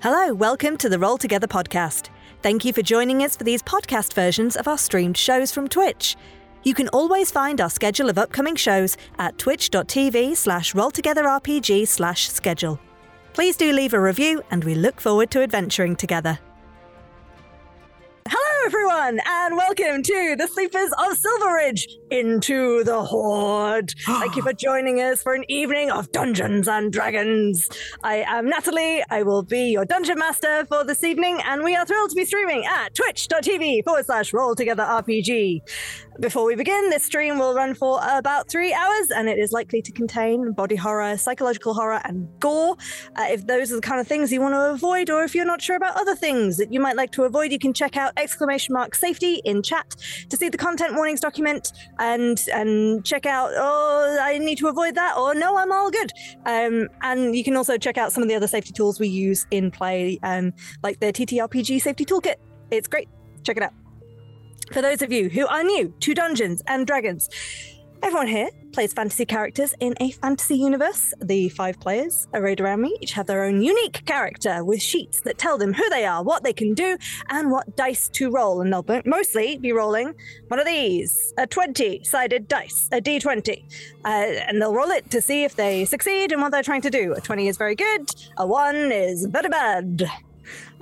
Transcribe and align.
Hello, 0.00 0.32
welcome 0.32 0.76
to 0.76 0.88
the 0.88 0.96
Roll 0.96 1.18
Together 1.18 1.48
podcast. 1.48 2.10
Thank 2.40 2.64
you 2.64 2.72
for 2.72 2.82
joining 2.82 3.24
us 3.24 3.34
for 3.34 3.42
these 3.42 3.64
podcast 3.64 4.12
versions 4.14 4.54
of 4.54 4.68
our 4.68 4.78
streamed 4.78 5.16
shows 5.16 5.50
from 5.50 5.66
Twitch. 5.66 6.14
You 6.62 6.72
can 6.72 6.86
always 6.90 7.32
find 7.32 7.60
our 7.60 7.68
schedule 7.68 8.08
of 8.08 8.16
upcoming 8.16 8.54
shows 8.54 8.96
at 9.18 9.36
twitch.tv 9.38 10.36
slash 10.36 10.72
rolltogetherrpg 10.72 11.88
slash 11.88 12.30
schedule. 12.30 12.78
Please 13.32 13.56
do 13.56 13.72
leave 13.72 13.92
a 13.92 14.00
review 14.00 14.40
and 14.52 14.62
we 14.62 14.76
look 14.76 15.00
forward 15.00 15.32
to 15.32 15.42
adventuring 15.42 15.96
together. 15.96 16.38
Everyone, 18.68 19.18
and 19.24 19.56
welcome 19.56 20.02
to 20.02 20.36
the 20.36 20.46
Sleepers 20.46 20.90
of 20.98 21.16
Silveridge 21.16 21.88
into 22.10 22.84
the 22.84 23.02
Horde. 23.02 23.94
Thank 24.06 24.36
you 24.36 24.42
for 24.42 24.52
joining 24.52 25.00
us 25.00 25.22
for 25.22 25.32
an 25.32 25.46
evening 25.48 25.90
of 25.90 26.12
Dungeons 26.12 26.68
and 26.68 26.92
Dragons. 26.92 27.70
I 28.04 28.16
am 28.26 28.46
Natalie. 28.46 29.02
I 29.08 29.22
will 29.22 29.42
be 29.42 29.70
your 29.70 29.86
dungeon 29.86 30.18
master 30.18 30.66
for 30.66 30.84
this 30.84 31.02
evening, 31.02 31.40
and 31.46 31.64
we 31.64 31.76
are 31.76 31.86
thrilled 31.86 32.10
to 32.10 32.16
be 32.16 32.26
streaming 32.26 32.66
at 32.66 32.94
twitch.tv 32.94 33.84
forward 33.84 34.04
slash 34.04 34.34
roll 34.34 34.54
together 34.54 34.82
RPG. 34.82 35.62
Before 36.20 36.44
we 36.44 36.56
begin, 36.56 36.90
this 36.90 37.04
stream 37.04 37.38
will 37.38 37.54
run 37.54 37.76
for 37.76 38.00
about 38.02 38.50
three 38.50 38.74
hours, 38.74 39.12
and 39.12 39.28
it 39.28 39.38
is 39.38 39.52
likely 39.52 39.80
to 39.80 39.92
contain 39.92 40.50
body 40.50 40.74
horror, 40.74 41.16
psychological 41.16 41.74
horror, 41.74 42.00
and 42.02 42.28
gore. 42.40 42.76
Uh, 43.14 43.26
if 43.28 43.46
those 43.46 43.70
are 43.70 43.76
the 43.76 43.80
kind 43.80 44.00
of 44.00 44.08
things 44.08 44.32
you 44.32 44.40
want 44.40 44.52
to 44.52 44.70
avoid, 44.72 45.10
or 45.10 45.22
if 45.22 45.32
you're 45.32 45.44
not 45.44 45.62
sure 45.62 45.76
about 45.76 45.96
other 45.96 46.16
things 46.16 46.56
that 46.56 46.72
you 46.72 46.80
might 46.80 46.96
like 46.96 47.12
to 47.12 47.22
avoid, 47.22 47.52
you 47.52 47.58
can 47.60 47.72
check 47.72 47.96
out 47.96 48.12
exclamation 48.16 48.72
mark 48.72 48.96
safety 48.96 49.40
in 49.44 49.62
chat 49.62 49.94
to 50.28 50.36
see 50.36 50.48
the 50.48 50.58
content 50.58 50.96
warnings 50.96 51.20
document 51.20 51.72
and 52.00 52.44
and 52.52 53.04
check 53.04 53.24
out 53.24 53.52
oh 53.54 54.18
I 54.20 54.38
need 54.38 54.58
to 54.58 54.66
avoid 54.66 54.96
that 54.96 55.16
or 55.16 55.36
no 55.36 55.56
I'm 55.56 55.70
all 55.70 55.88
good. 55.88 56.10
Um, 56.46 56.88
and 57.02 57.36
you 57.36 57.44
can 57.44 57.56
also 57.56 57.78
check 57.78 57.96
out 57.96 58.12
some 58.12 58.24
of 58.24 58.28
the 58.28 58.34
other 58.34 58.48
safety 58.48 58.72
tools 58.72 58.98
we 58.98 59.06
use 59.06 59.46
in 59.52 59.70
play, 59.70 60.18
um, 60.24 60.52
like 60.82 60.98
the 60.98 61.12
TTRPG 61.12 61.80
safety 61.80 62.04
toolkit. 62.04 62.36
It's 62.72 62.88
great. 62.88 63.08
Check 63.44 63.56
it 63.56 63.62
out. 63.62 63.87
For 64.72 64.82
those 64.82 65.00
of 65.00 65.10
you 65.10 65.30
who 65.30 65.46
are 65.46 65.64
new 65.64 65.94
to 66.00 66.14
Dungeons 66.14 66.62
and 66.66 66.86
Dragons, 66.86 67.30
everyone 68.02 68.26
here 68.26 68.50
plays 68.72 68.92
fantasy 68.92 69.24
characters 69.24 69.74
in 69.80 69.94
a 69.98 70.10
fantasy 70.10 70.56
universe. 70.56 71.14
The 71.22 71.48
five 71.48 71.80
players 71.80 72.28
arrayed 72.34 72.60
around 72.60 72.82
me 72.82 72.94
each 73.00 73.12
have 73.12 73.26
their 73.26 73.44
own 73.44 73.62
unique 73.62 74.04
character 74.04 74.62
with 74.62 74.82
sheets 74.82 75.22
that 75.22 75.38
tell 75.38 75.56
them 75.56 75.72
who 75.72 75.88
they 75.88 76.04
are, 76.04 76.22
what 76.22 76.44
they 76.44 76.52
can 76.52 76.74
do, 76.74 76.98
and 77.30 77.50
what 77.50 77.76
dice 77.76 78.10
to 78.10 78.30
roll. 78.30 78.60
And 78.60 78.70
they'll 78.70 78.84
mostly 79.06 79.56
be 79.56 79.72
rolling 79.72 80.14
one 80.48 80.60
of 80.60 80.66
these 80.66 81.32
a 81.38 81.46
20 81.46 82.04
sided 82.04 82.46
dice, 82.46 82.90
a 82.92 83.00
d20. 83.00 83.64
Uh, 84.04 84.08
and 84.08 84.60
they'll 84.60 84.74
roll 84.74 84.90
it 84.90 85.10
to 85.10 85.22
see 85.22 85.44
if 85.44 85.56
they 85.56 85.86
succeed 85.86 86.30
in 86.30 86.42
what 86.42 86.52
they're 86.52 86.62
trying 86.62 86.82
to 86.82 86.90
do. 86.90 87.14
A 87.14 87.22
20 87.22 87.48
is 87.48 87.56
very 87.56 87.74
good, 87.74 88.10
a 88.36 88.46
1 88.46 88.92
is 88.92 89.24
very 89.24 89.48
bad. 89.48 90.10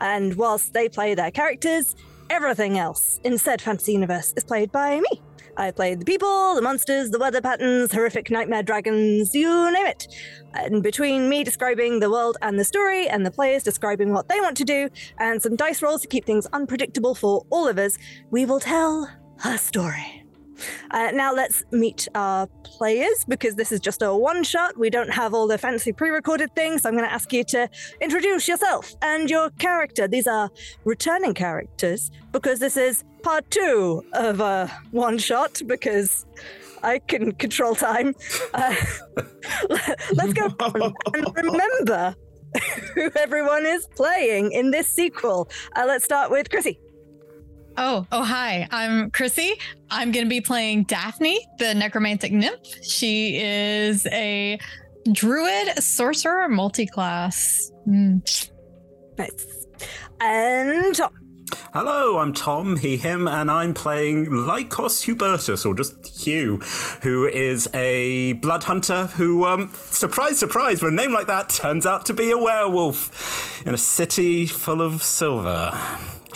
And 0.00 0.34
whilst 0.34 0.72
they 0.72 0.88
play 0.88 1.14
their 1.14 1.30
characters, 1.30 1.94
everything 2.30 2.78
else 2.78 3.20
in 3.24 3.38
said 3.38 3.60
fantasy 3.62 3.92
universe 3.92 4.32
is 4.36 4.44
played 4.44 4.72
by 4.72 5.00
me. 5.00 5.22
I 5.58 5.70
played 5.70 6.00
the 6.00 6.04
people, 6.04 6.54
the 6.54 6.60
monsters, 6.60 7.10
the 7.10 7.18
weather 7.18 7.40
patterns, 7.40 7.90
horrific 7.90 8.30
nightmare 8.30 8.62
dragons, 8.62 9.34
you 9.34 9.72
name 9.72 9.86
it. 9.86 10.06
And 10.52 10.82
between 10.82 11.30
me 11.30 11.44
describing 11.44 12.00
the 12.00 12.10
world 12.10 12.36
and 12.42 12.58
the 12.58 12.64
story, 12.64 13.08
and 13.08 13.24
the 13.24 13.30
players 13.30 13.62
describing 13.62 14.12
what 14.12 14.28
they 14.28 14.38
want 14.40 14.56
to 14.58 14.64
do, 14.64 14.90
and 15.18 15.40
some 15.40 15.56
dice 15.56 15.80
rolls 15.80 16.02
to 16.02 16.08
keep 16.08 16.26
things 16.26 16.46
unpredictable 16.52 17.14
for 17.14 17.46
all 17.48 17.66
of 17.66 17.78
us, 17.78 17.96
we 18.30 18.44
will 18.44 18.60
tell 18.60 19.10
a 19.44 19.56
story. 19.56 20.25
Uh, 20.90 21.10
now 21.12 21.32
let's 21.34 21.64
meet 21.70 22.08
our 22.14 22.46
players 22.64 23.24
because 23.28 23.54
this 23.54 23.72
is 23.72 23.80
just 23.80 24.02
a 24.02 24.14
one 24.14 24.42
shot. 24.42 24.78
We 24.78 24.90
don't 24.90 25.10
have 25.10 25.34
all 25.34 25.46
the 25.46 25.58
fancy 25.58 25.92
pre 25.92 26.10
recorded 26.10 26.54
things. 26.54 26.82
So 26.82 26.88
I'm 26.88 26.96
going 26.96 27.08
to 27.08 27.12
ask 27.12 27.32
you 27.32 27.44
to 27.44 27.68
introduce 28.00 28.48
yourself 28.48 28.94
and 29.02 29.30
your 29.30 29.50
character. 29.50 30.08
These 30.08 30.26
are 30.26 30.50
returning 30.84 31.34
characters 31.34 32.10
because 32.32 32.58
this 32.58 32.76
is 32.76 33.04
part 33.22 33.50
two 33.50 34.04
of 34.12 34.40
a 34.40 34.70
one 34.90 35.18
shot 35.18 35.60
because 35.66 36.26
I 36.82 36.98
can 37.00 37.32
control 37.32 37.74
time. 37.74 38.14
Uh, 38.54 38.74
let's 40.12 40.32
go 40.32 40.54
and 41.14 41.26
remember 41.34 42.14
who 42.94 43.10
everyone 43.16 43.66
is 43.66 43.86
playing 43.96 44.52
in 44.52 44.70
this 44.70 44.88
sequel. 44.88 45.48
Uh, 45.74 45.84
let's 45.86 46.04
start 46.04 46.30
with 46.30 46.50
Chrissy. 46.50 46.78
Oh, 47.78 48.06
oh, 48.10 48.24
hi. 48.24 48.66
I'm 48.70 49.10
Chrissy. 49.10 49.52
I'm 49.90 50.10
going 50.10 50.24
to 50.24 50.30
be 50.30 50.40
playing 50.40 50.84
Daphne, 50.84 51.46
the 51.58 51.74
necromantic 51.74 52.32
nymph. 52.32 52.82
She 52.82 53.38
is 53.38 54.06
a 54.06 54.58
druid, 55.12 55.82
sorcerer, 55.82 56.48
multi-class. 56.48 57.70
Mm. 57.86 58.50
Nice. 59.18 59.66
And 60.20 60.98
Hello, 61.72 62.18
I'm 62.18 62.32
Tom, 62.32 62.76
he, 62.76 62.96
him, 62.96 63.28
and 63.28 63.50
I'm 63.50 63.74
playing 63.74 64.26
Lycos 64.26 65.04
Hubertus, 65.04 65.66
or 65.66 65.74
just 65.74 66.06
Hugh, 66.24 66.56
who 67.02 67.26
is 67.26 67.68
a 67.74 68.32
blood 68.34 68.64
hunter 68.64 69.06
who, 69.06 69.44
um, 69.44 69.70
surprise, 69.74 70.38
surprise, 70.38 70.82
with 70.82 70.92
a 70.92 70.96
name 70.96 71.12
like 71.12 71.26
that, 71.26 71.50
turns 71.50 71.84
out 71.84 72.06
to 72.06 72.14
be 72.14 72.30
a 72.30 72.38
werewolf 72.38 73.62
in 73.66 73.74
a 73.74 73.78
city 73.78 74.46
full 74.46 74.80
of 74.80 75.02
silver. 75.02 75.78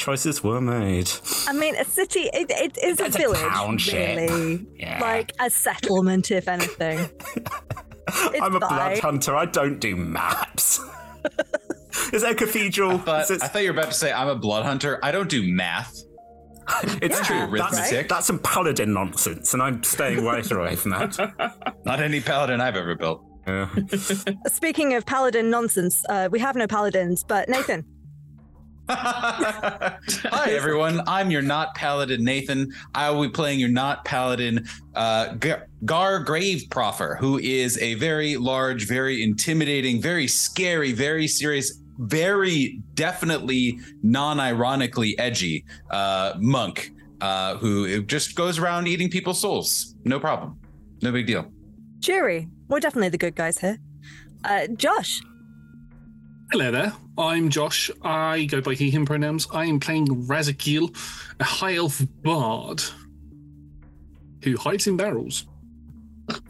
Choices 0.01 0.43
were 0.43 0.61
made. 0.63 1.11
I 1.47 1.53
mean, 1.53 1.77
a 1.77 1.85
city, 1.85 2.21
it, 2.33 2.51
it 2.51 2.79
is 2.83 2.99
It's 3.01 3.15
a 3.17 3.19
a 3.19 3.23
village, 3.23 3.41
township. 3.41 4.17
really. 4.19 4.67
Yeah. 4.79 4.99
Like 5.01 5.33
a 5.39 5.51
settlement, 5.51 6.31
if 6.31 6.49
anything. 6.49 7.11
It's 8.13 8.41
I'm 8.43 8.57
a 8.57 8.61
blood 8.61 8.99
hunter, 8.99 9.37
I 9.37 9.45
don't 9.45 9.79
do 9.79 9.95
maps. 9.95 10.81
is 12.13 12.23
there 12.23 12.33
a 12.33 12.35
cathedral? 12.35 12.99
But 12.99 13.25
Is 13.25 13.31
it- 13.31 13.43
I 13.45 13.47
thought 13.49 13.63
you 13.63 13.73
were 13.73 13.79
about 13.79 13.93
to 13.93 13.97
say 13.97 14.11
I'm 14.13 14.27
a 14.29 14.35
blood 14.35 14.65
hunter. 14.65 14.99
I 15.03 15.13
don't 15.13 15.29
do 15.29 15.43
math. 15.45 15.97
it's 17.03 17.17
Yeah, 17.19 17.23
true. 17.47 17.57
That's, 17.59 17.77
arithmetic. 17.79 18.09
that's 18.09 18.27
some 18.27 18.41
paladin 18.41 18.93
nonsense, 18.93 19.55
and 19.55 19.63
I'm 19.63 19.83
staying 19.85 20.25
right 20.25 20.51
away 20.51 20.75
from 20.77 20.91
that. 20.93 21.77
Not 21.85 22.01
any 22.01 22.21
paladin 22.21 22.61
I've 22.61 22.75
ever 22.77 22.97
built. 22.97 23.23
Yeah. 23.47 23.69
Speaking 24.49 24.95
of 24.95 25.07
paladin 25.07 25.49
nonsense, 25.51 26.05
uh, 26.09 26.29
we 26.33 26.41
have 26.41 26.57
no 26.57 26.67
paladins, 26.67 27.23
but 27.23 27.49
Nathan. 27.49 27.85
Hi 28.91 30.51
everyone, 30.51 31.01
I'm 31.07 31.31
your 31.31 31.43
not 31.43 31.77
paladin 31.77 32.25
Nathan. 32.25 32.73
I 32.93 33.09
will 33.11 33.23
be 33.23 33.29
playing 33.29 33.61
your 33.61 33.69
not 33.69 34.05
paladin 34.05 34.67
uh, 34.97 35.35
Gar, 35.35 35.69
Gar 35.85 36.19
Grave 36.19 36.65
Proffer, 36.71 37.17
who 37.21 37.39
is 37.39 37.79
a 37.79 37.95
very 37.95 38.37
large, 38.37 38.89
very 38.89 39.23
intimidating, 39.23 40.03
very 40.03 40.27
scary, 40.27 40.91
very 40.91 41.29
serious, 41.29 41.81
very 41.99 42.83
definitely 42.95 43.79
non-ironically 44.03 45.17
edgy 45.21 45.65
uh, 45.91 46.33
monk 46.39 46.91
uh, 47.21 47.59
who 47.59 48.03
just 48.03 48.35
goes 48.35 48.59
around 48.59 48.89
eating 48.89 49.09
people's 49.09 49.41
souls. 49.41 49.95
No 50.05 50.19
problem, 50.19 50.59
no 51.01 51.13
big 51.13 51.29
deal. 51.29 51.47
Jerry, 52.01 52.49
We're 52.67 52.81
definitely 52.81 53.11
the 53.11 53.19
good 53.19 53.37
guys 53.37 53.59
here. 53.59 53.79
Uh, 54.43 54.67
Josh. 54.67 55.23
Hello 56.53 56.73
there, 56.73 56.93
I'm 57.17 57.49
Josh. 57.49 57.93
I 58.03 58.47
go 58.47 58.61
by 58.61 58.75
he, 58.75 58.91
him 58.91 59.07
pronouns. 59.07 59.47
I 59.53 59.67
am 59.67 59.79
playing 59.79 60.09
Razakil, 60.27 60.93
a 61.39 61.45
high 61.45 61.77
elf 61.77 62.03
bard 62.25 62.83
who 64.43 64.57
hides 64.57 64.89
in 64.89 64.97
barrels. 64.97 65.47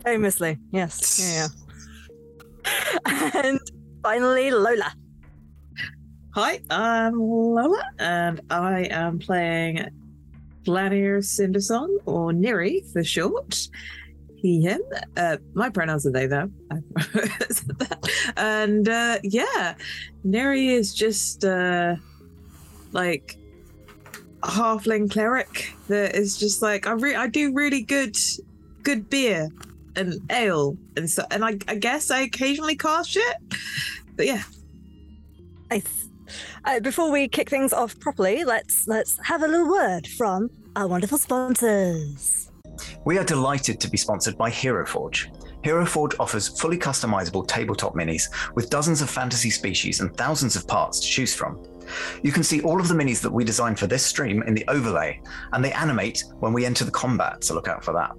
Famously. 0.03 0.57
Yes. 0.71 1.21
Yeah. 1.21 1.49
yeah. 3.05 3.31
and 3.45 3.61
finally, 4.03 4.51
Lola. 4.51 4.91
Hi, 6.35 6.61
I'm 6.71 7.21
Lola, 7.21 7.85
and 7.99 8.41
I 8.49 8.85
am 8.91 9.19
playing 9.19 9.87
Vladimir 10.65 11.19
Cindersong, 11.19 11.99
or 12.07 12.33
Neri 12.33 12.85
for 12.91 13.05
short. 13.05 13.69
He, 14.41 14.63
him. 14.63 14.81
Uh, 15.17 15.37
my 15.55 15.69
pronouns 15.69 16.07
are 16.07 16.13
they, 16.13 16.27
though. 16.27 16.51
And 18.37 18.89
uh, 18.89 19.19
yeah, 19.23 19.75
Neri 20.25 20.69
is 20.69 20.95
just 20.95 21.45
uh, 21.45 21.97
like 22.93 23.37
a 24.43 24.49
halfling 24.49 25.11
cleric 25.11 25.75
that 25.89 26.15
is 26.15 26.39
just 26.39 26.63
like 26.63 26.87
I 26.87 26.93
re- 26.93 27.17
I 27.17 27.27
do 27.27 27.53
really 27.53 27.83
good 27.83 28.17
good 28.83 29.11
beer 29.11 29.51
and 29.97 30.15
ale 30.31 30.79
and 30.97 31.11
so 31.11 31.27
and 31.31 31.45
I, 31.45 31.59
I 31.69 31.75
guess 31.75 32.11
I 32.11 32.21
occasionally 32.21 32.77
cast 32.77 33.11
shit. 33.11 33.37
But 34.17 34.27
yeah, 34.27 34.43
Nice. 35.71 36.09
Uh, 36.65 36.81
before 36.81 37.11
we 37.11 37.29
kick 37.29 37.49
things 37.49 37.73
off 37.73 37.99
properly, 38.01 38.45
let's 38.45 38.89
let's 38.89 39.19
have 39.25 39.43
a 39.43 39.49
little 39.49 39.69
word 39.71 40.07
from 40.07 40.51
our 40.75 40.87
wonderful 40.89 41.19
sponsors. 41.19 42.40
We 43.05 43.19
are 43.19 43.25
delighted 43.25 43.81
to 43.81 43.91
be 43.91 43.97
sponsored 43.97 44.37
by 44.37 44.51
HeroForge. 44.51 45.29
HeroForge 45.63 46.15
offers 46.19 46.49
fully 46.61 46.79
customizable 46.79 47.47
tabletop 47.47 47.95
minis 47.95 48.25
with 48.55 48.71
dozens 48.71 49.03
of 49.03 49.11
fantasy 49.11 49.51
species 49.51 50.01
and 50.01 50.17
thousands 50.17 50.57
of 50.57 50.67
parts 50.67 51.01
to 51.01 51.07
choose 51.07 51.35
from. 51.35 51.63
You 52.23 52.33
can 52.33 52.43
see 52.43 52.63
all 52.63 52.81
of 52.81 52.89
the 52.89 52.95
minis 52.95 53.21
that 53.21 53.33
we 53.33 53.45
designed 53.45 53.79
for 53.79 53.87
this 53.87 54.05
stream 54.05 54.43
in 54.45 54.55
the 54.55 54.65
overlay, 54.69 55.21
and 55.53 55.65
they 55.65 55.73
animate 55.73 56.25
when 56.39 56.53
we 56.53 56.65
enter 56.65 56.85
the 56.85 56.91
combat, 56.91 57.45
so 57.45 57.55
look 57.55 57.69
out 57.69 57.85
for 57.85 57.93
that. 57.93 58.15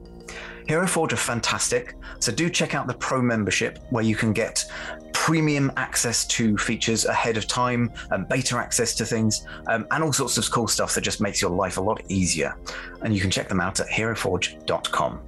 Hero 0.67 0.87
Forge 0.87 1.13
are 1.13 1.17
fantastic, 1.17 1.95
so 2.19 2.31
do 2.31 2.49
check 2.49 2.75
out 2.75 2.87
the 2.87 2.93
Pro 2.93 3.21
membership 3.21 3.79
where 3.89 4.03
you 4.03 4.15
can 4.15 4.33
get 4.33 4.65
premium 5.13 5.71
access 5.77 6.25
to 6.25 6.57
features 6.57 7.05
ahead 7.05 7.37
of 7.37 7.47
time, 7.47 7.91
and 8.09 8.27
beta 8.27 8.57
access 8.57 8.95
to 8.95 9.05
things, 9.05 9.45
um, 9.67 9.85
and 9.91 10.03
all 10.03 10.11
sorts 10.11 10.37
of 10.37 10.49
cool 10.49 10.67
stuff 10.67 10.95
that 10.95 11.01
just 11.01 11.21
makes 11.21 11.41
your 11.41 11.51
life 11.51 11.77
a 11.77 11.81
lot 11.81 12.01
easier. 12.07 12.57
And 13.01 13.13
you 13.13 13.21
can 13.21 13.29
check 13.29 13.47
them 13.47 13.61
out 13.61 13.79
at 13.79 13.87
heroforge.com. 13.87 15.21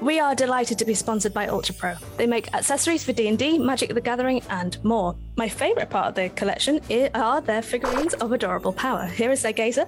We 0.00 0.18
are 0.18 0.34
delighted 0.34 0.78
to 0.78 0.84
be 0.84 0.94
sponsored 0.94 1.34
by 1.34 1.48
Ultra 1.48 1.74
Pro. 1.74 1.94
They 2.16 2.26
make 2.26 2.54
accessories 2.54 3.04
for 3.04 3.12
D&D, 3.12 3.58
Magic 3.58 3.92
the 3.92 4.00
Gathering, 4.00 4.40
and 4.48 4.82
more. 4.82 5.14
My 5.36 5.48
favorite 5.48 5.90
part 5.90 6.06
of 6.06 6.14
their 6.14 6.30
collection 6.30 6.80
are 7.14 7.40
their 7.40 7.60
figurines 7.60 8.14
of 8.14 8.32
adorable 8.32 8.72
power. 8.72 9.04
Here 9.04 9.30
is 9.30 9.42
their 9.42 9.52
gazer. 9.52 9.86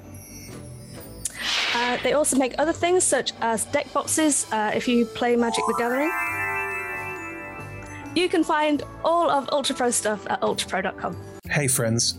Uh, 1.75 1.99
they 2.03 2.13
also 2.13 2.37
make 2.37 2.55
other 2.59 2.73
things 2.73 3.05
such 3.05 3.33
as 3.41 3.65
deck 3.67 3.93
boxes 3.93 4.47
uh, 4.53 4.73
if 4.75 4.87
you 4.89 5.05
play 5.07 5.37
Magic 5.37 5.65
the 5.67 5.75
Gathering. 5.79 6.11
You 8.15 8.29
can 8.29 8.45
find 8.45 8.83
all 9.05 9.31
of 9.31 9.49
Ultra 9.53 9.75
Pro 9.75 9.91
stuff 9.91 10.27
at 10.29 10.41
ultrapro.com. 10.43 11.17
Hey 11.49 11.67
friends, 11.67 12.19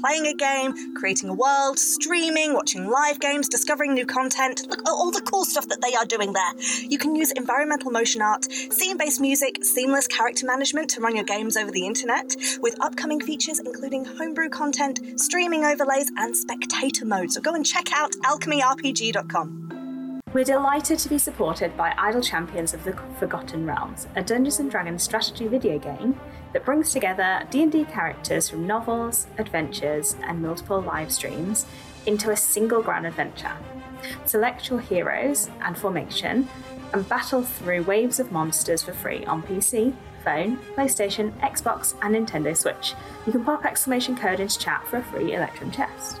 Playing 0.00 0.26
a 0.26 0.34
game, 0.34 0.94
creating 0.94 1.30
a 1.30 1.34
world, 1.34 1.78
streaming, 1.78 2.52
watching 2.52 2.88
live 2.88 3.18
games, 3.20 3.48
discovering 3.48 3.94
new 3.94 4.06
content. 4.06 4.66
Look 4.68 4.80
at 4.80 4.88
all 4.88 5.10
the 5.10 5.22
cool 5.22 5.44
stuff 5.44 5.68
that 5.68 5.80
they 5.80 5.94
are 5.94 6.04
doing 6.04 6.32
there. 6.32 6.52
You 6.82 6.98
can 6.98 7.14
use 7.16 7.32
environmental 7.32 7.90
motion 7.90 8.22
art, 8.22 8.50
scene 8.50 8.96
based 8.96 9.20
music, 9.20 9.64
seamless 9.64 10.06
character 10.06 10.46
management 10.46 10.90
to 10.90 11.00
run 11.00 11.16
your 11.16 11.24
games 11.24 11.56
over 11.56 11.70
the 11.70 11.86
internet, 11.86 12.36
with 12.60 12.76
upcoming 12.80 13.20
features 13.20 13.58
including 13.58 14.04
homebrew 14.04 14.48
content, 14.48 15.20
streaming 15.20 15.64
overlays, 15.64 16.10
and 16.16 16.36
spectator 16.36 17.04
mode. 17.04 17.32
So 17.32 17.40
go 17.40 17.54
and 17.54 17.64
check 17.64 17.92
out 17.92 18.12
alchemyrpg.com. 18.12 19.75
We're 20.36 20.44
delighted 20.44 20.98
to 20.98 21.08
be 21.08 21.16
supported 21.16 21.74
by 21.78 21.94
Idle 21.96 22.20
Champions 22.20 22.74
of 22.74 22.84
the 22.84 22.92
Forgotten 23.18 23.64
Realms, 23.64 24.06
a 24.16 24.22
Dungeons 24.22 24.60
and 24.60 24.70
Dragons 24.70 25.02
strategy 25.02 25.48
video 25.48 25.78
game 25.78 26.20
that 26.52 26.62
brings 26.62 26.92
together 26.92 27.46
D&D 27.48 27.86
characters 27.86 28.50
from 28.50 28.66
novels, 28.66 29.28
adventures, 29.38 30.14
and 30.24 30.42
multiple 30.42 30.82
live 30.82 31.10
streams 31.10 31.64
into 32.04 32.32
a 32.32 32.36
single 32.36 32.82
grand 32.82 33.06
adventure. 33.06 33.56
Select 34.26 34.68
your 34.68 34.80
heroes 34.80 35.48
and 35.62 35.78
formation 35.78 36.46
and 36.92 37.08
battle 37.08 37.40
through 37.40 37.84
waves 37.84 38.20
of 38.20 38.30
monsters 38.30 38.82
for 38.82 38.92
free 38.92 39.24
on 39.24 39.42
PC, 39.42 39.94
phone, 40.22 40.58
PlayStation, 40.76 41.32
Xbox, 41.40 41.94
and 42.02 42.14
Nintendo 42.14 42.54
Switch. 42.54 42.92
You 43.24 43.32
can 43.32 43.42
pop 43.42 43.64
exclamation 43.64 44.14
code 44.14 44.40
into 44.40 44.58
chat 44.58 44.86
for 44.86 44.98
a 44.98 45.02
free 45.02 45.32
Electrum 45.32 45.70
chest. 45.70 46.20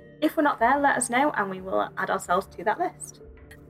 If 0.21 0.37
we're 0.37 0.43
not 0.43 0.59
there, 0.59 0.79
let 0.79 0.97
us 0.97 1.09
know 1.09 1.31
and 1.31 1.49
we 1.49 1.61
will 1.61 1.89
add 1.97 2.11
ourselves 2.11 2.45
to 2.55 2.63
that 2.63 2.79
list. 2.79 3.21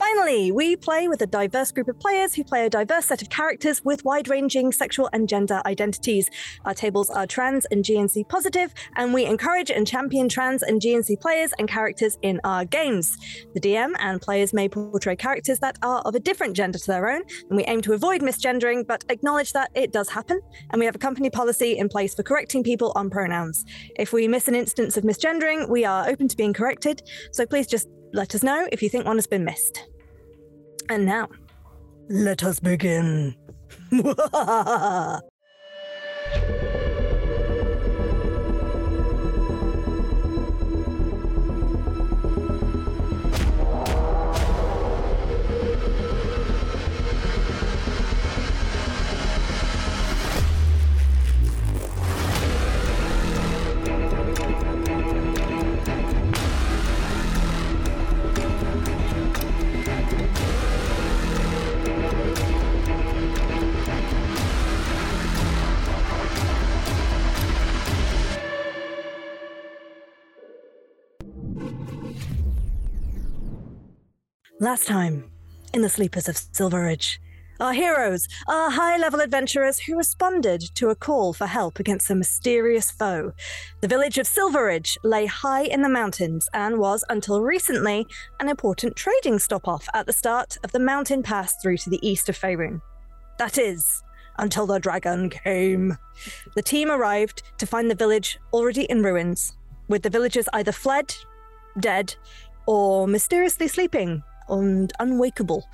Finally, 0.02 0.52
we 0.52 0.76
play 0.76 1.08
with 1.08 1.22
a 1.22 1.28
diverse 1.28 1.72
group 1.72 1.88
of 1.88 2.00
players 2.00 2.34
who 2.34 2.44
play 2.44 2.66
a 2.66 2.70
diverse 2.72 3.06
set 3.06 3.22
of 3.22 3.30
characters 3.30 3.86
with 3.86 4.04
wide 4.04 4.28
ranging 4.28 4.72
sexual 4.72 5.08
and 5.14 5.30
gender 5.30 5.62
identities. 5.68 6.28
Our 6.66 6.74
tables 6.74 7.12
are 7.12 7.28
trans 7.28 7.68
and 7.70 7.86
GNC 7.86 8.28
positive, 8.28 8.74
and 8.96 9.14
we 9.14 9.26
encourage 9.26 9.70
and 9.70 9.86
champion 9.86 10.28
trans 10.28 10.64
and 10.64 10.82
GNC 10.82 11.22
players 11.22 11.54
and 11.60 11.68
characters 11.68 12.18
in 12.24 12.42
our 12.44 12.66
games. 12.66 13.16
The 13.54 13.62
DM 13.62 13.94
and 14.00 14.20
players 14.20 14.54
may 14.54 14.68
portray 14.68 15.16
characters 15.16 15.60
that 15.60 15.78
are 15.84 16.02
of 16.02 16.16
a 16.16 16.20
different 16.20 16.56
gender 16.56 16.80
to 16.80 16.88
their 16.88 17.08
own, 17.08 17.22
and 17.50 17.56
we 17.56 17.64
aim 17.66 17.82
to 17.82 17.94
avoid 17.94 18.22
misgendering 18.22 18.88
but 18.88 19.06
acknowledge 19.10 19.54
that 19.54 19.70
it 19.76 19.94
does 19.94 20.10
happen, 20.10 20.42
and 20.72 20.80
we 20.80 20.88
have 20.88 20.96
a 20.96 21.00
company 21.00 21.30
policy 21.30 21.78
in 21.78 21.90
place 21.90 22.16
for 22.16 22.24
correcting 22.24 22.64
people 22.64 22.92
on 22.96 23.12
pronouns. 23.12 23.66
If 23.98 24.14
we 24.14 24.28
miss 24.28 24.48
an 24.48 24.56
instance 24.56 24.98
of 24.98 25.04
misgendering, 25.04 25.70
we 25.70 25.86
are 25.86 26.10
open 26.10 26.28
to 26.28 26.36
being 26.36 26.54
corrected, 26.54 27.04
so 27.32 27.46
please 27.46 27.68
just 27.68 27.88
let 28.14 28.36
us 28.36 28.44
know 28.44 28.68
if 28.72 28.82
you 28.82 28.90
think 28.90 29.06
one 29.06 29.18
has 29.18 29.28
been 29.28 29.46
missed. 29.46 29.91
And 30.90 31.06
now, 31.06 31.30
let 32.10 32.44
us 32.44 32.60
begin. 32.60 33.36
Last 74.62 74.86
time, 74.86 75.24
in 75.74 75.82
the 75.82 75.90
Sleepers 75.90 76.30
of 76.30 76.38
Silveridge, 76.38 77.20
our 77.60 77.74
heroes 77.74 78.28
are 78.48 78.70
high 78.70 78.96
level 78.96 79.20
adventurers 79.20 79.80
who 79.80 79.98
responded 79.98 80.62
to 80.76 80.92
a 80.92 80.96
call 80.96 81.34
for 81.34 81.48
help 81.48 81.80
against 81.80 82.12
a 82.12 82.16
mysterious 82.16 82.92
foe. 82.92 83.34
The 83.80 83.88
village 83.88 84.20
of 84.20 84.28
Silveridge 84.28 85.00
lay 85.04 85.26
high 85.26 85.64
in 85.64 85.82
the 85.82 85.90
mountains 85.90 86.48
and 86.54 86.78
was, 86.78 87.04
until 87.10 87.42
recently, 87.42 88.06
an 88.40 88.50
important 88.50 88.96
trading 88.96 89.40
stop 89.40 89.68
off 89.68 89.88
at 89.96 90.06
the 90.06 90.14
start 90.14 90.60
of 90.64 90.72
the 90.74 90.80
mountain 90.80 91.24
pass 91.24 91.56
through 91.60 91.78
to 91.78 91.90
the 91.90 92.08
east 92.08 92.30
of 92.30 92.38
Faerun. 92.38 92.82
That 93.40 93.58
is, 93.58 94.04
until 94.38 94.68
the 94.68 94.78
dragon 94.78 95.32
came. 95.32 95.98
The 96.54 96.62
team 96.62 96.92
arrived 96.92 97.42
to 97.58 97.66
find 97.66 97.90
the 97.90 97.96
village 97.96 98.38
already 98.54 98.84
in 98.84 99.02
ruins, 99.02 99.58
with 99.88 100.04
the 100.04 100.12
villagers 100.12 100.48
either 100.54 100.72
fled, 100.72 101.16
dead, 101.80 102.14
or 102.68 103.08
mysteriously 103.08 103.68
sleeping 103.68 104.22
and 104.50 104.92
unwakeable. 105.00 105.68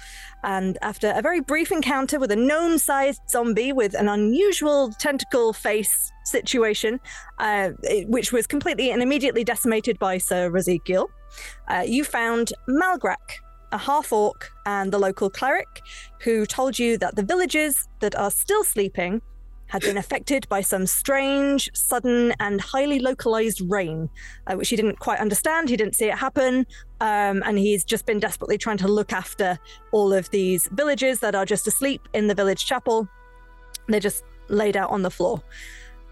And 0.43 0.77
after 0.81 1.11
a 1.15 1.21
very 1.21 1.41
brief 1.41 1.71
encounter 1.71 2.19
with 2.19 2.31
a 2.31 2.35
gnome 2.35 2.77
sized 2.77 3.21
zombie 3.29 3.73
with 3.73 3.93
an 3.93 4.07
unusual 4.07 4.91
tentacle 4.99 5.53
face 5.53 6.11
situation, 6.25 6.99
uh, 7.39 7.69
which 8.07 8.31
was 8.31 8.47
completely 8.47 8.91
and 8.91 9.01
immediately 9.01 9.43
decimated 9.43 9.97
by 9.99 10.17
Sir 10.17 10.49
Razikiel, 10.49 11.07
uh, 11.67 11.83
you 11.85 12.03
found 12.03 12.53
Malgrak, 12.69 13.41
a 13.71 13.77
half 13.77 14.11
orc, 14.11 14.51
and 14.65 14.91
the 14.91 14.99
local 14.99 15.29
cleric, 15.29 15.81
who 16.21 16.45
told 16.45 16.79
you 16.79 16.97
that 16.97 17.15
the 17.15 17.23
villagers 17.23 17.87
that 17.99 18.15
are 18.15 18.31
still 18.31 18.63
sleeping 18.63 19.21
had 19.67 19.81
been 19.81 19.97
affected 19.97 20.47
by 20.49 20.61
some 20.61 20.85
strange, 20.85 21.69
sudden, 21.73 22.33
and 22.39 22.59
highly 22.59 22.99
localized 22.99 23.61
rain, 23.69 24.09
uh, 24.47 24.55
which 24.55 24.69
he 24.69 24.75
didn't 24.75 24.99
quite 24.99 25.19
understand. 25.19 25.69
He 25.69 25.77
didn't 25.77 25.95
see 25.95 26.07
it 26.07 26.17
happen. 26.17 26.65
Um, 26.99 27.43
and 27.45 27.57
he's 27.59 27.83
just 27.83 28.05
been 28.05 28.19
desperately 28.19 28.57
trying 28.57 28.77
to 28.77 28.87
look 28.87 29.13
after 29.13 29.59
all 29.91 30.13
of 30.13 30.29
these 30.31 30.67
villagers 30.71 31.19
that 31.19 31.35
are 31.35 31.45
just 31.45 31.67
asleep 31.67 32.07
in 32.13 32.27
the 32.27 32.35
village 32.35 32.65
chapel. 32.65 33.07
They're 33.87 33.99
just 33.99 34.23
laid 34.47 34.75
out 34.75 34.89
on 34.89 35.01
the 35.01 35.11
floor. 35.11 35.41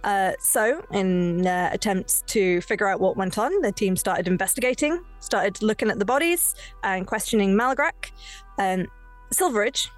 Uh, 0.04 0.34
so, 0.40 0.86
in 0.92 1.48
uh, 1.48 1.70
attempts 1.74 2.22
to 2.28 2.62
figure 2.62 2.88
out 2.88 3.00
what 3.00 3.18
went 3.18 3.40
on, 3.40 3.62
the 3.62 3.72
team 3.72 3.96
started 3.96 4.28
investigating, 4.28 5.04
started 5.20 5.64
looking 5.64 5.90
at 5.90 5.98
the 5.98 6.06
bodies 6.06 6.54
and 6.84 7.08
questioning 7.08 7.58
Malgrak. 7.58 8.12
Um, 8.60 8.86
Silveridge, 9.32 9.90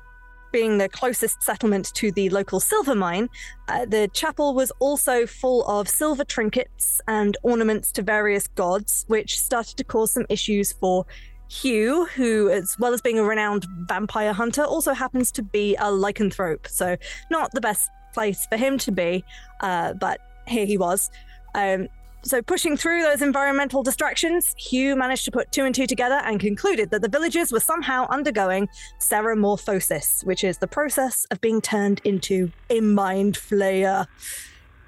being 0.58 0.80
the 0.80 0.90
closest 0.90 1.44
settlement 1.44 1.94
to 1.94 2.12
the 2.12 2.32
local 2.32 2.60
silver 2.60 2.96
mine, 2.96 3.30
uh, 3.68 3.86
the 3.86 4.10
chapel 4.12 4.56
was 4.56 4.72
also 4.80 5.28
full 5.28 5.64
of 5.68 5.88
silver 5.88 6.24
trinkets 6.24 7.00
and 7.08 7.38
ornaments 7.44 7.92
to 7.92 8.02
various 8.02 8.48
gods, 8.48 9.06
which 9.08 9.40
started 9.40 9.78
to 9.78 9.84
cause 9.84 10.10
some 10.10 10.26
issues 10.30 10.74
for 10.74 11.06
Hugh, 11.48 12.06
who, 12.06 12.50
as 12.50 12.76
well 12.80 12.92
as 12.92 13.04
being 13.04 13.20
a 13.20 13.24
renowned 13.24 13.68
vampire 13.88 14.34
hunter, 14.34 14.64
also 14.64 14.94
happens 14.94 15.32
to 15.34 15.44
be 15.44 15.76
a 15.76 15.92
lycanthrope. 15.92 16.68
So, 16.68 16.98
not 17.30 17.52
the 17.52 17.62
best 17.62 17.92
place 18.16 18.48
for 18.48 18.58
him 18.58 18.80
to 18.80 18.92
be, 18.92 19.24
uh, 19.60 19.94
but 19.94 20.20
here 20.48 20.66
he 20.66 20.80
was. 20.80 21.12
Um, 21.54 21.88
so, 22.24 22.42
pushing 22.42 22.76
through 22.76 23.04
those 23.04 23.22
environmental 23.22 23.84
distractions, 23.84 24.54
Hugh 24.58 24.96
managed 24.96 25.24
to 25.26 25.32
put 25.32 25.52
two 25.52 25.66
and 25.66 25.74
two 25.74 25.86
together 25.86 26.20
and 26.26 26.40
concluded 26.40 26.90
that 26.90 27.02
the 27.02 27.08
villagers 27.08 27.52
were 27.52 27.60
somehow 27.60 28.08
undergoing 28.10 28.68
ceremorphosis, 29.00 30.26
which 30.26 30.44
is 30.44 30.58
the 30.58 30.68
process 30.68 31.26
of 31.32 31.40
being 31.40 31.62
turned 31.62 32.02
into 32.04 32.52
a 32.70 32.82
mind 32.82 33.36
flayer. 33.36 34.08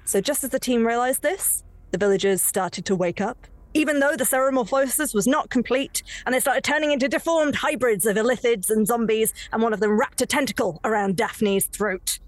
So, 0.04 0.20
just 0.20 0.44
as 0.44 0.50
the 0.50 0.58
team 0.58 0.86
realized 0.86 1.22
this, 1.22 1.62
the 1.92 1.98
villagers 1.98 2.42
started 2.42 2.84
to 2.86 2.96
wake 2.96 3.20
up. 3.20 3.46
Even 3.72 4.00
though 4.00 4.16
the 4.16 4.24
ceremorphosis 4.24 5.14
was 5.14 5.28
not 5.28 5.48
complete, 5.48 6.02
and 6.26 6.34
they 6.34 6.40
started 6.40 6.64
turning 6.64 6.90
into 6.90 7.08
deformed 7.08 7.54
hybrids 7.54 8.04
of 8.04 8.16
illithids 8.16 8.68
and 8.68 8.86
zombies, 8.86 9.32
and 9.52 9.62
one 9.62 9.72
of 9.72 9.78
them 9.78 9.98
wrapped 9.98 10.20
a 10.20 10.26
tentacle 10.26 10.80
around 10.84 11.16
Daphne's 11.16 11.66
throat. 11.66 12.18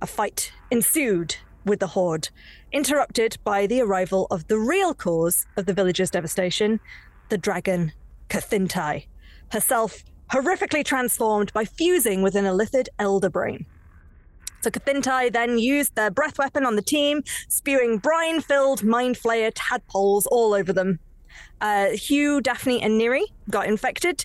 A 0.00 0.06
fight 0.06 0.52
ensued 0.70 1.36
with 1.68 1.80
the 1.80 1.88
Horde, 1.88 2.30
interrupted 2.72 3.38
by 3.44 3.66
the 3.66 3.80
arrival 3.80 4.26
of 4.30 4.48
the 4.48 4.58
real 4.58 4.94
cause 4.94 5.46
of 5.56 5.66
the 5.66 5.74
villagers' 5.74 6.10
devastation 6.10 6.80
the 7.28 7.38
dragon 7.38 7.92
Kathintai, 8.28 9.06
herself 9.52 10.02
horrifically 10.32 10.84
transformed 10.84 11.52
by 11.52 11.64
fusing 11.64 12.22
with 12.22 12.34
an 12.34 12.44
illithid 12.44 12.88
elder 12.98 13.30
brain. 13.30 13.66
So 14.60 14.70
Kathintai 14.70 15.32
then 15.32 15.58
used 15.58 15.94
their 15.94 16.10
breath 16.10 16.38
weapon 16.38 16.66
on 16.66 16.76
the 16.76 16.82
team, 16.82 17.22
spewing 17.48 17.98
brine 17.98 18.40
filled 18.40 18.82
mind 18.82 19.16
flayer 19.16 19.52
tadpoles 19.54 20.26
all 20.26 20.52
over 20.52 20.72
them. 20.72 20.98
Uh, 21.60 21.90
Hugh, 21.90 22.40
Daphne, 22.40 22.82
and 22.82 22.98
Neri 22.98 23.24
got 23.50 23.66
infected. 23.66 24.24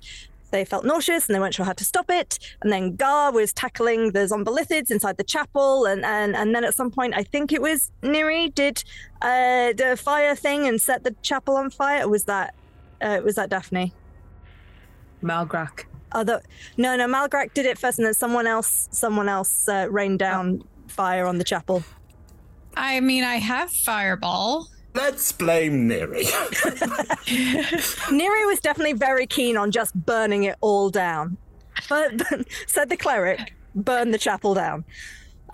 They 0.53 0.65
felt 0.65 0.85
nauseous 0.85 1.27
and 1.27 1.33
they 1.33 1.39
weren't 1.39 1.55
sure 1.55 1.65
how 1.65 1.73
to 1.73 1.83
stop 1.83 2.11
it. 2.11 2.37
And 2.61 2.71
then 2.71 2.95
Gar 2.95 3.31
was 3.31 3.51
tackling 3.53 4.11
the 4.11 4.19
zombolithids 4.19 4.91
inside 4.91 5.17
the 5.17 5.23
chapel. 5.23 5.87
And, 5.87 6.05
and, 6.05 6.35
and 6.35 6.53
then 6.53 6.63
at 6.63 6.75
some 6.75 6.91
point, 6.91 7.15
I 7.15 7.23
think 7.23 7.51
it 7.51 7.59
was 7.59 7.91
Neri 8.03 8.49
did 8.49 8.83
uh, 9.23 9.73
the 9.73 9.97
fire 9.99 10.35
thing 10.35 10.67
and 10.67 10.79
set 10.79 11.03
the 11.03 11.15
chapel 11.23 11.57
on 11.57 11.71
fire. 11.71 12.03
Or 12.05 12.09
was 12.09 12.25
that, 12.25 12.53
uh, 13.01 13.21
was 13.25 13.33
that 13.33 13.49
Daphne? 13.49 13.93
Malgrak. 15.23 15.85
Other, 16.11 16.43
no, 16.77 16.95
no, 16.95 17.07
Malgrak 17.07 17.55
did 17.55 17.65
it 17.65 17.79
first, 17.79 17.97
and 17.97 18.05
then 18.05 18.13
someone 18.13 18.45
else, 18.45 18.87
someone 18.91 19.27
else 19.27 19.67
uh, 19.67 19.87
rained 19.89 20.19
down 20.19 20.61
fire 20.87 21.25
on 21.25 21.39
the 21.39 21.43
chapel. 21.43 21.83
I 22.77 22.99
mean, 22.99 23.23
I 23.23 23.37
have 23.37 23.71
fireball. 23.71 24.67
Let's 24.95 25.31
blame 25.31 25.87
Neri. 25.87 26.25
Neri 28.11 28.45
was 28.45 28.59
definitely 28.61 28.93
very 28.93 29.25
keen 29.27 29.57
on 29.57 29.71
just 29.71 29.93
burning 29.95 30.43
it 30.43 30.55
all 30.61 30.89
down. 30.89 31.37
But 31.89 32.21
said 32.67 32.89
the 32.89 32.97
cleric, 32.97 33.55
burn 33.75 34.11
the 34.11 34.17
chapel 34.17 34.53
down. 34.53 34.85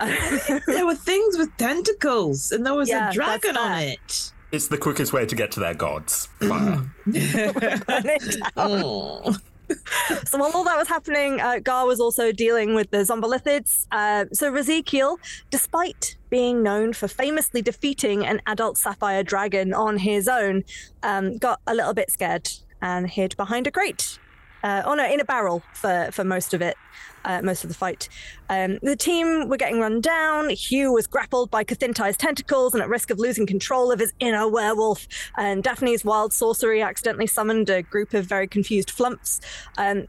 there 0.66 0.86
were 0.86 0.94
things 0.94 1.36
with 1.38 1.54
tentacles, 1.56 2.52
and 2.52 2.64
there 2.64 2.74
was 2.74 2.88
Yeah, 2.88 3.10
a 3.10 3.12
dragon 3.12 3.56
on 3.56 3.78
it. 3.80 4.32
it's 4.52 4.68
the 4.68 4.78
quickest 4.78 5.12
way 5.12 5.26
to 5.26 5.34
get 5.34 5.50
to 5.52 5.60
their 5.60 5.74
gods. 5.74 6.26
Fire. 6.40 6.90
Burn 7.06 7.14
it 7.14 8.36
down. 8.40 8.50
Oh. 8.56 9.36
so 10.24 10.38
while 10.38 10.50
all 10.54 10.64
that 10.64 10.78
was 10.78 10.88
happening, 10.88 11.40
uh, 11.40 11.58
Gar 11.58 11.86
was 11.86 12.00
also 12.00 12.32
dealing 12.32 12.74
with 12.74 12.90
the 12.90 12.98
zombolithids. 12.98 13.86
Uh, 13.90 14.26
so 14.32 14.50
Razikiel, 14.50 15.18
despite 15.50 16.16
being 16.28 16.62
known 16.62 16.92
for 16.92 17.08
famously 17.08 17.62
defeating 17.62 18.24
an 18.24 18.40
adult 18.46 18.78
sapphire 18.78 19.22
dragon 19.22 19.74
on 19.74 19.98
his 19.98 20.28
own, 20.28 20.64
um, 21.02 21.36
got 21.38 21.60
a 21.66 21.74
little 21.74 21.94
bit 21.94 22.10
scared 22.10 22.48
and 22.82 23.08
hid 23.08 23.36
behind 23.36 23.66
a 23.66 23.70
crate. 23.70 24.18
Uh, 24.62 24.82
oh 24.84 24.94
no, 24.94 25.10
in 25.10 25.20
a 25.20 25.24
barrel 25.24 25.62
for 25.72 26.10
for 26.12 26.22
most 26.22 26.52
of 26.52 26.60
it, 26.60 26.76
uh, 27.24 27.42
most 27.42 27.64
of 27.64 27.68
the 27.68 27.74
fight. 27.74 28.08
Um, 28.48 28.78
the 28.82 28.96
team 28.96 29.48
were 29.48 29.56
getting 29.56 29.80
run 29.80 30.00
down. 30.00 30.50
Hugh 30.50 30.92
was 30.92 31.06
grappled 31.06 31.50
by 31.50 31.64
Kathintai's 31.64 32.16
tentacles 32.16 32.74
and 32.74 32.82
at 32.82 32.88
risk 32.88 33.10
of 33.10 33.18
losing 33.18 33.46
control 33.46 33.92
of 33.92 34.00
his 34.00 34.12
inner 34.20 34.48
werewolf. 34.48 35.06
And 35.36 35.62
Daphne's 35.62 36.04
wild 36.04 36.32
sorcery 36.32 36.82
accidentally 36.82 37.26
summoned 37.26 37.70
a 37.70 37.82
group 37.82 38.14
of 38.14 38.26
very 38.26 38.46
confused 38.46 38.90
flumps. 38.90 39.40
Um, 39.78 40.06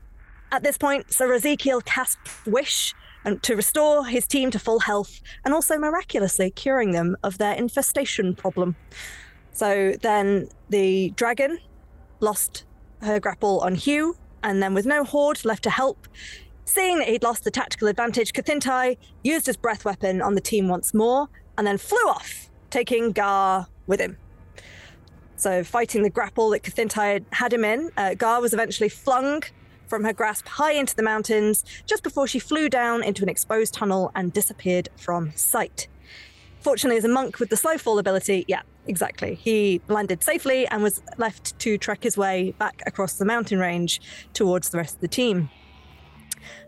at 0.51 0.63
this 0.63 0.77
point, 0.77 1.11
Sir 1.13 1.33
Ezekiel 1.33 1.81
cast 1.81 2.17
Wish 2.45 2.93
and 3.23 3.41
to 3.43 3.55
restore 3.55 4.05
his 4.05 4.27
team 4.27 4.51
to 4.51 4.59
full 4.59 4.79
health 4.79 5.21
and 5.45 5.53
also 5.53 5.77
miraculously 5.77 6.49
curing 6.49 6.91
them 6.91 7.15
of 7.23 7.37
their 7.37 7.53
infestation 7.53 8.35
problem. 8.35 8.75
So 9.53 9.93
then 10.01 10.49
the 10.69 11.11
dragon 11.11 11.59
lost 12.19 12.65
her 13.01 13.19
grapple 13.19 13.59
on 13.61 13.75
Hugh, 13.75 14.15
and 14.43 14.61
then 14.61 14.73
with 14.73 14.85
no 14.85 15.03
horde 15.03 15.43
left 15.43 15.63
to 15.63 15.69
help, 15.69 16.07
seeing 16.71 16.99
that 16.99 17.09
he'd 17.09 17.23
lost 17.23 17.43
the 17.43 17.51
tactical 17.51 17.87
advantage, 17.87 18.33
Kathintai 18.33 18.97
used 19.23 19.45
his 19.45 19.57
breath 19.57 19.83
weapon 19.83 20.21
on 20.21 20.35
the 20.35 20.41
team 20.41 20.67
once 20.67 20.93
more 20.93 21.27
and 21.57 21.67
then 21.67 21.77
flew 21.77 21.97
off, 22.07 22.49
taking 22.69 23.11
Gar 23.11 23.67
with 23.87 23.99
him. 23.99 24.17
So, 25.35 25.63
fighting 25.63 26.03
the 26.03 26.09
grapple 26.09 26.49
that 26.51 26.63
Kathintai 26.63 27.25
had, 27.31 27.53
him 27.53 27.65
in, 27.65 27.91
uh, 27.97 28.13
Gar 28.13 28.41
was 28.41 28.53
eventually 28.53 28.89
flung 28.89 29.43
from 29.87 30.03
her 30.05 30.13
grasp 30.13 30.47
high 30.47 30.71
into 30.71 30.95
the 30.95 31.03
mountains 31.03 31.65
just 31.85 32.03
before 32.03 32.25
she 32.25 32.39
flew 32.39 32.69
down 32.69 33.03
into 33.03 33.23
an 33.23 33.29
exposed 33.29 33.73
tunnel 33.73 34.11
and 34.15 34.31
disappeared 34.31 34.87
from 34.95 35.31
sight. 35.35 35.87
Fortunately, 36.61 36.97
as 36.97 37.03
a 37.03 37.09
monk 37.09 37.39
with 37.39 37.49
the 37.49 37.57
slow 37.57 37.77
fall 37.77 37.99
ability, 37.99 38.45
yeah, 38.47 38.61
exactly. 38.87 39.35
He 39.35 39.81
landed 39.87 40.23
safely 40.23 40.67
and 40.67 40.83
was 40.83 41.01
left 41.17 41.57
to 41.59 41.77
trek 41.77 42.03
his 42.03 42.17
way 42.17 42.53
back 42.59 42.81
across 42.85 43.15
the 43.15 43.25
mountain 43.25 43.59
range 43.59 43.99
towards 44.33 44.69
the 44.69 44.77
rest 44.77 44.95
of 44.95 45.01
the 45.01 45.07
team. 45.07 45.49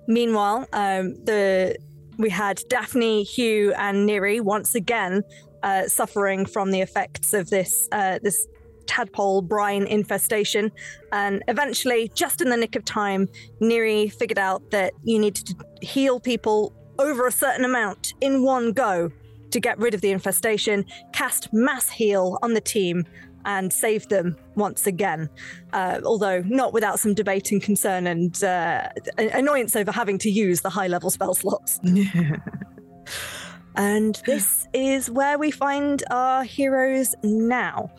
Meanwhile, 0.08 0.68
um, 0.74 1.16
the 1.26 1.78
we 2.18 2.30
had 2.30 2.62
Daphne, 2.70 3.24
Hugh, 3.24 3.74
and 3.74 4.06
Neri 4.06 4.40
once 4.40 4.76
again 4.76 5.24
uh, 5.64 5.88
suffering 5.88 6.46
from 6.46 6.72
the 6.72 6.82
effects 6.82 7.34
of 7.34 7.50
this 7.50 7.88
uh, 7.92 8.20
this 8.22 8.48
tadpole 8.86 9.42
brine 9.42 9.88
infestation, 9.88 10.72
and 11.12 11.44
eventually, 11.48 12.12
just 12.14 12.42
in 12.42 12.50
the 12.50 12.58
nick 12.58 12.76
of 12.76 12.86
time, 12.86 13.30
Neri 13.60 14.10
figured 14.10 14.40
out 14.40 14.72
that 14.72 14.94
you 15.04 15.20
needed 15.20 15.48
to 15.48 15.56
heal 15.82 16.20
people 16.20 16.74
over 17.00 17.26
a 17.26 17.32
certain 17.32 17.66
amount 17.66 18.14
in 18.22 18.44
one 18.44 18.72
go 18.72 19.12
to 19.52 19.60
get 19.60 19.78
rid 19.78 19.94
of 19.94 20.02
the 20.02 20.12
infestation, 20.12 20.86
cast 21.14 21.52
mass 21.54 21.90
heal 21.90 22.38
on 22.42 22.54
the 22.54 22.62
team, 22.62 23.06
and 23.46 23.72
save 23.72 24.08
them 24.08 24.38
once 24.56 24.88
again. 24.88 25.30
Uh, 25.74 26.00
although 26.06 26.42
not 26.42 26.74
without 26.74 27.00
some 27.00 27.14
debate 27.14 27.52
and 27.52 27.62
concern 27.62 28.08
and 28.08 28.44
uh, 28.44 28.88
annoyance 29.18 29.76
over 29.76 29.92
having 29.92 30.18
to 30.20 30.30
use 30.30 30.62
the 30.62 30.70
high 30.70 30.88
level 30.88 31.10
spell 31.10 31.34
slots. 31.34 31.80
and 33.76 34.22
this 34.26 34.68
is 34.74 35.10
where 35.10 35.38
we 35.38 35.52
find 35.52 36.04
our 36.10 36.44
heroes 36.44 37.16
now. 37.24 37.92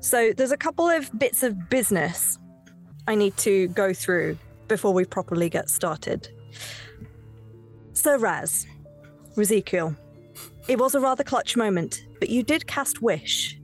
So 0.00 0.32
there's 0.32 0.52
a 0.52 0.56
couple 0.56 0.88
of 0.88 1.10
bits 1.18 1.42
of 1.42 1.68
business 1.68 2.38
I 3.06 3.14
need 3.14 3.36
to 3.38 3.68
go 3.68 3.92
through 3.92 4.38
before 4.68 4.92
we 4.92 5.04
properly 5.04 5.48
get 5.48 5.68
started. 5.68 6.28
So 7.92 8.16
Raz, 8.16 8.66
Ezekiel, 9.36 9.94
it 10.68 10.78
was 10.78 10.94
a 10.94 11.00
rather 11.00 11.24
clutch 11.24 11.56
moment, 11.56 12.06
but 12.18 12.28
you 12.30 12.42
did 12.42 12.66
cast 12.66 13.02
Wish 13.02 13.59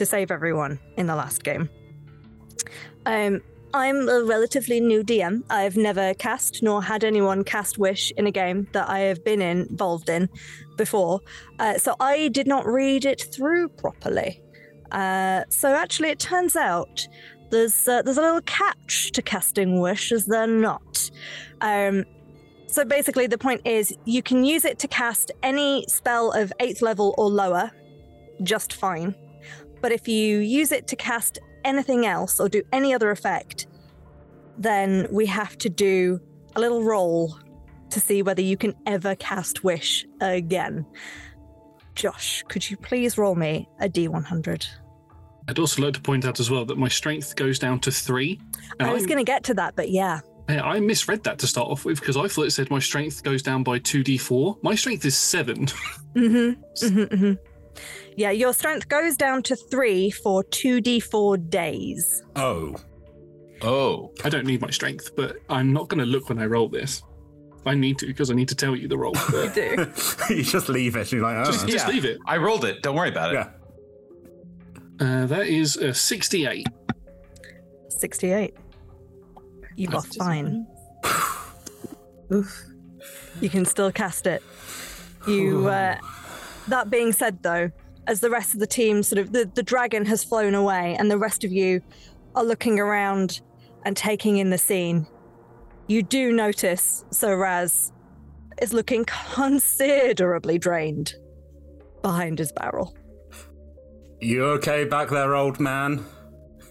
to 0.00 0.06
save 0.06 0.30
everyone 0.30 0.80
in 0.96 1.06
the 1.06 1.14
last 1.14 1.44
game. 1.44 1.68
Um, 3.04 3.42
I'm 3.74 4.08
a 4.08 4.24
relatively 4.24 4.80
new 4.80 5.04
DM. 5.04 5.42
I've 5.50 5.76
never 5.76 6.14
cast 6.14 6.62
nor 6.62 6.82
had 6.82 7.04
anyone 7.04 7.44
cast 7.44 7.76
Wish 7.76 8.10
in 8.16 8.26
a 8.26 8.30
game 8.30 8.66
that 8.72 8.88
I 8.88 9.00
have 9.00 9.22
been 9.22 9.42
involved 9.42 10.08
in 10.08 10.30
before, 10.78 11.20
uh, 11.58 11.76
so 11.76 11.96
I 12.00 12.28
did 12.28 12.46
not 12.46 12.64
read 12.66 13.04
it 13.04 13.28
through 13.30 13.68
properly. 13.68 14.42
Uh, 14.90 15.42
so 15.50 15.74
actually, 15.74 16.08
it 16.08 16.18
turns 16.18 16.56
out 16.56 17.06
there's 17.50 17.86
uh, 17.86 18.00
there's 18.00 18.16
a 18.16 18.22
little 18.22 18.40
catch 18.42 19.12
to 19.12 19.20
casting 19.20 19.80
Wish, 19.82 20.12
is 20.12 20.24
there 20.24 20.46
not? 20.46 21.10
Um, 21.60 22.06
so 22.68 22.86
basically, 22.86 23.26
the 23.26 23.36
point 23.36 23.60
is 23.66 23.94
you 24.06 24.22
can 24.22 24.44
use 24.46 24.64
it 24.64 24.78
to 24.78 24.88
cast 24.88 25.30
any 25.42 25.84
spell 25.88 26.32
of 26.32 26.54
eighth 26.58 26.80
level 26.80 27.14
or 27.18 27.28
lower, 27.28 27.70
just 28.42 28.72
fine. 28.72 29.14
But 29.80 29.92
if 29.92 30.08
you 30.08 30.38
use 30.38 30.72
it 30.72 30.86
to 30.88 30.96
cast 30.96 31.38
anything 31.64 32.06
else 32.06 32.40
or 32.40 32.48
do 32.48 32.62
any 32.72 32.94
other 32.94 33.10
effect, 33.10 33.66
then 34.58 35.06
we 35.10 35.26
have 35.26 35.56
to 35.58 35.68
do 35.68 36.20
a 36.56 36.60
little 36.60 36.82
roll 36.82 37.38
to 37.90 38.00
see 38.00 38.22
whether 38.22 38.42
you 38.42 38.56
can 38.56 38.74
ever 38.86 39.14
cast 39.16 39.64
Wish 39.64 40.06
again. 40.20 40.86
Josh, 41.94 42.44
could 42.48 42.68
you 42.70 42.76
please 42.76 43.18
roll 43.18 43.34
me 43.34 43.68
a 43.80 43.88
D100? 43.88 44.66
I'd 45.48 45.58
also 45.58 45.82
like 45.82 45.94
to 45.94 46.00
point 46.00 46.24
out 46.24 46.38
as 46.38 46.50
well 46.50 46.64
that 46.66 46.78
my 46.78 46.88
strength 46.88 47.34
goes 47.34 47.58
down 47.58 47.80
to 47.80 47.90
three. 47.90 48.40
I 48.78 48.92
was 48.92 49.06
going 49.06 49.18
to 49.18 49.24
get 49.24 49.44
to 49.44 49.54
that, 49.54 49.74
but 49.74 49.90
yeah. 49.90 50.20
Yeah, 50.48 50.62
I 50.62 50.80
misread 50.80 51.24
that 51.24 51.38
to 51.40 51.46
start 51.46 51.68
off 51.68 51.84
with 51.84 52.00
because 52.00 52.16
I 52.16 52.28
thought 52.28 52.46
it 52.46 52.52
said 52.52 52.70
my 52.70 52.78
strength 52.78 53.22
goes 53.22 53.42
down 53.42 53.62
by 53.62 53.78
2d4. 53.78 54.62
My 54.62 54.74
strength 54.74 55.04
is 55.04 55.16
7. 55.16 55.66
Mm-hmm. 55.66 56.16
mm-hmm, 56.16 56.98
mm-hmm. 57.00 57.49
Yeah, 58.16 58.30
your 58.30 58.52
strength 58.52 58.88
goes 58.88 59.16
down 59.16 59.42
to 59.44 59.56
three 59.56 60.10
for 60.10 60.44
2d4 60.44 61.48
days. 61.48 62.22
Oh. 62.36 62.76
Oh. 63.62 64.12
I 64.24 64.28
don't 64.28 64.46
need 64.46 64.60
my 64.60 64.70
strength, 64.70 65.14
but 65.16 65.36
I'm 65.48 65.72
not 65.72 65.88
going 65.88 66.00
to 66.00 66.06
look 66.06 66.28
when 66.28 66.38
I 66.38 66.46
roll 66.46 66.68
this. 66.68 67.02
I 67.66 67.74
need 67.74 67.98
to 67.98 68.06
because 68.06 68.30
I 68.30 68.34
need 68.34 68.48
to 68.48 68.54
tell 68.54 68.74
you 68.74 68.88
the 68.88 68.96
roll. 68.96 69.14
you 69.32 69.50
do. 69.50 69.92
you 70.34 70.42
just 70.42 70.68
leave 70.68 70.96
it. 70.96 71.12
You're 71.12 71.22
like, 71.22 71.36
oh. 71.36 71.44
Just, 71.50 71.68
just 71.68 71.88
leave 71.88 72.04
it. 72.04 72.18
I 72.26 72.36
rolled 72.38 72.64
it. 72.64 72.82
Don't 72.82 72.96
worry 72.96 73.10
about 73.10 73.34
it. 73.34 73.34
Yeah. 73.34 73.50
Uh, 75.00 75.26
that 75.26 75.46
is 75.46 75.76
a 75.76 75.92
68. 75.94 76.66
68. 77.88 78.54
You 79.76 79.88
are 79.92 80.02
fine. 80.02 80.66
Oof. 82.32 82.64
You 83.40 83.48
can 83.48 83.64
still 83.64 83.90
cast 83.92 84.26
it. 84.26 84.42
You. 85.26 85.68
Uh, 85.68 85.98
that 86.68 86.90
being 86.90 87.12
said, 87.12 87.42
though, 87.42 87.70
as 88.06 88.20
the 88.20 88.30
rest 88.30 88.54
of 88.54 88.60
the 88.60 88.66
team 88.66 89.02
sort 89.02 89.18
of 89.18 89.32
the, 89.32 89.50
the 89.54 89.62
dragon 89.62 90.04
has 90.06 90.24
flown 90.24 90.54
away, 90.54 90.96
and 90.98 91.10
the 91.10 91.18
rest 91.18 91.44
of 91.44 91.52
you 91.52 91.80
are 92.34 92.44
looking 92.44 92.78
around 92.78 93.40
and 93.84 93.96
taking 93.96 94.38
in 94.38 94.50
the 94.50 94.58
scene, 94.58 95.06
you 95.86 96.02
do 96.02 96.32
notice 96.32 97.04
Sir 97.10 97.36
Raz 97.36 97.92
is 98.60 98.72
looking 98.72 99.04
considerably 99.34 100.58
drained 100.58 101.14
behind 102.02 102.38
his 102.38 102.52
barrel. 102.52 102.94
You 104.20 104.44
okay 104.44 104.84
back 104.84 105.08
there, 105.08 105.34
old 105.34 105.58
man? 105.60 106.04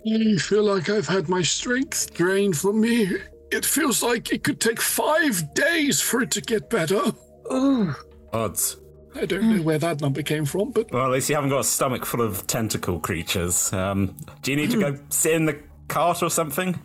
I 0.06 0.38
feel 0.38 0.64
like 0.64 0.88
I've 0.90 1.08
had 1.08 1.30
my 1.30 1.42
strength 1.42 2.14
drained 2.14 2.58
from 2.58 2.80
me. 2.80 3.18
It 3.52 3.66
feels 3.66 4.04
like 4.04 4.32
it 4.32 4.44
could 4.44 4.60
take 4.62 4.80
five 4.80 5.54
days 5.54 6.00
for 6.00 6.22
it 6.22 6.32
to 6.32 6.42
get 6.42 6.70
better. 6.70 7.02
Oh. 7.50 7.96
Odds. 8.32 8.78
I 9.16 9.26
don't 9.26 9.50
know 9.56 9.62
where 9.62 9.80
that 9.80 10.02
number 10.02 10.22
came 10.22 10.46
from, 10.46 10.72
but. 10.72 10.92
Well, 10.92 11.06
at 11.06 11.12
least 11.12 11.30
you 11.30 11.36
haven't 11.36 11.50
got 11.50 11.60
a 11.60 11.64
stomach 11.64 12.06
full 12.06 12.22
of 12.22 12.46
tentacle 12.48 13.00
creatures. 13.00 13.74
Um, 13.74 14.16
do 14.42 14.52
you 14.52 14.58
need 14.58 14.72
to 14.72 14.80
go 14.80 15.00
sit 15.10 15.34
in 15.34 15.46
the 15.46 15.60
cart 15.88 16.22
or 16.22 16.30
something? 16.30 16.80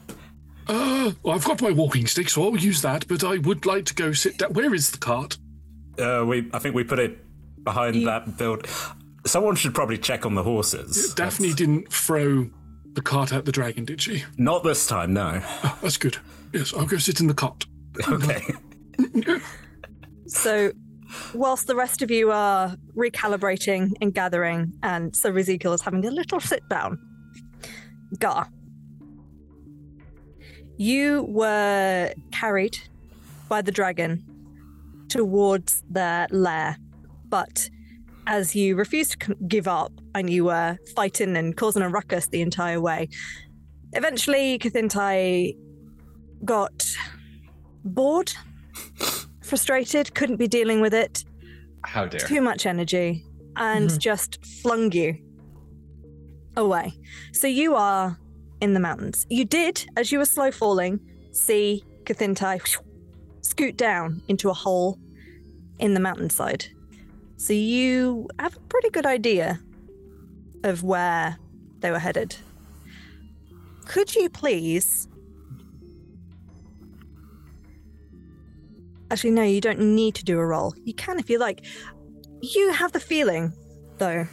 Uh, 0.67 1.13
well, 1.23 1.35
I've 1.35 1.45
got 1.45 1.61
my 1.61 1.71
walking 1.71 2.07
stick, 2.07 2.31
so 2.31 2.45
I'll 2.45 2.57
use 2.57 2.83
that, 2.83 3.07
but 3.07 3.23
I 3.23 3.39
would 3.39 3.67
like 3.67 3.85
to 3.87 3.95
go 3.95 4.13
sit 4.13 4.39
down. 4.39 4.53
Where 4.55 4.75
is 4.75 4.91
the 4.91 4.99
cart? 4.99 5.37
Uh, 5.99 6.25
we, 6.27 6.49
I 6.53 6.59
think 6.59 6.75
we 6.75 6.85
put 6.85 6.99
it 6.99 7.19
behind 7.63 7.97
you... 7.97 8.07
that 8.07 8.39
build. 8.39 8.67
Someone 9.27 9.57
should 9.57 9.75
probably 9.75 9.99
check 9.99 10.25
on 10.27 10.35
the 10.35 10.43
horses. 10.43 11.09
Yeah, 11.09 11.25
Daphne 11.25 11.49
that's... 11.49 11.59
didn't 11.59 11.93
throw 11.93 12.51
the 12.95 13.03
cart 13.03 13.33
at 13.33 13.45
the 13.45 13.53
dragon, 13.53 13.85
did 13.85 14.01
she? 14.01 14.25
Not 14.39 14.65
this 14.65 14.87
time, 14.87 15.13
no. 15.13 15.43
Oh, 15.45 15.79
that's 15.83 15.97
good. 15.97 16.17
Yes, 16.53 16.73
I'll 16.73 16.87
go 16.87 16.99
sit 16.99 17.21
in 17.21 17.27
the 17.27 17.35
cart. 17.35 17.67
Okay. 18.09 18.43
so, 20.27 20.73
whilst 21.35 21.66
the 21.66 21.77
rest 21.77 22.03
of 22.03 22.11
you 22.11 22.31
are 22.31 22.77
recalibrating 22.96 23.92
and 24.00 24.14
gathering, 24.14 24.72
and 24.83 25.14
so 25.14 25.35
Ezekiel 25.35 25.72
is 25.72 25.83
having 25.83 26.05
a 26.05 26.11
little 26.11 26.40
sit 26.40 26.66
down, 26.68 26.98
Gar, 28.18 28.48
you 30.77 31.22
were 31.29 32.12
carried 32.33 32.79
by 33.48 33.62
the 33.62 33.72
dragon 33.72 34.24
towards 35.09 35.83
their 35.88 36.27
lair, 36.31 36.77
but 37.29 37.68
as 38.27 38.55
you 38.57 38.74
refused 38.74 39.20
to 39.20 39.35
give 39.46 39.68
up 39.68 39.92
and 40.14 40.31
you 40.31 40.44
were 40.44 40.79
fighting 40.96 41.37
and 41.37 41.57
causing 41.57 41.83
a 41.83 41.88
ruckus 41.88 42.29
the 42.29 42.40
entire 42.40 42.81
way, 42.81 43.09
eventually 43.92 44.59
Kathintai 44.59 45.57
got 46.44 46.87
bored, 47.85 48.33
frustrated, 49.45 50.15
couldn't 50.15 50.37
be 50.37 50.49
dealing 50.49 50.81
with 50.81 50.95
it. 50.95 51.25
How 51.85 52.07
dare. 52.07 52.21
Too 52.21 52.41
much 52.41 52.67
energy, 52.67 53.25
and 53.57 53.89
mm-hmm. 53.89 53.99
just 53.99 54.45
flung 54.63 54.91
you 54.93 55.19
away. 56.57 56.93
So 57.33 57.47
you 57.47 57.75
are 57.75 58.19
in 58.61 58.75
the 58.75 58.81
mountains. 58.81 59.27
You 59.29 59.45
did, 59.45 59.87
as 59.97 60.11
you 60.11 60.19
were 60.19 60.25
slow 60.25 60.51
falling, 60.51 61.01
see 61.33 61.85
Kathintai 62.05 62.79
scoot 63.43 63.77
down 63.77 64.23
into 64.29 64.49
a 64.49 64.55
hole 64.55 64.99
in 65.79 65.95
the 65.95 66.01
mountainside. 66.01 66.67
So 67.37 67.53
you 67.53 68.29
have 68.39 68.57
a 68.57 68.61
pretty 68.61 68.91
good 68.91 69.07
idea 69.07 69.61
of 70.63 70.83
where 70.83 71.39
they 71.81 71.91
were 71.91 71.99
headed. 71.99 72.37
Could 73.85 74.15
you 74.15 74.31
please? 74.31 75.09
Actually, 79.11 79.31
no, 79.31 79.43
you 79.43 79.61
don't 79.61 79.79
need 79.79 80.14
to 80.17 80.25
do 80.25 80.38
a 80.38 80.47
roll. 80.47 80.75
You 80.85 80.95
can 80.95 81.19
if 81.19 81.29
you 81.31 81.38
like. 81.38 81.64
You 82.40 82.73
have 82.73 82.93
the 82.93 83.01
feeling, 83.01 83.53
though. 83.99 84.27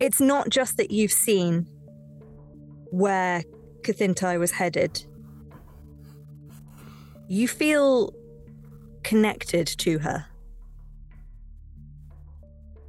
It's 0.00 0.20
not 0.20 0.48
just 0.48 0.76
that 0.78 0.90
you've 0.90 1.12
seen 1.12 1.66
where 2.90 3.42
Kathintai 3.82 4.38
was 4.38 4.50
headed. 4.50 5.04
You 7.28 7.48
feel 7.48 8.12
connected 9.02 9.66
to 9.66 9.98
her 9.98 10.26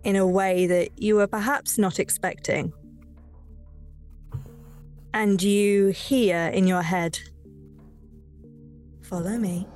in 0.03 0.15
a 0.15 0.27
way 0.27 0.67
that 0.67 0.89
you 0.97 1.15
were 1.15 1.27
perhaps 1.27 1.77
not 1.77 1.99
expecting. 1.99 2.73
And 5.13 5.41
you 5.41 5.89
hear 5.89 6.47
in 6.47 6.67
your 6.67 6.81
head, 6.81 7.19
Follow 9.03 9.37
me. 9.37 9.67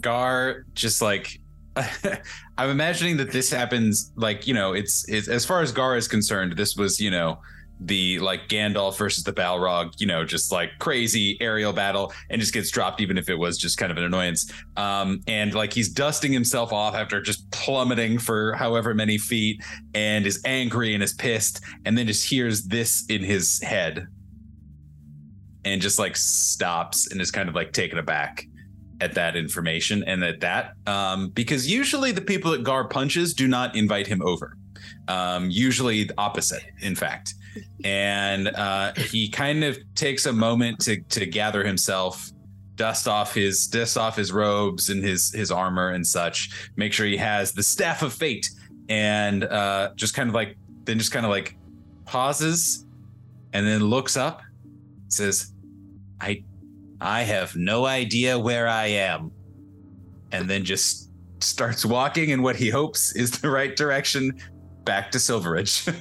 Gar 0.00 0.64
just 0.74 1.02
like 1.02 1.40
I'm 2.58 2.70
imagining 2.70 3.16
that 3.18 3.30
this 3.30 3.50
happens 3.50 4.12
like 4.16 4.46
you 4.46 4.54
know 4.54 4.72
it's, 4.72 5.08
it's 5.08 5.28
as 5.28 5.44
far 5.44 5.60
as 5.60 5.72
Gar 5.72 5.96
is 5.96 6.08
concerned 6.08 6.56
this 6.56 6.76
was 6.76 7.00
you 7.00 7.10
know 7.10 7.38
the 7.80 8.18
like 8.18 8.48
Gandalf 8.48 8.98
versus 8.98 9.22
the 9.22 9.32
Balrog 9.32 9.92
you 9.98 10.06
know 10.06 10.24
just 10.24 10.50
like 10.50 10.70
crazy 10.80 11.38
aerial 11.40 11.72
battle 11.72 12.12
and 12.30 12.40
just 12.40 12.52
gets 12.52 12.70
dropped 12.70 13.00
even 13.00 13.16
if 13.16 13.28
it 13.28 13.36
was 13.36 13.56
just 13.56 13.78
kind 13.78 13.92
of 13.92 13.98
an 13.98 14.04
annoyance. 14.04 14.52
Um 14.76 15.20
and 15.28 15.54
like 15.54 15.72
he's 15.72 15.88
dusting 15.88 16.32
himself 16.32 16.72
off 16.72 16.94
after 16.94 17.20
just 17.20 17.48
plummeting 17.52 18.18
for 18.18 18.54
however 18.54 18.94
many 18.94 19.18
feet 19.18 19.62
and 19.94 20.26
is 20.26 20.40
angry 20.44 20.94
and 20.94 21.02
is 21.02 21.14
pissed 21.14 21.60
and 21.84 21.96
then 21.96 22.06
just 22.06 22.28
hears 22.28 22.64
this 22.64 23.06
in 23.06 23.22
his 23.22 23.62
head 23.62 24.08
and 25.64 25.80
just 25.80 25.98
like 25.98 26.16
stops 26.16 27.10
and 27.12 27.20
is 27.20 27.30
kind 27.30 27.48
of 27.48 27.54
like 27.54 27.72
taken 27.72 27.98
aback 27.98 28.44
at 29.00 29.14
that 29.14 29.36
information 29.36 30.02
and 30.04 30.24
at 30.24 30.40
that 30.40 30.72
um, 30.86 31.28
because 31.30 31.70
usually 31.70 32.12
the 32.12 32.20
people 32.20 32.50
that 32.50 32.64
Gar 32.64 32.88
punches 32.88 33.34
do 33.34 33.46
not 33.46 33.76
invite 33.76 34.06
him 34.06 34.22
over. 34.22 34.56
Um, 35.06 35.50
usually 35.50 36.04
the 36.04 36.14
opposite, 36.18 36.64
in 36.80 36.94
fact. 36.94 37.34
And 37.84 38.48
uh, 38.48 38.92
he 38.94 39.28
kind 39.28 39.64
of 39.64 39.78
takes 39.94 40.26
a 40.26 40.32
moment 40.32 40.80
to 40.80 41.00
to 41.00 41.26
gather 41.26 41.64
himself, 41.64 42.30
dust 42.74 43.08
off 43.08 43.34
his 43.34 43.66
dust 43.66 43.96
off 43.96 44.16
his 44.16 44.32
robes 44.32 44.90
and 44.90 45.02
his 45.02 45.32
his 45.32 45.50
armor 45.50 45.90
and 45.90 46.06
such. 46.06 46.70
Make 46.76 46.92
sure 46.92 47.06
he 47.06 47.16
has 47.16 47.52
the 47.52 47.62
staff 47.62 48.02
of 48.02 48.12
fate, 48.12 48.48
and 48.88 49.44
uh, 49.44 49.90
just 49.96 50.14
kind 50.14 50.28
of 50.28 50.34
like 50.34 50.56
then 50.84 50.98
just 50.98 51.10
kind 51.10 51.24
of 51.24 51.30
like 51.30 51.56
pauses, 52.04 52.86
and 53.52 53.66
then 53.66 53.82
looks 53.84 54.16
up, 54.16 54.42
says, 55.08 55.52
"I 56.20 56.44
I 57.00 57.22
have 57.22 57.56
no 57.56 57.86
idea 57.86 58.38
where 58.38 58.68
I 58.68 58.86
am. 58.86 59.32
And 60.32 60.48
then 60.48 60.64
just 60.64 61.10
starts 61.40 61.84
walking 61.84 62.30
in 62.30 62.42
what 62.42 62.56
he 62.56 62.68
hopes 62.68 63.14
is 63.14 63.30
the 63.40 63.50
right 63.50 63.74
direction 63.76 64.38
back 64.84 65.10
to 65.12 65.18
Silveridge. 65.18 65.86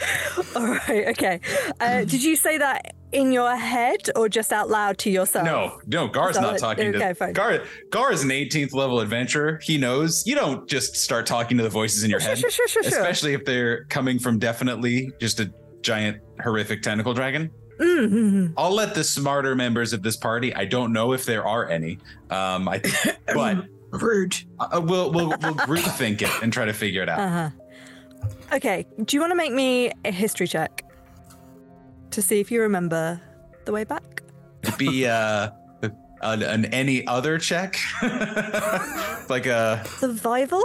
All 0.56 0.66
right, 0.66 1.08
okay. 1.08 1.40
Uh, 1.80 2.04
did 2.04 2.22
you 2.22 2.36
say 2.36 2.58
that 2.58 2.94
in 3.12 3.32
your 3.32 3.56
head 3.56 4.08
or 4.16 4.28
just 4.28 4.52
out 4.52 4.68
loud 4.70 4.98
to 4.98 5.10
yourself? 5.10 5.44
no, 5.44 5.80
no, 5.86 6.08
Gar's 6.08 6.38
not 6.38 6.58
talking 6.58 6.94
okay, 6.94 7.08
to 7.08 7.14
fine. 7.14 7.32
Gar. 7.32 7.64
Gar 7.90 8.12
is 8.12 8.22
an 8.22 8.30
18th 8.30 8.74
level 8.74 9.00
adventurer. 9.00 9.58
He 9.62 9.76
knows 9.76 10.26
you 10.26 10.34
don't 10.34 10.68
just 10.68 10.96
start 10.96 11.26
talking 11.26 11.56
to 11.56 11.62
the 11.62 11.68
voices 11.70 12.04
in 12.04 12.10
your 12.10 12.20
Sure, 12.20 12.30
head, 12.30 12.38
sure, 12.38 12.50
sure, 12.50 12.68
sure, 12.68 12.82
sure. 12.82 12.92
especially 12.92 13.34
if 13.34 13.44
they're 13.44 13.84
coming 13.84 14.18
from 14.18 14.38
definitely 14.38 15.10
just 15.20 15.40
a 15.40 15.52
giant 15.82 16.18
horrific 16.42 16.82
tentacle 16.82 17.14
dragon. 17.14 17.50
Mhm. 17.78 18.54
I'll 18.56 18.74
let 18.74 18.94
the 18.94 19.04
smarter 19.04 19.54
members 19.54 19.92
of 19.92 20.02
this 20.02 20.16
party. 20.16 20.54
I 20.54 20.64
don't 20.64 20.92
know 20.92 21.12
if 21.12 21.24
there 21.24 21.46
are 21.46 21.68
any. 21.68 21.98
Um, 22.30 22.68
I, 22.68 22.82
but 23.26 23.66
rude. 23.90 24.36
Uh, 24.58 24.80
we'll 24.84 25.12
we'll 25.12 25.34
we'll 25.40 25.54
group 25.54 25.86
it 26.00 26.22
and 26.42 26.52
try 26.52 26.64
to 26.64 26.72
figure 26.72 27.02
it 27.02 27.08
out. 27.08 27.20
Uh-huh. 27.20 27.50
Okay, 28.52 28.86
do 29.04 29.16
you 29.16 29.20
want 29.20 29.30
to 29.30 29.36
make 29.36 29.52
me 29.52 29.92
a 30.04 30.10
history 30.10 30.48
check 30.48 30.84
to 32.10 32.22
see 32.22 32.40
if 32.40 32.50
you 32.50 32.60
remember 32.62 33.20
the 33.64 33.72
way 33.72 33.84
back? 33.84 34.22
Be 34.76 35.06
uh, 35.06 35.50
an, 36.22 36.42
an 36.42 36.64
any 36.66 37.06
other 37.06 37.38
check, 37.38 37.78
like 39.28 39.46
a 39.46 39.84
Survival? 39.98 40.64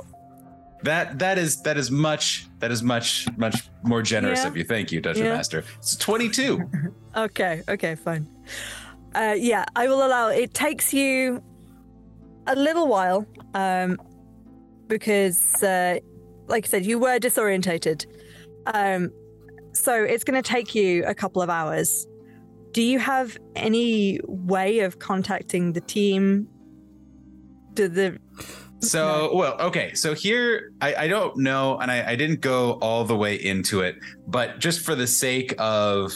that 0.83 1.19
that 1.19 1.37
is 1.37 1.61
that 1.61 1.77
is 1.77 1.89
much 1.91 2.47
that 2.63 2.71
is 2.71 2.81
much 2.81 3.27
much 3.35 3.67
more 3.83 4.01
generous 4.01 4.41
Yeah. 4.43 4.47
of 4.47 4.55
you. 4.55 4.63
Thank 4.63 4.89
you, 4.93 5.01
Dungeon 5.01 5.25
Yeah. 5.25 5.35
Master. 5.35 5.65
It's 5.79 5.97
twenty 5.97 6.29
two. 6.29 6.61
Okay, 7.15 7.61
okay, 7.69 7.93
fine. 7.93 8.25
Uh, 9.13 9.35
yeah, 9.37 9.65
I 9.75 9.87
will 9.87 10.03
allow 10.03 10.29
it. 10.29 10.51
takes 10.55 10.91
you 10.91 11.43
a 12.47 12.55
little 12.55 12.87
while 12.87 13.27
um, 13.53 13.99
because, 14.87 15.61
uh, 15.61 15.99
like 16.47 16.65
I 16.65 16.67
said, 16.69 16.85
you 16.87 16.97
were 16.97 17.19
disorientated. 17.19 18.07
Um, 18.65 19.11
so 19.73 19.93
it's 20.03 20.23
going 20.23 20.41
to 20.41 20.47
take 20.57 20.73
you 20.73 21.03
a 21.05 21.13
couple 21.13 21.43
of 21.43 21.51
hours. 21.51 22.07
Do 22.71 22.81
you 22.81 22.97
have 22.97 23.37
any 23.55 24.19
way 24.25 24.79
of 24.79 24.97
contacting 24.97 25.73
the 25.73 25.81
team? 25.81 26.47
Do 27.75 27.87
the 27.87 28.17
So, 28.83 29.35
well, 29.35 29.55
okay. 29.59 29.93
So 29.93 30.13
here, 30.13 30.73
I, 30.81 30.95
I 30.95 31.07
don't 31.07 31.37
know, 31.37 31.77
and 31.79 31.91
I, 31.91 32.11
I 32.11 32.15
didn't 32.15 32.41
go 32.41 32.73
all 32.73 33.03
the 33.03 33.15
way 33.15 33.35
into 33.35 33.81
it, 33.81 33.95
but 34.27 34.59
just 34.59 34.81
for 34.81 34.95
the 34.95 35.07
sake 35.07 35.53
of, 35.57 36.13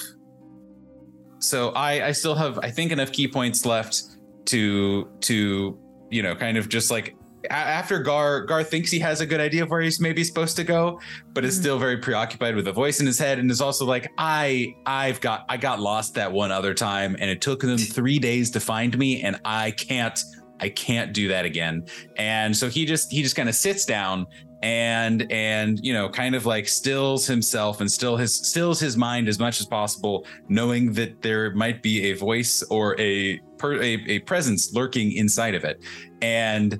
so 1.39 1.69
I, 1.69 2.08
I 2.08 2.12
still 2.12 2.36
have, 2.36 2.60
I 2.60 2.71
think, 2.71 2.91
enough 2.91 3.12
key 3.12 3.27
points 3.27 3.65
left 3.65 4.01
to, 4.45 5.10
to, 5.21 5.80
you 6.10 6.23
know, 6.23 6.36
kind 6.36 6.58
of 6.58 6.69
just 6.69 6.89
like 6.91 7.15
a- 7.45 7.53
after 7.53 7.99
Gar, 7.99 8.45
Gar 8.45 8.63
thinks 8.63 8.91
he 8.91 8.99
has 8.99 9.21
a 9.21 9.25
good 9.25 9.39
idea 9.39 9.63
of 9.63 9.69
where 9.69 9.82
he's 9.82 9.99
maybe 9.99 10.23
supposed 10.23 10.56
to 10.58 10.63
go, 10.63 10.99
but 11.34 11.45
is 11.45 11.56
mm-hmm. 11.56 11.62
still 11.62 11.80
very 11.80 11.97
preoccupied 11.97 12.56
with 12.56 12.67
a 12.67 12.71
voice 12.71 12.99
in 12.99 13.06
his 13.06 13.19
head, 13.19 13.39
and 13.39 13.49
is 13.51 13.62
also 13.62 13.86
like, 13.86 14.12
I, 14.17 14.75
I've 14.86 15.21
got, 15.21 15.45
I 15.49 15.58
got 15.58 15.80
lost 15.80 16.15
that 16.15 16.32
one 16.32 16.51
other 16.51 16.73
time, 16.73 17.15
and 17.19 17.30
it 17.30 17.41
took 17.41 17.62
them 17.62 17.77
three 17.77 18.19
days 18.19 18.51
to 18.51 18.60
find 18.60 18.97
me, 18.97 19.21
and 19.21 19.39
I 19.45 19.71
can't. 19.71 20.19
I 20.60 20.70
can't 20.70 21.13
do 21.13 21.28
that 21.28 21.46
again. 21.46 21.86
And 22.17 22.56
so 22.56 22.70
he 22.70 22.86
just 22.86 23.12
he 23.12 23.22
just 23.22 23.36
kind 23.36 23.50
of 23.50 23.56
sits 23.56 23.86
down 23.86 24.28
and 24.63 25.32
and 25.32 25.80
you 25.84 25.93
know 25.93 26.10
kind 26.10 26.34
of 26.34 26.46
like 26.46 26.67
stills 26.67 27.28
himself 27.28 27.80
and 27.80 27.91
still 27.91 28.17
his 28.17 28.36
stills 28.36 28.80
his 28.80 28.98
mind 28.98 29.28
as 29.28 29.38
much 29.38 29.60
as 29.60 29.67
possible 29.67 30.26
knowing 30.50 30.91
that 30.93 31.22
there 31.22 31.52
might 31.52 31.84
be 31.84 32.06
a 32.06 32.13
voice 32.13 32.63
or 32.72 33.00
a 33.00 33.39
per, 33.58 33.76
a, 33.76 33.93
a 34.08 34.20
presence 34.20 34.74
lurking 34.74 35.12
inside 35.12 35.54
of 35.54 35.63
it 35.63 35.84
and 36.22 36.80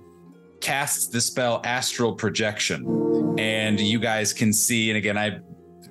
casts 0.60 1.08
the 1.08 1.22
spell 1.22 1.62
astral 1.66 2.13
projection 2.13 2.84
and 3.38 3.80
you 3.80 4.00
guys 4.00 4.34
can 4.34 4.52
see 4.52 4.90
and 4.90 4.98
again 4.98 5.18
I 5.18 5.40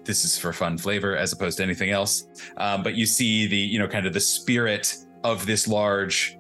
this 0.04 0.24
is 0.24 0.36
for 0.36 0.52
fun 0.52 0.78
flavor 0.78 1.16
as 1.16 1.32
opposed 1.32 1.58
to 1.58 1.62
anything 1.62 1.90
else 1.90 2.26
um, 2.56 2.82
but 2.82 2.94
you 2.94 3.06
see 3.06 3.46
the 3.46 3.56
you 3.56 3.78
know 3.78 3.86
kind 3.86 4.06
of 4.06 4.12
the 4.12 4.20
spirit 4.20 4.96
of 5.22 5.46
this 5.46 5.68
large 5.68 6.36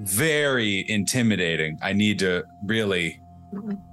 very 0.00 0.84
intimidating. 0.88 1.78
I 1.82 1.92
need 1.92 2.18
to 2.20 2.44
really 2.64 3.20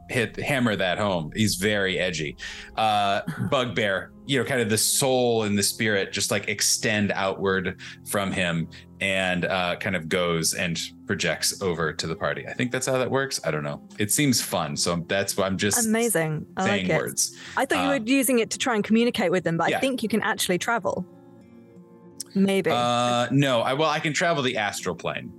hit 0.10 0.36
hammer 0.38 0.76
that 0.76 0.98
home. 1.00 1.32
He's 1.36 1.56
very 1.56 1.98
edgy. 1.98 2.38
Uh 2.76 3.22
bugbear, 3.50 4.12
you 4.28 4.38
know, 4.38 4.46
kind 4.46 4.62
of 4.62 4.70
the 4.70 4.78
soul 4.78 5.44
and 5.44 5.58
the 5.58 5.63
spirit 5.63 6.12
just 6.12 6.30
like 6.30 6.48
extend 6.48 7.12
outward 7.13 7.80
from 8.12 8.32
him 8.32 8.68
and 9.02 9.46
uh 9.46 9.76
kind 9.78 9.96
of 9.96 10.08
goes 10.08 10.54
and 10.54 10.80
projects 11.08 11.60
over 11.62 11.91
to 11.94 12.06
the 12.06 12.15
party. 12.15 12.46
I 12.48 12.54
think 12.54 12.72
that's 12.72 12.86
how 12.86 12.98
that 13.00 13.10
works. 13.10 13.39
I 13.44 13.50
don't 13.52 13.63
know. 13.63 13.82
It 13.98 14.12
seems 14.12 14.41
fun. 14.41 14.76
So 14.78 15.04
that's 15.08 15.38
why 15.38 15.48
I'm 15.48 15.58
just 15.58 15.88
amazing. 15.88 16.46
I 16.58 16.65
saying 16.68 16.88
like 16.88 16.96
it. 16.96 17.02
words. 17.02 17.36
I 17.58 17.65
thought 17.65 17.84
you 17.84 17.89
Uh, 17.91 17.98
were 18.00 18.06
using 18.06 18.39
it 18.39 18.52
to 18.52 18.60
try 18.60 18.76
and 18.76 18.84
communicate 18.84 19.32
with 19.32 19.44
them, 19.44 19.58
but 19.58 19.70
yeah. 19.72 19.78
I 19.78 19.80
think 19.80 20.04
you 20.04 20.10
can 20.10 20.22
actually 20.22 20.60
travel. 20.60 21.04
Maybe. 22.36 22.70
Uh 22.70 23.28
no, 23.32 23.62
I 23.62 23.74
well 23.74 23.89
I 23.89 24.00
can 24.00 24.13
travel 24.13 24.44
the 24.44 24.58
astral 24.58 24.96
plane. 24.96 25.32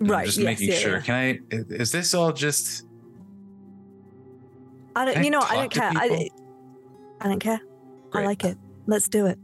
I'm 0.00 0.06
right. 0.06 0.26
just 0.26 0.38
yes, 0.38 0.44
making 0.44 0.68
yeah, 0.68 0.74
sure. 0.74 0.96
yeah. 0.96 1.02
Can 1.02 1.14
I 1.14 1.38
is 1.50 1.92
this 1.92 2.12
all 2.14 2.32
just 2.32 2.86
I 4.96 5.04
don't. 5.04 5.24
You 5.24 5.30
know, 5.30 5.38
what, 5.38 5.52
I 5.52 5.56
don't 5.56 5.70
care. 5.70 5.90
I. 5.94 6.30
I 7.20 7.28
don't 7.28 7.38
care. 7.38 7.60
Great. 8.10 8.22
I 8.22 8.26
like 8.26 8.44
it. 8.44 8.56
Let's 8.86 9.08
do 9.08 9.26
it. 9.26 9.38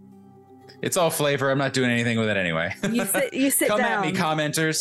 It's 0.80 0.96
all 0.96 1.10
flavor. 1.10 1.50
I'm 1.50 1.58
not 1.58 1.74
doing 1.74 1.90
anything 1.90 2.18
with 2.18 2.28
it 2.28 2.36
anyway. 2.36 2.74
You 2.90 3.04
sit. 3.04 3.34
You 3.34 3.50
sit 3.60 3.68
Come 3.68 3.78
down. 3.78 4.04
at 4.04 4.12
me, 4.12 4.18
commenters. 4.18 4.80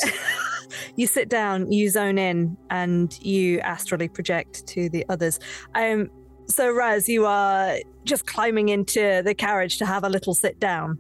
you 0.96 1.08
sit 1.08 1.30
down. 1.30 1.72
You 1.72 1.90
zone 1.90 2.18
in, 2.18 2.58
and 2.70 3.18
you 3.22 3.60
astrally 3.60 4.08
project 4.08 4.66
to 4.68 4.90
the 4.90 5.06
others. 5.10 5.40
Um, 5.76 6.10
so 6.48 6.72
Raz, 6.74 7.08
you 7.08 7.26
are 7.26 7.76
just 8.06 8.26
climbing 8.26 8.70
into 8.70 9.22
the 9.24 9.36
carriage 9.36 9.78
to 9.80 9.86
have 9.86 10.06
a 10.06 10.10
little 10.10 10.34
sit 10.34 10.60
down. 10.60 10.98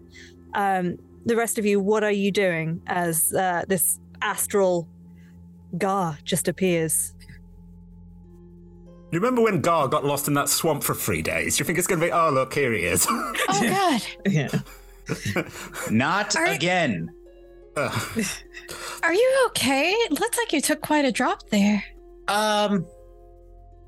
Um, 0.54 0.98
the 1.26 1.36
rest 1.38 1.58
of 1.58 1.66
you, 1.66 1.80
what 1.80 2.04
are 2.04 2.12
you 2.12 2.32
doing 2.32 2.82
as 2.88 3.34
uh, 3.34 3.64
this 3.68 4.00
astral 4.22 4.88
Gar 5.78 6.18
just 6.24 6.48
appears? 6.48 7.14
You 9.12 9.20
remember 9.20 9.42
when 9.42 9.62
Gar 9.62 9.88
got 9.88 10.06
lost 10.06 10.28
in 10.28 10.34
that 10.36 10.48
swamp 10.48 10.84
for 10.84 10.94
three 10.94 11.22
days? 11.22 11.60
You 11.60 11.66
think 11.66 11.78
it's 11.78 11.88
going 11.88 12.00
to 12.00 12.06
be, 12.06 12.12
oh, 12.12 12.30
look, 12.30 12.54
here 12.54 12.72
he 12.72 12.86
is. 12.86 13.06
Oh 13.10 13.34
God. 13.48 14.02
Yeah. 14.26 14.50
Not 15.90 16.36
Are- 16.36 16.46
again. 16.46 17.14
Are 17.76 19.14
you 19.14 19.44
okay? 19.48 19.92
It 19.92 20.20
looks 20.20 20.38
like 20.38 20.54
you 20.54 20.62
took 20.62 20.82
quite 20.82 21.06
a 21.06 21.12
drop 21.12 21.50
there. 21.50 21.84
Um, 22.28 22.86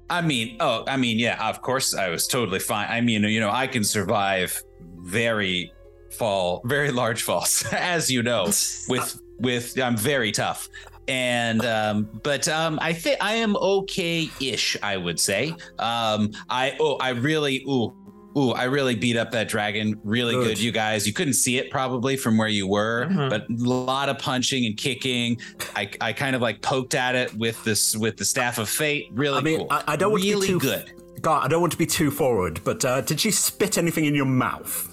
I 0.09 0.21
mean, 0.21 0.57
oh, 0.59 0.83
I 0.87 0.97
mean, 0.97 1.19
yeah, 1.19 1.49
of 1.49 1.61
course, 1.61 1.93
I 1.93 2.09
was 2.09 2.27
totally 2.27 2.59
fine. 2.59 2.87
I 2.89 3.01
mean, 3.01 3.23
you 3.23 3.39
know, 3.39 3.49
I 3.49 3.67
can 3.67 3.83
survive 3.83 4.61
very 4.99 5.73
fall, 6.11 6.61
very 6.65 6.91
large 6.91 7.23
falls, 7.23 7.65
as 7.71 8.09
you 8.11 8.23
know. 8.23 8.45
With 8.87 9.21
with, 9.39 9.77
I'm 9.79 9.97
very 9.97 10.31
tough, 10.31 10.69
and 11.07 11.65
um, 11.65 12.09
but 12.23 12.47
um, 12.47 12.79
I 12.81 12.93
think 12.93 13.17
I 13.21 13.33
am 13.35 13.55
okay-ish. 13.57 14.77
I 14.81 14.97
would 14.97 15.19
say. 15.19 15.55
Um, 15.79 16.31
I 16.49 16.75
oh, 16.79 16.95
I 16.97 17.09
really 17.09 17.63
ooh. 17.67 17.93
Ooh, 18.35 18.49
I 18.49 18.63
really 18.63 18.95
beat 18.95 19.15
up 19.15 19.29
that 19.29 19.47
dragon. 19.47 19.99
Really 20.03 20.33
good. 20.33 20.43
Good. 20.55 20.59
you 20.59 20.71
guys. 20.71 21.05
You 21.05 21.13
couldn't 21.13 21.35
see 21.35 21.59
it 21.59 21.69
probably 21.69 22.17
from 22.17 22.35
where 22.35 22.47
you 22.47 22.65
were, 22.65 23.05
Mhm. 23.07 23.29
but 23.29 23.43
a 23.47 23.53
lot 23.69 24.09
of 24.09 24.17
punching 24.17 24.65
and 24.65 24.75
kicking. 24.75 25.39
I, 25.75 25.87
I 26.01 26.13
kind 26.13 26.35
of 26.35 26.41
like 26.41 26.59
poked 26.63 26.95
at 26.95 27.13
it 27.13 27.31
with 27.35 27.63
this 27.63 27.95
with 27.95 28.17
the 28.17 28.25
staff 28.25 28.57
of 28.57 28.67
fate. 28.67 29.09
Really 29.11 29.37
I 29.37 29.41
mean, 29.41 29.59
cool. 29.59 29.67
I, 29.69 29.83
I 29.89 29.95
don't 29.97 30.13
want 30.13 30.23
really 30.23 30.47
to 30.47 30.53
be 30.59 30.59
too 30.59 30.59
good. 30.59 31.21
Gar, 31.21 31.43
I 31.43 31.47
don't 31.47 31.61
want 31.61 31.73
to 31.73 31.77
be 31.77 31.85
too 31.85 32.09
forward, 32.09 32.59
but 32.63 32.83
uh, 32.83 33.01
did 33.01 33.19
she 33.19 33.29
spit 33.29 33.77
anything 33.77 34.05
in 34.05 34.15
your 34.15 34.25
mouth? 34.25 34.89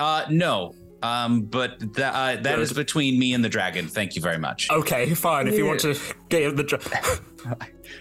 Uh, 0.00 0.24
no. 0.28 0.74
Um, 1.02 1.42
but 1.42 1.94
that 1.94 2.14
uh, 2.14 2.40
that 2.42 2.56
Good. 2.56 2.58
is 2.60 2.72
between 2.72 3.18
me 3.18 3.34
and 3.34 3.44
the 3.44 3.48
dragon. 3.48 3.88
Thank 3.88 4.14
you 4.16 4.22
very 4.22 4.38
much. 4.38 4.68
Okay, 4.70 5.14
fine. 5.14 5.48
If 5.48 5.54
you 5.54 5.66
want 5.66 5.80
to 5.80 5.98
get 6.28 6.56
the. 6.56 6.62
Dra- 6.62 6.80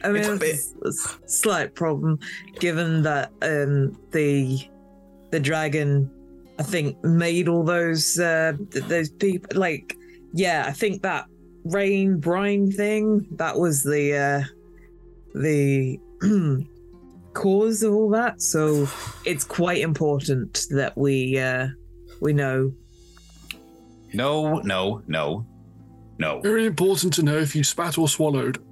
I 0.03 0.11
mean, 0.11 0.17
It's 0.23 0.27
a 0.27 0.33
it's 0.49 0.75
a 0.83 0.87
s- 0.87 1.17
slight 1.25 1.73
problem 1.75 2.19
given 2.59 3.01
that 3.03 3.31
um, 3.41 3.97
the 4.11 4.59
the 5.31 5.39
dragon, 5.39 6.11
I 6.59 6.63
think, 6.63 7.03
made 7.03 7.47
all 7.47 7.63
those 7.63 8.19
uh, 8.19 8.53
those 8.69 9.09
people. 9.09 9.59
Like, 9.59 9.97
yeah, 10.33 10.65
I 10.67 10.71
think 10.71 11.01
that 11.01 11.25
rain 11.65 12.19
brine 12.19 12.71
thing 12.71 13.27
that 13.31 13.57
was 13.57 13.81
the 13.83 14.15
uh, 14.15 14.43
the 15.33 15.99
cause 17.33 17.81
of 17.83 17.93
all 17.93 18.09
that. 18.11 18.41
So 18.41 18.87
it's 19.25 19.43
quite 19.43 19.81
important 19.81 20.67
that 20.71 20.95
we 20.97 21.39
uh, 21.39 21.67
we 22.19 22.33
know. 22.33 22.73
No, 24.13 24.59
no, 24.59 25.01
no, 25.07 25.45
no. 26.17 26.41
Very 26.41 26.65
important 26.65 27.13
to 27.13 27.23
know 27.23 27.37
if 27.37 27.55
you 27.55 27.63
spat 27.63 27.97
or 27.97 28.07
swallowed. 28.07 28.63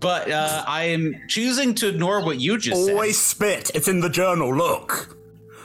But 0.00 0.30
uh, 0.30 0.64
I 0.66 0.84
am 0.84 1.14
choosing 1.28 1.74
to 1.76 1.88
ignore 1.88 2.24
what 2.24 2.38
you 2.38 2.58
just 2.58 2.84
said. 2.84 2.92
Always 2.92 3.18
spit. 3.20 3.70
It's 3.74 3.88
in 3.88 4.00
the 4.00 4.10
journal. 4.10 4.54
Look. 4.54 5.16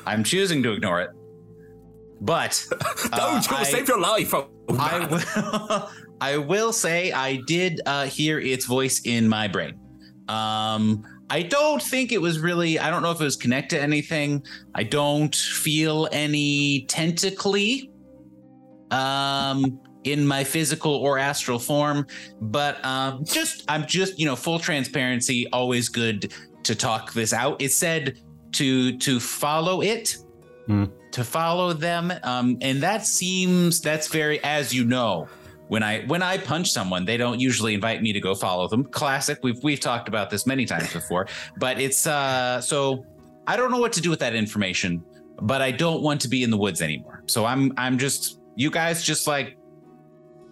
I'm 0.05 0.23
choosing 0.23 0.63
to 0.63 0.71
ignore 0.71 1.01
it. 1.01 1.09
But 2.21 2.65
Don't. 2.69 3.13
uh, 3.13 3.41
you'll 3.49 3.59
I- 3.59 3.63
save 3.63 3.87
your 3.87 3.99
life. 3.99 4.33
Oh, 4.33 4.49
I 4.79 5.05
will. 5.05 5.89
I 6.21 6.37
will 6.37 6.71
say 6.71 7.11
I 7.11 7.37
did 7.47 7.81
uh, 7.85 8.05
hear 8.05 8.39
its 8.39 8.65
voice 8.65 9.01
in 9.05 9.27
my 9.27 9.47
brain. 9.47 9.79
Um, 10.27 11.03
I 11.31 11.41
don't 11.41 11.81
think 11.81 12.11
it 12.11 12.21
was 12.21 12.39
really. 12.39 12.77
I 12.79 12.89
don't 12.91 13.01
know 13.01 13.11
if 13.11 13.19
it 13.19 13.23
was 13.23 13.35
connected 13.35 13.77
to 13.77 13.81
anything. 13.81 14.45
I 14.75 14.83
don't 14.83 15.35
feel 15.35 16.07
any 16.11 16.85
tentacly 16.87 17.90
um, 18.91 19.79
in 20.03 20.25
my 20.25 20.43
physical 20.43 20.93
or 20.93 21.17
astral 21.17 21.59
form. 21.59 22.05
But 22.41 22.83
um, 22.85 23.23
just, 23.25 23.63
I'm 23.67 23.85
just, 23.85 24.19
you 24.19 24.25
know, 24.25 24.35
full 24.35 24.59
transparency. 24.59 25.47
Always 25.51 25.89
good 25.89 26.33
to 26.63 26.75
talk 26.75 27.13
this 27.13 27.33
out. 27.33 27.61
It 27.61 27.71
said 27.71 28.19
to 28.53 28.97
to 28.97 29.19
follow 29.19 29.81
it 29.81 30.17
to 31.11 31.23
follow 31.23 31.73
them 31.73 32.11
um, 32.23 32.57
and 32.61 32.81
that 32.81 33.05
seems 33.05 33.81
that's 33.81 34.07
very 34.07 34.43
as 34.43 34.73
you 34.73 34.83
know 34.83 35.27
when 35.67 35.83
i 35.83 36.01
when 36.05 36.21
i 36.21 36.37
punch 36.37 36.69
someone 36.71 37.05
they 37.05 37.17
don't 37.17 37.39
usually 37.39 37.73
invite 37.73 38.01
me 38.01 38.11
to 38.13 38.19
go 38.19 38.35
follow 38.35 38.67
them 38.67 38.83
classic 38.83 39.39
we've 39.41 39.61
we've 39.63 39.79
talked 39.79 40.07
about 40.07 40.29
this 40.29 40.45
many 40.45 40.65
times 40.65 40.91
before 40.93 41.27
but 41.57 41.79
it's 41.79 42.05
uh 42.07 42.59
so 42.59 43.05
i 43.47 43.55
don't 43.55 43.71
know 43.71 43.79
what 43.79 43.93
to 43.93 44.01
do 44.01 44.09
with 44.09 44.19
that 44.19 44.35
information 44.35 45.03
but 45.41 45.61
i 45.61 45.71
don't 45.71 46.01
want 46.01 46.19
to 46.19 46.27
be 46.27 46.43
in 46.43 46.49
the 46.49 46.57
woods 46.57 46.81
anymore 46.81 47.23
so 47.25 47.45
i'm 47.45 47.71
i'm 47.77 47.97
just 47.97 48.40
you 48.55 48.69
guys 48.69 49.03
just 49.03 49.27
like 49.27 49.57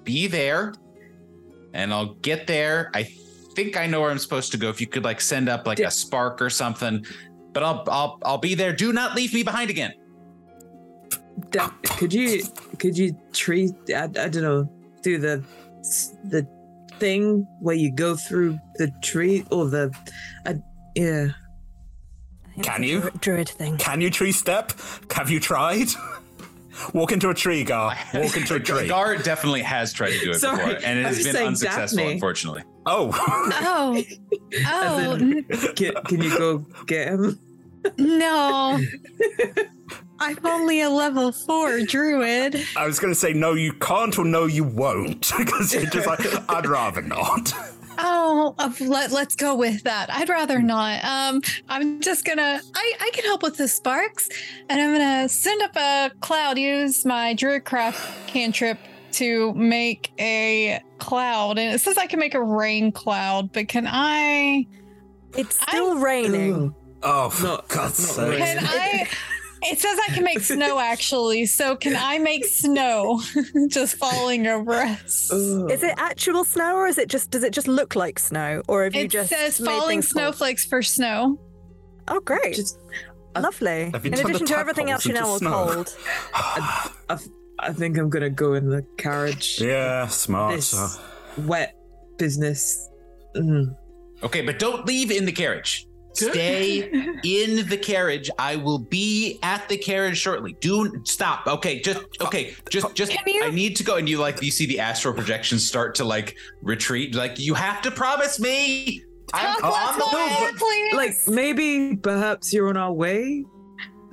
be 0.04 0.28
there 0.28 0.74
and 1.74 1.94
i'll 1.94 2.14
get 2.16 2.48
there 2.48 2.90
i 2.94 3.04
think 3.56 3.78
i 3.78 3.86
know 3.86 4.02
where 4.02 4.10
i'm 4.12 4.20
supposed 4.20 4.52
to 4.52 4.58
go 4.58 4.70
if 4.70 4.80
you 4.80 4.88
could 4.88 5.04
like 5.04 5.20
send 5.22 5.50
up 5.50 5.68
like 5.68 5.80
a 5.80 5.92
spark 5.92 6.42
or 6.42 6.50
something 6.50 7.06
but 7.54 7.64
i'll 7.64 7.84
i'll 7.90 8.18
i'll 8.24 8.38
be 8.38 8.56
there 8.56 8.74
do 8.74 8.94
not 8.94 9.16
leave 9.16 9.34
me 9.34 9.44
behind 9.44 9.70
again 9.70 9.94
Da- 11.52 11.70
could 11.84 12.14
you 12.14 12.44
could 12.80 12.98
you 12.98 13.16
treat 13.34 13.74
I, 13.90 14.04
I 14.04 14.08
don't 14.08 14.42
know 14.44 14.72
do 15.02 15.18
the 15.18 15.44
the 16.26 16.48
thing 17.00 17.48
where 17.62 17.76
you 17.76 17.92
go 17.92 18.16
through 18.16 18.60
the 18.76 18.92
tree 19.02 19.46
or 19.52 19.68
the 19.70 19.94
uh, 20.46 20.54
yeah 20.96 21.30
Can 22.62 22.84
you? 22.84 23.10
Druid 23.22 23.48
thing. 23.48 23.78
Can 23.78 24.02
you 24.02 24.10
tree 24.10 24.34
step? 24.34 24.74
Have 25.14 25.30
you 25.30 25.40
tried? 25.40 25.88
Walk 26.94 27.12
into 27.12 27.30
a 27.30 27.34
tree, 27.34 27.63
Gar. 27.63 27.98
Walk 28.13 28.38
into 28.38 28.56
a 28.56 28.60
tree. 28.60 28.88
Gar 28.88 29.18
definitely 29.18 29.62
has 29.62 29.94
tried 29.94 30.12
to 30.12 30.20
do 30.20 30.32
it 30.32 30.39
Sorry, 30.39 30.58
before, 30.76 30.86
and 30.86 31.00
it 31.00 31.06
I 31.06 31.10
has 31.10 31.24
been 31.24 31.36
unsuccessful, 31.36 31.98
Daphne. 31.98 32.13
unfortunately. 32.13 32.63
Oh. 32.86 33.12
Oh, 33.62 34.04
oh 34.65 35.15
in- 35.15 35.44
can, 35.76 35.94
can 36.06 36.22
you 36.22 36.38
go 36.38 36.58
get 36.86 37.10
him 37.10 37.39
no! 37.98 38.80
I'm 40.20 40.38
only 40.46 40.82
a 40.82 40.89
level 40.89 41.32
four 41.32 41.80
druid. 41.82 42.62
I 42.76 42.86
was 42.86 43.00
going 43.00 43.13
to 43.13 43.20
say 43.20 43.32
no, 43.34 43.54
you 43.54 43.74
can't, 43.74 44.18
or 44.18 44.26
no, 44.26 44.46
you 44.46 44.65
won't, 44.65 45.32
because 45.38 45.74
you're 45.74 45.86
just 45.86 46.08
like 46.08 46.50
I'd 46.50 46.68
rather 46.68 47.02
not. 47.02 47.54
Oh, 48.02 48.56
uh, 48.58 48.72
let, 48.80 49.12
let's 49.12 49.36
go 49.36 49.56
with 49.56 49.84
that. 49.84 50.10
I'd 50.10 50.30
rather 50.30 50.62
not. 50.62 51.04
Um, 51.04 51.42
I'm 51.68 52.00
just 52.00 52.24
gonna. 52.26 52.62
I 52.74 52.94
I 53.02 53.10
can 53.14 53.26
help 53.26 53.44
with 53.44 53.58
the 53.58 53.68
sparks, 53.68 54.30
and 54.70 54.82
I'm 54.82 54.94
gonna 54.94 55.28
send 55.28 55.62
up 55.62 55.76
a 55.76 56.12
cloud. 56.22 56.58
Use 56.58 57.06
my 57.06 57.36
druidcraft 57.36 58.28
cantrip 58.28 58.78
to 59.14 59.54
make 59.54 60.14
a 60.18 60.82
cloud, 60.98 61.60
and 61.60 61.76
it 61.76 61.80
says 61.80 61.98
I 61.98 62.08
can 62.08 62.20
make 62.20 62.36
a 62.36 62.42
rain 62.42 62.92
cloud. 62.94 63.52
But 63.52 63.68
can 63.68 63.86
I? 63.86 64.66
It's 65.38 65.60
still 65.62 65.98
raining. 66.00 66.74
Oh, 67.04 67.30
for 67.30 67.44
Not- 67.44 67.68
God's 67.68 68.18
not 68.18 68.28
sake! 68.30 68.38
Can 68.40 68.60
I? 68.62 69.08
It 69.62 69.80
says 69.80 69.98
I 70.08 70.13
can 70.13 70.24
make 70.24 70.39
snow 70.39 70.80
actually. 70.93 71.45
So 71.45 71.76
can 71.76 71.95
I 71.95 72.17
make 72.19 72.45
snow 72.45 73.22
just 73.67 73.95
falling 73.98 74.48
over 74.48 74.74
us? 74.74 75.30
Ugh. 75.32 75.69
Is 75.72 75.84
it 75.84 75.93
actual 75.98 76.43
snow, 76.45 76.76
or 76.76 76.88
is 76.88 76.98
it 76.98 77.10
just? 77.10 77.32
Does 77.32 77.43
it 77.43 77.52
just 77.54 77.67
look 77.67 77.95
like 77.95 78.19
snow, 78.19 78.62
or 78.67 78.84
have 78.86 78.95
you 78.95 79.04
It 79.04 79.12
just 79.12 79.30
says 79.30 79.58
falling 79.58 80.02
things 80.02 80.12
fall? 80.12 80.22
snowflakes 80.32 80.65
for 80.65 80.82
snow. 80.82 81.39
Oh, 82.08 82.19
great! 82.22 82.56
Just- 82.56 82.80
Lovely. 83.38 83.84
In 83.93 84.13
addition 84.15 84.45
to 84.48 84.58
everything 84.58 84.89
else 84.89 85.06
you 85.06 85.13
tadpoles 85.13 85.41
know 85.41 85.54
are 85.54 85.74
cold. 85.76 85.95
I, 86.34 86.91
I, 87.10 87.17
I 87.60 87.72
think 87.74 87.98
I'm 87.98 88.10
gonna 88.10 88.30
go 88.32 88.54
in 88.56 88.67
the 88.69 88.84
carriage 88.98 89.62
Yeah, 89.62 90.08
smart. 90.08 90.56
this 90.56 90.74
Uh, 90.74 90.89
wet 91.45 91.76
business 92.17 92.89
Mm. 93.36 93.76
Okay, 94.24 94.41
but 94.41 94.58
don't 94.58 94.86
leave 94.88 95.12
in 95.12 95.24
the 95.26 95.32
carriage. 95.32 95.86
Stay 96.32 96.89
in 97.23 97.67
the 97.67 97.77
carriage. 97.77 98.29
I 98.38 98.55
will 98.55 98.79
be 98.79 99.39
at 99.43 99.67
the 99.69 99.77
carriage 99.77 100.17
shortly. 100.17 100.53
Do 100.60 101.01
stop. 101.05 101.47
Okay, 101.47 101.79
just 101.82 102.01
okay, 102.21 102.55
just 102.69 102.93
just 102.95 103.12
Can 103.12 103.23
you- 103.27 103.43
I 103.43 103.49
need 103.51 103.75
to 103.77 103.84
go. 103.84 103.95
And 103.97 104.08
you 104.10 104.17
like 104.19 104.41
you 104.41 104.51
see 104.51 104.65
the 104.65 104.79
astral 104.79 105.13
projections 105.13 105.65
start 105.65 105.95
to 105.95 106.03
like 106.05 106.36
retreat. 106.62 107.15
Like 107.15 107.39
you 107.39 107.53
have 107.53 107.82
to 107.84 107.91
promise 107.91 108.39
me. 108.39 109.03
I'm 109.34 109.60
Talk 109.60 109.91
on 109.93 109.99
the 109.99 110.05
less 110.05 110.13
way. 110.15 110.39
more, 110.39 110.51
please. 110.58 110.93
like 110.95 111.15
maybe 111.27 111.95
perhaps 111.97 112.51
you're 112.51 112.67
on 112.69 112.77
our 112.77 112.91
way 112.91 113.45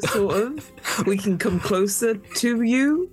sort 0.00 0.36
of 0.36 0.70
we 1.06 1.16
can 1.16 1.38
come 1.38 1.58
closer 1.58 2.16
to 2.16 2.60
you 2.60 3.10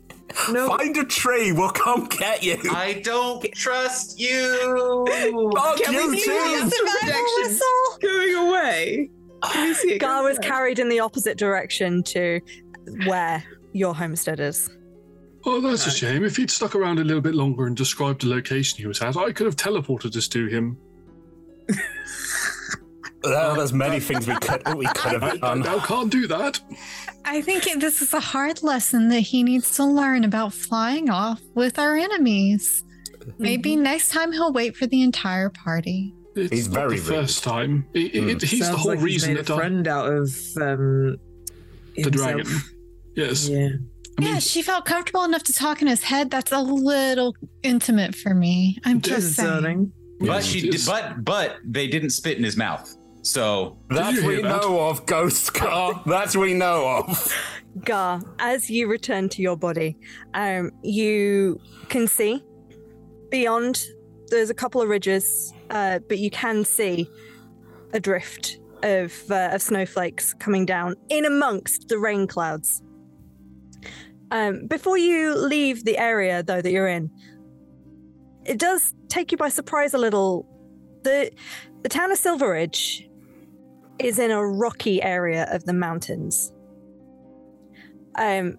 no 0.52 0.68
Find 0.68 0.98
a 0.98 1.04
tree. 1.06 1.52
We'll 1.52 1.70
come 1.70 2.06
get 2.08 2.44
you. 2.44 2.58
I 2.72 3.02
don't 3.04 3.44
trust 3.54 4.20
you. 4.20 5.06
Fuck 5.56 5.78
Can 5.78 5.94
you 5.94 6.10
we 6.10 6.20
see 6.20 6.26
too. 6.26 6.32
the 6.32 6.40
astral 6.40 6.70
Survival 6.72 7.00
projections 7.00 7.48
whistle? 7.48 7.98
going 8.02 8.36
away 8.48 9.10
can 9.52 9.68
you 9.68 9.74
see 9.74 9.94
it 9.94 10.00
Gar 10.00 10.24
was 10.24 10.40
carried 10.40 10.80
in 10.80 10.90
the 10.90 11.00
opposite 11.00 11.38
direction 11.38 12.04
to 12.04 12.40
where 13.06 13.44
your 13.74 13.94
homestead 13.96 14.40
is. 14.40 14.70
Oh, 15.46 15.60
that's 15.60 15.86
a 15.88 15.92
shame. 15.92 16.24
If 16.24 16.38
he'd 16.38 16.50
stuck 16.50 16.76
around 16.76 17.00
a 17.00 17.04
little 17.04 17.22
bit 17.22 17.36
longer 17.36 17.68
and 17.68 17.76
described 17.76 18.22
the 18.22 18.30
location 18.30 18.78
he 18.78 18.88
was 18.88 19.02
at, 19.02 19.18
I 19.18 19.32
could 19.34 19.46
have 19.46 19.58
teleported 19.58 20.16
us 20.16 20.28
to 20.30 20.48
him. 20.48 20.78
Well, 23.24 23.56
there's 23.56 23.74
many 23.74 24.00
things 24.00 24.28
we 24.28 24.36
could 24.36 24.62
we 24.76 24.86
could 24.88 25.22
have 25.22 25.40
done. 25.42 25.62
Now 25.62 25.80
can't 25.80 26.12
do 26.12 26.28
that. 26.28 26.60
I 27.26 27.42
think 27.42 27.68
it- 27.68 27.80
this 27.80 28.02
is 28.02 28.14
a 28.14 28.20
hard 28.20 28.62
lesson 28.64 29.10
that 29.10 29.22
he 29.22 29.44
needs 29.44 29.76
to 29.78 29.86
learn 29.86 30.24
about 30.24 30.54
flying 30.54 31.10
off 31.10 31.42
with 31.56 31.80
our 31.80 31.96
enemies. 31.96 32.84
Maybe 33.40 33.76
next 33.78 34.10
time 34.10 34.32
he'll 34.34 34.52
wait 34.52 34.76
for 34.76 34.86
the 34.88 35.02
entire 35.02 35.50
party. 35.50 36.14
It's 36.36 36.52
He's 36.52 36.68
not 36.70 36.90
very 36.90 36.98
the 37.00 37.06
first 37.14 37.44
time. 37.44 37.86
It- 37.94 38.16
it- 38.16 38.24
Mm. 38.40 38.42
he's 38.44 38.70
the 38.70 38.76
whole 38.78 38.92
like 38.92 39.00
he's 39.00 39.06
reason 39.06 39.34
made 39.36 39.40
a 39.40 39.44
that 39.44 39.54
I, 39.54 39.58
friend 39.58 39.88
out 39.88 40.12
of 40.12 40.30
um, 40.62 41.18
the 41.96 42.10
dragon. 42.12 42.46
Yes. 43.16 43.48
Yeah. 43.48 43.70
I 44.18 44.22
mean, 44.22 44.34
yeah, 44.34 44.40
she 44.40 44.62
felt 44.62 44.86
comfortable 44.86 45.24
enough 45.24 45.44
to 45.44 45.54
talk 45.54 45.82
in 45.82 45.88
his 45.88 46.04
head. 46.04 46.30
That's 46.30 46.52
a 46.52 46.60
little 46.62 47.36
intimate 47.64 48.16
for 48.16 48.34
me. 48.34 48.78
I'm 48.84 49.00
just 49.02 49.34
saying. 49.36 49.48
Discerning. 49.50 49.92
But 50.20 50.44
she 50.44 50.70
did, 50.70 50.82
but 50.86 51.24
but 51.24 51.58
they 51.66 51.88
didn't 51.88 52.12
spit 52.12 52.38
in 52.38 52.44
his 52.44 52.56
mouth. 52.58 52.96
So 53.24 53.78
That 53.90 54.14
you 54.16 54.28
we 54.28 54.36
that? 54.42 54.44
know 54.44 54.80
of, 54.90 55.06
Ghost 55.06 55.54
Car. 55.54 56.02
That 56.06 56.36
we 56.36 56.54
know 56.54 56.88
of. 57.08 57.34
Gar, 57.86 58.22
as 58.40 58.70
you 58.70 58.88
return 58.88 59.30
to 59.30 59.42
your 59.42 59.56
body, 59.58 59.98
um, 60.34 60.72
you 60.84 61.60
can 61.90 62.06
see 62.08 62.44
beyond. 63.32 63.84
There's 64.28 64.50
a 64.50 64.54
couple 64.54 64.82
of 64.82 64.90
ridges, 64.90 65.54
uh, 65.70 66.00
but 66.08 66.18
you 66.20 66.30
can 66.30 66.66
see 66.66 67.10
a 67.94 68.00
drift 68.00 68.60
of 68.84 69.14
uh, 69.32 69.50
of 69.54 69.62
snowflakes 69.62 70.34
coming 70.34 70.66
down 70.66 70.96
in 71.10 71.26
amongst 71.26 71.88
the 71.88 71.98
rain 71.98 72.28
clouds. 72.28 72.84
Um, 74.32 74.68
before 74.68 74.98
you 74.98 75.36
leave 75.36 75.86
the 75.86 75.98
area, 75.98 76.44
though, 76.44 76.62
that 76.62 76.72
you're 76.72 76.88
in, 76.88 77.10
it 78.46 78.60
does 78.60 78.94
take 79.08 79.32
you 79.32 79.38
by 79.38 79.50
surprise 79.50 79.94
a 79.94 79.98
little. 79.98 80.46
the 81.04 81.32
The 81.84 81.90
town 81.90 82.12
of 82.12 82.18
Silveridge 82.18 83.10
is 84.00 84.20
in 84.20 84.32
a 84.32 84.46
rocky 84.46 85.02
area 85.02 85.48
of 85.52 85.66
the 85.66 85.74
mountains. 85.74 86.52
Um, 88.16 88.58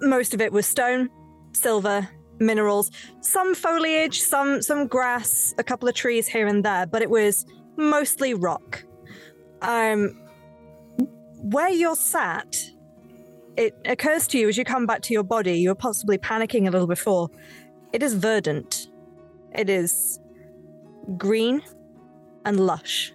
most 0.00 0.34
of 0.34 0.40
it 0.40 0.52
was 0.52 0.66
stone, 0.66 1.10
silver, 1.52 2.08
minerals, 2.38 2.90
some 3.20 3.54
foliage, 3.54 4.20
some 4.20 4.62
some 4.62 4.86
grass, 4.86 5.54
a 5.58 5.64
couple 5.64 5.88
of 5.88 5.94
trees 5.94 6.26
here 6.26 6.46
and 6.46 6.64
there, 6.64 6.86
but 6.86 7.02
it 7.02 7.10
was 7.10 7.44
mostly 7.76 8.34
rock. 8.34 8.82
Um, 9.62 10.18
where 11.42 11.70
you're 11.70 11.96
sat, 11.96 12.56
it 13.56 13.74
occurs 13.84 14.26
to 14.28 14.38
you 14.38 14.48
as 14.48 14.56
you 14.56 14.64
come 14.64 14.86
back 14.86 15.02
to 15.02 15.12
your 15.12 15.22
body. 15.22 15.58
You 15.58 15.70
were 15.70 15.74
possibly 15.74 16.18
panicking 16.18 16.66
a 16.66 16.70
little 16.70 16.86
before. 16.86 17.28
It 17.92 18.02
is 18.02 18.14
verdant. 18.14 18.88
It 19.54 19.68
is 19.68 20.18
green 21.16 21.62
and 22.44 22.60
lush. 22.60 23.12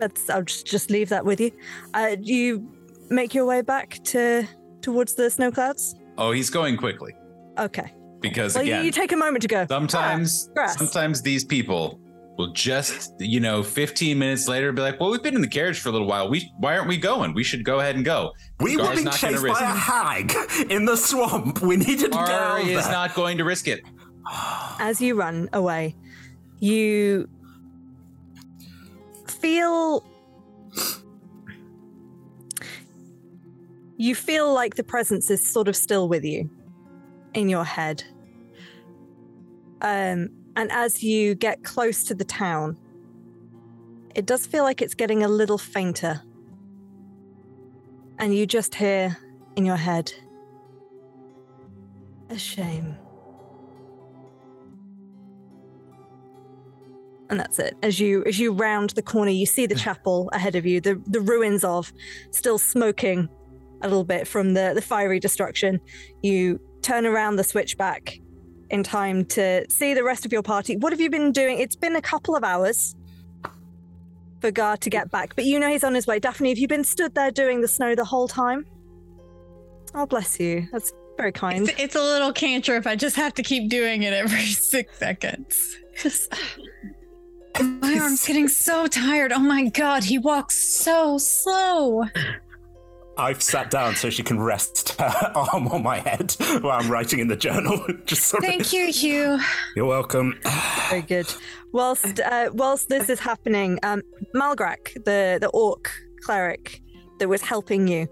That's. 0.00 0.28
I'll 0.30 0.42
just 0.42 0.66
just 0.66 0.90
leave 0.90 1.08
that 1.10 1.24
with 1.24 1.40
you. 1.40 1.50
Uh, 1.94 2.14
do 2.16 2.32
you 2.34 2.68
make 3.10 3.34
your 3.34 3.44
way 3.46 3.60
back 3.62 3.98
to 4.04 4.46
towards 4.82 5.14
the 5.14 5.30
snow 5.30 5.50
clouds? 5.52 5.94
oh, 6.18 6.32
he's 6.32 6.50
going 6.50 6.76
quickly 6.76 7.12
Okay. 7.58 7.94
because 8.20 8.54
Well, 8.54 8.64
you, 8.64 8.72
again, 8.74 8.84
you 8.84 8.92
take 8.92 9.12
a 9.12 9.16
moment 9.16 9.40
to 9.42 9.48
go. 9.48 9.66
sometimes 9.68 10.50
"Ah, 10.58 10.66
sometimes 10.66 11.22
these 11.22 11.44
people 11.44 11.98
will 12.36 12.52
just 12.52 13.12
you 13.20 13.40
know 13.40 13.62
15 13.62 14.18
minutes 14.18 14.46
later 14.48 14.70
be 14.72 14.80
like, 14.82 14.98
well, 15.00 15.10
we've 15.10 15.22
been 15.22 15.34
in 15.34 15.40
the 15.42 15.48
carriage 15.48 15.80
for 15.80 15.88
a 15.88 15.92
little 15.92 16.06
while. 16.06 16.28
We 16.30 16.50
why 16.58 16.76
aren't 16.76 16.88
we 16.88 16.96
going? 16.98 17.32
We 17.34 17.42
should 17.44 17.64
go 17.64 17.80
ahead 17.80 17.96
and 17.96 18.04
go. 18.04 18.32
We 18.60 18.76
were 18.76 18.82
Gar's 18.84 18.96
being 18.96 19.04
not 19.06 19.20
gonna 19.20 19.32
chased 19.34 19.44
risk 19.44 19.60
by 19.60 19.70
a 19.70 19.74
it. 19.74 19.78
hag 19.78 20.70
in 20.70 20.84
the 20.84 20.96
swamp. 20.96 21.60
We 21.62 21.76
needed 21.76 21.98
to 22.12 22.18
get 22.18 22.26
Gar 22.28 22.58
out 22.58 22.64
is 22.66 22.82
there. 22.84 22.92
not 22.92 23.14
going 23.14 23.38
to 23.38 23.44
risk 23.44 23.66
it. 23.68 23.80
as 24.78 25.00
you 25.00 25.14
run 25.16 25.48
away, 25.52 25.96
you 26.60 27.28
feel 29.40 30.04
you 33.96 34.14
feel 34.14 34.52
like 34.52 34.76
the 34.76 34.84
presence 34.84 35.30
is 35.30 35.46
sort 35.46 35.68
of 35.68 35.76
still 35.76 36.08
with 36.08 36.24
you 36.24 36.48
in 37.34 37.48
your 37.48 37.64
head. 37.64 38.02
Um, 39.82 40.30
and 40.56 40.70
as 40.72 41.02
you 41.02 41.34
get 41.34 41.64
close 41.64 42.04
to 42.04 42.14
the 42.14 42.24
town, 42.24 42.76
it 44.14 44.26
does 44.26 44.46
feel 44.46 44.64
like 44.64 44.82
it's 44.82 44.94
getting 44.94 45.22
a 45.22 45.28
little 45.28 45.58
fainter. 45.58 46.22
And 48.18 48.34
you 48.34 48.46
just 48.46 48.74
hear 48.74 49.16
in 49.56 49.64
your 49.64 49.76
head, 49.76 50.12
a 52.28 52.38
shame. 52.38 52.96
And 57.30 57.38
that's 57.38 57.58
it. 57.58 57.76
As 57.82 57.98
you 57.98 58.24
as 58.24 58.38
you 58.38 58.52
round 58.52 58.90
the 58.90 59.02
corner, 59.02 59.30
you 59.30 59.46
see 59.46 59.66
the 59.66 59.74
chapel 59.86 60.28
ahead 60.32 60.56
of 60.56 60.66
you, 60.66 60.80
the 60.80 61.00
the 61.06 61.20
ruins 61.20 61.64
of, 61.64 61.92
still 62.32 62.58
smoking 62.58 63.28
a 63.82 63.88
little 63.88 64.04
bit 64.04 64.26
from 64.26 64.54
the 64.54 64.72
the 64.74 64.82
fiery 64.82 65.20
destruction. 65.20 65.80
You 66.22 66.60
turn 66.82 67.06
around 67.06 67.36
the 67.36 67.44
switchback 67.44 68.18
in 68.70 68.82
time 68.82 69.24
to 69.24 69.68
see 69.70 69.94
the 69.94 70.04
rest 70.04 70.24
of 70.24 70.32
your 70.32 70.42
party. 70.42 70.76
What 70.76 70.92
have 70.92 71.00
you 71.00 71.10
been 71.10 71.32
doing? 71.32 71.58
It's 71.58 71.76
been 71.76 71.96
a 71.96 72.02
couple 72.02 72.36
of 72.36 72.44
hours 72.44 72.94
for 74.40 74.50
Gar 74.50 74.76
to 74.78 74.90
get 74.90 75.10
back, 75.10 75.34
but 75.34 75.44
you 75.44 75.58
know 75.58 75.68
he's 75.68 75.84
on 75.84 75.94
his 75.94 76.06
way. 76.06 76.18
Daphne, 76.18 76.50
have 76.50 76.58
you 76.58 76.68
been 76.68 76.84
stood 76.84 77.14
there 77.14 77.30
doing 77.30 77.60
the 77.60 77.68
snow 77.68 77.94
the 77.94 78.04
whole 78.04 78.28
time? 78.28 78.66
Oh, 79.94 80.06
bless 80.06 80.38
you. 80.38 80.68
That's 80.72 80.92
very 81.16 81.32
kind. 81.32 81.68
It's, 81.68 81.80
it's 81.80 81.94
a 81.96 82.02
little 82.02 82.32
cantrip. 82.32 82.86
I 82.86 82.96
just 82.96 83.16
have 83.16 83.34
to 83.34 83.42
keep 83.42 83.68
doing 83.68 84.04
it 84.04 84.12
every 84.12 84.40
six 84.46 84.98
seconds. 84.98 85.76
Just 86.00 86.32
my 87.58 87.98
arm's 88.00 88.26
getting 88.26 88.48
so 88.48 88.86
tired. 88.86 89.32
Oh 89.32 89.38
my 89.38 89.68
god, 89.68 90.04
he 90.04 90.18
walks 90.18 90.56
so 90.56 91.18
slow. 91.18 92.04
I've 93.16 93.42
sat 93.42 93.70
down 93.70 93.96
so 93.96 94.08
she 94.08 94.22
can 94.22 94.40
rest 94.40 94.98
her 94.98 95.32
arm 95.34 95.68
on 95.68 95.82
my 95.82 95.98
head 95.98 96.32
while 96.62 96.80
I'm 96.80 96.90
writing 96.90 97.18
in 97.18 97.28
the 97.28 97.36
journal. 97.36 97.84
Just 98.06 98.26
sort 98.26 98.42
of- 98.42 98.48
Thank 98.48 98.72
you, 98.72 98.90
Hugh. 98.92 99.38
You're 99.76 99.84
welcome. 99.86 100.38
Very 100.88 101.02
good. 101.02 101.32
Whilst 101.72 102.18
uh, 102.20 102.50
whilst 102.52 102.88
this 102.88 103.08
is 103.08 103.20
happening, 103.20 103.78
um, 103.82 104.02
Malgrak, 104.34 104.94
the 105.04 105.38
the 105.40 105.50
orc 105.52 105.90
cleric 106.22 106.80
that 107.18 107.28
was 107.28 107.42
helping 107.42 107.86
you, 107.86 108.08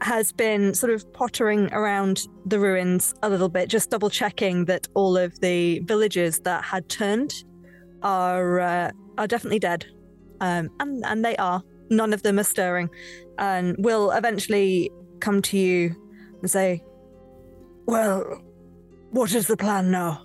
has 0.00 0.32
been 0.32 0.74
sort 0.74 0.92
of 0.92 1.10
pottering 1.12 1.72
around 1.72 2.26
the 2.46 2.58
ruins 2.58 3.14
a 3.22 3.28
little 3.30 3.48
bit, 3.48 3.68
just 3.68 3.90
double 3.90 4.10
checking 4.10 4.64
that 4.66 4.88
all 4.94 5.16
of 5.16 5.38
the 5.40 5.78
villagers 5.80 6.40
that 6.40 6.64
had 6.64 6.88
turned 6.88 7.44
are 8.02 8.60
uh, 8.60 8.90
are 9.16 9.26
definitely 9.26 9.58
dead, 9.58 9.86
um, 10.40 10.70
and 10.80 11.04
and 11.04 11.24
they 11.24 11.36
are. 11.36 11.62
None 11.90 12.12
of 12.12 12.22
them 12.22 12.38
are 12.38 12.44
stirring, 12.44 12.90
and 13.38 13.76
will 13.78 14.10
eventually 14.10 14.90
come 15.20 15.42
to 15.42 15.58
you 15.58 15.94
and 16.40 16.50
say, 16.50 16.82
"Well, 17.86 18.42
what 19.10 19.34
is 19.34 19.46
the 19.46 19.56
plan 19.56 19.90
now?" 19.90 20.22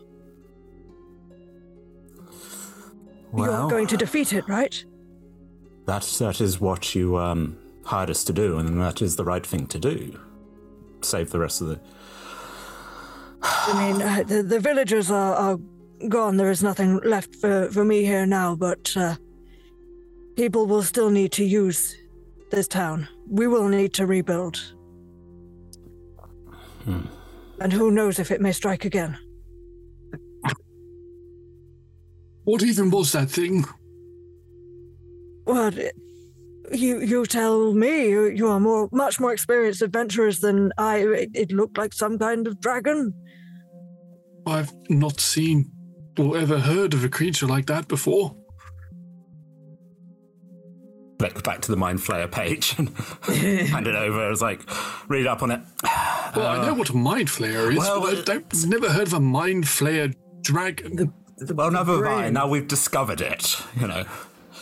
Well, 3.32 3.62
You're 3.62 3.70
going 3.70 3.88
to 3.88 3.98
defeat 3.98 4.32
it, 4.34 4.48
right? 4.48 4.84
that 5.86 6.04
that 6.20 6.40
is 6.40 6.62
what 6.62 6.96
you 6.96 7.18
um, 7.18 7.58
hired 7.86 8.10
us 8.10 8.24
to 8.26 8.34
do, 8.34 8.58
and 8.58 8.80
that 8.82 9.02
is 9.02 9.16
the 9.16 9.24
right 9.24 9.46
thing 9.46 9.68
to 9.68 9.80
do. 9.80 10.20
Save 11.02 11.32
the 11.32 11.40
rest 11.40 11.62
of 11.62 11.68
the. 11.68 11.80
I 13.42 13.92
mean, 13.92 14.02
uh, 14.02 14.24
the, 14.24 14.42
the 14.42 14.60
villagers 14.60 15.12
are, 15.12 15.36
are 15.36 15.60
gone. 16.10 16.38
There 16.38 16.52
is 16.52 16.64
nothing 16.64 17.00
left 17.04 17.36
for, 17.36 17.70
for 17.72 17.84
me 17.84 18.04
here 18.04 18.26
now, 18.26 18.56
but 18.56 18.96
uh, 18.96 19.16
people 20.36 20.66
will 20.66 20.84
still 20.84 21.10
need 21.10 21.32
to 21.34 21.44
use 21.44 21.96
this 22.52 22.68
town. 22.68 23.08
We 23.30 23.48
will 23.48 23.68
need 23.68 23.94
to 23.94 24.06
rebuild. 24.06 24.58
Hmm. 26.84 27.06
And 27.60 27.72
who 27.72 27.92
knows 27.92 28.20
if 28.20 28.32
it 28.32 28.42
may 28.42 28.52
strike 28.52 28.86
again. 28.86 29.18
What 32.44 32.62
even 32.62 32.90
was 32.90 33.12
that 33.14 33.30
thing? 33.30 33.66
Well, 35.46 35.72
you 36.72 37.00
you 37.00 37.26
tell 37.26 37.74
me. 37.74 38.10
You, 38.10 38.26
you 38.26 38.48
are 38.48 38.60
more 38.60 38.90
much 38.92 39.20
more 39.20 39.32
experienced 39.32 39.82
adventurers 39.82 40.40
than 40.40 40.72
I. 40.78 40.98
It, 40.98 41.30
it 41.34 41.52
looked 41.52 41.78
like 41.78 41.94
some 41.94 42.18
kind 42.18 42.48
of 42.48 42.60
dragon. 42.60 43.14
I've 44.46 44.74
not 44.90 45.22
seen 45.22 45.72
or 46.18 46.38
ever 46.38 46.60
heard 46.60 46.94
of 46.94 47.04
a 47.04 47.10
creature 47.10 47.48
like 47.48 47.66
that 47.68 47.88
before. 47.88 48.36
Flick 51.20 51.44
back 51.44 51.62
to 51.62 51.72
the 51.72 51.78
Mind 51.78 52.00
Flayer 52.00 52.30
page 52.30 52.76
and 52.78 52.90
hand 53.70 53.88
it 53.88 53.96
over. 53.96 54.26
I 54.26 54.30
was 54.30 54.42
like, 54.42 54.62
read 55.10 55.28
up 55.28 55.42
on 55.42 55.52
it. 55.52 55.62
Well, 56.36 56.48
I 56.48 56.66
know 56.66 56.74
what 56.74 56.90
a 56.90 56.98
mind 56.98 57.28
flayer 57.28 57.72
is, 57.72 57.78
well, 57.78 58.02
but 58.02 58.18
I 58.18 58.22
don't, 58.22 58.66
never 58.66 58.90
heard 58.90 59.08
of 59.08 59.14
a 59.14 59.20
mind 59.20 59.66
flayer 59.66 60.14
dragon. 60.42 61.14
well, 61.54 61.72
never 61.72 62.04
mind. 62.04 62.34
Now 62.34 62.48
we've 62.48 62.68
discovered 62.68 63.22
it. 63.22 63.56
You 63.80 63.88
know. 63.88 64.06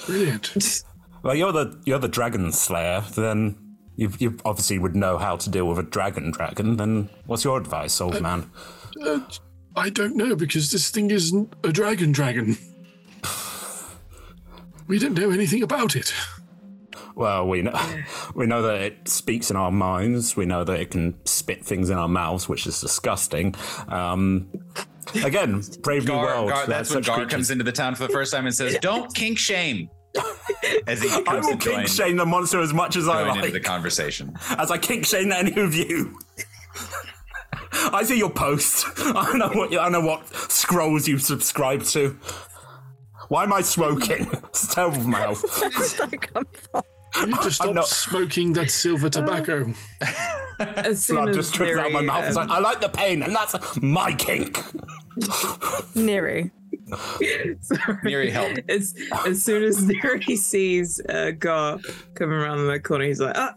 Brilliant. 0.06 0.84
Well, 1.24 1.36
you're 1.36 1.52
the 1.52 1.80
you're 1.86 2.00
the 2.00 2.08
dragon 2.08 2.52
slayer. 2.52 3.02
Then 3.16 3.56
you 3.96 4.12
you 4.20 4.38
obviously 4.44 4.80
would 4.80 4.96
know 4.96 5.18
how 5.18 5.36
to 5.38 5.50
deal 5.50 5.68
with 5.68 5.80
a 5.80 5.84
dragon. 5.84 6.32
Dragon. 6.32 6.78
Then 6.78 7.10
what's 7.26 7.44
your 7.44 7.58
advice, 7.58 8.02
old 8.02 8.20
man? 8.22 8.50
Uh, 9.02 9.20
I 9.76 9.90
don't 9.90 10.16
know 10.16 10.36
because 10.36 10.72
this 10.72 10.90
thing 10.92 11.12
isn't 11.12 11.54
a 11.64 11.72
dragon 11.72 12.12
dragon. 12.12 12.58
We 14.88 15.00
don't 15.00 15.14
know 15.18 15.32
anything 15.32 15.64
about 15.64 15.96
it. 15.96 16.14
Well, 17.16 17.48
we 17.48 17.62
know 17.62 17.80
we 18.36 18.46
know 18.46 18.62
that 18.64 18.82
it 18.82 19.08
speaks 19.08 19.50
in 19.50 19.56
our 19.56 19.72
minds. 19.72 20.36
We 20.36 20.46
know 20.46 20.66
that 20.66 20.80
it 20.82 20.92
can 20.92 21.16
spit 21.26 21.64
things 21.64 21.90
in 21.90 21.98
our 21.98 22.10
mouths, 22.10 22.50
which 22.50 22.68
is 22.68 22.82
disgusting. 22.82 23.56
Um, 23.88 24.50
again, 25.24 25.64
brave 25.82 26.06
new 26.06 26.18
world. 26.18 26.50
Gar, 26.50 26.68
that's 26.68 26.90
when 26.90 27.04
such 27.04 27.08
Gar 27.08 27.16
creatures- 27.18 27.32
comes 27.32 27.52
into 27.52 27.64
the 27.64 27.72
town 27.72 27.96
for 27.96 28.06
the 28.06 28.12
first 28.12 28.34
time 28.34 28.46
and 28.48 28.54
says, 28.54 28.78
"Don't 28.82 29.14
kink 29.16 29.38
shame." 29.38 29.90
As 30.88 31.02
he 31.02 31.10
I 31.28 31.36
will 31.36 31.52
to 31.52 31.56
join, 31.56 31.76
kink 31.76 31.88
shame 31.88 32.18
the 32.18 32.26
monster 32.26 32.60
as 32.60 32.74
much 32.74 32.98
as 32.98 33.08
I 33.08 33.22
join 33.24 33.28
like. 33.30 33.38
into 33.46 33.52
the 33.52 33.60
conversation. 33.62 34.36
as 34.58 34.72
I 34.72 34.78
kink 34.78 35.06
shame 35.06 35.32
any 35.32 35.58
of 35.62 35.74
you. 35.74 36.20
I 37.94 38.04
see 38.04 38.18
your 38.18 38.30
post. 38.30 38.86
I 38.98 39.38
know 39.38 39.50
what 39.50 39.78
I 39.78 39.90
know 39.90 40.02
what 40.02 40.28
scrolls 40.52 41.08
you 41.08 41.18
subscribe 41.18 41.84
to. 41.86 42.18
Why 43.30 43.44
am 43.44 43.54
I 43.54 43.62
smoking? 43.62 44.30
It's 44.52 44.66
a 44.66 44.76
terrible 44.76 45.04
mouth. 45.04 45.42
You 47.16 47.26
need 47.26 47.42
to 47.42 47.52
stop 47.52 47.86
smoking 47.86 48.54
that 48.54 48.70
silver 48.70 49.10
tobacco. 49.10 49.74
As 50.60 51.06
soon 51.06 51.16
Blood 51.16 51.30
as 51.30 51.36
just 51.38 51.54
drips 51.54 51.80
out 51.80 51.88
of 51.88 51.94
my 51.94 52.02
mouth. 52.02 52.26
Um, 52.26 52.36
like 52.36 52.50
I 52.50 52.60
like 52.60 52.82
the 52.82 52.90
pain, 52.90 53.24
and 53.24 53.34
that's 53.34 53.56
my 53.82 54.14
kink. 54.14 54.60
Neri. 55.96 56.52
Neri, 58.04 58.30
help. 58.30 58.58
As, 58.70 58.94
as 59.26 59.44
soon 59.44 59.64
as 59.64 59.82
Neri 59.84 60.36
sees 60.36 61.02
uh, 61.08 61.32
Gar 61.32 61.80
coming 62.16 62.36
around 62.36 62.68
the 62.68 62.80
corner, 62.80 63.06
he's 63.06 63.22
like, 63.22 63.38
ah, 63.38 63.56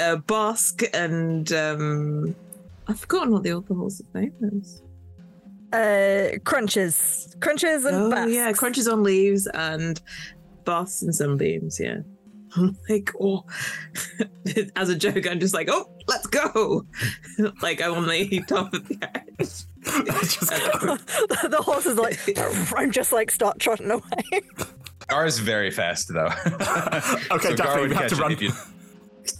uh, 0.00 0.16
Bask 0.16 0.82
and 0.94 1.52
um, 1.52 2.36
I've 2.88 3.00
forgotten 3.00 3.32
what 3.32 3.42
the 3.42 3.52
other 3.56 3.74
horse's 3.74 4.06
name 4.14 4.32
is. 4.40 4.82
Uh, 5.72 6.38
crunches, 6.44 7.36
crunches, 7.40 7.84
and 7.84 7.94
oh 7.96 8.10
basks. 8.10 8.32
yeah, 8.32 8.52
crunches 8.52 8.88
on 8.88 9.02
leaves 9.02 9.46
and 9.46 10.00
Basks 10.64 11.02
and 11.02 11.14
sunbeams. 11.14 11.78
Yeah. 11.80 11.98
I'm 12.56 12.76
like, 12.88 13.10
oh, 13.20 13.44
as 14.76 14.88
a 14.88 14.96
joke, 14.96 15.26
I'm 15.30 15.38
just 15.40 15.52
like, 15.52 15.68
oh, 15.70 15.90
let's 16.06 16.26
go. 16.26 16.86
like 17.62 17.82
I'm 17.82 17.92
on 17.94 18.08
the 18.08 18.40
top 18.48 18.72
of 18.72 18.88
the 18.88 18.96
edge. 19.02 19.66
the 21.50 21.62
horse 21.62 21.84
is 21.86 21.96
like, 21.98 22.18
I'm 22.74 22.90
just 22.90 23.12
like 23.12 23.30
start 23.30 23.58
trotting 23.58 23.90
away. 23.90 24.42
Gar 25.08 25.26
is 25.26 25.38
very 25.38 25.70
fast 25.70 26.08
though. 26.12 26.26
okay, 26.26 27.54
Gar 27.54 27.56
definitely, 27.56 27.88
we 27.88 27.94
have 27.96 28.08
to 28.08 28.16
run. 28.16 28.36
you- 28.38 28.52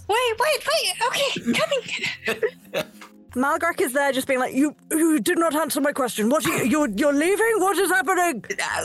Wait, 0.07 0.33
wait, 0.39 0.67
wait. 0.67 0.93
Okay, 1.07 1.53
coming. 1.53 2.89
Malgrak 3.35 3.79
is 3.81 3.93
there, 3.93 4.11
just 4.11 4.27
being 4.27 4.39
like, 4.39 4.53
"You, 4.55 4.75
you 4.91 5.19
did 5.19 5.37
not 5.37 5.55
answer 5.55 5.81
my 5.81 5.91
question. 5.91 6.29
What? 6.29 6.45
Are 6.45 6.57
you, 6.57 6.69
you're, 6.69 6.89
you're 6.89 7.13
leaving? 7.13 7.53
What 7.57 7.77
is 7.77 7.89
happening?" 7.89 8.43
Uh, 8.51 8.83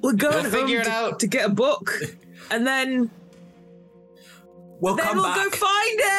We're 0.00 0.12
going 0.12 0.42
We'll 0.44 0.50
figure 0.52 0.80
it 0.80 0.84
to, 0.84 0.90
out. 0.90 1.20
to 1.20 1.26
get 1.26 1.46
a 1.46 1.48
book, 1.48 1.92
and 2.50 2.66
then 2.66 3.10
We'll 4.80 4.96
then 4.96 5.06
come 5.06 5.16
we'll 5.16 5.24
back. 5.24 5.50
go 5.50 5.56
find 5.56 6.00
it. 6.00 6.10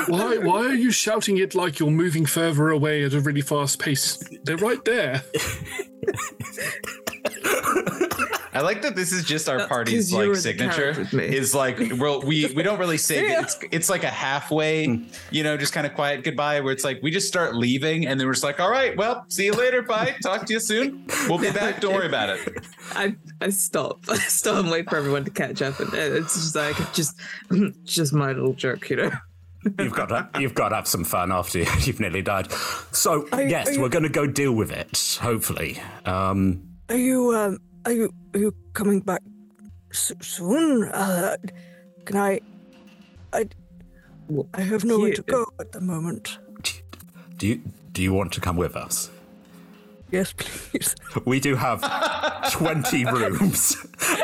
Why 0.08 0.38
why 0.38 0.66
are 0.66 0.74
you 0.74 0.90
shouting 0.90 1.38
it 1.38 1.54
like 1.54 1.78
you're 1.78 1.90
moving 1.90 2.24
further 2.26 2.70
away 2.70 3.04
at 3.04 3.12
a 3.14 3.20
really 3.20 3.40
fast 3.42 3.78
pace? 3.78 4.18
They're 4.44 4.56
right 4.56 4.82
there. 4.84 5.22
I 8.52 8.62
like 8.62 8.82
that 8.82 8.96
this 8.96 9.12
is 9.12 9.24
just 9.24 9.48
our 9.48 9.58
That's 9.58 9.68
party's 9.68 10.10
'cause 10.10 10.26
like 10.26 10.36
signature. 10.36 11.06
Is 11.12 11.54
like 11.54 11.78
well, 11.98 12.20
we 12.22 12.46
we 12.54 12.62
don't 12.62 12.78
really 12.80 12.98
say 12.98 13.26
Yeah. 13.28 13.42
it's 13.42 13.58
it's 13.70 13.88
like 13.88 14.02
a 14.04 14.08
halfway, 14.10 15.00
you 15.30 15.42
know, 15.44 15.56
just 15.56 15.72
kind 15.72 15.86
of 15.86 15.94
quiet 15.94 16.24
goodbye 16.24 16.60
where 16.60 16.72
it's 16.72 16.82
like 16.84 17.00
we 17.02 17.10
just 17.10 17.28
start 17.28 17.54
leaving 17.54 18.06
and 18.06 18.18
then 18.18 18.26
we're 18.26 18.32
just 18.32 18.42
like, 18.44 18.58
all 18.58 18.70
right, 18.70 18.96
well, 18.96 19.24
see 19.28 19.44
you 19.44 19.52
later, 19.52 19.82
bye, 19.82 20.16
talk 20.22 20.46
to 20.46 20.52
you 20.52 20.60
soon, 20.60 21.04
we'll 21.28 21.38
be 21.38 21.50
back, 21.52 21.80
don't 21.80 21.94
worry 21.94 22.06
about 22.08 22.30
it. 22.30 22.64
I 22.92 23.14
I 23.40 23.50
stop. 23.50 24.00
I 24.08 24.16
stop 24.16 24.56
and 24.64 24.70
wait 24.70 24.90
for 24.90 24.96
everyone 24.96 25.24
to 25.26 25.30
catch 25.30 25.62
up, 25.62 25.78
and 25.78 25.94
it's 25.94 26.34
just 26.34 26.56
like 26.56 26.92
just 26.92 27.16
just 27.84 28.12
my 28.12 28.28
little 28.32 28.54
joke, 28.54 28.90
you 28.90 28.96
know. 28.96 29.10
You've 29.78 29.92
got 29.92 30.08
to, 30.08 30.40
you've 30.40 30.54
got 30.54 30.70
to 30.70 30.76
have 30.76 30.88
some 30.88 31.04
fun 31.04 31.30
after 31.30 31.58
you've 31.58 32.00
nearly 32.00 32.22
died. 32.22 32.50
So 32.92 33.28
Are 33.30 33.42
yes, 33.42 33.68
are 33.68 33.72
you- 33.74 33.80
we're 33.82 33.90
going 33.90 34.04
to 34.04 34.08
go 34.08 34.26
deal 34.26 34.52
with 34.54 34.72
it. 34.72 35.18
Hopefully. 35.20 35.78
Um, 36.06 36.62
Are 36.88 36.96
you, 36.96 37.30
um, 37.36 37.58
are 37.84 37.92
you, 37.92 38.12
are 38.34 38.40
you 38.40 38.54
coming 38.72 39.00
back 39.00 39.22
s- 39.90 40.12
soon? 40.20 40.84
Uh, 40.84 41.36
can 42.04 42.16
I? 42.16 42.40
I, 43.32 43.46
I 44.54 44.60
have 44.62 44.84
nowhere 44.84 45.12
to 45.12 45.22
go 45.22 45.46
at 45.60 45.72
the 45.72 45.80
moment. 45.80 46.38
do 47.36 47.46
you 47.46 47.60
do 47.92 48.02
you 48.02 48.12
want 48.12 48.32
to 48.32 48.40
come 48.40 48.56
with 48.56 48.76
us? 48.76 49.10
Yes, 50.12 50.32
please. 50.36 50.94
We 51.24 51.40
do 51.40 51.54
have 51.56 51.80
20 52.52 53.04
rooms 53.12 53.76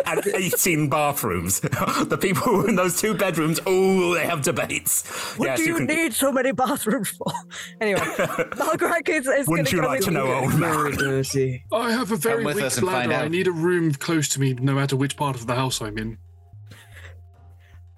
and 0.06 0.26
18 0.26 0.88
bathrooms. 0.88 1.60
The 2.06 2.18
people 2.18 2.64
in 2.66 2.74
those 2.76 3.00
two 3.00 3.14
bedrooms, 3.14 3.60
oh, 3.66 4.14
they 4.14 4.26
have 4.26 4.42
debates. 4.42 5.04
What 5.36 5.46
yes, 5.46 5.58
do 5.58 5.64
you, 5.64 5.76
can. 5.76 5.86
need 5.86 6.12
so 6.14 6.30
many 6.32 6.52
bathrooms 6.52 7.08
for? 7.10 7.32
Anyway, 7.80 8.00
Malgrak 8.00 9.08
is, 9.08 9.26
is 9.26 9.46
Wouldn't 9.48 9.72
you 9.72 9.82
like 9.82 10.00
to 10.02 10.10
know, 10.10 10.32
old 10.32 10.54
man? 10.58 10.92
dirty. 10.92 11.64
I 11.72 11.90
have 11.92 12.12
a 12.12 12.16
very 12.16 12.44
with 12.44 12.56
weak 12.56 12.64
us 12.66 12.78
and 12.78 12.86
find 12.86 13.08
bladder. 13.10 13.24
I 13.24 13.28
need 13.28 13.46
a 13.46 13.52
room 13.52 13.92
close 13.92 14.28
to 14.30 14.40
me, 14.40 14.54
no 14.54 14.74
matter 14.74 14.96
which 14.96 15.16
part 15.16 15.36
of 15.36 15.46
the 15.46 15.54
house 15.54 15.80
I'm 15.82 15.98
in. 15.98 16.18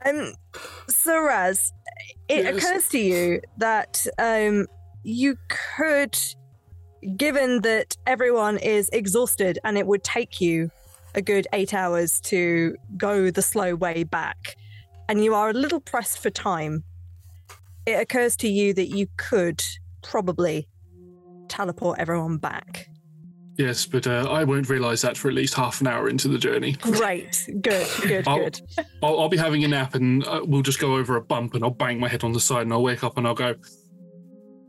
Um, 0.05 0.33
so 0.89 1.21
Raz, 1.23 1.73
it 2.29 2.45
Yes. 2.45 2.57
occurs 2.65 2.89
to 2.91 2.99
you 2.99 3.41
that 3.59 4.07
um, 4.19 4.67
you 5.03 5.37
could, 5.77 6.17
given 7.17 7.63
that 7.63 7.97
everyone 8.07 8.59
is 8.59 8.89
exhausted 8.93 9.59
and 9.65 9.79
it 9.79 9.87
would 9.87 10.05
take 10.05 10.41
you 10.41 10.71
a 11.15 11.23
good 11.23 11.47
eight 11.53 11.75
hours 11.75 12.21
to 12.21 12.77
go 12.97 13.31
the 13.31 13.43
slow 13.43 13.75
way 13.75 14.05
back, 14.05 14.57
and 15.09 15.25
you 15.25 15.35
are 15.35 15.51
a 15.51 15.55
little 15.55 15.81
pressed 15.81 16.19
for 16.19 16.31
time, 16.31 16.85
it 17.87 17.99
occurs 17.99 18.37
to 18.37 18.49
you 18.49 18.75
that 18.75 18.89
you 18.89 19.07
could 19.17 19.63
probably 20.03 20.69
teleport 21.49 21.99
everyone 21.99 22.37
back. 22.37 22.89
Yes, 23.57 23.87
but 23.87 24.07
uh, 24.07 24.29
I 24.31 24.45
won't 24.45 24.69
realise 24.69 25.03
that 25.03 25.17
for 25.17 25.27
at 25.27 25.35
least 25.35 25.55
half 25.55 25.81
an 25.81 25.89
hour 25.89 26.09
into 26.09 26.29
the 26.29 26.39
journey. 26.39 26.73
Great, 26.75 27.45
good, 27.61 27.89
good, 28.03 28.29
I'll, 28.29 28.39
good. 28.39 28.61
I'll, 29.03 29.19
I'll 29.21 29.29
be 29.29 29.37
having 29.37 29.65
a 29.65 29.69
nap 29.69 29.97
and 29.97 30.25
uh, 30.27 30.43
we'll 30.45 30.63
just 30.63 30.79
go 30.79 30.95
over 30.95 31.17
a 31.17 31.21
bump 31.21 31.55
and 31.55 31.65
I'll 31.65 31.71
bang 31.71 31.99
my 31.99 32.07
head 32.07 32.23
on 32.23 32.33
the 32.33 32.39
side 32.39 32.63
and 32.63 32.73
I'll 32.73 32.85
wake 32.85 33.03
up 33.03 33.19
and 33.19 33.27
I'll 33.27 33.35
go, 33.35 33.57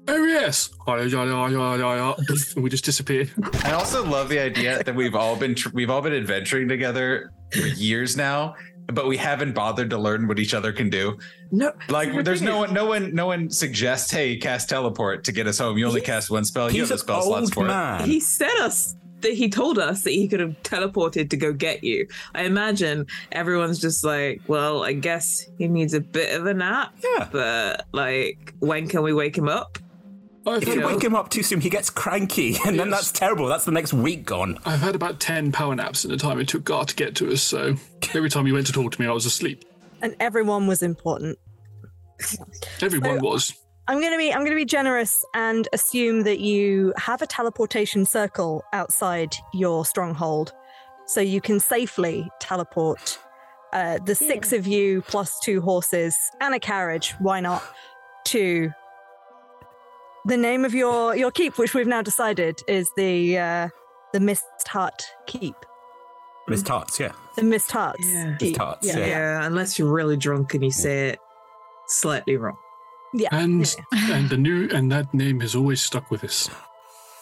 oh 0.09 0.25
yes, 0.25 0.69
Hi, 0.85 0.97
hi, 0.97 1.07
hi, 1.07 1.27
hi, 1.29 1.77
hi, 1.77 1.97
hi," 1.97 2.15
and 2.55 2.63
we 2.63 2.69
just 2.69 2.85
disappear. 2.85 3.27
I 3.63 3.71
also 3.71 4.03
love 4.05 4.29
the 4.29 4.39
idea 4.39 4.83
that 4.83 4.95
we've 4.95 5.15
all 5.15 5.35
been 5.35 5.55
tr- 5.55 5.69
we've 5.73 5.89
all 5.89 6.01
been 6.01 6.13
adventuring 6.13 6.67
together 6.67 7.31
for 7.51 7.59
years 7.67 8.17
now, 8.17 8.55
but 8.87 9.07
we 9.07 9.17
haven't 9.17 9.53
bothered 9.53 9.89
to 9.91 9.97
learn 9.97 10.27
what 10.27 10.39
each 10.39 10.53
other 10.53 10.71
can 10.71 10.89
do. 10.89 11.17
No, 11.51 11.71
Like 11.89 12.23
there's 12.23 12.41
no 12.41 12.57
one 12.57 12.73
no 12.73 12.85
one 12.85 13.13
no 13.13 13.27
one 13.27 13.49
suggests, 13.49 14.11
hey, 14.11 14.37
cast 14.37 14.69
teleport 14.69 15.23
to 15.25 15.31
get 15.31 15.47
us 15.47 15.59
home. 15.59 15.77
You 15.77 15.87
only 15.87 16.01
cast 16.01 16.29
one 16.29 16.45
spell. 16.45 16.71
You 16.71 16.81
have 16.81 16.89
He's 16.89 16.99
the 16.99 17.03
spell 17.03 17.21
slots 17.21 17.41
old 17.45 17.53
for 17.53 17.67
it. 17.67 18.01
He 18.05 18.19
said 18.19 18.55
us 18.61 18.95
that 19.21 19.33
he 19.33 19.49
told 19.49 19.77
us 19.77 20.03
that 20.03 20.11
he 20.11 20.27
could 20.27 20.39
have 20.39 20.55
teleported 20.63 21.29
to 21.29 21.35
go 21.37 21.51
get 21.51 21.83
you. 21.83 22.07
I 22.33 22.43
imagine 22.43 23.05
everyone's 23.33 23.79
just 23.79 24.03
like, 24.03 24.41
well, 24.47 24.83
I 24.83 24.93
guess 24.93 25.45
he 25.57 25.67
needs 25.67 25.93
a 25.93 25.99
bit 25.99 26.33
of 26.39 26.45
a 26.45 26.53
nap. 26.53 26.95
Yeah. 27.03 27.27
But 27.29 27.85
like, 27.91 28.53
when 28.59 28.87
can 28.87 29.03
we 29.03 29.13
wake 29.13 29.37
him 29.37 29.49
up? 29.49 29.77
I've 30.47 30.63
If 30.63 30.73
you 30.73 30.85
wake 30.85 31.03
him 31.03 31.15
up 31.15 31.29
too 31.29 31.43
soon, 31.43 31.61
he 31.61 31.69
gets 31.69 31.89
cranky, 31.89 32.57
and 32.65 32.79
then 32.79 32.89
that's 32.89 33.11
terrible. 33.11 33.47
That's 33.47 33.65
the 33.65 33.71
next 33.71 33.93
week 33.93 34.25
gone. 34.25 34.57
I've 34.65 34.79
had 34.79 34.95
about 34.95 35.19
10 35.19 35.51
power 35.51 35.75
naps 35.75 36.05
in 36.05 36.11
the 36.11 36.17
time 36.17 36.39
it 36.39 36.47
took 36.47 36.63
Gar 36.63 36.85
to 36.85 36.95
get 36.95 37.15
to 37.15 37.31
us, 37.31 37.41
so 37.41 37.75
every 38.15 38.29
time 38.29 38.45
he 38.45 38.51
went 38.51 38.67
to 38.67 38.73
talk 38.73 38.91
to 38.93 39.01
me, 39.01 39.07
I 39.07 39.11
was 39.11 39.25
asleep. 39.25 39.65
And 40.01 40.15
everyone 40.19 40.65
was 40.67 40.81
important. 40.81 41.37
Everyone 42.81 43.19
So- 43.19 43.25
was. 43.25 43.53
I'm 43.87 43.99
gonna 44.01 44.17
be 44.19 44.31
I'm 44.31 44.43
gonna 44.43 44.55
be 44.55 44.65
generous 44.65 45.25
and 45.33 45.67
assume 45.73 46.21
that 46.23 46.39
you 46.39 46.93
have 46.97 47.23
a 47.23 47.25
teleportation 47.25 48.05
circle 48.05 48.63
outside 48.71 49.33
your 49.51 49.83
stronghold, 49.83 50.53
so 51.07 51.21
you 51.21 51.41
can 51.41 51.59
safely 51.59 52.29
teleport 52.39 53.17
uh, 53.73 53.97
the 54.05 54.13
six 54.13 54.53
of 54.53 54.67
you 54.67 55.01
plus 55.01 55.39
two 55.39 55.59
horses 55.59 56.15
and 56.39 56.53
a 56.53 56.59
carriage. 56.59 57.15
Why 57.17 57.39
not? 57.39 57.63
To 58.25 58.69
the 60.25 60.37
name 60.37 60.65
of 60.65 60.73
your 60.73 61.15
your 61.15 61.31
keep, 61.31 61.57
which 61.57 61.73
we've 61.73 61.87
now 61.87 62.01
decided 62.01 62.61
is 62.67 62.91
the 62.95 63.37
uh, 63.37 63.69
the 64.13 64.19
Mist 64.19 64.45
Hut 64.67 65.03
Keep. 65.27 65.55
Miss 66.47 66.63
Tarts, 66.63 66.99
yeah. 66.99 67.11
The 67.35 67.43
Mist 67.43 67.71
Huts. 67.71 67.99
Yeah. 68.11 68.35
Keep. 68.39 68.55
Tarts, 68.55 68.87
yeah. 68.87 68.97
yeah. 68.97 69.07
Yeah, 69.07 69.45
unless 69.45 69.77
you're 69.77 69.91
really 69.91 70.17
drunk 70.17 70.55
and 70.55 70.63
you 70.63 70.71
say 70.71 71.09
it 71.09 71.19
slightly 71.87 72.37
wrong. 72.37 72.57
Yeah. 73.13 73.29
And 73.31 73.75
yeah. 73.93 74.15
and 74.15 74.29
the 74.29 74.37
new 74.37 74.67
and 74.69 74.91
that 74.91 75.13
name 75.13 75.39
has 75.41 75.55
always 75.55 75.81
stuck 75.81 76.09
with 76.09 76.23
us. 76.23 76.49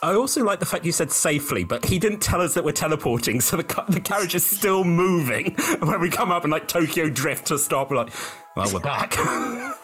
I 0.04 0.14
also 0.14 0.44
like 0.44 0.60
the 0.60 0.66
fact 0.66 0.86
you 0.86 0.92
said 0.92 1.12
safely, 1.12 1.64
but 1.64 1.84
he 1.86 1.98
didn't 1.98 2.20
tell 2.20 2.40
us 2.40 2.54
that 2.54 2.64
we're 2.64 2.72
teleporting, 2.72 3.42
so 3.42 3.58
the, 3.58 3.64
ca- 3.64 3.86
the 3.90 4.00
carriage 4.00 4.36
is 4.36 4.46
still 4.46 4.84
moving. 4.84 5.56
When 5.80 6.00
we 6.00 6.10
come 6.10 6.32
up 6.32 6.44
and 6.44 6.52
like 6.52 6.68
Tokyo 6.68 7.10
drift 7.10 7.48
to 7.48 7.58
stop, 7.58 7.90
we're 7.90 7.98
like, 7.98 8.14
well, 8.56 8.72
we're 8.72 8.80
back. 8.80 9.18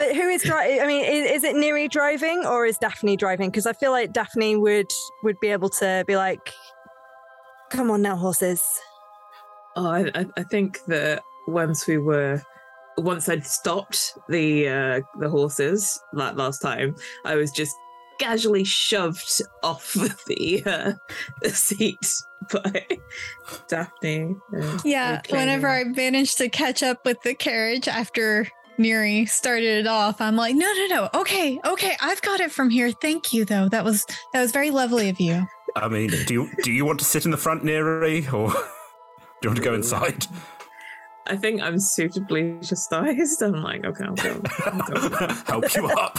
But 0.00 0.16
who 0.16 0.30
is 0.30 0.42
driving? 0.42 0.80
I 0.80 0.86
mean, 0.86 1.04
is, 1.04 1.30
is 1.30 1.44
it 1.44 1.56
Neri 1.56 1.86
driving 1.86 2.46
or 2.46 2.64
is 2.64 2.78
Daphne 2.78 3.18
driving? 3.18 3.50
Because 3.50 3.66
I 3.66 3.74
feel 3.74 3.90
like 3.90 4.14
Daphne 4.14 4.56
would 4.56 4.90
would 5.22 5.38
be 5.40 5.48
able 5.48 5.68
to 5.68 6.04
be 6.06 6.16
like, 6.16 6.54
"Come 7.68 7.90
on 7.90 8.00
now, 8.00 8.16
horses." 8.16 8.64
Oh, 9.76 9.90
I, 9.90 10.10
I, 10.14 10.26
I 10.38 10.42
think 10.44 10.82
that 10.86 11.22
once 11.46 11.86
we 11.86 11.98
were, 11.98 12.42
once 12.96 13.28
I'd 13.28 13.44
stopped 13.44 14.16
the 14.30 14.68
uh, 14.68 15.00
the 15.18 15.28
horses 15.28 16.00
that 16.14 16.34
last 16.34 16.60
time, 16.60 16.96
I 17.26 17.34
was 17.34 17.50
just 17.50 17.76
casually 18.18 18.64
shoved 18.64 19.42
off 19.62 19.92
the 20.26 20.62
uh, 20.64 20.92
the 21.42 21.50
seat 21.50 22.22
by 22.50 22.86
Daphne. 23.68 24.34
Yeah, 24.82 25.20
whenever 25.28 25.68
I 25.68 25.84
managed 25.84 26.38
to 26.38 26.48
catch 26.48 26.82
up 26.82 27.04
with 27.04 27.20
the 27.20 27.34
carriage 27.34 27.86
after 27.86 28.48
Neri 28.80 29.26
started 29.26 29.80
it 29.80 29.86
off, 29.86 30.20
I'm 30.20 30.34
like, 30.36 30.56
no, 30.56 30.66
no, 30.72 30.86
no. 30.86 31.20
Okay, 31.20 31.60
okay, 31.64 31.96
I've 32.00 32.22
got 32.22 32.40
it 32.40 32.50
from 32.50 32.70
here. 32.70 32.90
Thank 32.90 33.32
you, 33.32 33.44
though. 33.44 33.68
That 33.68 33.84
was 33.84 34.06
that 34.32 34.40
was 34.40 34.50
very 34.50 34.70
lovely 34.70 35.10
of 35.10 35.20
you. 35.20 35.46
I 35.76 35.88
mean, 35.88 36.10
do 36.26 36.34
you 36.34 36.50
do 36.64 36.72
you 36.72 36.84
want 36.84 36.98
to 37.00 37.04
sit 37.04 37.26
in 37.26 37.30
the 37.30 37.36
front, 37.36 37.62
Neri, 37.62 38.26
or 38.28 38.50
do 38.50 38.56
you 39.42 39.50
want 39.50 39.56
to 39.56 39.62
go 39.62 39.74
inside? 39.74 40.26
I 41.26 41.36
think 41.36 41.60
I'm 41.60 41.78
suitably 41.78 42.58
chastised. 42.62 43.42
I'm 43.42 43.62
like, 43.62 43.84
okay, 43.84 44.04
I'll 44.04 44.14
go. 44.14 44.42
I'll 44.64 44.80
go. 44.80 45.28
Help 45.46 45.74
you 45.76 45.86
up, 45.86 46.18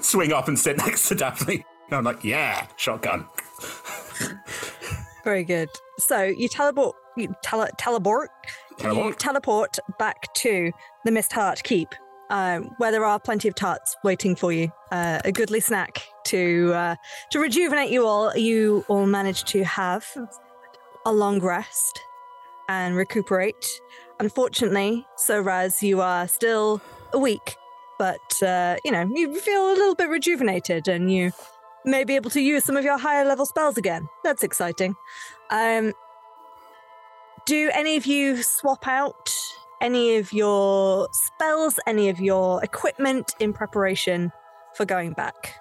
swing 0.02 0.32
up 0.32 0.48
and 0.48 0.58
sit 0.58 0.78
next 0.78 1.08
to 1.08 1.14
Daphne. 1.14 1.64
And 1.86 1.98
I'm 1.98 2.04
like, 2.04 2.24
yeah, 2.24 2.66
shotgun. 2.76 3.28
Very 5.22 5.44
good. 5.44 5.68
So 5.98 6.22
you 6.22 6.48
teleport, 6.48 6.96
you 7.16 7.34
tele- 7.42 7.70
teleport, 7.78 8.30
you 8.78 8.84
Teleport. 8.84 9.18
teleport 9.18 9.78
back 9.98 10.32
to 10.34 10.72
the 11.04 11.10
Mist 11.10 11.32
Heart 11.32 11.62
Keep, 11.64 11.94
um, 12.30 12.74
where 12.78 12.90
there 12.90 13.04
are 13.04 13.18
plenty 13.18 13.48
of 13.48 13.54
tarts 13.54 13.96
waiting 14.04 14.34
for 14.36 14.52
you. 14.52 14.70
Uh, 14.90 15.20
a 15.24 15.32
goodly 15.32 15.60
snack 15.60 16.06
to 16.26 16.72
uh, 16.74 16.96
to 17.30 17.38
rejuvenate 17.38 17.90
you 17.90 18.06
all. 18.06 18.36
You 18.36 18.84
all 18.88 19.06
manage 19.06 19.44
to 19.44 19.64
have 19.64 20.06
a 21.06 21.12
long 21.12 21.40
rest 21.40 22.00
and 22.68 22.96
recuperate. 22.96 23.80
Unfortunately, 24.20 25.06
so 25.16 25.40
Raz, 25.40 25.82
you 25.82 26.00
are 26.00 26.26
still 26.28 26.80
weak, 27.18 27.56
but 27.98 28.42
uh, 28.42 28.76
you 28.84 28.90
know 28.90 29.08
you 29.14 29.38
feel 29.38 29.72
a 29.72 29.74
little 29.74 29.94
bit 29.94 30.08
rejuvenated, 30.08 30.88
and 30.88 31.12
you 31.12 31.32
may 31.84 32.04
be 32.04 32.16
able 32.16 32.30
to 32.30 32.40
use 32.40 32.64
some 32.64 32.76
of 32.76 32.84
your 32.84 32.98
higher 32.98 33.24
level 33.24 33.46
spells 33.46 33.76
again. 33.76 34.08
That's 34.22 34.42
exciting. 34.42 34.94
Um, 35.50 35.92
do 37.46 37.70
any 37.74 37.96
of 37.96 38.06
you 38.06 38.42
swap 38.42 38.86
out 38.86 39.30
any 39.80 40.16
of 40.16 40.32
your 40.32 41.08
spells, 41.12 41.78
any 41.86 42.08
of 42.08 42.18
your 42.18 42.64
equipment 42.64 43.34
in 43.38 43.52
preparation 43.52 44.32
for 44.74 44.86
going 44.86 45.12
back? 45.12 45.60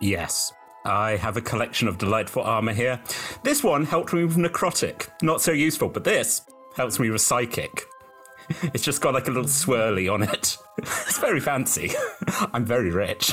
Yes. 0.00 0.52
I 0.86 1.16
have 1.16 1.36
a 1.36 1.42
collection 1.42 1.86
of 1.88 1.98
delightful 1.98 2.42
armor 2.42 2.72
here. 2.72 3.00
This 3.42 3.62
one 3.62 3.84
helped 3.84 4.12
me 4.12 4.24
with 4.24 4.36
necrotic. 4.36 5.08
Not 5.22 5.42
so 5.42 5.52
useful, 5.52 5.88
but 5.88 6.04
this 6.04 6.42
helps 6.76 6.98
me 6.98 7.10
with 7.10 7.20
psychic. 7.20 7.84
It's 8.74 8.84
just 8.84 9.00
got 9.00 9.14
like 9.14 9.26
a 9.26 9.30
little 9.30 9.48
swirly 9.48 10.12
on 10.12 10.22
it. 10.22 10.58
It's 10.78 11.18
very 11.18 11.40
fancy. 11.40 11.92
I'm 12.52 12.66
very 12.66 12.90
rich. 12.90 13.32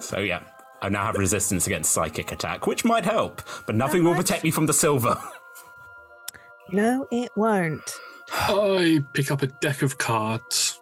so 0.00 0.18
yeah, 0.18 0.42
I 0.82 0.90
now 0.90 1.04
have 1.06 1.14
resistance 1.14 1.66
against 1.66 1.92
psychic 1.92 2.32
attack, 2.32 2.66
which 2.66 2.84
might 2.84 3.04
help, 3.06 3.40
but 3.66 3.74
nothing 3.74 4.04
will 4.04 4.14
protect 4.14 4.44
me 4.44 4.50
from 4.50 4.66
the 4.66 4.74
silver. 4.74 5.16
No, 6.72 7.06
it 7.10 7.30
won't. 7.36 7.98
I 8.32 9.04
pick 9.12 9.30
up 9.30 9.42
a 9.42 9.46
deck 9.46 9.82
of 9.82 9.98
cards. 9.98 10.80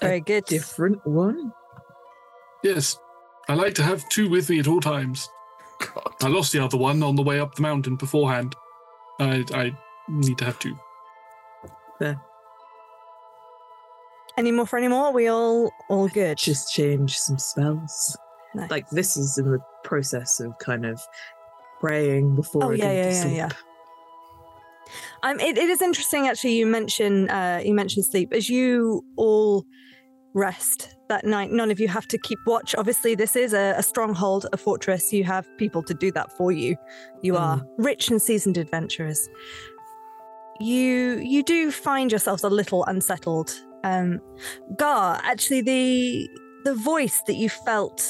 Very 0.00 0.20
good. 0.20 0.44
Different 0.44 1.04
one. 1.06 1.52
Yes, 2.62 2.98
I 3.48 3.54
like 3.54 3.74
to 3.74 3.82
have 3.82 4.08
two 4.10 4.28
with 4.30 4.48
me 4.48 4.58
at 4.60 4.68
all 4.68 4.80
times. 4.80 5.28
God. 5.80 6.14
I 6.22 6.28
lost 6.28 6.52
the 6.52 6.62
other 6.62 6.76
one 6.78 7.02
on 7.02 7.16
the 7.16 7.22
way 7.22 7.40
up 7.40 7.54
the 7.56 7.62
mountain 7.62 7.96
beforehand. 7.96 8.54
I, 9.18 9.44
I 9.52 9.76
need 10.08 10.38
to 10.38 10.44
have 10.44 10.58
two. 10.58 10.76
Any 14.36 14.50
more 14.50 14.66
for 14.66 14.78
any 14.78 14.88
more? 14.88 15.12
We 15.12 15.28
all 15.28 15.70
all 15.88 16.08
good. 16.08 16.38
Just 16.38 16.72
change 16.72 17.16
some 17.16 17.38
spells. 17.38 18.16
Nice. 18.54 18.70
Like 18.70 18.88
this 18.90 19.16
is 19.16 19.38
in 19.38 19.50
the 19.50 19.60
process 19.84 20.40
of 20.40 20.58
kind 20.58 20.84
of 20.86 21.00
praying 21.80 22.34
before 22.34 22.64
Oh, 22.64 22.70
I 22.72 22.74
yeah, 22.74 22.84
go 22.84 22.88
to 22.88 22.94
yeah, 22.94 23.04
yeah, 23.10 23.22
sleep. 23.22 23.36
yeah. 23.36 23.48
Um, 25.24 25.40
it, 25.40 25.56
it 25.56 25.70
is 25.70 25.80
interesting 25.80 26.28
actually. 26.28 26.52
You 26.52 26.66
mention 26.66 27.30
uh, 27.30 27.62
you 27.64 27.74
mentioned 27.74 28.04
sleep 28.04 28.32
as 28.32 28.50
you 28.50 29.02
all 29.16 29.64
rest 30.34 30.96
that 31.08 31.24
night. 31.24 31.50
None 31.50 31.70
of 31.70 31.80
you 31.80 31.88
have 31.88 32.06
to 32.08 32.18
keep 32.18 32.38
watch. 32.46 32.74
Obviously, 32.76 33.14
this 33.14 33.34
is 33.34 33.54
a, 33.54 33.74
a 33.78 33.82
stronghold, 33.82 34.46
a 34.52 34.58
fortress. 34.58 35.14
You 35.14 35.24
have 35.24 35.46
people 35.56 35.82
to 35.84 35.94
do 35.94 36.12
that 36.12 36.36
for 36.36 36.52
you. 36.52 36.76
You 37.22 37.36
are 37.36 37.62
rich 37.78 38.10
and 38.10 38.20
seasoned 38.20 38.58
adventurers. 38.58 39.26
You 40.60 41.22
you 41.24 41.42
do 41.42 41.70
find 41.70 42.12
yourselves 42.12 42.44
a 42.44 42.50
little 42.50 42.84
unsettled. 42.84 43.58
Um, 43.82 44.20
Gar, 44.76 45.20
actually, 45.24 45.62
the 45.62 46.28
the 46.64 46.74
voice 46.74 47.22
that 47.26 47.36
you 47.36 47.48
felt 47.48 48.06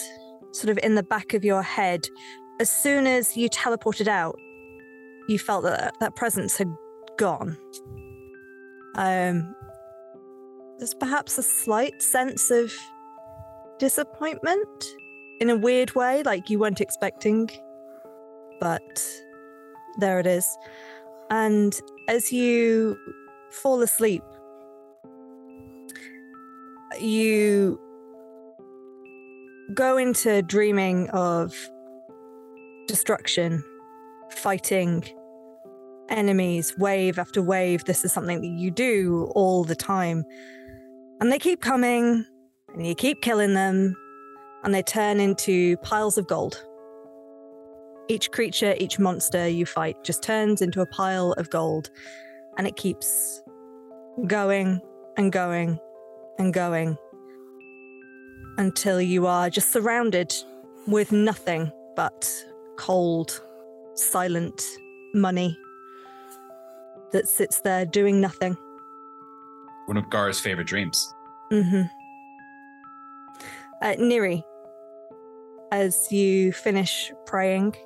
sort 0.53 0.71
of 0.71 0.79
in 0.83 0.97
the 0.97 1.03
back 1.05 1.33
of 1.33 1.45
your 1.45 1.63
head 1.63 2.09
as 2.61 2.71
soon 2.71 3.07
as 3.07 3.37
you 3.37 3.49
teleported 3.51 4.07
out 4.07 4.37
you 5.27 5.39
felt 5.39 5.65
that 5.65 5.95
that 6.01 6.15
presence 6.15 6.57
had 6.57 6.69
gone. 7.17 7.57
Um, 8.97 9.55
there's 10.79 10.95
perhaps 10.95 11.39
a 11.39 11.43
slight 11.43 12.03
sense 12.03 12.51
of 12.51 12.73
disappointment 13.79 14.85
in 15.41 15.51
a 15.51 15.57
weird 15.57 15.95
way, 15.95 16.23
like 16.23 16.51
you 16.51 16.59
weren't 16.59 16.81
expecting, 16.81 17.51
but 18.61 19.07
there 19.99 20.21
it 20.21 20.27
is. 20.27 20.47
And 21.31 21.79
as 22.09 22.33
you 22.33 22.97
fall 23.51 23.83
asleep, 23.83 24.23
you 27.01 27.81
go 29.73 29.97
into 29.97 30.43
dreaming 30.43 31.09
of 31.11 31.55
destruction 32.87 33.65
fighting 34.31 35.05
enemies 36.09 36.77
wave 36.79 37.19
after 37.19 37.43
wave. 37.43 37.85
This 37.85 38.05
is 38.05 38.13
something 38.13 38.41
that 38.41 38.47
you 38.47 38.71
do 38.71 39.31
all 39.35 39.65
the 39.65 39.75
time. 39.75 40.25
And 41.21 41.31
they 41.31 41.39
keep 41.39 41.61
coming, 41.61 42.25
and 42.73 42.87
you 42.87 42.95
keep 42.95 43.23
killing 43.23 43.55
them, 43.55 43.97
and 44.63 44.75
they 44.75 44.83
turn 44.83 45.21
into 45.21 45.77
piles 45.79 46.19
of 46.19 46.27
gold. 46.27 46.65
Each 48.09 48.31
creature, 48.31 48.75
each 48.79 48.99
monster 48.99 49.49
you 49.49 49.65
fight 49.65 50.03
just 50.05 50.23
turns 50.23 50.61
into 50.61 50.81
a 50.81 50.87
pile 50.87 51.33
of 51.33 51.51
gold, 51.51 51.91
and 52.59 52.67
it 52.67 52.77
keeps 52.77 53.43
going 54.27 54.81
and 55.17 55.33
going 55.33 55.79
and 56.39 56.53
going 56.53 56.99
until 58.59 59.01
you 59.01 59.27
are 59.27 59.51
just 59.51 59.73
surrounded 59.73 60.35
with 60.87 61.13
nothing 61.13 61.73
but 61.97 62.31
cold, 62.77 63.41
silent 63.95 64.63
money 65.15 65.57
that 67.15 67.29
sits 67.29 67.61
there 67.61 67.87
doing 67.87 68.21
nothing. 68.21 68.57
One 69.87 69.97
of 69.97 70.11
Gar's 70.11 70.41
favorite 70.41 70.67
dreams. 70.67 71.15
Mm-hmm. 71.53 71.83
Uh, 73.81 73.95
Neri, 73.99 74.43
as 75.71 76.11
you 76.11 76.53
finish 76.53 77.13
praying 77.25 77.77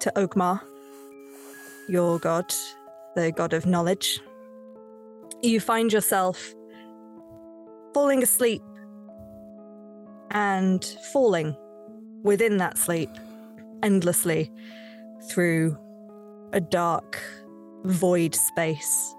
to 0.00 0.10
Oghma, 0.16 0.62
your 1.86 2.18
god, 2.18 2.54
the 3.14 3.30
god 3.30 3.52
of 3.52 3.66
knowledge, 3.66 4.20
you 5.42 5.60
find 5.60 5.92
yourself 5.92 6.54
falling 7.92 8.22
asleep 8.22 8.62
and 10.30 10.82
falling 11.12 11.54
within 12.22 12.56
that 12.56 12.78
sleep 12.78 13.10
endlessly 13.82 14.50
through 15.28 15.76
a 16.54 16.60
dark 16.60 17.20
void 17.84 18.34
space. 18.34 19.14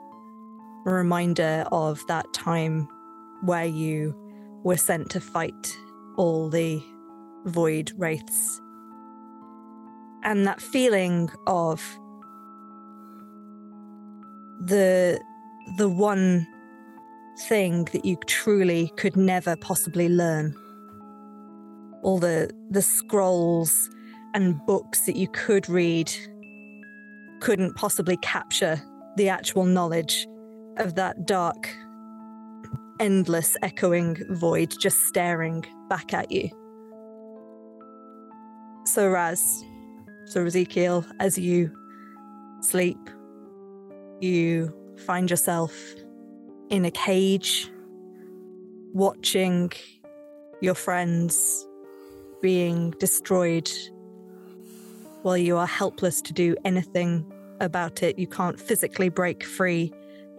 A 0.86 0.91
reminder 0.91 1.66
of 1.72 2.05
that 2.07 2.32
time 2.34 2.88
where 3.41 3.66
you 3.66 4.16
were 4.64 4.78
sent 4.78 5.10
to 5.12 5.22
fight 5.22 5.78
all 6.18 6.49
the 6.49 6.82
void 7.45 7.91
wraiths. 7.97 8.62
And 10.24 10.45
that 10.45 10.62
feeling 10.62 11.30
of 11.47 11.82
the 14.60 15.20
the 15.78 15.88
one 15.88 16.45
thing 17.47 17.86
that 17.93 18.03
you 18.03 18.18
truly 18.28 18.91
could 18.97 19.16
never 19.16 19.55
possibly 19.55 20.10
learn. 20.10 20.53
All 22.01 22.20
the 22.20 22.51
the 22.70 22.82
scrolls 22.82 23.89
and 24.34 24.60
books 24.66 25.05
that 25.05 25.16
you 25.16 25.28
could 25.30 25.70
read 25.70 26.12
couldn't 27.40 27.76
possibly 27.76 28.18
capture 28.18 28.82
the 29.18 29.30
actual 29.30 29.66
knowledge 29.66 30.28
of 30.78 30.96
that 30.96 31.26
dark 31.26 31.70
endless 33.00 33.56
echoing 33.62 34.18
void 34.36 34.74
just 34.80 35.00
staring 35.08 35.66
back 35.90 36.14
at 36.14 36.32
you. 36.32 36.50
So, 38.86 39.08
Raz, 39.08 39.64
so 40.26 40.46
Ezekiel, 40.46 41.06
as 41.20 41.38
you 41.38 41.72
sleep, 42.62 42.98
you 44.20 44.74
find 45.06 45.30
yourself 45.30 45.74
in 46.70 46.86
a 46.86 46.92
cage, 46.92 47.72
watching 48.94 49.72
your 50.62 50.76
friends 50.76 51.68
being 52.42 52.92
destroyed 53.00 53.70
while 55.22 55.38
you 55.38 55.57
are 55.57 55.67
helpless 55.67 56.22
to 56.24 56.34
do 56.34 56.55
anything 56.65 57.26
about 57.59 58.03
it. 58.03 58.17
You 58.17 58.28
can't 58.28 58.59
physically 58.59 59.09
break 59.09 59.43
free 59.43 59.91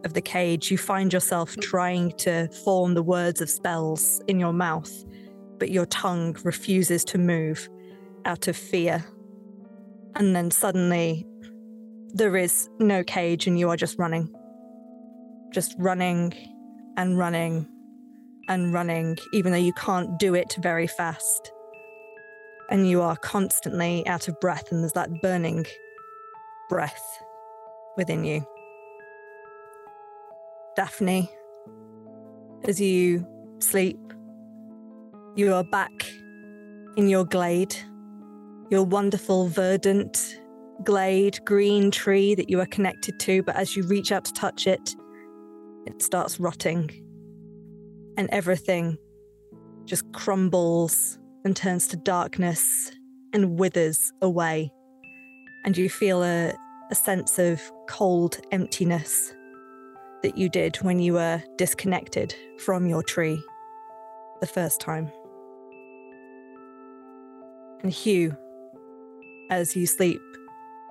of 0.05 0.15
the 0.15 0.23
cage. 0.23 0.71
You 0.71 0.79
find 0.79 1.13
yourself 1.13 1.57
trying 1.57 2.13
to 2.19 2.49
form 2.65 2.95
the 2.95 3.03
words 3.03 3.41
of 3.41 3.51
spells 3.51 4.23
in 4.27 4.41
your 4.41 4.53
mouth, 4.53 4.93
but 5.59 5.71
your 5.71 5.87
tongue 5.87 6.37
refuses 6.45 7.05
to 7.07 7.19
move 7.19 7.69
out 8.25 8.49
of 8.49 8.57
fear. 8.57 9.05
And 10.17 10.35
then 10.35 10.51
suddenly, 10.51 11.27
there 12.13 12.37
is 12.37 12.69
no 12.79 13.05
cage, 13.05 13.47
and 13.47 13.59
you 13.59 13.69
are 13.71 13.77
just 13.77 13.99
running. 13.99 14.35
Just 15.53 15.75
running 15.79 16.33
and 16.97 17.19
running 17.19 17.69
and 18.49 18.73
running, 18.73 19.17
even 19.33 19.53
though 19.53 19.59
you 19.59 19.73
can't 19.75 20.19
do 20.19 20.35
it 20.35 20.57
very 20.61 20.87
fast. 20.87 21.53
And 22.71 22.89
you 22.89 23.03
are 23.03 23.17
constantly 23.17 24.07
out 24.07 24.29
of 24.29 24.39
breath, 24.41 24.71
and 24.71 24.83
there's 24.83 24.93
that 24.93 25.11
burning 25.23 25.67
breath 26.69 27.05
within 27.97 28.25
you. 28.25 28.47
Daphne, 30.77 31.29
as 32.65 32.81
you 32.81 33.27
sleep, 33.59 33.99
you 35.35 35.53
are 35.53 35.65
back 35.65 35.91
in 36.97 37.09
your 37.09 37.25
glade, 37.25 37.75
your 38.71 38.85
wonderful, 38.85 39.49
verdant 39.49 40.41
glade, 40.85 41.39
green 41.45 41.91
tree 41.91 42.35
that 42.35 42.49
you 42.49 42.61
are 42.61 42.67
connected 42.67 43.19
to, 43.21 43.43
but 43.43 43.57
as 43.57 43.77
you 43.77 43.83
reach 43.85 44.13
out 44.13 44.25
to 44.25 44.33
touch 44.33 44.67
it, 44.67 44.95
it 45.87 46.01
starts 46.03 46.41
rotting. 46.41 46.91
And 48.17 48.29
everything 48.31 48.99
just 49.85 50.11
crumbles 50.13 51.19
and 51.45 51.57
turns 51.57 51.87
to 51.89 51.97
darkness 51.97 52.93
and 53.33 53.59
withers 53.59 54.13
away. 54.23 54.73
And 55.65 55.77
you 55.77 55.89
feel 55.89 56.23
a, 56.23 56.53
a 56.91 56.95
sense 56.95 57.39
of 57.39 57.61
cold 57.89 58.39
emptiness 58.51 59.35
that 60.23 60.37
you 60.37 60.49
did 60.49 60.77
when 60.77 61.01
you 61.01 61.15
were 61.15 61.43
disconnected 61.57 62.35
from 62.59 62.87
your 62.87 63.03
tree 63.03 63.43
the 64.41 64.47
first 64.47 64.81
time. 64.81 65.11
And 67.83 67.93
Hugh, 67.93 68.37
as 69.51 69.75
you 69.75 69.87
sleep, 69.87 70.21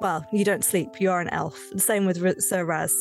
well, 0.01 0.25
you 0.31 0.43
don't 0.43 0.65
sleep, 0.65 0.99
you 0.99 1.11
are 1.11 1.21
an 1.21 1.29
elf. 1.29 1.59
The 1.71 1.79
same 1.79 2.05
with 2.05 2.41
Sir 2.41 2.65
Raz. 2.65 2.95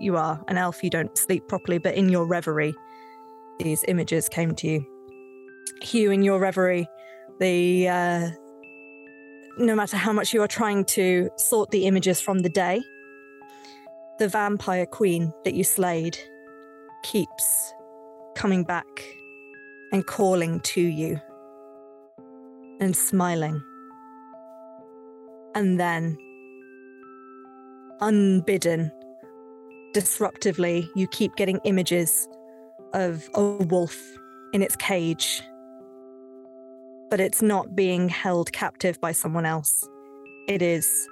You 0.00 0.16
are 0.16 0.42
an 0.48 0.58
elf, 0.58 0.82
you 0.82 0.90
don't 0.90 1.16
sleep 1.16 1.46
properly, 1.46 1.78
but 1.78 1.94
in 1.94 2.08
your 2.08 2.26
reverie, 2.26 2.74
these 3.60 3.84
images 3.86 4.28
came 4.28 4.54
to 4.56 4.66
you. 4.66 4.93
Hugh, 5.84 6.10
in 6.10 6.22
your 6.22 6.38
reverie, 6.38 6.88
the 7.40 7.88
uh, 7.88 8.30
no 9.58 9.74
matter 9.74 9.96
how 9.96 10.12
much 10.12 10.32
you 10.32 10.42
are 10.42 10.48
trying 10.48 10.84
to 10.86 11.30
sort 11.36 11.70
the 11.70 11.86
images 11.86 12.20
from 12.20 12.40
the 12.40 12.48
day, 12.48 12.82
the 14.18 14.28
vampire 14.28 14.86
queen 14.86 15.32
that 15.44 15.54
you 15.54 15.64
slayed 15.64 16.18
keeps 17.02 17.72
coming 18.34 18.64
back 18.64 18.86
and 19.92 20.06
calling 20.06 20.60
to 20.60 20.80
you 20.80 21.20
and 22.80 22.96
smiling. 22.96 23.62
And 25.54 25.78
then, 25.78 26.16
unbidden, 28.00 28.90
disruptively, 29.94 30.88
you 30.96 31.06
keep 31.06 31.36
getting 31.36 31.60
images 31.64 32.28
of 32.92 33.28
a 33.34 33.42
wolf 33.42 33.96
in 34.52 34.62
its 34.62 34.74
cage. 34.76 35.42
But 37.14 37.20
it's 37.20 37.42
not 37.42 37.76
being 37.76 38.08
held 38.08 38.52
captive 38.52 39.00
by 39.00 39.12
someone 39.12 39.46
else. 39.46 39.88
It 40.48 40.62
is 40.62 41.08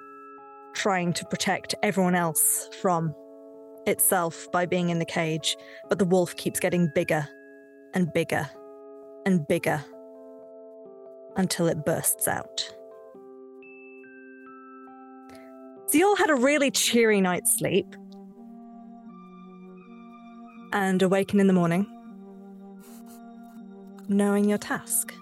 trying 0.75 1.13
to 1.13 1.25
protect 1.27 1.77
everyone 1.81 2.17
else 2.17 2.69
from 2.81 3.15
itself 3.87 4.51
by 4.51 4.67
being 4.67 4.91
in 4.91 4.99
the 4.99 5.05
cage. 5.05 5.57
But 5.89 6.01
the 6.01 6.05
wolf 6.05 6.35
keeps 6.35 6.59
getting 6.59 6.91
bigger 6.93 7.29
and 7.95 8.13
bigger 8.13 8.51
and 9.25 9.47
bigger 9.47 9.81
until 11.37 11.69
it 11.69 11.85
bursts 11.85 12.27
out. 12.27 12.69
So 15.87 15.99
you 15.99 16.09
all 16.09 16.17
had 16.17 16.31
a 16.31 16.35
really 16.35 16.73
cheery 16.73 17.21
night's 17.21 17.57
sleep 17.57 17.95
and 20.73 21.01
awaken 21.01 21.39
in 21.39 21.47
the 21.47 21.53
morning 21.53 21.87
knowing 24.09 24.49
your 24.49 24.59
task. 24.59 25.15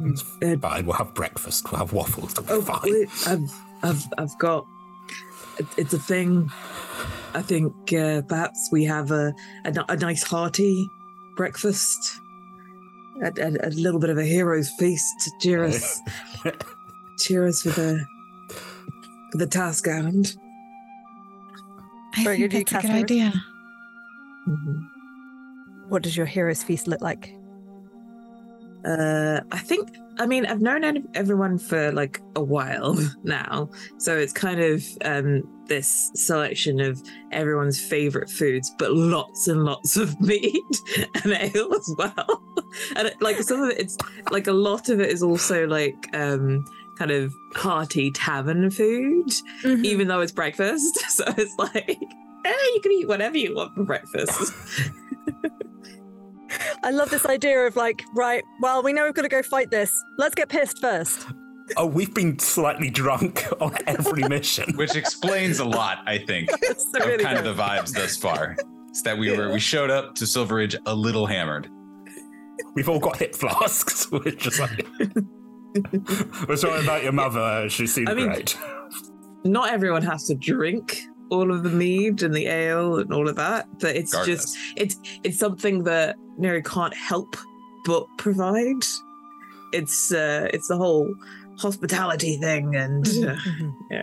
It's 0.00 0.22
mm, 0.22 0.60
fine. 0.60 0.80
Uh, 0.80 0.86
we'll 0.86 0.96
have 0.96 1.14
breakfast. 1.14 1.70
We'll 1.70 1.78
have 1.80 1.92
waffles. 1.92 2.32
It'll 2.32 2.44
be 2.44 2.52
Oh, 2.52 2.62
fine. 2.62 3.06
I've, 3.26 3.54
I've, 3.82 4.04
I've 4.18 4.38
got. 4.38 4.66
It's 5.76 5.92
a 5.92 5.98
thing. 5.98 6.50
I 7.34 7.42
think 7.42 7.72
uh, 7.92 8.22
perhaps 8.22 8.68
we 8.72 8.84
have 8.84 9.10
a, 9.10 9.34
a 9.64 9.84
a 9.88 9.96
nice 9.96 10.22
hearty 10.22 10.88
breakfast. 11.36 12.20
A, 13.22 13.32
a, 13.40 13.68
a 13.68 13.70
little 13.70 13.98
bit 14.00 14.10
of 14.10 14.18
a 14.18 14.24
hero's 14.24 14.70
feast 14.78 15.04
to 15.24 15.32
cheer 15.40 15.64
us, 15.64 16.00
cheer 17.18 17.46
us 17.48 17.62
for 17.62 17.70
the 17.70 18.04
for 19.32 19.38
the 19.38 19.46
task 19.48 19.88
at 19.88 20.04
hand. 20.04 20.36
I 22.16 22.22
Very 22.24 22.48
think 22.48 22.52
that's 22.52 22.62
a 22.62 22.64
good 22.64 22.82
Catherine. 22.82 23.02
idea. 23.04 23.32
Mm-hmm. 24.48 25.88
What 25.88 26.02
does 26.02 26.16
your 26.16 26.26
hero's 26.26 26.62
feast 26.62 26.86
look 26.86 27.00
like? 27.00 27.34
Uh, 28.84 29.40
I 29.52 29.58
think. 29.58 29.96
I 30.20 30.26
mean, 30.26 30.46
I've 30.46 30.60
known 30.60 31.06
everyone 31.14 31.58
for 31.58 31.92
like 31.92 32.20
a 32.34 32.42
while 32.42 32.98
now, 33.22 33.70
so 33.98 34.16
it's 34.16 34.32
kind 34.32 34.60
of 34.60 34.84
um, 35.04 35.44
this 35.68 36.10
selection 36.14 36.80
of 36.80 37.00
everyone's 37.30 37.80
favorite 37.80 38.28
foods, 38.28 38.72
but 38.78 38.92
lots 38.92 39.46
and 39.46 39.64
lots 39.64 39.96
of 40.04 40.20
meat 40.20 40.60
and 41.22 41.32
ale 41.32 41.72
as 41.74 41.94
well. 41.96 42.42
And 42.96 43.08
it, 43.08 43.22
like 43.22 43.36
some 43.42 43.62
of 43.62 43.70
it, 43.70 43.78
it's 43.78 43.96
like 44.30 44.46
a 44.46 44.52
lot 44.52 44.90
of 44.90 45.00
it 45.00 45.10
is 45.10 45.22
also 45.22 45.66
like 45.66 46.06
um, 46.12 46.66
kind 46.98 47.10
of 47.10 47.34
hearty 47.54 48.10
tavern 48.10 48.70
food, 48.70 49.32
even 49.64 50.06
though 50.06 50.20
it's 50.20 50.32
breakfast. 50.32 50.98
So 51.08 51.24
it's 51.38 51.56
like, 51.58 51.88
eh, 52.44 52.66
you 52.74 52.80
can 52.82 52.92
eat 52.92 53.08
whatever 53.08 53.38
you 53.38 53.54
want 53.54 53.74
for 53.74 53.84
breakfast. 53.84 54.52
I 56.82 56.90
love 56.90 57.10
this 57.10 57.26
idea 57.26 57.60
of 57.66 57.76
like, 57.76 58.02
right, 58.14 58.42
well, 58.60 58.82
we 58.82 58.92
know 58.92 59.04
we've 59.04 59.14
got 59.14 59.22
to 59.22 59.28
go 59.28 59.42
fight 59.42 59.70
this. 59.70 59.92
Let's 60.16 60.34
get 60.34 60.48
pissed 60.48 60.78
first. 60.80 61.26
Oh, 61.76 61.86
we've 61.86 62.14
been 62.14 62.38
slightly 62.38 62.88
drunk 62.90 63.44
on 63.60 63.76
every 63.86 64.22
mission. 64.28 64.74
Which 64.76 64.96
explains 64.96 65.58
a 65.58 65.64
lot, 65.64 65.98
I 66.06 66.18
think, 66.18 66.50
So 66.62 67.00
of 67.00 67.06
really 67.06 67.22
kind 67.24 67.36
of 67.38 67.44
the 67.44 67.54
vibes 67.62 67.92
thus 67.94 68.16
far. 68.16 68.56
It's 68.88 69.02
that 69.02 69.18
we 69.18 69.36
were 69.36 69.52
we 69.52 69.60
showed 69.60 69.90
up 69.90 70.14
to 70.16 70.26
Silveridge 70.26 70.76
a 70.86 70.94
little 70.94 71.26
hammered. 71.26 71.68
We've 72.74 72.88
all 72.88 72.98
got 72.98 73.18
hip 73.18 73.34
flasks. 73.34 74.08
We're 74.12 74.30
just 74.30 74.58
like. 74.58 74.86
We're 76.48 76.56
sorry 76.56 76.82
about 76.82 77.02
your 77.02 77.12
mother. 77.12 77.68
She 77.68 77.86
seemed 77.86 78.08
I 78.08 78.14
mean- 78.14 78.26
great. 78.28 78.56
not 79.44 79.70
everyone 79.70 80.02
has 80.02 80.24
to 80.28 80.34
drink 80.34 81.02
all 81.30 81.52
of 81.52 81.62
the 81.62 81.70
mead 81.70 82.22
and 82.22 82.34
the 82.34 82.46
ale 82.46 82.98
and 82.98 83.12
all 83.12 83.28
of 83.28 83.36
that, 83.36 83.66
but 83.80 83.96
it's 83.96 84.12
Garth 84.12 84.26
just 84.26 84.56
it's 84.76 84.96
it's 85.24 85.38
something 85.38 85.84
that 85.84 86.16
Neri 86.36 86.62
can't 86.62 86.94
help 86.94 87.36
but 87.84 88.06
provide. 88.18 88.84
It's 89.72 90.12
uh 90.12 90.48
it's 90.52 90.68
the 90.68 90.76
whole 90.76 91.14
hospitality 91.58 92.36
thing 92.36 92.76
and 92.76 93.06
uh, 93.24 93.36
yeah. 93.90 94.02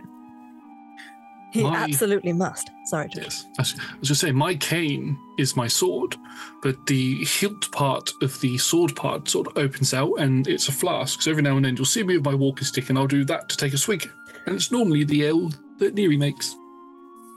He 1.51 1.63
My- 1.63 1.84
absolutely 1.84 2.34
must. 2.34 2.69
Sorry, 2.88 3.07
Jack. 3.07 3.23
Yes. 3.23 3.45
I 3.57 3.61
was 3.61 3.76
I 3.80 3.99
was 3.99 4.09
just 4.09 4.21
saying, 4.21 4.36
my 4.36 4.55
cane 4.55 5.17
is 5.38 5.55
my 5.55 5.67
sword, 5.67 6.17
but 6.61 6.86
the 6.86 7.23
hilt 7.23 7.71
part 7.71 8.11
of 8.21 8.39
the 8.41 8.57
sword 8.57 8.93
part 8.95 9.30
sort 9.30 9.47
of 9.47 9.57
opens 9.57 9.93
out 9.93 10.13
and 10.19 10.47
it's 10.47 10.67
a 10.67 10.73
flask. 10.73 11.21
So 11.21 11.32
every 11.32 11.43
now 11.43 11.55
and 11.55 11.63
then 11.65 11.78
you'll 11.78 11.86
see 11.86 12.03
me 12.03 12.17
with 12.17 12.26
my 12.26 12.36
walking 12.36 12.65
stick 12.65 12.89
and 12.89 12.97
I'll 12.97 13.07
do 13.07 13.23
that 13.26 13.47
to 13.49 13.57
take 13.57 13.73
a 13.73 13.78
swig. 13.78 14.09
And 14.45 14.55
it's 14.55 14.71
normally 14.71 15.05
the 15.05 15.23
ale 15.23 15.49
that 15.80 15.95
Neri 15.95 16.17
makes. 16.17 16.55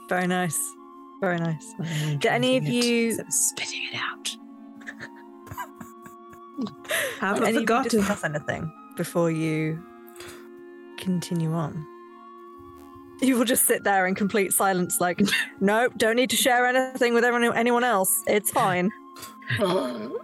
Very 0.08 0.26
nice. 0.26 0.58
Very 1.20 1.38
nice. 1.38 1.74
Do 2.18 2.28
any 2.28 2.56
of 2.56 2.64
you 2.64 3.18
spitting 3.28 3.80
it 3.92 3.96
out? 3.96 4.36
Haven't 7.20 7.42
any 7.42 7.48
of 7.48 7.54
you 7.54 7.60
forgotten. 7.60 8.00
discuss 8.00 8.24
anything 8.24 8.72
before 8.96 9.30
you 9.30 9.82
continue 10.96 11.52
on? 11.52 11.84
You 13.20 13.36
will 13.36 13.44
just 13.44 13.66
sit 13.66 13.82
there 13.82 14.06
in 14.06 14.14
complete 14.14 14.52
silence, 14.52 15.00
like, 15.00 15.20
nope, 15.60 15.92
don't 15.96 16.14
need 16.14 16.30
to 16.30 16.36
share 16.36 16.66
anything 16.66 17.14
with 17.14 17.24
everyone, 17.24 17.56
anyone 17.56 17.82
else. 17.84 18.22
It's 18.26 18.50
fine. 18.50 18.90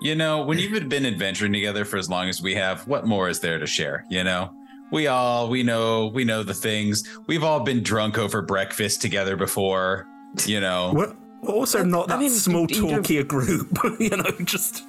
You 0.00 0.14
know, 0.14 0.42
when 0.44 0.58
you've 0.58 0.86
been 0.90 1.06
adventuring 1.06 1.52
together 1.54 1.86
for 1.86 1.96
as 1.96 2.10
long 2.10 2.28
as 2.28 2.42
we 2.42 2.54
have, 2.56 2.86
what 2.86 3.06
more 3.06 3.30
is 3.30 3.40
there 3.40 3.58
to 3.58 3.66
share? 3.66 4.04
You 4.10 4.22
know, 4.22 4.52
we 4.90 5.06
all 5.06 5.48
we 5.48 5.62
know 5.62 6.06
we 6.08 6.24
know 6.24 6.42
the 6.42 6.54
things. 6.54 7.04
We've 7.26 7.44
all 7.44 7.60
been 7.60 7.82
drunk 7.82 8.18
over 8.18 8.42
breakfast 8.42 9.00
together 9.02 9.36
before. 9.36 10.06
You 10.46 10.60
know, 10.60 10.92
We're 11.42 11.50
also 11.50 11.84
not 11.84 12.10
I 12.10 12.14
that 12.16 12.20
mean, 12.20 12.30
small 12.30 12.66
you 12.70 12.88
don't- 12.88 13.02
talkier 13.04 13.26
group, 13.26 13.76
you 14.00 14.10
know, 14.10 14.30
just 14.44 14.84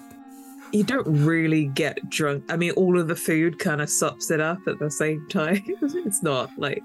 You 0.71 0.83
don't 0.83 1.07
really 1.07 1.65
get 1.67 2.09
drunk. 2.09 2.43
I 2.49 2.57
mean, 2.57 2.71
all 2.71 2.99
of 2.99 3.07
the 3.07 3.15
food 3.15 3.59
kind 3.59 3.81
of 3.81 3.89
sops 3.89 4.31
it 4.31 4.39
up 4.41 4.59
at 4.67 4.79
the 4.79 4.89
same 4.91 5.25
time. 5.29 5.63
it's 5.81 6.21
not 6.23 6.49
like 6.57 6.83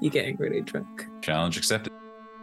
you're 0.00 0.10
getting 0.12 0.36
really 0.36 0.60
drunk. 0.60 1.06
challenge 1.22 1.56
accepted. 1.56 1.92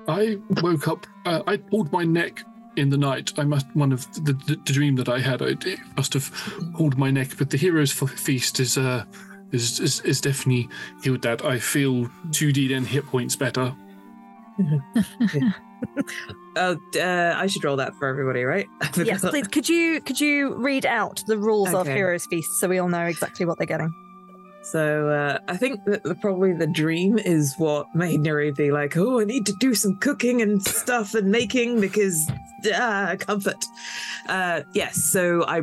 I 0.07 0.37
woke 0.61 0.87
up. 0.87 1.05
Uh, 1.25 1.43
I 1.45 1.57
pulled 1.57 1.91
my 1.91 2.03
neck 2.03 2.43
in 2.75 2.89
the 2.89 2.97
night. 2.97 3.31
I 3.37 3.43
must 3.43 3.67
one 3.75 3.91
of 3.91 4.11
the, 4.25 4.33
the, 4.33 4.55
the 4.65 4.73
dream 4.73 4.95
that 4.95 5.07
I 5.09 5.19
had. 5.19 5.41
I 5.43 5.55
must 5.95 6.13
have 6.13 6.31
pulled 6.75 6.97
my 6.97 7.11
neck. 7.11 7.37
But 7.37 7.49
the 7.51 7.57
hero's 7.57 7.91
F- 8.01 8.09
feast 8.09 8.59
is 8.59 8.77
uh 8.77 9.03
is, 9.51 9.79
is 9.79 9.99
is 10.01 10.21
definitely 10.21 10.69
healed 11.03 11.21
that. 11.23 11.43
I 11.43 11.59
feel 11.59 12.09
two 12.31 12.51
d 12.51 12.67
ten 12.67 12.85
hit 12.85 13.05
points 13.05 13.35
better. 13.35 13.73
Oh, 16.57 16.77
uh, 16.99 17.33
I 17.37 17.47
should 17.47 17.63
roll 17.63 17.77
that 17.77 17.95
for 17.95 18.07
everybody, 18.07 18.43
right? 18.43 18.67
Yes, 18.97 19.21
please. 19.21 19.47
Could 19.47 19.69
you 19.69 20.01
could 20.01 20.19
you 20.19 20.53
read 20.55 20.85
out 20.85 21.23
the 21.25 21.37
rules 21.37 21.73
of 21.73 21.87
Heroes 21.87 22.25
Feast 22.25 22.59
so 22.59 22.67
we 22.67 22.77
all 22.77 22.89
know 22.89 23.05
exactly 23.05 23.45
what 23.45 23.57
they're 23.57 23.67
getting? 23.67 23.93
So 24.63 25.09
uh, 25.09 25.39
I 25.47 25.57
think 25.57 25.83
that 25.85 26.03
the, 26.03 26.13
probably 26.15 26.53
the 26.53 26.67
dream 26.67 27.17
is 27.17 27.55
what 27.57 27.87
made 27.95 28.19
Neri 28.19 28.51
be 28.51 28.71
like, 28.71 28.95
"Oh, 28.97 29.21
I 29.21 29.23
need 29.23 29.45
to 29.47 29.53
do 29.53 29.73
some 29.73 29.95
cooking 29.97 30.41
and 30.41 30.61
stuff 30.67 31.15
and 31.15 31.31
making 31.31 31.79
because 31.79 32.29
ah, 32.73 33.15
comfort." 33.17 33.63
Uh, 34.27 34.61
yes, 34.73 34.97
so 35.03 35.43
I 35.47 35.61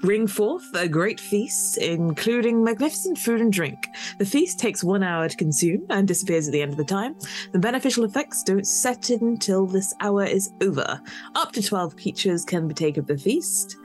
bring 0.00 0.26
forth 0.26 0.64
a 0.74 0.88
great 0.88 1.20
feast, 1.20 1.78
including 1.78 2.62
magnificent 2.64 3.18
food 3.18 3.40
and 3.40 3.52
drink. 3.52 3.88
The 4.18 4.26
feast 4.26 4.58
takes 4.58 4.82
one 4.84 5.02
hour 5.02 5.28
to 5.28 5.36
consume 5.36 5.84
and 5.90 6.06
disappears 6.06 6.48
at 6.48 6.52
the 6.52 6.62
end 6.62 6.72
of 6.72 6.76
the 6.78 6.84
time. 6.84 7.16
The 7.52 7.58
beneficial 7.58 8.04
effects 8.04 8.42
don't 8.42 8.66
set 8.66 9.10
in 9.10 9.20
until 9.22 9.66
this 9.66 9.94
hour 10.00 10.24
is 10.24 10.52
over. 10.62 11.00
Up 11.34 11.52
to 11.52 11.62
twelve 11.62 11.96
creatures 11.96 12.44
can 12.44 12.66
partake 12.68 12.96
of 12.96 13.06
the 13.06 13.18
feast. 13.18 13.76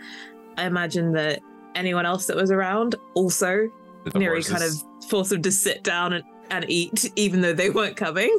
I 0.58 0.66
imagine 0.66 1.14
that 1.14 1.40
anyone 1.76 2.06
else 2.06 2.28
that 2.28 2.36
was 2.36 2.52
around 2.52 2.96
also 3.14 3.70
The 4.06 4.20
Neri 4.20 4.44
kind 4.44 4.64
of 4.64 4.70
horses. 4.72 4.86
forced 5.10 5.30
them 5.30 5.42
to 5.44 5.52
sit 5.52 5.84
down 5.84 6.14
and, 6.14 6.24
and 6.50 6.66
eat, 6.68 7.12
even 7.16 7.42
though 7.42 7.54
they 7.54 7.70
weren't 7.70 7.96
coming. 7.96 8.38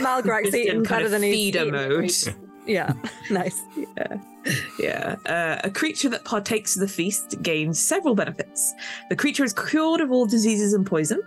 Malgrak's 0.00 0.48
in 0.54 0.60
eating 0.60 0.74
kind 0.84 0.88
better 0.88 1.04
of 1.06 1.10
than 1.10 1.22
he's 1.22 1.34
feeder 1.34 1.60
eaten. 1.66 1.72
mode. 1.72 2.49
Yeah, 2.70 2.92
nice. 3.30 3.62
Yeah, 3.76 4.16
yeah. 4.78 5.16
Uh, 5.26 5.60
a 5.64 5.70
creature 5.70 6.08
that 6.10 6.24
partakes 6.24 6.76
of 6.76 6.80
the 6.80 6.88
feast 6.88 7.42
gains 7.42 7.80
several 7.80 8.14
benefits. 8.14 8.72
The 9.08 9.16
creature 9.16 9.42
is 9.42 9.52
cured 9.52 10.00
of 10.00 10.12
all 10.12 10.24
diseases 10.24 10.72
and 10.72 10.86
poison, 10.86 11.20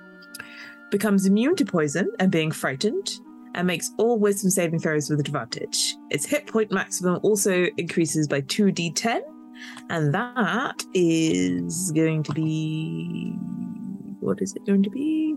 becomes 0.90 1.26
immune 1.26 1.58
to 1.58 1.66
poison 1.66 2.10
and 2.20 2.32
being 2.32 2.50
frightened, 2.50 3.12
and 3.56 3.68
makes 3.68 3.92
all 3.98 4.18
wisdom 4.18 4.50
saving 4.52 4.80
throws 4.80 5.10
with 5.10 5.20
advantage. 5.20 5.96
Its 6.12 6.26
hit 6.26 6.48
point 6.48 6.72
maximum 6.72 7.20
also 7.24 7.66
increases 7.78 8.26
by 8.26 8.40
2d10, 8.42 9.20
and 9.90 10.14
that 10.14 10.82
is 10.94 11.92
going 11.92 12.24
to 12.24 12.32
be. 12.32 13.34
What 14.22 14.42
is 14.42 14.56
it 14.56 14.66
going 14.66 14.84
to 14.84 14.90
be? 14.90 15.36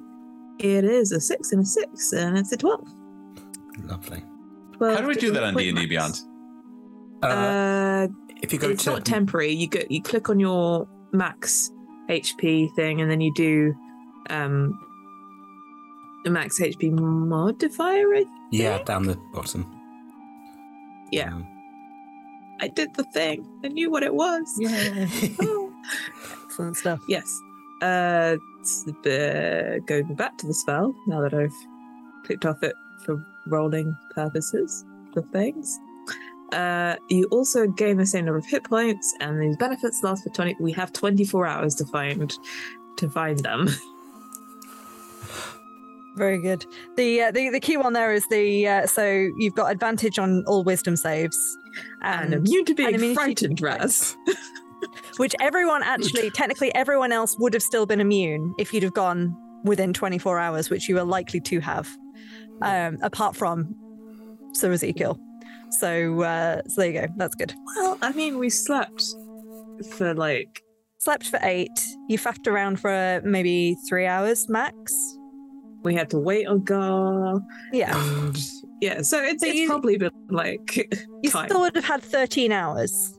It 0.60 0.84
is 0.84 1.10
a 1.10 1.20
6 1.20 1.50
and 1.50 1.62
a 1.62 1.66
6, 1.66 2.12
and 2.12 2.38
it's 2.38 2.52
a 2.52 2.56
12. 2.56 2.94
lovely. 3.82 4.22
12 4.76 4.94
How 4.94 5.00
do 5.02 5.08
we 5.08 5.14
do 5.14 5.32
that 5.32 5.42
on 5.42 5.54
D 5.54 5.68
and 5.68 5.78
D. 5.78 5.86
Beyond? 5.86 6.20
Uh, 7.22 8.08
if 8.42 8.52
you 8.52 8.58
go 8.58 8.70
it's 8.70 8.84
to 8.84 8.90
not 8.90 9.04
temporary. 9.04 9.52
You 9.52 9.68
go, 9.68 9.80
you 9.88 10.02
click 10.02 10.28
on 10.28 10.38
your 10.38 10.86
max 11.12 11.70
HP 12.08 12.74
thing, 12.74 13.00
and 13.00 13.10
then 13.10 13.20
you 13.20 13.32
do 13.34 13.74
um 14.30 14.78
a 16.24 16.30
max 16.30 16.58
HP 16.60 16.90
modifier. 16.92 18.14
I 18.14 18.24
yeah, 18.50 18.82
down 18.82 19.04
the 19.04 19.16
bottom. 19.32 19.66
Yeah. 21.10 21.32
Um, 21.32 21.46
I 22.60 22.68
did 22.68 22.94
the 22.94 23.04
thing. 23.04 23.46
I 23.64 23.68
knew 23.68 23.90
what 23.90 24.02
it 24.02 24.14
was. 24.14 24.46
Yeah. 24.58 25.06
Oh. 25.40 25.72
Excellent 26.46 26.76
stuff. 26.76 27.00
Yes. 27.06 27.40
Uh, 27.82 28.36
uh, 28.88 29.78
going 29.86 30.14
back 30.16 30.38
to 30.38 30.46
the 30.46 30.54
spell 30.54 30.94
now 31.06 31.20
that 31.20 31.34
I've 31.34 31.54
clicked 32.24 32.46
off 32.46 32.62
it 32.62 32.72
for 32.72 32.85
rolling 33.46 33.96
purposes 34.14 34.84
for 35.12 35.22
things. 35.22 35.78
Uh, 36.52 36.96
you 37.08 37.24
also 37.30 37.66
gain 37.66 37.96
the 37.96 38.06
same 38.06 38.24
number 38.24 38.38
of 38.38 38.46
hit 38.46 38.64
points, 38.64 39.14
and 39.20 39.40
these 39.40 39.56
benefits 39.56 40.02
last 40.02 40.22
for 40.22 40.30
twenty. 40.30 40.54
We 40.60 40.72
have 40.72 40.92
twenty-four 40.92 41.46
hours 41.46 41.74
to 41.76 41.84
find 41.86 42.32
to 42.98 43.08
find 43.10 43.38
them. 43.40 43.68
Very 46.16 46.40
good. 46.40 46.64
The 46.96 47.22
uh, 47.22 47.30
the 47.32 47.50
the 47.50 47.60
key 47.60 47.76
one 47.76 47.92
there 47.92 48.12
is 48.14 48.26
the 48.28 48.66
uh, 48.66 48.86
so 48.86 49.28
you've 49.36 49.54
got 49.54 49.70
advantage 49.72 50.18
on 50.18 50.44
all 50.46 50.64
wisdom 50.64 50.96
saves 50.96 51.36
And 52.02 52.32
immune 52.32 52.64
to 52.66 52.74
being 52.74 52.94
and 52.94 53.14
frightened, 53.14 53.60
Raz. 53.60 54.16
which 55.16 55.34
everyone 55.40 55.82
actually 55.82 56.30
technically 56.34 56.74
everyone 56.74 57.12
else 57.12 57.36
would 57.38 57.52
have 57.54 57.62
still 57.62 57.86
been 57.86 58.00
immune 58.00 58.54
if 58.58 58.72
you'd 58.72 58.82
have 58.82 58.94
gone 58.94 59.36
within 59.64 59.92
24 59.92 60.38
hours, 60.38 60.70
which 60.70 60.88
you 60.88 60.98
are 60.98 61.04
likely 61.04 61.40
to 61.40 61.60
have, 61.60 61.88
um, 62.62 62.98
apart 63.02 63.36
from 63.36 63.74
Sir 64.52 64.72
Ezekiel. 64.72 65.18
So 65.70 66.22
uh, 66.22 66.62
so 66.68 66.80
there 66.80 66.90
you 66.90 67.00
go. 67.00 67.06
That's 67.16 67.34
good. 67.34 67.54
Well, 67.76 67.98
I 68.02 68.12
mean, 68.12 68.38
we 68.38 68.50
slept 68.50 69.02
for 69.92 70.14
like 70.14 70.62
Slept 70.98 71.26
for 71.28 71.38
eight. 71.42 71.78
You 72.08 72.18
faffed 72.18 72.46
around 72.48 72.80
for 72.80 73.20
maybe 73.24 73.76
three 73.88 74.06
hours 74.06 74.48
max. 74.48 74.92
we 75.84 75.94
had 75.94 76.08
to 76.10 76.18
wait 76.18 76.46
on 76.48 76.64
Gar. 76.64 77.40
Yeah. 77.72 77.94
and 77.96 78.36
yeah. 78.80 79.02
So 79.02 79.22
it's, 79.22 79.42
So 79.42 79.48
it's 79.48 79.56
you- 79.58 79.68
probably 79.68 79.98
been 79.98 80.10
like 80.30 80.76
You 81.22 81.30
time. 81.30 81.48
still 81.48 81.60
would 81.60 81.76
have 81.76 81.84
had 81.84 82.02
13 82.02 82.50
hours. 82.50 83.12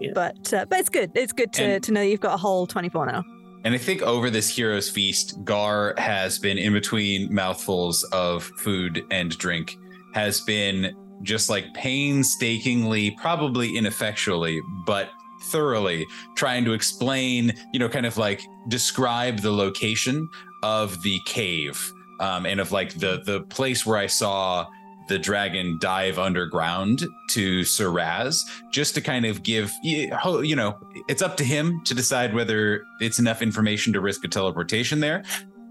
Yeah. 0.00 0.12
But 0.14 0.52
uh, 0.54 0.64
but 0.70 0.78
it's 0.78 0.88
good. 0.88 1.10
It's 1.14 1.32
good 1.32 1.52
to, 1.54 1.64
And- 1.64 1.82
to 1.84 1.92
know 1.92 2.00
you've 2.02 2.20
got 2.20 2.34
a 2.34 2.38
whole 2.38 2.66
24 2.66 3.06
now. 3.06 3.24
And 3.64 3.74
I 3.74 3.78
think 3.78 4.02
over 4.02 4.28
this 4.28 4.54
hero's 4.54 4.90
feast, 4.90 5.42
Gar 5.44 5.94
has 5.96 6.38
been 6.38 6.58
in 6.58 6.72
between 6.74 7.32
mouthfuls 7.34 8.04
of 8.04 8.44
food 8.58 9.04
and 9.10 9.36
drink, 9.38 9.78
has 10.12 10.42
been 10.42 10.94
just 11.22 11.48
like 11.48 11.72
painstakingly, 11.72 13.12
probably 13.12 13.76
ineffectually, 13.76 14.60
but 14.84 15.08
thoroughly 15.44 16.06
trying 16.36 16.64
to 16.66 16.74
explain, 16.74 17.54
you 17.72 17.78
know, 17.78 17.88
kind 17.88 18.06
of 18.06 18.18
like 18.18 18.42
describe 18.68 19.38
the 19.38 19.52
location 19.52 20.28
of 20.62 21.02
the 21.02 21.18
cave 21.24 21.92
um, 22.20 22.46
and 22.46 22.60
of 22.60 22.72
like 22.72 22.92
the 22.94 23.22
the 23.24 23.40
place 23.42 23.86
where 23.86 23.98
I 23.98 24.06
saw 24.06 24.66
the 25.08 25.18
dragon 25.18 25.78
dive 25.80 26.18
underground 26.18 27.04
to 27.30 27.64
Sir 27.64 27.90
Raz, 27.90 28.44
just 28.70 28.94
to 28.94 29.00
kind 29.00 29.24
of 29.24 29.42
give 29.42 29.72
you 29.82 30.10
you 30.42 30.56
know 30.56 30.78
it's 31.08 31.22
up 31.22 31.36
to 31.38 31.44
him 31.44 31.80
to 31.84 31.94
decide 31.94 32.34
whether 32.34 32.84
it's 33.00 33.18
enough 33.18 33.42
information 33.42 33.92
to 33.92 34.00
risk 34.00 34.24
a 34.24 34.28
teleportation 34.28 35.00
there, 35.00 35.22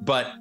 but. 0.01 0.33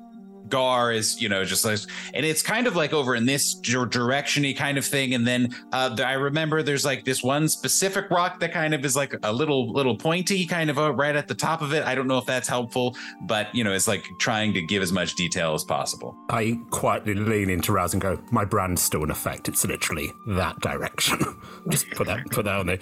Gar 0.49 0.93
is, 0.93 1.21
you 1.21 1.29
know, 1.29 1.45
just 1.45 1.65
like, 1.65 1.79
and 2.15 2.25
it's 2.27 2.43
kind 2.43 2.67
of 2.67 2.77
like 2.77 2.93
over 2.93 3.15
in 3.15 3.27
this 3.27 3.55
dir- 3.55 3.87
direction-y 3.87 4.53
kind 4.53 4.79
of 4.79 4.85
thing. 4.85 5.15
And 5.15 5.27
then 5.27 5.55
uh, 5.73 5.97
I 6.05 6.15
remember 6.15 6.63
there's 6.63 6.85
like 6.85 7.05
this 7.05 7.23
one 7.23 7.49
specific 7.49 8.11
rock 8.11 8.41
that 8.41 8.53
kind 8.53 8.75
of 8.75 8.85
is 8.85 8.97
like 8.97 9.15
a 9.23 9.33
little, 9.33 9.73
little 9.73 9.97
pointy, 9.97 10.47
kind 10.47 10.71
of 10.71 10.77
right 10.77 11.17
at 11.17 11.29
the 11.29 11.35
top 11.35 11.63
of 11.63 11.73
it. 11.73 11.85
I 11.85 11.95
don't 11.95 12.07
know 12.07 12.19
if 12.19 12.27
that's 12.27 12.49
helpful, 12.49 12.97
but 13.23 13.55
you 13.55 13.65
know, 13.65 13.73
it's 13.73 13.89
like 13.89 14.05
trying 14.19 14.53
to 14.55 14.63
give 14.63 14.83
as 14.83 14.93
much 14.93 15.15
detail 15.15 15.55
as 15.55 15.65
possible. 15.65 16.17
I 16.29 16.59
quietly 16.71 17.15
lean 17.15 17.51
into 17.51 17.73
Raz 17.73 17.93
and 17.93 18.03
go, 18.03 18.19
"My 18.31 18.45
brand's 18.45 18.83
still 18.83 19.05
in 19.05 19.11
effect. 19.11 19.49
It's 19.49 19.65
literally 19.65 20.13
that 20.29 20.61
direction. 20.61 21.19
Just 21.69 21.91
put 21.91 22.07
that 22.07 22.27
put 22.31 22.45
that 22.45 22.59
on 22.59 22.67
there. 22.67 22.79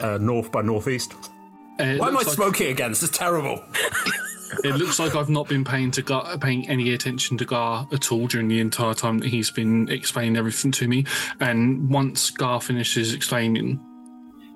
Uh, 0.00 0.18
north 0.18 0.52
by 0.52 0.62
northeast. 0.62 1.14
Why 1.78 1.84
am 1.86 2.02
I 2.02 2.08
like- 2.10 2.26
smoking 2.26 2.70
again? 2.70 2.90
This 2.90 3.02
is 3.02 3.10
terrible. 3.10 3.64
It 4.64 4.74
looks 4.76 4.98
like 4.98 5.14
I've 5.14 5.28
not 5.28 5.46
been 5.46 5.62
paying 5.62 5.90
to 5.92 6.02
Gar, 6.02 6.36
paying 6.38 6.68
any 6.68 6.92
attention 6.94 7.36
to 7.38 7.44
Gar 7.44 7.86
at 7.92 8.10
all 8.10 8.26
during 8.26 8.48
the 8.48 8.60
entire 8.60 8.94
time 8.94 9.18
that 9.18 9.28
he's 9.28 9.50
been 9.50 9.88
explaining 9.90 10.36
everything 10.36 10.72
to 10.72 10.88
me. 10.88 11.04
And 11.38 11.88
once 11.90 12.30
Gar 12.30 12.60
finishes 12.60 13.12
explaining, 13.12 13.78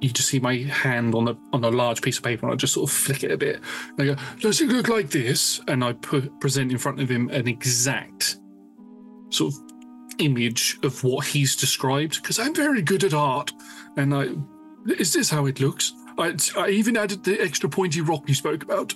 you 0.01 0.09
just 0.09 0.29
see 0.31 0.41
my 0.41 0.57
hand 0.57 1.15
on 1.15 1.29
a 1.29 1.37
on 1.53 1.63
a 1.63 1.71
large 1.71 2.01
piece 2.03 2.17
of 2.17 2.25
paper, 2.25 2.47
and 2.47 2.55
I 2.55 2.57
just 2.57 2.73
sort 2.73 2.91
of 2.91 2.97
flick 2.97 3.23
it 3.23 3.31
a 3.31 3.37
bit. 3.37 3.61
And 3.99 4.11
I 4.11 4.15
go, 4.15 4.21
"Does 4.41 4.61
it 4.61 4.69
look 4.71 4.89
like 4.89 5.11
this?" 5.11 5.61
And 5.69 5.85
I 5.85 5.93
put 5.93 6.41
present 6.41 6.73
in 6.73 6.79
front 6.79 6.99
of 7.01 7.09
him 7.11 7.29
an 7.29 7.47
exact 7.47 8.39
sort 9.29 9.53
of 9.55 9.61
image 10.19 10.79
of 10.83 11.05
what 11.05 11.27
he's 11.27 11.55
described 11.55 12.21
because 12.23 12.39
I'm 12.39 12.55
very 12.55 12.83
good 12.83 13.05
at 13.05 13.15
art. 13.15 13.53
And 13.97 14.15
I, 14.15 14.29
is 14.99 15.13
this 15.13 15.31
how 15.31 15.47
it 15.47 15.61
looks? 15.61 15.93
I, 16.19 16.35
I 16.57 16.69
even 16.71 16.97
added 16.97 17.25
the 17.25 17.41
extra 17.41 17.69
pointy 17.69 18.01
rock 18.01 18.25
you 18.29 18.35
spoke 18.35 18.63
about. 18.63 18.95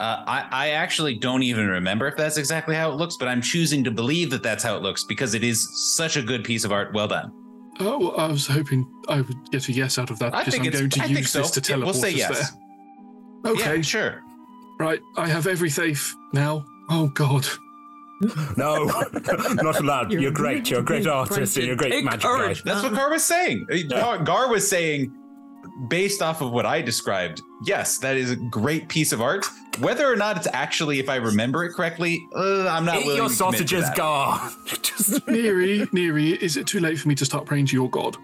Uh, 0.00 0.24
I, 0.26 0.48
I 0.50 0.68
actually 0.70 1.14
don't 1.16 1.42
even 1.42 1.68
remember 1.68 2.08
if 2.08 2.16
that's 2.16 2.36
exactly 2.36 2.74
how 2.74 2.90
it 2.90 2.94
looks, 2.96 3.16
but 3.16 3.28
I'm 3.28 3.40
choosing 3.40 3.84
to 3.84 3.90
believe 3.90 4.30
that 4.30 4.42
that's 4.42 4.64
how 4.64 4.76
it 4.76 4.82
looks 4.82 5.04
because 5.04 5.34
it 5.34 5.44
is 5.44 5.68
such 5.94 6.16
a 6.16 6.22
good 6.22 6.42
piece 6.44 6.64
of 6.64 6.72
art. 6.72 6.92
Well 6.92 7.06
done. 7.08 7.30
Oh, 7.80 7.98
well, 7.98 8.14
I 8.20 8.26
was 8.26 8.46
hoping 8.46 8.86
I 9.08 9.20
would 9.20 9.50
get 9.50 9.68
a 9.68 9.72
yes 9.72 9.98
out 9.98 10.10
of 10.10 10.18
that 10.18 10.34
I 10.34 10.40
because 10.40 10.54
think 10.54 10.64
I'm 10.64 10.68
it's- 10.68 10.80
going 10.80 10.90
to 10.90 11.00
I 11.02 11.06
think 11.06 11.18
use 11.18 11.32
this 11.32 11.52
so. 11.52 11.60
to 11.60 11.70
Yeah, 11.72 11.76
teleport 11.76 11.94
we'll 11.94 12.02
say 12.02 12.12
us 12.14 12.16
yes. 12.18 12.50
there. 13.44 13.52
Okay, 13.52 13.76
Yeah, 13.76 13.82
sure. 13.82 14.22
right. 14.80 15.00
I 15.16 15.28
have 15.28 15.46
every 15.46 15.70
faith 15.70 16.14
now. 16.32 16.64
Oh 16.90 17.08
God. 17.08 17.46
No, 18.56 18.84
not 19.54 19.80
allowed. 19.80 20.12
You're, 20.12 20.30
great. 20.30 20.70
You're 20.70 20.80
a 20.80 20.84
great 20.84 21.06
artist 21.08 21.56
and 21.56 21.66
you're 21.66 21.74
a 21.74 21.76
great 21.78 22.04
magic 22.04 22.22
guy. 22.22 22.54
That's 22.64 22.82
what 22.84 22.94
Gar 22.94 23.10
was 23.10 23.24
saying. 23.24 23.66
Uh, 23.70 23.76
Gar, 23.88 24.18
Gar 24.22 24.48
was 24.48 24.68
saying, 24.68 25.12
based 25.88 26.22
off 26.22 26.40
of 26.40 26.50
what 26.50 26.66
I 26.66 26.82
described, 26.82 27.42
yes, 27.64 27.98
that 27.98 28.16
is 28.16 28.30
a 28.30 28.36
great 28.36 28.88
piece 28.88 29.12
of 29.12 29.20
art. 29.20 29.46
Whether 29.78 30.10
or 30.10 30.16
not 30.16 30.36
it's 30.36 30.48
actually, 30.52 30.98
if 30.98 31.08
I 31.08 31.16
remember 31.16 31.64
it 31.64 31.72
correctly, 31.72 32.20
uh, 32.34 32.68
I'm 32.68 32.84
not 32.84 32.96
Eat 32.96 33.06
willing 33.06 33.16
your 33.18 33.28
to 33.28 33.36
commit 33.36 33.68
to 33.68 33.82
sausages, 33.82 33.90
that. 33.90 35.22
Neri, 35.26 35.86
Neri, 35.92 36.30
is 36.30 36.56
it 36.56 36.66
too 36.66 36.80
late 36.80 36.98
for 36.98 37.08
me 37.08 37.14
to 37.14 37.24
start 37.24 37.46
praying 37.46 37.66
to 37.66 37.76
your 37.76 37.88
God? 37.88 38.16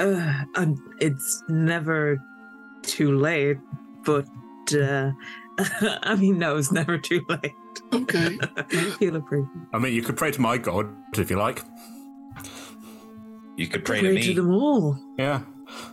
Uh, 0.00 0.44
um, 0.56 0.82
it's 1.00 1.44
never 1.48 2.20
too 2.82 3.18
late, 3.18 3.58
but 4.04 4.26
uh, 4.74 5.12
I 6.02 6.16
mean, 6.16 6.38
no, 6.38 6.56
it's 6.56 6.72
never 6.72 6.98
too 6.98 7.24
late. 7.28 7.54
Okay. 7.92 8.38
He'll 8.98 9.16
approve. 9.16 9.48
I 9.72 9.78
mean, 9.78 9.94
you 9.94 10.02
could 10.02 10.16
pray 10.16 10.30
to 10.30 10.40
my 10.40 10.58
god 10.58 10.94
if 11.16 11.30
you 11.30 11.38
like. 11.38 11.62
You 13.56 13.68
could 13.68 13.84
pray 13.84 14.00
to 14.00 14.12
me. 14.12 14.32
them 14.32 14.50
all. 14.50 14.98
Yeah. 15.18 15.42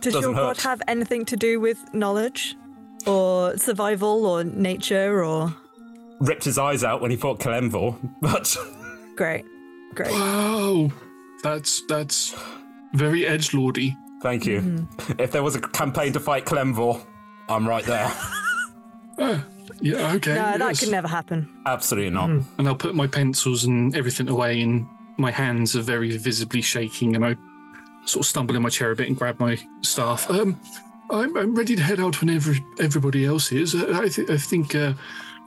Does 0.00 0.14
Doesn't 0.14 0.32
your 0.32 0.40
god 0.40 0.60
have 0.62 0.82
anything 0.88 1.24
to 1.26 1.36
do 1.36 1.60
with 1.60 1.78
knowledge, 1.94 2.56
or 3.06 3.56
survival, 3.56 4.26
or 4.26 4.44
nature, 4.44 5.24
or 5.24 5.54
Ripped 6.20 6.44
his 6.44 6.58
eyes 6.58 6.84
out 6.84 7.00
when 7.00 7.10
he 7.10 7.16
fought 7.16 7.40
Kelemvor, 7.40 7.96
but 8.20 8.56
great, 9.16 9.44
great? 9.94 10.10
Wow, 10.12 10.90
that's 11.42 11.82
that's 11.86 12.34
very 12.94 13.26
edge 13.26 13.54
lordy. 13.54 13.96
thank 14.22 14.46
you. 14.46 14.60
Mm-hmm. 14.60 15.20
If 15.20 15.32
there 15.32 15.42
was 15.42 15.56
a 15.56 15.60
campaign 15.60 16.12
to 16.12 16.20
fight 16.20 16.44
Kelemvor, 16.44 17.00
I'm 17.48 17.66
right 17.66 17.84
there. 17.84 18.12
Uh, 19.18 19.40
yeah, 19.80 20.12
okay. 20.14 20.34
no, 20.34 20.58
that 20.58 20.60
yes. 20.60 20.80
could 20.80 20.90
never 20.90 21.08
happen. 21.08 21.48
Absolutely 21.66 22.10
not. 22.10 22.30
And 22.30 22.68
I'll 22.68 22.74
put 22.74 22.94
my 22.94 23.06
pencils 23.06 23.64
and 23.64 23.96
everything 23.96 24.28
away, 24.28 24.60
and 24.60 24.86
my 25.16 25.30
hands 25.30 25.74
are 25.76 25.82
very 25.82 26.16
visibly 26.16 26.62
shaking, 26.62 27.16
and 27.16 27.24
I 27.24 27.36
sort 28.04 28.24
of 28.24 28.28
stumble 28.28 28.56
in 28.56 28.62
my 28.62 28.68
chair 28.68 28.90
a 28.90 28.96
bit 28.96 29.08
and 29.08 29.16
grab 29.16 29.38
my 29.38 29.58
staff. 29.82 30.30
Um, 30.30 30.60
I'm, 31.10 31.36
I'm 31.36 31.54
ready 31.54 31.76
to 31.76 31.82
head 31.82 32.00
out 32.00 32.20
whenever 32.20 32.54
everybody 32.78 33.24
else 33.24 33.52
is. 33.52 33.74
Uh, 33.74 34.00
I, 34.02 34.08
th- 34.08 34.30
I 34.30 34.36
think 34.36 34.74
uh, 34.74 34.92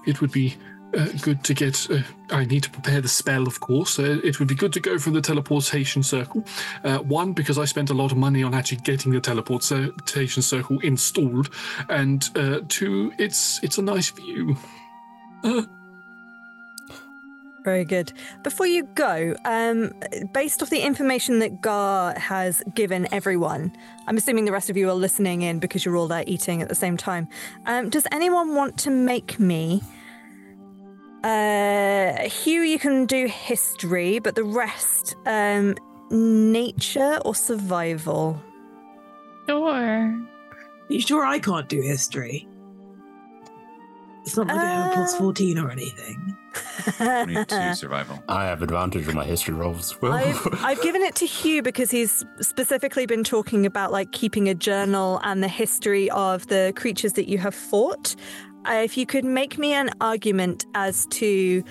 it 0.06 0.22
would 0.22 0.32
be 0.32 0.56
uh, 0.96 1.08
good 1.22 1.44
to 1.44 1.54
get. 1.54 1.90
Uh, 1.90 2.02
I 2.30 2.46
need 2.46 2.64
to 2.64 2.70
prepare 2.70 3.02
the 3.02 3.08
spell, 3.08 3.48
of 3.48 3.60
course. 3.60 3.98
Uh, 3.98 4.20
it 4.24 4.40
would 4.40 4.48
be 4.48 4.56
good 4.56 4.74
to 4.74 4.80
go 4.80 4.98
from 5.00 5.14
the 5.14 5.22
teleportation 5.22 6.04
circle. 6.04 6.44
Uh, 6.84 7.00
one, 7.00 7.34
because 7.34 7.58
I 7.58 7.66
spent 7.66 7.90
a 7.90 7.94
lot 7.94 8.12
of 8.12 8.18
money 8.18 8.44
on 8.44 8.54
actually 8.54 8.80
getting 8.80 9.12
the 9.12 9.22
teleportation 9.22 10.42
circle 10.44 10.80
installed, 10.80 11.50
and 11.90 12.30
uh, 12.36 12.60
two, 12.68 13.12
it's 13.18 13.62
it's 13.64 13.78
a 13.78 13.82
nice 13.82 14.10
view. 14.10 14.58
Very 17.64 17.86
good. 17.86 18.12
Before 18.44 18.66
you 18.68 18.84
go, 18.96 19.36
um, 19.46 19.94
based 20.34 20.62
off 20.62 20.70
the 20.70 20.82
information 20.82 21.40
that 21.40 21.62
Gar 21.62 22.14
has 22.20 22.62
given 22.76 23.08
everyone, 23.14 23.72
I'm 24.06 24.18
assuming 24.18 24.44
the 24.44 24.52
rest 24.52 24.70
of 24.70 24.76
you 24.76 24.90
are 24.90 24.96
listening 24.96 25.44
in 25.44 25.60
because 25.60 25.86
you're 25.86 25.96
all 25.96 26.10
there 26.10 26.26
eating 26.28 26.62
at 26.62 26.68
the 26.68 26.76
same 26.76 26.98
time. 26.98 27.28
Um, 27.66 27.90
does 27.90 28.06
anyone 28.12 28.54
want 28.54 28.78
to 28.80 28.90
make 28.90 29.40
me? 29.40 29.82
Uh, 31.24 32.28
Hugh, 32.28 32.64
you 32.64 32.78
can 32.78 33.06
do 33.06 33.28
history, 33.28 34.20
but 34.20 34.36
the 34.36 34.44
rest, 34.44 35.16
um, 35.26 35.76
nature 36.12 37.20
or 37.24 37.34
survival. 37.34 38.42
Sure. 39.48 40.22
you 40.90 41.00
sure 41.00 41.26
I 41.26 41.40
can't 41.40 41.70
do 41.70 41.82
history? 41.82 42.46
It's 44.26 44.36
not 44.36 44.48
like 44.48 44.58
I 44.58 44.66
have 44.66 44.92
a 44.92 44.96
plus 44.96 45.18
14 45.18 45.58
or 45.60 45.72
anything. 45.72 46.38
22 46.98 47.74
survival. 47.76 48.24
I 48.28 48.46
have 48.46 48.62
advantage 48.62 49.08
on 49.08 49.16
my 49.16 49.26
history 49.26 49.54
rolls. 49.54 49.96
I've, 50.02 50.48
I've 50.64 50.82
given 50.82 51.02
it 51.02 51.16
to 51.16 51.26
Hugh 51.26 51.62
because 51.62 51.92
he's 51.92 52.24
specifically 52.42 53.06
been 53.06 53.24
talking 53.24 53.66
about 53.66 53.92
like 53.92 54.12
keeping 54.12 54.50
a 54.50 54.56
journal 54.56 55.20
and 55.24 55.42
the 55.44 55.48
history 55.48 56.10
of 56.12 56.48
the 56.48 56.74
creatures 56.76 57.14
that 57.14 57.30
you 57.30 57.38
have 57.38 57.56
fought. 57.56 58.16
Uh, 58.66 58.76
if 58.76 58.98
you 58.98 59.06
could 59.06 59.26
make 59.26 59.58
me 59.58 59.74
an 59.74 59.90
argument 60.00 60.66
as 60.74 61.06
to 61.08 61.64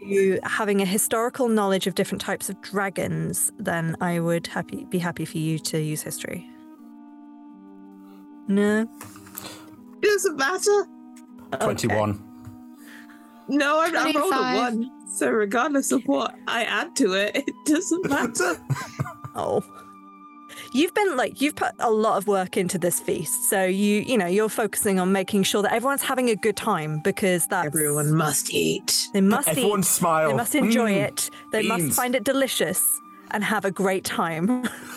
you 0.00 0.38
having 0.44 0.82
a 0.82 0.84
historical 0.84 1.48
knowledge 1.48 1.86
of 1.86 1.94
different 1.94 2.20
types 2.20 2.50
of 2.50 2.60
dragons, 2.60 3.50
then 3.58 3.96
I 4.00 4.20
would 4.20 4.46
happy 4.46 4.84
be 4.84 4.98
happy 4.98 5.24
for 5.24 5.38
you 5.38 5.58
to 5.60 5.80
use 5.80 6.02
history. 6.02 6.46
No. 8.48 8.86
It 10.02 10.06
doesn't 10.06 10.36
matter. 10.36 10.86
21. 11.60 12.31
No, 13.52 13.78
I, 13.78 13.90
I 13.94 14.12
rolled 14.18 14.32
a 14.32 14.56
one. 14.56 14.90
So 15.08 15.30
regardless 15.30 15.92
of 15.92 16.02
what 16.04 16.34
I 16.48 16.64
add 16.64 16.96
to 16.96 17.12
it, 17.14 17.36
it 17.46 17.54
doesn't 17.66 18.08
matter. 18.10 18.56
Oh. 19.34 19.62
You've 20.74 20.94
been 20.94 21.16
like 21.16 21.40
you've 21.40 21.54
put 21.54 21.72
a 21.80 21.90
lot 21.90 22.16
of 22.18 22.26
work 22.26 22.56
into 22.56 22.78
this 22.78 22.98
feast. 23.00 23.48
So 23.50 23.64
you 23.64 24.00
you 24.00 24.16
know, 24.18 24.26
you're 24.26 24.48
focusing 24.48 24.98
on 24.98 25.12
making 25.12 25.42
sure 25.44 25.62
that 25.62 25.72
everyone's 25.72 26.02
having 26.02 26.30
a 26.30 26.36
good 26.36 26.56
time 26.56 27.00
because 27.04 27.46
that's 27.46 27.66
Everyone 27.66 28.14
must 28.14 28.52
eat. 28.52 29.08
They 29.12 29.20
must 29.20 29.48
Everyone 29.48 29.80
eat. 29.80 29.84
smile. 29.86 30.28
They 30.30 30.34
must 30.36 30.54
enjoy 30.54 30.92
Mm. 30.92 31.08
it. 31.08 31.30
They 31.52 31.62
Beans. 31.62 31.82
must 31.84 31.96
find 31.96 32.14
it 32.14 32.24
delicious 32.24 32.82
and 33.32 33.42
have 33.44 33.64
a 33.66 33.70
great 33.70 34.04
time. 34.04 34.46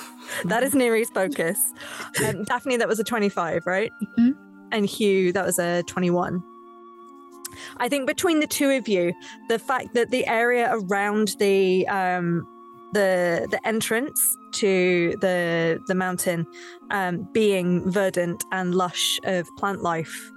that 0.46 0.64
is 0.64 0.74
Neri's 0.74 1.10
focus. 1.10 1.58
Um, 2.26 2.44
Daphne, 2.46 2.78
that 2.78 2.88
was 2.88 3.00
a 3.00 3.04
25, 3.04 3.64
right? 3.66 3.92
Mhm. 4.18 4.34
And 4.72 4.86
Hugh, 4.86 5.32
that 5.34 5.46
was 5.46 5.58
a 5.60 5.84
21. 5.84 6.42
I 7.78 7.90
think 7.90 8.08
between 8.08 8.40
the 8.40 8.48
two 8.48 8.72
of 8.72 8.88
you, 8.88 9.14
the 9.50 9.60
fact 9.60 9.94
that 9.94 10.12
the 10.12 10.26
area 10.28 10.70
around 10.72 11.36
the 11.40 11.88
um, 11.88 12.48
the 12.94 13.48
the 13.52 13.68
entrance 13.68 14.38
to 14.54 15.16
the 15.22 15.80
the 15.88 15.96
mountain 15.96 16.48
um, 16.92 17.28
being 17.34 17.90
verdant 17.92 18.44
and 18.52 18.74
lush 18.74 19.20
of 19.26 19.48
plant 19.58 19.82
life 19.82 20.32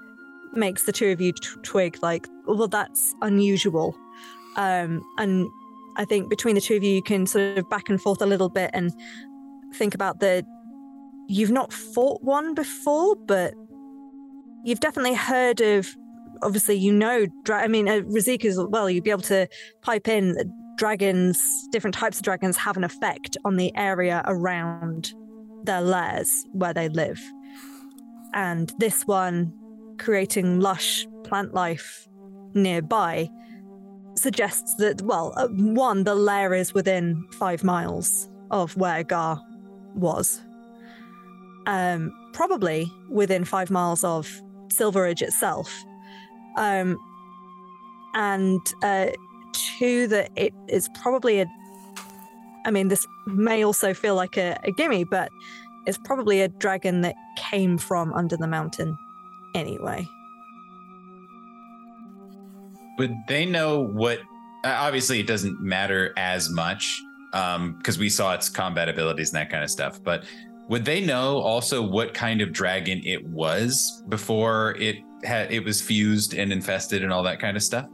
makes 0.53 0.85
the 0.85 0.93
two 0.93 1.09
of 1.09 1.21
you 1.21 1.33
t- 1.33 1.49
twig 1.63 1.99
like, 2.03 2.27
well, 2.47 2.69
that's 2.69 3.15
unusual. 3.23 3.97
Um, 4.57 5.03
and 5.19 5.47
I 5.97 6.05
think 6.05 6.29
between 6.29 6.55
the 6.55 6.61
two 6.61 6.77
of 6.77 6.83
you, 6.83 6.91
you 6.91 7.03
can 7.03 7.27
sort 7.27 7.59
of 7.59 7.69
back 7.71 7.89
and 7.89 8.01
forth 8.01 8.21
a 8.23 8.27
little 8.27 8.49
bit 8.49 8.71
and 8.75 8.93
think 9.75 9.95
about 9.95 10.21
the. 10.21 10.45
You've 11.29 11.51
not 11.51 11.73
fought 11.73 12.23
one 12.23 12.55
before, 12.55 13.15
but 13.15 13.55
you've 14.65 14.81
definitely 14.81 15.15
heard 15.15 15.61
of. 15.61 15.95
Obviously, 16.43 16.77
you 16.77 16.93
know. 16.93 17.27
Dra- 17.45 17.63
I 17.63 17.69
mean, 17.69 17.89
uh, 17.89 18.01
Razik 18.01 18.45
as 18.45 18.59
well. 18.59 18.89
You'd 18.89 19.05
be 19.05 19.11
able 19.11 19.23
to 19.23 19.49
pipe 19.83 20.09
in 20.09 20.37
dragons, 20.77 21.41
different 21.71 21.95
types 21.95 22.19
of 22.19 22.23
dragons, 22.23 22.57
have 22.57 22.77
an 22.77 22.85
effect 22.85 23.37
on 23.45 23.57
the 23.57 23.75
area 23.77 24.23
around 24.27 25.13
their 25.65 25.81
lairs 25.81 26.45
where 26.53 26.73
they 26.73 26.89
live. 26.89 27.21
And 28.35 28.73
this 28.79 29.03
one, 29.07 29.53
creating 29.99 30.61
lush 30.61 31.07
plant 31.25 31.53
life 31.55 32.07
nearby, 32.55 33.29
suggests 34.15 34.75
that, 34.77 35.03
well, 35.03 35.33
uh, 35.37 35.49
one, 35.49 36.05
the 36.05 36.15
lair 36.15 36.55
is 36.55 36.75
within 36.75 37.25
five 37.33 37.65
miles 37.65 38.29
of 38.51 38.77
where 38.77 39.03
Gar 39.03 39.41
was. 39.95 40.41
Um, 41.67 42.13
probably 42.33 42.91
within 43.11 43.45
five 43.45 43.71
miles 43.71 44.05
of 44.05 44.41
Silveridge 44.71 45.23
itself. 45.23 45.73
Um, 46.59 46.99
and 48.15 48.61
uh, 48.83 49.07
two, 49.79 50.09
that 50.09 50.31
it 50.37 50.53
is 50.69 50.89
probably 51.01 51.41
a. 51.41 51.47
I 52.67 52.71
mean, 52.71 52.89
this 52.89 53.07
may 53.27 53.65
also 53.65 53.95
feel 53.95 54.17
like 54.17 54.37
a, 54.37 54.59
a 54.65 54.73
gimme, 54.73 55.05
but 55.05 55.31
it's 55.87 55.99
probably 55.99 56.43
a 56.43 56.49
dragon 56.49 57.01
that 57.03 57.15
came 57.37 57.79
from 57.79 58.13
under 58.13 58.37
the 58.37 58.49
mountain 58.49 58.99
anyway. 59.55 60.07
Would 62.99 63.15
they 63.29 63.47
know 63.47 63.81
what? 63.81 64.19
Uh, 64.65 64.77
obviously, 64.81 65.21
it 65.21 65.29
doesn't 65.29 65.61
matter 65.61 66.13
as 66.17 66.51
much 66.51 67.01
because 67.31 67.99
we 67.99 68.11
saw 68.11 68.35
its 68.35 68.49
combat 68.49 68.89
abilities 68.89 69.31
and 69.31 69.37
that 69.37 69.51
kind 69.51 69.63
of 69.63 69.71
stuff. 69.71 70.03
But 70.03 70.25
would 70.69 70.85
they 70.85 71.01
know 71.05 71.39
also 71.39 71.83
what 71.83 72.15
kind 72.15 72.41
of 72.41 72.53
dragon 72.53 73.01
it 73.05 73.25
was 73.27 74.03
before 74.09 74.75
it 74.79 74.97
had 75.25 75.51
it 75.53 75.65
was 75.65 75.81
fused 75.81 76.35
and 76.35 76.53
infested 76.53 77.03
and 77.03 77.13
all 77.13 77.23
that 77.23 77.41
kind 77.41 77.57
of 77.57 77.63
stuff? 77.63 77.87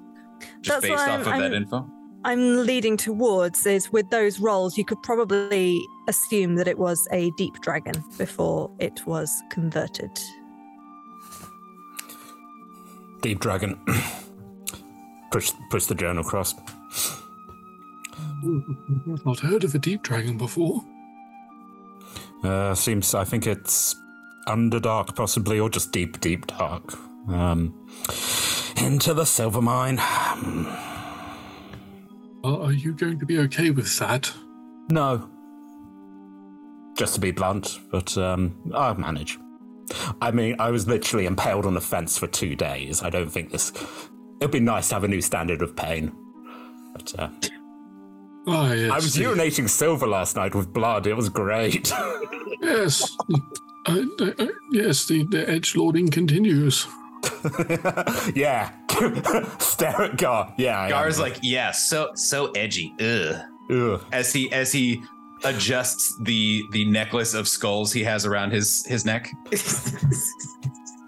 Just 0.61 0.83
That's 0.83 0.87
based 0.95 1.03
off 1.03 1.09
I'm- 1.09 1.21
of 1.21 1.25
that 1.27 1.33
I'm- 1.43 1.53
info. 1.55 1.91
I'm 2.27 2.65
leading 2.65 2.97
towards 2.97 3.67
is 3.67 3.93
with 3.93 4.09
those 4.09 4.41
rolls, 4.41 4.79
you 4.79 4.85
could 4.87 5.03
probably 5.03 5.79
assume 6.09 6.55
that 6.55 6.67
it 6.67 6.79
was 6.79 7.07
a 7.13 7.31
deep 7.37 7.53
dragon 7.61 7.93
before 8.17 8.71
it 8.79 9.07
was 9.07 9.31
converted. 9.51 10.09
Deep 13.21 13.41
Dragon. 13.41 13.79
push 15.33 15.53
push 15.71 15.85
the 15.85 15.95
journal 15.95 16.23
across. 16.25 16.55
I've 18.43 19.27
not 19.27 19.39
heard 19.41 19.65
of 19.65 19.75
a 19.75 19.79
deep 19.79 20.03
dragon 20.03 20.37
before. 20.39 20.83
Uh, 22.45 22.75
seems 22.75 23.15
I 23.15 23.25
think 23.25 23.47
it's 23.47 23.97
Underdark 24.47 25.17
possibly, 25.17 25.59
or 25.59 25.71
just 25.71 25.93
deep, 25.93 26.21
deep 26.21 26.47
dark. 26.47 26.93
Um, 27.29 27.89
into 28.77 29.15
the 29.15 29.25
silver 29.25 29.63
mine. 29.63 29.99
Uh, 29.99 30.67
are 32.45 32.73
you 32.73 32.93
going 32.93 33.19
to 33.19 33.25
be 33.25 33.39
okay 33.39 33.71
with 33.71 33.99
that? 33.99 34.31
No. 34.91 35.31
Just 36.95 37.15
to 37.15 37.21
be 37.21 37.31
blunt, 37.31 37.81
but 37.91 38.17
um, 38.19 38.55
I'll 38.75 38.95
manage. 38.95 39.39
I 40.21 40.31
mean, 40.31 40.57
I 40.59 40.71
was 40.71 40.87
literally 40.87 41.25
impaled 41.27 41.65
on 41.65 41.77
a 41.77 41.81
fence 41.81 42.19
for 42.19 42.27
two 42.27 42.55
days. 42.55 43.03
I 43.03 43.09
don't 43.11 43.31
think 43.31 43.51
this. 43.51 43.73
It'd 44.41 44.51
be 44.51 44.61
nice 44.61 44.89
to 44.89 44.97
have 44.97 45.05
a 45.05 45.09
new 45.09 45.23
standard 45.23 45.63
of 45.63 45.75
pain. 45.75 46.13
But 46.93 47.19
uh, 47.19 47.29
Ah, 48.47 48.73
yes. 48.73 48.91
I 48.91 48.97
was 48.97 49.17
urinating 49.17 49.69
silver 49.69 50.07
last 50.07 50.37
night 50.37 50.55
with 50.55 50.73
blood. 50.73 51.07
It 51.07 51.15
was 51.15 51.29
great. 51.29 51.93
Yes. 52.61 53.17
Uh, 53.87 54.05
uh, 54.21 54.31
uh, 54.39 54.47
yes, 54.71 55.05
the, 55.07 55.25
the 55.25 55.47
edge 55.51 55.77
lording 55.77 56.09
continues. 56.09 56.87
yeah. 58.35 58.71
Stare 59.59 60.03
at 60.03 60.17
Gar. 60.17 60.55
Yeah. 60.57 60.89
Gar's 60.89 61.19
like, 61.21 61.37
yeah, 61.43 61.73
so 61.73 62.13
so 62.15 62.51
edgy. 62.53 62.95
Ugh. 63.01 63.43
Ugh. 63.71 64.01
As 64.13 64.33
he 64.33 64.51
as 64.51 64.73
he 64.73 65.03
adjusts 65.45 66.17
the 66.23 66.63
the 66.71 66.87
necklace 66.87 67.35
of 67.35 67.47
skulls 67.47 67.93
he 67.93 68.03
has 68.05 68.25
around 68.25 68.53
his 68.53 68.87
his 68.87 69.05
neck. 69.05 69.31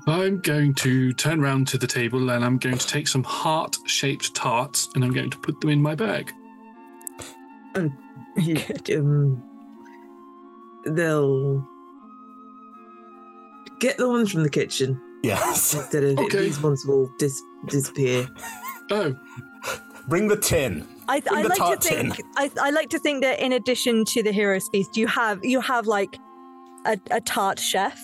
I'm 0.06 0.40
going 0.40 0.74
to 0.74 1.12
turn 1.14 1.42
around 1.42 1.68
to 1.68 1.78
the 1.78 1.86
table 1.86 2.30
and 2.30 2.44
I'm 2.44 2.58
going 2.58 2.76
to 2.76 2.86
take 2.86 3.08
some 3.08 3.24
heart 3.24 3.76
shaped 3.86 4.34
tarts 4.34 4.88
and 4.94 5.02
I'm 5.02 5.12
going 5.12 5.30
to 5.30 5.38
put 5.38 5.60
them 5.60 5.70
in 5.70 5.80
my 5.80 5.94
bag. 5.94 6.32
Um, 7.76 9.42
they'll 10.86 11.66
get 13.80 13.96
the 13.98 14.08
ones 14.08 14.30
from 14.32 14.42
the 14.42 14.50
kitchen. 14.50 15.00
Yes. 15.22 15.74
Instead 15.74 16.04
of 16.04 16.18
Okay. 16.18 16.38
these 16.38 16.60
ones 16.60 16.84
will 16.86 17.10
dis- 17.18 17.42
disappear. 17.68 18.28
Oh, 18.90 19.14
Bring 20.08 20.28
the 20.28 20.36
tin. 20.36 20.86
I, 21.08 21.18
Bring 21.20 21.34
I 21.36 21.42
the 21.42 21.48
like 21.48 21.58
tart 21.58 21.80
to 21.80 21.88
tin. 21.88 22.12
think 22.12 22.26
I, 22.36 22.50
I 22.60 22.70
like 22.70 22.90
to 22.90 22.98
think 23.00 23.22
that 23.22 23.40
in 23.40 23.52
addition 23.52 24.04
to 24.06 24.22
the 24.22 24.30
hero's 24.30 24.68
feast, 24.68 24.96
you 24.96 25.08
have 25.08 25.44
you 25.44 25.60
have 25.60 25.86
like 25.88 26.16
a, 26.84 26.96
a 27.10 27.20
tart 27.20 27.58
chef 27.58 28.00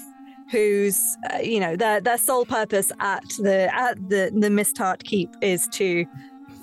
who's 0.51 0.99
uh, 1.33 1.39
you 1.39 1.61
know 1.61 1.77
their 1.77 2.01
their 2.01 2.19
sole 2.19 2.45
purpose 2.45 2.91
at 2.99 3.23
the 3.39 3.73
at 3.73 3.97
the 4.09 4.33
the 4.37 4.51
Miss 4.51 4.73
Tart 4.73 5.05
Keep 5.05 5.31
is 5.43 5.69
to 5.75 6.05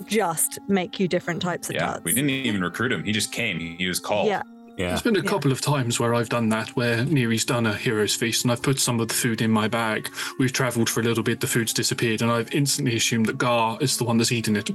just 0.06 0.60
make 0.68 1.00
you 1.00 1.08
different 1.08 1.41
types 1.41 1.70
of 1.70 1.76
Yeah, 1.76 1.88
tarts. 1.88 2.04
we 2.06 2.14
didn't 2.14 2.30
even 2.30 2.62
recruit 2.62 2.91
him. 2.91 3.04
He 3.04 3.12
just 3.12 3.32
came. 3.32 3.60
He 3.60 3.88
was 3.88 4.00
called. 4.00 4.28
Yeah. 4.28 4.43
Yeah. 4.78 4.89
There's 4.89 5.02
been 5.02 5.18
a 5.18 5.24
couple 5.24 5.52
of 5.52 5.60
times 5.60 6.00
where 6.00 6.14
I've 6.16 6.30
done 6.30 6.47
that, 6.50 6.70
where 6.70 7.04
Neri's 7.04 7.43
done 7.43 7.66
a 7.66 7.74
hero's 7.74 8.16
feast 8.16 8.45
and 8.45 8.52
I've 8.52 8.62
put 8.64 8.80
some 8.80 9.02
of 9.02 9.10
the 9.10 9.14
food 9.14 9.41
in 9.41 9.52
my 9.52 9.68
bag. 9.68 10.10
We've 10.39 10.54
travelled 10.54 10.89
for 10.89 11.02
a 11.02 11.04
little 11.04 11.22
bit, 11.24 11.41
the 11.41 11.47
food's 11.47 11.74
disappeared, 11.74 12.22
and 12.22 12.32
I've 12.32 12.50
instantly 12.54 12.95
assumed 12.95 13.26
that 13.26 13.38
Gar 13.38 13.78
is 13.82 13.97
the 13.97 14.06
one 14.06 14.18
that's 14.18 14.32
eaten 14.32 14.56
it. 14.56 14.70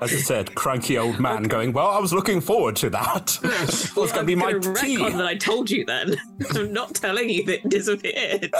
As 0.00 0.12
I 0.14 0.16
said, 0.16 0.54
cranky 0.54 0.96
old 0.96 1.20
man 1.20 1.42
going, 1.44 1.72
Well, 1.74 1.86
I 1.88 1.98
was 2.00 2.14
looking 2.14 2.40
forward 2.40 2.76
to 2.76 2.88
that. 2.90 3.38
Yes. 3.44 3.94
What's 3.94 4.10
going 4.12 4.24
to 4.24 4.26
be 4.26 4.34
my 4.34 4.52
Gonna 4.52 4.74
tea? 4.74 4.96
that 4.96 5.26
I 5.26 5.36
told 5.36 5.70
you 5.70 5.84
then. 5.84 6.16
I'm 6.54 6.72
not 6.72 6.94
telling 6.94 7.28
you 7.28 7.44
that 7.44 7.64
it 7.66 7.68
disappeared. 7.68 8.50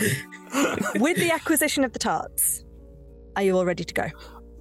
With 1.00 1.16
the 1.18 1.30
acquisition 1.32 1.84
of 1.84 1.92
the 1.92 1.98
tarts, 1.98 2.64
are 3.36 3.42
you 3.42 3.56
all 3.56 3.64
ready 3.66 3.84
to 3.84 3.94
go? 3.94 4.06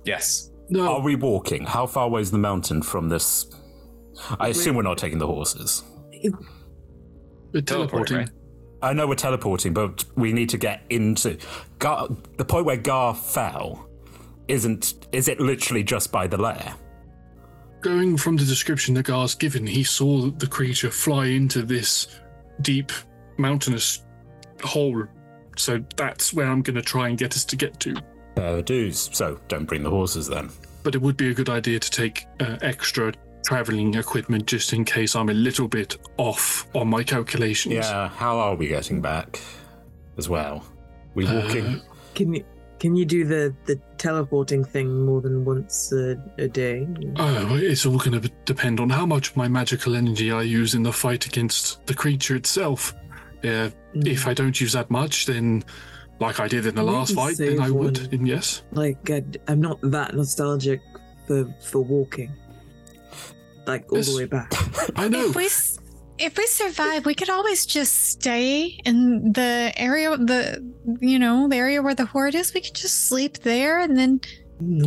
Yes. 0.08 0.51
No. 0.70 0.95
Are 0.95 1.01
we 1.01 1.16
walking? 1.16 1.66
How 1.66 1.86
far 1.86 2.05
away 2.05 2.22
is 2.22 2.32
the 2.32 2.38
mountain 2.38 2.82
from 2.82 3.10
this? 3.10 3.45
I 4.39 4.47
assume 4.47 4.76
we're 4.76 4.82
not 4.84 4.97
taking 4.97 5.20
the 5.20 5.28
horses. 5.28 5.84
We're 7.53 7.62
teleporting. 7.62 8.18
right? 8.18 8.30
I 8.82 8.93
know 8.93 9.08
we're 9.08 9.16
teleporting, 9.16 9.74
but 9.74 10.05
we 10.16 10.34
need 10.34 10.49
to 10.49 10.58
get 10.58 10.82
into 10.89 11.38
Gar. 11.80 12.08
The 12.38 12.45
point 12.45 12.66
where 12.66 12.78
Gar 12.78 13.14
fell 13.16 13.88
isn't. 14.47 15.08
Is 15.12 15.28
it 15.28 15.39
literally 15.39 15.84
just 15.84 16.12
by 16.12 16.28
the 16.28 16.38
lair? 16.38 16.74
Going 17.82 18.18
from 18.18 18.38
the 18.38 18.45
description 18.45 18.93
that 18.95 19.05
Gar's 19.05 19.36
given, 19.36 19.68
he 19.68 19.84
saw 19.84 20.30
the 20.32 20.47
creature 20.47 20.89
fly 20.89 21.28
into 21.28 21.62
this 21.62 22.20
deep 22.62 22.91
mountainous 23.38 24.03
hole. 24.64 25.05
So 25.58 25.84
that's 25.95 26.34
where 26.34 26.47
I'm 26.47 26.62
going 26.62 26.76
to 26.76 26.82
try 26.82 27.10
and 27.10 27.18
get 27.18 27.36
us 27.36 27.45
to 27.45 27.55
get 27.55 27.80
to. 27.82 27.95
Uh, 28.38 28.62
dues. 28.62 29.10
So 29.14 29.40
don't 29.48 29.66
bring 29.66 29.84
the 29.84 29.90
horses 29.90 30.28
then. 30.28 30.50
But 30.84 30.96
it 30.96 31.02
would 31.02 31.18
be 31.18 31.30
a 31.30 31.34
good 31.34 31.50
idea 31.50 31.80
to 31.80 31.92
take 31.92 32.26
uh, 32.40 32.58
extra 32.62 33.14
traveling 33.46 33.94
equipment 33.96 34.46
just 34.46 34.74
in 34.74 34.86
case 34.86 35.16
I'm 35.16 35.30
a 35.30 35.34
little 35.34 35.68
bit 35.68 35.98
off 36.18 36.68
on 36.76 36.88
my 36.90 37.04
calculations. 37.04 37.74
Yeah. 37.76 38.10
How 38.10 38.38
are 38.40 38.56
we 38.56 38.68
getting 38.68 39.02
back? 39.02 39.40
As 40.18 40.30
well. 40.30 40.64
We 41.16 41.26
Uh, 41.28 41.42
walking? 41.42 41.82
Can 42.16 42.34
you 42.34 42.44
can 42.80 42.96
you 42.96 43.06
do 43.06 43.26
the 43.26 43.56
the 43.66 43.80
teleporting 43.98 44.64
thing 44.64 45.06
more 45.06 45.20
than 45.22 45.44
once 45.46 45.92
a, 45.92 46.16
a 46.38 46.48
day? 46.48 46.88
Oh, 47.18 47.56
it's 47.56 47.86
all 47.86 47.98
going 47.98 48.22
to 48.22 48.30
depend 48.46 48.80
on 48.80 48.90
how 48.90 49.06
much 49.06 49.30
of 49.32 49.38
my 49.38 49.48
magical 49.48 49.96
energy 49.96 50.32
I 50.32 50.44
use 50.44 50.76
in 50.76 50.84
the 50.84 50.94
fight 50.94 51.26
against 51.26 51.86
the 51.88 51.94
creature 51.94 52.36
itself. 52.36 52.94
Uh, 53.44 53.70
If 53.94 54.28
I 54.28 54.34
don't 54.34 54.60
use 54.60 54.74
that 54.74 54.90
much, 54.92 55.26
then, 55.26 55.64
like 56.20 56.39
I 56.39 56.47
did 56.47 56.65
in 56.65 56.76
the 56.76 56.84
We 56.84 56.91
last 56.91 57.13
fight, 57.15 57.38
then 57.38 57.57
save 57.57 57.59
I 57.59 57.70
would. 57.70 57.97
one. 57.99 58.09
And 58.13 58.28
yes, 58.28 58.63
Like 58.72 59.09
I, 59.09 59.24
I'm 59.47 59.61
not 59.61 59.80
that 59.82 60.15
nostalgic 60.15 60.82
for 61.28 61.45
for 61.61 61.80
walking. 61.82 62.32
Like 63.65 63.91
all 63.91 63.97
Yes. 63.97 64.09
the 64.09 64.18
way 64.18 64.26
back. 64.26 64.51
I 64.95 65.07
know. 65.07 65.30
If 65.30 65.36
we 65.36 65.49
if 66.26 66.36
we 66.38 66.47
survive, 66.47 67.05
we 67.05 67.13
could 67.13 67.30
always 67.30 67.65
just 67.65 67.93
stay 67.93 68.80
in 68.86 69.32
the 69.34 69.72
area 69.76 70.15
the 70.18 70.63
you 70.99 71.20
know 71.20 71.47
the 71.47 71.57
area 71.57 71.82
where 71.82 71.93
the 71.95 72.05
horde 72.05 72.36
is. 72.36 72.53
We 72.53 72.61
could 72.61 72.74
just 72.76 73.07
sleep 73.07 73.39
there 73.39 73.80
and 73.80 73.95
then 73.97 74.22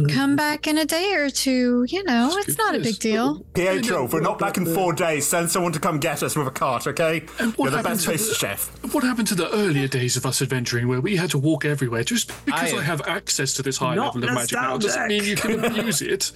come 0.09 0.37
back 0.37 0.67
in 0.67 0.79
a 0.79 0.85
day 0.85 1.15
or 1.15 1.31
two. 1.31 1.85
You 1.89 2.03
know, 2.05 2.31
it's 2.37 2.59
not 2.59 2.75
a 2.75 2.81
big 2.81 2.99
deal. 2.99 3.41
Pietro, 3.55 4.05
if 4.07 4.13
we're 4.13 4.21
not 4.21 4.39
back 4.39 4.57
in 4.57 4.67
four 4.67 4.93
days, 4.93 5.27
send 5.27 5.51
someone 5.51 5.73
to 5.73 5.79
come 5.81 5.99
get 5.99 6.23
us 6.23 6.37
with 6.37 6.47
a 6.47 6.51
cart, 6.51 6.87
okay? 6.87 7.23
And 7.39 7.53
what 7.57 7.67
You're 7.67 7.71
the 7.71 7.77
happened 7.79 7.95
best 7.95 8.05
to 8.05 8.11
pastry 8.11 8.29
the- 8.29 8.35
chef. 8.35 8.95
What 8.95 9.05
happened 9.05 9.29
to 9.29 9.35
the 9.35 9.51
earlier 9.53 9.87
days 9.89 10.17
of 10.17 10.27
us 10.27 10.43
adventuring 10.43 10.89
where 10.89 11.01
we 11.01 11.17
had 11.17 11.31
to 11.31 11.39
walk 11.39 11.65
everywhere? 11.65 12.03
Just 12.05 12.33
because 12.45 12.73
I, 12.75 12.79
I- 12.79 12.83
have 12.83 13.01
access 13.07 13.55
to 13.55 13.63
this 13.63 13.77
high 13.79 13.95
Not 13.95 14.15
level 14.17 14.29
of 14.31 14.35
magic 14.35 14.53
now 14.59 14.77
doesn't 14.77 15.07
mean 15.07 15.25
you 15.25 15.37
can 15.37 15.75
use 15.87 16.03
it. 16.03 16.33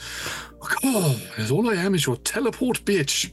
Oh, 0.85 1.20
all 1.53 1.68
I 1.70 1.74
am 1.74 1.95
is 1.95 2.07
your 2.07 2.16
teleport 2.16 2.85
bitch. 2.85 3.32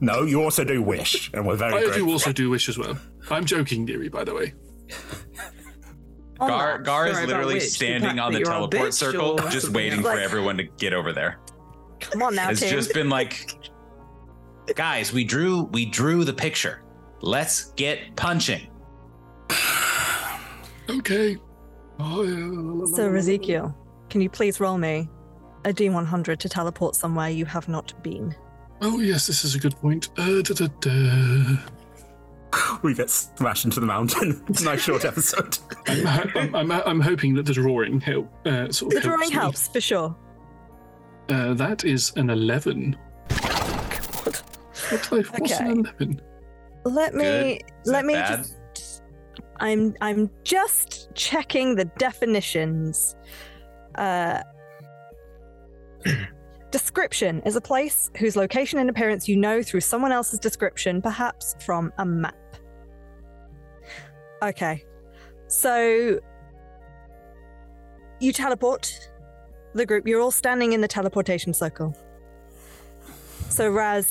No, 0.00 0.22
you 0.24 0.42
also 0.42 0.64
do 0.64 0.82
wish, 0.82 1.30
and 1.32 1.46
we're 1.46 1.56
very 1.56 1.74
I 1.74 1.80
grateful. 1.82 2.06
do 2.06 2.12
also 2.12 2.32
do 2.32 2.50
wish 2.50 2.68
as 2.68 2.76
well. 2.78 2.98
I'm 3.30 3.44
joking, 3.44 3.86
Deary, 3.86 4.08
by 4.08 4.24
the 4.24 4.34
way. 4.34 4.54
On 6.42 6.48
Gar 6.48 6.78
Gar 6.80 7.06
is 7.06 7.20
literally 7.24 7.60
standing 7.60 8.18
on 8.18 8.32
the 8.32 8.40
teleport 8.42 8.90
bitch 8.90 8.94
circle, 8.94 9.36
just 9.50 9.68
waiting 9.68 10.00
else? 10.00 10.08
for 10.08 10.14
Like- 10.16 10.24
everyone 10.24 10.56
to 10.56 10.64
get 10.64 10.92
over 10.92 11.12
there. 11.12 11.38
come 12.00 12.20
on 12.22 12.34
now, 12.34 12.50
It's 12.50 12.60
team. 12.60 12.70
just 12.70 12.92
been 12.92 13.08
like, 13.08 13.46
guys, 14.74 15.12
we 15.12 15.22
drew 15.24 15.62
we 15.72 15.86
drew 15.86 16.24
the 16.24 16.32
picture. 16.32 16.82
Let's 17.20 17.72
get 17.74 18.16
punching. 18.16 18.66
Okay. 20.90 21.36
Oh, 22.00 22.22
yeah. 22.24 22.96
So, 22.96 23.14
Ezekiel, 23.14 23.74
can 24.10 24.20
you 24.20 24.28
please 24.28 24.58
roll 24.60 24.76
me 24.76 25.08
a 25.64 25.72
D100 25.72 26.38
to 26.38 26.48
teleport 26.48 26.96
somewhere 26.96 27.28
you 27.30 27.44
have 27.46 27.68
not 27.68 27.94
been? 28.02 28.34
Oh, 28.80 28.98
yes, 28.98 29.28
this 29.28 29.44
is 29.44 29.54
a 29.54 29.60
good 29.60 29.76
point. 29.76 30.08
Uh, 30.18 30.42
da, 30.42 30.54
da, 30.54 30.66
da. 30.80 31.56
We 32.82 32.94
get 32.94 33.10
smashed 33.10 33.64
into 33.64 33.80
the 33.80 33.86
mountain. 33.86 34.42
It's 34.48 34.62
a 34.62 34.64
nice 34.64 34.80
short 34.82 35.04
episode. 35.04 35.58
I'm, 35.86 36.06
I'm, 36.36 36.54
I'm, 36.54 36.70
I'm 36.72 37.00
hoping 37.00 37.34
that 37.34 37.46
the 37.46 37.52
drawing 37.52 38.00
help. 38.00 38.28
Uh, 38.46 38.70
sort 38.70 38.90
The 38.92 38.98
of 38.98 39.02
drawing 39.04 39.20
me. 39.28 39.30
helps 39.30 39.68
for 39.68 39.80
sure. 39.80 40.16
Uh, 41.28 41.54
that 41.54 41.84
is 41.84 42.12
an 42.16 42.28
11. 42.30 42.96
What, 44.90 45.12
like, 45.12 45.26
what's 45.38 45.52
Okay. 45.54 45.64
an 45.70 45.86
11? 46.00 46.20
Let 46.84 47.14
me 47.14 47.60
Good. 47.84 47.90
Let 47.92 48.04
me 48.04 48.14
bad? 48.14 48.38
just 48.38 49.02
I'm 49.60 49.94
I'm 50.00 50.28
just 50.42 51.08
checking 51.14 51.76
the 51.76 51.84
definitions. 51.98 53.14
Uh 53.94 54.42
Description 56.72 57.40
is 57.46 57.54
a 57.54 57.60
place 57.60 58.10
whose 58.16 58.34
location 58.34 58.78
and 58.78 58.90
appearance 58.90 59.28
you 59.28 59.36
know 59.36 59.62
through 59.62 59.80
someone 59.82 60.10
else's 60.10 60.38
description, 60.40 61.00
perhaps 61.02 61.54
from 61.64 61.92
a 61.98 62.04
map. 62.04 62.34
Okay. 64.42 64.84
So 65.46 66.18
you 68.20 68.32
teleport 68.32 69.10
the 69.74 69.86
group. 69.86 70.06
You're 70.06 70.20
all 70.20 70.30
standing 70.30 70.72
in 70.72 70.80
the 70.80 70.88
teleportation 70.88 71.54
circle. 71.54 71.96
So 73.48 73.70
Raz 73.70 74.10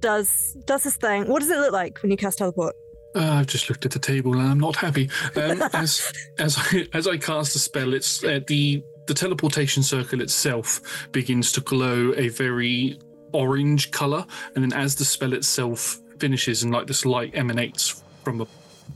does 0.00 0.56
does 0.66 0.84
his 0.84 0.96
thing. 0.96 1.28
What 1.28 1.40
does 1.40 1.50
it 1.50 1.58
look 1.58 1.72
like 1.72 1.98
when 2.02 2.10
you 2.10 2.16
cast 2.16 2.38
teleport? 2.38 2.74
Uh, 3.14 3.32
I've 3.32 3.46
just 3.46 3.68
looked 3.68 3.84
at 3.86 3.90
the 3.92 3.98
table 3.98 4.34
and 4.34 4.42
I'm 4.42 4.60
not 4.60 4.76
happy. 4.76 5.10
Um, 5.34 5.62
as 5.72 6.12
as 6.38 6.56
I 6.58 6.86
as 6.92 7.06
I 7.06 7.16
cast 7.16 7.52
the 7.52 7.58
spell, 7.58 7.94
it's 7.94 8.22
uh, 8.22 8.40
the 8.46 8.82
the 9.06 9.14
teleportation 9.14 9.82
circle 9.82 10.20
itself 10.20 11.08
begins 11.12 11.52
to 11.52 11.60
glow 11.60 12.12
a 12.16 12.28
very 12.28 12.98
orange 13.32 13.90
color, 13.90 14.26
and 14.54 14.62
then 14.62 14.72
as 14.72 14.94
the 14.94 15.04
spell 15.04 15.32
itself 15.32 16.00
finishes 16.18 16.62
and 16.62 16.72
like 16.72 16.86
this 16.86 17.04
light 17.04 17.32
emanates 17.34 18.02
from 18.24 18.40
a, 18.40 18.46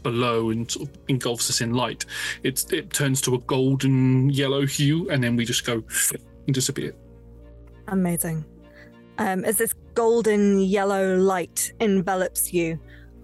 below 0.02 0.50
and 0.50 0.70
sort 0.70 0.88
of 0.88 0.98
engulfs 1.08 1.50
us 1.50 1.60
in 1.60 1.74
light, 1.74 2.04
it's 2.42 2.72
it 2.72 2.92
turns 2.92 3.20
to 3.22 3.34
a 3.34 3.38
golden 3.38 4.30
yellow 4.30 4.66
hue, 4.66 5.08
and 5.10 5.22
then 5.22 5.36
we 5.36 5.44
just 5.44 5.64
go 5.64 5.82
and 6.46 6.54
disappear. 6.54 6.94
Amazing. 7.88 8.44
Um, 9.18 9.44
as 9.44 9.56
this 9.56 9.74
golden 9.94 10.60
yellow 10.60 11.16
light 11.16 11.72
envelops 11.80 12.52
you, 12.52 12.78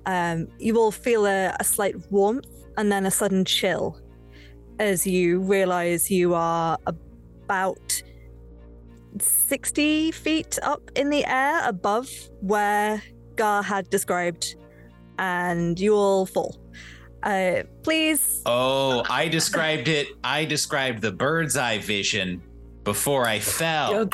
um, 0.04 0.48
you 0.58 0.74
will 0.74 0.92
feel 0.92 1.26
a, 1.26 1.56
a 1.58 1.64
slight 1.64 1.94
warmth 2.10 2.46
and 2.76 2.92
then 2.92 3.06
a 3.06 3.10
sudden 3.10 3.44
chill 3.44 3.98
as 4.78 5.06
you 5.06 5.40
realize 5.40 6.10
you 6.10 6.34
are 6.34 6.78
about 6.86 8.02
60 9.18 10.12
feet 10.12 10.58
up 10.62 10.90
in 10.94 11.10
the 11.10 11.24
air 11.24 11.66
above 11.66 12.10
where 12.40 13.02
Gar 13.36 13.62
had 13.62 13.88
described, 13.90 14.56
and 15.18 15.78
you 15.78 15.92
will 15.92 16.26
fall. 16.26 16.56
Uh, 17.22 17.62
please. 17.82 18.42
Oh, 18.46 19.04
I 19.10 19.28
described 19.28 19.88
it. 19.88 20.08
I 20.22 20.44
described 20.44 21.02
the 21.02 21.12
bird's 21.12 21.56
eye 21.56 21.78
vision 21.78 22.42
before 22.84 23.26
I 23.26 23.40
fell. 23.40 24.08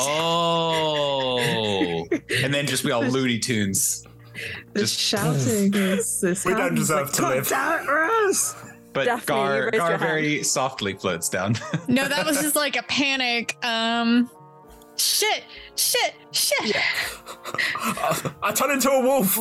Oh, 0.00 2.06
and 2.42 2.54
then 2.54 2.66
just 2.66 2.84
be 2.84 2.92
all 2.92 3.02
Looney 3.02 3.38
Tunes. 3.38 4.06
The 4.72 4.86
shouting 4.86 5.74
is. 5.74 6.22
is 6.22 6.44
We 6.44 6.54
don't 6.54 6.74
deserve 6.74 7.12
to 7.14 7.28
live. 7.28 7.48
Damn 7.48 7.86
it, 7.86 7.90
Russ! 7.90 8.54
But 8.92 9.04
Daphne, 9.04 9.26
Gar, 9.26 9.62
raised 9.64 9.76
Gar 9.76 9.98
very 9.98 10.42
softly 10.42 10.94
floats 10.94 11.28
down. 11.28 11.56
No, 11.88 12.08
that 12.08 12.24
was 12.24 12.40
just 12.40 12.56
like 12.56 12.76
a 12.76 12.82
panic. 12.84 13.56
Um, 13.64 14.30
shit, 14.98 15.44
shit, 15.76 16.14
shit. 16.32 16.76
I 18.42 18.52
turn 18.54 18.70
into 18.72 18.90
a 18.90 19.00
wolf. 19.00 19.34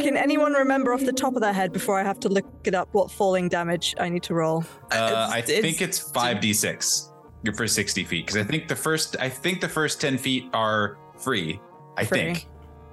Can 0.00 0.16
anyone 0.16 0.52
remember 0.52 0.94
off 0.94 1.00
the 1.04 1.12
top 1.12 1.34
of 1.34 1.42
their 1.42 1.52
head 1.52 1.72
before 1.72 1.98
I 1.98 2.04
have 2.04 2.20
to 2.20 2.28
look 2.28 2.46
it 2.64 2.74
up 2.74 2.88
what 2.92 3.10
falling 3.10 3.48
damage 3.48 3.94
I 3.98 4.08
need 4.08 4.22
to 4.24 4.34
roll? 4.34 4.64
Uh, 4.90 5.28
I 5.30 5.40
think 5.42 5.82
it's 5.82 5.98
five 5.98 6.40
d 6.40 6.52
six. 6.52 7.12
You're 7.42 7.54
for 7.54 7.66
sixty 7.68 8.04
feet 8.04 8.26
because 8.26 8.40
I 8.40 8.44
think 8.44 8.68
the 8.68 8.76
first 8.76 9.16
I 9.20 9.28
think 9.28 9.60
the 9.60 9.68
first 9.68 10.00
ten 10.00 10.18
feet 10.18 10.46
are 10.52 10.98
free. 11.16 11.60
I 11.96 12.04
Free. 12.04 12.18
think, 12.18 12.46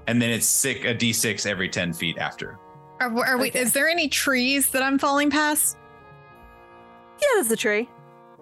and 0.08 0.22
then 0.22 0.32
it's 0.32 0.48
sick 0.48 0.84
a 0.86 0.94
d 0.94 1.14
six 1.14 1.46
every 1.46 1.70
ten 1.70 1.94
feet 1.94 2.18
after. 2.18 2.60
Are, 3.00 3.26
are 3.26 3.38
we? 3.38 3.52
Is 3.52 3.74
there 3.74 3.88
any 3.88 4.08
trees 4.08 4.70
that 4.72 4.82
I'm 4.82 4.98
falling 5.00 5.30
past? 5.30 5.78
Yeah, 7.22 7.28
there's 7.36 7.52
a 7.52 7.56
tree. 7.56 7.90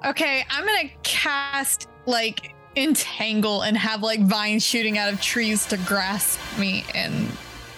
Okay, 0.06 0.46
I'm 0.50 0.66
gonna 0.66 0.90
cast 1.04 1.88
like 2.06 2.54
entangle 2.76 3.62
and 3.62 3.78
have 3.78 4.02
like 4.02 4.20
vines 4.22 4.64
shooting 4.64 4.98
out 4.98 5.12
of 5.12 5.22
trees 5.22 5.66
to 5.68 5.78
grasp 5.78 6.40
me 6.58 6.84
and 6.94 7.32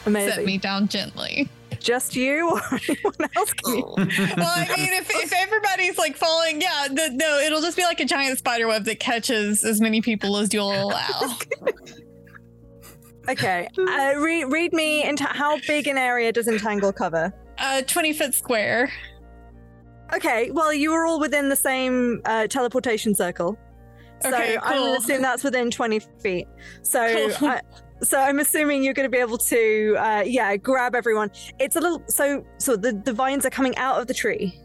Amazing. 0.06 0.32
set 0.34 0.46
me 0.46 0.58
down 0.58 0.88
gently. 0.88 1.50
Just 1.80 2.16
you 2.16 2.50
or 2.72 2.80
anyone 2.90 3.30
else? 3.36 3.54
Can 3.54 3.76
you? 3.76 3.86
well, 4.38 4.54
I 4.56 4.74
mean, 4.76 4.94
if, 4.94 5.10
if 5.12 5.34
everybody's 5.34 5.98
like 5.98 6.16
falling, 6.16 6.62
yeah, 6.62 6.88
the, 6.90 7.12
no, 7.14 7.38
it'll 7.40 7.62
just 7.62 7.78
be 7.78 7.84
like 7.84 8.00
a 8.00 8.06
giant 8.06 8.40
spider 8.40 8.68
web 8.68 8.86
that 8.86 9.00
catches 9.00 9.64
as 9.64 9.80
many 9.82 10.02
people 10.02 10.38
as 10.38 10.54
you'll 10.54 10.72
allow. 10.74 11.38
Okay, 13.28 13.68
uh, 13.76 14.14
read, 14.18 14.46
read 14.52 14.72
me 14.72 15.04
into 15.04 15.24
how 15.24 15.58
big 15.68 15.88
an 15.88 15.98
area 15.98 16.32
does 16.32 16.48
entangle 16.48 16.94
cover? 16.94 17.34
Uh, 17.58 17.82
20 17.82 18.14
foot 18.14 18.36
square. 18.36 18.92
Okay, 20.14 20.52
well, 20.52 20.74
you 20.74 20.92
were 20.92 21.06
all 21.06 21.20
within 21.20 21.50
the 21.50 21.56
same 21.56 22.22
uh, 22.26 22.48
teleportation 22.48 23.16
circle. 23.16 23.58
So 24.22 24.30
Okay, 24.30 24.58
I'm 24.58 24.78
going 24.78 24.94
to 24.94 25.00
assume 25.00 25.22
that's 25.22 25.44
within 25.44 25.70
20 25.70 26.00
feet. 26.00 26.48
So, 26.84 27.30
Cool. 27.34 27.50
I, 27.50 27.62
so 28.02 28.20
I'm 28.20 28.40
assuming 28.40 28.84
you're 28.84 28.94
going 28.94 29.10
to 29.10 29.16
be 29.16 29.18
able 29.18 29.38
to, 29.38 29.96
uh, 29.98 30.24
yeah, 30.26 30.56
grab 30.58 30.96
everyone. 30.96 31.32
It's 31.60 31.76
a 31.76 31.80
little 31.80 32.04
so 32.08 32.46
so 32.58 32.76
the, 32.76 32.94
the 32.94 33.14
vines 33.14 33.46
are 33.46 33.50
coming 33.50 33.76
out 33.78 34.00
of 34.00 34.08
the 34.08 34.14
tree. 34.14 34.60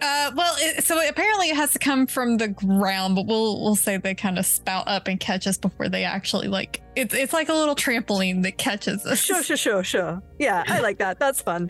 Uh, 0.00 0.30
well, 0.36 0.54
it, 0.58 0.84
so 0.84 1.06
apparently 1.08 1.50
it 1.50 1.56
has 1.56 1.72
to 1.72 1.78
come 1.78 2.06
from 2.06 2.36
the 2.36 2.48
ground, 2.48 3.16
but 3.16 3.26
we'll 3.26 3.60
we'll 3.60 3.76
say 3.76 3.96
they 3.96 4.14
kind 4.14 4.38
of 4.38 4.46
spout 4.46 4.86
up 4.86 5.08
and 5.08 5.18
catch 5.18 5.46
us 5.46 5.58
before 5.58 5.88
they 5.88 6.04
actually 6.04 6.46
like. 6.46 6.80
It's 6.94 7.14
it's 7.14 7.32
like 7.32 7.48
a 7.48 7.54
little 7.54 7.74
trampoline 7.74 8.42
that 8.44 8.58
catches 8.58 9.04
us. 9.06 9.20
Sure, 9.20 9.42
sure, 9.42 9.56
sure, 9.56 9.82
sure. 9.82 10.22
Yeah, 10.38 10.62
I 10.68 10.80
like 10.80 10.98
that. 10.98 11.18
That's 11.18 11.42
fun. 11.42 11.68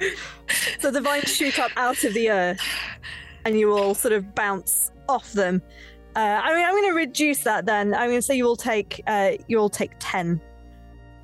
So 0.81 0.91
the 0.91 1.01
vines 1.01 1.35
shoot 1.35 1.59
up 1.59 1.71
out 1.77 2.05
of 2.05 2.13
the 2.13 2.31
earth, 2.31 2.61
and 3.45 3.59
you 3.59 3.69
will 3.69 3.95
sort 3.95 4.13
of 4.13 4.35
bounce 4.35 4.91
off 5.09 5.33
them. 5.33 5.63
Uh, 6.15 6.41
I 6.43 6.55
mean, 6.55 6.65
I'm 6.65 6.73
going 6.73 6.91
to 6.91 6.97
reduce 6.97 7.45
that 7.45 7.65
then. 7.65 7.95
I'm 7.95 8.09
going 8.09 8.19
to 8.19 8.23
say 8.23 8.37
you 8.37 8.45
will 8.45 8.57
take 8.57 9.03
uh, 9.07 9.33
you 9.47 9.57
will 9.57 9.71
take 9.71 9.93
ten 10.01 10.41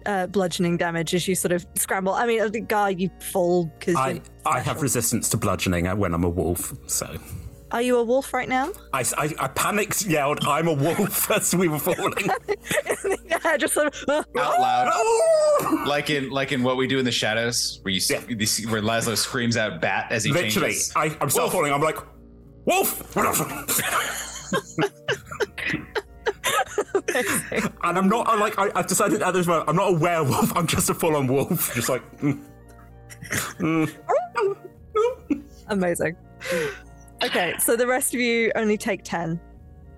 uh, 0.06 0.26
bludgeoning 0.28 0.76
damage 0.76 1.14
as 1.14 1.28
you 1.28 1.34
sort 1.34 1.52
of 1.52 1.66
scramble. 1.74 2.14
I 2.14 2.26
mean, 2.26 2.50
the 2.50 2.60
guy 2.60 2.90
you 2.90 3.10
fall 3.20 3.66
because 3.78 3.96
I, 3.96 4.22
I 4.46 4.60
have 4.60 4.82
resistance 4.82 5.28
to 5.30 5.36
bludgeoning 5.36 5.86
when 5.98 6.14
I'm 6.14 6.24
a 6.24 6.28
wolf, 6.28 6.74
so 6.86 7.18
are 7.74 7.82
you 7.82 7.96
a 7.98 8.04
wolf 8.04 8.32
right 8.32 8.48
now? 8.48 8.70
I, 8.92 9.00
I, 9.18 9.34
I 9.38 9.48
panicked, 9.48 10.06
yelled, 10.06 10.46
"I'm 10.46 10.68
a 10.68 10.72
wolf!" 10.72 11.28
as 11.32 11.56
we 11.56 11.66
were 11.66 11.80
falling. 11.80 12.14
yeah, 13.26 13.56
just 13.56 13.74
sort 13.74 13.88
of 13.88 14.26
out 14.36 14.60
loud, 14.60 15.86
like 15.86 16.08
in 16.08 16.30
like 16.30 16.52
in 16.52 16.62
what 16.62 16.76
we 16.76 16.86
do 16.86 17.00
in 17.00 17.04
the 17.04 17.10
shadows, 17.10 17.80
where 17.82 17.92
you 17.92 17.98
see, 17.98 18.16
you 18.28 18.46
see- 18.46 18.66
where 18.66 18.80
Laszlo 18.80 19.16
screams 19.16 19.56
out 19.56 19.80
"bat" 19.80 20.06
as 20.10 20.22
he 20.22 20.30
Literally, 20.30 20.68
changes. 20.68 20.92
I, 20.94 21.16
I'm 21.20 21.30
still 21.30 21.50
falling. 21.50 21.72
I'm 21.72 21.80
like, 21.82 21.98
"Wolf!" 22.64 23.16
and 27.16 27.98
I'm 27.98 28.08
not. 28.08 28.28
I'm 28.28 28.38
like, 28.38 28.56
I, 28.56 28.70
I've 28.76 28.86
decided 28.86 29.20
at 29.20 29.32
this 29.32 29.48
moment, 29.48 29.68
I'm 29.68 29.76
not 29.76 29.94
a 29.94 29.96
werewolf. 29.98 30.56
I'm 30.56 30.68
just 30.68 30.90
a 30.90 30.94
full-on 30.94 31.26
wolf. 31.26 31.74
Just 31.74 31.88
like. 31.88 32.02
mm. 32.20 32.40
Mm. 33.58 33.90
Amazing. 35.68 36.16
Okay, 37.22 37.54
so 37.58 37.76
the 37.76 37.86
rest 37.86 38.14
of 38.14 38.20
you 38.20 38.52
only 38.54 38.76
take 38.76 39.02
10 39.02 39.40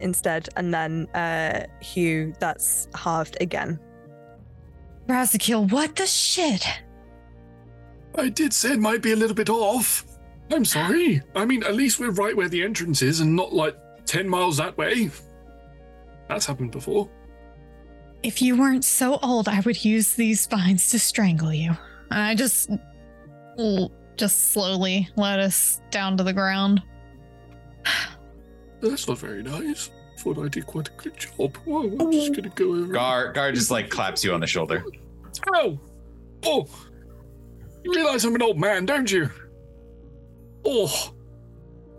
instead, 0.01 0.49
and 0.57 0.73
then 0.73 1.07
uh, 1.15 1.65
Hugh, 1.81 2.33
that's 2.39 2.89
halved 2.95 3.37
again. 3.41 3.81
Razakil, 5.09 5.71
what 5.71 5.97
the 5.97 6.07
shit? 6.07 6.67
I 8.17 8.29
did 8.29 8.53
say 8.53 8.73
it 8.73 8.79
might 8.81 9.03
be 9.03 9.13
a 9.13 9.17
little 9.17 9.35
bit 9.37 9.51
off. 9.51 10.05
I'm 10.53 10.65
sorry. 10.65 11.23
I 11.35 11.45
mean, 11.45 11.63
at 11.65 11.75
least 11.75 11.99
we're 11.99 12.11
right 12.11 12.37
where 12.37 12.49
the 12.49 12.63
entrance 12.63 13.03
is 13.03 13.21
and 13.21 13.35
not 13.35 13.53
like 13.53 13.77
10 14.07 14.29
miles 14.29 14.57
that 14.59 14.77
way. 14.79 15.11
That's 16.29 16.47
happened 16.47 16.73
before. 16.73 17.09
If 18.23 18.41
you 18.43 18.57
weren't 18.57 18.85
so 18.85 19.19
old, 19.23 19.49
I 19.49 19.61
would 19.61 19.85
use 19.85 20.15
these 20.15 20.47
vines 20.47 20.91
to 20.91 20.99
strangle 20.99 21.53
you. 21.53 21.77
I 22.11 22.35
just, 22.35 22.71
l- 23.59 23.93
just 24.17 24.53
slowly 24.53 25.09
let 25.17 25.39
us 25.39 25.81
down 25.91 26.17
to 26.17 26.25
the 26.25 26.33
ground. 26.33 26.83
That's 28.81 29.09
not 29.09 29.19
very 29.19 29.43
nice. 29.43 29.91
Thought 30.19 30.39
I 30.39 30.49
did 30.49 30.67
quite 30.67 30.89
a 30.89 30.93
good 30.93 31.17
job. 31.17 31.57
Whoa, 31.59 31.83
I'm 31.83 32.01
oh. 32.01 32.13
just 32.13 32.35
gonna 32.35 32.49
go 32.51 32.75
over. 32.75 32.93
Gar 32.93 33.33
Gar 33.33 33.53
just 33.53 33.71
like 33.71 33.91
claps 33.91 34.25
you 34.25 34.33
on 34.33 34.41
the 34.41 34.47
shoulder. 34.47 34.85
Oh! 35.55 35.79
Oh! 36.45 36.67
You 37.85 37.93
realize 37.95 38.25
I'm 38.25 38.35
an 38.35 38.43
old 38.43 38.59
man, 38.59 38.87
don't 38.87 39.11
you? 39.11 39.31
Oh! 40.65 41.13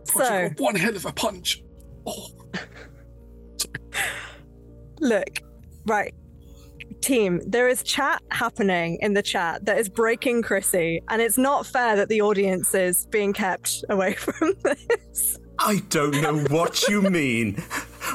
So- 0.06 0.23
I 0.23 0.49
took 0.49 0.60
one 0.60 0.76
hell 0.76 0.95
of 0.95 1.06
a 1.06 1.11
punch. 1.11 1.64
Oh. 2.06 2.27
Look, 4.99 5.41
right. 5.85 6.14
Team, 7.02 7.41
there 7.45 7.68
is 7.68 7.84
chat 7.84 8.22
happening 8.32 8.98
in 9.02 9.14
the 9.14 9.22
chat 9.22 9.65
that 9.65 9.78
is 9.78 9.90
breaking 9.90 10.41
Chrissy, 10.41 11.02
and 11.10 11.22
it's 11.22 11.38
not 11.38 11.65
fair 11.65 11.95
that 11.95 12.10
the 12.10 12.22
audience 12.22 12.74
is 12.74 13.06
being 13.07 13.34
kept 13.34 13.84
away 13.90 14.14
from 14.15 14.53
this. 14.64 15.40
I 15.60 15.82
don't 15.90 16.22
know 16.22 16.38
what 16.49 16.88
you 16.88 17.02
mean. 17.02 17.64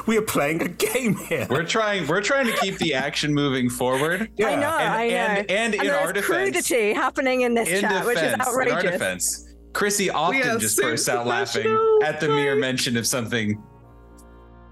We 0.07 0.17
are 0.17 0.21
playing 0.21 0.61
a 0.61 0.69
game 0.69 1.15
here. 1.15 1.45
We're 1.49 1.65
trying. 1.65 2.07
We're 2.07 2.21
trying 2.21 2.47
to 2.47 2.53
keep 2.53 2.77
the 2.77 2.93
action 2.93 3.33
moving 3.33 3.69
forward. 3.69 4.21
I 4.21 4.25
know, 4.37 4.49
and, 4.49 4.65
I 4.65 5.07
know. 5.09 5.15
And, 5.15 5.51
and, 5.51 5.75
in 5.75 5.89
our 5.89 6.13
defense, 6.13 6.27
crudity 6.27 6.93
happening 6.93 7.41
in 7.41 7.53
this 7.53 7.69
in 7.69 7.81
chat, 7.81 8.05
which 8.05 8.15
is 8.17 8.21
defense, 8.21 8.33
in 8.33 8.41
our 8.41 8.61
outrageous. 8.61 8.91
defense, 8.91 9.55
Chrissy 9.73 10.09
often 10.09 10.59
just 10.59 10.77
bursts 10.77 11.09
out 11.09 11.27
laughing 11.27 11.99
at 12.03 12.19
the 12.19 12.27
mere 12.27 12.55
mention 12.55 12.95
of 12.95 13.05
something 13.05 13.61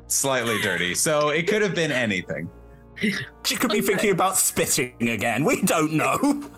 slightly 0.08 0.62
dirty. 0.62 0.96
So 0.96 1.30
it 1.30 1.48
could 1.48 1.62
have 1.62 1.76
been 1.76 1.92
anything. 1.92 2.50
She 3.44 3.56
could 3.56 3.72
be 3.72 3.82
thinking 3.82 4.12
about 4.12 4.38
spitting 4.38 5.10
again. 5.10 5.44
We 5.44 5.62
don't 5.62 5.94
know. 5.94 6.18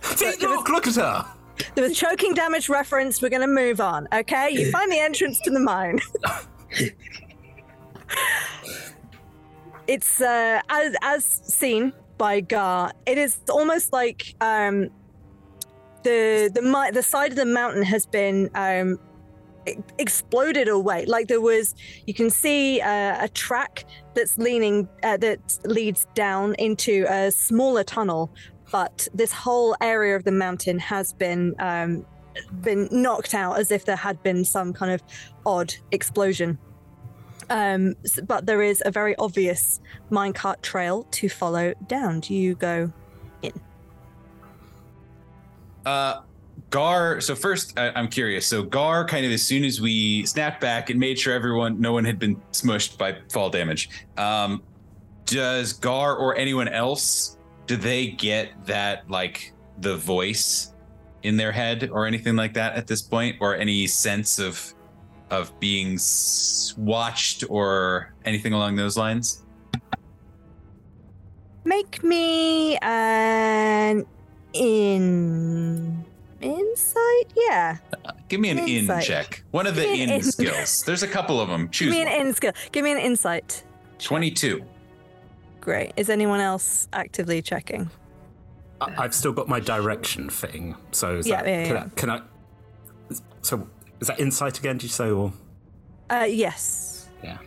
See, 0.02 0.32
look, 0.40 0.68
look 0.68 0.86
at 0.86 0.96
her. 0.96 1.26
There 1.74 1.84
was 1.84 1.96
choking 1.96 2.34
damage 2.34 2.68
reference. 2.68 3.20
We're 3.20 3.28
going 3.28 3.42
to 3.42 3.46
move 3.46 3.80
on, 3.80 4.08
okay? 4.12 4.50
You 4.50 4.70
find 4.70 4.90
the 4.90 4.98
entrance 4.98 5.40
to 5.40 5.50
the 5.50 5.60
mine. 5.60 6.00
it's 9.86 10.20
uh, 10.20 10.60
as 10.68 10.96
as 11.02 11.24
seen. 11.24 11.92
by 12.16 12.40
Gar. 12.40 12.92
It 13.06 13.18
is 13.18 13.38
almost 13.50 13.92
like 13.92 14.34
um, 14.40 14.90
the 16.02 16.50
the 16.54 16.90
the 16.92 17.02
side 17.02 17.30
of 17.30 17.36
the 17.36 17.46
mountain 17.46 17.82
has 17.82 18.06
been 18.06 18.50
um, 18.54 18.98
exploded 19.98 20.68
away. 20.68 21.04
Like 21.06 21.28
there 21.28 21.40
was, 21.40 21.74
you 22.06 22.14
can 22.14 22.30
see 22.30 22.80
uh, 22.80 23.24
a 23.24 23.28
track 23.28 23.84
that's 24.14 24.38
leaning 24.38 24.88
uh, 25.02 25.16
that 25.18 25.58
leads 25.64 26.06
down 26.14 26.54
into 26.54 27.06
a 27.08 27.30
smaller 27.30 27.84
tunnel, 27.84 28.30
but 28.72 29.08
this 29.14 29.32
whole 29.32 29.76
area 29.80 30.16
of 30.16 30.24
the 30.24 30.32
mountain 30.32 30.78
has 30.78 31.12
been 31.12 31.54
um, 31.58 32.06
been 32.62 32.88
knocked 32.90 33.34
out 33.34 33.58
as 33.58 33.70
if 33.70 33.84
there 33.84 33.96
had 33.96 34.22
been 34.22 34.44
some 34.44 34.72
kind 34.72 34.92
of 34.92 35.02
odd 35.44 35.74
explosion. 35.90 36.58
Um, 37.48 37.96
but 38.26 38.46
there 38.46 38.62
is 38.62 38.82
a 38.86 38.92
very 38.92 39.16
obvious 39.16 39.80
minecart 40.10 40.62
trail 40.62 41.04
to 41.10 41.28
follow 41.28 41.74
down. 41.88 42.20
Do 42.20 42.34
you 42.34 42.54
go 42.54 42.92
in? 43.42 43.52
Uh, 45.84 46.20
Gar. 46.70 47.20
So 47.20 47.34
first, 47.34 47.78
I, 47.78 47.90
I'm 47.90 48.08
curious. 48.08 48.46
So 48.46 48.62
Gar, 48.62 49.04
kind 49.04 49.26
of 49.26 49.32
as 49.32 49.42
soon 49.42 49.64
as 49.64 49.80
we 49.80 50.24
snapped 50.24 50.60
back 50.60 50.88
and 50.88 50.98
made 50.98 51.18
sure 51.18 51.34
everyone, 51.34 51.80
no 51.80 51.92
one 51.92 52.04
had 52.04 52.18
been 52.18 52.36
smushed 52.52 52.96
by 52.96 53.16
fall 53.30 53.50
damage. 53.50 53.90
Um, 54.16 54.62
does 55.26 55.72
Gar 55.72 56.16
or 56.16 56.36
anyone 56.36 56.68
else, 56.68 57.36
do 57.66 57.76
they 57.76 58.08
get 58.08 58.50
that 58.66 59.08
like 59.10 59.52
the 59.80 59.96
voice 59.96 60.72
in 61.22 61.36
their 61.36 61.52
head 61.52 61.90
or 61.92 62.06
anything 62.06 62.36
like 62.36 62.54
that 62.54 62.74
at 62.74 62.86
this 62.86 63.02
point, 63.02 63.36
or 63.40 63.56
any 63.56 63.86
sense 63.86 64.38
of 64.38 64.74
of 65.30 65.58
being 65.60 65.98
watched 66.76 67.44
or 67.48 68.12
anything 68.24 68.52
along 68.52 68.76
those 68.76 68.96
lines? 68.96 69.44
Make 71.64 72.02
me 72.02 72.76
an 72.78 74.04
in 74.52 76.04
insight. 76.40 77.32
Yeah, 77.36 77.78
Give 78.28 78.40
me 78.40 78.50
an 78.50 78.58
in 78.60 78.86
check. 79.00 79.42
One 79.50 79.66
of 79.66 79.74
the 79.76 79.82
Give 79.82 79.92
me 79.92 80.02
an 80.04 80.10
in 80.10 80.16
in. 80.16 80.22
skills. 80.32 80.82
There's 80.84 81.02
a 81.02 81.08
couple 81.08 81.40
of 81.40 81.48
them. 81.48 81.68
Choose. 81.70 81.88
give 81.88 81.94
Choose 81.94 81.94
me 81.94 82.02
an 82.12 82.18
one. 82.18 82.26
in 82.28 82.34
skill. 82.34 82.52
Give 82.72 82.84
me 82.84 82.92
an 82.92 82.98
insight. 82.98 83.62
22. 83.98 84.64
Great. 85.60 85.92
Is 85.96 86.08
anyone 86.08 86.40
else 86.40 86.88
actively 86.92 87.42
checking? 87.42 87.90
I- 88.80 88.94
I've 88.98 89.14
still 89.14 89.32
got 89.32 89.48
my 89.48 89.60
direction 89.60 90.30
thing. 90.30 90.74
So 90.92 91.16
is 91.18 91.26
Yeah, 91.26 91.42
that, 91.42 91.48
yeah, 91.48 91.66
can. 91.66 91.76
I, 91.76 91.88
can 91.96 92.10
I? 92.10 92.22
So 93.42 93.66
is 94.00 94.08
that 94.08 94.18
insight 94.20 94.58
again? 94.58 94.76
Did 94.76 94.84
you 94.84 94.88
say 94.88 95.10
or? 95.10 95.32
Uh, 96.08 96.26
yes. 96.28 97.08
Yeah. 97.22 97.38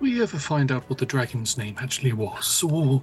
We 0.00 0.22
ever 0.22 0.38
find 0.38 0.70
out 0.72 0.88
what 0.88 0.98
the 0.98 1.06
dragon's 1.06 1.58
name 1.58 1.76
actually 1.80 2.12
was? 2.12 2.62
Or 2.62 3.02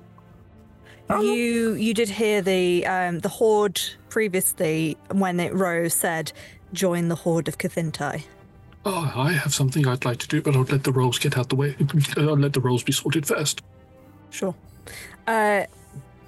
You 1.10 1.74
you 1.74 1.94
did 1.94 2.10
hear 2.10 2.42
the 2.42 2.86
um, 2.86 3.20
the 3.20 3.30
horde 3.30 3.82
previously 4.10 4.98
when 5.12 5.40
it 5.40 5.54
rose 5.54 5.94
said, 5.94 6.32
"Join 6.74 7.08
the 7.08 7.16
horde 7.16 7.48
of 7.48 7.58
Kathintai." 7.58 8.24
oh, 8.86 9.12
I 9.16 9.34
have 9.34 9.54
something 9.54 9.86
I'd 9.88 10.06
like 10.06 10.18
to 10.20 10.28
do, 10.28 10.42
but 10.42 10.56
I'll 10.56 10.64
let 10.64 10.84
the 10.84 10.92
rolls 10.92 11.20
get 11.20 11.38
out 11.38 11.50
the 11.50 11.56
way. 11.56 11.76
I'll 12.18 12.38
let 12.38 12.54
the 12.54 12.62
rolls 12.62 12.84
be 12.84 12.92
sorted 12.92 13.26
first. 13.26 13.62
Sure. 14.30 14.56
Uh, 15.28 15.66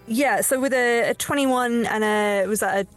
yeah. 0.08 0.42
So 0.42 0.60
with 0.60 0.74
a, 0.74 1.10
a 1.10 1.14
twenty-one 1.14 1.86
and 1.86 2.04
a 2.04 2.46
was 2.48 2.60
that 2.60 2.86
a 2.86 2.88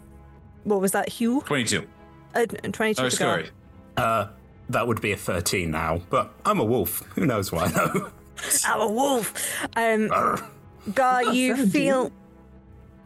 what 0.64 0.80
was 0.80 0.92
that? 0.92 1.08
Hugh. 1.08 1.42
22. 1.46 1.86
A, 2.34 2.46
twenty-two. 2.46 3.02
Oh, 3.02 3.08
sorry. 3.08 3.50
Uh, 3.96 4.28
that 4.70 4.86
would 4.88 5.00
be 5.00 5.12
a 5.12 5.16
13 5.16 5.70
now, 5.70 6.00
but 6.10 6.32
I'm 6.44 6.58
a 6.58 6.64
wolf. 6.64 7.00
Who 7.14 7.26
knows 7.26 7.52
why, 7.52 7.68
though? 7.68 8.10
I'm 8.66 8.80
a 8.80 8.88
wolf. 8.88 9.62
Um, 9.76 10.08
Gar, 10.94 11.24
you 11.24 11.56
17. 11.56 11.70
feel 11.70 12.12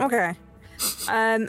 okay. 0.00 0.34
Um, 1.08 1.48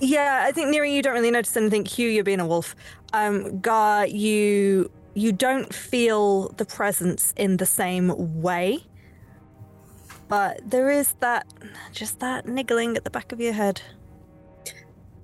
yeah, 0.00 0.44
I 0.46 0.52
think 0.52 0.70
Neri, 0.70 0.94
you 0.94 1.02
don't 1.02 1.14
really 1.14 1.30
notice 1.30 1.56
anything. 1.56 1.84
Hugh, 1.84 2.08
you're 2.08 2.24
being 2.24 2.40
a 2.40 2.46
wolf. 2.46 2.74
Um, 3.12 3.60
Gar, 3.60 4.06
you 4.06 4.90
you 5.14 5.32
don't 5.32 5.72
feel 5.74 6.50
the 6.50 6.64
presence 6.64 7.32
in 7.36 7.56
the 7.56 7.66
same 7.66 8.40
way, 8.40 8.84
but 10.28 10.60
there 10.68 10.90
is 10.90 11.14
that 11.20 11.46
just 11.92 12.20
that 12.20 12.46
niggling 12.46 12.96
at 12.96 13.04
the 13.04 13.10
back 13.10 13.32
of 13.32 13.40
your 13.40 13.52
head. 13.52 13.80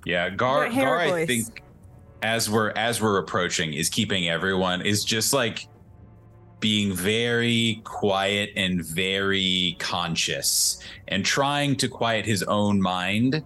Yeah, 0.04 0.30
Gar, 0.30 0.68
Gar 0.68 0.98
I 0.98 1.26
think 1.26 1.62
as 2.22 2.48
we're 2.48 2.70
as 2.70 3.00
we're 3.00 3.18
approaching 3.18 3.74
is 3.74 3.88
keeping 3.88 4.28
everyone 4.28 4.82
is 4.82 5.04
just 5.04 5.32
like 5.32 5.68
being 6.60 6.94
very 6.94 7.82
quiet 7.84 8.50
and 8.56 8.82
very 8.82 9.76
conscious 9.78 10.78
and 11.08 11.22
trying 11.22 11.76
to 11.76 11.88
quiet 11.88 12.24
his 12.24 12.42
own 12.44 12.80
mind 12.80 13.42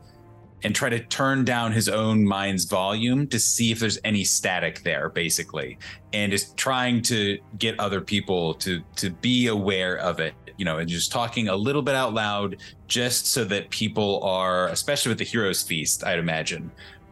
and 0.63 0.75
try 0.75 0.89
to 0.89 0.99
turn 0.99 1.45
down 1.45 1.73
his 1.73 1.89
own 1.89 2.25
mind's 2.25 2.65
volume 2.65 3.27
to 3.29 3.39
see 3.39 3.71
if 3.71 3.79
there's 3.79 3.99
any 4.05 4.25
static 4.25 4.83
there 4.83 5.09
basically. 5.09 5.79
And 6.13 6.33
is 6.33 6.53
trying 6.55 7.03
to 7.03 7.39
get 7.59 7.79
other 7.79 8.01
people 8.01 8.55
to 8.55 8.83
to 8.97 9.11
be 9.11 9.49
aware 9.49 9.99
of 9.99 10.21
it 10.21 10.35
you 10.57 10.65
know 10.65 10.79
and 10.79 10.89
just 10.89 11.13
talking 11.13 11.49
a 11.49 11.55
little 11.55 11.83
bit 11.83 11.95
out 11.95 12.15
loud 12.15 12.57
just 12.89 13.29
so 13.29 13.45
that 13.45 13.71
people 13.71 14.21
are 14.25 14.69
especially 14.69 15.11
with 15.11 15.19
the 15.19 15.25
heroes 15.25 15.63
feast 15.63 16.03
i'd 16.03 16.19
imagine 16.19 16.69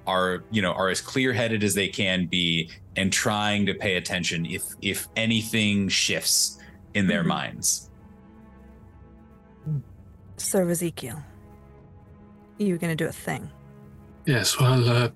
are 0.06 0.42
you 0.50 0.60
know 0.60 0.72
are 0.72 0.88
as 0.88 1.00
clear-headed 1.00 1.62
as 1.62 1.72
they 1.72 1.86
can 1.86 2.26
be 2.26 2.68
and 2.96 3.12
trying 3.12 3.66
to 3.66 3.74
pay 3.74 3.96
attention 3.96 4.46
if 4.46 4.64
if 4.82 5.08
anything 5.16 5.88
shifts 5.88 6.58
in 6.94 7.06
their 7.06 7.20
mm-hmm. 7.20 7.28
minds. 7.28 7.90
Sir 10.38 10.68
Ezekiel, 10.68 11.22
you 12.58 12.74
were 12.74 12.78
going 12.78 12.96
to 12.96 13.04
do 13.04 13.08
a 13.08 13.12
thing. 13.12 13.50
Yes, 14.24 14.58
well, 14.58 14.88
uh, 14.88 15.08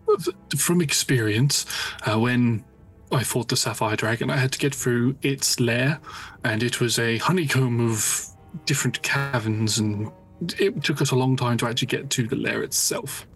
from 0.57 0.81
experience, 0.81 1.67
uh, 2.09 2.19
when 2.19 2.65
I 3.11 3.25
fought 3.25 3.49
the 3.49 3.57
Sapphire 3.57 3.97
Dragon, 3.97 4.31
I 4.31 4.37
had 4.37 4.53
to 4.53 4.59
get 4.59 4.75
through 4.75 5.17
its 5.23 5.59
lair, 5.59 6.01
and 6.45 6.63
it 6.63 6.81
was 6.81 6.99
a 6.99 7.19
honeycomb 7.19 7.91
of 7.91 8.25
different 8.67 9.03
caverns, 9.03 9.79
and 9.79 10.11
it 10.59 10.85
took 10.85 11.03
us 11.03 11.11
a 11.11 11.17
long 11.17 11.37
time 11.37 11.57
to 11.59 11.67
actually 11.67 11.87
get 11.87 12.09
to 12.11 12.29
the 12.29 12.37
lair 12.37 12.63
itself. 12.63 13.27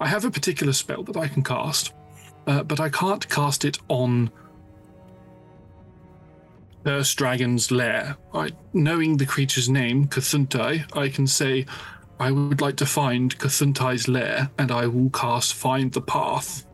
I 0.00 0.08
have 0.08 0.24
a 0.24 0.30
particular 0.30 0.72
spell 0.72 1.04
that 1.04 1.16
I 1.16 1.28
can 1.28 1.44
cast, 1.44 1.92
uh, 2.46 2.64
but 2.64 2.80
I 2.80 2.88
can't 2.88 3.28
cast 3.28 3.64
it 3.64 3.78
on 3.88 4.30
Curse 6.84 7.14
Dragon's 7.14 7.70
lair. 7.70 8.16
I, 8.34 8.50
knowing 8.72 9.16
the 9.16 9.26
creature's 9.26 9.68
name, 9.68 10.08
Cthulhu, 10.08 10.96
I 10.96 11.08
can 11.08 11.26
say, 11.26 11.66
I 12.20 12.30
would 12.30 12.60
like 12.60 12.76
to 12.76 12.86
find 12.86 13.36
Cthulhu's 13.38 14.06
lair, 14.06 14.50
and 14.58 14.70
I 14.70 14.86
will 14.86 15.08
cast 15.08 15.54
Find 15.54 15.90
the 15.90 16.02
Path. 16.02 16.66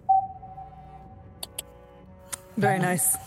Very 2.56 2.80
nice. 2.80 3.25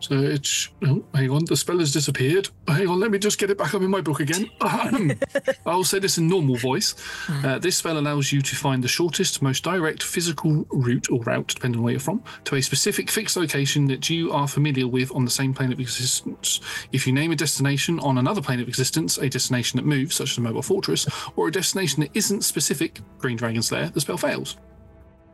So 0.00 0.18
it's. 0.18 0.68
Oh, 0.84 1.04
hang 1.14 1.30
on, 1.30 1.44
the 1.44 1.56
spell 1.56 1.78
has 1.78 1.92
disappeared. 1.92 2.48
Hang 2.66 2.88
on, 2.88 3.00
let 3.00 3.10
me 3.10 3.18
just 3.18 3.38
get 3.38 3.50
it 3.50 3.58
back 3.58 3.74
up 3.74 3.82
in 3.82 3.90
my 3.90 4.00
book 4.00 4.20
again. 4.20 4.50
I'll 5.66 5.84
say 5.84 5.98
this 5.98 6.18
in 6.18 6.26
normal 6.26 6.56
voice. 6.56 6.94
Uh, 7.28 7.58
this 7.58 7.76
spell 7.76 7.98
allows 7.98 8.32
you 8.32 8.40
to 8.40 8.56
find 8.56 8.82
the 8.82 8.88
shortest, 8.88 9.42
most 9.42 9.62
direct 9.62 10.02
physical 10.02 10.64
route 10.70 11.10
or 11.10 11.22
route, 11.22 11.48
depending 11.48 11.78
on 11.80 11.84
where 11.84 11.92
you're 11.92 12.00
from, 12.00 12.22
to 12.44 12.56
a 12.56 12.62
specific 12.62 13.10
fixed 13.10 13.36
location 13.36 13.86
that 13.86 14.08
you 14.08 14.32
are 14.32 14.48
familiar 14.48 14.88
with 14.88 15.14
on 15.14 15.24
the 15.24 15.30
same 15.30 15.52
plane 15.52 15.72
of 15.72 15.80
existence. 15.80 16.60
If 16.92 17.06
you 17.06 17.12
name 17.12 17.32
a 17.32 17.36
destination 17.36 18.00
on 18.00 18.18
another 18.18 18.40
plane 18.40 18.60
of 18.60 18.68
existence, 18.68 19.18
a 19.18 19.28
destination 19.28 19.76
that 19.76 19.86
moves, 19.86 20.16
such 20.16 20.32
as 20.32 20.38
a 20.38 20.40
mobile 20.40 20.62
fortress, 20.62 21.06
or 21.36 21.48
a 21.48 21.52
destination 21.52 22.00
that 22.00 22.10
isn't 22.14 22.42
specific, 22.42 23.00
Green 23.18 23.36
Dragon's 23.36 23.70
Lair, 23.70 23.90
the 23.90 24.00
spell 24.00 24.16
fails. 24.16 24.56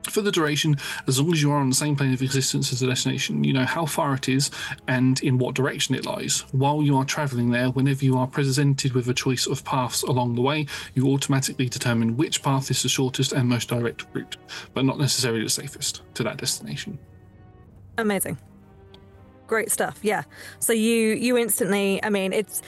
For 0.04 0.22
the 0.22 0.30
duration, 0.30 0.76
as 1.08 1.20
long 1.20 1.32
as 1.32 1.42
you 1.42 1.50
are 1.50 1.58
on 1.58 1.68
the 1.68 1.74
same 1.74 1.96
plane 1.96 2.12
of 2.12 2.22
existence 2.22 2.72
as 2.72 2.80
the 2.80 2.86
destination, 2.86 3.42
you 3.42 3.52
know 3.52 3.64
how 3.64 3.86
far 3.86 4.14
it 4.14 4.28
is 4.28 4.50
and 4.86 5.20
in 5.22 5.36
what 5.36 5.54
direction 5.54 5.94
it 5.94 6.06
lies. 6.06 6.44
While 6.52 6.82
you 6.82 6.96
are 6.96 7.04
traveling 7.04 7.50
there, 7.50 7.70
whenever 7.70 8.04
you 8.04 8.16
are 8.16 8.26
presented 8.26 8.92
with 8.92 9.08
a 9.08 9.14
choice 9.14 9.46
of 9.46 9.64
paths 9.64 10.04
along 10.04 10.36
the 10.36 10.42
way, 10.42 10.66
you 10.94 11.08
automatically 11.08 11.68
determine 11.68 12.16
which 12.16 12.42
path 12.42 12.70
is 12.70 12.82
the 12.82 12.88
shortest 12.88 13.32
and 13.32 13.48
most 13.48 13.68
direct 13.68 14.06
route, 14.12 14.36
but 14.74 14.84
not 14.84 14.98
necessarily 14.98 15.42
the 15.42 15.50
safest 15.50 16.02
to 16.14 16.22
that 16.22 16.36
destination. 16.36 16.98
Amazing. 17.98 18.38
Great 19.46 19.70
stuff. 19.70 19.98
Yeah. 20.02 20.24
So 20.58 20.72
you 20.72 21.14
you 21.14 21.36
instantly, 21.36 22.02
I 22.02 22.10
mean, 22.10 22.32
it's 22.32 22.62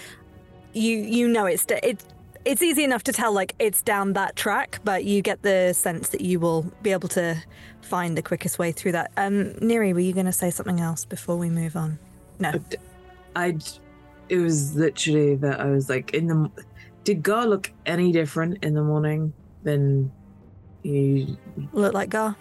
you 0.72 0.98
you 0.98 1.28
know 1.28 1.46
it's 1.46 1.66
it's 1.82 2.04
it's 2.48 2.62
easy 2.62 2.82
enough 2.82 3.02
to 3.04 3.12
tell 3.12 3.32
like 3.34 3.54
it's 3.58 3.82
down 3.82 4.14
that 4.14 4.34
track, 4.34 4.80
but 4.82 5.04
you 5.04 5.20
get 5.20 5.42
the 5.42 5.74
sense 5.74 6.08
that 6.08 6.22
you 6.22 6.40
will 6.40 6.62
be 6.80 6.92
able 6.92 7.08
to 7.10 7.36
find 7.82 8.16
the 8.16 8.22
quickest 8.22 8.58
way 8.58 8.72
through 8.72 8.92
that. 8.92 9.12
Um 9.18 9.52
Neri, 9.60 9.92
were 9.92 10.00
you 10.00 10.14
going 10.14 10.26
to 10.26 10.32
say 10.32 10.50
something 10.50 10.80
else 10.80 11.04
before 11.04 11.36
we 11.36 11.50
move 11.50 11.76
on? 11.76 11.98
No. 12.38 12.52
I. 13.36 13.58
It 14.30 14.38
was 14.38 14.74
literally 14.76 15.36
that 15.36 15.60
I 15.60 15.66
was 15.66 15.88
like 15.90 16.14
in 16.14 16.26
the. 16.26 16.50
Did 17.04 17.22
Gar 17.22 17.46
look 17.46 17.70
any 17.84 18.12
different 18.12 18.64
in 18.64 18.72
the 18.74 18.82
morning 18.82 19.32
than 19.62 20.10
he 20.82 21.36
Look 21.72 21.92
like 21.92 22.08
Gar. 22.08 22.34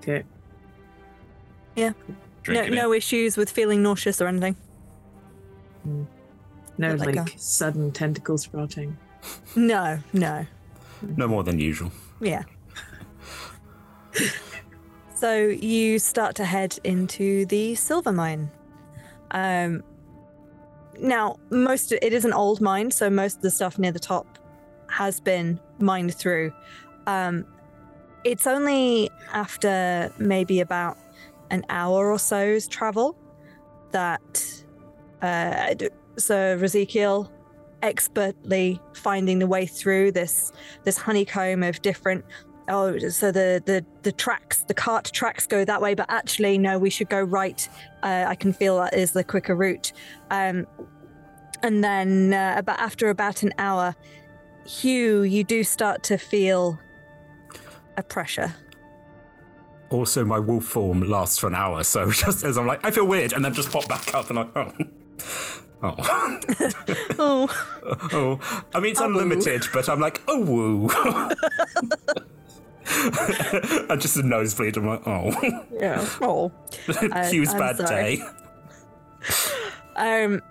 Okay. 0.00 0.24
Yeah. 1.76 1.92
No 2.08 2.14
Drinking 2.42 2.72
it. 2.72 2.76
no 2.76 2.92
issues 2.92 3.36
with 3.36 3.50
feeling 3.50 3.82
nauseous 3.84 4.20
or 4.20 4.26
anything. 4.26 4.56
No, 5.84 6.94
Like 6.94 7.14
like, 7.14 7.34
sudden 7.36 7.92
tentacle 7.92 8.36
sprouting. 8.38 8.96
No, 9.54 9.98
no. 10.12 10.46
No 11.16 11.28
more 11.28 11.42
than 11.42 11.58
usual. 11.58 11.92
Yeah. 12.20 12.42
so 15.14 15.36
you 15.36 15.98
start 15.98 16.34
to 16.36 16.44
head 16.44 16.78
into 16.84 17.46
the 17.46 17.74
silver 17.74 18.12
mine. 18.12 18.50
Um, 19.32 19.82
now, 20.98 21.36
most 21.50 21.92
it 21.92 22.12
is 22.12 22.24
an 22.24 22.32
old 22.32 22.60
mine, 22.60 22.90
so 22.90 23.10
most 23.10 23.36
of 23.36 23.42
the 23.42 23.50
stuff 23.50 23.78
near 23.78 23.92
the 23.92 23.98
top 23.98 24.38
has 24.88 25.20
been 25.20 25.58
mined 25.78 26.14
through. 26.14 26.52
Um, 27.06 27.46
it's 28.24 28.46
only 28.46 29.10
after 29.32 30.12
maybe 30.18 30.60
about 30.60 30.98
an 31.50 31.64
hour 31.68 32.10
or 32.10 32.18
so's 32.18 32.68
travel 32.68 33.16
that 33.90 34.64
uh, 35.22 35.74
so 36.16 36.58
Ezekiel 36.62 37.30
expertly 37.82 38.80
finding 38.94 39.38
the 39.38 39.46
way 39.46 39.66
through 39.66 40.12
this 40.12 40.52
this 40.84 40.96
honeycomb 40.96 41.62
of 41.62 41.82
different 41.82 42.24
oh 42.68 42.96
so 42.98 43.32
the 43.32 43.62
the 43.66 43.84
the 44.02 44.12
tracks 44.12 44.64
the 44.64 44.74
cart 44.74 45.10
tracks 45.12 45.46
go 45.46 45.64
that 45.64 45.80
way 45.80 45.94
but 45.94 46.06
actually 46.08 46.58
no 46.58 46.78
we 46.78 46.90
should 46.90 47.08
go 47.08 47.20
right. 47.20 47.68
Uh, 48.02 48.24
i 48.28 48.34
can 48.34 48.52
feel 48.52 48.78
that 48.78 48.94
is 48.94 49.12
the 49.12 49.24
quicker 49.24 49.54
route. 49.54 49.92
Um 50.30 50.66
and 51.62 51.84
then 51.84 52.32
uh, 52.32 52.54
about 52.56 52.78
after 52.80 53.08
about 53.08 53.42
an 53.42 53.52
hour 53.58 53.94
hugh 54.64 55.22
you 55.22 55.44
do 55.44 55.64
start 55.64 56.02
to 56.04 56.16
feel 56.16 56.78
a 57.96 58.02
pressure. 58.02 58.54
Also, 59.90 60.24
my 60.24 60.38
wolf 60.38 60.64
form 60.64 61.02
lasts 61.02 61.38
for 61.38 61.48
an 61.48 61.54
hour, 61.54 61.84
so 61.84 62.10
just 62.10 62.44
as 62.44 62.56
I'm 62.56 62.66
like, 62.66 62.84
I 62.84 62.90
feel 62.90 63.06
weird, 63.06 63.32
and 63.32 63.44
then 63.44 63.52
just 63.52 63.70
pop 63.70 63.88
back 63.88 64.14
up 64.14 64.30
and 64.30 64.38
like, 64.38 64.56
oh. 64.56 64.72
Oh. 65.82 65.94
oh. 67.18 67.48
oh. 68.12 68.64
I 68.74 68.80
mean, 68.80 68.92
it's 68.92 69.00
unlimited, 69.00 69.64
but 69.72 69.88
I'm 69.88 70.00
like, 70.00 70.22
oh, 70.28 70.40
woo. 70.40 70.88
I 72.86 73.96
just 73.98 74.16
a 74.16 74.22
nosebleed. 74.22 74.76
I'm 74.76 74.86
like, 74.86 75.02
oh. 75.06 75.32
yeah 75.72 76.04
oh 76.20 76.52
Hugh's 76.86 77.52
I'm 77.52 77.58
bad 77.58 77.76
sorry. 77.78 78.16
day. 78.16 78.22
um 79.96 80.42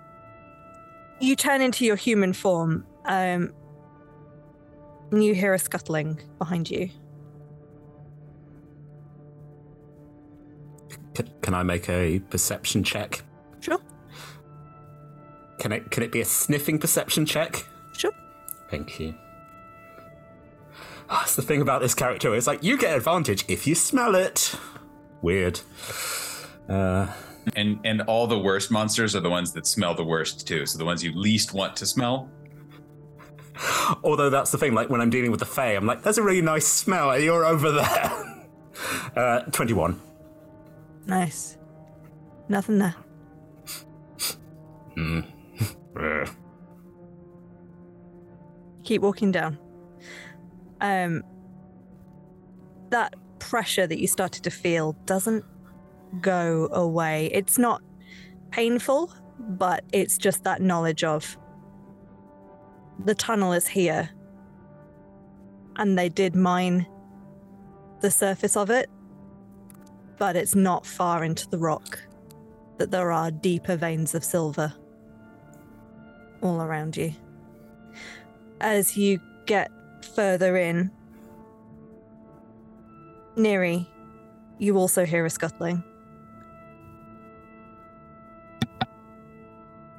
you 1.19 1.35
turn 1.35 1.61
into 1.61 1.85
your 1.85 1.95
human 1.95 2.33
form 2.33 2.85
um 3.05 3.53
and 5.11 5.23
you 5.23 5.35
hear 5.35 5.53
a 5.53 5.59
scuttling 5.59 6.19
behind 6.39 6.69
you 6.69 6.89
Can, 11.13 11.29
can 11.41 11.53
I 11.53 11.63
make 11.63 11.89
a 11.89 12.19
perception 12.29 12.83
check? 12.83 13.23
Sure. 13.59 13.79
Can 15.61 15.71
it 15.71 15.91
can 15.91 16.01
it 16.01 16.11
be 16.11 16.21
a 16.21 16.25
sniffing 16.25 16.79
perception 16.79 17.23
check? 17.25 17.67
Sure. 17.95 18.11
Thank 18.69 18.99
you. 18.99 19.13
That's 21.07 21.35
the 21.35 21.43
thing 21.43 21.61
about 21.61 21.81
this 21.81 21.93
character. 21.93 22.33
It's 22.35 22.47
like 22.47 22.63
you 22.63 22.77
get 22.79 22.97
advantage 22.97 23.45
if 23.47 23.67
you 23.67 23.75
smell 23.75 24.15
it. 24.15 24.55
Weird. 25.21 25.59
Uh, 26.67 27.07
And 27.55 27.79
and 27.83 28.01
all 28.03 28.25
the 28.25 28.39
worst 28.39 28.71
monsters 28.71 29.15
are 29.15 29.19
the 29.19 29.29
ones 29.29 29.51
that 29.53 29.67
smell 29.67 29.93
the 29.93 30.03
worst 30.03 30.47
too. 30.47 30.65
So 30.65 30.79
the 30.79 30.85
ones 30.85 31.03
you 31.03 31.11
least 31.13 31.53
want 31.53 31.75
to 31.77 31.85
smell. 31.85 32.27
although 34.03 34.31
that's 34.31 34.49
the 34.51 34.57
thing. 34.57 34.73
Like 34.73 34.89
when 34.89 34.99
I'm 34.99 35.11
dealing 35.11 35.29
with 35.29 35.41
the 35.41 35.45
Fae, 35.45 35.73
I'm 35.75 35.85
like, 35.85 36.01
"There's 36.01 36.17
a 36.17 36.23
really 36.23 36.41
nice 36.41 36.65
smell. 36.65 37.19
You're 37.27 37.45
over 37.45 37.71
there." 37.71 38.11
uh, 39.15 39.41
Twenty-one. 39.51 40.01
nice 41.05 41.57
nothing 42.49 42.79
there 42.79 42.95
Hmm. 44.95 45.21
Uh, 45.99 46.25
keep 48.83 49.01
walking 49.01 49.31
down. 49.31 49.57
Um 50.79 51.23
that 52.89 53.15
pressure 53.39 53.87
that 53.87 53.99
you 53.99 54.07
started 54.07 54.43
to 54.43 54.51
feel 54.51 54.93
doesn't 55.05 55.45
go 56.19 56.67
away. 56.71 57.29
It's 57.33 57.57
not 57.57 57.81
painful 58.51 59.13
but 59.39 59.83
it's 59.91 60.17
just 60.17 60.43
that 60.43 60.61
knowledge 60.61 61.03
of 61.03 61.37
the 63.05 63.15
tunnel 63.15 63.53
is 63.53 63.67
here 63.67 64.09
and 65.77 65.97
they 65.97 66.09
did 66.09 66.35
mine 66.35 66.85
the 68.01 68.11
surface 68.11 68.55
of 68.55 68.69
it 68.69 68.89
but 70.17 70.35
it's 70.35 70.53
not 70.53 70.85
far 70.85 71.23
into 71.23 71.49
the 71.49 71.57
rock 71.57 71.99
that 72.77 72.91
there 72.91 73.11
are 73.11 73.31
deeper 73.31 73.75
veins 73.75 74.13
of 74.13 74.23
silver 74.23 74.73
all 76.41 76.61
around 76.61 76.97
you 76.97 77.13
as 78.61 78.95
you 78.95 79.19
get 79.45 79.71
further 80.15 80.55
in, 80.55 80.91
Neri, 83.35 83.89
you 84.59 84.77
also 84.77 85.05
hear 85.05 85.25
a 85.25 85.29
scuttling. 85.29 85.83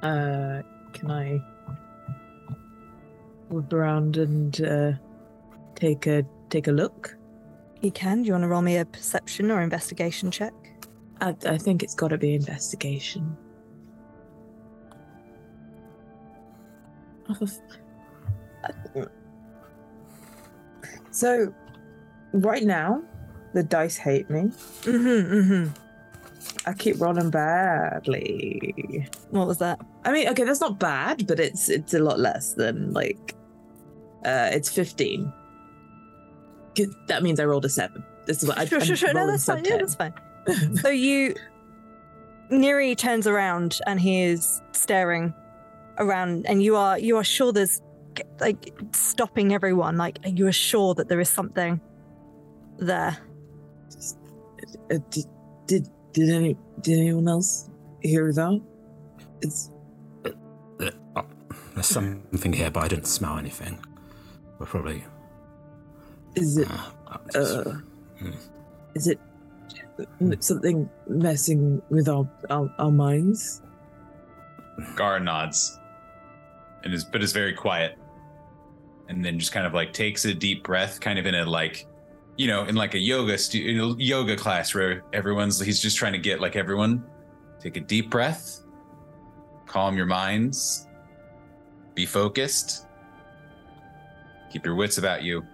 Uh, 0.01 0.61
can 0.93 1.11
I 1.11 1.41
whip 3.49 3.71
around 3.71 4.17
and 4.17 4.61
uh, 4.61 4.91
take 5.75 6.07
a 6.07 6.25
take 6.49 6.67
a 6.67 6.71
look? 6.71 7.15
You 7.81 7.91
can. 7.91 8.21
Do 8.21 8.27
you 8.27 8.33
want 8.33 8.43
to 8.43 8.47
roll 8.47 8.61
me 8.61 8.77
a 8.77 8.85
perception 8.85 9.51
or 9.51 9.61
investigation 9.61 10.31
check? 10.31 10.53
I, 11.21 11.35
I 11.45 11.57
think 11.57 11.83
it's 11.83 11.95
got 11.95 12.09
to 12.09 12.17
be 12.17 12.33
investigation. 12.33 13.37
So, 21.11 21.53
right 22.33 22.63
now, 22.63 23.03
the 23.53 23.61
dice 23.61 23.97
hate 23.97 24.29
me. 24.31 24.49
Mm-hmm, 24.81 25.33
mm-hmm. 25.35 25.69
I 26.67 26.73
keep 26.73 26.99
rolling 26.99 27.29
badly. 27.29 29.07
What 29.29 29.45
was 29.47 29.59
that? 29.59 29.79
I 30.05 30.11
mean, 30.11 30.27
okay, 30.29 30.43
that's 30.43 30.59
not 30.59 30.79
bad, 30.79 31.27
but 31.27 31.39
it's 31.39 31.69
it's 31.69 31.93
a 31.93 31.99
lot 31.99 32.19
less 32.19 32.53
than 32.53 32.93
like 32.93 33.35
uh 34.25 34.49
it's 34.51 34.69
15. 34.69 35.31
'Cause 36.75 36.87
That 37.07 37.21
means 37.21 37.39
I 37.39 37.45
rolled 37.45 37.65
a 37.65 37.69
7. 37.69 38.03
This 38.25 38.41
is 38.41 38.49
what 38.49 38.57
I 38.57 38.65
Sure, 38.65 38.79
I'm 38.79 38.85
sure, 38.85 38.95
sure. 38.95 39.13
No, 39.13 39.27
that's 39.27 39.45
fine. 39.45 39.63
Yeah, 39.65 39.77
that's 39.77 39.93
fine. 40.03 40.13
so 40.77 40.89
you, 40.89 41.35
Neri 42.49 42.95
turns 42.95 43.27
around 43.27 43.79
and 43.85 43.99
he 44.01 44.23
is 44.23 44.61
staring 44.71 45.31
around, 45.97 46.45
and 46.47 46.61
you 46.63 46.75
are 46.75 46.97
you 46.97 47.17
are 47.17 47.23
sure 47.23 47.51
there's 47.51 47.81
like 48.39 48.73
stopping 48.93 49.53
everyone. 49.53 49.97
Like 49.97 50.19
you 50.25 50.47
are 50.47 50.51
sure 50.51 50.93
that 50.95 51.09
there 51.09 51.19
is 51.19 51.29
something 51.29 51.81
there. 52.77 53.17
Uh, 54.91 54.97
did, 55.09 55.25
did 55.67 55.89
did 56.13 56.29
any 56.29 56.57
did 56.81 56.99
anyone 56.99 57.27
else 57.27 57.69
hear 58.01 58.31
that? 58.33 58.61
It's 59.41 59.71
uh, 60.25 60.31
oh, 61.15 61.25
there's 61.73 61.87
something 61.87 62.53
here, 62.53 62.71
but 62.71 62.83
I 62.83 62.87
didn't 62.87 63.07
smell 63.07 63.37
anything. 63.37 63.79
We're 64.59 64.65
probably. 64.65 65.03
is 66.35 66.57
it 66.57 66.69
uh, 66.71 67.17
uh, 67.35 67.63
hmm. 68.19 68.31
is 68.95 69.07
it 69.07 69.19
something 70.39 70.89
messing 71.07 71.81
with 71.89 72.07
our 72.09 72.29
our, 72.49 72.73
our 72.79 72.91
minds? 72.91 73.61
Gar 74.95 75.19
nods, 75.19 75.79
and 76.83 76.93
is 76.93 77.05
but 77.05 77.21
is 77.23 77.31
very 77.31 77.53
quiet, 77.53 77.97
and 79.09 79.23
then 79.23 79.39
just 79.39 79.51
kind 79.51 79.65
of 79.65 79.73
like 79.73 79.93
takes 79.93 80.25
a 80.25 80.33
deep 80.33 80.63
breath, 80.63 80.99
kind 80.99 81.19
of 81.19 81.25
in 81.25 81.35
a 81.35 81.45
like, 81.45 81.87
you 82.37 82.47
know, 82.47 82.65
in 82.65 82.75
like 82.75 82.93
a 82.93 82.99
yoga 82.99 83.37
stu- 83.37 83.95
yoga 83.97 84.35
class 84.35 84.73
where 84.73 85.03
everyone's 85.13 85.59
he's 85.59 85.81
just 85.81 85.97
trying 85.97 86.13
to 86.13 86.19
get 86.19 86.39
like 86.39 86.55
everyone 86.55 87.03
take 87.59 87.77
a 87.77 87.79
deep 87.79 88.09
breath, 88.09 88.63
calm 89.65 89.95
your 89.95 90.05
minds, 90.05 90.87
be 91.95 92.05
focused, 92.05 92.87
keep 94.51 94.65
your 94.65 94.75
wits 94.75 94.97
about 94.97 95.23
you, 95.23 95.45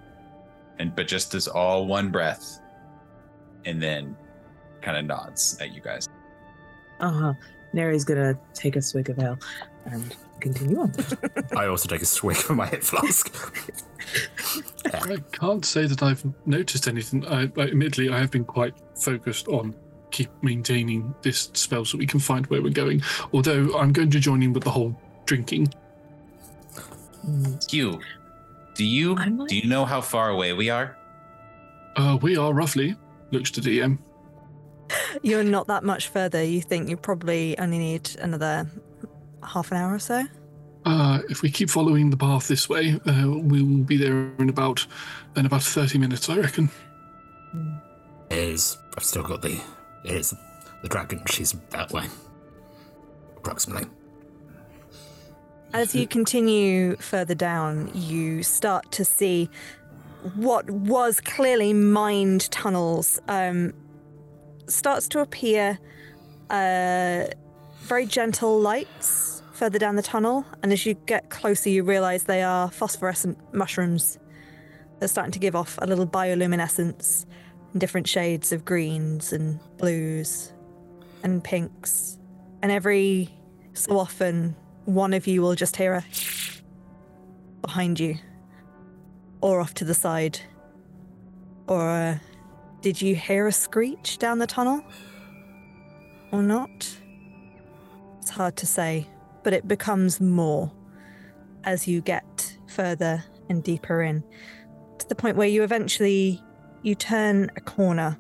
and 0.80 0.96
but 0.96 1.08
just 1.08 1.36
as 1.36 1.48
all 1.48 1.86
one 1.86 2.12
breath, 2.12 2.60
and 3.66 3.82
then 3.82 4.16
kind 4.82 4.98
of 4.98 5.06
nods 5.06 5.58
at 5.60 5.74
you 5.74 5.82
guys. 5.82 6.08
Uh 7.00 7.12
huh. 7.12 7.34
Neri's 7.74 8.04
gonna 8.04 8.38
take 8.54 8.76
a 8.76 8.82
swig 8.82 9.10
of 9.10 9.20
ale 9.20 9.38
and 9.86 10.16
continue 10.40 10.80
on. 10.80 10.94
I 11.56 11.68
also 11.68 11.88
take 11.88 12.02
a 12.02 12.06
swig 12.06 12.38
from 12.38 12.58
my 12.58 12.68
hip 12.68 12.84
flask. 12.84 13.34
I 14.94 15.18
can't 15.32 15.66
say 15.66 15.86
that 15.86 16.02
I've 16.02 16.24
noticed 16.46 16.88
anything. 16.88 17.26
I, 17.28 17.44
I, 17.58 17.62
admittedly, 17.62 18.10
I 18.10 18.20
have 18.20 18.32
been 18.32 18.46
quite 18.46 18.74
focused 18.96 19.48
on 19.48 19.76
keep 20.12 20.30
maintaining 20.42 21.14
this 21.22 21.52
spell 21.54 21.86
so 21.86 21.98
we 21.98 22.08
can 22.08 22.20
find 22.20 22.48
where 22.48 22.62
we're 22.62 22.70
going. 22.70 23.02
Although 23.34 23.78
I'm 23.78 23.94
going 23.94 24.10
to 24.12 24.20
join 24.20 24.42
in 24.42 24.54
with 24.54 24.64
the 24.64 24.72
whole 24.72 25.00
drinking. 25.26 25.74
Hugh, 27.70 28.00
do 28.76 28.86
you 28.86 29.16
do 29.48 29.56
you 29.56 29.68
know 29.68 29.86
how 29.86 30.02
far 30.02 30.30
away 30.30 30.54
we 30.54 30.70
are? 30.70 30.98
Uh, 31.96 32.18
we 32.22 32.38
are 32.38 32.54
roughly. 32.54 32.96
Looks 33.32 33.52
to 33.52 33.62
DM. 33.62 34.00
You're 35.22 35.44
not 35.44 35.68
that 35.68 35.84
much 35.84 36.08
further. 36.08 36.44
You 36.44 36.62
think 36.62 36.90
you 36.90 36.98
probably 36.98 37.58
only 37.60 37.78
need 37.78 38.10
another 38.22 38.68
half 39.44 39.72
an 39.72 39.78
hour 39.78 39.94
or 39.94 40.00
so. 40.00 40.26
Uh, 40.86 41.20
if 41.30 41.42
we 41.42 41.52
keep 41.52 41.70
following 41.70 42.10
the 42.10 42.18
path 42.18 42.48
this 42.48 42.70
way, 42.70 43.00
uh, 43.06 43.28
we 43.28 43.62
will 43.62 43.84
be 43.84 43.98
there 43.98 44.32
in 44.40 44.50
about 44.50 44.86
in 45.36 45.46
about 45.46 45.62
thirty 45.62 45.98
minutes, 45.98 46.30
I 46.30 46.38
reckon. 46.38 46.70
Is 48.30 48.78
I've 48.98 49.04
still 49.04 49.24
got 49.24 49.42
the 49.42 49.60
is 50.06 50.34
the 50.82 50.88
dragon. 50.88 51.22
She's 51.28 51.52
that 51.72 51.92
way, 51.92 52.06
approximately. 53.38 53.90
As 55.74 55.94
you 55.94 56.08
continue 56.08 56.96
further 56.96 57.36
down, 57.36 57.92
you 57.94 58.42
start 58.42 58.92
to 58.94 59.06
see 59.06 59.50
what 60.36 60.70
was 60.70 61.22
clearly 61.22 61.74
mined 61.74 62.50
tunnels 62.52 63.20
um, 63.28 63.74
starts 64.68 65.08
to 65.10 65.20
appear 65.20 65.78
uh, 66.50 67.26
very 67.90 68.06
gentle 68.06 68.60
lights 68.62 69.42
further 69.52 69.80
down 69.80 69.96
the 69.96 70.04
tunnel. 70.04 70.46
And 70.62 70.72
as 70.72 70.86
you 70.86 70.94
get 70.94 71.32
closer, 71.32 71.70
you 71.70 71.84
realize 71.84 72.26
they 72.26 72.44
are 72.44 72.70
phosphorescent 72.70 73.38
mushrooms. 73.52 74.20
They're 75.00 75.08
starting 75.08 75.32
to 75.32 75.40
give 75.40 75.56
off 75.56 75.80
a 75.82 75.88
little 75.88 76.06
bioluminescence 76.06 77.26
in 77.74 77.80
different 77.80 78.08
shades 78.08 78.52
of 78.52 78.64
greens 78.64 79.34
and 79.34 79.60
blues 79.78 80.54
and 81.24 81.44
pinks. 81.44 82.20
And 82.62 82.72
every 82.72 83.30
so 83.74 83.98
often, 83.98 84.56
one 84.86 85.14
of 85.14 85.26
you 85.26 85.42
will 85.42 85.56
just 85.56 85.76
hear 85.76 85.94
a 85.96 86.06
behind 87.64 88.00
you 88.00 88.18
or 89.42 89.62
off 89.62 89.74
to 89.74 89.84
the 89.84 89.96
side. 89.96 90.40
Or 91.66 91.90
uh, 91.90 92.18
did 92.82 93.02
you 93.02 93.16
hear 93.16 93.48
a 93.48 93.52
screech 93.52 94.20
down 94.20 94.38
the 94.38 94.48
tunnel? 94.48 94.84
Or 96.32 96.44
not? 96.44 96.88
It's 98.30 98.38
hard 98.38 98.58
to 98.58 98.68
say, 98.68 99.08
but 99.42 99.54
it 99.54 99.68
becomes 99.68 100.22
more 100.22 100.72
as 101.64 101.88
you 101.88 102.00
get 102.00 102.56
further 102.68 103.24
and 103.50 103.64
deeper 103.64 104.04
in 104.04 104.24
to 105.00 105.08
the 105.08 105.16
point 105.16 105.36
where 105.36 105.48
you 105.48 105.64
eventually 105.64 106.40
you 106.84 106.94
turn 106.94 107.50
a 107.56 107.62
corner. 107.62 108.20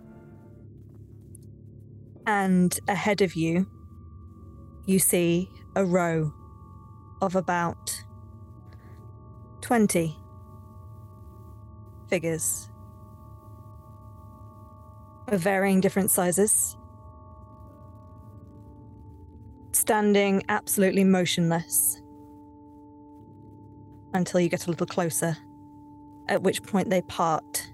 And 2.25 2.77
ahead 2.87 3.21
of 3.21 3.35
you 3.35 3.69
you 4.87 4.97
see 4.97 5.47
a 5.75 5.85
row 5.85 6.33
of 7.21 7.35
about 7.35 8.03
20 9.61 10.17
figures 12.09 12.67
of 15.27 15.39
varying 15.39 15.81
different 15.81 16.09
sizes, 16.09 16.75
standing 19.89 20.43
absolutely 20.49 21.03
motionless 21.03 21.99
until 24.13 24.39
you 24.39 24.47
get 24.47 24.67
a 24.67 24.69
little 24.69 24.85
closer, 24.85 25.35
at 26.27 26.43
which 26.43 26.61
point 26.61 26.91
they 26.91 27.01
part 27.01 27.71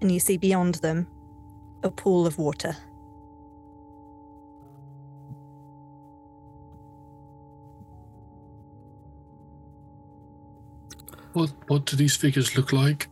and 0.00 0.12
you 0.12 0.20
see 0.20 0.36
beyond 0.36 0.76
them 0.76 1.08
a 1.82 1.90
pool 1.90 2.24
of 2.24 2.38
water. 2.38 2.76
What 11.32 11.50
what 11.66 11.84
do 11.84 11.96
these 11.96 12.14
figures 12.14 12.56
look 12.56 12.72
like? 12.72 13.08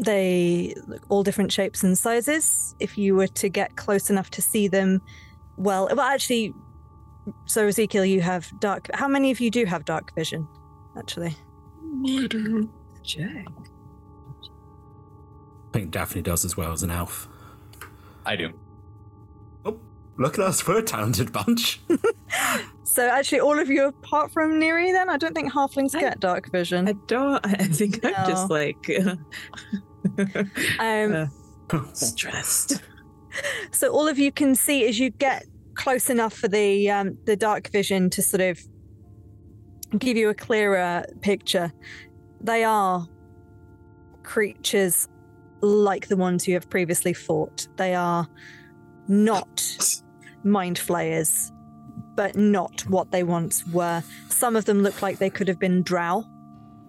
They 0.00 0.74
look 0.88 1.06
all 1.10 1.22
different 1.22 1.52
shapes 1.52 1.84
and 1.84 1.96
sizes. 1.96 2.74
If 2.80 2.98
you 2.98 3.14
were 3.14 3.28
to 3.28 3.48
get 3.48 3.76
close 3.76 4.10
enough 4.10 4.30
to 4.30 4.42
see 4.42 4.66
them, 4.66 5.00
well, 5.60 5.88
well, 5.92 6.00
actually, 6.00 6.54
so 7.44 7.66
Ezekiel, 7.66 8.04
you 8.04 8.20
have 8.22 8.50
dark. 8.60 8.88
How 8.94 9.06
many 9.06 9.30
of 9.30 9.40
you 9.40 9.50
do 9.50 9.64
have 9.66 9.84
dark 9.84 10.14
vision? 10.14 10.48
Actually, 10.96 11.36
I 12.06 12.26
do. 12.28 12.70
Check. 13.02 13.46
I 15.68 15.72
think 15.72 15.90
Daphne 15.90 16.22
does 16.22 16.44
as 16.44 16.56
well 16.56 16.72
as 16.72 16.82
an 16.82 16.90
elf. 16.90 17.28
I 18.24 18.36
do. 18.36 18.52
Oh, 19.64 19.78
look 20.16 20.38
at 20.38 20.44
us! 20.44 20.66
We're 20.66 20.78
a 20.78 20.82
talented 20.82 21.30
bunch. 21.30 21.80
so 22.84 23.06
actually, 23.08 23.40
all 23.40 23.58
of 23.58 23.68
you 23.68 23.84
apart 23.84 24.32
from 24.32 24.58
Neri, 24.58 24.92
then 24.92 25.10
I 25.10 25.18
don't 25.18 25.34
think 25.34 25.52
halflings 25.52 25.92
get 25.92 26.20
dark 26.20 26.50
vision. 26.50 26.88
I 26.88 26.94
don't. 27.06 27.44
I 27.46 27.54
think 27.66 28.04
I'm 28.04 28.28
just 28.28 28.50
like 28.50 28.90
Um, 30.78 31.30
stressed. 31.92 32.82
So 33.70 33.92
all 33.92 34.08
of 34.08 34.18
you 34.18 34.32
can 34.32 34.56
see 34.56 34.88
as 34.88 34.98
you 34.98 35.10
get 35.10 35.46
close 35.74 36.10
enough 36.10 36.34
for 36.34 36.48
the 36.48 36.90
um, 36.90 37.18
the 37.24 37.36
dark 37.36 37.70
vision 37.70 38.10
to 38.10 38.22
sort 38.22 38.40
of 38.40 38.60
give 39.98 40.16
you 40.16 40.28
a 40.28 40.34
clearer 40.34 41.04
picture. 41.20 41.72
They 42.40 42.64
are 42.64 43.06
creatures 44.22 45.08
like 45.62 46.08
the 46.08 46.16
ones 46.16 46.46
you 46.48 46.54
have 46.54 46.70
previously 46.70 47.12
fought. 47.12 47.66
They 47.76 47.94
are 47.94 48.26
not 49.08 49.64
mind 50.44 50.78
flayers, 50.78 51.52
but 52.14 52.36
not 52.36 52.82
what 52.88 53.10
they 53.10 53.22
once 53.22 53.66
were. 53.66 54.02
Some 54.28 54.56
of 54.56 54.64
them 54.64 54.82
look 54.82 55.02
like 55.02 55.18
they 55.18 55.30
could 55.30 55.48
have 55.48 55.58
been 55.58 55.82
drow. 55.82 56.24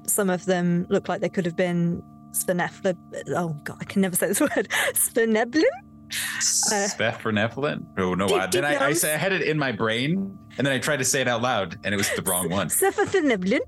Some 0.08 0.30
of 0.30 0.46
them 0.46 0.86
look 0.90 1.10
like 1.10 1.22
they 1.22 1.30
could 1.30 1.46
have 1.46 1.56
been 1.56 2.02
spheneflin. 2.32 2.96
Oh 3.30 3.56
god, 3.64 3.78
I 3.82 3.86
can 3.86 4.02
never 4.02 4.16
say 4.16 4.28
this 4.28 4.40
word. 4.56 4.70
Spheneblin. 4.94 5.64
Uh, 6.12 6.88
Spefrenephlin? 6.88 7.86
Oh 7.98 8.14
no! 8.14 8.28
Deep, 8.28 8.38
I, 8.38 8.48
then 8.48 8.66
I, 8.66 8.76
I, 8.76 8.90
I 8.90 9.08
had 9.18 9.32
it 9.32 9.42
in 9.42 9.58
my 9.58 9.72
brain, 9.72 10.38
and 10.58 10.68
then 10.68 10.74
I 10.74 10.80
tried 10.80 10.98
to 10.98 11.06
say 11.06 11.22
it 11.22 11.28
out 11.28 11.42
loud, 11.42 11.78
and 11.84 11.94
it 11.94 11.98
was 11.98 12.10
the 12.16 12.22
wrong 12.24 12.50
one. 12.50 12.68
Cephaloneblin, 12.68 13.60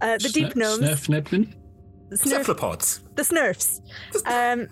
uh, 0.00 0.18
the 0.18 0.28
deep 0.28 0.56
gnomes, 0.56 0.80
Snef 0.80 1.08
Neblin? 1.08 1.54
the, 2.08 2.16
snurf, 2.16 2.44
Cephalopods. 2.44 3.00
the 3.14 3.22
Snurfs, 3.22 3.80
um, 4.26 4.68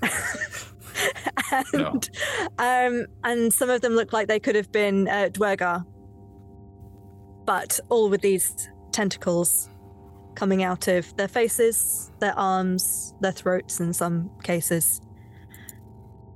and 1.73 2.11
um, 2.59 3.07
and 3.25 3.53
some 3.53 3.71
of 3.71 3.81
them 3.81 3.95
look 3.95 4.13
like 4.13 4.29
they 4.29 4.41
could 4.41 4.55
have 4.57 4.71
been 4.73 5.09
uh, 5.09 5.29
Duergar, 5.33 5.85
but 7.45 7.79
all 7.89 8.11
with 8.11 8.21
these 8.21 8.69
tentacles 8.93 9.69
coming 10.35 10.63
out 10.63 10.89
of 10.89 11.17
their 11.17 11.29
faces, 11.29 12.11
their 12.21 12.39
arms, 12.39 13.15
their 13.21 13.33
throats 13.33 13.81
in 13.81 13.93
some 13.93 14.31
cases, 14.43 15.01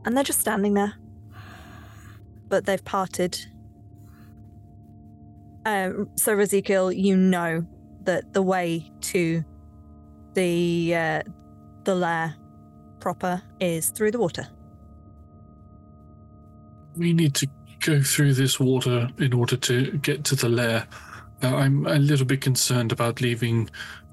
and 0.05 0.17
they're 0.17 0.25
just 0.25 0.41
standing 0.41 0.75
there. 0.75 0.95
But 2.49 2.67
they've 2.67 2.85
parted. 2.85 3.39
Um, 5.67 6.11
so 6.17 6.39
Ezekiel, 6.39 6.93
you 6.93 7.17
know 7.17 7.67
that 8.03 8.33
the 8.33 8.43
way 8.43 8.91
to 9.01 9.43
the 10.35 10.95
uh, 10.95 11.23
the 11.85 11.95
lair 11.95 12.35
proper 13.01 13.43
is 13.61 13.91
through 13.91 14.11
the 14.11 14.19
water. 14.19 14.47
We 16.97 17.13
need 17.13 17.35
to 17.37 17.49
go 17.81 18.03
through 18.03 18.35
this 18.35 18.61
water 18.61 19.09
in 19.19 19.33
order 19.33 19.57
to 19.57 19.93
get 19.99 20.25
to 20.25 20.37
the 20.37 20.49
lair. 20.49 20.87
Uh, 21.43 21.57
I'm 21.57 21.87
a 21.87 21.99
little 21.99 22.27
bit 22.27 22.41
concerned 22.41 22.93
about 22.93 23.21
leaving 23.21 23.69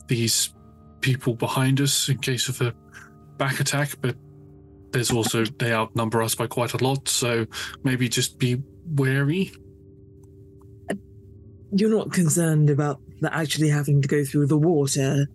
these 0.07 0.53
people 1.01 1.35
behind 1.35 1.79
us 1.79 2.09
in 2.09 2.17
case 2.17 2.49
of 2.49 2.61
a 2.61 2.73
back 3.37 3.59
attack, 3.59 3.95
but 4.01 4.15
there's 4.91 5.11
also 5.11 5.45
they 5.45 5.73
outnumber 5.73 6.21
us 6.21 6.35
by 6.35 6.47
quite 6.47 6.73
a 6.73 6.83
lot, 6.83 7.07
so 7.07 7.45
maybe 7.83 8.09
just 8.09 8.39
be 8.39 8.61
wary. 8.85 9.51
You're 11.73 11.95
not 11.95 12.11
concerned 12.11 12.69
about 12.69 12.99
the 13.21 13.33
actually 13.33 13.69
having 13.69 14.01
to 14.01 14.07
go 14.07 14.25
through 14.25 14.47
the 14.47 14.57
water. 14.57 15.27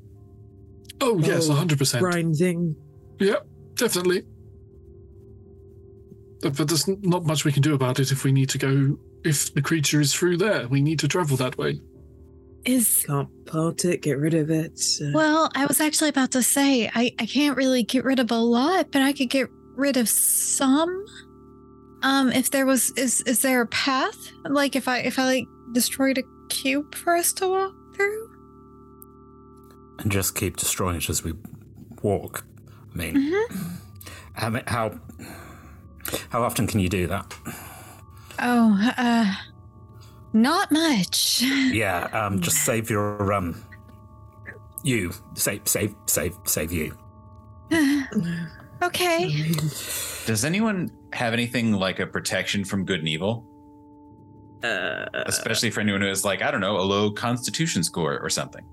Oh 1.00 1.18
yes, 1.18 1.48
oh, 1.48 1.54
hundred 1.54 1.78
percent. 1.78 2.02
Brine 2.02 2.34
thing. 2.34 2.76
Yeah, 3.18 3.36
definitely. 3.74 4.22
But, 6.42 6.56
but 6.56 6.68
there's 6.68 6.86
not 6.86 7.24
much 7.24 7.44
we 7.44 7.52
can 7.52 7.62
do 7.62 7.74
about 7.74 7.98
it 7.98 8.12
if 8.12 8.24
we 8.24 8.32
need 8.32 8.50
to 8.50 8.58
go. 8.58 8.98
If 9.24 9.54
the 9.54 9.62
creature 9.62 10.00
is 10.00 10.14
through 10.14 10.36
there, 10.36 10.68
we 10.68 10.82
need 10.82 10.98
to 11.00 11.08
travel 11.08 11.36
that 11.38 11.56
way. 11.58 11.80
Is 12.66 13.04
Can't 13.06 13.28
part 13.46 13.84
it, 13.84 14.02
get 14.02 14.18
rid 14.18 14.34
of 14.34 14.50
it. 14.50 14.80
uh, 15.00 15.10
well, 15.14 15.50
I 15.54 15.66
was 15.66 15.80
actually 15.80 16.08
about 16.10 16.32
to 16.32 16.42
say 16.42 16.88
I, 16.92 17.12
I 17.18 17.26
can't 17.26 17.56
really 17.56 17.84
get 17.84 18.04
rid 18.04 18.18
of 18.18 18.30
a 18.32 18.36
lot, 18.38 18.90
but 18.90 19.02
I 19.02 19.12
could 19.12 19.30
get 19.30 19.48
rid 19.76 19.96
of 19.96 20.08
some. 20.08 21.04
Um, 22.02 22.30
if 22.32 22.50
there 22.50 22.66
was 22.66 22.90
is 22.96 23.20
is 23.22 23.42
there 23.42 23.60
a 23.62 23.66
path? 23.68 24.16
Like 24.44 24.74
if 24.76 24.88
I 24.88 24.98
if 24.98 25.18
I 25.18 25.24
like 25.24 25.44
destroyed 25.72 26.18
a 26.18 26.22
cube 26.48 26.94
for 26.94 27.14
us 27.16 27.32
to 27.34 27.48
walk 27.48 27.72
through? 27.94 28.30
and 29.98 30.12
just 30.12 30.34
keep 30.34 30.56
destroying 30.58 30.96
it 30.96 31.08
as 31.08 31.24
we 31.24 31.32
walk. 32.02 32.44
I 32.92 32.96
mean, 32.98 33.14
Mm-hmm. 33.14 33.74
how, 34.34 34.60
how 34.66 35.00
how 36.30 36.42
often 36.42 36.66
can 36.66 36.80
you 36.80 36.88
do 36.88 37.06
that? 37.06 37.32
Oh, 38.38 38.92
uh 38.98 39.34
not 40.36 40.70
much. 40.70 41.42
Yeah, 41.42 42.04
um, 42.12 42.40
just 42.40 42.58
save 42.64 42.90
your 42.90 43.32
um, 43.32 43.64
you 44.84 45.12
save 45.34 45.66
save 45.66 45.94
save 46.06 46.36
save 46.44 46.72
you. 46.72 46.96
okay. 48.82 49.52
Does 50.26 50.44
anyone 50.44 50.90
have 51.12 51.32
anything 51.32 51.72
like 51.72 51.98
a 51.98 52.06
protection 52.06 52.64
from 52.64 52.84
good 52.84 53.00
and 53.00 53.08
evil? 53.08 53.46
Uh, 54.62 55.06
Especially 55.26 55.70
for 55.70 55.80
anyone 55.80 56.00
who 56.00 56.08
has 56.08 56.24
like, 56.24 56.42
I 56.42 56.50
don't 56.50 56.60
know, 56.60 56.78
a 56.78 56.82
low 56.82 57.10
constitution 57.10 57.82
score 57.82 58.18
or 58.18 58.30
something. 58.30 58.64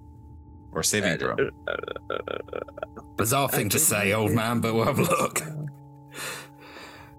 Or 0.71 0.81
saving 0.81 1.17
throw. 1.17 1.35
Bizarre 3.15 3.49
thing 3.49 3.69
to 3.69 3.79
say, 3.79 4.13
old 4.13 4.31
man, 4.31 4.59
but 4.59 4.73
we'll 4.73 4.85
have 4.85 4.97
a 4.97 5.03
look. 5.03 5.41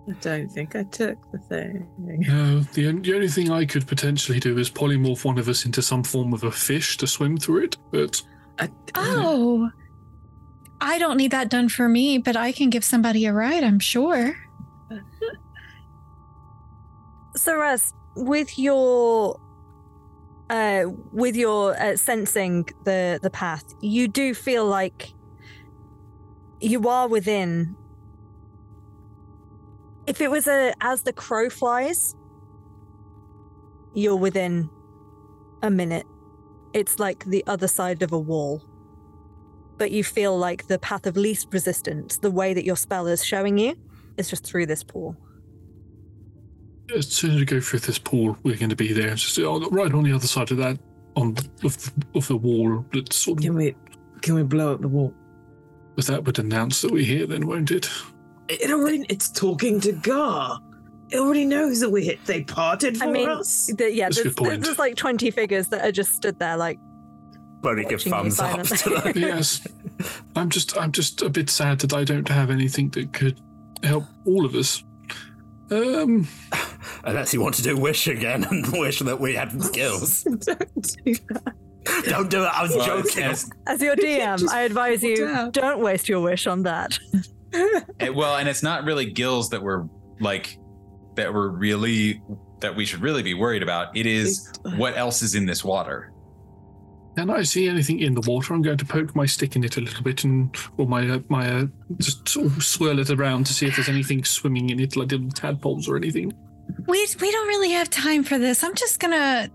I 0.07 0.13
don't 0.21 0.49
think 0.49 0.77
I 0.77 0.83
took 0.85 1.19
the 1.33 1.39
thing. 1.39 1.89
No, 1.99 2.61
the, 2.61 2.93
the 2.93 3.15
only 3.15 3.29
thing 3.29 3.51
I 3.51 3.65
could 3.65 3.87
potentially 3.87 4.39
do 4.39 4.59
is 4.59 4.71
polymorph 4.71 5.25
one 5.25 5.39
of 5.39 5.49
us 5.49 5.65
into 5.65 5.81
some 5.81 6.05
form 6.05 6.35
of 6.35 6.45
a 6.45 6.51
fish 6.51 6.97
to 6.99 7.07
swim 7.07 7.39
through 7.39 7.65
it, 7.65 7.77
but 7.91 8.23
Oh, 8.95 9.71
I 10.81 10.99
don't 10.99 11.17
need 11.17 11.31
that 11.31 11.49
done 11.49 11.69
for 11.69 11.89
me, 11.89 12.19
but 12.19 12.37
I 12.37 12.53
can 12.53 12.71
give 12.71 12.85
somebody 12.85 13.25
a 13.27 13.33
ride, 13.33 13.65
I'm 13.65 13.81
sure. 13.81 14.37
So, 17.37 17.57
Raz, 17.57 17.93
with 18.15 18.61
your 18.61 19.41
uh, 20.51 20.85
with 21.13 21.35
your 21.35 21.77
uh, 21.77 21.97
sensing 21.97 22.69
the 22.85 23.19
the 23.21 23.31
path, 23.31 23.65
you 23.81 24.07
do 24.07 24.35
feel 24.35 24.65
like 24.65 25.13
you 26.61 26.89
are 26.89 27.09
within. 27.09 27.75
If 30.07 30.21
it 30.21 30.31
was 30.31 30.47
a 30.47 30.75
as 30.81 31.03
the 31.03 31.13
crow 31.13 31.49
flies, 31.49 32.15
you're 33.95 34.17
within 34.17 34.69
a 35.63 35.71
minute. 35.71 36.07
It's 36.75 36.99
like 36.99 37.25
the 37.25 37.45
other 37.47 37.69
side 37.69 38.03
of 38.03 38.13
a 38.13 38.19
wall. 38.19 38.63
But 39.79 39.91
you 39.91 40.05
feel 40.05 40.37
like 40.37 40.67
the 40.67 40.79
path 40.79 41.07
of 41.07 41.17
least 41.17 41.49
resistance, 41.53 42.19
the 42.19 42.31
way 42.31 42.55
that 42.55 42.65
your 42.65 42.77
spell 42.77 43.07
is 43.07 43.25
showing 43.25 43.59
you, 43.59 43.77
is 44.17 44.29
just 44.29 44.45
through 44.45 44.67
this 44.67 44.85
pool. 44.85 45.17
as 46.95 47.09
soon 47.09 47.33
as 47.33 47.39
we 47.39 47.45
go 47.45 47.61
through 47.61 47.81
this 47.81 47.99
pool, 47.99 48.37
we're 48.43 48.57
going 48.57 48.71
to 48.71 48.77
be 48.77 48.93
there. 48.93 49.15
Just 49.15 49.39
oh, 49.39 49.69
right 49.71 49.93
on 49.93 50.05
the 50.05 50.13
other 50.13 50.27
side 50.27 50.51
of 50.53 50.59
that, 50.59 50.79
on 51.17 51.37
of 51.65 51.77
the, 51.83 51.93
of 52.15 52.29
the 52.29 52.37
wall. 52.37 52.85
That's 52.93 53.17
sort 53.17 53.39
of. 53.39 53.45
Can 53.45 53.55
we 53.55 53.75
can 54.23 54.35
we 54.35 54.43
blow 54.43 54.75
up 54.75 54.81
the 54.81 54.89
wall? 54.89 55.15
But 55.97 56.07
that 56.07 56.25
would 56.25 56.39
announce 56.39 56.83
that 56.83 56.91
we're 56.91 57.05
here, 57.05 57.27
then, 57.27 57.47
won't 57.47 57.71
it? 57.71 57.89
It 58.49 58.71
already 58.71 59.05
it's 59.09 59.29
talking 59.31 59.81
to 59.81 59.93
Gar. 59.93 60.59
It 61.11 61.19
already 61.19 61.45
knows 61.45 61.81
that 61.81 61.91
we 61.91 62.05
hit. 62.05 62.25
They 62.27 62.43
parted 62.43 62.97
for 62.99 63.05
I 63.05 63.11
mean, 63.11 63.29
us. 63.29 63.71
the, 63.77 63.93
yeah, 63.93 64.07
That's 64.07 64.19
a 64.19 64.23
there's, 64.25 64.35
good 64.35 64.45
point. 64.45 64.63
there's 64.63 64.79
like 64.79 64.97
20 64.97 65.31
figures 65.31 65.69
that 65.69 65.85
are 65.85 65.93
just 65.93 66.15
stood 66.15 66.39
there 66.39 66.57
like 66.57 66.79
Bloody 67.61 67.83
give 67.85 68.01
Watching 68.07 68.13
thumbs 68.13 68.41
up 68.41 68.61
to 68.63 68.77
silently. 68.77 69.13
them. 69.13 69.23
yes. 69.23 69.67
I'm 70.37 70.51
just, 70.51 70.77
I'm 70.77 70.93
just 70.93 71.23
a 71.23 71.29
bit 71.31 71.49
sad 71.49 71.79
that 71.81 71.95
I 71.95 72.05
don't 72.05 72.29
have 72.29 72.51
anything 72.51 72.91
that 72.91 73.13
could 73.13 73.41
help 73.83 74.05
all 74.27 74.45
of 74.45 74.55
us. 74.55 74.83
Um, 75.71 76.27
Unless 77.05 77.33
you 77.33 77.41
want 77.41 77.55
to 77.57 77.63
do 77.63 77.77
wish 77.77 78.07
again 78.07 78.45
and 78.45 78.67
wish 78.73 78.99
that 78.99 79.19
we 79.21 79.35
had 79.35 79.63
skills. 79.63 80.23
don't 80.25 80.97
do 81.05 81.15
that. 81.31 81.55
Don't 82.07 82.31
do 82.31 82.43
it. 82.45 82.49
I 82.53 82.63
was 82.63 82.75
Well, 82.77 83.03
joking. 83.03 83.23
As 83.25 83.81
your 83.81 83.97
DM, 83.97 84.49
I 84.49 84.63
advise 84.63 85.03
you 85.03 85.51
don't 85.53 85.81
waste 85.81 86.09
your 86.09 86.21
wish 86.21 86.47
on 86.47 86.63
that. 86.65 86.99
And- 88.01 88.15
well, 88.15 88.37
and 88.37 88.49
it's 88.49 88.63
not 88.63 88.85
really 88.85 89.11
gills 89.13 89.51
that 89.51 89.63
we're 89.63 89.85
like 90.21 90.59
that 91.17 91.33
we're 91.33 91.49
really 91.49 92.21
that 92.61 92.75
we 92.75 92.85
should 92.85 93.01
really 93.01 93.23
be 93.23 93.35
worried 93.35 93.63
about. 93.63 93.97
It 93.97 94.07
is 94.07 94.53
what 94.77 94.97
else 94.97 95.23
is 95.23 95.35
in 95.35 95.47
this 95.47 95.63
water. 95.65 96.13
can 97.17 97.31
I 97.31 97.43
see 97.43 97.69
anything 97.69 98.01
in 98.01 98.15
the 98.15 98.23
water? 98.29 98.55
I'm 98.55 98.63
going 98.63 98.79
to 98.79 98.85
poke 98.85 99.15
my 99.15 99.27
stick 99.27 99.55
in 99.55 99.63
it 99.65 99.77
a 99.77 99.81
little 99.81 100.03
bit, 100.03 100.25
and 100.25 100.55
or 100.77 100.87
my 100.89 101.09
uh, 101.09 101.19
my 101.29 101.49
uh, 101.49 101.67
just 101.99 102.29
sort 102.29 102.47
of 102.47 102.65
swirl 102.65 102.99
it 102.99 103.11
around 103.11 103.47
to 103.47 103.53
see 103.53 103.67
if 103.67 103.77
there's 103.77 103.89
anything 103.89 104.25
swimming 104.25 104.71
in 104.71 104.81
it, 104.81 104.97
like 104.97 105.13
little 105.13 105.29
tadpoles 105.31 105.89
or 105.89 105.97
anything. 105.97 106.33
We 106.87 107.07
we 107.21 107.31
don't 107.31 107.49
really 107.49 107.71
have 107.73 107.91
time 107.91 108.25
for 108.25 108.39
this. 108.39 108.65
I'm 108.65 108.75
just 108.75 108.99
gonna 108.99 109.49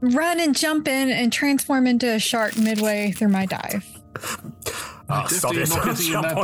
run 0.00 0.40
and 0.40 0.56
jump 0.56 0.88
in 0.88 1.10
and 1.10 1.32
transform 1.32 1.86
into 1.86 2.08
a 2.12 2.18
shark 2.18 2.56
midway 2.58 3.12
through 3.12 3.28
my 3.28 3.46
dive. 3.46 3.86
Oh, 5.12 5.26
stop 5.26 5.54
Definitely 5.54 5.62
it. 5.62 5.68
not 5.70 5.84
getting 5.84 6.12
in 6.14 6.22
that 6.22 6.36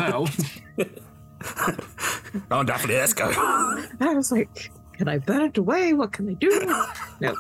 now. 2.49 2.51
oh, 2.51 2.63
definitely. 2.65 2.97
Let's 2.97 3.13
go. 3.13 3.31
I 4.01 4.15
was 4.15 4.33
like, 4.33 4.71
can 4.95 5.09
I 5.09 5.19
burn 5.19 5.43
it 5.43 5.59
away? 5.59 5.93
What 5.93 6.13
can 6.13 6.29
I 6.29 6.33
do? 6.35 6.85
No. 7.21 7.35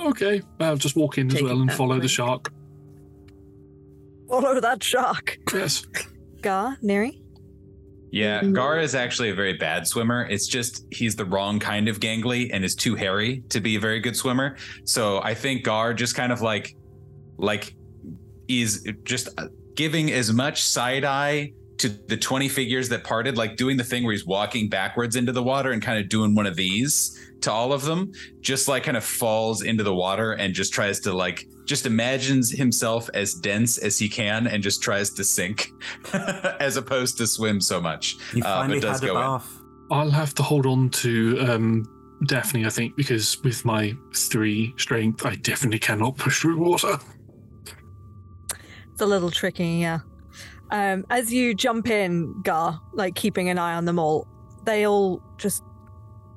Okay, 0.00 0.42
I'll 0.60 0.76
just 0.76 0.96
walk 0.96 1.18
in 1.18 1.34
as 1.34 1.42
well 1.42 1.60
and 1.60 1.70
that 1.70 1.76
follow 1.76 1.94
way. 1.94 2.00
the 2.00 2.08
shark. 2.08 2.52
Follow 4.28 4.60
that 4.60 4.82
shark. 4.82 5.38
Yes. 5.52 5.86
Gar, 6.42 6.76
Neri? 6.82 7.22
Yeah, 8.10 8.42
mm. 8.42 8.52
Gar 8.52 8.78
is 8.80 8.94
actually 8.94 9.30
a 9.30 9.34
very 9.34 9.54
bad 9.54 9.86
swimmer. 9.86 10.26
It's 10.28 10.46
just 10.46 10.84
he's 10.92 11.16
the 11.16 11.24
wrong 11.24 11.58
kind 11.58 11.88
of 11.88 12.00
gangly 12.00 12.50
and 12.52 12.64
is 12.64 12.74
too 12.74 12.94
hairy 12.94 13.42
to 13.48 13.60
be 13.60 13.76
a 13.76 13.80
very 13.80 13.98
good 13.98 14.14
swimmer. 14.14 14.56
So 14.84 15.22
I 15.22 15.34
think 15.34 15.64
Gar 15.64 15.94
just 15.94 16.14
kind 16.14 16.32
of 16.32 16.42
like 16.42 16.76
like 17.38 17.74
is 18.48 18.86
just 19.04 19.28
uh, 19.38 19.48
giving 19.74 20.10
as 20.12 20.32
much 20.32 20.62
side 20.62 21.04
eye 21.04 21.52
to 21.78 21.88
the 21.88 22.16
20 22.16 22.48
figures 22.48 22.88
that 22.88 23.02
parted, 23.04 23.36
like 23.36 23.56
doing 23.56 23.76
the 23.76 23.84
thing 23.84 24.04
where 24.04 24.12
he's 24.12 24.24
walking 24.24 24.68
backwards 24.68 25.16
into 25.16 25.32
the 25.32 25.42
water 25.42 25.72
and 25.72 25.82
kind 25.82 25.98
of 25.98 26.08
doing 26.08 26.34
one 26.34 26.46
of 26.46 26.54
these 26.54 27.20
to 27.40 27.50
all 27.50 27.72
of 27.72 27.82
them, 27.82 28.12
just 28.40 28.68
like 28.68 28.84
kind 28.84 28.96
of 28.96 29.02
falls 29.04 29.62
into 29.62 29.82
the 29.82 29.94
water 29.94 30.32
and 30.32 30.54
just 30.54 30.72
tries 30.72 31.00
to 31.00 31.12
like 31.12 31.46
just 31.66 31.84
imagines 31.86 32.50
himself 32.50 33.10
as 33.14 33.34
dense 33.34 33.78
as 33.78 33.98
he 33.98 34.08
can 34.08 34.46
and 34.46 34.62
just 34.62 34.82
tries 34.82 35.10
to 35.10 35.24
sink 35.24 35.68
as 36.60 36.76
opposed 36.76 37.16
to 37.18 37.26
swim 37.26 37.60
so 37.60 37.80
much. 37.80 38.16
You 38.34 38.42
Uh, 38.44 38.60
finally 38.60 38.80
but 38.80 38.86
does 38.86 39.00
had 39.00 39.08
a 39.10 39.12
go 39.12 39.18
in. 39.18 39.22
bath. 39.26 39.60
I'll 39.90 40.10
have 40.10 40.32
to 40.34 40.42
hold 40.42 40.66
on 40.66 40.90
to 40.90 41.38
um, 41.40 41.84
Daphne, 42.26 42.64
I 42.64 42.70
think, 42.70 42.96
because 42.96 43.42
with 43.42 43.64
my 43.64 43.94
three 44.14 44.72
strength, 44.78 45.26
I 45.26 45.34
definitely 45.36 45.78
cannot 45.80 46.16
push 46.16 46.40
through 46.40 46.58
water. 46.58 46.98
It's 48.94 49.02
a 49.02 49.06
little 49.06 49.30
tricky, 49.30 49.66
yeah. 49.80 49.98
Um, 50.70 51.04
as 51.10 51.32
you 51.32 51.54
jump 51.54 51.88
in, 51.88 52.40
Gar, 52.42 52.80
like 52.92 53.14
keeping 53.14 53.48
an 53.48 53.58
eye 53.58 53.74
on 53.74 53.84
them 53.84 53.98
all, 53.98 54.26
they 54.64 54.86
all 54.86 55.20
just 55.36 55.62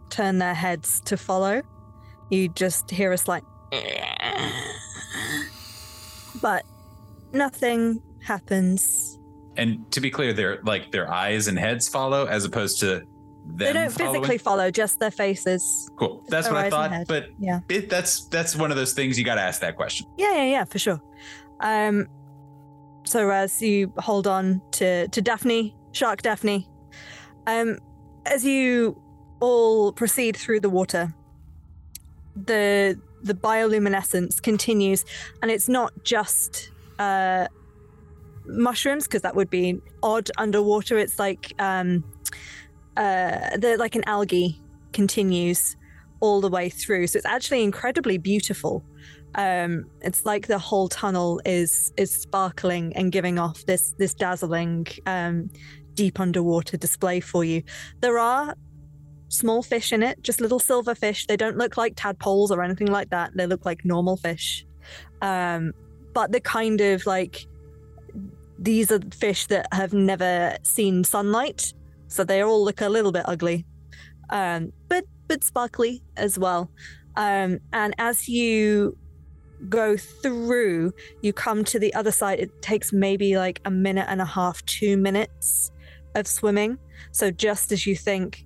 turn 0.10 0.40
their 0.40 0.54
heads 0.54 1.00
to 1.06 1.18
follow. 1.18 1.62
You 2.30 2.50
just 2.50 2.90
hear 2.92 3.12
a 3.14 3.18
slight. 3.18 3.44
But 6.42 6.66
nothing 7.34 8.02
happens. 8.24 9.18
And 9.56 9.92
to 9.92 10.00
be 10.02 10.12
clear, 10.12 10.34
their 10.34 10.62
like 10.64 10.92
their 10.92 11.12
eyes 11.12 11.48
and 11.48 11.58
heads 11.58 11.90
follow 11.90 12.26
as 12.28 12.46
opposed 12.46 12.80
to 12.82 12.86
them. 12.86 13.06
they 13.56 13.74
don't 13.74 13.92
following. 13.92 14.22
physically 14.22 14.38
follow, 14.38 14.70
just 14.70 15.00
their 15.00 15.10
faces. 15.10 15.90
Cool. 15.98 16.24
That's 16.28 16.48
what 16.48 16.58
I 16.58 16.70
thought. 16.70 17.08
But 17.08 17.30
Yeah. 17.40 17.62
it, 17.70 17.90
that's 17.90 18.26
that's 18.28 18.56
one 18.56 18.70
of 18.70 18.78
those 18.78 18.94
things 18.94 19.18
you 19.18 19.26
got 19.26 19.36
to 19.36 19.42
ask 19.42 19.62
that 19.62 19.76
question. 19.76 20.06
Yeah, 20.18 20.36
yeah, 20.36 20.44
yeah, 20.44 20.64
for 20.66 20.78
sure. 20.78 21.02
Um, 21.60 22.08
so 23.08 23.30
as 23.30 23.62
you 23.62 23.94
hold 23.98 24.28
on 24.28 24.62
to 24.74 25.08
to 25.08 25.22
Daphne, 25.22 25.76
Shark 25.94 26.22
Daphne, 26.22 26.68
um, 27.48 27.78
as 28.26 28.44
you 28.44 29.02
all 29.40 29.94
proceed 29.94 30.36
through 30.36 30.60
the 30.60 30.70
water, 30.70 31.14
the 32.36 33.00
the 33.24 33.34
bioluminescence 33.34 34.42
continues, 34.42 35.06
and 35.42 35.50
it's 35.50 35.70
not 35.70 35.92
just 36.04 36.72
uh, 37.00 37.48
mushrooms 38.46 39.06
because 39.06 39.22
that 39.22 39.36
would 39.36 39.50
be 39.50 39.80
odd 40.04 40.30
underwater. 40.38 40.98
It's 40.98 41.18
like 41.18 41.54
um, 41.60 42.04
uh, 42.96 43.58
the 43.58 43.78
like 43.80 43.96
an 43.96 44.04
algae 44.06 44.62
continues 44.94 45.76
all 46.20 46.42
the 46.42 46.50
way 46.50 46.70
through, 46.70 47.08
so 47.08 47.18
it's 47.18 47.26
actually 47.26 47.64
incredibly 47.64 48.18
beautiful 48.18 48.84
um 49.36 49.86
it's 50.02 50.26
like 50.26 50.48
the 50.48 50.58
whole 50.58 50.88
tunnel 50.88 51.42
is 51.46 51.92
is 51.98 52.12
sparkling 52.12 52.96
and 52.96 53.12
giving 53.12 53.38
off 53.38 53.66
this 53.66 53.94
this 53.98 54.14
dazzling 54.14 54.88
um 55.06 55.50
deep 55.94 56.20
underwater 56.20 56.78
display 56.78 57.20
for 57.20 57.44
you. 57.44 57.64
There 58.02 58.20
are 58.20 58.56
small 59.30 59.62
fish 59.62 59.92
in 59.92 60.04
it 60.04 60.22
just 60.24 60.40
little 60.42 60.60
silver 60.60 60.96
fish. 60.96 61.26
They 61.28 61.38
don't 61.38 61.58
look 61.58 61.78
like 61.78 61.94
tadpoles 61.96 62.52
or 62.52 62.64
anything 62.64 62.88
like 62.88 63.10
that. 63.10 63.32
They 63.36 63.48
look 63.48 63.66
like 63.66 63.84
normal 63.84 64.18
fish. 64.18 64.66
Um 65.22 65.74
but 66.14 66.32
the 66.32 66.40
kind 66.40 66.82
of 66.82 67.06
like 67.06 67.46
these 68.58 68.92
are 68.92 69.02
fish 69.12 69.48
that 69.48 69.68
have 69.72 69.94
never 69.94 70.58
seen 70.64 71.04
sunlight 71.04 71.74
so 72.08 72.24
they 72.24 72.42
all 72.42 72.64
look 72.64 72.82
a 72.82 72.90
little 72.90 73.12
bit 73.12 73.24
ugly. 73.26 73.66
Um 74.30 74.72
but 74.88 75.04
but 75.28 75.44
sparkly 75.44 76.02
as 76.16 76.40
well. 76.40 76.72
Um 77.18 77.60
and 77.74 77.94
as 77.98 78.30
you 78.30 78.98
go 79.70 79.98
through, 79.98 80.94
you 81.22 81.34
come 81.34 81.64
to 81.66 81.80
the 81.80 81.94
other 81.94 82.12
side. 82.12 82.40
It 82.40 82.62
takes 82.62 82.94
maybe 82.94 83.38
like 83.38 83.62
a 83.66 83.72
minute 83.72 84.06
and 84.10 84.22
a 84.22 84.26
half, 84.26 84.64
two 84.66 84.98
minutes 84.98 85.72
of 86.16 86.28
swimming. 86.28 86.78
So 87.12 87.32
just 87.32 87.72
as 87.72 87.86
you 87.86 87.96
think, 87.96 88.46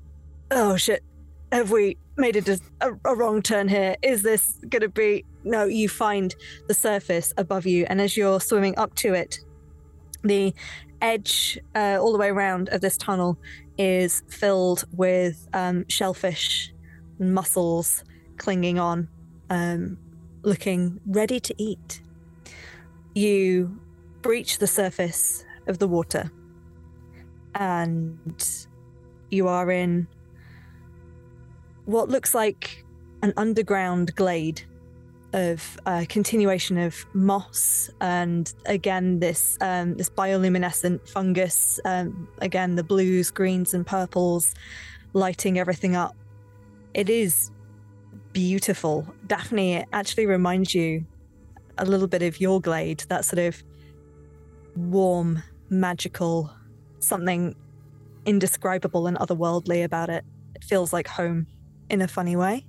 oh 0.52 0.78
shit, 0.78 1.04
have 1.52 1.72
we 1.72 1.98
made 2.18 2.36
a, 2.36 2.60
a, 2.82 2.92
a 3.06 3.16
wrong 3.16 3.42
turn 3.42 3.68
here? 3.68 3.96
Is 4.02 4.24
this 4.24 4.60
going 4.70 4.82
to 4.82 4.90
be. 4.90 5.26
No, 5.44 5.66
you 5.66 5.90
find 5.90 6.36
the 6.68 6.74
surface 6.74 7.34
above 7.38 7.66
you. 7.66 7.86
And 7.90 8.00
as 8.00 8.16
you're 8.16 8.40
swimming 8.40 8.78
up 8.78 8.94
to 8.96 9.14
it, 9.14 9.40
the 10.24 10.54
edge 11.02 11.60
uh, 11.76 11.98
all 12.00 12.12
the 12.12 12.18
way 12.20 12.30
around 12.30 12.70
of 12.70 12.82
this 12.82 12.96
tunnel 12.96 13.40
is 13.78 14.22
filled 14.30 14.86
with 14.92 15.48
um, 15.54 15.84
shellfish 15.88 16.72
mussels 17.18 18.04
clinging 18.38 18.80
on, 18.80 19.08
um, 19.50 19.98
looking 20.44 21.00
ready 21.06 21.40
to 21.40 21.54
eat. 21.58 22.02
You 23.14 23.80
breach 24.22 24.60
the 24.60 24.68
surface 24.68 25.46
of 25.68 25.80
the 25.80 25.88
water, 25.88 26.32
and 27.56 28.68
you 29.30 29.48
are 29.48 29.72
in 29.72 30.08
what 31.86 32.10
looks 32.10 32.34
like 32.34 32.86
an 33.22 33.34
underground 33.38 34.16
glade 34.16 34.62
of 35.34 35.80
uh, 35.86 36.06
continuation 36.10 36.78
of 36.78 37.06
moss 37.14 37.90
and 38.02 38.54
again 38.66 39.20
this 39.20 39.58
um, 39.62 39.96
this 39.96 40.10
bioluminescent 40.10 41.08
fungus 41.08 41.80
um, 41.86 42.28
again 42.40 42.76
the 42.76 42.84
blues 42.84 43.32
greens 43.32 43.74
and 43.74 43.88
purples 43.88 44.54
lighting 45.14 45.58
everything 45.58 45.96
up 45.96 46.16
it 46.94 47.10
is 47.10 47.52
beautiful 48.34 49.08
daphne 49.28 49.76
it 49.76 49.88
actually 49.94 50.26
reminds 50.26 50.74
you 50.74 51.06
a 51.78 51.86
little 51.86 52.08
bit 52.08 52.22
of 52.22 52.40
your 52.40 52.62
glade 52.62 53.04
that 53.10 53.26
sort 53.26 53.40
of 53.40 53.62
warm 54.76 55.42
magical 55.70 56.50
something 57.00 57.56
indescribable 58.26 59.08
and 59.08 59.18
otherworldly 59.18 59.84
about 59.84 60.10
it 60.10 60.24
it 60.56 60.64
feels 60.64 60.94
like 60.94 61.08
home 61.08 61.48
in 61.90 62.02
a 62.02 62.08
funny 62.08 62.36
way 62.36 62.66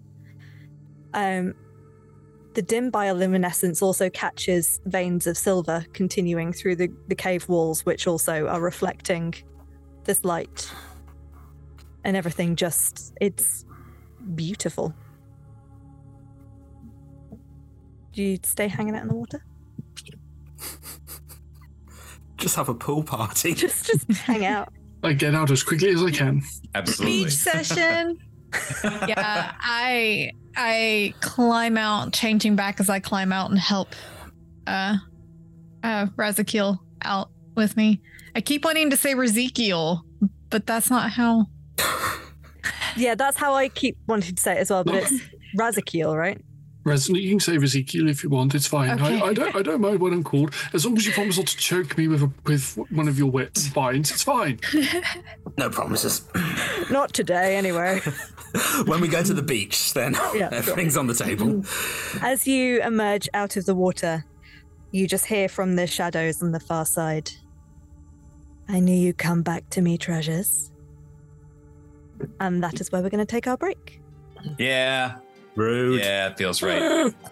um, 1.14 1.54
the 2.54 2.62
dim 2.62 2.92
bioluminescence 2.92 3.80
also 3.82 4.10
catches 4.10 4.80
veins 4.84 5.26
of 5.26 5.38
silver 5.38 5.86
continuing 5.92 6.52
through 6.52 6.76
the, 6.76 6.90
the 7.08 7.14
cave 7.14 7.48
walls, 7.48 7.86
which 7.86 8.06
also 8.06 8.46
are 8.46 8.60
reflecting 8.60 9.34
this 10.04 10.24
light. 10.24 10.70
And 12.04 12.16
everything 12.16 12.56
just, 12.56 13.14
it's 13.20 13.64
beautiful. 14.34 14.94
Do 18.12 18.22
you 18.22 18.38
stay 18.42 18.68
hanging 18.68 18.94
out 18.94 19.02
in 19.02 19.08
the 19.08 19.14
water? 19.14 19.42
Just 22.36 22.56
have 22.56 22.68
a 22.68 22.74
pool 22.74 23.02
party. 23.02 23.54
Just, 23.62 23.86
just 23.86 24.10
hang 24.10 24.44
out. 24.44 24.68
I 25.04 25.12
get 25.12 25.34
out 25.34 25.50
as 25.50 25.62
quickly 25.62 25.90
as 25.90 26.02
I 26.02 26.10
can. 26.10 26.42
Absolutely. 26.74 27.24
Beach 27.24 27.32
session. 27.32 28.18
yeah, 29.08 29.52
I 29.60 30.30
I 30.56 31.14
climb 31.20 31.76
out, 31.78 32.12
changing 32.12 32.54
back 32.56 32.78
as 32.80 32.88
I 32.90 33.00
climb 33.00 33.32
out 33.32 33.50
and 33.50 33.58
help 33.58 33.88
uh 34.66 34.96
uh 35.82 36.06
Razakiel 36.16 36.78
out 37.02 37.30
with 37.56 37.76
me. 37.76 38.00
I 38.36 38.40
keep 38.40 38.64
wanting 38.64 38.90
to 38.90 38.96
say 38.96 39.12
Ezekiel, 39.14 40.04
but 40.50 40.66
that's 40.66 40.90
not 40.90 41.10
how 41.10 41.46
Yeah, 42.96 43.14
that's 43.14 43.36
how 43.36 43.54
I 43.54 43.68
keep 43.68 43.96
wanting 44.06 44.34
to 44.34 44.42
say 44.42 44.56
it 44.56 44.58
as 44.58 44.70
well, 44.70 44.84
but 44.84 44.94
it's 44.96 45.12
Razakiel, 45.58 46.16
right? 46.16 46.40
Resident, 46.84 47.22
you 47.22 47.30
can 47.30 47.40
say 47.40 47.56
Ezekiel 47.56 48.08
if 48.08 48.24
you 48.24 48.30
want. 48.30 48.54
It's 48.54 48.66
fine. 48.66 48.90
Okay. 49.00 49.20
I, 49.20 49.26
I 49.28 49.32
don't. 49.34 49.54
I 49.54 49.62
don't 49.62 49.80
mind 49.80 50.00
what 50.00 50.12
I'm 50.12 50.24
called, 50.24 50.52
as 50.72 50.84
long 50.84 50.96
as 50.96 51.06
you 51.06 51.12
promise 51.12 51.36
not 51.38 51.46
to 51.46 51.56
choke 51.56 51.96
me 51.96 52.08
with 52.08 52.22
a, 52.22 52.30
with 52.44 52.76
one 52.90 53.06
of 53.06 53.18
your 53.18 53.30
wet 53.30 53.56
spines. 53.56 54.10
It's 54.10 54.22
fine. 54.22 54.58
No 55.58 55.68
promises. 55.68 56.22
Not 56.90 57.12
today, 57.12 57.56
anyway. 57.56 58.00
when 58.86 59.02
we 59.02 59.08
go 59.08 59.22
to 59.22 59.34
the 59.34 59.42
beach, 59.42 59.92
then 59.92 60.14
Yeah, 60.14 60.48
sure. 60.48 60.54
everything's 60.54 60.96
on 60.96 61.06
the 61.08 61.14
table. 61.14 61.62
As 62.22 62.46
you 62.46 62.80
emerge 62.80 63.28
out 63.34 63.58
of 63.58 63.66
the 63.66 63.74
water, 63.74 64.24
you 64.92 65.06
just 65.06 65.26
hear 65.26 65.50
from 65.50 65.76
the 65.76 65.86
shadows 65.86 66.42
on 66.42 66.52
the 66.52 66.60
far 66.60 66.86
side. 66.86 67.30
I 68.66 68.80
knew 68.80 68.94
you'd 68.96 69.18
come 69.18 69.42
back 69.42 69.68
to 69.70 69.82
me, 69.82 69.98
treasures. 69.98 70.70
And 72.40 72.62
that 72.62 72.80
is 72.80 72.90
where 72.90 73.02
we're 73.02 73.10
going 73.10 73.24
to 73.26 73.30
take 73.30 73.46
our 73.46 73.58
break. 73.58 74.00
Yeah. 74.58 75.16
Rude. 75.54 76.00
Yeah, 76.00 76.28
it 76.28 76.38
feels 76.38 76.62
right. 76.62 77.14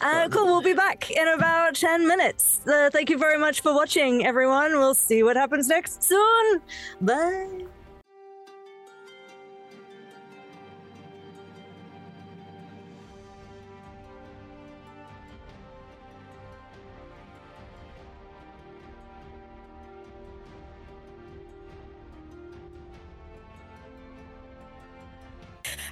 Uh, 0.00 0.28
cool, 0.28 0.44
we'll 0.46 0.62
be 0.62 0.74
back 0.74 1.10
in 1.10 1.26
about 1.26 1.74
10 1.74 2.06
minutes. 2.06 2.60
Uh, 2.66 2.88
thank 2.92 3.10
you 3.10 3.18
very 3.18 3.38
much 3.38 3.62
for 3.62 3.74
watching, 3.74 4.24
everyone. 4.24 4.78
We'll 4.78 4.94
see 4.94 5.22
what 5.24 5.36
happens 5.36 5.66
next 5.68 6.04
soon. 6.04 6.60
Bye. 7.00 7.64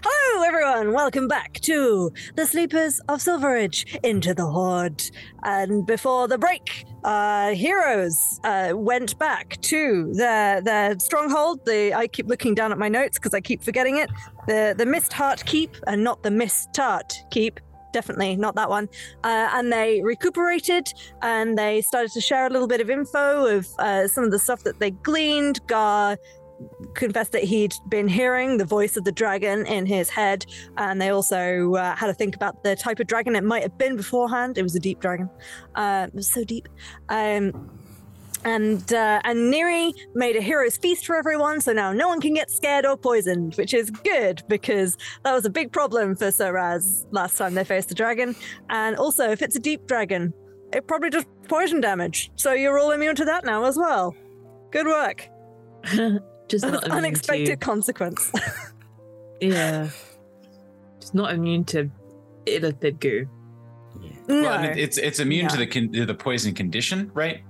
Hello, 0.06 0.42
everyone. 0.42 0.92
Welcome 0.92 1.28
back 1.28 1.54
to 1.60 2.12
the 2.36 2.44
Sleepers 2.44 3.00
of 3.08 3.22
Silveridge 3.22 3.98
into 4.02 4.34
the 4.34 4.44
Horde. 4.44 5.02
And 5.44 5.86
before 5.86 6.28
the 6.28 6.36
break, 6.36 6.84
uh, 7.04 7.54
heroes 7.54 8.38
uh, 8.44 8.72
went 8.74 9.18
back 9.18 9.58
to 9.62 10.12
their 10.12 10.60
their 10.60 10.98
stronghold. 10.98 11.64
The 11.64 11.94
I 11.94 12.06
keep 12.06 12.26
looking 12.26 12.54
down 12.54 12.70
at 12.70 12.76
my 12.76 12.90
notes 12.90 13.18
because 13.18 13.32
I 13.32 13.40
keep 13.40 13.62
forgetting 13.62 13.96
it. 13.96 14.10
The 14.46 14.74
the 14.76 14.84
Mist 14.84 15.10
Heart 15.10 15.46
Keep 15.46 15.74
and 15.86 16.04
not 16.04 16.22
the 16.22 16.30
Mist 16.30 16.74
Tart 16.74 17.14
Keep. 17.30 17.60
Definitely 17.94 18.36
not 18.36 18.56
that 18.56 18.68
one. 18.68 18.90
Uh, 19.22 19.48
and 19.54 19.72
they 19.72 20.02
recuperated 20.02 20.86
and 21.22 21.56
they 21.56 21.80
started 21.80 22.12
to 22.12 22.20
share 22.20 22.46
a 22.46 22.50
little 22.50 22.68
bit 22.68 22.82
of 22.82 22.90
info 22.90 23.46
of 23.46 23.66
uh, 23.78 24.06
some 24.06 24.24
of 24.24 24.32
the 24.32 24.38
stuff 24.38 24.64
that 24.64 24.80
they 24.80 24.90
gleaned. 24.90 25.66
Gar 25.66 26.18
confessed 26.94 27.32
that 27.32 27.44
he'd 27.44 27.74
been 27.88 28.08
hearing 28.08 28.56
the 28.56 28.64
voice 28.64 28.96
of 28.96 29.04
the 29.04 29.12
dragon 29.12 29.66
in 29.66 29.86
his 29.86 30.08
head, 30.08 30.46
and 30.76 31.00
they 31.00 31.10
also 31.10 31.74
uh, 31.74 31.96
had 31.96 32.06
to 32.06 32.14
think 32.14 32.36
about 32.36 32.62
the 32.62 32.76
type 32.76 33.00
of 33.00 33.06
dragon 33.06 33.36
it 33.36 33.44
might 33.44 33.62
have 33.62 33.76
been 33.78 33.96
beforehand. 33.96 34.58
It 34.58 34.62
was 34.62 34.74
a 34.74 34.80
deep 34.80 35.00
dragon. 35.00 35.28
Uh, 35.74 36.06
it 36.08 36.14
was 36.14 36.30
so 36.30 36.44
deep. 36.44 36.68
Um, 37.08 37.70
and 38.44 38.92
uh, 38.92 39.20
and 39.24 39.50
Neri 39.50 39.94
made 40.14 40.36
a 40.36 40.40
hero's 40.40 40.76
feast 40.76 41.06
for 41.06 41.16
everyone, 41.16 41.60
so 41.60 41.72
now 41.72 41.92
no 41.92 42.08
one 42.08 42.20
can 42.20 42.34
get 42.34 42.50
scared 42.50 42.84
or 42.84 42.96
poisoned, 42.96 43.54
which 43.54 43.72
is 43.72 43.90
good 43.90 44.42
because 44.48 44.96
that 45.24 45.32
was 45.32 45.44
a 45.44 45.50
big 45.50 45.72
problem 45.72 46.14
for 46.14 46.30
Sir 46.30 46.52
Raz 46.52 47.06
last 47.10 47.38
time 47.38 47.54
they 47.54 47.64
faced 47.64 47.88
the 47.88 47.94
dragon. 47.94 48.36
And 48.68 48.96
also, 48.96 49.30
if 49.30 49.40
it's 49.40 49.56
a 49.56 49.60
deep 49.60 49.86
dragon, 49.86 50.34
it 50.72 50.86
probably 50.86 51.10
does 51.10 51.24
poison 51.48 51.80
damage, 51.80 52.30
so 52.36 52.52
you're 52.52 52.78
all 52.78 52.90
immune 52.90 53.16
to 53.16 53.24
that 53.24 53.44
now 53.44 53.64
as 53.64 53.78
well. 53.78 54.14
Good 54.70 54.86
work. 54.86 55.28
Just 56.48 56.64
not 56.66 56.84
unexpected 56.90 57.46
to- 57.46 57.56
consequence. 57.56 58.30
Yeah. 59.40 59.88
Just 61.00 61.14
not 61.14 61.34
immune 61.34 61.64
to 61.66 61.90
illithid 62.46 63.00
goo. 63.00 63.26
Well, 64.28 64.54
and 64.54 64.64
it- 64.66 64.78
it's 64.78 64.96
it's 64.96 65.18
immune 65.18 65.48
to 65.48 65.56
the 65.58 65.66
con- 65.66 65.92
to 65.92 66.06
the 66.06 66.14
poison 66.14 66.54
condition, 66.54 67.10
right? 67.12 67.42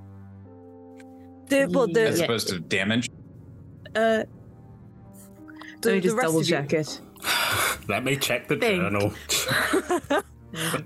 The, 1.49 1.67
well, 1.71 1.87
the, 1.87 2.09
As 2.09 2.21
opposed 2.21 2.49
to 2.49 2.59
damage. 2.59 3.11
Uh, 3.95 4.25
The- 5.83 5.89
let 5.91 5.95
me 5.97 6.01
just 6.01 6.17
double 6.17 6.39
of 6.41 6.47
you- 6.49 6.57
check 6.57 6.73
it. 6.73 7.01
Let 7.89 8.03
me 8.03 8.17
check 8.17 8.49
the 8.49 8.57
Think. 8.57 8.83
journal. 8.83 9.13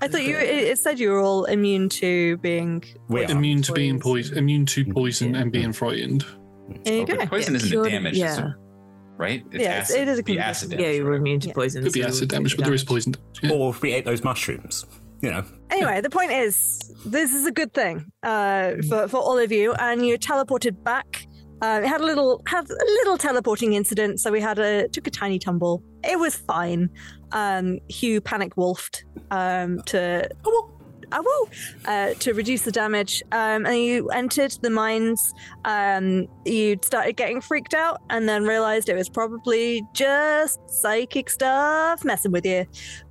I 0.01 0.07
thought 0.09 0.23
you 0.23 0.35
it, 0.37 0.67
it 0.67 0.79
said 0.79 0.99
you 0.99 1.11
were 1.11 1.19
all 1.19 1.45
immune 1.45 1.87
to 1.89 2.37
being 2.37 2.83
We. 3.07 3.23
Immune 3.25 3.61
to 3.63 3.71
being 3.71 3.99
poison, 3.99 4.37
immune 4.37 4.65
to 4.67 4.83
poison 4.85 5.35
and 5.35 5.49
being 5.51 5.71
frightened. 5.71 6.25
There 6.83 6.93
you 6.95 7.01
Oh, 7.01 7.05
go. 7.05 7.25
poison 7.27 7.53
Yeah, 7.53 7.57
isn't 7.57 7.69
cured- 7.69 7.85
the 7.85 7.89
damage, 7.89 8.17
yeah. 8.17 8.47
it? 8.49 8.53
right? 9.17 9.43
It's 9.51 9.61
Yeah, 9.63 9.69
it's- 9.69 9.89
acid. 9.91 10.01
it 10.01 10.07
is 10.07 10.13
a 10.13 10.15
the 10.17 10.23
condition. 10.23 10.49
acid 10.49 10.79
Yeah, 10.79 10.89
you're 10.91 11.13
immune 11.13 11.39
to 11.41 11.47
Yeah. 11.49 11.53
poison. 11.53 11.83
Could 11.83 11.93
be 11.93 12.01
so 12.01 12.07
acid 12.07 12.21
you 12.23 12.27
damage, 12.27 12.55
but 12.57 12.65
there 12.65 12.73
is 12.73 12.83
poison. 12.83 13.15
Yeah. 13.41 13.51
Or 13.51 13.69
if 13.71 13.81
we 13.81 13.91
ate 13.93 14.05
those 14.05 14.23
mushrooms, 14.23 14.85
you 15.21 15.29
know. 15.31 15.43
Anyway, 15.69 16.01
the 16.01 16.09
point 16.09 16.31
is, 16.31 16.79
this 17.05 17.33
is 17.33 17.45
a 17.45 17.51
good 17.51 17.73
thing 17.73 18.11
uh, 18.23 18.73
for 18.87 19.07
for 19.07 19.17
all 19.17 19.37
of 19.37 19.51
you, 19.51 19.73
and 19.73 20.05
you 20.05 20.17
teleported 20.17 20.83
back. 20.83 21.25
Uh, 21.61 21.81
it 21.83 21.87
had 21.87 21.99
a 21.99 22.05
little 22.05 22.41
had 22.47 22.69
a 22.69 22.85
little 22.99 23.17
teleporting 23.17 23.73
incident, 23.73 24.19
so 24.21 24.31
we 24.31 24.39
had 24.39 24.59
a 24.59 24.87
took 24.89 25.05
a 25.07 25.11
tiny 25.11 25.37
tumble. 25.39 25.83
It 26.03 26.17
was 26.17 26.35
fine. 26.35 26.89
Um, 27.33 27.79
Hugh 27.89 28.21
panic 28.21 28.55
wolfed 28.57 29.03
um, 29.31 29.81
to 29.87 30.27
oh, 30.45 30.71
woo, 31.17 31.49
uh, 31.85 32.13
to 32.15 32.33
reduce 32.33 32.61
the 32.61 32.71
damage, 32.71 33.23
um, 33.31 33.65
and 33.65 33.77
you 33.77 34.09
entered 34.09 34.51
the 34.61 34.69
mines. 34.69 35.33
Um, 35.65 36.27
you 36.45 36.77
started 36.83 37.15
getting 37.15 37.41
freaked 37.41 37.73
out, 37.73 38.01
and 38.09 38.27
then 38.29 38.43
realized 38.43 38.89
it 38.89 38.95
was 38.95 39.09
probably 39.09 39.83
just 39.93 40.59
psychic 40.69 41.29
stuff 41.29 42.05
messing 42.05 42.31
with 42.31 42.45
you. 42.45 42.65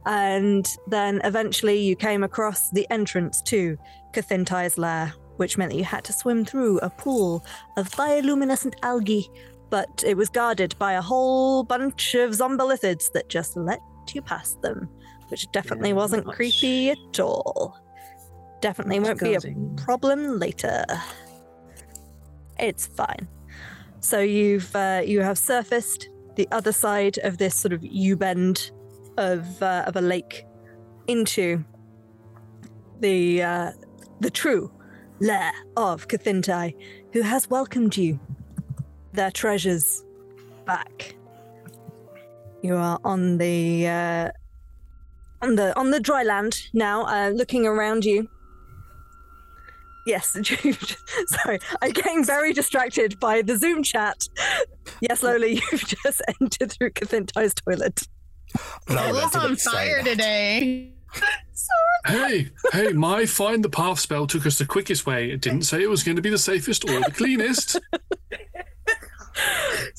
And 0.06 0.66
then 0.86 1.20
eventually 1.24 1.78
you 1.80 1.96
came 1.96 2.22
across 2.22 2.70
the 2.70 2.86
entrance 2.90 3.42
to 3.42 3.76
Kathintai's 4.12 4.78
lair, 4.78 5.12
which 5.36 5.58
meant 5.58 5.72
that 5.72 5.78
you 5.78 5.84
had 5.84 6.04
to 6.04 6.12
swim 6.12 6.44
through 6.44 6.78
a 6.78 6.90
pool 6.90 7.44
of 7.76 7.90
bioluminescent 7.90 8.74
algae, 8.82 9.28
but 9.70 10.02
it 10.06 10.16
was 10.16 10.28
guarded 10.28 10.74
by 10.78 10.94
a 10.94 11.02
whole 11.02 11.62
bunch 11.62 12.14
of 12.14 12.30
zombolithids 12.30 13.12
that 13.12 13.28
just 13.28 13.56
let 13.56 13.80
you 14.14 14.22
past 14.22 14.62
them, 14.62 14.88
which 15.28 15.50
definitely 15.52 15.90
Yeah, 15.90 15.96
wasn't 15.96 16.26
creepy 16.26 16.90
at 16.90 17.20
all. 17.20 17.76
Definitely 18.60 19.00
won't 19.00 19.20
be 19.20 19.34
a 19.34 19.40
problem 19.76 20.38
later. 20.38 20.84
It's 22.58 22.86
fine. 22.86 23.28
So 24.00 24.20
you've 24.20 24.74
uh, 24.74 25.02
you 25.04 25.20
have 25.20 25.38
surfaced 25.38 26.08
the 26.36 26.48
other 26.50 26.72
side 26.72 27.18
of 27.24 27.38
this 27.38 27.54
sort 27.54 27.72
of 27.72 27.84
U 27.84 28.16
bend 28.16 28.70
of 29.16 29.62
uh, 29.62 29.84
of 29.86 29.96
a 29.96 30.00
lake 30.00 30.44
into 31.06 31.64
the 33.00 33.42
uh, 33.42 33.72
the 34.20 34.30
true 34.30 34.70
lair 35.20 35.52
of 35.76 36.08
Kathintai, 36.08 36.74
who 37.12 37.22
has 37.22 37.50
welcomed 37.50 37.96
you, 37.96 38.18
their 39.12 39.30
treasures, 39.30 40.04
back. 40.64 41.16
You 42.62 42.76
are 42.76 42.98
on 43.04 43.38
the 43.38 43.86
uh, 43.86 44.30
on 45.42 45.54
the 45.56 45.76
on 45.78 45.90
the 45.90 46.00
dry 46.00 46.22
land 46.22 46.68
now, 46.72 47.04
uh, 47.06 47.30
looking 47.30 47.66
around 47.66 48.04
you. 48.04 48.28
Yes, 50.08 50.38
sorry, 51.26 51.58
I'm 51.82 51.90
getting 51.92 52.24
very 52.24 52.54
distracted 52.54 53.20
by 53.20 53.42
the 53.42 53.58
Zoom 53.58 53.82
chat. 53.82 54.26
Yes, 55.02 55.20
Loli, 55.20 55.60
you've 55.72 55.84
just 55.84 56.22
entered 56.40 56.72
through 56.72 56.92
Kathintai's 56.92 57.52
toilet. 57.52 58.08
I 58.88 59.12
was 59.12 59.36
on 59.36 59.56
fire 59.56 60.02
today. 60.02 60.94
Hey, 62.06 62.50
hey, 62.72 62.92
my 62.92 63.26
find 63.26 63.62
the 63.62 63.68
path 63.68 63.98
spell 63.98 64.26
took 64.26 64.46
us 64.46 64.56
the 64.56 64.64
quickest 64.64 65.04
way. 65.04 65.30
It 65.30 65.40
didn't 65.42 65.62
say 65.62 65.82
it 65.82 65.90
was 65.90 66.04
going 66.04 66.16
to 66.16 66.22
be 66.22 66.30
the 66.30 66.38
safest 66.38 66.88
or 66.88 67.00
the 67.00 67.10
cleanest. 67.10 67.78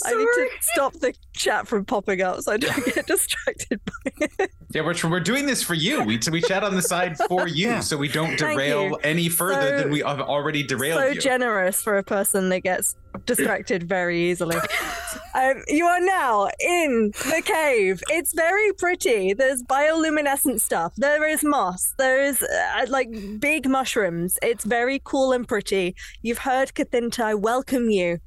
I 0.06 0.14
need 0.14 0.26
to 0.26 0.50
stop 0.62 0.94
the 0.94 1.14
chat 1.34 1.68
from 1.68 1.86
popping 1.86 2.22
up 2.22 2.42
so 2.42 2.54
I 2.54 2.58
don't 2.58 2.86
get 2.94 3.06
distracted 3.08 3.80
by 3.86 4.12
it. 4.40 4.52
Yeah, 4.72 4.82
we're, 4.82 4.96
we're 5.10 5.20
doing 5.20 5.46
this 5.46 5.64
for 5.64 5.74
you. 5.74 6.04
We, 6.04 6.20
we 6.32 6.42
chat 6.42 6.64
on 6.64 6.76
the 6.76 6.82
side 6.82 7.18
for 7.28 7.48
you, 7.48 7.82
so 7.82 7.98
we 7.98 8.08
don't 8.08 8.38
derail 8.38 8.98
any 9.04 9.30
further 9.30 9.70
So- 9.70 9.78
than 9.84 9.92
we 9.92 10.00
have 10.00 10.22
already 10.22 10.64
derailed 10.64 11.00
so 11.00 11.08
you. 11.08 11.20
generous 11.22 11.82
for 11.82 11.98
a 11.98 12.04
person 12.04 12.50
that 12.50 12.62
gets 12.62 12.96
distracted 13.26 13.84
very 13.90 14.30
easily. 14.30 14.56
um, 15.34 15.64
you 15.68 15.86
are 15.86 16.00
now 16.00 16.50
in 16.60 17.12
the 17.26 17.42
cave. 17.44 18.02
It's 18.10 18.34
very 18.34 18.72
pretty. 18.74 19.34
There's 19.34 19.64
bioluminescent 19.64 20.62
stuff. 20.62 20.94
There 20.96 21.28
is 21.28 21.44
moss. 21.44 21.94
There 21.98 22.22
is 22.22 22.42
uh, 22.42 22.86
like 22.90 23.10
big 23.40 23.68
mushrooms. 23.68 24.38
It's 24.42 24.64
very 24.64 25.02
cool 25.04 25.32
and 25.32 25.48
pretty. 25.48 25.96
You've 26.22 26.40
heard 26.40 26.74
Kathintai 26.74 27.40
welcome 27.40 27.90
you, 27.90 28.20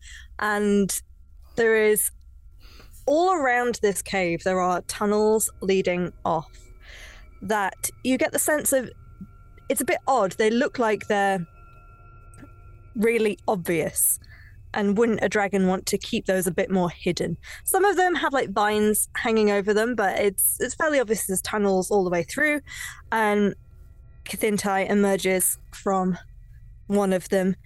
and 0.43 1.01
there 1.57 1.77
is 1.77 2.11
all 3.07 3.33
around 3.33 3.79
this 3.81 4.03
cave. 4.03 4.43
There 4.45 4.61
are 4.61 4.83
tunnels 4.83 5.51
leading 5.61 6.13
off. 6.25 6.51
That 7.41 7.91
you 8.05 8.19
get 8.19 8.33
the 8.33 8.39
sense 8.39 8.73
of. 8.75 8.91
It's 9.69 9.81
a 9.81 9.87
bit 9.87 9.99
odd. 10.07 10.33
They 10.33 10.51
look 10.51 10.79
like 10.79 11.07
they're 11.07 11.47
really 12.95 13.39
obvious 13.49 14.19
and 14.75 14.99
wouldn't 14.99 15.21
a 15.23 15.29
dragon 15.29 15.67
want 15.67 15.87
to 15.87 15.99
keep 15.99 16.27
those 16.27 16.47
a 16.47 16.51
bit 16.51 16.71
more 16.71 16.91
hidden 16.91 17.37
some 17.65 17.85
of 17.85 17.97
them 17.97 18.15
have 18.15 18.33
like 18.33 18.51
vines 18.51 19.09
hanging 19.17 19.51
over 19.51 19.73
them 19.73 19.95
but 19.95 20.19
it's 20.19 20.59
it's 20.61 20.75
fairly 20.75 21.01
obvious 21.01 21.27
there's 21.27 21.41
tunnels 21.43 21.91
all 21.91 22.05
the 22.05 22.11
way 22.11 22.23
through 22.23 22.61
and 23.11 23.55
Kathintai 24.25 24.91
emerges 24.91 25.59
from 25.73 26.19
one 26.87 27.13
of 27.13 27.29
them 27.31 27.57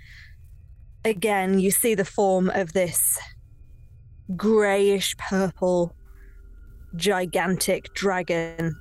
again 1.06 1.58
you 1.58 1.70
see 1.70 1.94
the 1.94 2.04
form 2.04 2.50
of 2.50 2.72
this 2.72 3.18
grayish 4.36 5.16
purple 5.16 5.94
gigantic 6.96 7.92
dragon 7.94 8.74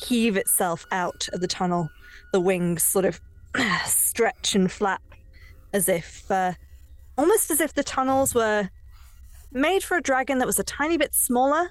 heave 0.00 0.36
itself 0.36 0.84
out 0.90 1.28
of 1.32 1.40
the 1.40 1.46
tunnel 1.46 1.88
the 2.32 2.40
wings 2.40 2.82
sort 2.82 3.04
of 3.04 3.20
stretch 3.86 4.54
and 4.54 4.72
flap 4.72 5.02
as 5.72 5.88
if 5.88 6.28
uh, 6.30 6.52
almost 7.16 7.50
as 7.50 7.60
if 7.60 7.74
the 7.74 7.84
tunnels 7.84 8.34
were 8.34 8.68
made 9.52 9.82
for 9.82 9.96
a 9.96 10.02
dragon 10.02 10.38
that 10.38 10.46
was 10.46 10.58
a 10.58 10.64
tiny 10.64 10.96
bit 10.96 11.14
smaller 11.14 11.70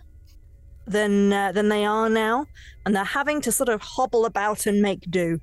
than 0.88 1.34
uh, 1.34 1.52
than 1.52 1.70
they 1.70 1.86
are 1.86 2.10
now, 2.10 2.46
and 2.86 2.96
they're 2.96 3.04
having 3.04 3.42
to 3.42 3.52
sort 3.52 3.70
of 3.70 3.82
hobble 3.82 4.26
about 4.26 4.66
and 4.66 4.82
make 4.82 5.02
do 5.10 5.40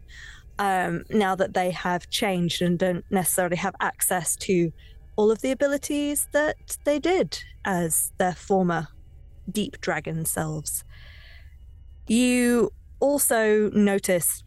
um, 0.59 1.05
now 1.11 1.35
that 1.35 1.55
they 1.55 1.71
have 1.71 2.09
changed 2.11 2.63
and 2.63 2.79
don't 2.79 3.05
necessarily 3.11 3.57
have 3.57 3.75
access 3.81 4.37
to 4.37 4.73
all 5.17 5.31
of 5.31 5.41
the 5.41 5.51
abilities 5.51 6.29
that 6.33 6.77
they 6.85 6.99
did 6.99 7.39
as 7.65 8.13
their 8.19 8.35
former 8.35 8.89
deep 9.51 9.81
dragon 9.81 10.25
selves. 10.25 10.85
You 12.07 12.73
also 13.01 13.71
notice 13.71 14.43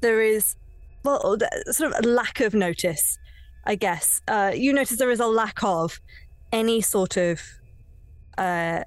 there 0.00 0.20
is 0.20 0.54
well 1.02 1.36
sort 1.70 1.92
of 1.92 2.04
a 2.04 2.08
lack 2.08 2.40
of 2.40 2.54
notice 2.54 3.18
i 3.64 3.74
guess 3.74 4.20
uh, 4.28 4.52
you 4.54 4.72
notice 4.72 4.98
there 4.98 5.10
is 5.10 5.18
a 5.18 5.26
lack 5.26 5.64
of 5.64 5.98
any 6.52 6.80
sort 6.80 7.16
of 7.16 7.40
uh, 8.38 8.84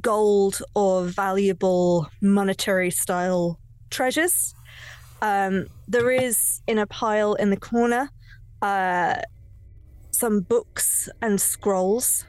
gold 0.00 0.60
or 0.74 1.04
valuable 1.04 2.08
monetary 2.20 2.90
style 2.90 3.60
treasures 3.90 4.55
um, 5.26 5.66
there 5.88 6.10
is 6.10 6.60
in 6.66 6.78
a 6.78 6.86
pile 6.86 7.34
in 7.34 7.50
the 7.50 7.56
corner 7.56 8.10
uh, 8.62 9.16
some 10.10 10.40
books 10.40 11.08
and 11.20 11.40
scrolls 11.40 12.26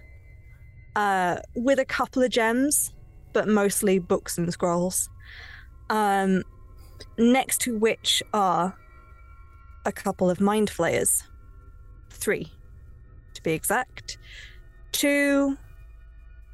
uh, 0.96 1.38
with 1.56 1.80
a 1.80 1.86
couple 1.86 2.24
of 2.24 2.30
gems 2.30 2.94
but 3.34 3.48
mostly 3.48 4.00
books 4.00 4.38
and 4.38 4.52
scrolls 4.52 5.10
um, 5.90 6.44
next 7.18 7.62
to 7.62 7.78
which 7.78 8.24
are 8.34 8.76
a 9.86 9.92
couple 9.92 10.30
of 10.30 10.40
mind 10.40 10.70
flayers. 10.70 11.24
Three, 12.10 12.52
to 13.34 13.42
be 13.42 13.54
exact. 13.54 14.18
Two 14.92 15.58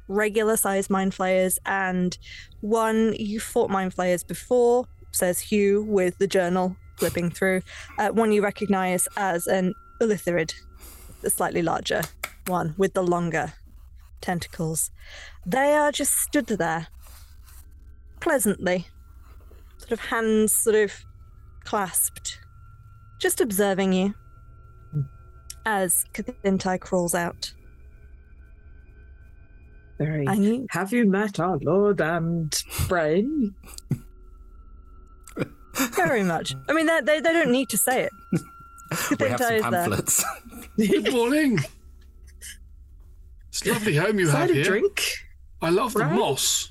regular 0.06 0.56
sized 0.56 0.90
mind 0.90 1.14
flayers, 1.14 1.58
and 1.66 2.16
one 2.60 3.14
you 3.18 3.40
fought 3.40 3.70
mind 3.70 3.94
flayers 3.94 4.22
before, 4.22 4.86
says 5.14 5.38
Hugh 5.40 5.82
with 5.82 6.18
the 6.18 6.26
journal 6.26 6.76
flipping 6.96 7.30
through. 7.30 7.62
Uh, 7.98 8.08
one 8.10 8.32
you 8.32 8.42
recognize 8.42 9.06
as 9.16 9.46
an 9.46 9.74
Ulitharid, 10.00 10.52
the 11.22 11.30
slightly 11.30 11.62
larger 11.62 12.02
one 12.46 12.74
with 12.76 12.92
the 12.94 13.02
longer 13.02 13.52
tentacles. 14.20 14.90
They 15.46 15.72
are 15.74 15.92
just 15.92 16.12
stood 16.16 16.46
there, 16.46 16.88
pleasantly, 18.20 18.86
sort 19.78 19.92
of 19.92 20.00
hands 20.00 20.52
sort 20.52 20.76
of 20.76 20.92
clasped, 21.64 22.38
just 23.20 23.40
observing 23.40 23.92
you 23.92 24.14
as 25.66 26.04
Kathintai 26.12 26.78
crawls 26.80 27.14
out. 27.14 27.52
Very. 29.98 30.26
You- 30.26 30.66
Have 30.70 30.92
you 30.92 31.06
met 31.06 31.38
our 31.40 31.58
lord 31.58 32.00
and 32.00 32.54
brain? 32.88 33.54
Very 35.94 36.22
much. 36.22 36.54
I 36.68 36.72
mean, 36.72 36.86
they, 36.86 37.00
they, 37.00 37.20
they 37.20 37.32
don't 37.32 37.50
need 37.50 37.68
to 37.70 37.78
say 37.78 38.02
it. 38.04 38.12
We 39.18 39.28
have 39.28 39.40
some 39.40 39.72
pamphlets. 39.72 40.24
Good 40.76 41.12
morning. 41.12 41.58
It's 43.48 43.66
a 43.66 43.72
lovely 43.72 43.96
home 43.96 44.18
you 44.20 44.28
have 44.28 44.40
Cider 44.48 44.54
here. 44.54 44.64
drink, 44.64 45.02
I 45.60 45.70
love 45.70 45.94
the 45.94 46.00
right? 46.00 46.14
moss. 46.14 46.70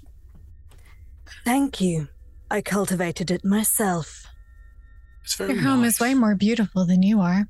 Thank 1.44 1.82
you. 1.82 2.08
I 2.50 2.62
cultivated 2.62 3.30
it 3.30 3.44
myself. 3.44 4.26
It's 5.24 5.38
Your 5.38 5.60
home 5.60 5.84
is 5.84 6.00
way 6.00 6.14
more 6.14 6.36
beautiful 6.36 6.86
than 6.86 7.04
you 7.04 7.20
are. 7.20 7.48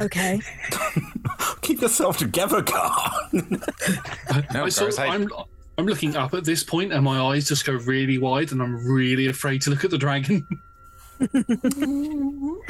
Okay. 0.00 0.40
Keep 1.60 1.82
yourself 1.82 2.16
together, 2.16 2.62
Gar. 2.62 3.28
I 3.32 4.68
saw, 4.70 4.84
Gareth, 4.84 4.98
I- 4.98 5.06
I'm, 5.08 5.28
I'm 5.80 5.86
looking 5.86 6.14
up 6.14 6.34
at 6.34 6.44
this 6.44 6.62
point, 6.62 6.92
and 6.92 7.02
my 7.04 7.18
eyes 7.20 7.48
just 7.48 7.64
go 7.64 7.72
really 7.72 8.18
wide, 8.18 8.52
and 8.52 8.62
I'm 8.62 8.86
really 8.86 9.26
afraid 9.26 9.62
to 9.62 9.70
look 9.70 9.82
at 9.84 9.90
the 9.90 9.96
dragon. 9.98 10.46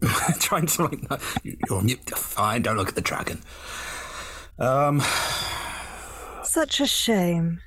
Trying 0.40 0.66
to 0.66 0.82
like, 0.84 1.10
no, 1.10 1.18
you- 1.42 1.56
you're 1.68 1.82
mute. 1.82 2.10
Fine, 2.10 2.62
don't 2.62 2.76
look 2.76 2.88
at 2.88 2.94
the 2.94 3.00
dragon. 3.00 3.42
Um, 4.58 5.02
Such 6.44 6.80
a 6.80 6.86
shame. 6.86 7.60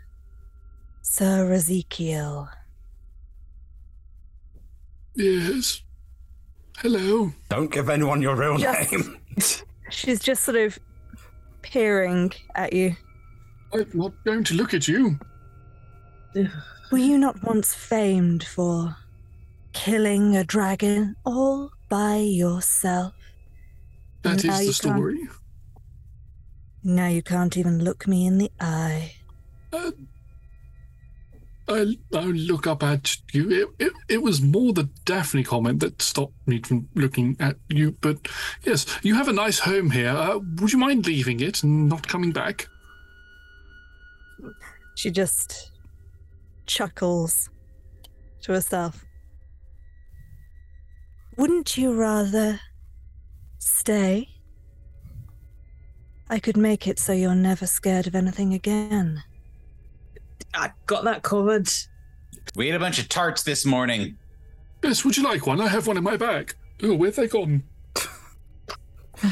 Sir 1.01 1.51
Ezekiel. 1.51 2.49
Yes. 5.15 5.81
Hello. 6.77 7.33
don't 7.49 7.71
give 7.71 7.89
anyone 7.89 8.21
your 8.21 8.35
real 8.35 8.57
Just- 8.57 8.91
name. 8.91 9.17
She's 9.89 10.19
just 10.19 10.43
sort 10.43 10.57
of 10.57 10.77
peering 11.63 12.31
at 12.55 12.73
you. 12.73 12.95
I'm 13.73 13.87
not 13.93 14.13
going 14.23 14.43
to 14.45 14.53
look 14.55 14.73
at 14.73 14.87
you. 14.87 15.19
Were 16.91 16.97
you 16.97 17.17
not 17.17 17.43
once 17.43 17.73
famed 17.73 18.43
for 18.43 18.95
killing 19.73 20.35
a 20.35 20.43
dragon 20.43 21.15
all 21.25 21.71
by 21.87 22.17
yourself? 22.17 23.13
That 24.23 24.43
is 24.43 24.67
the 24.67 24.73
story. 24.73 25.27
Now 26.83 27.07
you 27.07 27.21
can't 27.21 27.57
even 27.57 27.83
look 27.83 28.07
me 28.07 28.25
in 28.25 28.37
the 28.37 28.51
eye. 28.59 29.13
I, 31.69 31.97
I 32.13 32.23
look 32.23 32.65
up 32.65 32.81
at 32.81 33.17
you. 33.31 33.51
It, 33.51 33.85
it, 33.85 33.93
it 34.07 34.23
was 34.23 34.41
more 34.41 34.73
the 34.73 34.89
Daphne 35.05 35.43
comment 35.43 35.81
that 35.81 36.01
stopped 36.01 36.33
me 36.47 36.61
from 36.61 36.89
looking 36.95 37.37
at 37.39 37.57
you. 37.67 37.95
But 38.01 38.27
yes, 38.63 38.87
you 39.03 39.13
have 39.13 39.27
a 39.27 39.33
nice 39.33 39.59
home 39.59 39.91
here. 39.91 40.09
Uh, 40.09 40.39
would 40.55 40.73
you 40.73 40.79
mind 40.79 41.05
leaving 41.05 41.39
it 41.41 41.61
and 41.61 41.87
not 41.87 42.07
coming 42.07 42.31
back? 42.31 42.67
She 44.95 45.11
just 45.11 45.71
chuckles 46.65 47.49
to 48.41 48.53
herself. 48.53 49.05
Wouldn't 51.37 51.77
you 51.77 51.93
rather 51.93 52.59
stay? 53.59 54.29
I 56.29 56.39
could 56.39 56.57
make 56.57 56.87
it 56.87 56.99
so 56.99 57.13
you're 57.13 57.33
never 57.33 57.65
scared 57.65 58.07
of 58.07 58.15
anything 58.15 58.53
again. 58.53 59.23
I 60.53 60.71
got 60.85 61.03
that 61.05 61.23
covered. 61.23 61.69
We 62.55 62.69
ate 62.69 62.75
a 62.75 62.79
bunch 62.79 62.99
of 62.99 63.09
tarts 63.09 63.43
this 63.43 63.65
morning. 63.65 64.17
Yes, 64.83 65.03
would 65.05 65.17
you 65.17 65.23
like 65.23 65.47
one? 65.47 65.59
I 65.61 65.67
have 65.67 65.87
one 65.87 65.97
in 65.97 66.03
my 66.03 66.17
bag. 66.17 66.53
Oh, 66.83 66.95
where've 66.95 67.15
they 67.15 67.27
gone? 67.27 67.63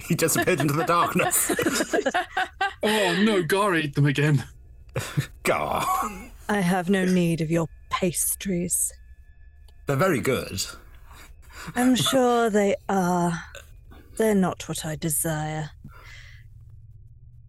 he 0.00 0.14
disappeared 0.14 0.60
into 0.60 0.74
the 0.74 0.84
darkness. 0.84 1.50
oh 2.82 3.22
no, 3.22 3.42
Gar 3.42 3.74
ate 3.74 3.94
them 3.94 4.06
again. 4.06 4.44
Gar. 5.42 5.86
I 6.48 6.60
have 6.60 6.88
no 6.88 7.04
need 7.04 7.40
of 7.40 7.50
your 7.50 7.68
pastries. 7.90 8.92
They're 9.86 9.96
very 9.96 10.20
good. 10.20 10.64
I'm 11.74 11.94
sure 11.96 12.50
they 12.50 12.76
are. 12.88 13.32
They're 14.16 14.34
not 14.34 14.68
what 14.68 14.84
I 14.84 14.96
desire. 14.96 15.70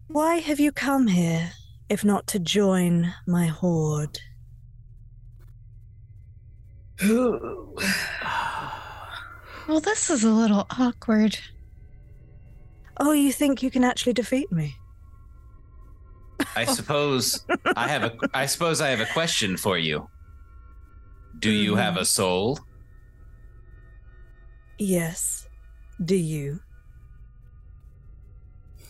Why 0.08 0.36
have 0.36 0.58
you 0.58 0.72
come 0.72 1.06
here, 1.08 1.52
if 1.88 2.04
not 2.04 2.26
to 2.28 2.38
join 2.38 3.14
my 3.26 3.46
horde? 3.46 4.20
Well, 9.68 9.80
this 9.80 10.08
is 10.08 10.24
a 10.24 10.30
little 10.30 10.66
awkward. 10.78 11.38
Oh, 12.96 13.12
you 13.12 13.30
think 13.30 13.62
you 13.62 13.70
can 13.70 13.84
actually 13.84 14.14
defeat 14.14 14.50
me? 14.50 14.76
I 16.56 16.64
suppose 16.78 17.44
I 17.76 17.88
have 17.88 18.04
a 18.04 18.16
I 18.34 18.46
suppose 18.46 18.80
I 18.80 18.90
have 18.90 19.00
a 19.00 19.12
question 19.12 19.56
for 19.56 19.78
you. 19.78 20.08
Do 21.38 21.50
you 21.50 21.76
have 21.76 21.96
a 21.96 22.04
soul? 22.04 22.58
Yes. 24.78 25.48
Do 26.04 26.16
you? 26.16 26.60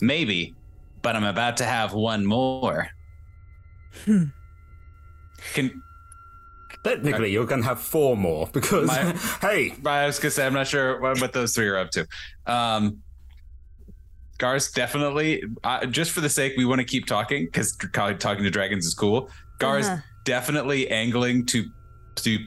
Maybe, 0.00 0.54
but 1.02 1.16
I'm 1.16 1.24
about 1.24 1.56
to 1.58 1.64
have 1.64 1.92
one 1.92 2.24
more. 2.24 2.88
Hmm. 4.04 4.24
Can 5.54 5.82
Technically, 6.84 7.32
you're 7.32 7.46
going 7.46 7.62
to 7.62 7.66
have 7.66 7.80
four 7.80 8.16
more 8.16 8.48
because, 8.52 8.86
My- 8.86 9.12
hey, 9.40 9.74
I 9.84 10.06
was 10.06 10.18
gonna 10.18 10.30
say 10.30 10.46
I'm 10.46 10.52
not 10.52 10.66
sure 10.68 11.00
what, 11.00 11.20
what 11.20 11.32
those 11.32 11.54
three 11.54 11.68
are 11.68 11.78
up 11.78 11.90
to. 11.92 12.06
Um, 12.46 13.02
Gar's 14.38 14.70
definitely 14.70 15.42
uh, 15.64 15.84
just 15.86 16.12
for 16.12 16.20
the 16.20 16.28
sake 16.28 16.54
we 16.56 16.64
want 16.64 16.78
to 16.80 16.84
keep 16.84 17.06
talking 17.06 17.44
because 17.46 17.76
talking 17.76 18.44
to 18.44 18.50
dragons 18.50 18.86
is 18.86 18.94
cool. 18.94 19.30
Gar's 19.58 19.86
Uh-huh. 19.86 20.00
definitely 20.24 20.88
angling 20.90 21.44
to 21.46 21.66
to 22.16 22.38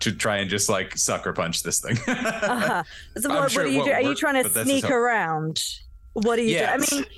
to 0.00 0.12
try 0.12 0.36
and 0.36 0.48
just 0.48 0.68
like 0.68 0.96
sucker 0.96 1.32
punch 1.32 1.62
this 1.62 1.80
thing. 1.80 1.96
Uh-huh. 2.08 2.82
So 3.16 3.28
what, 3.30 3.50
sure 3.50 3.64
what 3.64 3.68
are 3.70 3.70
you? 3.86 3.92
Are 3.92 4.02
you 4.02 4.14
trying 4.14 4.34
to 4.36 4.42
but 4.42 4.54
that's 4.54 4.68
his 4.68 4.80
sneak 4.80 4.84
hope. 4.84 4.92
around? 4.94 5.60
What 6.12 6.38
are 6.38 6.42
you 6.42 6.50
Yes. 6.52 6.88
doing? 6.90 7.04
I 7.04 7.06
mean, 7.06 7.10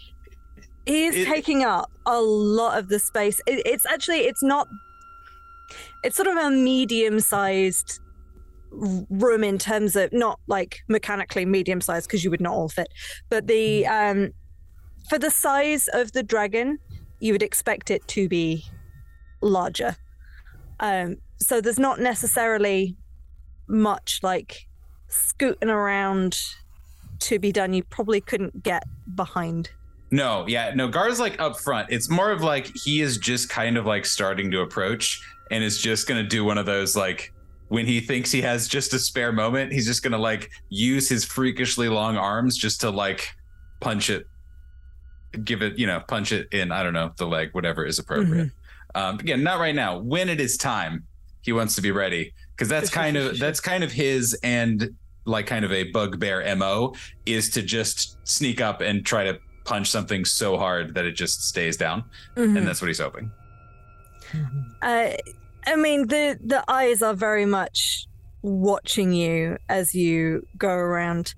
he's 0.86 1.15
It- 1.16 1.27
taking 1.27 1.65
up 1.65 1.90
a 2.07 2.20
lot 2.20 2.78
of 2.78 2.89
the 2.89 2.98
space. 2.98 3.40
It, 3.47 3.62
it's 3.66 3.85
actually, 3.86 4.20
it's 4.20 4.43
not. 4.43 4.69
It's 6.02 6.16
sort 6.16 6.28
of 6.28 6.36
a 6.36 6.51
medium-sized 6.51 8.01
room 8.71 9.45
in 9.45 9.59
terms 9.59 9.97
of 9.97 10.13
not 10.13 10.39
like 10.47 10.81
mechanically 10.89 11.45
medium-sized 11.45 12.07
because 12.07 12.25
you 12.25 12.31
would 12.31 12.41
not 12.41 12.53
all 12.53 12.69
fit, 12.69 12.89
but 13.29 13.47
the 13.47 13.87
um, 13.87 14.33
for 15.09 15.19
the 15.19 15.31
size 15.31 15.89
of 15.93 16.13
the 16.13 16.23
dragon, 16.23 16.79
you 17.19 17.33
would 17.33 17.43
expect 17.43 17.91
it 17.91 18.07
to 18.09 18.29
be 18.29 18.65
larger. 19.41 19.97
Um, 20.79 21.17
so 21.39 21.61
there's 21.61 21.79
not 21.79 22.01
necessarily 22.01 22.97
much 23.67 24.21
like 24.23 24.67
scooting 25.09 25.69
around 25.69 26.39
to 27.21 27.39
be 27.39 27.53
done. 27.53 27.73
You 27.73 27.83
probably 27.85 28.21
couldn't 28.21 28.63
get 28.63 28.83
behind. 29.15 29.71
No, 30.11 30.45
yeah, 30.49 30.73
no. 30.75 30.89
Gar's 30.89 31.21
like 31.21 31.41
up 31.41 31.59
front. 31.61 31.89
It's 31.91 32.11
more 32.11 32.31
of 32.31 32.43
like 32.43 32.75
he 32.75 33.01
is 33.01 33.19
just 33.19 33.49
kind 33.49 33.77
of 33.77 33.87
like 33.87 34.05
starting 34.05 34.51
to 34.51 34.61
approach 34.61 35.23
and 35.51 35.63
is 35.63 35.81
just 35.81 36.09
gonna 36.09 36.25
do 36.25 36.45
one 36.45 36.59
of 36.59 36.67
those 36.67 36.97
like 36.97 37.33
when 37.71 37.87
he 37.87 38.01
thinks 38.01 38.31
he 38.33 38.43
has 38.43 38.67
just 38.69 38.93
a 38.95 38.99
spare 38.99 39.33
moment, 39.33 39.73
he's 39.73 39.87
just 39.87 40.03
gonna 40.03 40.19
like 40.19 40.51
use 40.69 41.09
his 41.09 41.25
freakishly 41.25 41.89
long 41.89 42.17
arms 42.17 42.57
just 42.57 42.81
to 42.83 42.91
like 42.91 43.31
punch 43.81 44.11
it, 44.11 44.27
give 45.45 45.63
it, 45.63 45.79
you 45.79 45.87
know, 45.87 46.01
punch 46.07 46.33
it 46.33 46.49
in. 46.53 46.73
I 46.73 46.83
don't 46.83 46.93
know 46.93 47.13
the 47.17 47.27
leg, 47.27 47.51
whatever 47.53 47.87
is 47.87 47.99
appropriate. 48.01 48.51
Um, 48.97 49.21
again, 49.21 49.43
not 49.45 49.61
right 49.61 49.75
now. 49.75 49.99
When 49.99 50.29
it 50.29 50.41
is 50.41 50.57
time, 50.57 51.05
he 51.43 51.53
wants 51.53 51.77
to 51.77 51.81
be 51.81 51.93
ready 51.93 52.35
because 52.57 52.69
that's 52.69 52.91
kind 52.91 53.17
of 53.17 53.39
that's 53.39 53.61
kind 53.61 53.85
of 53.85 53.93
his 53.93 54.35
and 54.43 54.91
like 55.25 55.47
kind 55.47 55.65
of 55.65 55.71
a 55.73 55.85
bugbear 55.93 56.43
mo 56.57 56.95
is 57.25 57.51
to 57.51 57.63
just 57.63 58.17
sneak 58.27 58.61
up 58.61 58.81
and 58.81 59.07
try 59.07 59.23
to 59.25 59.39
punch 59.65 59.89
something 59.89 60.25
so 60.25 60.59
hard 60.59 60.93
that 60.95 61.05
it 61.05 61.13
just 61.13 61.47
stays 61.47 61.77
down, 61.77 62.03
Mhm. 62.37 62.59
and 62.59 62.67
that's 62.67 62.81
what 62.83 62.89
he's 62.89 62.99
hoping. 62.99 63.31
Uh, 64.83 65.11
I 65.66 65.77
mean, 65.77 66.09
the 66.09 66.39
the 66.43 66.65
eyes 66.69 67.03
are 67.03 67.15
very 67.15 67.47
much 67.47 68.07
watching 68.43 69.12
you 69.12 69.59
as 69.69 69.95
you 69.95 70.47
go 70.57 70.70
around. 70.70 71.35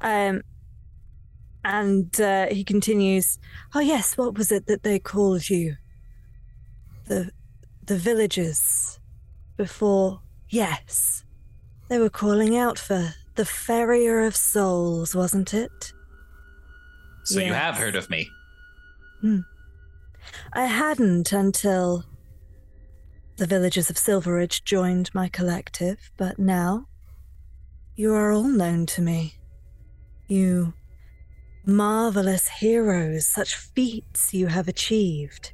Um, 0.00 0.42
and 1.64 2.20
uh, 2.20 2.46
he 2.46 2.64
continues. 2.64 3.38
Oh 3.74 3.80
yes, 3.80 4.16
what 4.16 4.36
was 4.36 4.52
it 4.52 4.66
that 4.66 4.82
they 4.82 4.98
called 4.98 5.48
you? 5.48 5.76
The 7.06 7.30
the 7.84 7.96
villagers 7.96 8.98
before. 9.56 10.20
Yes, 10.50 11.24
they 11.88 11.98
were 11.98 12.08
calling 12.08 12.56
out 12.56 12.78
for 12.78 13.14
the 13.34 13.44
Ferrier 13.44 14.20
of 14.20 14.34
Souls, 14.34 15.14
wasn't 15.14 15.52
it? 15.52 15.92
So 17.24 17.40
you 17.40 17.52
have 17.52 17.76
heard 17.76 17.96
of 17.96 18.08
me. 18.08 18.30
I 20.52 20.64
hadn't 20.66 21.32
until 21.32 22.04
the 23.38 23.46
villagers 23.46 23.88
of 23.88 23.96
Silveridge 23.96 24.64
joined 24.64 25.14
my 25.14 25.28
collective, 25.28 26.10
but 26.16 26.40
now 26.40 26.88
you 27.94 28.12
are 28.12 28.32
all 28.32 28.42
known 28.48 28.84
to 28.86 29.00
me. 29.00 29.34
You 30.26 30.74
marvelous 31.64 32.48
heroes, 32.48 33.28
such 33.28 33.54
feats 33.54 34.34
you 34.34 34.48
have 34.48 34.66
achieved. 34.66 35.52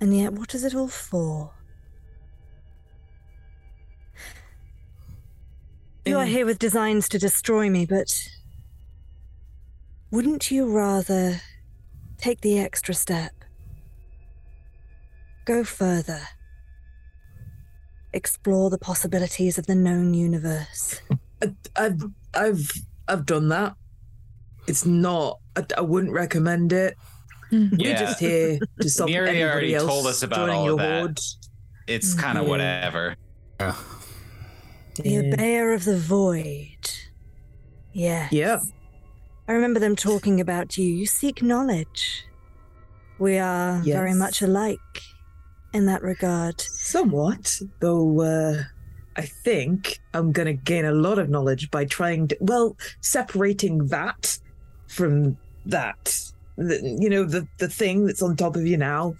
And 0.00 0.14
yet, 0.14 0.34
what 0.34 0.54
is 0.54 0.64
it 0.64 0.74
all 0.74 0.88
for? 0.88 1.54
You 6.04 6.18
are 6.18 6.26
Mm. 6.26 6.28
here 6.28 6.46
with 6.46 6.58
designs 6.58 7.08
to 7.08 7.18
destroy 7.18 7.70
me, 7.70 7.86
but 7.86 8.12
wouldn't 10.10 10.50
you 10.50 10.70
rather 10.70 11.40
take 12.18 12.42
the 12.42 12.58
extra 12.58 12.94
step? 12.94 13.32
Go 15.46 15.62
further. 15.64 16.28
Explore 18.14 18.70
the 18.70 18.78
possibilities 18.78 19.58
of 19.58 19.66
the 19.66 19.74
known 19.74 20.14
universe. 20.14 21.00
I've 21.76 22.04
I've 22.32 22.72
I've 23.08 23.26
done 23.26 23.48
that. 23.48 23.74
It's 24.68 24.86
not. 24.86 25.40
I, 25.56 25.64
I 25.76 25.80
wouldn't 25.80 26.12
recommend 26.12 26.72
it. 26.72 26.96
Hmm. 27.50 27.70
We're 27.72 27.90
Yeah. 27.90 28.00
just 28.00 28.20
here 28.20 28.58
to 28.80 28.88
stop 28.88 29.08
Neri 29.08 29.28
everybody 29.28 29.44
already 29.52 29.74
else 29.74 29.86
told 29.90 30.06
us 30.06 30.22
about 30.22 30.36
joining 30.36 30.54
all 30.54 30.64
your 30.64 30.72
of 30.74 30.78
that. 30.78 31.00
horde. 31.00 31.20
It's 31.88 32.14
hmm. 32.14 32.20
kind 32.20 32.38
of 32.38 32.44
Yeah. 32.44 32.50
whatever. 32.50 33.16
The 33.58 33.74
Yeah. 35.02 35.20
Abear 35.34 35.72
of 35.74 35.84
the 35.84 35.98
Void. 35.98 36.90
Yes. 37.92 38.32
Yeah. 38.32 38.60
I 39.48 39.52
remember 39.52 39.80
them 39.80 39.96
talking 39.96 40.40
about 40.40 40.78
you. 40.78 40.86
You 40.86 41.06
seek 41.06 41.42
knowledge. 41.42 42.24
We 43.18 43.38
are 43.38 43.80
very 43.80 44.14
much 44.14 44.40
alike 44.40 44.78
in 45.74 45.86
that 45.86 46.02
regard. 46.02 46.60
Somewhat, 46.60 47.60
though. 47.80 48.20
Uh, 48.20 48.62
I 49.16 49.22
think 49.22 50.00
I'm 50.14 50.32
going 50.32 50.46
to 50.46 50.54
gain 50.54 50.84
a 50.84 50.92
lot 50.92 51.18
of 51.18 51.28
knowledge 51.28 51.70
by 51.70 51.84
trying 51.84 52.28
to, 52.28 52.36
well, 52.40 52.76
separating 53.00 53.86
that 53.88 54.38
from 54.86 55.36
that. 55.66 56.18
The, 56.56 56.96
you 57.00 57.10
know, 57.10 57.24
the 57.24 57.46
the 57.58 57.68
thing 57.68 58.06
that's 58.06 58.22
on 58.22 58.36
top 58.36 58.56
of 58.56 58.66
you 58.66 58.76
now. 58.76 59.16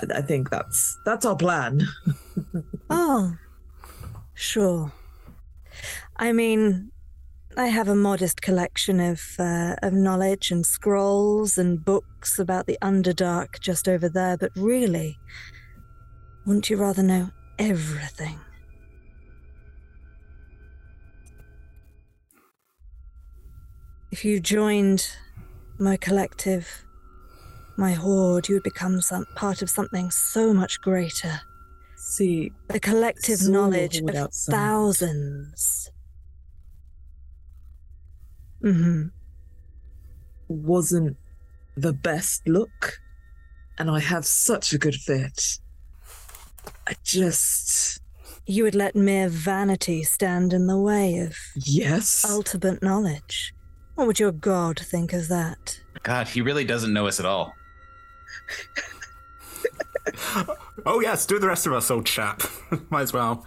I, 0.00 0.18
I 0.18 0.22
think 0.22 0.50
that's 0.50 0.98
that's 1.04 1.24
our 1.24 1.36
plan. 1.36 1.86
Oh, 2.90 3.36
sure. 4.32 4.92
I 6.16 6.32
mean, 6.32 6.90
I 7.56 7.66
have 7.66 7.88
a 7.88 7.94
modest 7.94 8.40
collection 8.40 9.00
of 9.00 9.20
uh, 9.38 9.74
of 9.82 9.92
knowledge 9.92 10.50
and 10.50 10.64
scrolls 10.64 11.58
and 11.58 11.84
books 11.84 12.38
about 12.38 12.66
the 12.66 12.78
Underdark 12.80 13.60
just 13.60 13.88
over 13.88 14.08
there, 14.08 14.36
but 14.38 14.52
really, 14.56 15.18
wouldn't 16.48 16.70
you 16.70 16.78
rather 16.78 17.02
know 17.02 17.30
everything? 17.58 18.40
If 24.10 24.24
you 24.24 24.40
joined 24.40 25.06
my 25.78 25.98
collective, 25.98 26.86
my 27.76 27.92
horde, 27.92 28.48
you 28.48 28.54
would 28.54 28.62
become 28.62 29.02
some 29.02 29.26
part 29.36 29.60
of 29.60 29.68
something 29.68 30.10
so 30.10 30.54
much 30.54 30.80
greater. 30.80 31.42
See, 31.98 32.50
the 32.68 32.80
collective 32.80 33.40
saw 33.40 33.50
knowledge 33.50 34.00
of 34.00 34.14
outside. 34.14 34.52
thousands. 34.52 35.90
hmm 38.62 39.08
wasn't 40.48 41.18
the 41.76 41.92
best 41.92 42.48
look, 42.48 43.00
and 43.76 43.90
I 43.90 44.00
have 44.00 44.24
such 44.24 44.72
a 44.72 44.78
good 44.78 44.94
fit. 44.94 45.58
I 46.86 46.94
just. 47.04 48.00
You 48.46 48.64
would 48.64 48.74
let 48.74 48.96
mere 48.96 49.28
vanity 49.28 50.02
stand 50.04 50.52
in 50.54 50.66
the 50.66 50.78
way 50.78 51.18
of 51.18 51.36
Yes. 51.54 52.24
ultimate 52.28 52.82
knowledge. 52.82 53.52
What 53.94 54.06
would 54.06 54.18
your 54.18 54.32
god 54.32 54.78
think 54.78 55.12
of 55.12 55.28
that? 55.28 55.80
God, 56.02 56.28
he 56.28 56.40
really 56.40 56.64
doesn't 56.64 56.92
know 56.92 57.06
us 57.06 57.20
at 57.20 57.26
all. 57.26 57.52
Oh 60.86 61.00
yes, 61.00 61.26
do 61.26 61.38
the 61.38 61.46
rest 61.48 61.66
of 61.66 61.72
us, 61.72 61.90
old 61.90 62.06
chap. 62.06 62.42
Might 62.90 63.02
as 63.02 63.12
well. 63.12 63.44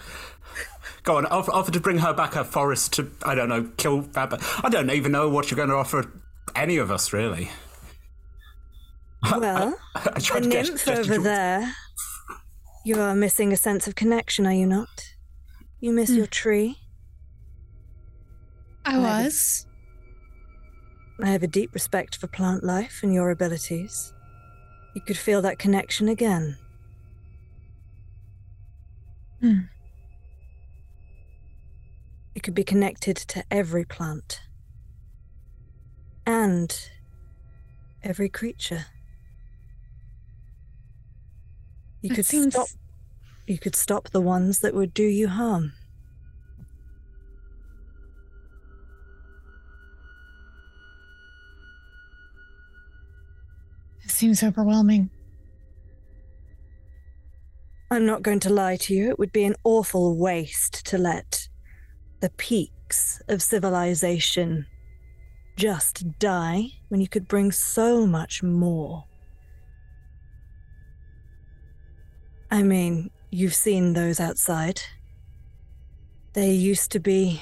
Go 1.04 1.18
on, 1.18 1.26
offer, 1.26 1.52
offer 1.52 1.72
to 1.72 1.80
bring 1.80 1.98
her 2.00 2.14
back 2.14 2.34
her 2.34 2.44
forest 2.44 2.94
to, 2.94 3.10
I 3.24 3.34
don't 3.34 3.50
know, 3.50 3.72
kill 3.78 4.04
Fab. 4.04 4.40
I 4.64 4.70
don't 4.70 4.92
even 4.92 5.12
know 5.12 5.28
what 5.30 5.50
you're 5.50 5.56
going 5.56 5.70
to 5.70 5.76
offer 5.76 6.12
any 6.56 6.78
of 6.78 6.92
us, 6.92 7.14
really. 7.14 7.50
Well, 9.24 9.76
I 9.96 10.10
the 10.16 10.22
tried 10.22 10.44
to 10.44 10.50
get- 10.50 10.66
nymph 10.66 10.86
get 10.86 11.00
over 11.00 11.14
you- 11.16 11.24
there. 11.24 11.74
You 12.84 13.00
are 13.00 13.14
missing 13.14 13.54
a 13.54 13.58
sense 13.58 13.88
of 13.88 13.96
connection, 13.96 14.48
are 14.48 14.54
you 14.54 14.66
not? 14.66 15.14
You 15.80 15.92
miss 15.94 16.10
your 16.10 16.26
tree. 16.28 16.78
I 18.84 18.98
was. 18.98 19.68
I 21.22 21.28
have 21.28 21.44
a 21.44 21.48
deep 21.48 21.74
respect 21.74 22.16
for 22.16 22.26
plant 22.26 22.64
life 22.64 23.02
and 23.04 23.14
your 23.14 23.30
abilities. 23.30 24.14
You 24.96 25.02
could 25.02 25.18
feel 25.18 25.42
that 25.44 25.60
connection 25.60 26.10
again. 26.10 26.58
Hmm. 29.40 29.60
You 32.34 32.42
could 32.42 32.56
be 32.56 32.64
connected 32.64 33.16
to 33.18 33.44
every 33.52 33.86
plant 33.86 34.42
and 36.26 36.90
every 38.04 38.30
creature. 38.30 38.86
You 42.02 42.10
could 42.16 42.26
seems- 42.26 42.54
stop. 42.54 42.68
You 43.48 43.58
could 43.58 43.76
stop 43.76 44.10
the 44.10 44.22
ones 44.22 44.60
that 44.60 44.74
would 44.74 44.94
do 44.94 45.04
you 45.04 45.28
harm. 45.28 45.74
It 54.04 54.12
seems 54.12 54.44
overwhelming. 54.44 55.10
I'm 57.90 58.06
not 58.06 58.22
going 58.22 58.40
to 58.42 58.50
lie 58.50 58.78
to 58.78 58.94
you. 58.94 59.10
It 59.10 59.20
would 59.20 59.34
be 59.34 59.44
an 59.44 59.56
awful 59.64 60.18
waste 60.18 60.86
to 60.88 60.98
let 60.98 61.50
the 62.22 62.30
peaks 62.30 63.22
of 63.28 63.42
civilization 63.42 64.66
just 65.58 66.18
die 66.20 66.68
when 66.88 67.02
you 67.02 67.10
could 67.10 67.28
bring 67.28 67.52
so 67.52 68.08
much 68.08 68.42
more. 68.42 69.06
I 72.54 72.64
mean, 72.64 73.12
you've 73.30 73.56
seen 73.56 73.94
those 73.94 74.20
outside. 74.20 74.82
They 76.34 76.52
used 76.52 76.92
to 76.92 77.00
be 77.00 77.42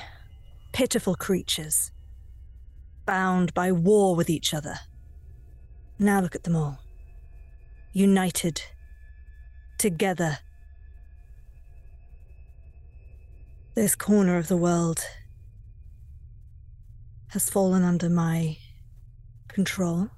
pitiful 0.72 1.15
creatures, 1.15 1.91
bound 3.07 3.52
by 3.56 3.72
war 3.72 4.15
with 4.15 4.30
each 4.30 4.53
other. 4.53 4.76
Now 5.98 6.22
look 6.22 6.36
at 6.36 6.44
them 6.44 6.56
all. 6.56 6.77
United 7.91 8.61
together. 9.80 10.38
This 13.73 13.95
corner 13.95 14.38
of 14.38 14.48
the 14.48 14.57
world 14.57 14.99
has 17.30 17.49
fallen 17.49 17.84
under 17.84 18.10
my 18.10 18.57
control. 19.48 20.11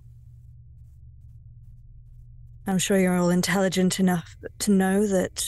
I'm 2.68 2.78
sure 2.78 3.00
you're 3.00 3.18
all 3.18 3.30
intelligent 3.30 4.00
enough 4.00 4.36
to 4.60 4.72
know 4.72 5.08
that 5.08 5.46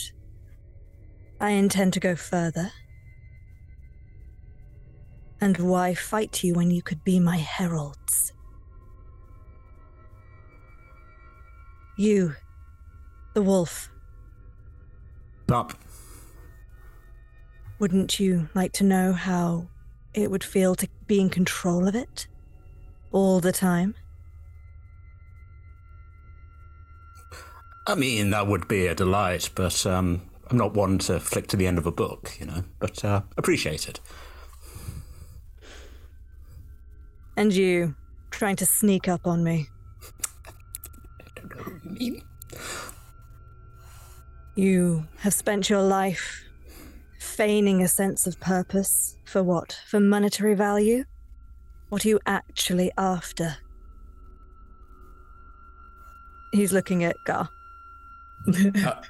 I 1.40 1.50
intend 1.50 1.92
to 1.94 2.00
go 2.00 2.16
further. 2.16 2.72
And 5.40 5.56
why 5.58 5.94
fight 5.94 6.42
you 6.42 6.54
when 6.54 6.70
you 6.70 6.82
could 6.82 7.04
be 7.04 7.20
my 7.20 7.36
heralds? 7.36 8.32
You, 11.96 12.34
the 13.34 13.42
wolf, 13.42 13.90
Up. 15.50 15.74
Wouldn't 17.78 18.18
you 18.18 18.48
like 18.54 18.72
to 18.74 18.84
know 18.84 19.12
how 19.12 19.68
it 20.14 20.30
would 20.30 20.42
feel 20.42 20.74
to 20.76 20.88
be 21.06 21.20
in 21.20 21.28
control 21.28 21.86
of 21.86 21.94
it? 21.94 22.26
All 23.12 23.40
the 23.40 23.52
time? 23.52 23.94
I 27.86 27.94
mean, 27.94 28.30
that 28.30 28.46
would 28.46 28.66
be 28.66 28.86
a 28.86 28.94
delight, 28.94 29.50
but 29.54 29.84
um, 29.86 30.22
I'm 30.50 30.56
not 30.56 30.72
one 30.74 30.98
to 31.00 31.20
flick 31.20 31.48
to 31.48 31.56
the 31.56 31.66
end 31.66 31.76
of 31.76 31.86
a 31.86 31.92
book, 31.92 32.36
you 32.40 32.46
know. 32.46 32.64
But 32.78 33.04
uh, 33.04 33.22
appreciate 33.36 33.88
it. 33.88 34.00
And 37.36 37.52
you, 37.52 37.94
trying 38.30 38.56
to 38.56 38.66
sneak 38.66 39.06
up 39.08 39.26
on 39.26 39.44
me. 39.44 39.68
I 41.20 41.24
don't 41.34 41.54
know 41.54 41.62
who 41.62 41.80
you 41.82 41.90
mean. 41.90 42.22
You 44.54 45.06
have 45.18 45.34
spent 45.34 45.68
your 45.68 45.82
life 45.82 46.44
feigning 47.18 47.82
a 47.82 47.88
sense 47.88 48.26
of 48.26 48.38
purpose. 48.40 49.16
For 49.24 49.42
what? 49.42 49.78
For 49.88 49.98
monetary 50.00 50.54
value? 50.54 51.04
What 51.88 52.04
are 52.04 52.08
you 52.08 52.20
actually 52.24 52.92
after? 52.96 53.56
He's 56.52 56.72
looking 56.72 57.02
at 57.02 57.16
Gar. 57.26 57.50
Uh, 58.46 59.00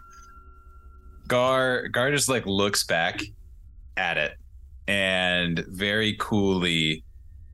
Gar 1.26 1.88
Gar 1.88 2.10
just 2.10 2.28
like 2.28 2.44
looks 2.46 2.84
back 2.84 3.22
at 3.96 4.18
it 4.18 4.34
and 4.86 5.64
very 5.68 6.14
coolly 6.18 7.02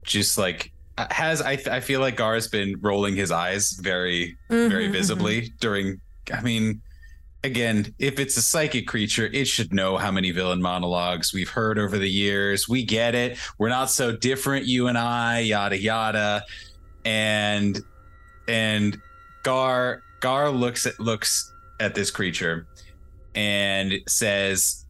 just 0.02 0.36
like 0.36 0.72
has 0.98 1.40
I 1.40 1.52
I 1.70 1.80
feel 1.80 2.00
like 2.00 2.16
Gar's 2.16 2.48
been 2.48 2.76
rolling 2.80 3.14
his 3.14 3.30
eyes 3.30 3.72
very 3.72 4.36
very 4.48 4.88
Mhm, 4.88 4.92
visibly 4.92 5.52
during 5.60 6.00
I 6.32 6.40
mean 6.40 6.80
again 7.44 7.94
if 7.98 8.18
it's 8.18 8.36
a 8.36 8.42
psychic 8.42 8.86
creature 8.88 9.26
it 9.32 9.46
should 9.46 9.72
know 9.72 9.96
how 9.96 10.10
many 10.10 10.30
villain 10.32 10.60
monologues 10.60 11.32
we've 11.32 11.48
heard 11.48 11.78
over 11.78 11.96
the 11.96 12.10
years. 12.10 12.68
We 12.68 12.84
get 12.84 13.14
it. 13.14 13.38
We're 13.58 13.68
not 13.68 13.90
so 13.90 14.14
different 14.16 14.66
you 14.66 14.88
and 14.88 14.98
I 14.98 15.40
yada 15.40 15.78
yada. 15.80 16.42
And 17.04 17.80
and 18.48 19.00
Gar 19.44 20.02
Gar 20.20 20.50
looks 20.50 20.84
at 20.86 20.98
looks 20.98 21.49
at 21.80 21.94
this 21.94 22.10
creature 22.10 22.66
and 23.34 23.94
says 24.06 24.84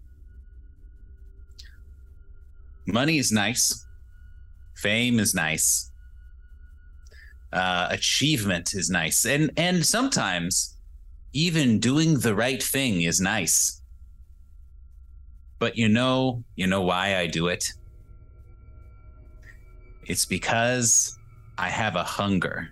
money 2.86 3.18
is 3.18 3.32
nice. 3.32 3.86
Fame 4.74 5.20
is 5.20 5.34
nice. 5.34 5.90
Uh, 7.52 7.88
achievement 7.90 8.74
is 8.74 8.90
nice. 8.90 9.24
And 9.24 9.50
and 9.56 9.84
sometimes 9.84 10.76
even 11.32 11.78
doing 11.78 12.18
the 12.18 12.34
right 12.34 12.62
thing 12.62 13.02
is 13.02 13.20
nice. 13.20 13.82
But 15.58 15.76
you 15.76 15.88
know 15.88 16.42
you 16.56 16.66
know 16.66 16.82
why 16.82 17.16
i 17.16 17.26
do 17.26 17.48
it? 17.48 17.64
It's 20.06 20.24
because 20.24 21.18
i 21.58 21.68
have 21.68 21.96
a 21.96 22.04
hunger. 22.04 22.70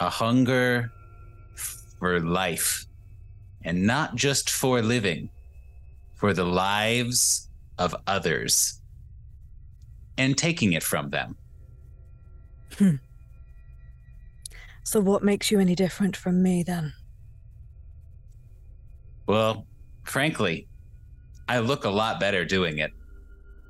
A 0.00 0.08
hunger 0.08 0.92
for 2.04 2.20
life 2.20 2.84
and 3.62 3.86
not 3.86 4.14
just 4.14 4.50
for 4.50 4.82
living 4.82 5.30
for 6.12 6.34
the 6.34 6.44
lives 6.44 7.48
of 7.78 7.96
others 8.06 8.82
and 10.18 10.36
taking 10.36 10.74
it 10.74 10.82
from 10.82 11.08
them 11.08 11.34
Hmm. 12.78 12.96
So, 14.82 15.00
what 15.00 15.22
makes 15.22 15.50
you 15.50 15.60
any 15.60 15.74
different 15.74 16.14
from 16.16 16.42
me 16.42 16.62
then? 16.62 16.92
Well, 19.26 19.66
frankly, 20.02 20.66
I 21.48 21.60
look 21.60 21.84
a 21.84 21.90
lot 21.90 22.20
better 22.20 22.44
doing 22.44 22.78
it. 22.78 22.90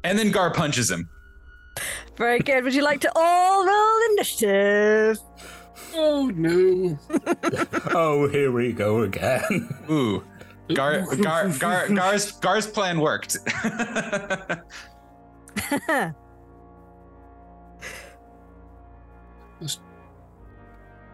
And 0.03 0.19
then 0.19 0.31
Gar 0.33 0.53
punches 0.53 0.91
him. 0.91 1.09
Very 2.17 2.41
good. 2.41 2.65
Would 2.65 2.75
you 2.75 2.83
like 2.83 3.01
to 3.03 3.13
all 3.15 3.65
roll 3.65 4.13
initiative? 4.13 5.19
Oh 5.95 6.31
no. 6.35 6.99
oh, 7.93 8.29
here 8.29 8.51
we 8.51 8.73
go 8.73 9.03
again. 9.03 9.69
Ooh. 9.91 10.25
Gar, 10.73 11.05
Gar, 11.17 11.49
Gar, 11.59 11.89
Gar's, 11.89 12.33
Gar's 12.33 12.67
plan 12.67 13.01
worked. 13.01 13.37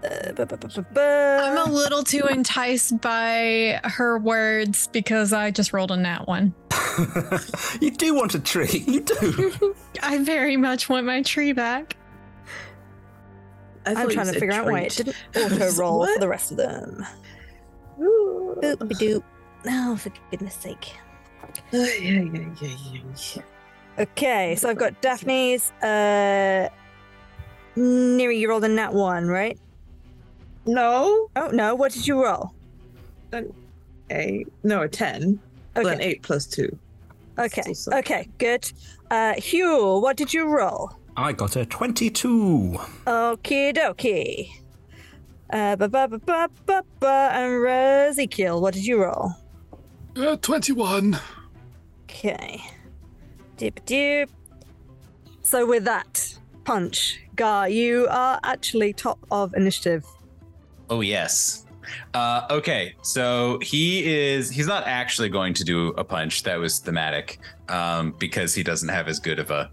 Uh, 0.02 0.32
bu- 0.32 0.46
bu- 0.46 0.56
bu- 0.56 0.68
bu- 0.68 0.82
bu- 0.94 1.00
I'm 1.00 1.58
a 1.58 1.70
little 1.70 2.02
too 2.02 2.22
enticed 2.30 3.00
by 3.02 3.80
her 3.84 4.18
words 4.18 4.88
because 4.92 5.34
I 5.34 5.50
just 5.50 5.74
rolled 5.74 5.90
a 5.90 5.96
nat 5.96 6.26
one. 6.26 6.54
you 7.82 7.90
do 7.90 8.14
want 8.14 8.34
a 8.34 8.40
tree. 8.40 8.82
You 8.86 9.00
do. 9.00 9.74
I 10.02 10.18
very 10.18 10.56
much 10.56 10.88
want 10.88 11.04
my 11.04 11.20
tree 11.22 11.52
back. 11.52 11.96
I 13.86 13.94
thought 13.94 14.02
I'm 14.04 14.10
trying 14.10 14.26
to 14.26 14.32
said 14.32 14.40
figure 14.40 14.54
out 14.54 14.66
why 14.66 14.80
it 14.80 14.96
didn't 14.96 15.16
auto 15.36 15.70
roll 15.72 16.06
for 16.06 16.18
the 16.20 16.28
rest 16.28 16.50
of 16.50 16.56
them. 16.58 17.04
Ooh. 18.00 18.56
Boop 18.62 18.76
doop. 18.98 19.22
Oh, 19.66 19.96
for 19.96 20.10
goodness 20.30 20.54
sake. 20.54 20.94
yeah, 21.72 21.84
yeah, 21.84 22.20
yeah, 22.22 22.50
yeah, 22.60 23.00
yeah. 23.36 23.42
Okay, 23.98 24.54
so 24.56 24.68
I've 24.70 24.78
got 24.78 25.00
Daphne's. 25.02 25.70
Uh, 25.82 26.68
Neri, 27.76 28.38
you 28.38 28.48
rolled 28.48 28.64
a 28.64 28.68
nat 28.68 28.92
one, 28.92 29.26
right? 29.26 29.58
No, 30.66 31.28
Oh 31.36 31.48
no, 31.48 31.74
what 31.74 31.92
did 31.92 32.06
you 32.06 32.22
roll? 32.22 32.52
a 34.12 34.44
no 34.62 34.82
a 34.82 34.88
ten. 34.88 35.38
Okay. 35.76 35.84
Then 35.88 35.94
Okay, 35.98 36.04
eight 36.04 36.22
plus 36.22 36.46
two. 36.46 36.76
okay, 37.38 37.72
Still 37.72 37.94
okay, 37.98 38.28
good. 38.38 38.70
Uh, 39.10 39.34
Hugh, 39.34 39.98
what 40.00 40.16
did 40.16 40.32
you 40.34 40.46
roll? 40.48 40.90
I 41.16 41.32
got 41.32 41.56
a 41.56 41.66
22. 41.66 42.78
Okie 43.06 43.74
dokie. 43.74 44.50
Uh, 45.52 45.74
ba 45.76 45.88
ba 45.88 46.06
ba 46.06 46.18
ba 46.18 46.48
ba 46.64 46.82
ba. 47.00 47.30
And 47.32 47.66
Ezekiel, 47.66 48.60
what 48.60 48.74
did 48.74 48.86
you 48.86 49.02
roll? 49.02 49.32
Uh, 50.16 50.36
21. 50.36 51.18
Okay. 52.04 52.62
Dip 53.56 53.84
dip. 53.84 54.30
So 55.42 55.66
with 55.66 55.84
that 55.84 56.38
punch, 56.64 57.20
Gar, 57.34 57.68
you 57.68 58.06
are 58.10 58.38
actually 58.44 58.92
top 58.92 59.18
of 59.30 59.54
initiative. 59.54 60.04
Oh 60.88 61.00
yes. 61.00 61.66
Uh, 62.14 62.46
okay, 62.50 62.94
so 63.02 63.58
he 63.62 64.04
is 64.04 64.50
he's 64.50 64.66
not 64.66 64.86
actually 64.86 65.28
going 65.28 65.54
to 65.54 65.64
do 65.64 65.88
a 65.98 66.04
punch. 66.04 66.44
That 66.44 66.60
was 66.60 66.78
thematic 66.78 67.40
um, 67.68 68.14
because 68.18 68.54
he 68.54 68.62
doesn't 68.62 68.88
have 68.88 69.08
as 69.08 69.18
good 69.18 69.40
of 69.40 69.50
a 69.50 69.70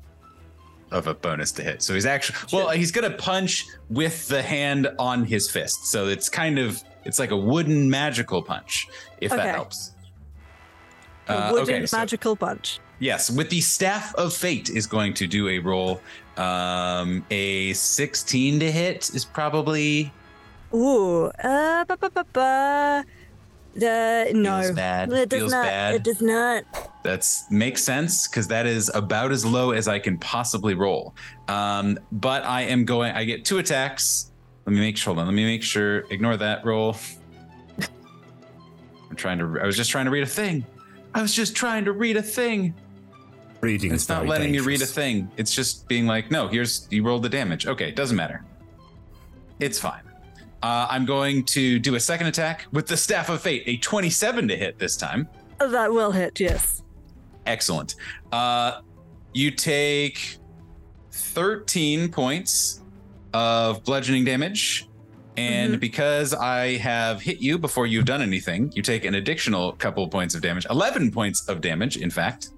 of 0.91 1.07
a 1.07 1.13
bonus 1.13 1.51
to 1.53 1.63
hit. 1.63 1.81
So 1.81 1.93
he's 1.93 2.05
actually 2.05 2.37
well, 2.57 2.69
he's 2.69 2.91
gonna 2.91 3.11
punch 3.11 3.65
with 3.89 4.27
the 4.27 4.41
hand 4.41 4.87
on 4.99 5.23
his 5.25 5.49
fist. 5.49 5.87
So 5.87 6.07
it's 6.07 6.29
kind 6.29 6.57
of 6.59 6.81
it's 7.05 7.19
like 7.19 7.31
a 7.31 7.37
wooden 7.37 7.89
magical 7.89 8.41
punch, 8.41 8.87
if 9.21 9.31
Okay. 9.31 9.43
that 9.43 9.55
helps. 9.55 9.91
A 11.29 11.33
Uh, 11.33 11.51
wooden 11.51 11.75
okay, 11.75 11.85
so- 11.85 11.97
magical 11.97 12.35
punch. 12.35 12.79
Yes, 12.99 13.29
with 13.29 13.49
the 13.51 13.61
staff 13.61 14.15
of 14.15 14.33
fate 14.33 14.69
is 14.69 14.87
going 14.87 15.13
to 15.15 15.27
do 15.27 15.47
a 15.49 15.59
roll. 15.59 16.01
Um, 16.35 17.23
a 17.29 17.73
16 17.73 18.59
to 18.59 18.71
hit 18.71 19.11
is 19.13 19.23
probably 19.23 20.11
Ooh. 20.73 21.25
Uh, 21.43 21.85
ba 21.85 21.95
ba 21.97 22.09
ba 22.09 22.25
ba. 22.33 23.05
Uh, 23.77 24.25
no. 24.33 24.61
Feels 24.61 24.75
bad. 24.75 25.11
It 25.13 25.29
does 25.29 25.39
Feels 25.39 25.51
not. 25.51 25.65
bad. 25.65 25.95
It 25.95 26.03
does 26.03 26.21
not. 26.21 26.63
That's 27.03 27.49
makes 27.51 27.83
sense 27.83 28.27
because 28.27 28.47
that 28.47 28.65
is 28.65 28.89
about 28.93 29.31
as 29.31 29.45
low 29.45 29.71
as 29.71 29.87
I 29.87 29.99
can 29.99 30.17
possibly 30.17 30.73
roll. 30.73 31.15
Um, 31.47 31.97
but 32.11 32.43
I 32.43 32.63
am 32.63 32.85
going. 32.85 33.13
I 33.13 33.23
get 33.23 33.45
two 33.45 33.59
attacks. 33.59 34.31
Let 34.65 34.73
me 34.73 34.79
make 34.79 34.97
sure. 34.97 35.13
Hold 35.13 35.21
on. 35.21 35.27
Let 35.27 35.35
me 35.35 35.45
make 35.45 35.63
sure. 35.63 35.99
Ignore 36.09 36.37
that 36.37 36.65
roll. 36.65 36.97
I'm 39.09 39.15
trying 39.15 39.39
to. 39.39 39.59
I 39.61 39.65
was 39.65 39.77
just 39.77 39.89
trying 39.91 40.05
to 40.05 40.11
read 40.11 40.23
a 40.23 40.27
thing. 40.27 40.65
I 41.13 41.21
was 41.21 41.33
just 41.33 41.55
trying 41.55 41.85
to 41.85 41.93
read 41.93 42.17
a 42.17 42.21
thing. 42.21 42.73
Reading 43.61 43.91
It's 43.93 44.07
not 44.07 44.19
very 44.19 44.29
letting 44.29 44.51
me 44.51 44.59
read 44.59 44.81
a 44.81 44.85
thing. 44.85 45.31
It's 45.37 45.55
just 45.55 45.87
being 45.87 46.05
like, 46.05 46.29
no. 46.29 46.47
Here's 46.47 46.87
you 46.91 47.03
rolled 47.03 47.23
the 47.23 47.29
damage. 47.29 47.65
Okay, 47.65 47.89
it 47.89 47.95
doesn't 47.95 48.17
matter. 48.17 48.43
It's 49.59 49.79
fine. 49.79 50.03
Uh, 50.63 50.87
I'm 50.89 51.05
going 51.05 51.43
to 51.45 51.77
do 51.79 51.95
a 51.95 51.99
second 51.99 52.27
attack 52.27 52.65
with 52.71 52.87
the 52.87 52.97
staff 52.97 53.29
of 53.29 53.41
fate, 53.41 53.63
a 53.67 53.77
27 53.77 54.47
to 54.47 54.55
hit 54.57 54.79
this 54.79 54.95
time. 54.97 55.27
That 55.59 55.91
will 55.91 56.11
hit. 56.11 56.39
Yes. 56.39 56.81
Excellent. 57.45 57.95
Uh, 58.31 58.81
you 59.33 59.51
take 59.51 60.37
13 61.11 62.09
points 62.09 62.81
of 63.33 63.83
bludgeoning 63.83 64.25
damage. 64.25 64.87
And 65.37 65.73
Mm-hmm. 65.73 65.79
because 65.79 66.33
I 66.33 66.77
have 66.77 67.21
hit 67.21 67.39
you 67.39 67.59
before 67.59 67.85
you've 67.85 68.05
done 68.05 68.23
anything, 68.23 68.71
you 68.73 68.81
take 68.81 69.05
an 69.05 69.13
additional 69.13 69.73
couple 69.73 70.03
of 70.03 70.09
points 70.09 70.33
of 70.33 70.41
damage. 70.41 70.65
11 70.71 71.11
points 71.11 71.47
of 71.47 71.61
damage, 71.61 71.97
in 71.97 72.09
fact, 72.09 72.49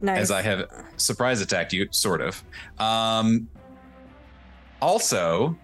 Nice. 0.00 0.18
as 0.18 0.30
I 0.32 0.42
have 0.42 0.64
surprise 0.96 1.40
attacked 1.40 1.72
you, 1.72 1.86
sort 1.92 2.20
of. 2.20 2.42
Um, 2.80 3.48
also, 4.82 5.56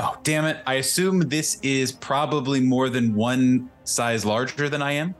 oh, 0.00 0.16
damn 0.22 0.44
it. 0.46 0.58
I 0.66 0.74
assume 0.74 1.20
this 1.20 1.58
is 1.62 1.92
probably 1.92 2.60
more 2.60 2.88
than 2.88 3.14
one 3.14 3.70
size 3.84 4.24
larger 4.24 4.68
than 4.68 4.82
I 4.82 4.92
am. 4.92 5.14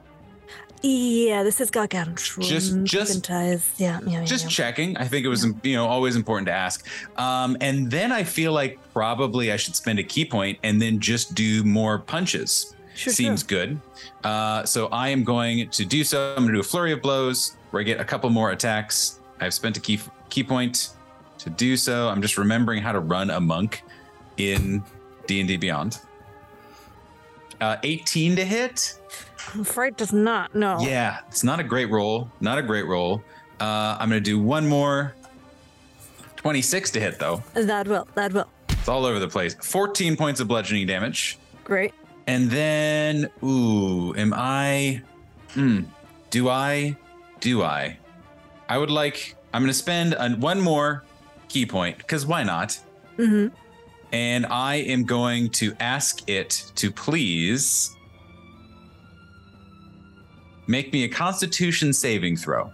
Yeah, 0.83 1.43
this 1.43 1.61
is 1.61 1.69
gargantuan. 1.69 2.47
Just- 2.47 2.83
just- 2.83 3.21
Gigantize. 3.21 3.69
Yeah, 3.77 3.99
yeah, 4.05 4.19
yeah. 4.19 4.23
just 4.25 4.45
yeah. 4.45 4.49
checking 4.49 4.97
i 4.97 5.07
think 5.07 5.25
it 5.25 5.29
was 5.29 5.45
you 5.61 5.75
know 5.75 5.85
always 5.85 6.15
important 6.15 6.47
to 6.47 6.51
ask 6.51 6.87
um, 7.19 7.55
and 7.61 7.89
then 7.91 8.11
i 8.11 8.23
feel 8.23 8.51
like 8.51 8.79
probably 8.93 9.51
i 9.51 9.57
should 9.57 9.75
spend 9.75 9.99
a 9.99 10.03
ki 10.03 10.25
point 10.25 10.57
and 10.63 10.81
then 10.81 10.99
just 10.99 11.35
do 11.35 11.63
more 11.63 11.99
punches 11.99 12.75
Sure, 12.95 13.13
seems 13.13 13.43
good 13.43 13.79
uh, 14.23 14.63
so 14.65 14.87
i 14.87 15.07
am 15.09 15.23
going 15.23 15.69
to 15.69 15.85
do 15.85 16.03
so 16.03 16.31
i'm 16.31 16.43
going 16.43 16.47
to 16.47 16.53
do 16.53 16.59
a 16.59 16.63
flurry 16.63 16.91
of 16.93 17.01
blows 17.01 17.57
where 17.69 17.81
i 17.81 17.83
get 17.83 17.99
a 17.99 18.05
couple 18.05 18.29
more 18.31 18.51
attacks 18.51 19.19
i've 19.39 19.53
spent 19.53 19.77
a 19.77 19.79
key 19.79 19.99
ki 20.29 20.43
point 20.43 20.89
to 21.37 21.49
do 21.51 21.77
so 21.77 22.09
i'm 22.09 22.21
just 22.21 22.37
remembering 22.39 22.81
how 22.81 22.91
to 22.91 22.99
run 22.99 23.29
a 23.29 23.39
monk 23.39 23.83
in 24.37 24.83
d&d 25.27 25.57
beyond 25.57 25.99
uh, 27.59 27.77
18 27.83 28.35
to 28.35 28.45
hit 28.45 28.99
I'm 29.53 29.61
afraid 29.61 29.97
does 29.97 30.13
not. 30.13 30.55
No. 30.55 30.79
yeah, 30.79 31.19
it's 31.27 31.43
not 31.43 31.59
a 31.59 31.63
great 31.63 31.89
roll. 31.89 32.29
Not 32.39 32.57
a 32.57 32.61
great 32.61 32.85
roll. 32.85 33.23
Uh, 33.59 33.97
I'm 33.99 34.09
going 34.09 34.21
to 34.23 34.29
do 34.29 34.39
one 34.39 34.67
more. 34.67 35.13
26 36.37 36.91
to 36.91 36.99
hit, 36.99 37.19
though. 37.19 37.43
That 37.53 37.87
will. 37.87 38.07
That 38.15 38.33
will. 38.33 38.47
It's 38.69 38.87
all 38.87 39.05
over 39.05 39.19
the 39.19 39.27
place. 39.27 39.53
14 39.55 40.15
points 40.15 40.39
of 40.39 40.47
bludgeoning 40.47 40.87
damage. 40.87 41.37
Great. 41.63 41.93
And 42.27 42.49
then, 42.49 43.29
ooh, 43.43 44.15
am 44.15 44.33
I. 44.35 45.01
Hmm. 45.53 45.81
Do 46.29 46.49
I? 46.49 46.95
Do 47.39 47.63
I? 47.63 47.97
I 48.69 48.77
would 48.77 48.91
like. 48.91 49.35
I'm 49.53 49.61
going 49.61 49.69
to 49.69 49.73
spend 49.77 50.13
a, 50.13 50.29
one 50.31 50.61
more 50.61 51.03
ki 51.49 51.65
point, 51.65 51.97
because 51.97 52.25
why 52.25 52.43
not? 52.43 52.79
hmm 53.17 53.47
And 54.11 54.45
I 54.45 54.75
am 54.75 55.03
going 55.03 55.49
to 55.51 55.73
ask 55.79 56.29
it 56.29 56.71
to 56.75 56.91
please 56.91 57.95
make 60.67 60.91
me 60.91 61.03
a 61.03 61.09
constitution 61.09 61.93
saving 61.93 62.37
throw. 62.37 62.71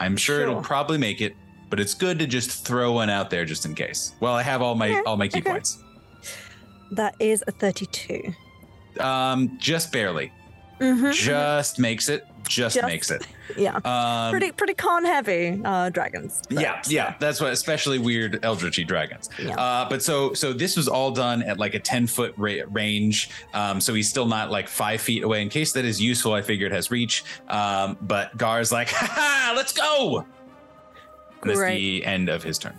I'm 0.00 0.16
sure, 0.16 0.42
it'll 0.42 0.60
probably 0.62 0.98
make 0.98 1.20
it, 1.20 1.34
but 1.70 1.80
it's 1.80 1.94
good 1.94 2.18
to 2.18 2.26
just 2.26 2.64
throw 2.66 2.92
one 2.92 3.10
out 3.10 3.30
there 3.30 3.44
just 3.44 3.64
in 3.64 3.74
case. 3.74 4.14
Well, 4.20 4.34
I 4.34 4.42
have 4.42 4.62
all 4.62 4.74
my 4.74 4.90
Okay, 4.90 5.02
all 5.06 5.16
my 5.16 5.28
key 5.28 5.38
okay. 5.40 5.50
points. 5.50 5.82
That 6.92 7.14
is 7.18 7.42
a 7.46 7.52
32. 7.52 8.32
Um 9.00 9.56
just 9.58 9.90
barely. 9.90 10.32
Mm-hmm. 10.80 11.12
Just 11.12 11.78
makes 11.78 12.08
it. 12.08 12.26
Just, 12.48 12.76
Just- 12.76 12.86
makes 12.86 13.10
it. 13.10 13.26
Yeah. 13.58 13.76
Um 13.84 14.30
pretty 14.30 14.52
pretty 14.52 14.72
con 14.72 15.04
heavy 15.04 15.60
uh, 15.64 15.90
dragons. 15.90 16.40
but- 16.48 16.60
yeah, 16.62 16.80
yeah, 16.86 17.14
that's 17.20 17.40
what, 17.42 17.52
especially 17.52 17.98
weird 17.98 18.42
eldritchy 18.42 18.84
dragons. 18.84 19.28
Yeah. 19.38 19.54
Uh, 19.60 19.86
but 19.88 20.02
so, 20.02 20.32
so 20.32 20.52
this 20.54 20.76
was 20.78 20.88
all 20.88 21.10
done 21.10 21.42
at 21.42 21.58
like 21.58 21.74
a 21.74 21.78
ten 21.78 22.06
foot 22.06 22.32
ra- 22.38 22.64
range. 22.70 23.28
Um, 23.52 23.80
so 23.82 23.92
he's 23.92 24.08
still 24.08 24.24
not 24.26 24.50
like 24.50 24.66
five 24.66 25.02
feet 25.02 25.22
away. 25.24 25.42
In 25.42 25.50
case 25.50 25.72
that 25.72 25.84
is 25.84 26.00
useful, 26.00 26.32
I 26.32 26.40
figured 26.40 26.72
it 26.72 26.74
has 26.74 26.90
reach. 26.90 27.22
Um, 27.48 27.98
but 28.00 28.34
Gar's 28.38 28.72
like, 28.72 28.88
ha 28.92 29.06
ha, 29.10 29.52
let's 29.54 29.72
go. 29.74 30.24
And 31.42 31.50
that's 31.50 31.58
Great. 31.58 31.76
the 31.78 32.06
end 32.06 32.30
of 32.30 32.42
his 32.42 32.58
turn. 32.58 32.74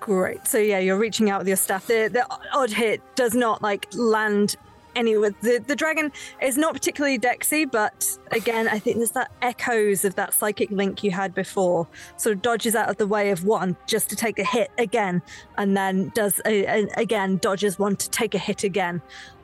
Great. 0.00 0.48
So 0.48 0.56
yeah, 0.56 0.78
you're 0.78 0.96
reaching 0.96 1.28
out 1.28 1.38
with 1.40 1.48
your 1.48 1.56
staff. 1.58 1.86
The 1.86 2.08
the 2.10 2.26
odd 2.54 2.70
hit 2.70 3.02
does 3.14 3.34
not 3.34 3.60
like 3.62 3.86
land 3.92 4.56
anywhere. 4.94 5.34
The 5.40 5.62
the 5.66 5.76
dragon 5.76 6.12
is 6.40 6.56
not 6.56 6.72
particularly 6.74 7.18
dexy, 7.18 7.70
but 7.70 8.18
again, 8.32 8.68
I 8.68 8.78
think 8.78 8.96
there's 8.96 9.12
that 9.12 9.30
echoes 9.42 10.04
of 10.04 10.14
that 10.16 10.34
psychic 10.34 10.70
link 10.70 11.02
you 11.02 11.10
had 11.10 11.34
before. 11.34 11.86
Sort 12.16 12.36
of 12.36 12.42
dodges 12.42 12.74
out 12.74 12.88
of 12.88 12.96
the 12.96 13.06
way 13.06 13.30
of 13.30 13.44
one 13.44 13.76
just 13.86 14.10
to 14.10 14.16
take 14.16 14.38
a 14.38 14.44
hit 14.44 14.70
again, 14.78 15.22
and 15.56 15.76
then 15.76 16.10
does 16.14 16.40
a, 16.44 16.64
a- 16.66 16.88
again 16.96 17.38
dodges 17.38 17.78
one 17.78 17.96
to 17.96 18.10
take 18.10 18.34
a 18.34 18.38
hit 18.38 18.64
again, 18.64 19.00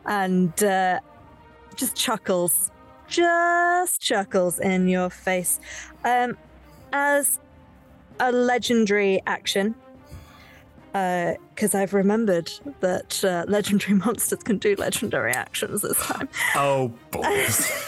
and 0.07 0.63
uh, 0.63 1.01
just 1.77 1.97
chuckles, 1.97 2.71
just 3.09 4.01
chuckles 4.01 4.59
in 4.59 4.89
your 4.89 5.11
face, 5.11 5.61
um, 6.05 6.37
as 6.93 7.39
a 8.21 8.31
legendary 8.31 9.21
action. 9.27 9.75
Because 10.95 11.75
I've 11.75 11.93
remembered 11.93 12.53
that 12.79 13.25
uh, 13.25 13.45
legendary 13.49 13.95
monsters 14.05 14.43
can 14.45 14.59
do 14.59 14.77
legendary 14.77 15.33
actions 15.33 15.83
this 15.83 15.99
time. 16.07 16.29
Oh, 16.55 16.93
balls. 17.11 17.71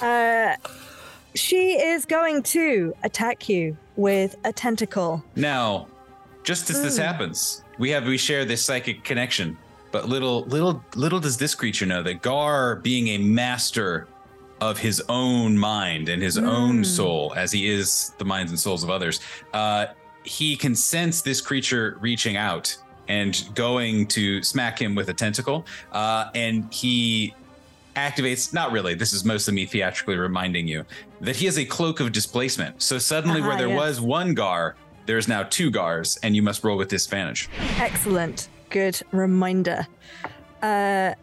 Uh, 0.00 0.54
she 1.34 1.72
is 1.78 2.06
going 2.06 2.42
to 2.42 2.94
attack 3.02 3.48
you 3.48 3.76
with 3.96 4.36
a 4.44 4.52
tentacle. 4.52 5.22
Now, 5.36 5.88
just 6.42 6.70
as 6.70 6.80
this 6.82 6.96
Hmm. 6.96 7.02
happens, 7.02 7.62
we 7.78 7.90
have 7.90 8.06
we 8.06 8.16
share 8.16 8.44
this 8.46 8.64
psychic 8.64 9.04
connection. 9.04 9.58
But 9.92 10.08
little 10.08 10.44
little 10.44 10.82
little 10.94 11.20
does 11.20 11.36
this 11.36 11.54
creature 11.54 11.84
know 11.84 12.02
that 12.02 12.22
Gar, 12.22 12.76
being 12.76 13.08
a 13.08 13.18
master 13.18 14.06
of 14.60 14.78
his 14.78 15.02
own 15.08 15.58
mind 15.58 16.08
and 16.08 16.22
his 16.22 16.38
own 16.38 16.78
Hmm. 16.78 16.84
soul, 16.84 17.34
as 17.36 17.52
he 17.52 17.68
is 17.68 18.12
the 18.18 18.24
minds 18.24 18.50
and 18.50 18.58
souls 18.58 18.82
of 18.82 18.88
others, 18.90 19.20
uh, 19.52 19.86
he 20.28 20.56
can 20.56 20.74
sense 20.74 21.22
this 21.22 21.40
creature 21.40 21.96
reaching 22.00 22.36
out 22.36 22.76
and 23.08 23.48
going 23.54 24.06
to 24.06 24.42
smack 24.42 24.80
him 24.80 24.94
with 24.94 25.08
a 25.08 25.14
tentacle. 25.14 25.64
Uh, 25.92 26.28
and 26.34 26.72
he 26.72 27.34
activates 27.96 28.52
not 28.54 28.70
really 28.70 28.94
this 28.94 29.12
is 29.12 29.24
mostly 29.24 29.52
me 29.52 29.66
theatrically 29.66 30.16
reminding 30.16 30.68
you 30.68 30.84
that 31.20 31.34
he 31.34 31.46
has 31.46 31.58
a 31.58 31.64
cloak 31.64 31.98
of 31.98 32.12
displacement 32.12 32.80
so 32.80 32.96
suddenly 32.96 33.40
where 33.40 33.54
Ah, 33.54 33.56
there 33.56 33.74
was 33.74 34.00
one 34.00 34.34
gar 34.34 34.76
there's 35.06 35.26
now 35.26 35.42
two 35.42 35.68
gars 35.68 36.16
and 36.22 36.36
you 36.36 36.42
must 36.42 36.62
roll 36.62 36.76
with 36.76 36.88
disadvantage 36.90 37.48
Excellent. 37.78 38.48
Good 38.70 39.00
reminder. 39.10 39.86
Uh, 40.62 41.14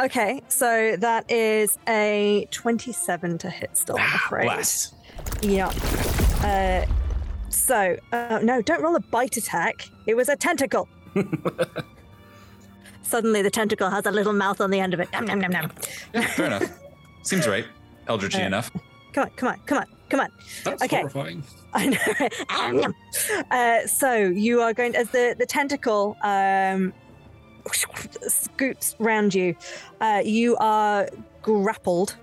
okay, 0.00 0.40
so 0.48 0.96
that 0.98 1.30
is 1.30 1.78
a 1.86 2.48
27 2.50 3.36
to 3.38 3.50
hit 3.50 3.76
still, 3.76 3.98
I'm 3.98 4.14
afraid. 4.14 4.44
blast 4.44 4.94
Yeah. 5.42 5.68
Uh, 6.42 6.86
so, 7.52 7.96
uh, 8.12 8.40
no, 8.42 8.62
don't 8.62 8.82
roll 8.82 8.96
a 8.96 9.00
bite 9.00 9.36
attack. 9.36 9.88
It 10.06 10.14
was 10.14 10.28
a 10.28 10.36
tentacle. 10.36 10.88
Suddenly, 13.02 13.42
the 13.42 13.50
tentacle 13.50 13.90
has 13.90 14.06
a 14.06 14.10
little 14.10 14.32
mouth 14.32 14.60
on 14.60 14.70
the 14.70 14.80
end 14.80 14.94
of 14.94 15.00
it. 15.00 15.12
Nom, 15.12 15.26
nom, 15.26 15.38
nom, 15.40 15.50
nom. 15.52 15.70
fair 16.28 16.46
enough 16.46 16.64
seems 17.22 17.46
right 17.46 17.64
eldritchy 18.08 18.42
Uh, 18.42 18.46
enough 18.46 18.70
Come 19.12 19.24
on, 19.24 19.30
come 19.36 19.48
on, 19.50 19.60
come 19.66 19.78
on, 19.78 19.86
come 20.08 20.20
on. 20.20 20.30
That's 20.64 20.82
Okay. 20.82 20.96
horrifying. 20.96 21.44
I 21.74 22.70
know. 22.72 22.92
uh, 23.50 23.86
so 23.86 24.14
you 24.14 24.62
are 24.62 24.72
going 24.72 24.96
as 24.96 25.10
the 25.10 25.36
the 25.38 25.44
tentacle 25.46 26.16
um, 26.22 26.94
scoops 28.26 28.96
round 28.98 29.34
you. 29.34 29.54
Uh, 30.00 30.22
you 30.24 30.56
are 30.56 31.08
grappled, 31.42 32.16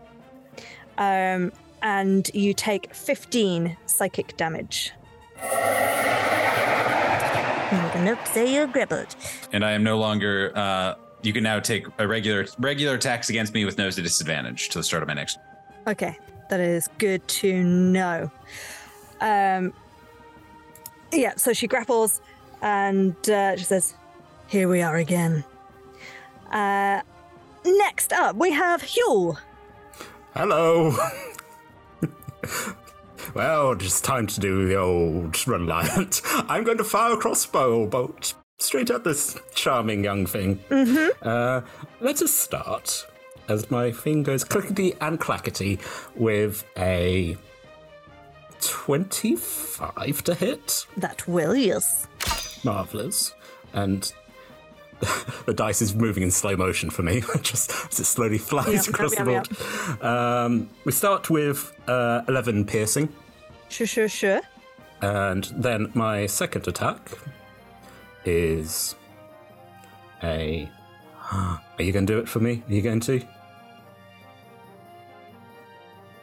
um, 0.97 1.51
and 1.83 2.29
you 2.33 2.53
take 2.55 2.93
fifteen 2.95 3.77
psychic 3.85 4.35
damage. 4.35 4.91
I'm 7.71 8.17
you're 8.47 8.67
grappled. 8.67 9.15
and 9.51 9.63
i 9.63 9.71
am 9.71 9.83
no 9.83 9.97
longer 9.97 10.51
uh 10.55 10.95
you 11.21 11.33
can 11.33 11.43
now 11.43 11.59
take 11.59 11.85
a 11.97 12.07
regular 12.07 12.47
regular 12.59 12.95
attacks 12.95 13.29
against 13.29 13.53
me 13.53 13.65
with 13.65 13.77
no 13.77 13.89
disadvantage 13.91 14.69
to 14.69 14.79
the 14.79 14.83
start 14.83 15.03
of 15.03 15.07
my 15.07 15.13
next 15.13 15.37
Okay, 15.87 16.17
that 16.49 16.59
is 16.59 16.87
good 16.99 17.27
to 17.27 17.63
know. 17.63 18.29
Um, 19.21 19.73
yeah, 21.11 21.33
so 21.35 21.51
she 21.53 21.67
grapples 21.67 22.21
and 22.61 23.15
uh, 23.27 23.55
she 23.57 23.63
says, 23.63 23.95
Here 24.47 24.67
we 24.67 24.83
are 24.83 24.97
again. 24.97 25.43
Uh, 26.51 27.01
next 27.65 28.13
up, 28.13 28.35
we 28.35 28.51
have 28.51 28.83
Hugh. 28.83 29.37
Hello. 30.35 30.95
well, 33.33 33.71
it's 33.71 34.01
time 34.01 34.27
to 34.27 34.39
do 34.39 34.67
the 34.67 34.75
old 34.75 35.47
reliant. 35.47 36.21
I'm 36.49 36.63
going 36.63 36.77
to 36.77 36.83
fire 36.83 37.13
a 37.13 37.17
crossbow 37.17 37.85
bolt 37.87 38.33
straight 38.59 38.89
at 38.89 39.03
this 39.03 39.37
charming 39.55 40.03
young 40.03 40.25
thing. 40.25 40.57
Mm-hmm. 40.69 41.27
Uh, 41.27 41.61
let 42.01 42.21
us 42.21 42.33
start 42.33 43.05
as 43.47 43.69
my 43.71 43.91
thing 43.91 44.23
goes 44.23 44.43
clickety 44.43 44.93
and 45.01 45.19
clackety 45.19 45.79
with 46.15 46.63
a 46.77 47.35
25 48.61 50.23
to 50.23 50.35
hit. 50.35 50.85
That 50.97 51.27
will, 51.27 51.55
yes. 51.55 52.07
Marvelous. 52.63 53.33
And 53.73 54.11
the 55.45 55.53
dice 55.53 55.81
is 55.81 55.95
moving 55.95 56.23
in 56.23 56.31
slow 56.31 56.55
motion 56.55 56.89
for 56.89 57.03
me, 57.03 57.21
just 57.41 57.71
as 57.91 57.99
it 57.99 58.05
slowly 58.05 58.37
flies 58.37 58.87
Yep, 58.87 58.87
across 58.95 59.13
yep, 59.17 59.47
the 59.47 59.55
board. 59.95 60.03
Um, 60.03 60.69
we 60.85 60.91
start 60.91 61.29
with 61.29 61.73
uh, 61.87 62.21
11 62.27 62.65
piercing, 62.65 63.09
Sure, 63.69 63.87
sure, 63.87 64.09
sure. 64.09 64.41
and 65.01 65.45
then 65.55 65.91
my 65.93 66.25
second 66.25 66.67
attack 66.67 67.11
is 68.25 68.95
a. 70.23 70.69
Are 71.31 71.61
you 71.83 71.91
going 71.93 72.05
to 72.07 72.13
do 72.13 72.19
it 72.19 72.27
for 72.27 72.39
me? 72.39 72.63
Are 72.67 72.73
you 72.73 72.81
going 72.81 72.99
to? 73.01 73.21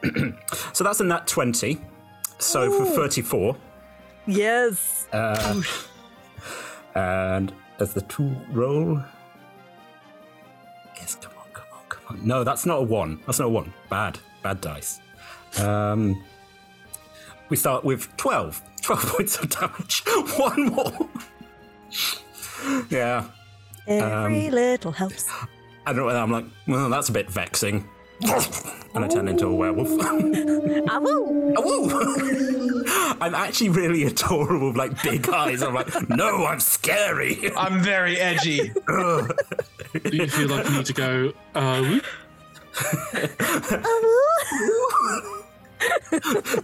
so 0.73 0.83
that's 0.83 0.99
a 0.99 1.03
nat 1.03 1.25
20. 1.27 1.79
So 2.39 2.71
for 2.71 2.85
34. 2.85 3.57
Yes. 4.27 5.07
Uh, 5.11 5.61
and 6.95 7.51
as 7.79 7.93
the 7.93 8.01
two 8.01 8.35
roll. 8.51 9.01
Yes, 10.95 11.15
come 11.15 11.33
on, 11.37 11.45
come 11.53 11.65
on, 11.73 11.81
come 11.89 12.17
on. 12.17 12.27
No, 12.27 12.43
that's 12.43 12.65
not 12.65 12.79
a 12.79 12.83
one. 12.83 13.19
That's 13.25 13.39
not 13.39 13.45
a 13.45 13.49
one. 13.49 13.73
Bad, 13.89 14.19
bad 14.43 14.61
dice. 14.61 14.99
Um, 15.59 16.23
we 17.49 17.55
start 17.57 17.83
with 17.83 18.15
12. 18.17 18.61
12 18.81 19.05
points 19.15 19.37
of 19.39 19.49
damage. 19.49 20.01
One 20.37 20.65
more. 20.67 21.09
yeah. 22.89 23.25
Every 23.85 24.47
Um, 24.47 24.53
little 24.53 24.91
helps. 24.93 25.29
I 25.85 25.91
don't 25.93 26.07
know. 26.07 26.15
I'm 26.15 26.31
like, 26.31 26.45
well, 26.67 26.89
that's 26.89 27.09
a 27.09 27.11
bit 27.11 27.29
vexing. 27.29 27.87
And 28.21 29.05
I 29.05 29.07
turn 29.07 29.27
into 29.27 29.47
a 29.47 29.53
werewolf. 29.53 29.89
Awoo! 29.89 31.53
Awoo! 31.55 33.17
I'm 33.21 33.35
actually 33.35 33.69
really 33.69 34.03
adorable 34.03 34.67
with 34.69 34.77
like 34.77 35.01
big 35.03 35.27
eyes. 35.29 35.61
I'm 35.61 35.73
like, 35.73 36.09
no, 36.09 36.45
I'm 36.45 36.59
scary. 36.59 37.51
i'm 37.57 37.79
very 37.81 38.17
edgy 38.17 38.71
Do 38.87 39.29
you 40.11 40.27
feel 40.27 40.49
like 40.49 40.67
you 40.69 40.77
need 40.77 40.85
to 40.87 40.93
go, 40.93 41.33
uh, 41.55 41.81
whoop? 41.81 42.03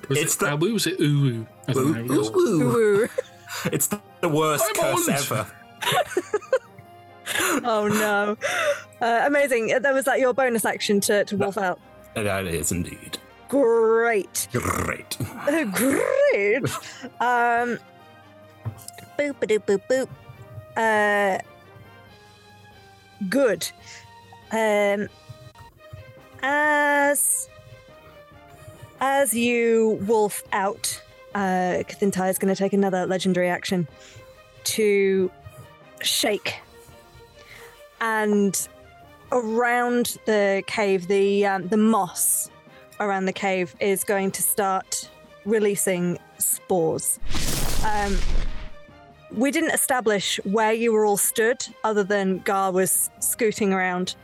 Was 0.10 0.18
It's 0.18 0.36
it 0.36 0.40
the- 0.40 0.54
uh, 0.54 0.58
woo? 0.58 0.74
Was 0.74 0.88
it 0.88 1.00
ooh 1.00 1.22
woo? 1.22 1.48
I 1.68 1.74
don't 1.74 1.92
know. 2.08 2.14
It 2.14 2.18
was- 2.18 2.30
Ooh. 2.32 3.08
It's 3.66 3.88
the, 3.88 4.02
the 4.22 4.30
worst 4.30 4.66
I'm 4.70 4.76
curse 4.76 5.08
on. 5.10 5.16
ever. 5.16 5.48
Oh 7.66 7.88
no. 7.88 8.38
Uh, 9.02 9.24
amazing. 9.26 9.74
Uh, 9.74 9.80
That 9.80 9.94
was 9.94 10.06
that 10.06 10.20
your 10.20 10.34
bonus 10.34 10.66
action 10.66 11.00
to, 11.02 11.24
to 11.26 11.38
wolf 11.38 11.58
out. 11.58 11.80
That 12.16 12.45
is 12.45 12.72
indeed. 12.72 13.18
Great. 13.50 14.48
Great. 14.52 15.18
Great. 15.74 16.64
Um, 17.20 17.78
boop 19.18 19.41
a 19.41 19.48
doop 19.48 19.66
boop 19.66 19.82
boop. 19.90 20.08
Uh, 20.76 21.40
good. 23.30 23.70
Um, 24.52 25.08
as 26.41 27.48
as 29.00 29.34
you 29.34 30.00
wolf 30.08 30.44
out, 30.52 31.02
uh, 31.36 31.84
Kathintai 31.88 32.30
is 32.30 32.38
going 32.38 32.54
to 32.54 32.58
take 32.58 32.74
another 32.74 33.06
legendary 33.06 33.50
action 33.50 33.88
to 34.66 35.32
shake, 36.02 36.56
and 38.04 38.68
around 39.32 40.18
the 40.26 40.62
cave, 40.68 41.08
the 41.08 41.46
um, 41.46 41.68
the 41.70 41.78
moss 41.78 42.50
around 43.00 43.26
the 43.26 43.34
cave 43.34 43.74
is 43.80 44.04
going 44.04 44.30
to 44.32 44.42
start 44.42 45.10
releasing 45.46 46.20
spores. 46.38 47.20
Um, 47.86 48.18
we 49.32 49.52
didn't 49.52 49.72
establish 49.72 50.40
where 50.44 50.74
you 50.74 50.92
were 50.92 51.06
all 51.06 51.18
stood, 51.18 51.66
other 51.84 52.04
than 52.04 52.40
Gar 52.40 52.72
was 52.72 53.10
scooting 53.20 53.74
around 53.74 54.16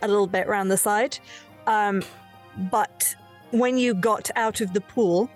a 0.00 0.08
little 0.08 0.28
bit 0.28 0.46
around 0.46 0.68
the 0.68 0.76
side. 0.76 1.18
Um, 1.66 2.02
but 2.70 3.16
when 3.50 3.76
you 3.78 3.94
got 3.94 4.30
out 4.36 4.60
of 4.60 4.72
the 4.72 4.80
pool, 4.80 5.28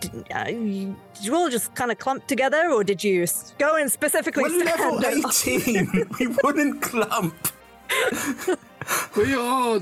did, 0.00 0.26
uh, 0.34 0.48
you, 0.48 0.96
did 1.14 1.24
you 1.24 1.34
all 1.34 1.48
just 1.48 1.74
kind 1.74 1.90
of 1.90 1.98
clump 1.98 2.26
together, 2.26 2.70
or 2.70 2.84
did 2.84 3.02
you 3.02 3.26
go 3.58 3.76
and 3.76 3.90
specifically 3.90 4.44
We're 4.44 4.64
level 4.64 4.98
stand 5.00 5.24
18. 5.26 6.08
we 6.20 6.26
wouldn't 6.42 6.82
clump. 6.82 7.34
We 9.16 9.34
are 9.34 9.80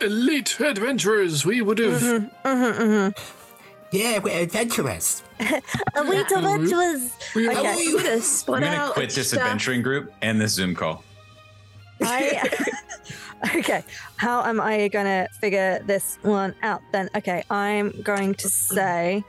elite 0.00 0.58
adventurers. 0.60 1.44
We 1.44 1.62
would 1.62 1.78
have. 1.78 2.00
Mm-hmm, 2.00 2.48
mm-hmm. 2.48 3.96
Yeah, 3.96 4.18
we're 4.18 4.42
adventurers. 4.42 5.22
Elite 5.96 6.30
adventurers. 6.30 7.10
We 7.34 7.48
are 7.48 7.52
Okay. 7.52 7.76
We 7.76 7.94
would 7.94 8.04
have 8.04 8.22
spun 8.24 8.56
i'm 8.56 8.62
gonna 8.62 8.76
out. 8.76 8.94
quit 8.94 9.10
this 9.10 9.28
stuff. 9.28 9.42
adventuring 9.42 9.82
group 9.82 10.12
and 10.20 10.40
this 10.40 10.52
zoom 10.54 10.74
call 10.74 11.04
I 12.02 12.48
okay. 13.56 13.82
How 14.16 14.44
am 14.44 14.60
I 14.60 14.88
gonna 14.88 15.28
figure 15.40 15.80
this 15.86 16.18
one 16.22 16.54
out 16.62 16.82
then? 16.92 17.08
Okay, 17.16 17.44
I'm 17.50 17.90
going 18.02 18.34
to 18.34 18.48
say 18.48 19.24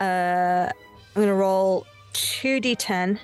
Uh, 0.00 0.70
I'm 1.16 1.22
gonna 1.22 1.34
roll 1.34 1.86
two 2.12 2.60
d10, 2.60 3.18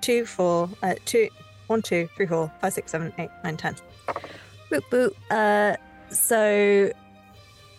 two, 0.00 0.24
four, 0.24 0.70
uh, 0.82 0.94
two, 1.04 1.28
one, 1.66 1.82
two, 1.82 2.08
three, 2.16 2.26
four, 2.26 2.52
five, 2.60 2.72
six, 2.72 2.92
seven, 2.92 3.12
eight, 3.18 3.30
nine, 3.42 3.56
ten. 3.56 3.74
Boop 4.70 4.82
boop. 4.90 5.12
Uh, 5.30 5.76
so 6.12 6.90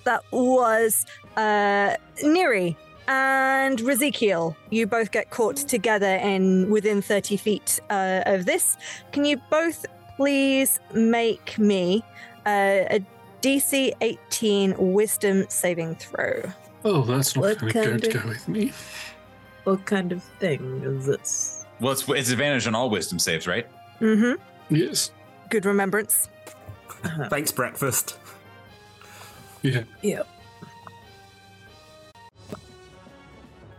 that 0.03 0.23
was 0.31 1.05
uh, 1.37 1.95
Neri 2.23 2.77
and 3.07 3.79
Razikiel. 3.79 4.55
You 4.69 4.87
both 4.87 5.11
get 5.11 5.29
caught 5.29 5.55
together 5.55 6.15
in 6.15 6.69
within 6.69 7.01
30 7.01 7.37
feet 7.37 7.79
uh, 7.89 8.23
of 8.25 8.45
this. 8.45 8.77
Can 9.11 9.23
you 9.23 9.37
both 9.49 9.85
please 10.17 10.79
make 10.93 11.57
me 11.57 12.03
uh, 12.45 12.83
a 12.97 13.05
DC 13.41 13.93
18 14.01 14.75
Wisdom 14.93 15.45
saving 15.47 15.95
throw? 15.95 16.41
Oh, 16.83 17.03
that's 17.03 17.35
not 17.35 17.41
What 17.43 17.59
going 17.59 17.73
kind 17.73 18.01
to 18.03 18.07
of- 18.17 18.23
go 18.23 18.29
with 18.29 18.47
me. 18.49 18.73
What 19.63 19.85
kind 19.85 20.11
of 20.11 20.23
thing 20.39 20.81
is 20.85 21.05
this? 21.05 21.65
Well, 21.81 21.91
it's, 21.91 22.07
it's 22.07 22.31
advantage 22.31 22.67
on 22.67 22.73
all 22.75 22.89
wisdom 22.89 23.19
saves, 23.19 23.45
right? 23.47 23.67
Mm-hmm. 23.99 24.41
Yes. 24.73 25.11
Good 25.49 25.65
remembrance. 25.65 26.29
Thanks, 27.29 27.51
breakfast. 27.51 28.17
Yeah. 29.61 29.83
Yeah. 30.01 30.23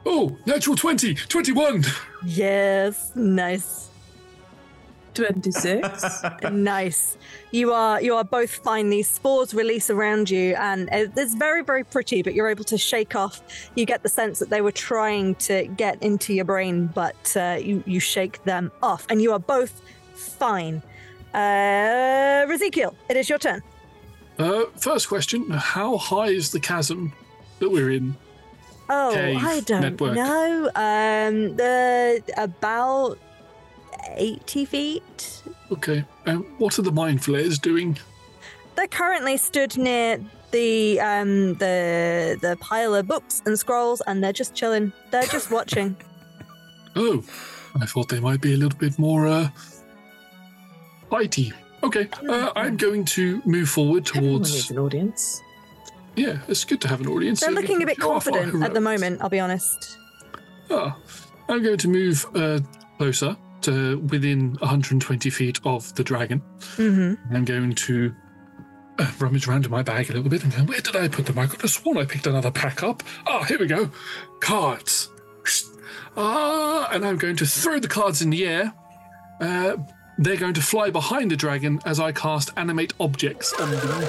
Oh, 0.05 0.37
natural 0.47 0.77
20, 0.77 1.15
21. 1.15 1.85
Yes, 2.25 3.13
nice. 3.15 3.88
26. 5.27 6.23
nice. 6.53 7.17
You 7.51 7.73
are 7.73 8.01
you 8.01 8.15
are 8.15 8.25
both 8.25 8.51
fine. 8.51 8.91
These 8.91 9.11
spores 9.11 9.53
release 9.53 9.91
around 9.91 10.31
you, 10.31 10.55
and 10.57 10.89
it's 10.93 11.35
very 11.35 11.63
very 11.63 11.85
pretty. 11.85 12.23
But 12.23 12.35
you're 12.35 12.49
able 12.49 12.65
to 12.65 12.79
shake 12.79 13.17
off. 13.17 13.43
You 13.75 13.85
get 13.85 14.03
the 14.03 14.09
sense 14.09 14.39
that 14.39 14.51
they 14.51 14.61
were 14.61 14.73
trying 14.73 15.35
to 15.37 15.67
get 15.67 16.03
into 16.03 16.33
your 16.35 16.45
brain, 16.45 16.87
but 16.95 17.37
uh, 17.37 17.59
you 17.61 17.83
you 17.87 18.01
shake 18.01 18.43
them 18.45 18.71
off, 18.83 19.07
and 19.11 19.21
you 19.21 19.33
are 19.33 19.41
both 19.41 19.83
fine. 20.15 20.83
Uh, 21.35 22.47
Ezekiel, 22.51 22.95
it 23.09 23.17
is 23.17 23.29
your 23.29 23.39
turn. 23.39 23.63
Uh, 24.39 24.65
first 24.77 25.09
question 25.09 25.51
How 25.51 25.97
high 25.97 26.29
is 26.29 26.53
the 26.53 26.61
chasm 26.61 27.13
that 27.59 27.69
we're 27.69 27.91
in? 27.91 28.17
Oh, 28.91 29.11
Cave 29.13 29.45
I 29.45 29.61
don't 29.61 29.83
network. 29.83 30.15
know. 30.15 30.71
Um, 30.75 31.57
the 31.57 32.23
about 32.39 33.19
eighty 34.17 34.65
feet. 34.65 35.43
Okay. 35.71 36.05
Um, 36.27 36.45
what 36.59 36.79
are 36.79 36.83
the 36.83 36.93
mind 36.93 37.25
flayers 37.25 37.59
doing? 37.59 37.99
They're 38.75 38.87
currently 38.87 39.37
stood 39.37 39.77
near 39.77 40.21
the 40.51 41.01
um 41.01 41.55
the 41.55 42.39
the 42.41 42.57
pile 42.61 42.95
of 42.95 43.07
books 43.07 43.43
and 43.45 43.59
scrolls, 43.59 44.01
and 44.07 44.23
they're 44.23 44.33
just 44.33 44.55
chilling. 44.55 44.93
They're 45.11 45.23
just 45.25 45.51
watching. 45.51 45.97
Oh, 46.97 47.23
I 47.81 47.87
thought 47.87 48.09
they 48.09 48.19
might 48.19 48.41
be 48.41 48.55
a 48.55 48.57
little 48.57 48.77
bit 48.77 48.99
more 48.99 49.29
uh, 49.29 49.51
fighty. 51.13 51.53
Okay, 51.85 52.09
uh, 52.29 52.51
I'm 52.57 52.77
going 52.77 53.05
to 53.05 53.41
move 53.45 53.69
forward 53.69 54.05
towards. 54.05 54.69
an 54.71 54.79
audience. 54.79 55.41
Yeah, 56.17 56.39
it's 56.49 56.65
good 56.65 56.81
to 56.81 56.89
have 56.89 57.01
an 57.01 57.07
audience. 57.07 57.41
They're 57.41 57.53
looking 57.53 57.85
a 57.85 57.87
bit 57.87 57.99
confident 57.99 58.65
at 58.65 58.75
the 58.75 58.81
moment. 58.81 59.21
I'll 59.23 59.29
be 59.29 59.39
honest. 59.39 59.97
Ah, 60.71 60.97
I'm 61.49 61.63
going 61.63 61.79
to 61.79 61.89
move 61.89 62.27
uh, 62.35 62.59
closer 62.97 63.37
to 63.69 63.99
within 63.99 64.55
120 64.61 65.31
feet 65.31 65.61
of 65.65 65.95
the 65.95 66.05
dragon. 66.05 66.43
Mm-hmm. 66.77 67.35
I'm 67.35 67.45
going 67.45 67.75
to 67.75 68.15
uh, 68.99 69.11
rummage 69.19 69.47
around 69.47 69.65
in 69.65 69.71
my 69.71 69.83
bag 69.83 70.11
a 70.11 70.15
little 70.15 70.31
bit 70.31 70.43
and 70.43 70.55
go, 70.55 70.63
where 70.63 70.81
did 70.81 70.97
I 70.97 71.09
put 71.09 71.27
them? 71.27 71.39
I 71.39 71.47
could 71.47 71.61
have 71.63 71.71
sworn 71.71 71.99
I 71.99 72.05
picked 72.05 72.27
another 72.27 72.51
pack 72.51 72.83
up. 72.83 73.03
Ah, 73.27 73.45
here 73.45 73.59
we 73.59 73.67
go. 73.67 73.91
Cards. 74.41 75.09
Ah, 76.17 76.89
and 76.93 77.05
I'm 77.07 77.17
going 77.17 77.37
to 77.37 77.47
throw 77.47 77.79
the 77.79 77.89
cards 77.89 78.23
in 78.23 78.31
the 78.31 78.47
air. 78.47 78.73
Uh, 79.41 79.77
they're 80.19 80.37
going 80.37 80.55
to 80.55 80.63
fly 80.63 80.91
behind 80.91 81.31
the 81.31 81.37
dragon 81.37 81.81
as 81.85 82.01
I 82.01 82.13
cast 82.13 82.51
animate 82.57 82.93
objects 82.99 83.53
on 83.61 83.71
them. 83.71 84.09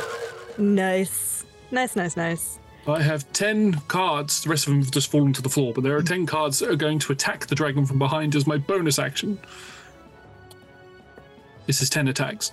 Nice, 0.58 1.46
nice, 1.72 1.96
nice, 1.96 2.18
nice. 2.18 2.59
I 2.88 3.02
have 3.02 3.32
10 3.34 3.74
cards. 3.88 4.44
The 4.44 4.50
rest 4.50 4.66
of 4.68 4.74
them 4.74 4.82
have 4.82 4.92
just 4.92 5.12
fallen 5.12 5.32
to 5.34 5.42
the 5.42 5.50
floor, 5.50 5.74
but 5.74 5.84
there 5.84 5.96
are 5.96 6.02
10 6.02 6.26
cards 6.26 6.60
that 6.60 6.70
are 6.70 6.76
going 6.76 6.98
to 7.00 7.12
attack 7.12 7.46
the 7.48 7.56
dragon 7.56 7.86
from 7.86 8.00
behind 8.00 8.36
as 8.36 8.48
my 8.48 8.58
bonus 8.58 8.98
action. 8.98 9.40
This 11.68 11.82
is 11.82 11.90
10 11.90 12.08
attacks. 12.08 12.52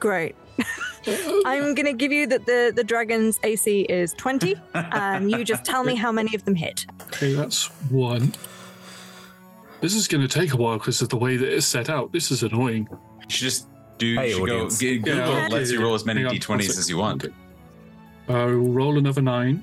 Great. 0.00 0.34
I'm 1.44 1.74
gonna 1.74 1.92
give 1.92 2.12
you 2.12 2.26
that 2.28 2.46
the 2.46 2.72
the 2.74 2.84
dragon's 2.84 3.38
AC 3.42 3.82
is 3.82 4.14
twenty, 4.14 4.54
and 4.74 5.30
you 5.30 5.44
just 5.44 5.64
tell 5.64 5.82
me 5.84 5.94
how 5.96 6.10
many 6.12 6.34
of 6.34 6.44
them 6.44 6.54
hit. 6.54 6.86
Okay, 7.08 7.34
that's 7.34 7.66
one. 7.90 8.32
This 9.80 9.94
is 9.94 10.08
going 10.08 10.26
to 10.26 10.28
take 10.28 10.54
a 10.54 10.56
while 10.56 10.78
because 10.78 11.02
of 11.02 11.08
the 11.10 11.16
way 11.16 11.36
that 11.36 11.52
it's 11.54 11.66
set 11.66 11.90
out. 11.90 12.10
This 12.12 12.30
is 12.30 12.42
annoying. 12.42 12.88
You 12.90 12.96
should 13.28 13.40
just 13.42 13.66
do. 13.98 14.14
Hey, 14.14 14.28
you 14.30 14.34
should 14.36 14.46
go. 14.46 14.54
audience. 14.56 14.78
G- 14.78 14.98
Google 14.98 15.16
Yeah, 15.34 15.48
lets 15.48 15.70
you 15.70 15.82
roll 15.82 15.94
as 15.94 16.04
many 16.06 16.20
hang 16.22 16.28
on, 16.30 16.36
d20s 16.36 16.62
sec. 16.68 16.78
as 16.78 16.88
you 16.88 16.96
want. 16.98 17.24
Okay. 17.24 17.34
I 18.28 18.44
will 18.46 18.72
roll 18.72 18.98
another 18.98 19.20
nine. 19.22 19.62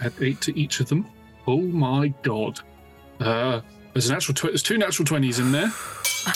Add 0.00 0.12
eight 0.20 0.40
to 0.42 0.58
each 0.58 0.80
of 0.80 0.88
them. 0.88 1.06
Oh 1.46 1.60
my 1.60 2.08
god. 2.22 2.60
Uh, 3.20 3.60
there's 3.92 4.08
a 4.08 4.12
natural 4.12 4.34
tw- 4.34 4.42
there's 4.44 4.62
two 4.62 4.78
natural 4.78 5.04
twenties 5.06 5.38
in 5.38 5.52
there. 5.52 5.72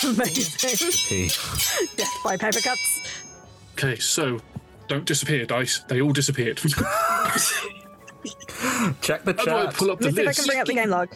Amazing. 0.04 1.28
Death 1.96 2.14
by 2.24 2.36
paper 2.36 2.60
cuts. 2.60 3.24
Okay, 3.74 3.96
so 3.96 4.38
don't 4.88 5.04
disappear, 5.04 5.46
dice. 5.46 5.80
They 5.88 6.00
all 6.00 6.12
disappeared. 6.12 6.56
Check 9.00 9.24
the 9.24 9.34
How 9.36 9.44
do 9.44 9.50
I 9.50 9.64
chat. 9.66 9.74
pull 9.74 9.90
up 9.90 9.98
the 10.00 10.06
Let 10.06 10.14
me 10.14 10.16
see 10.16 10.20
if 10.22 10.26
I 10.26 10.28
list? 10.28 10.38
can 10.40 10.46
bring 10.46 10.60
up 10.60 10.66
the 10.66 10.74
game 10.74 10.90
log. 10.90 11.08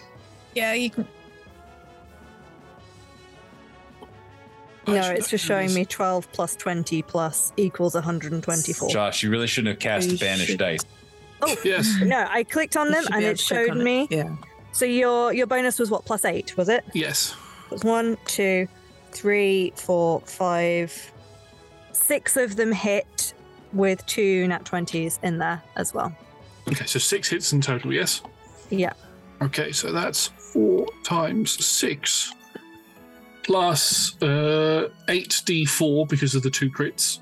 Yeah, 0.54 0.72
you 0.74 0.90
can. 0.90 1.06
No, 4.94 5.10
it's 5.10 5.28
just 5.30 5.44
showing 5.44 5.72
me 5.74 5.84
12 5.84 6.30
plus 6.32 6.56
20 6.56 7.02
plus 7.02 7.52
equals 7.56 7.94
124. 7.94 8.88
Josh, 8.90 9.22
you 9.22 9.30
really 9.30 9.46
shouldn't 9.46 9.68
have 9.74 9.78
cast 9.78 10.10
You 10.10 10.18
banish 10.18 10.46
should- 10.48 10.58
dice. 10.58 10.80
Oh, 11.42 11.56
Yes. 11.64 11.96
no, 12.02 12.26
I 12.28 12.44
clicked 12.44 12.76
on 12.76 12.86
You 12.88 12.92
them 12.94 13.02
should 13.04 13.12
and 13.14 13.22
able 13.24 13.30
it 13.32 13.38
to 13.38 13.44
click 13.46 13.58
showed 13.66 13.70
on 13.70 13.80
it. 13.80 13.84
me. 13.84 14.08
Yeah. 14.10 14.36
So 14.72 14.84
your 14.84 15.32
your 15.32 15.46
bonus 15.46 15.78
was 15.78 15.90
what, 15.90 16.04
plus 16.04 16.24
eight, 16.24 16.56
was 16.56 16.68
it? 16.68 16.84
Yes. 16.92 17.34
It 17.66 17.72
was 17.72 17.84
one, 17.84 18.16
two, 18.26 18.68
three, 19.12 19.72
four, 19.76 20.20
five, 20.26 21.12
six 21.92 22.36
of 22.36 22.56
them 22.56 22.72
hit 22.72 23.34
with 23.72 24.04
two 24.06 24.46
nat 24.48 24.64
20s 24.64 25.18
in 25.22 25.38
there 25.38 25.62
as 25.76 25.94
well. 25.94 26.14
Okay, 26.68 26.84
so 26.86 26.98
six 26.98 27.28
hits 27.28 27.52
in 27.52 27.60
total, 27.60 27.92
yes? 27.92 28.22
Yeah. 28.68 28.92
Okay, 29.42 29.72
so 29.72 29.92
that's 29.92 30.26
four 30.28 30.86
times 31.04 31.64
six 31.64 32.32
plus 33.42 34.20
uh, 34.22 34.88
8d4 35.08 36.08
because 36.08 36.34
of 36.34 36.42
the 36.42 36.50
two 36.50 36.70
crits. 36.70 37.18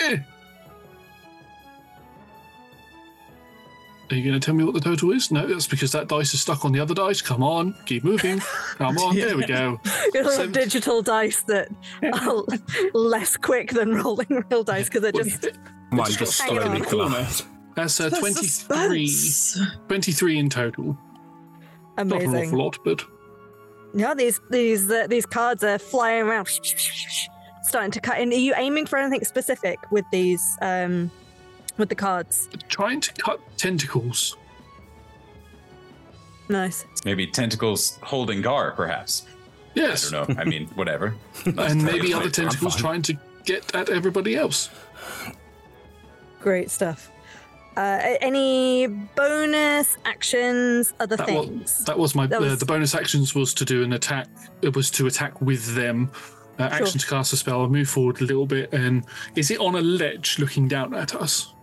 Eh. 0.00 0.16
Are 4.10 4.14
you 4.14 4.22
going 4.28 4.38
to 4.38 4.44
tell 4.44 4.54
me 4.54 4.62
what 4.62 4.74
the 4.74 4.80
total 4.80 5.10
is? 5.12 5.30
No, 5.30 5.46
that's 5.46 5.66
because 5.66 5.90
that 5.92 6.06
dice 6.08 6.34
is 6.34 6.40
stuck 6.42 6.66
on 6.66 6.72
the 6.72 6.80
other 6.80 6.92
dice. 6.92 7.22
Come 7.22 7.42
on, 7.42 7.74
keep 7.86 8.04
moving. 8.04 8.40
Come 8.76 8.98
on, 8.98 9.16
there 9.16 9.36
we 9.38 9.46
go. 9.46 9.80
You'll 10.14 10.24
have 10.24 10.32
Seven- 10.34 10.52
digital 10.52 11.00
dice 11.00 11.40
that 11.44 11.68
are 12.02 12.44
less 12.92 13.38
quick 13.38 13.70
than 13.70 13.94
rolling 13.94 14.44
real 14.50 14.64
dice 14.64 14.88
because 14.90 15.00
they're 15.02 15.12
just. 15.12 15.48
Mine 15.90 16.10
just 16.10 16.40
Hang 16.42 16.50
slowly 16.50 16.80
on. 16.80 16.84
collapsed. 16.84 17.46
That's 17.74 17.98
uh, 18.00 18.10
The 18.10 18.16
23, 18.18 19.06
suspense. 19.08 19.58
23 19.88 20.38
in 20.38 20.50
total. 20.50 20.98
Not 21.96 22.06
an 22.06 22.12
Amazing. 22.12 22.46
awful 22.48 22.58
lot, 22.58 22.78
but 22.84 23.04
Yeah, 23.94 24.14
these 24.14 24.40
these 24.50 24.90
uh, 24.90 25.06
these 25.08 25.26
cards 25.26 25.62
are 25.62 25.78
flying 25.78 26.22
around, 26.26 26.48
starting 27.62 27.90
to 27.90 28.00
cut 28.00 28.18
in. 28.20 28.30
Are 28.32 28.36
you 28.36 28.54
aiming 28.56 28.86
for 28.86 28.98
anything 28.98 29.24
specific 29.24 29.78
with 29.90 30.04
these 30.10 30.42
um 30.62 31.10
with 31.78 31.88
the 31.90 31.94
cards? 31.94 32.48
trying 32.68 33.00
to 33.00 33.12
cut 33.14 33.40
tentacles. 33.58 34.36
Nice. 36.48 36.84
Maybe 37.04 37.26
tentacles 37.26 37.98
holding 38.02 38.42
Gar, 38.42 38.72
perhaps. 38.72 39.26
Yes. 39.74 40.12
I 40.12 40.16
don't 40.16 40.28
know. 40.30 40.40
I 40.40 40.44
mean, 40.44 40.66
whatever. 40.74 41.14
and 41.46 41.82
maybe 41.82 42.12
other 42.12 42.28
tentacles 42.30 42.76
trying 42.76 43.02
to 43.02 43.16
get 43.44 43.74
at 43.74 43.88
everybody 43.90 44.34
else. 44.36 44.68
Great 46.40 46.70
stuff. 46.70 47.10
Uh, 47.76 48.16
any 48.20 48.86
bonus 48.86 49.96
actions, 50.04 50.92
other 51.00 51.16
That 51.16 51.26
things? 51.26 51.60
was, 51.62 51.84
that 51.86 51.98
was 51.98 52.14
my 52.14 52.26
That 52.26 52.42
uh, 52.42 52.54
the 52.54 52.66
bonus 52.66 52.94
actions 52.94 53.34
was 53.34 53.54
to 53.54 53.64
do 53.64 53.82
an 53.82 53.92
attack. 53.94 54.28
It 54.60 54.76
was 54.76 54.90
to 54.92 55.06
attack 55.06 55.40
with 55.40 55.74
them. 55.74 56.10
Uh, 56.58 56.68
Sure. 56.68 56.82
Action 56.86 57.00
to 57.00 57.06
cast 57.06 57.32
a 57.32 57.36
spell. 57.36 57.66
Move 57.68 57.88
forward 57.88 58.20
a 58.20 58.24
little 58.24 58.44
bit, 58.46 58.72
and 58.74 59.04
is 59.34 59.50
it 59.50 59.58
on 59.58 59.74
a 59.74 59.80
ledge 59.80 60.38
looking 60.38 60.68
down 60.68 60.92
at 60.94 61.14
us? 61.14 61.54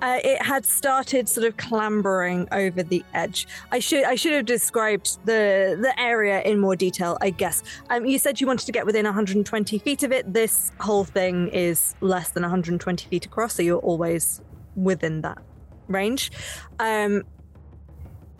Uh, 0.00 0.18
it 0.22 0.40
had 0.40 0.64
started 0.64 1.28
sort 1.28 1.46
of 1.46 1.56
clambering 1.56 2.46
over 2.52 2.82
the 2.84 3.04
edge. 3.12 3.48
I 3.72 3.80
should 3.80 4.04
I 4.04 4.14
should 4.14 4.32
have 4.32 4.46
described 4.46 5.18
the 5.26 5.76
the 5.80 5.92
area 6.00 6.40
in 6.42 6.60
more 6.60 6.76
detail, 6.76 7.18
I 7.20 7.30
guess. 7.30 7.64
Um, 7.90 8.06
you 8.06 8.18
said 8.18 8.40
you 8.40 8.46
wanted 8.46 8.66
to 8.66 8.72
get 8.72 8.86
within 8.86 9.04
120 9.04 9.78
feet 9.80 10.02
of 10.04 10.12
it. 10.12 10.32
This 10.32 10.70
whole 10.80 11.04
thing 11.04 11.48
is 11.48 11.94
less 12.00 12.30
than 12.30 12.42
120 12.44 13.08
feet 13.08 13.26
across, 13.26 13.54
so 13.54 13.62
you're 13.62 13.78
always 13.80 14.40
within 14.82 15.22
that 15.22 15.38
range. 15.88 16.30
Um, 16.78 17.24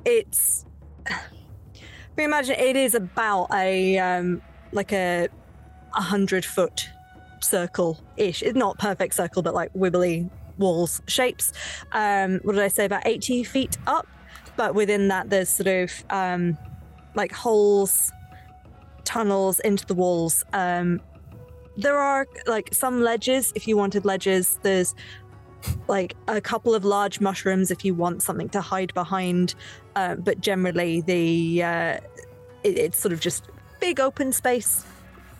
it's 0.04 0.64
we 2.16 2.24
imagine 2.24 2.56
it 2.58 2.76
is 2.76 2.94
about 2.94 3.48
a 3.52 3.98
um, 3.98 4.42
like 4.72 4.92
a 4.92 5.28
a 5.94 6.02
hundred 6.02 6.44
foot 6.44 6.88
circle 7.40 8.02
ish. 8.16 8.42
It's 8.42 8.56
not 8.56 8.78
perfect 8.78 9.14
circle, 9.14 9.42
but 9.42 9.54
like 9.54 9.72
wibbly 9.74 10.30
walls 10.58 11.00
shapes. 11.06 11.52
Um, 11.92 12.40
what 12.42 12.54
did 12.54 12.62
I 12.62 12.68
say? 12.68 12.84
About 12.84 13.06
80 13.06 13.44
feet 13.44 13.78
up. 13.86 14.06
But 14.56 14.74
within 14.74 15.08
that, 15.08 15.30
there's 15.30 15.48
sort 15.48 15.68
of 15.68 15.92
um, 16.10 16.58
like 17.14 17.32
holes, 17.32 18.12
tunnels 19.04 19.60
into 19.60 19.86
the 19.86 19.94
walls. 19.94 20.44
Um, 20.52 21.00
there 21.76 21.96
are 21.96 22.26
like 22.46 22.74
some 22.74 23.00
ledges 23.00 23.52
if 23.54 23.68
you 23.68 23.76
wanted 23.76 24.04
ledges. 24.04 24.58
There's 24.62 24.94
like 25.88 26.14
a 26.26 26.40
couple 26.40 26.74
of 26.74 26.84
large 26.84 27.20
mushrooms 27.20 27.70
if 27.70 27.84
you 27.84 27.94
want 27.94 28.22
something 28.22 28.48
to 28.50 28.60
hide 28.60 28.92
behind. 28.94 29.54
Uh, 29.96 30.14
but 30.14 30.40
generally, 30.40 31.00
the 31.00 31.62
uh, 31.62 31.98
it, 32.62 32.78
it's 32.78 32.98
sort 32.98 33.12
of 33.12 33.20
just 33.20 33.44
big 33.80 34.00
open 34.00 34.32
space 34.32 34.84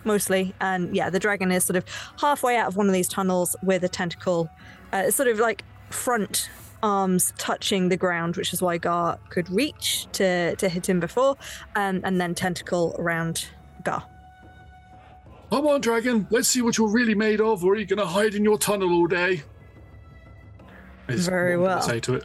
mostly. 0.05 0.53
And 0.61 0.95
yeah, 0.95 1.09
the 1.09 1.19
dragon 1.19 1.51
is 1.51 1.63
sort 1.63 1.77
of 1.77 1.85
halfway 2.19 2.57
out 2.57 2.67
of 2.67 2.77
one 2.77 2.87
of 2.87 2.93
these 2.93 3.07
tunnels 3.07 3.55
with 3.63 3.83
a 3.83 3.89
tentacle, 3.89 4.49
uh, 4.93 5.11
sort 5.11 5.27
of 5.27 5.39
like 5.39 5.63
front 5.89 6.49
arms 6.81 7.33
touching 7.37 7.89
the 7.89 7.97
ground, 7.97 8.37
which 8.37 8.53
is 8.53 8.61
why 8.61 8.77
Gar 8.77 9.19
could 9.29 9.49
reach 9.49 10.07
to, 10.13 10.55
to 10.55 10.69
hit 10.69 10.87
him 10.87 10.99
before, 10.99 11.35
um, 11.75 12.01
and 12.03 12.19
then 12.19 12.33
tentacle 12.35 12.95
around 12.97 13.49
Gar. 13.83 14.05
Come 15.49 15.67
on, 15.67 15.81
dragon. 15.81 16.27
Let's 16.29 16.47
see 16.47 16.61
what 16.61 16.77
you're 16.77 16.89
really 16.89 17.15
made 17.15 17.41
of, 17.41 17.65
or 17.65 17.73
are 17.73 17.77
you 17.77 17.85
going 17.85 17.99
to 17.99 18.05
hide 18.05 18.35
in 18.35 18.43
your 18.43 18.57
tunnel 18.57 18.93
all 18.93 19.07
day? 19.07 19.43
Is 21.09 21.27
Very 21.27 21.57
well. 21.57 21.81
Say 21.81 21.99
to 22.01 22.15
it. 22.15 22.23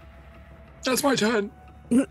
That's 0.84 1.02
my 1.02 1.14
turn. 1.16 1.50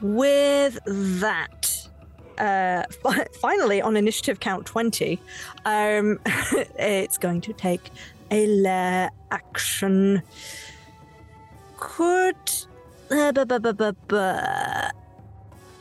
With 0.00 0.78
that, 0.86 1.88
uh, 2.38 2.84
fi- 3.02 3.26
finally 3.40 3.82
on 3.82 3.96
initiative 3.96 4.38
count 4.38 4.64
20, 4.66 5.18
um, 5.64 6.20
it's 6.26 7.18
going 7.18 7.40
to 7.42 7.52
take 7.52 7.90
a 8.30 8.46
lair 8.46 9.10
action. 9.30 10.22
Could. 11.78 12.36
Uh, 13.10 13.32
bu- 13.32 13.44
bu- 13.46 13.72
bu- 13.72 13.92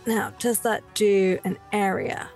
Now, 0.07 0.31
does 0.39 0.59
that 0.61 0.81
do 0.95 1.37
an 1.43 1.57
area? 1.71 2.29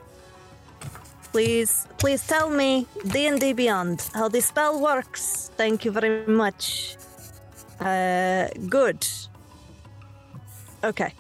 Please, 1.31 1.87
please 1.97 2.27
tell 2.27 2.49
me 2.49 2.87
D&D 3.07 3.53
Beyond 3.53 4.09
how 4.13 4.27
the 4.27 4.41
spell 4.41 4.81
works. 4.81 5.49
Thank 5.55 5.85
you 5.85 5.91
very 5.91 6.27
much. 6.27 6.97
Uh, 7.79 8.47
good. 8.67 9.07
Okay. 10.83 11.13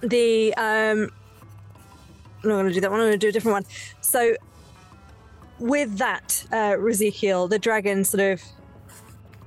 The 0.00 0.54
um, 0.54 1.10
I'm 2.42 2.48
not 2.48 2.56
going 2.56 2.68
to 2.68 2.74
do 2.74 2.80
that 2.80 2.90
one. 2.90 3.00
I'm 3.00 3.06
going 3.06 3.18
to 3.18 3.18
do 3.18 3.28
a 3.28 3.32
different 3.32 3.54
one. 3.54 3.64
So, 4.00 4.36
with 5.58 5.98
that, 5.98 6.46
uh, 6.52 6.76
Ezekiel, 6.88 7.48
the 7.48 7.58
dragon 7.58 8.04
sort 8.04 8.20
of 8.20 8.42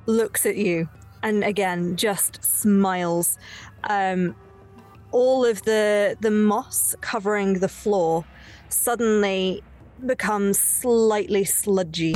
looks 0.05 0.45
at 0.45 0.57
you 0.57 0.89
and 1.23 1.43
again 1.43 1.95
just 1.95 2.43
smiles. 2.43 3.38
Um, 3.85 4.35
all 5.11 5.45
of 5.45 5.63
the 5.63 6.18
the 6.19 6.31
moss 6.31 6.95
covering 7.01 7.59
the 7.59 7.69
floor 7.69 8.26
suddenly 8.73 9.64
becomes 10.06 10.57
slightly 10.60 11.43
sludgy, 11.43 12.15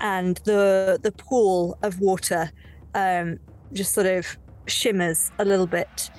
and 0.00 0.36
the 0.44 0.98
the 1.02 1.12
pool 1.12 1.78
of 1.82 2.00
water 2.00 2.50
um, 2.94 3.38
just 3.72 3.92
sort 3.94 4.06
of 4.06 4.38
shimmers 4.66 5.30
a 5.38 5.44
little 5.44 5.66
bit, 5.66 6.10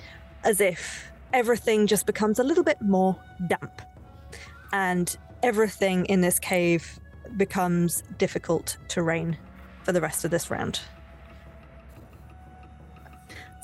as 0.42 0.60
if 0.60 1.10
everything 1.32 1.86
just 1.86 2.06
becomes 2.06 2.38
a 2.38 2.44
little 2.44 2.64
bit 2.64 2.80
more 2.82 3.16
damp, 3.48 3.82
and 4.72 5.16
everything 5.42 6.04
in 6.06 6.20
this 6.20 6.38
cave 6.38 6.98
becomes 7.36 8.02
difficult 8.18 8.76
terrain 8.88 9.36
for 9.82 9.92
the 9.92 10.00
rest 10.00 10.24
of 10.24 10.30
this 10.30 10.50
round. 10.50 10.80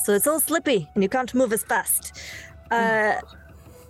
So 0.05 0.15
it's 0.15 0.27
all 0.27 0.41
slippy, 0.41 0.89
and 0.95 1.03
you 1.03 1.09
can't 1.09 1.35
move 1.35 1.53
as 1.53 1.63
fast. 1.63 2.19
Uh, 2.71 3.21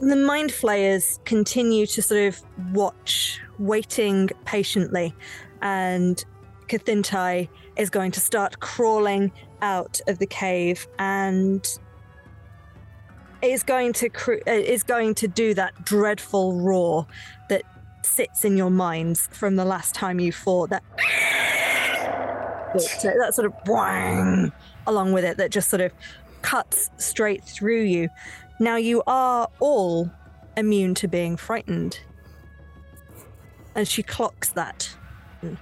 the 0.01 0.16
mind 0.16 0.52
flayers 0.52 1.20
continue 1.24 1.86
to 1.86 2.02
sort 2.02 2.22
of 2.22 2.40
watch, 2.72 3.40
waiting 3.59 4.31
patiently, 4.44 5.14
and 5.60 6.24
Kathintai 6.68 7.48
is 7.77 7.90
going 7.90 8.10
to 8.12 8.20
start 8.20 8.60
crawling 8.60 9.31
out 9.62 10.01
of 10.06 10.18
the 10.18 10.27
cave 10.27 10.86
and 10.98 11.66
is 13.43 13.62
going 13.62 13.93
to 13.94 14.09
cr- 14.09 14.43
uh, 14.47 14.52
is 14.52 14.82
going 14.82 15.14
to 15.14 15.28
do 15.28 15.55
that 15.55 15.85
dreadful 15.85 16.60
roar 16.60 17.06
that 17.48 17.62
sits 18.02 18.44
in 18.44 18.56
your 18.56 18.70
minds 18.70 19.28
from 19.32 19.56
the 19.56 19.64
last 19.64 19.94
time 19.94 20.20
you 20.20 20.32
fought 20.32 20.70
that 20.70 20.82
that, 22.74 23.14
that 23.18 23.35
sort 23.35 23.47
of 23.47 23.52
whang 23.66 24.52
along 24.86 25.12
with 25.12 25.24
it 25.24 25.36
that 25.36 25.51
just 25.51 25.68
sort 25.68 25.82
of 25.82 25.93
cuts 26.43 26.90
straight 26.97 27.44
through 27.44 27.82
you. 27.82 28.09
Now 28.61 28.77
you 28.77 29.03
are 29.07 29.49
all 29.59 30.11
immune 30.55 30.95
to 30.97 31.09
being 31.09 31.39
frightened. 31.39 31.99
And 33.74 33.89
she 33.89 34.03
clocks 34.03 34.51
that. 34.51 34.95
And 35.41 35.57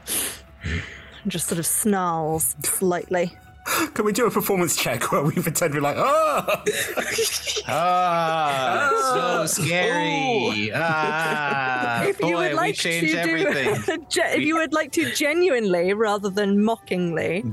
just 1.29 1.47
sort 1.47 1.61
of 1.61 1.66
snarls 1.66 2.57
slightly. 2.65 3.33
Can 3.95 4.05
we 4.05 4.12
do 4.12 4.27
a 4.27 4.31
performance 4.31 4.75
check 4.77 5.12
where 5.12 5.23
we 5.23 5.33
pretend 5.35 5.75
we're 5.75 5.81
like, 5.81 5.97
oh! 5.97 6.65
Ah, 7.69 9.45
so 9.47 9.62
scary. 9.62 10.73
Ah, 10.75 12.03
if 12.09 12.19
you 12.20 12.35
would 12.35 12.55
like 12.55 12.70
we 12.70 12.73
changed 12.73 13.15
to 13.15 13.23
do, 13.23 13.47
everything. 13.47 14.07
ge- 14.11 14.19
if 14.25 14.41
you 14.41 14.57
would 14.57 14.73
like 14.73 14.91
to 14.93 15.09
genuinely 15.12 15.93
rather 15.93 16.31
than 16.31 16.65
mockingly, 16.65 17.45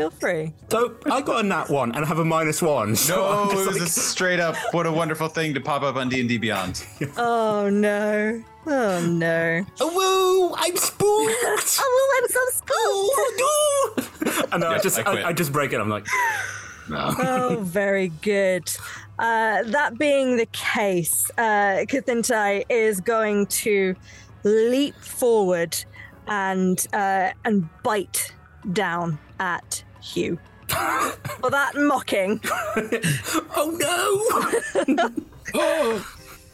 feel 0.00 0.10
free. 0.10 0.52
So 0.70 0.94
I 1.10 1.20
got 1.20 1.44
a 1.44 1.48
nat 1.48 1.68
one 1.68 1.94
and 1.94 2.04
I 2.04 2.08
have 2.08 2.18
a 2.18 2.24
minus 2.24 2.62
one. 2.62 2.96
So 2.96 3.16
No, 3.16 3.26
I'm 3.26 3.50
it 3.50 3.66
was 3.66 3.78
like- 3.78 3.82
a 3.82 3.86
straight 3.86 4.40
up. 4.40 4.56
What 4.72 4.86
a 4.86 4.92
wonderful 4.92 5.28
thing 5.28 5.52
to 5.54 5.60
pop 5.60 5.82
up 5.82 5.96
on 5.96 6.08
D 6.08 6.20
and 6.20 6.28
D 6.28 6.38
Beyond. 6.38 6.84
Oh 7.16 7.68
no. 7.68 8.42
Oh 8.66 9.06
no. 9.06 9.64
Oh 9.80 10.48
woo! 10.50 10.54
I'm 10.58 10.76
spooked. 10.76 11.00
oh, 11.80 12.20
I'm 12.22 12.28
so 12.28 12.40
spooked. 12.52 13.40
Oh! 13.42 14.48
and 14.52 14.62
then 14.62 14.70
I 14.70 14.78
just 14.78 14.98
I. 14.98 15.02
I, 15.02 15.28
I 15.28 15.32
just 15.32 15.52
break 15.52 15.72
it. 15.72 15.80
I'm 15.80 15.88
like, 15.88 16.06
no. 16.88 17.14
oh, 17.18 17.58
very 17.62 18.08
good. 18.22 18.70
Uh, 19.18 19.62
that 19.64 19.98
being 19.98 20.36
the 20.36 20.46
case, 20.46 21.30
uh, 21.36 21.84
Kathintai 21.88 22.64
is 22.68 23.00
going 23.00 23.46
to 23.46 23.94
leap 24.44 24.94
forward 24.96 25.76
and 26.26 26.86
uh, 26.92 27.30
and 27.44 27.68
bite 27.82 28.32
down 28.72 29.18
at 29.38 29.82
Hugh. 30.00 30.38
For 30.68 31.50
that 31.50 31.74
mocking. 31.76 32.40
oh 33.56 33.76
no! 33.78 35.08
oh, 35.54 36.06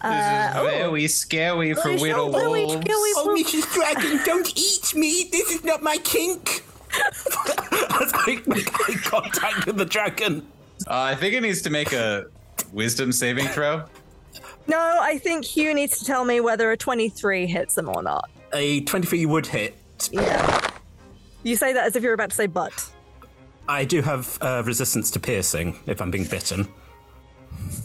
This 0.02 0.56
is 0.56 0.62
very 0.62 1.09
scary 1.09 1.74
for 1.74 1.90
It's 1.90 2.02
little 2.02 2.32
so 2.32 2.39
very 2.39 2.64
wolves. 2.64 2.86
Oh, 2.89 3.35
Mrs. 3.36 3.74
Dragon, 3.74 4.20
don't 4.24 4.56
eat 4.56 4.94
me. 4.94 5.28
This 5.31 5.51
is 5.51 5.64
not 5.64 5.82
my 5.82 5.98
kink. 5.98 6.64
As 6.94 8.12
I 8.14 8.43
make 8.47 8.73
eye 8.89 8.94
contact 9.02 9.66
with 9.66 9.77
the 9.77 9.85
dragon. 9.85 10.47
Uh, 10.86 10.94
I 10.94 11.14
think 11.14 11.35
it 11.35 11.43
needs 11.43 11.60
to 11.62 11.70
make 11.70 11.93
a 11.93 12.27
wisdom 12.73 13.12
saving 13.12 13.48
throw. 13.48 13.85
No, 14.66 14.98
I 15.01 15.18
think 15.18 15.44
Hugh 15.44 15.74
needs 15.74 15.98
to 15.98 16.05
tell 16.05 16.24
me 16.24 16.40
whether 16.40 16.70
a 16.70 16.77
23 16.77 17.47
hits 17.47 17.77
him 17.77 17.89
or 17.89 18.02
not. 18.02 18.31
A 18.52 18.81
23 18.82 19.27
would 19.27 19.47
hit. 19.47 19.77
Yeah. 20.10 20.70
You 21.43 21.56
say 21.56 21.73
that 21.73 21.86
as 21.86 21.97
if 21.97 22.02
you're 22.02 22.14
about 22.14 22.31
to 22.31 22.36
say 22.36 22.47
but. 22.47 22.90
I 23.68 23.84
do 23.84 24.02
have 24.02 24.38
uh, 24.40 24.62
resistance 24.64 25.10
to 25.12 25.20
piercing 25.20 25.78
if 25.86 26.01
I'm 26.01 26.10
being 26.10 26.24
bitten. 26.24 26.68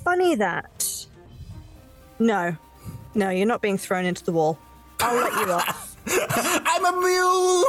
Funny 0.04 0.36
that. 0.36 1.08
No. 2.20 2.56
No, 3.16 3.30
you're 3.30 3.48
not 3.48 3.62
being 3.62 3.78
thrown 3.78 4.06
into 4.06 4.24
the 4.24 4.32
wall. 4.32 4.60
I'll 5.00 5.16
let 5.16 5.34
you 5.34 5.52
off. 5.52 5.98
I'm 6.08 6.86
a 6.86 6.92
mule. 7.02 7.66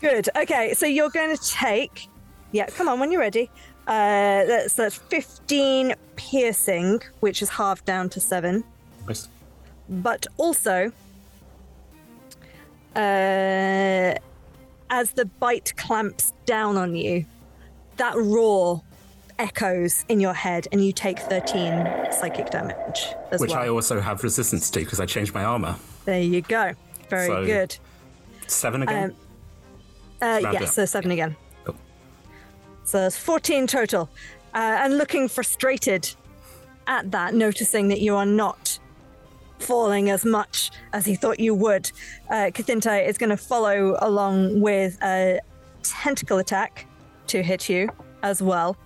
Good. 0.00 0.28
Okay, 0.36 0.74
so 0.74 0.86
you're 0.86 1.10
going 1.10 1.36
to 1.36 1.42
take. 1.50 2.08
Yeah, 2.52 2.66
come 2.66 2.88
on 2.88 3.00
when 3.00 3.10
you're 3.12 3.20
ready. 3.20 3.50
Uh, 3.86 4.44
that's 4.44 4.74
that's 4.74 4.96
15 4.96 5.94
piercing, 6.16 7.00
which 7.20 7.42
is 7.42 7.48
halved 7.50 7.84
down 7.84 8.08
to 8.10 8.20
seven. 8.20 8.62
Nice. 9.06 9.28
But 9.88 10.26
also, 10.36 10.92
uh, 12.96 14.14
as 14.90 15.12
the 15.12 15.24
bite 15.40 15.74
clamps 15.76 16.32
down 16.44 16.76
on 16.76 16.94
you, 16.94 17.24
that 17.96 18.14
roar 18.16 18.82
echoes 19.38 20.04
in 20.08 20.20
your 20.20 20.34
head, 20.34 20.68
and 20.72 20.84
you 20.84 20.92
take 20.92 21.18
13 21.18 22.12
psychic 22.12 22.50
damage 22.50 23.06
as 23.30 23.40
Which 23.40 23.50
well. 23.50 23.60
I 23.60 23.68
also 23.68 24.00
have 24.00 24.22
resistance 24.22 24.70
to 24.70 24.80
because 24.80 25.00
I 25.00 25.06
changed 25.06 25.34
my 25.34 25.44
armor. 25.44 25.76
There 26.04 26.20
you 26.20 26.42
go. 26.42 26.72
Very 27.08 27.26
So, 27.26 27.46
good. 27.46 27.76
Seven 28.46 28.82
again. 28.82 29.14
Um, 30.20 30.28
uh, 30.28 30.38
yes, 30.52 30.62
up. 30.62 30.68
so 30.68 30.84
seven 30.84 31.10
again. 31.10 31.36
So 32.84 32.98
there's 32.98 33.16
14 33.16 33.66
total. 33.66 34.10
Uh, 34.54 34.58
and 34.80 34.98
looking 34.98 35.28
frustrated 35.28 36.14
at 36.86 37.10
that, 37.10 37.34
noticing 37.34 37.88
that 37.88 38.00
you 38.00 38.16
are 38.16 38.26
not 38.26 38.78
falling 39.62 40.10
as 40.10 40.24
much 40.24 40.70
as 40.92 41.06
he 41.06 41.14
thought 41.14 41.40
you 41.40 41.54
would, 41.54 41.90
uh, 42.30 42.50
Kathintai 42.52 43.06
is 43.06 43.18
going 43.18 43.30
to 43.30 43.36
follow 43.36 43.96
along 44.00 44.60
with 44.60 44.98
a 45.02 45.40
tentacle 45.82 46.38
attack 46.38 46.86
to 47.28 47.42
hit 47.42 47.68
you 47.68 47.88
as 48.22 48.42
well. 48.42 48.76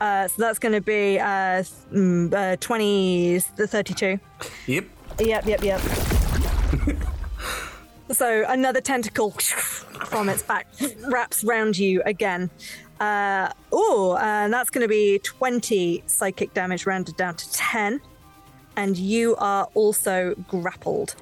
Uh, 0.00 0.28
so 0.28 0.34
that's 0.38 0.58
going 0.58 0.72
to 0.72 0.80
be 0.80 1.18
uh, 1.18 1.62
mm, 1.92 2.32
uh, 2.34 2.56
20, 2.56 3.38
the 3.56 3.66
32. 3.66 4.18
Yep. 4.66 4.84
Yep, 5.20 5.46
yep, 5.46 5.62
yep. 5.62 5.80
so 8.10 8.44
another 8.48 8.80
tentacle 8.80 9.30
from 9.30 10.28
its 10.28 10.42
back 10.42 10.66
wraps 11.08 11.44
round 11.44 11.78
you 11.78 12.02
again. 12.04 12.50
Uh, 13.00 13.50
oh, 13.72 14.16
and 14.20 14.52
that's 14.52 14.70
going 14.70 14.82
to 14.82 14.88
be 14.88 15.18
20 15.20 16.02
psychic 16.06 16.52
damage 16.54 16.86
rounded 16.86 17.16
down 17.16 17.36
to 17.36 17.50
10. 17.52 18.00
And 18.76 18.96
you 18.96 19.36
are 19.36 19.68
also 19.74 20.34
grappled. 20.48 21.14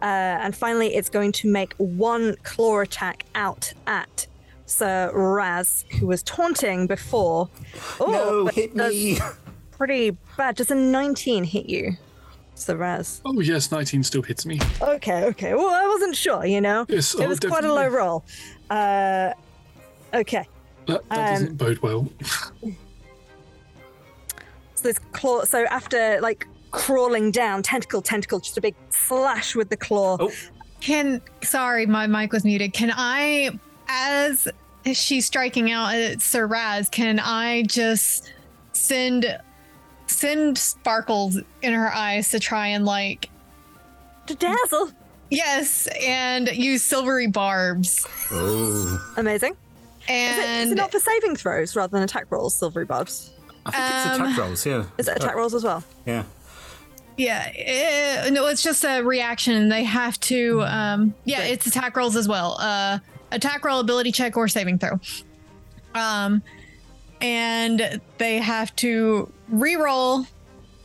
Uh, 0.00 0.04
and 0.42 0.56
finally, 0.56 0.94
it's 0.94 1.08
going 1.08 1.32
to 1.32 1.48
make 1.50 1.74
one 1.76 2.36
claw 2.42 2.80
attack 2.80 3.24
out 3.34 3.72
at 3.86 4.26
Sir 4.66 5.10
Raz, 5.14 5.84
who 5.98 6.06
was 6.06 6.22
taunting 6.22 6.86
before. 6.86 7.48
Oh, 8.00 8.10
No, 8.10 8.46
hit 8.46 8.74
me. 8.74 9.18
Pretty 9.70 10.16
bad. 10.36 10.56
Does 10.56 10.70
a 10.70 10.74
19 10.74 11.44
hit 11.44 11.66
you, 11.68 11.92
Sir 12.54 12.76
Raz? 12.76 13.20
Oh 13.24 13.40
yes, 13.40 13.70
19 13.70 14.02
still 14.02 14.22
hits 14.22 14.46
me. 14.46 14.60
Okay, 14.80 15.24
okay. 15.26 15.54
Well, 15.54 15.68
I 15.70 15.86
wasn't 15.86 16.16
sure, 16.16 16.46
you 16.46 16.60
know? 16.60 16.86
Yes, 16.88 17.14
it 17.14 17.20
oh, 17.22 17.28
was 17.28 17.40
quite 17.40 17.64
a 17.64 17.72
low 17.72 17.88
roll. 17.88 18.24
Uh, 18.70 19.32
okay. 20.14 20.46
That, 20.86 21.08
that 21.08 21.18
Um, 21.18 21.26
doesn't 21.34 21.58
bode 21.58 21.78
well. 21.78 22.08
So 24.74 24.88
this 24.88 24.98
claw. 25.12 25.44
So 25.44 25.64
after 25.66 26.20
like 26.20 26.46
crawling 26.72 27.30
down, 27.30 27.62
tentacle, 27.62 28.02
tentacle, 28.02 28.40
just 28.40 28.58
a 28.58 28.60
big 28.60 28.74
slash 28.90 29.54
with 29.54 29.68
the 29.70 29.76
claw. 29.76 30.16
Oh. 30.18 30.32
Can 30.80 31.22
sorry, 31.42 31.86
my 31.86 32.06
mic 32.08 32.32
was 32.32 32.44
muted. 32.44 32.72
Can 32.72 32.92
I, 32.92 33.50
as 33.88 34.48
she's 34.92 35.26
striking 35.26 35.70
out 35.70 35.94
at 35.94 36.20
Sir 36.20 36.46
Raz, 36.46 36.88
can 36.88 37.20
I 37.20 37.62
just 37.62 38.32
send 38.72 39.38
send 40.08 40.58
sparkles 40.58 41.38
in 41.62 41.72
her 41.72 41.92
eyes 41.94 42.30
to 42.30 42.40
try 42.40 42.66
and 42.66 42.84
like 42.84 43.30
to 44.26 44.34
dazzle? 44.34 44.90
Yes, 45.30 45.88
and 46.04 46.48
use 46.48 46.82
silvery 46.82 47.28
barbs. 47.28 48.06
Oh. 48.30 49.12
Amazing. 49.16 49.56
And 50.08 50.32
Is 50.32 50.38
it, 50.38 50.50
is 50.50 50.62
And 50.64 50.72
it 50.72 50.74
not 50.82 50.90
for 50.90 50.98
saving 50.98 51.36
throws 51.36 51.76
rather 51.76 51.92
than 51.92 52.02
attack 52.02 52.26
rolls, 52.30 52.54
silvery 52.54 52.84
barbs? 52.84 53.30
I 53.64 53.70
think 53.70 53.84
it's 53.94 54.18
Um, 54.20 54.26
attack 54.26 54.38
rolls, 54.38 54.66
yeah. 54.66 54.84
Is 54.98 55.06
it 55.08 55.16
attack 55.16 55.36
rolls 55.36 55.54
as 55.54 55.62
well? 55.64 55.84
Yeah. 56.04 56.24
Yeah, 57.16 57.50
eh, 57.54 58.30
no, 58.30 58.46
it's 58.46 58.62
just 58.62 58.84
a 58.84 59.02
reaction. 59.02 59.68
They 59.68 59.84
have 59.84 60.18
to, 60.20 60.62
um, 60.62 61.14
yeah, 61.24 61.42
it's 61.42 61.66
attack 61.66 61.96
rolls 61.96 62.16
as 62.16 62.26
well. 62.26 62.56
Uh, 62.58 62.98
attack 63.30 63.64
roll, 63.64 63.80
ability 63.80 64.12
check, 64.12 64.36
or 64.36 64.48
saving 64.48 64.78
throw. 64.78 64.98
Um, 65.94 66.42
and 67.20 68.00
they 68.18 68.38
have 68.38 68.74
to 68.76 69.30
re-roll 69.48 70.26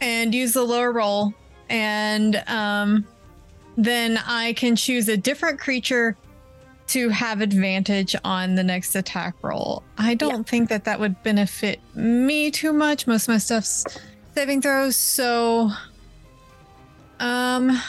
and 0.02 0.36
use 0.36 0.54
the 0.54 0.64
lower 0.64 0.92
roll, 0.92 1.34
and 1.70 2.44
um, 2.48 3.06
then 3.78 4.20
I 4.26 4.54
can 4.54 4.76
choose 4.76 5.08
a 5.08 5.18
different 5.18 5.60
creature 5.60 6.16
to 6.88 7.10
have 7.10 7.42
advantage 7.42 8.16
on 8.24 8.56
the 8.56 8.64
next 8.64 8.96
attack 8.96 9.36
roll. 9.42 9.84
I 9.98 10.14
don't 10.14 10.48
think 10.48 10.70
that 10.70 10.86
that 10.86 11.00
would 11.00 11.22
benefit 11.24 11.80
me 11.96 12.50
too 12.52 12.72
much. 12.72 13.08
Most 13.08 13.24
of 13.24 13.30
my 13.30 13.38
stuff's 13.38 13.86
saving 14.36 14.62
throws, 14.62 14.96
so 14.96 15.72
um 17.20 17.82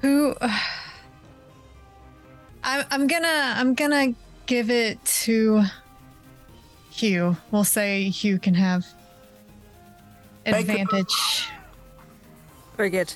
who 0.00 0.34
I'm 2.64 2.84
I'm 2.90 3.06
gonna 3.06 3.54
I'm 3.56 3.74
gonna 3.74 4.14
give 4.46 4.70
it 4.70 5.04
to 5.04 5.64
Hugh. 6.90 7.36
We'll 7.50 7.64
say 7.64 8.08
Hugh 8.10 8.38
can 8.38 8.54
have 8.54 8.86
advantage. 10.46 11.48
Very 12.76 12.90
good. 12.90 13.14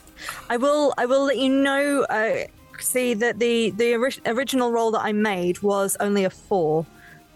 I 0.51 0.57
will. 0.57 0.95
I 0.99 1.07
will 1.07 1.25
let 1.25 1.39
you 1.39 1.49
know. 1.49 2.03
Uh, 2.05 2.45
see 2.79 3.15
that 3.15 3.39
the 3.39 3.71
the 3.71 3.95
ori- 3.95 4.21
original 4.27 4.71
roll 4.71 4.91
that 4.93 5.01
I 5.03 5.13
made 5.13 5.63
was 5.63 5.97
only 6.01 6.25
a 6.25 6.31
four 6.31 6.87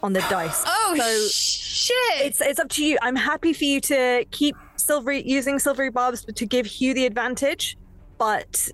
on 0.03 0.13
the 0.13 0.21
dice. 0.31 0.65
Oh 0.93 0.97
so 0.97 1.29
shit! 1.31 2.27
It's 2.27 2.41
it's 2.41 2.59
up 2.59 2.69
to 2.71 2.85
you. 2.85 2.99
I'm 3.01 3.15
happy 3.15 3.53
for 3.53 3.65
you 3.65 3.81
to 3.83 4.25
keep 4.33 4.57
silvery 4.81 5.23
using 5.27 5.59
silvery 5.59 5.91
barbs 5.91 6.25
to 6.25 6.47
give 6.47 6.67
Hugh 6.67 6.95
the 6.95 7.07
advantage, 7.07 7.77
but 8.19 8.69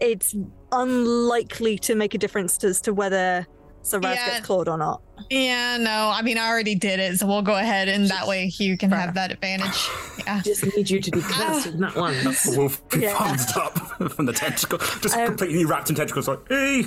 it's 0.00 0.34
unlikely 0.72 1.78
to 1.78 1.94
make 1.94 2.14
a 2.14 2.18
difference 2.18 2.62
as 2.64 2.80
to 2.82 2.92
whether 2.94 3.46
Sir 3.82 4.00
Raz 4.00 4.16
Yeah. 4.16 4.26
gets 4.34 4.46
clawed 4.46 4.68
or 4.68 4.76
not. 4.78 5.00
Yeah, 5.30 5.76
no, 5.78 6.10
I 6.12 6.22
mean 6.22 6.38
I 6.38 6.48
already 6.48 6.74
did 6.74 6.98
it, 7.00 7.18
so 7.18 7.26
we'll 7.26 7.42
go 7.42 7.54
ahead 7.56 7.88
and 7.88 8.08
that 8.08 8.26
way 8.26 8.48
Hugh 8.48 8.76
can 8.76 8.90
have 8.90 9.14
that 9.14 9.30
advantage. 9.32 9.88
Yeah. 10.26 10.42
Just 10.42 10.66
need 10.76 10.90
you 10.90 11.00
to 11.00 11.10
be 11.12 11.20
close 11.20 11.66
in 11.66 11.78
that 11.82 11.94
one. 11.94 12.12
The 12.24 12.54
wolf 12.56 12.88
be 12.88 12.98
Yeah. 13.02 13.16
pumped 13.16 13.56
up 13.56 13.78
from 14.12 14.26
the 14.26 14.32
tentacle. 14.32 14.78
Just 15.00 15.16
Um, 15.16 15.26
completely 15.28 15.64
wrapped 15.64 15.88
in 15.88 15.94
tentacles 15.94 16.26
like, 16.26 16.40
hey! 16.48 16.84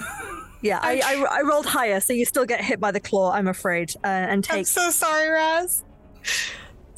Yeah, 0.62 0.80
I, 0.82 1.00
I, 1.06 1.38
I 1.40 1.42
rolled 1.44 1.66
higher, 1.66 2.02
so 2.02 2.12
you 2.12 2.26
still 2.26 2.44
get 2.46 2.60
hit 2.60 2.82
by 2.82 2.92
the 2.92 3.00
claw. 3.00 3.32
I'm 3.32 3.48
afraid, 3.48 3.94
uh, 4.04 4.08
and 4.08 4.44
take. 4.44 4.58
I'm 4.58 4.64
so 4.66 4.92
sorry, 4.92 5.30
Raz. 5.30 5.86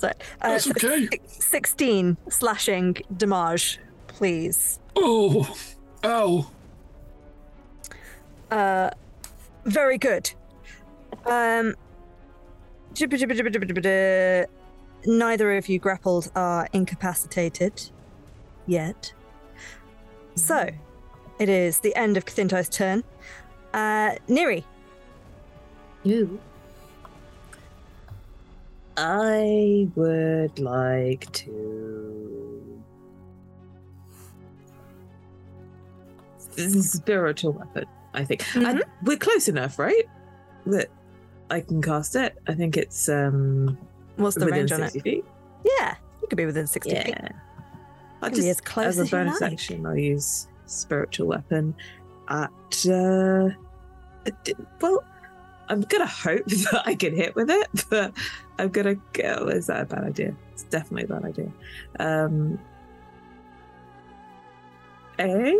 So, 0.01 0.07
uh, 0.07 0.13
That's 0.41 0.67
okay. 0.67 1.05
six- 1.11 1.45
Sixteen 1.45 2.17
slashing 2.27 2.97
damage, 3.15 3.77
please. 4.07 4.79
Oh, 4.95 5.55
ow. 6.03 6.49
Uh, 8.49 8.89
very 9.65 9.99
good. 9.99 10.31
Um, 11.27 11.75
neither 15.05 15.57
of 15.57 15.69
you 15.69 15.77
grappled 15.77 16.31
are 16.35 16.67
incapacitated 16.73 17.91
yet. 18.65 19.13
So, 20.33 20.67
it 21.37 21.47
is 21.47 21.79
the 21.81 21.95
end 21.95 22.17
of 22.17 22.25
Kathintai's 22.25 22.69
turn. 22.69 23.03
Uh, 23.71 24.15
Neri. 24.27 24.65
You. 26.03 26.39
I 29.03 29.87
would 29.95 30.59
like 30.59 31.31
to. 31.31 32.83
This 36.55 36.75
is 36.75 36.75
a 36.75 36.97
spiritual 36.97 37.53
weapon, 37.53 37.85
I 38.13 38.23
think. 38.23 38.45
I, 38.55 38.79
we're 39.03 39.17
close 39.17 39.47
enough, 39.47 39.79
right? 39.79 40.07
That 40.67 40.89
I 41.49 41.61
can 41.61 41.81
cast 41.81 42.15
it. 42.15 42.37
I 42.47 42.53
think 42.53 42.77
it's 42.77 43.09
um 43.09 43.75
What's 44.17 44.35
the 44.35 44.45
range 44.45 44.71
on 44.71 44.83
it? 44.83 44.91
feet. 44.91 45.25
Yeah, 45.65 45.95
you 46.21 46.27
could 46.27 46.37
be 46.37 46.45
within 46.45 46.67
60 46.67 46.91
feet. 46.91 47.07
Yeah. 47.07 47.29
I 48.21 48.29
Can 48.29 48.31
be 48.33 48.35
just 48.35 48.49
as 48.49 48.61
close 48.61 48.85
as 48.85 48.99
a 48.99 49.01
as 49.01 49.09
bonus 49.09 49.41
like. 49.41 49.53
action, 49.53 49.83
I'll 49.83 49.97
use 49.97 50.47
spiritual 50.67 51.27
weapon 51.27 51.73
at 52.29 52.51
uh, 52.87 53.49
well, 54.79 55.03
I'm 55.69 55.81
gonna 55.81 56.05
hope 56.05 56.45
that 56.45 56.83
I 56.85 56.93
can 56.93 57.15
hit 57.15 57.35
with 57.35 57.49
it, 57.49 57.67
but 57.89 58.13
I'm 58.61 58.69
gonna 58.69 58.95
go. 59.13 59.47
Is 59.47 59.65
that 59.67 59.81
a 59.81 59.85
bad 59.85 60.03
idea? 60.03 60.35
It's 60.53 60.61
definitely 60.65 61.05
a 61.05 61.19
bad 61.19 61.25
idea. 61.25 61.51
Um, 61.99 62.59
a 65.19 65.57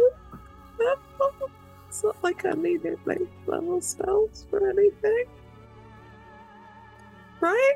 It's 1.87 2.03
not 2.03 2.23
like 2.23 2.45
I 2.45 2.51
needed 2.51 2.99
like 3.05 3.21
level 3.47 3.81
spells 3.81 4.45
for 4.51 4.69
anything, 4.69 5.25
right? 7.39 7.75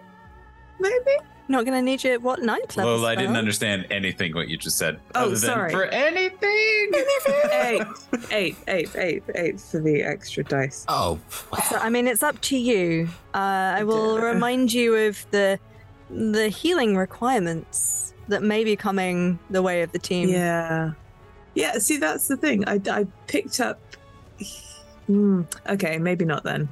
Maybe. 0.80 1.18
Not 1.48 1.64
gonna 1.66 1.82
need 1.82 2.04
you 2.04 2.12
at 2.12 2.22
what 2.22 2.42
ninth 2.42 2.76
level? 2.76 2.96
Lola, 2.96 3.10
I 3.10 3.16
didn't 3.16 3.36
understand 3.38 3.86
anything 3.92 4.34
what 4.34 4.48
you 4.48 4.58
just 4.58 4.78
said. 4.78 5.00
Oh, 5.14 5.22
other 5.22 5.30
than 5.30 5.38
sorry. 5.38 5.72
For 5.72 5.86
anything. 5.86 6.42
eight, 7.52 7.84
eight, 8.32 8.58
eight, 8.68 8.90
eight, 8.96 9.24
eight 9.36 9.60
for 9.62 9.80
the 9.80 10.02
extra 10.02 10.44
dice. 10.44 10.86
Oh, 10.88 11.20
So, 11.70 11.78
I 11.78 11.90
mean, 11.90 12.08
it's 12.08 12.24
up 12.24 12.40
to 12.42 12.58
you. 12.58 13.10
Uh, 13.34 13.38
I 13.78 13.84
will 13.84 14.18
Yeah. 14.18 14.26
remind 14.26 14.74
you 14.74 14.96
of 14.96 15.26
the 15.32 15.60
the 16.10 16.50
healing 16.50 16.96
requirements 16.96 18.14
that 18.28 18.42
may 18.44 18.64
be 18.64 18.76
coming 18.76 19.38
the 19.50 19.62
way 19.62 19.82
of 19.82 19.92
the 19.92 20.00
team. 20.00 20.30
Yeah. 20.30 20.94
Yeah, 21.54 21.78
see, 21.78 21.98
that's 21.98 22.28
the 22.28 22.38
thing. 22.38 22.68
I, 22.68 22.82
I 22.90 23.06
picked 23.28 23.60
up. 23.60 23.80
Hmm, 25.08 25.44
okay, 25.70 25.98
maybe 25.98 26.26
not 26.26 26.44
then. 26.44 26.68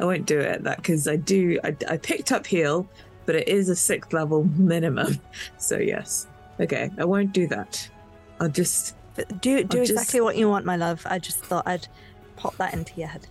I 0.00 0.04
won't 0.04 0.26
do 0.26 0.38
it 0.38 0.62
that 0.64 0.76
because 0.78 1.06
I 1.08 1.16
do. 1.16 1.58
I, 1.64 1.76
I 1.88 1.96
picked 1.96 2.32
up 2.32 2.46
heal, 2.46 2.88
but 3.26 3.34
it 3.34 3.48
is 3.48 3.68
a 3.68 3.76
sixth 3.76 4.12
level 4.12 4.44
minimum. 4.56 5.18
So 5.58 5.78
yes, 5.78 6.26
okay, 6.60 6.90
I 6.98 7.04
won't 7.04 7.32
do 7.32 7.46
that. 7.48 7.88
I'll 8.40 8.48
just 8.48 8.96
Do 9.40 9.62
do 9.64 9.78
I'll 9.78 9.84
just- 9.84 9.90
exactly 9.92 10.20
what 10.20 10.36
you 10.36 10.48
want, 10.48 10.64
my 10.64 10.76
love. 10.76 11.02
I 11.08 11.18
just 11.18 11.38
thought 11.38 11.66
I'd 11.66 11.86
pop 12.36 12.56
that 12.56 12.74
into 12.74 12.92
your 12.96 13.08
head. 13.08 13.26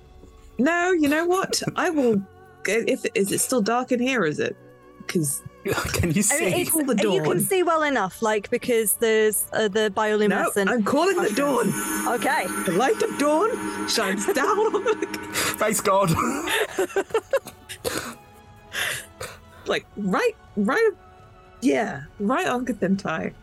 No, 0.57 0.91
you 0.91 1.07
know 1.09 1.25
what? 1.25 1.61
I 1.75 1.89
will. 1.89 2.21
If 2.65 3.05
is 3.15 3.31
it 3.31 3.39
still 3.39 3.61
dark 3.61 3.91
in 3.91 3.99
here? 3.99 4.23
Is 4.25 4.39
it? 4.39 4.55
Because 4.99 5.41
can 5.93 6.11
you 6.11 6.21
see? 6.21 6.35
I 6.47 6.49
mean, 6.51 6.61
it's, 6.61 6.71
Call 6.71 6.85
the 6.85 6.95
you 7.01 7.21
can 7.23 7.39
see 7.39 7.63
well 7.63 7.83
enough, 7.83 8.21
like 8.21 8.49
because 8.51 8.93
there's 8.97 9.47
uh, 9.53 9.67
the 9.67 9.89
No, 9.89 9.95
bioluminescent. 10.01 10.69
I'm 10.69 10.83
calling 10.83 11.17
the 11.17 11.31
dawn. 11.31 11.67
Okay. 12.15 12.45
The 12.65 12.73
light 12.73 13.01
of 13.01 13.17
dawn 13.17 13.49
shines 13.89 14.25
down 14.33 14.57
on 14.59 14.73
the 14.83 15.07
Thanks 15.57 15.81
God. 15.81 16.09
Like 19.65 19.85
right, 19.97 20.35
right. 20.55 20.91
Yeah, 21.61 22.03
right 22.19 22.47
on 22.47 22.65
Kathintai. 22.65 23.33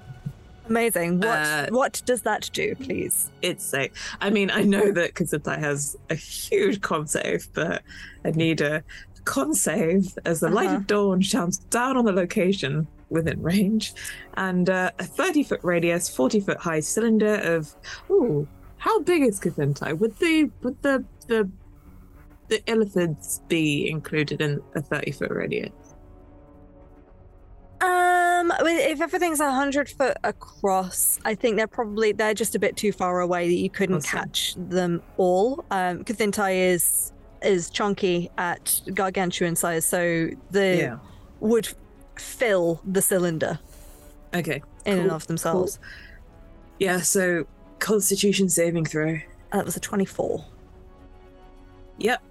Amazing. 0.68 1.20
What 1.20 1.28
Uh, 1.38 1.66
what 1.70 2.02
does 2.04 2.22
that 2.22 2.50
do, 2.52 2.74
please? 2.74 3.30
It's 3.42 3.72
a. 3.72 3.90
I 4.20 4.28
mean, 4.30 4.50
I 4.50 4.62
know 4.62 4.92
that 4.92 5.14
Kathintai 5.14 5.58
has 5.58 5.96
a 6.10 6.14
huge 6.14 6.80
con 6.80 7.06
save, 7.06 7.48
but 7.54 7.82
I 8.24 8.30
need 8.32 8.60
a 8.60 8.82
con 9.24 9.54
save 9.54 10.18
as 10.26 10.40
the 10.40 10.48
light 10.50 10.66
Uh-huh. 10.66 10.76
of 10.76 10.86
dawn 10.86 11.20
shines 11.22 11.58
down 11.58 11.96
on 11.96 12.04
the 12.04 12.12
location 12.12 12.86
within 13.08 13.40
range, 13.40 13.94
and 14.34 14.68
uh, 14.68 14.90
a 14.98 15.04
thirty 15.04 15.42
foot 15.42 15.60
radius, 15.62 16.14
forty 16.14 16.40
foot 16.40 16.58
high 16.58 16.80
cylinder 16.80 17.36
of. 17.36 17.74
Ooh, 18.10 18.46
how 18.76 19.00
big 19.00 19.22
is 19.22 19.40
Kathintai? 19.40 19.96
Would 19.98 20.18
the 20.18 20.50
would 20.62 20.82
the 20.82 21.02
the 21.28 21.48
the 22.48 22.58
illithids 22.66 23.46
be 23.48 23.88
included 23.88 24.40
in 24.42 24.60
a 24.74 24.82
thirty 24.82 25.12
foot 25.12 25.30
radius? 25.30 25.72
Um, 27.80 28.50
I 28.50 28.62
mean, 28.64 28.76
if 28.78 29.00
everything's 29.00 29.38
a 29.40 29.52
hundred 29.52 29.88
foot 29.88 30.16
across, 30.24 31.18
I 31.24 31.34
think 31.34 31.56
they're 31.56 31.66
probably 31.68 32.12
they're 32.12 32.34
just 32.34 32.54
a 32.54 32.58
bit 32.58 32.76
too 32.76 32.90
far 32.92 33.20
away 33.20 33.46
that 33.48 33.54
you 33.54 33.70
couldn't 33.70 33.96
Awesome. 33.96 34.18
catch 34.18 34.54
them 34.56 35.02
all. 35.16 35.64
Um, 35.70 36.02
Kathintai 36.04 36.72
is 36.72 37.12
is 37.42 37.70
chunky 37.70 38.30
at 38.36 38.80
gargantuan 38.94 39.54
size, 39.54 39.84
so 39.84 40.28
the 40.50 40.76
Yeah. 40.76 40.98
would 41.38 41.68
fill 42.16 42.80
the 42.84 43.00
cylinder 43.00 43.60
Okay. 44.34 44.60
in 44.84 44.98
and 44.98 45.10
of 45.12 45.28
themselves. 45.28 45.76
cool. 45.76 45.86
Yeah. 46.80 47.00
So 47.00 47.46
Constitution 47.78 48.48
saving 48.48 48.86
throw. 48.86 49.18
That 49.52 49.64
was 49.64 49.76
a 49.76 49.80
twenty-four. 49.80 50.44
Yep. 51.98 52.22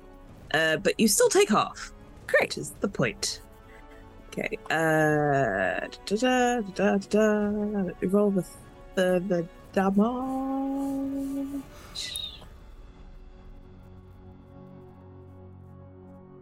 Uh, 0.53 0.77
but 0.77 0.99
you 0.99 1.07
still 1.07 1.29
take 1.29 1.49
half. 1.49 1.93
Great. 2.27 2.57
Is 2.57 2.71
the 2.81 2.89
point. 2.89 3.41
Okay. 4.37 4.57
Uh, 4.69 5.87
da, 6.05 6.15
da, 6.15 6.61
da, 6.75 6.97
da, 6.97 6.97
da, 7.09 7.91
roll 8.03 8.29
the 8.29 8.45
the, 8.93 9.23
the 9.27 9.47
damage. 9.73 11.63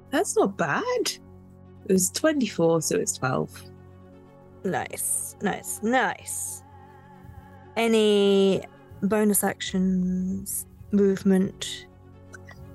That's 0.09 0.35
not 0.35 0.57
bad. 0.57 0.83
It 1.87 1.93
was 1.93 2.09
24, 2.11 2.81
so 2.81 2.97
it's 2.97 3.17
12. 3.17 3.63
Nice, 4.63 5.35
nice, 5.41 5.79
nice. 5.83 6.63
Any 7.77 8.63
bonus 9.03 9.43
actions, 9.43 10.65
movement? 10.91 11.85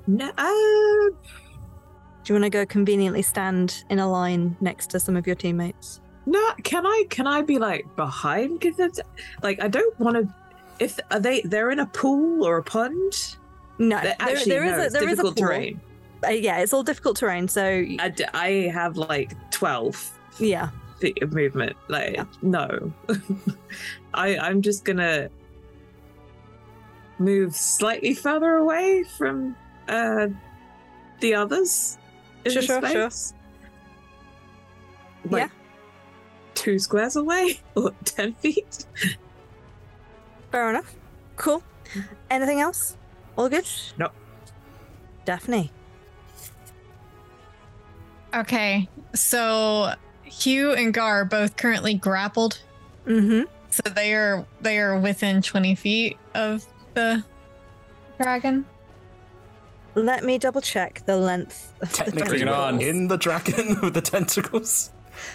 No, 0.07 0.31
uh, 0.39 1.11
Do 2.31 2.35
you 2.35 2.41
want 2.41 2.53
to 2.53 2.59
go 2.61 2.65
conveniently 2.65 3.23
stand 3.23 3.83
in 3.91 3.99
a 3.99 4.09
line 4.09 4.57
next 4.61 4.91
to 4.91 5.01
some 5.01 5.17
of 5.17 5.27
your 5.27 5.35
teammates? 5.35 6.01
No, 6.27 6.53
can 6.63 6.87
I 6.87 7.05
can 7.11 7.27
I 7.27 7.43
be 7.43 7.59
like 7.59 7.85
behind? 7.97 8.61
Because 8.61 9.01
like 9.43 9.61
I 9.61 9.67
don't 9.67 9.99
want 9.99 10.17
to. 10.17 10.33
If 10.79 11.01
are 11.11 11.19
they 11.19 11.41
they're 11.41 11.73
in 11.73 11.81
a 11.81 11.87
pool 11.87 12.47
or 12.47 12.59
a 12.59 12.63
pond? 12.63 13.37
No, 13.79 14.01
there- 14.01 14.15
actually, 14.21 14.49
there 14.53 14.65
is 14.65 14.77
no, 14.77 14.79
a 14.79 14.85
it's 14.85 14.93
there 14.93 15.03
is 15.09 15.19
a 15.19 15.23
difficult 15.23 15.37
pool. 15.39 15.47
terrain. 15.49 15.81
Uh, 16.25 16.29
yeah, 16.29 16.59
it's 16.61 16.73
all 16.73 16.85
difficult 16.85 17.17
terrain. 17.17 17.49
So 17.49 17.65
I, 17.99 18.09
d- 18.11 18.25
I 18.33 18.49
have 18.73 18.97
like 18.97 19.33
twelve 19.51 20.17
yeah, 20.39 20.69
feet 21.01 21.21
of 21.25 21.33
movement. 21.33 21.77
Like 21.89 22.21
no, 22.43 22.93
I 24.15 24.39
I'm 24.39 24.63
just 24.63 24.85
gonna 24.85 25.31
move 27.19 27.57
slightly 27.57 28.15
further 28.15 28.55
away 28.55 29.03
from 29.19 29.57
uh 29.89 30.29
the 31.19 31.35
others. 31.35 31.97
In 32.45 32.53
Sure, 32.53 32.63
sure, 32.63 32.89
sure. 32.89 33.11
Like 35.31 35.43
Yeah. 35.43 35.49
two 36.55 36.79
squares 36.79 37.17
away 37.17 37.61
or 37.75 37.93
ten 38.05 38.35
feet. 38.35 38.87
fair 40.51 40.71
enough. 40.71 40.95
Cool. 41.37 41.63
Anything 42.31 42.61
else? 42.61 42.97
All 43.37 43.49
good? 43.49 43.67
No. 43.99 44.11
Daphne. 45.25 45.71
Okay, 48.35 48.89
so 49.15 49.93
Hugh 50.23 50.73
and 50.73 50.95
Gar 50.95 51.23
are 51.23 51.25
both 51.25 51.57
currently 51.57 51.95
grappled, 51.95 52.61
Mm-hmm. 53.07 53.43
so 53.71 53.83
they 53.95 54.15
are 54.15 54.47
they 54.61 54.79
are 54.79 54.99
within 55.01 55.43
twenty 55.43 55.75
feet 55.75 56.17
of 56.35 56.65
the 56.95 57.25
dragon. 58.21 58.65
Let 60.05 60.25
me 60.25 60.39
double 60.39 60.61
check 60.61 61.03
the 61.07 61.17
length 61.17 61.73
of 61.83 61.91
the 61.91 61.97
Technically, 62.05 62.39
Bring 62.39 62.49
on. 62.49 62.81
in 62.81 63.09
the 63.09 63.17
dragon 63.17 63.79
with 63.83 63.95
the 63.95 64.01
tentacles. 64.01 64.91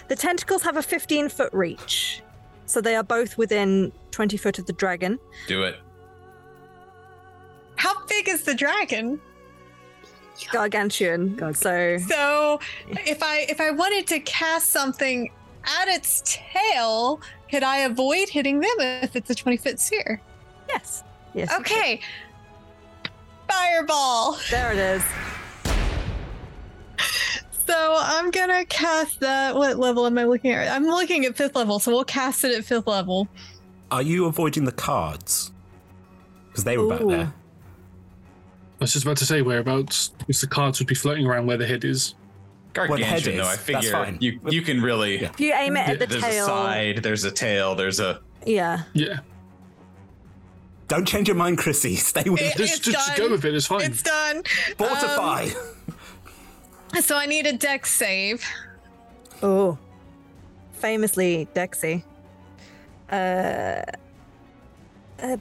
The 0.08 0.16
tentacles 0.16 0.64
have 0.64 0.77
a 0.77 0.82
15 0.82 1.30
foot 1.30 1.53
reach. 1.53 2.22
So 2.66 2.82
they 2.82 2.95
are 2.95 3.03
both 3.03 3.38
within 3.38 3.92
20 4.11 4.38
foot 4.38 4.58
of 4.58 4.66
the 4.66 4.74
dragon. 4.74 5.19
Do 5.48 5.61
it. 5.64 5.76
How 7.76 8.06
big 8.08 8.27
is 8.27 8.44
the 8.44 8.56
dragon? 8.56 9.19
Gargantuan. 10.52 11.38
So 11.56 11.98
So 12.00 12.60
if 12.90 13.22
I 13.24 13.45
if 13.50 13.61
I 13.61 13.72
wanted 13.72 14.08
to 14.08 14.19
cast 14.22 14.69
something 14.72 15.32
at 15.64 15.88
its 15.88 16.22
tail, 16.26 17.22
could 17.50 17.64
I 17.64 17.77
avoid 17.80 18.30
hitting 18.30 18.60
them 18.60 18.76
if 18.80 19.16
it's 19.16 19.30
a 19.30 19.35
twenty 19.35 19.58
foot 19.58 19.80
sphere? 19.80 20.22
yes. 20.68 21.03
Yes. 21.34 21.52
you 21.52 21.58
Okay. 21.60 22.00
Fireball. 23.50 24.38
There 24.50 24.72
it 24.72 24.78
is. 24.78 25.04
So 27.68 27.96
I'm 27.98 28.30
gonna 28.30 28.64
cast 28.66 29.20
that. 29.22 29.56
What 29.56 29.78
level 29.78 30.06
am 30.06 30.18
I 30.18 30.24
looking 30.26 30.52
at? 30.52 30.68
I'm 30.72 30.86
looking 30.86 31.26
at 31.26 31.36
fifth 31.36 31.56
level, 31.56 31.80
so 31.80 31.92
we'll 31.92 32.04
cast 32.06 32.44
it 32.44 32.56
at 32.56 32.64
fifth 32.64 32.86
level. 32.88 33.28
Are 33.90 34.04
you 34.04 34.26
avoiding 34.26 34.66
the 34.66 34.72
cards? 34.72 35.52
Because 36.50 36.64
they 36.64 36.78
were 36.78 36.88
back 36.88 37.08
there. 37.08 37.34
I 38.80 38.84
was 38.84 38.94
just 38.94 39.06
about 39.06 39.18
to 39.18 39.26
say 39.26 39.42
whereabouts, 39.42 40.10
because 40.20 40.42
the 40.42 40.48
cards 40.48 40.80
would 40.80 40.88
be 40.88 40.96
floating 40.96 41.26
around 41.26 41.48
where 41.48 41.58
the 41.58 41.66
head 41.66 41.84
is. 41.86 42.14
Where 42.76 42.88
the 42.88 43.06
head 43.06 43.24
Gargantuan, 43.24 43.38
though, 43.38 43.42
is, 43.44 43.48
I 43.48 43.52
that's 43.52 43.64
figure 43.64 43.92
fine. 43.92 44.18
you 44.20 44.40
you 44.50 44.62
can 44.62 44.82
really. 44.82 45.22
Yeah. 45.22 45.30
If 45.30 45.40
you 45.40 45.54
aim 45.54 45.78
it 45.78 45.90
at 45.90 46.00
the 46.00 46.06
there's 46.08 46.22
tail. 46.24 46.46
a 46.46 46.48
side, 46.48 46.98
there's 47.04 47.24
a 47.24 47.32
tail, 47.32 47.74
there's 47.74 48.00
a. 48.00 48.22
Yeah. 48.46 48.84
Yeah, 48.94 49.20
Don't 50.88 51.06
change 51.08 51.28
your 51.28 51.36
mind, 51.38 51.58
Chrissy. 51.58 51.96
Stay 52.12 52.30
with 52.30 52.42
It- 52.42 52.54
it. 52.54 52.58
just, 52.58 52.76
it's 52.78 52.86
just 52.88 53.08
done. 53.18 53.28
go 53.28 53.32
with 53.32 53.46
it. 53.46 53.56
It's 53.56 53.68
fine. 53.68 53.82
It's 53.82 54.04
done. 54.04 54.44
Fortify. 54.78 55.50
Um, 56.96 57.02
so 57.02 57.18
I 57.18 57.26
need 57.26 57.46
a 57.48 57.54
dex 57.54 57.94
save. 57.94 58.46
Oh. 59.42 59.78
Famously 60.74 61.48
Dexy. 61.56 62.04
Uh. 63.12 63.82
uh. 65.22 65.38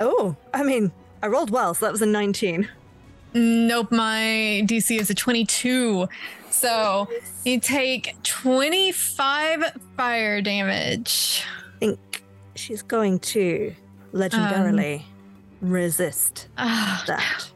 Oh, 0.00 0.36
I 0.52 0.62
mean, 0.62 0.90
I 1.22 1.28
rolled 1.28 1.50
well, 1.50 1.74
so 1.74 1.86
that 1.86 1.92
was 1.92 2.02
a 2.02 2.06
19. 2.06 2.68
Nope, 3.34 3.92
my 3.92 4.62
DC 4.66 4.98
is 5.00 5.08
a 5.10 5.14
22. 5.14 6.08
So 6.52 7.08
you 7.44 7.58
take 7.60 8.14
25 8.22 9.64
fire 9.96 10.42
damage. 10.42 11.42
I 11.74 11.78
think 11.78 12.22
she's 12.54 12.82
going 12.82 13.18
to 13.20 13.74
legendarily 14.12 15.02
resist 15.60 16.48
Ah, 16.58 17.02
that. 17.06 17.50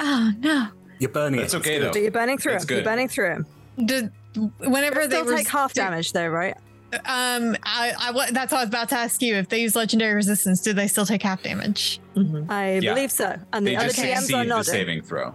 oh 0.00 0.32
no. 0.38 0.68
You're 0.98 1.10
burning 1.10 1.40
That's 1.40 1.54
it. 1.54 1.58
okay 1.58 1.78
though. 1.78 1.92
So 1.92 1.98
you're 1.98 2.10
burning 2.10 2.38
through 2.38 2.52
That's 2.52 2.68
him. 2.68 2.74
You're 2.76 2.84
burning 2.84 3.08
through 3.08 3.30
him. 3.30 3.46
Did, 3.84 4.10
whenever 4.58 5.00
They 5.02 5.06
they 5.08 5.16
still 5.16 5.24
take 5.26 5.36
res- 5.38 5.48
half 5.48 5.72
damage, 5.74 6.12
though, 6.12 6.28
right? 6.28 6.56
Um, 7.04 7.56
I, 7.64 7.92
I, 7.98 8.10
wa- 8.12 8.26
that's 8.32 8.52
what 8.52 8.58
I 8.58 8.62
was 8.62 8.68
about 8.68 8.88
to 8.90 8.94
ask 8.96 9.20
you. 9.20 9.34
If 9.34 9.48
they 9.48 9.60
use 9.60 9.76
legendary 9.76 10.14
resistance, 10.14 10.60
do 10.62 10.72
they 10.72 10.86
still 10.88 11.04
take 11.04 11.22
half 11.22 11.42
damage? 11.42 12.00
Mhm. 12.14 12.50
I 12.50 12.78
Yeah. 12.78 12.94
believe 12.94 13.10
so. 13.12 13.36
And 13.52 13.66
They 13.66 13.72
the 13.72 13.76
other 13.78 13.86
just 13.88 13.98
TMs 13.98 14.16
are 14.16 14.20
succeed 14.20 14.50
the 14.50 14.62
saving 14.62 15.02
throw, 15.02 15.34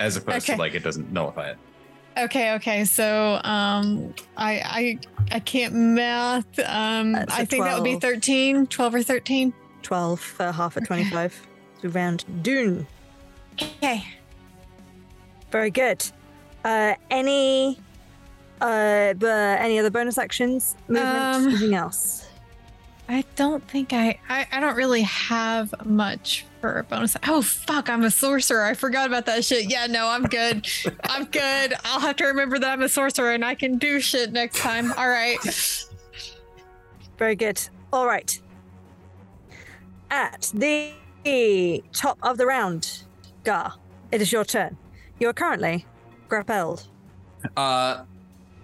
as 0.00 0.16
opposed 0.16 0.44
Okay. 0.44 0.54
to 0.54 0.58
like 0.58 0.74
it 0.74 0.82
doesn't 0.82 1.10
nullify 1.12 1.50
it. 1.50 1.58
Okay, 2.18 2.54
okay. 2.54 2.84
So 2.84 3.40
um 3.44 4.14
I 4.36 4.60
I 4.64 4.98
I 5.32 5.40
can't 5.40 5.74
math. 5.74 6.58
Um 6.60 7.12
That's 7.12 7.32
I 7.32 7.44
think 7.44 7.64
that 7.64 7.76
would 7.76 7.84
be 7.84 7.98
12. 7.98 8.02
13, 8.02 8.66
12 8.66 8.94
or 8.94 9.02
13. 9.02 9.52
12 9.82 10.20
for 10.20 10.52
half 10.52 10.76
at 10.76 10.86
25. 10.86 11.46
So 11.82 11.88
round 11.88 12.24
Dune. 12.42 12.86
Okay. 13.54 14.04
Very 15.50 15.70
good. 15.70 16.04
Uh, 16.64 16.94
any 17.10 17.78
uh, 18.60 19.14
any 19.24 19.78
other 19.78 19.90
bonus 19.90 20.18
actions? 20.18 20.76
Movement? 20.88 21.16
Um, 21.16 21.48
anything 21.48 21.74
else? 21.74 22.27
I 23.08 23.24
don't 23.36 23.66
think 23.68 23.92
I, 23.92 24.20
I 24.28 24.46
I 24.52 24.60
don't 24.60 24.76
really 24.76 25.02
have 25.02 25.74
much 25.86 26.44
for 26.60 26.80
a 26.80 26.84
bonus. 26.84 27.16
Oh 27.26 27.40
fuck, 27.40 27.88
I'm 27.88 28.04
a 28.04 28.10
sorcerer. 28.10 28.64
I 28.64 28.74
forgot 28.74 29.06
about 29.06 29.24
that 29.26 29.44
shit. 29.44 29.70
Yeah, 29.70 29.86
no, 29.86 30.08
I'm 30.08 30.24
good. 30.24 30.66
I'm 31.04 31.24
good. 31.24 31.74
I'll 31.84 32.00
have 32.00 32.16
to 32.16 32.26
remember 32.26 32.58
that 32.58 32.70
I'm 32.70 32.82
a 32.82 32.88
sorcerer 32.88 33.32
and 33.32 33.44
I 33.44 33.54
can 33.54 33.78
do 33.78 33.98
shit 34.00 34.32
next 34.32 34.58
time. 34.58 34.92
All 34.92 35.08
right. 35.08 35.38
Very 37.16 37.34
good. 37.34 37.60
All 37.92 38.06
right. 38.06 38.38
At 40.10 40.52
the 40.54 40.92
top 41.92 42.18
of 42.22 42.36
the 42.36 42.46
round, 42.46 43.04
Gar, 43.44 43.74
it 44.12 44.20
is 44.20 44.30
your 44.32 44.44
turn. 44.44 44.76
You 45.18 45.28
are 45.28 45.32
currently 45.32 45.86
grappled. 46.28 46.86
Uh, 47.56 48.04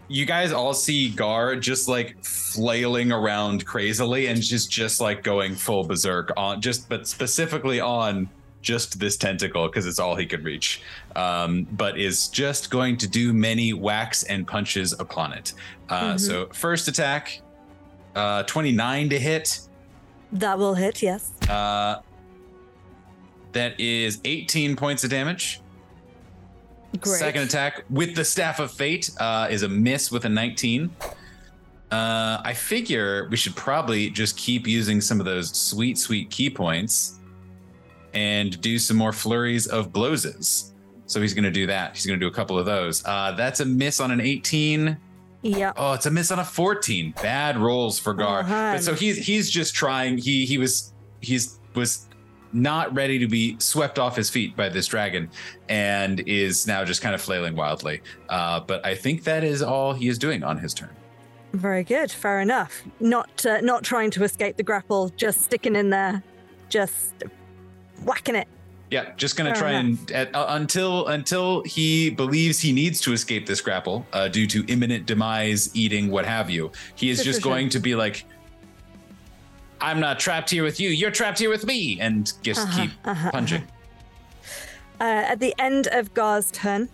you 0.09 0.27
guys 0.27 0.53
all 0.53 0.75
see 0.75 1.09
Gar 1.09 1.57
just 1.57 1.89
like 1.89 2.23
flailing 2.25 3.11
around 3.13 3.65
crazily 3.65 4.27
and 4.27 4.41
just 4.43 4.71
just 4.71 5.01
like 5.01 5.23
going 5.23 5.55
full 5.55 5.85
berserk 5.85 6.31
on 6.37 6.61
just 6.61 6.89
but 6.89 7.07
specifically 7.07 7.81
on 7.81 8.29
just 8.61 8.99
this 8.99 9.17
tentacle 9.17 9.67
because 9.67 9.87
it's 9.87 9.99
all 9.99 10.17
he 10.17 10.25
can 10.27 10.43
reach. 10.43 10.81
Um, 11.17 11.67
but 11.73 11.99
is 11.99 12.29
just 12.29 12.71
going 12.71 12.97
to 12.99 13.07
do 13.09 13.33
many 13.33 13.73
whacks 13.75 14.23
and 14.25 14.47
punches 14.47 14.93
upon 14.99 15.33
it. 15.35 15.53
Uh, 15.89 16.15
Mhm. 16.15 16.21
So 16.21 16.47
first 16.53 16.89
attack, 16.89 17.41
uh, 18.15 18.43
29 18.45 19.11
to 19.11 19.19
hit. 19.19 19.61
That 20.33 20.59
will 20.59 20.75
hit, 20.75 21.03
yes. 21.03 21.31
Uh, 21.49 21.97
that 23.53 23.79
is 23.79 24.21
18 24.25 24.77
points 24.77 25.05
of 25.05 25.11
damage. 25.11 25.61
Great. 27.01 27.19
Second 27.19 27.43
attack 27.43 27.85
with 27.91 28.15
the 28.15 28.25
Staff 28.25 28.61
of 28.61 28.71
Fate 28.71 29.11
uh, 29.19 29.49
is 29.51 29.63
a 29.63 29.69
miss 29.69 30.11
with 30.11 30.25
a 30.25 30.29
19. 30.29 30.91
Uh, 31.91 32.41
I 32.45 32.55
figure 32.55 33.29
we 33.31 33.37
should 33.37 33.55
probably 33.57 34.11
just 34.11 34.37
keep 34.37 34.67
using 34.67 35.01
some 35.01 35.21
of 35.21 35.27
those 35.27 35.55
sweet, 35.57 35.99
sweet 35.99 36.31
ki 36.31 36.51
points 36.51 37.21
and 38.15 38.61
do 38.61 38.79
some 38.79 38.97
more 38.97 39.13
flurries 39.13 39.67
of 39.67 39.93
blowses. 39.93 40.73
So 41.07 41.21
he's 41.21 41.35
going 41.35 41.45
to 41.45 41.51
do 41.51 41.67
that. 41.67 41.95
He's 41.95 42.07
going 42.07 42.19
to 42.19 42.25
do 42.25 42.29
a 42.31 42.35
couple 42.35 42.59
of 42.59 42.67
those. 42.67 43.05
Uh, 43.05 43.33
that's 43.33 43.61
a 43.61 43.65
miss 43.65 44.01
on 44.01 44.11
an 44.11 44.21
18. 44.21 44.97
Yeah. 45.43 45.73
Oh, 45.77 45.93
it's 45.93 46.07
a 46.07 46.11
miss 46.11 46.31
on 46.31 46.39
a 46.39 46.45
14. 46.45 47.15
Bad 47.21 47.59
rolls 47.59 47.99
for 47.99 48.15
Gar. 48.15 48.41
Uh-huh. 48.41 48.73
But 48.75 48.83
so 48.83 48.95
he's 48.95 49.19
he's 49.19 49.51
just 49.51 49.75
trying. 49.75 50.17
He 50.17 50.47
he 50.47 50.57
was 50.57 50.95
he's 51.21 51.61
was 51.75 52.07
not 52.55 52.95
ready 52.95 53.19
to 53.19 53.27
be 53.27 53.57
swept 53.59 53.99
off 53.99 54.17
his 54.17 54.31
feet 54.31 54.57
by 54.57 54.69
this 54.69 54.87
dragon, 54.87 55.29
and 55.69 56.21
is 56.21 56.67
now 56.67 56.85
just 56.85 57.03
kind 57.03 57.15
of 57.15 57.21
flailing 57.21 57.57
wildly. 57.57 58.01
Uh, 58.29 58.61
but 58.61 58.85
I 58.87 58.95
think 58.95 59.25
that 59.25 59.45
is 59.45 59.63
all 59.63 59.93
he 59.93 60.09
is 60.09 60.19
doing 60.19 60.43
on 60.43 60.59
his 60.59 60.73
turn. 60.73 60.91
Very 61.53 61.85
good. 61.85 62.11
Fair 62.11 62.41
enough. 62.41 62.83
Not 63.01 63.45
uh, 63.47 63.61
not 63.61 63.85
trying 63.85 64.11
to 64.13 64.25
escape 64.25 64.57
the 64.57 64.63
grapple, 64.63 65.11
just 65.11 65.43
sticking 65.43 65.77
in 65.77 65.91
there, 65.91 66.23
just 66.69 67.13
whacking 68.05 68.35
it. 68.35 68.49
Yeah, 68.91 69.13
just 69.17 69.37
gonna 69.37 69.51
Fair 69.51 69.61
try 69.61 69.73
and 69.73 70.11
at, 70.13 70.35
uh, 70.35 70.47
until 70.51 71.07
until 71.09 71.63
he 71.63 72.11
believes 72.11 72.61
he 72.61 72.73
needs 72.73 73.01
to 73.03 73.13
escape 73.13 73.47
this 73.47 73.61
grapple 73.61 74.07
uh, 74.13 74.29
due 74.29 74.47
to 74.49 74.65
imminent 74.69 75.07
demise, 75.07 75.75
eating, 75.75 76.11
what 76.11 76.25
have 76.25 76.51
you. 76.51 76.71
He 76.95 77.11
is 77.11 77.25
just 77.25 77.43
going 77.43 77.69
to 77.71 77.81
be 77.81 77.95
like, 77.95 78.25
"I'm 79.81 80.01
not 80.01 80.19
trapped 80.19 80.51
here 80.51 80.63
with 80.65 80.81
you. 80.81 80.91
You're 80.91 81.11
trapped 81.11 81.39
here 81.39 81.51
with 81.51 81.67
me," 81.67 81.99
and 82.01 82.33
just 82.43 82.61
Uh-huh, 82.61 82.81
keep 82.83 82.91
uh-huh, 83.05 83.31
punching. 83.31 83.67
Uh, 85.01 85.05
at 85.27 85.41
the 85.41 85.55
end 85.59 85.89
of 85.89 86.15
Gar's 86.15 86.51
turn, 86.51 86.89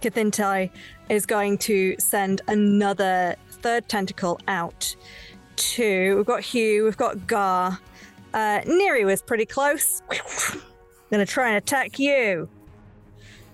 Kathintai 0.00 0.70
is 1.08 1.26
going 1.26 1.58
to 1.58 1.94
send 1.98 2.40
another 2.48 3.36
third 3.50 3.88
tentacle 3.88 4.40
out 4.48 4.94
to. 5.56 6.16
We've 6.16 6.26
got 6.26 6.40
Hugh, 6.40 6.84
we've 6.84 6.96
got 6.96 7.26
Gar. 7.26 7.78
Uh, 8.34 8.60
Neri 8.66 9.04
was 9.04 9.22
pretty 9.22 9.46
close. 9.46 10.02
Gonna 11.10 11.26
try 11.26 11.48
and 11.48 11.56
attack 11.56 11.98
you. 11.98 12.48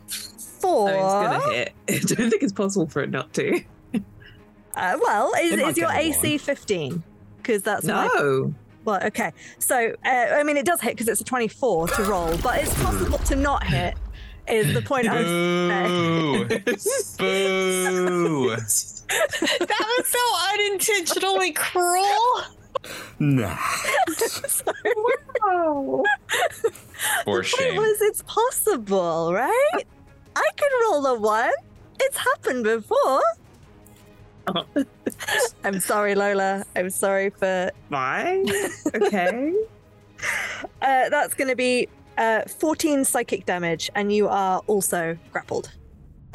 Four. 0.08 0.88
No, 0.90 0.94
it's 0.96 1.44
gonna 1.44 1.54
hit. 1.54 1.72
I 1.88 2.14
don't 2.14 2.30
think 2.30 2.42
it's 2.42 2.52
possible 2.52 2.86
for 2.86 3.02
it 3.02 3.10
not 3.10 3.32
to. 3.34 3.62
Uh, 4.74 4.98
well, 5.02 5.32
is, 5.38 5.52
is 5.52 5.76
your 5.76 5.92
AC 5.92 6.38
15? 6.38 7.02
Because 7.42 7.62
that's 7.62 7.84
my- 7.84 8.06
No. 8.16 8.54
well, 8.84 9.02
okay. 9.04 9.32
So, 9.58 9.94
uh, 10.04 10.08
I 10.08 10.42
mean, 10.44 10.56
it 10.56 10.64
does 10.66 10.80
hit 10.80 10.92
because 10.92 11.08
it's 11.08 11.20
a 11.20 11.24
24 11.24 11.88
to 11.88 12.04
roll, 12.04 12.36
but 12.38 12.58
it's 12.62 12.74
possible 12.82 13.18
to 13.18 13.36
not 13.36 13.64
hit. 13.64 13.94
Is 14.48 14.74
the 14.74 14.82
point 14.82 15.06
I 15.08 15.22
was 15.22 15.26
Boo! 15.28 16.44
Boo! 17.18 18.50
that 18.56 19.94
was 19.98 20.06
so 20.08 20.18
unintentionally 20.52 21.52
cruel. 21.52 22.42
Nah. 23.20 23.56
wow. 25.44 26.02
For 27.24 27.40
It 27.40 27.46
shame. 27.46 27.76
was 27.76 27.98
it's 28.00 28.22
possible, 28.22 29.32
right? 29.32 29.86
I 30.34 30.50
can 30.56 30.70
roll 30.90 31.06
a 31.06 31.18
one. 31.20 31.52
It's 32.00 32.16
happened 32.16 32.64
before. 32.64 33.22
I'm 35.64 35.80
sorry, 35.80 36.14
Lola. 36.14 36.64
I'm 36.76 36.90
sorry 36.90 37.30
for. 37.30 37.70
Fine. 37.90 38.46
Okay. 38.94 39.52
Uh, 40.80 41.08
that's 41.08 41.34
going 41.34 41.48
to 41.48 41.56
be 41.56 41.88
uh, 42.16 42.42
14 42.42 43.04
psychic 43.04 43.44
damage, 43.44 43.90
and 43.96 44.12
you 44.12 44.28
are 44.28 44.60
also 44.68 45.18
grappled. 45.32 45.72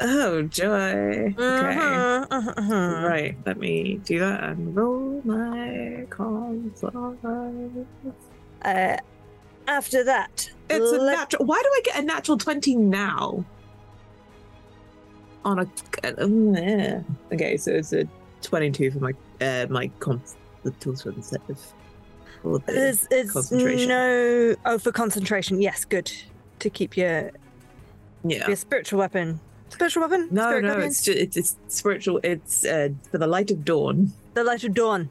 Oh 0.00 0.42
joy. 0.42 0.68
Okay. 0.68 1.34
Mhm, 1.38 2.26
mhm. 2.28 3.02
Right. 3.08 3.34
Let 3.46 3.56
me 3.58 3.98
do 4.04 4.18
that 4.18 4.42
and 4.44 4.76
roll 4.76 5.22
my 5.24 6.06
cons. 6.10 6.84
Uh, 8.62 8.96
after 9.66 10.04
that, 10.04 10.50
It's 10.68 10.92
a 10.92 10.98
natural. 11.06 11.46
Why 11.46 11.60
do 11.62 11.68
I 11.68 11.80
get 11.84 11.98
a 12.02 12.06
natural 12.06 12.36
twenty 12.36 12.76
now? 12.76 13.42
On 15.44 15.58
a 15.60 15.66
uh, 16.04 17.02
okay, 17.32 17.56
so 17.56 17.72
it's 17.72 17.92
a 17.92 18.06
twenty-two 18.42 18.90
for 18.90 18.98
my 18.98 19.12
uh 19.40 19.66
my 19.70 19.88
conf 20.00 20.34
the 20.64 20.70
tools 20.72 21.02
for 21.02 21.12
the 21.12 21.22
set 21.22 21.40
of 21.48 21.58
for 22.42 22.58
the 22.58 22.72
There's, 22.72 23.06
concentration. 23.32 23.88
no. 23.88 24.56
Oh, 24.66 24.78
for 24.78 24.92
concentration. 24.92 25.62
Yes, 25.62 25.84
good. 25.84 26.12
To 26.58 26.70
keep 26.70 26.96
your 26.96 27.30
yeah. 28.24 28.46
your 28.46 28.56
spiritual 28.56 28.98
weapon. 28.98 29.40
Spiritual 29.70 30.02
weapon? 30.02 30.28
No, 30.30 30.48
Spirit 30.48 30.62
no, 30.62 30.68
guardian? 30.68 30.88
it's, 30.90 31.02
ju- 31.02 31.12
it's 31.12 31.36
it's 31.36 31.56
spiritual. 31.68 32.20
It's 32.22 32.64
uh, 32.64 32.88
for 33.10 33.18
the 33.18 33.26
light 33.26 33.50
of 33.50 33.64
dawn. 33.64 34.12
the 34.34 34.42
light 34.44 34.64
of 34.64 34.74
dawn. 34.74 35.08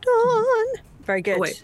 Dawn. 0.00 0.66
Very 1.04 1.22
good. 1.22 1.36
Oh, 1.36 1.40
wait, 1.40 1.62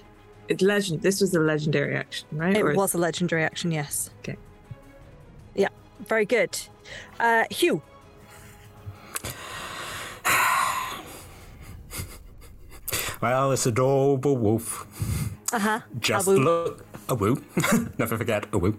it's 0.49 0.62
legend. 0.62 1.02
This 1.02 1.20
was 1.20 1.35
a 1.35 1.41
legendary 1.41 1.97
action, 1.97 2.28
right? 2.33 2.57
It 2.57 2.62
Or 2.62 2.75
was 2.75 2.94
a 2.94 2.99
legendary 2.99 3.43
action. 3.43 3.73
Yes. 3.73 4.10
Okay. 4.20 4.36
Yeah. 5.55 5.68
Very 6.07 6.27
good. 6.27 6.59
Uh, 7.18 7.44
Hugh. 7.51 7.83
Well, 13.20 13.50
this 13.50 13.66
adorable 13.66 14.36
wolf 14.36 14.86
Uh 15.52 15.58
huh. 15.58 15.80
just 15.98 16.28
look 16.28 16.84
a 17.08 17.14
woo. 17.14 17.42
Never 17.98 18.16
forget 18.16 18.47
a 18.52 18.58
woo. 18.58 18.78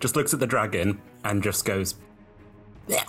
Just 0.00 0.16
looks 0.16 0.32
at 0.34 0.40
the 0.40 0.46
dragon 0.46 1.00
and 1.24 1.42
just 1.42 1.64
goes, 1.64 1.94
"Yeah," 2.88 3.04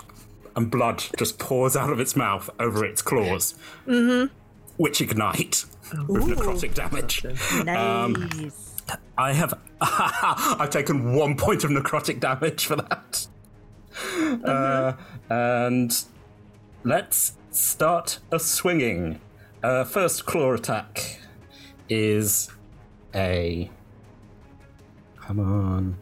and 0.56 0.70
blood 0.70 1.04
just 1.18 1.40
pours 1.40 1.76
out 1.76 1.90
of 1.92 2.00
its 2.00 2.16
mouth 2.16 2.50
over 2.60 2.86
its 2.86 3.02
claws, 3.02 3.56
Mm-hmm. 3.88 4.34
which 4.78 5.02
ignite 5.02 5.66
with 6.08 6.24
necrotic 6.26 6.74
damage. 6.74 7.26
Um, 7.68 8.30
Nice. 8.38 8.76
I 9.18 9.34
have 9.34 9.54
I've 9.82 10.70
taken 10.70 11.14
one 11.14 11.36
point 11.36 11.64
of 11.64 11.72
necrotic 11.72 12.20
damage 12.20 12.66
for 12.66 12.76
that. 12.78 13.28
Uh, 14.46 14.94
and 15.30 16.04
let's 16.84 17.34
start 17.52 18.20
a 18.32 18.40
swinging. 18.40 19.20
Uh, 19.64 19.84
first 19.84 20.26
claw 20.26 20.54
attack 20.54 21.20
is 21.90 22.50
a 23.16 23.70
come 25.18 25.40
on 25.40 25.98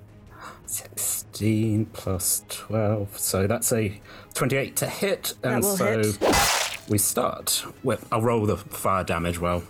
16 0.66 1.86
plus 1.88 2.44
12 2.50 3.18
so 3.18 3.48
that's 3.48 3.72
a 3.72 4.02
28 4.34 4.76
to 4.76 4.88
hit 4.88 5.34
and 5.44 5.64
so 5.64 6.00
hit. 6.00 6.80
we 6.90 6.98
start 6.98 7.64
with 7.84 8.06
i'll 8.12 8.22
roll 8.22 8.46
the 8.46 8.58
fire 8.58 9.04
damage 9.04 9.40
well 9.40 9.64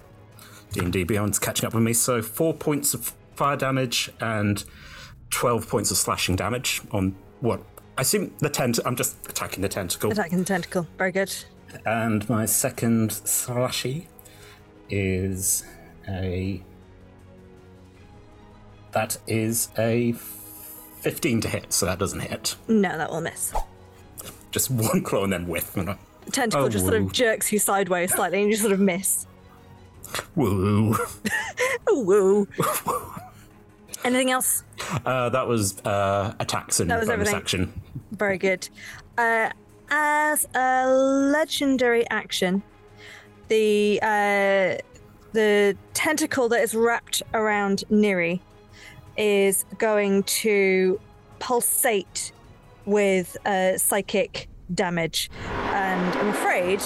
d&d 0.72 1.04
beyond's 1.04 1.38
catching 1.38 1.68
up 1.68 1.74
with 1.74 1.84
me 1.84 1.94
so 1.94 2.22
four 2.22 2.54
points 2.54 2.94
of 2.94 3.14
fire 3.36 3.58
damage 3.58 4.10
and 4.20 4.64
12 5.30 5.68
points 5.68 5.92
of 5.92 5.98
slashing 5.98 6.36
damage 6.36 6.82
on 6.92 7.16
what 7.42 7.62
I 7.98 8.02
assume 8.02 8.34
the 8.40 8.50
tent. 8.50 8.80
I'm 8.86 8.96
just 8.96 9.16
attacking 9.30 9.62
the 9.62 9.70
tentacle. 9.70 10.12
Attacking 10.12 10.40
the 10.40 10.46
tentacle. 10.46 10.86
Very 10.98 11.14
good. 11.14 11.34
And 11.86 12.28
my 12.30 12.46
second 12.46 13.10
slashy 13.12 14.06
is 14.90 15.64
a. 16.08 16.62
That 18.92 19.18
is 19.28 19.70
a 19.78 20.14
15 21.02 21.42
to 21.42 21.48
hit, 21.50 21.74
so 21.74 21.86
that 21.86 22.00
doesn't 22.00 22.22
hit. 22.22 22.56
No, 22.68 22.98
that 22.98 23.10
will 23.12 23.22
miss. 23.22 23.54
Just 24.52 24.72
one 24.72 25.04
claw 25.04 25.24
and 25.26 25.34
then 25.34 25.48
whiff. 25.48 25.76
And 25.76 25.90
I- 25.90 25.98
tentacle 26.32 26.66
Oh, 26.66 26.70
just 26.70 26.86
sort 26.86 27.00
of 27.02 27.12
jerks 27.12 27.52
you 27.52 27.60
sideways 27.60 28.14
slightly 28.14 28.42
and 28.42 28.50
you 28.50 28.56
sort 28.56 28.72
of 28.72 28.80
miss. 28.80 29.28
Woo. 30.36 30.96
Oh, 31.88 32.02
woo. 32.04 32.48
Anything 34.06 34.32
else? 34.32 34.64
Uh, 35.06 35.30
that 35.30 35.48
was 35.48 35.80
uh, 35.86 36.34
attacks 36.40 36.80
and 36.80 36.90
That 36.90 37.00
was 37.00 37.10
bonus 37.10 37.28
everything. 37.30 37.36
action. 37.36 37.82
Very 38.12 38.38
good. 38.38 38.70
Uh, 39.18 39.50
as 39.90 40.48
a 40.56 40.88
legendary 40.88 42.10
action, 42.10 42.64
the 43.48 44.00
uh, 44.02 44.82
the 45.34 45.78
tentacle 45.94 46.50
that 46.50 46.62
is 46.62 46.74
wrapped 46.74 47.22
around 47.34 47.84
Neri 47.90 48.42
is 49.18 49.66
going 49.78 50.24
to 50.24 51.00
pulsate 51.40 52.32
with 52.86 53.38
uh, 53.46 53.78
psychic 53.78 54.48
damage, 54.74 55.30
and 55.50 56.16
I'm 56.16 56.30
afraid 56.30 56.82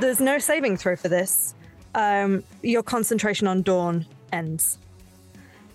there's 0.00 0.20
no 0.20 0.38
saving 0.38 0.76
throw 0.76 0.96
for 0.96 1.08
this. 1.08 1.54
Um, 1.94 2.44
your 2.62 2.82
concentration 2.82 3.46
on 3.48 3.62
Dawn 3.62 4.06
ends, 4.32 4.78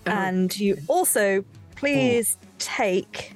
and 0.06 0.58
you 0.58 0.78
also 0.88 1.44
please 1.76 2.38
take 2.58 3.32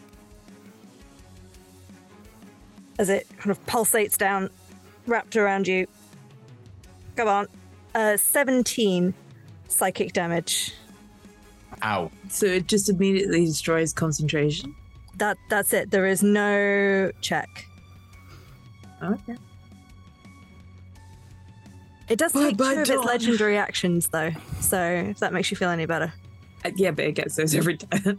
as 3.00 3.08
it 3.08 3.26
kind 3.38 3.50
of 3.50 3.64
pulsates 3.64 4.18
down, 4.18 4.50
wrapped 5.06 5.34
around 5.34 5.66
you. 5.66 5.86
Come 7.16 7.28
on. 7.28 7.48
Uh, 7.94 8.18
17 8.18 9.14
psychic 9.68 10.12
damage. 10.12 10.74
Ow. 11.82 12.10
So 12.28 12.44
it 12.44 12.66
just 12.66 12.90
immediately 12.90 13.46
destroys 13.46 13.94
concentration. 13.94 14.76
That 15.16 15.38
That's 15.48 15.72
it. 15.72 15.90
There 15.90 16.06
is 16.06 16.22
no 16.22 17.10
check. 17.22 17.48
Okay. 19.02 19.36
It 22.10 22.18
does 22.18 22.32
Bye 22.32 22.48
take 22.50 22.56
bye, 22.58 22.74
two 22.74 22.80
of 22.82 22.86
Dawn. 22.88 22.98
its 22.98 23.06
legendary 23.06 23.56
actions, 23.56 24.08
though. 24.08 24.32
So 24.60 24.78
if 25.10 25.20
that 25.20 25.32
makes 25.32 25.50
you 25.50 25.56
feel 25.56 25.70
any 25.70 25.86
better. 25.86 26.12
Uh, 26.66 26.70
yeah, 26.76 26.90
but 26.90 27.06
it 27.06 27.12
gets 27.12 27.36
those 27.36 27.54
every 27.54 27.76
time. 27.78 28.18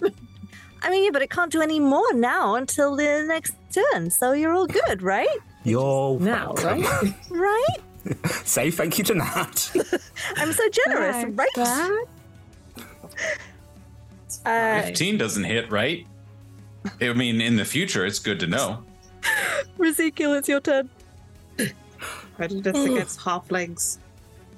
I 0.84 0.90
mean, 0.90 1.06
yeah, 1.06 1.12
but 1.12 1.22
it 1.22 1.30
can't 1.30 1.52
do 1.52 1.62
any 1.62 1.80
more 1.80 2.14
now 2.14 2.56
until 2.56 2.96
the 2.96 3.24
next 3.28 3.56
turn. 3.72 4.10
So 4.10 4.34
you're 4.34 4.54
all 4.54 4.68
good, 4.68 5.02
right? 5.02 5.28
You're 5.64 6.20
now, 6.20 6.54
welcome. 6.54 6.82
right? 6.82 7.14
Right? 7.30 7.78
Say 8.46 8.72
thank 8.72 8.98
you 8.98 9.04
to 9.06 9.14
Nat. 9.16 9.72
I'm 10.38 10.52
so 10.54 10.64
generous, 10.70 11.26
right? 11.36 12.08
Uh, 14.46 14.82
15 14.82 15.18
doesn't 15.18 15.44
hit, 15.44 15.72
right? 15.72 16.08
I 17.00 17.14
mean, 17.14 17.42
in 17.42 17.58
the 17.58 17.66
future, 17.66 18.06
it's 18.06 18.18
good 18.18 18.40
to 18.40 18.48
know. 18.48 18.84
Ezekiel, 19.84 20.34
it's 20.34 20.50
your 20.50 20.62
turn. 20.62 20.90
Prejudice 22.38 22.86
against 22.86 23.20
halflings. 23.20 24.00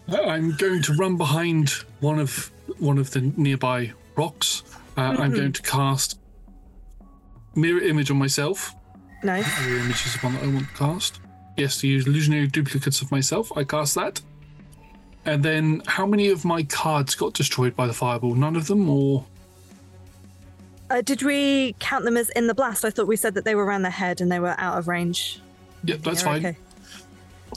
I'm 0.07 0.55
going 0.55 0.81
to 0.83 0.93
run 0.93 1.17
behind 1.17 1.69
one 1.99 2.19
of 2.19 2.49
one 2.79 2.97
of 2.97 3.11
the 3.11 3.21
nearby 3.35 3.91
rocks. 4.15 4.63
Uh, 4.97 5.01
I'm 5.01 5.31
Mhm. 5.31 5.35
going 5.35 5.51
to 5.53 5.61
cast 5.61 6.19
mirror 7.55 7.81
image 7.81 8.11
on 8.11 8.17
myself. 8.17 8.73
Nice. 9.23 9.47
Mirror 9.61 9.79
image 9.79 10.05
is 10.05 10.13
the 10.13 10.19
one 10.19 10.33
that 10.35 10.43
I 10.43 10.47
want 10.47 10.67
to 10.67 10.73
cast. 10.75 11.19
Yes, 11.57 11.77
to 11.81 11.87
use 11.87 12.05
illusionary 12.07 12.47
duplicates 12.47 13.01
of 13.01 13.11
myself. 13.11 13.51
I 13.55 13.63
cast 13.63 13.95
that. 13.95 14.21
And 15.25 15.43
then, 15.43 15.81
how 15.87 16.05
many 16.05 16.27
of 16.29 16.43
my 16.43 16.63
cards 16.63 17.15
got 17.15 17.33
destroyed 17.33 17.75
by 17.75 17.87
the 17.87 17.93
fireball? 17.93 18.35
None 18.35 18.55
of 18.55 18.67
them, 18.67 18.89
or 18.89 19.25
Uh, 20.89 21.01
did 21.01 21.23
we 21.23 21.75
count 21.79 22.03
them 22.05 22.17
as 22.17 22.29
in 22.31 22.45
the 22.47 22.53
blast? 22.53 22.83
I 22.85 22.89
thought 22.91 23.07
we 23.07 23.15
said 23.15 23.33
that 23.35 23.45
they 23.45 23.55
were 23.55 23.65
around 23.65 23.81
the 23.83 23.89
head 23.89 24.19
and 24.21 24.31
they 24.31 24.39
were 24.39 24.53
out 24.59 24.77
of 24.77 24.87
range. 24.87 25.39
yeah, 25.85 25.95
that's 25.95 26.21
You're 26.21 26.31
fine. 26.33 26.45
okay. 26.45 26.57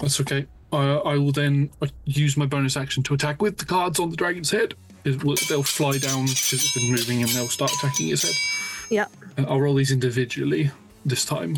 That's 0.00 0.20
okay. 0.20 0.47
Uh, 0.73 0.98
I 1.00 1.16
will 1.16 1.32
then 1.32 1.70
uh, 1.82 1.86
use 2.05 2.36
my 2.36 2.47
bonus 2.47 2.76
action 2.76 3.02
to 3.05 3.15
attack 3.15 3.40
with 3.42 3.58
the 3.58 3.65
cards 3.65 3.98
on 4.00 4.10
the 4.10 4.16
dragon's 4.16 4.50
head. 4.50 4.74
It 5.06 5.22
will, 5.22 5.36
they'll 5.48 5.62
fly 5.62 5.98
down 5.98 6.22
because 6.26 6.52
it's 6.52 6.74
been 6.74 6.90
moving, 6.90 7.22
and 7.22 7.30
they'll 7.30 7.46
start 7.46 7.72
attacking 7.72 8.08
its 8.08 8.22
head. 8.24 8.34
Yep. 8.90 9.12
Uh, 9.38 9.44
I'll 9.48 9.60
roll 9.60 9.74
these 9.74 9.92
individually 9.92 10.70
this 11.04 11.24
time, 11.24 11.56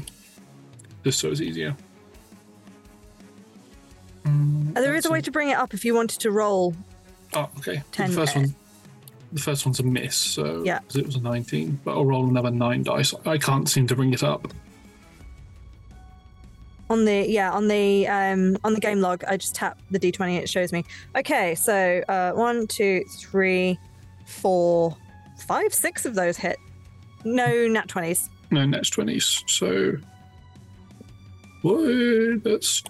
just 1.03 1.19
so 1.19 1.31
it's 1.31 1.41
easier. 1.41 1.75
Mm, 4.25 4.75
there 4.75 4.95
is 4.95 5.07
a 5.07 5.11
way 5.11 5.23
to 5.23 5.31
bring 5.31 5.49
it 5.49 5.57
up 5.57 5.73
if 5.73 5.85
you 5.85 5.95
wanted 5.95 6.21
to 6.21 6.31
roll. 6.31 6.75
Oh, 7.33 7.49
okay. 7.59 7.83
Ten, 7.91 8.11
the 8.11 8.17
first 8.17 8.37
one, 8.37 8.55
the 9.33 9.41
first 9.41 9.65
one's 9.65 9.81
a 9.81 9.83
miss. 9.83 10.15
So 10.17 10.63
Yeah. 10.65 10.81
it 10.95 11.07
was 11.07 11.17
a 11.17 11.21
nineteen, 11.21 11.81
but 11.85 11.93
I'll 11.93 12.05
roll 12.05 12.29
another 12.29 12.51
nine 12.51 12.83
dice. 12.83 13.15
I 13.25 13.39
can't 13.39 13.69
seem 13.69 13.87
to 13.87 13.97
bring 13.97 14.13
it 14.13 14.23
up. 14.23 14.53
On 16.91 17.05
the 17.05 17.27
yeah, 17.29 17.53
on 17.53 17.69
the 17.69 18.07
um 18.09 18.57
on 18.65 18.73
the 18.73 18.81
game 18.81 19.01
log, 19.01 19.23
I 19.25 19.37
just 19.37 19.55
tap 19.55 19.79
the 19.91 19.99
d20 19.99 20.39
it 20.39 20.49
shows 20.49 20.73
me. 20.73 20.85
Okay, 21.17 21.55
so 21.55 22.03
uh 22.09 22.33
one, 22.33 22.67
two, 22.67 23.05
three, 23.19 23.79
four, 24.27 24.97
five, 25.39 25.75
six 25.75 26.07
of 26.07 26.15
those 26.15 26.37
hit. 26.37 26.59
No 27.25 27.69
nat 27.69 27.89
twenties. 27.89 28.31
No, 28.51 28.65
nat 28.65 28.91
twenties. 28.91 29.45
So, 29.47 29.97
what? 31.63 32.43
That's. 32.45 32.83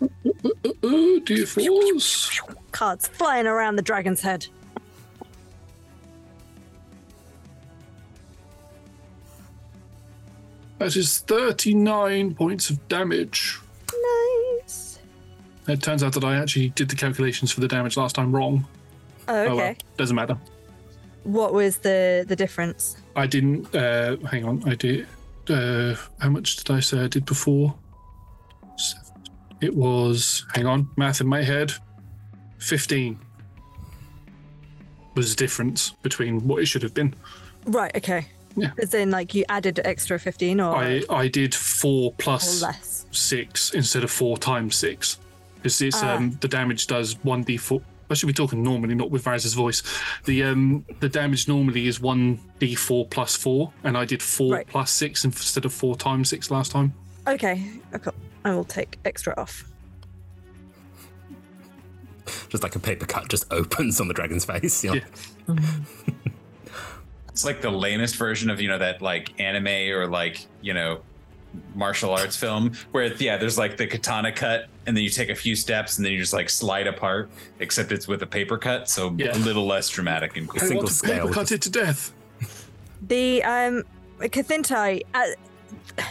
Uh, 0.00 0.06
uh, 0.34 0.48
uh, 0.64 1.20
D4s. 1.20 2.40
Cards 2.72 3.08
flying 3.08 3.46
around 3.46 3.76
the 3.76 3.82
dragon's 3.82 4.22
head. 4.22 4.46
That 10.80 10.96
is 10.96 11.18
39 11.18 12.34
points 12.34 12.70
of 12.70 12.88
damage. 12.88 13.58
Nice. 14.62 14.98
It 15.68 15.82
turns 15.82 16.02
out 16.02 16.14
that 16.14 16.24
I 16.24 16.36
actually 16.36 16.70
did 16.70 16.88
the 16.88 16.96
calculations 16.96 17.52
for 17.52 17.60
the 17.60 17.68
damage 17.68 17.98
last 17.98 18.14
time 18.16 18.34
wrong. 18.34 18.66
Oh, 19.28 19.34
Oh, 19.34 19.42
okay. 19.42 19.54
well, 19.56 19.74
doesn't 19.98 20.16
matter. 20.16 20.38
What 21.24 21.52
was 21.52 21.76
the 21.78 22.24
the 22.26 22.34
difference? 22.34 22.96
I 23.14 23.26
didn't. 23.26 23.74
Uh, 23.74 24.16
hang 24.30 24.46
on. 24.46 24.66
I 24.66 24.74
did. 24.74 25.06
Uh, 25.50 25.96
how 26.18 26.30
much 26.30 26.56
did 26.56 26.70
I 26.74 26.80
say 26.80 26.98
I 27.00 27.08
did 27.08 27.26
before? 27.26 27.74
It 29.60 29.74
was. 29.76 30.46
Hang 30.54 30.64
on. 30.64 30.88
Math 30.96 31.20
in 31.20 31.26
my 31.26 31.42
head. 31.42 31.72
15 32.58 33.18
was 35.14 35.34
the 35.34 35.36
difference 35.36 35.90
between 36.02 36.40
what 36.48 36.62
it 36.62 36.66
should 36.66 36.82
have 36.82 36.94
been. 36.94 37.14
Right. 37.66 37.94
Okay. 37.94 38.24
Yeah. 38.56 38.70
As 38.82 38.92
in, 38.94 39.10
like 39.10 39.34
you 39.34 39.44
added 39.48 39.80
extra 39.84 40.18
fifteen, 40.18 40.60
or 40.60 40.74
I, 40.76 41.02
I 41.08 41.28
did 41.28 41.54
four 41.54 42.12
plus 42.18 42.62
Or 42.62 42.66
less. 42.66 43.06
six 43.10 43.70
instead 43.74 44.02
of 44.04 44.10
four 44.10 44.36
times 44.38 44.76
six. 44.76 45.18
Because 45.56 45.80
it's 45.82 46.02
Ah. 46.02 46.16
um 46.16 46.36
the 46.40 46.48
damage 46.48 46.86
does 46.86 47.14
one 47.22 47.42
d 47.42 47.56
four. 47.56 47.80
I 48.10 48.14
should 48.14 48.26
be 48.26 48.32
talking 48.32 48.62
normally, 48.64 48.96
not 48.96 49.10
with 49.12 49.22
Varaz's 49.24 49.54
voice. 49.54 49.82
The 50.24 50.42
um 50.42 50.84
the 50.98 51.08
damage 51.08 51.46
normally 51.46 51.86
is 51.86 52.00
one 52.00 52.40
d 52.58 52.74
four 52.74 53.06
plus 53.06 53.36
four, 53.36 53.72
and 53.84 53.96
I 53.96 54.04
did 54.04 54.20
four 54.22 54.54
Right. 54.54 54.66
plus 54.66 54.90
six 54.90 55.24
instead 55.24 55.64
of 55.64 55.72
four 55.72 55.94
times 55.96 56.28
six 56.28 56.50
last 56.50 56.72
time. 56.72 56.92
okay. 57.28 57.70
okay. 57.94 58.10
I 58.44 58.54
will 58.54 58.64
take 58.64 58.98
extra 59.04 59.34
off. 59.36 59.64
just 62.48 62.62
like 62.62 62.74
a 62.74 62.78
paper 62.78 63.06
cut 63.06 63.28
just 63.28 63.44
opens 63.52 64.00
on 64.00 64.08
the 64.08 64.14
dragon's 64.14 64.44
face. 64.44 64.82
you 64.84 65.00
know? 65.48 65.56
It's 67.40 67.46
like 67.46 67.62
the 67.62 67.70
lamest 67.70 68.16
version 68.16 68.50
of 68.50 68.60
you 68.60 68.68
know 68.68 68.76
that 68.76 69.00
like 69.00 69.40
anime 69.40 69.96
or 69.96 70.06
like 70.06 70.46
you 70.60 70.74
know 70.74 71.00
martial 71.74 72.10
arts 72.10 72.36
film 72.36 72.72
where 72.90 73.06
yeah 73.14 73.38
there's 73.38 73.56
like 73.56 73.78
the 73.78 73.86
katana 73.86 74.30
cut 74.30 74.66
and 74.84 74.94
then 74.94 75.02
you 75.02 75.08
take 75.08 75.30
a 75.30 75.34
few 75.34 75.56
steps 75.56 75.96
and 75.96 76.04
then 76.04 76.12
you 76.12 76.18
just 76.18 76.34
like 76.34 76.50
slide 76.50 76.86
apart 76.86 77.30
except 77.58 77.92
it's 77.92 78.06
with 78.06 78.20
a 78.22 78.26
paper 78.26 78.58
cut 78.58 78.90
so 78.90 79.08
a 79.08 79.38
little 79.38 79.66
less 79.66 79.88
dramatic 79.88 80.36
and 80.36 80.50
cool. 80.50 80.60
I 80.70 80.74
want 80.74 80.88
to 80.88 81.02
paper 81.02 81.30
cut 81.30 81.50
it 81.50 81.62
to 81.62 81.70
death. 81.70 82.12
The 83.08 83.42
um 83.42 83.84
Kathintai 84.18 85.00
uh, 85.14 86.04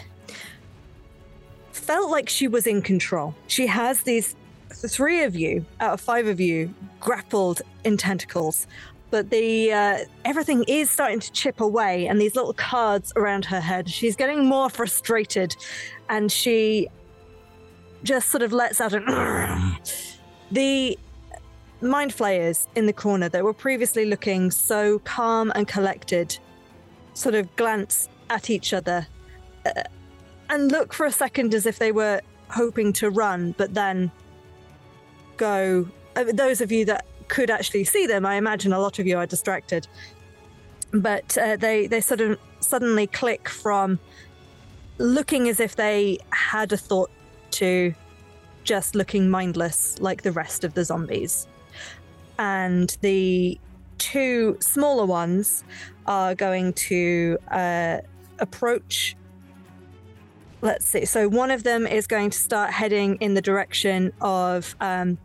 felt 1.71 2.09
like 2.09 2.27
she 2.27 2.47
was 2.47 2.65
in 2.65 2.81
control. 2.81 3.35
She 3.45 3.67
has 3.67 4.01
these 4.01 4.35
three 4.71 5.23
of 5.23 5.35
you 5.35 5.63
out 5.79 5.93
of 5.93 6.01
five 6.01 6.25
of 6.25 6.39
you 6.39 6.73
grappled 6.99 7.61
in 7.83 7.97
tentacles, 7.97 8.65
but 9.11 9.29
the 9.29 9.71
uh, 9.71 9.97
everything 10.25 10.63
is 10.67 10.89
starting 10.89 11.19
to 11.19 11.31
chip 11.31 11.61
away, 11.61 12.07
and 12.07 12.19
these 12.19 12.35
little 12.35 12.53
cards 12.53 13.11
around 13.15 13.45
her 13.45 13.59
head. 13.59 13.89
She's 13.89 14.15
getting 14.15 14.45
more 14.45 14.69
frustrated, 14.69 15.55
and 16.09 16.31
she 16.31 16.87
just 18.03 18.29
sort 18.29 18.43
of 18.43 18.53
lets 18.53 18.81
out 18.81 18.93
an. 18.93 19.05
the 20.51 20.97
mind 21.81 22.13
flayers 22.13 22.67
in 22.75 22.85
the 22.85 22.93
corner 22.93 23.29
that 23.29 23.43
were 23.43 23.53
previously 23.53 24.05
looking 24.05 24.51
so 24.51 24.99
calm 24.99 25.51
and 25.55 25.67
collected 25.67 26.37
sort 27.13 27.35
of 27.35 27.53
glance 27.55 28.09
at 28.29 28.49
each 28.49 28.73
other 28.73 29.07
uh, 29.65 29.83
and 30.49 30.71
look 30.71 30.93
for 30.93 31.05
a 31.05 31.11
second 31.11 31.53
as 31.53 31.65
if 31.65 31.79
they 31.79 31.91
were 31.91 32.21
hoping 32.49 32.91
to 32.93 33.09
run, 33.09 33.53
but 33.57 33.73
then 33.73 34.11
go. 35.37 35.87
Uh, 36.15 36.25
those 36.33 36.59
of 36.59 36.71
you 36.71 36.85
that 36.85 37.05
could 37.29 37.49
actually 37.49 37.85
see 37.85 38.05
them, 38.07 38.25
I 38.25 38.35
imagine 38.35 38.73
a 38.73 38.79
lot 38.79 38.99
of 38.99 39.07
you 39.07 39.17
are 39.17 39.25
distracted. 39.25 39.87
But 40.91 41.37
uh, 41.37 41.55
they 41.55 41.87
they 41.87 42.01
sort 42.01 42.21
of 42.21 42.39
suddenly 42.59 43.07
click 43.07 43.47
from 43.47 43.99
looking 44.97 45.47
as 45.47 45.59
if 45.59 45.75
they 45.75 46.19
had 46.31 46.73
a 46.73 46.77
thought 46.77 47.11
to 47.51 47.93
just 48.63 48.95
looking 48.95 49.29
mindless 49.29 49.99
like 49.99 50.23
the 50.23 50.31
rest 50.31 50.63
of 50.63 50.73
the 50.73 50.83
zombies. 50.83 51.47
And 52.37 52.95
the 53.01 53.59
two 53.97 54.57
smaller 54.59 55.05
ones 55.05 55.63
are 56.05 56.35
going 56.35 56.73
to 56.73 57.37
uh, 57.51 57.99
approach. 58.39 59.15
Let's 60.61 60.85
see. 60.85 61.05
So 61.05 61.27
one 61.27 61.51
of 61.51 61.63
them 61.63 61.87
is 61.87 62.07
going 62.07 62.31
to 62.31 62.37
start 62.37 62.71
heading 62.71 63.15
in 63.17 63.33
the 63.33 63.41
direction 63.41 64.11
of 64.21 64.75
um, 64.81 65.17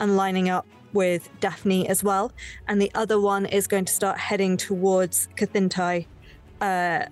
and 0.00 0.16
lining 0.16 0.48
up 0.48 0.66
with 0.92 1.28
Daphne 1.40 1.88
as 1.88 2.02
well. 2.02 2.32
And 2.66 2.80
the 2.82 2.90
other 2.94 3.20
one 3.20 3.46
is 3.46 3.66
going 3.66 3.84
to 3.84 3.92
start 3.92 4.18
heading 4.18 4.56
towards 4.56 5.28
Kathintai, 5.36 6.06
uh, 6.60 7.04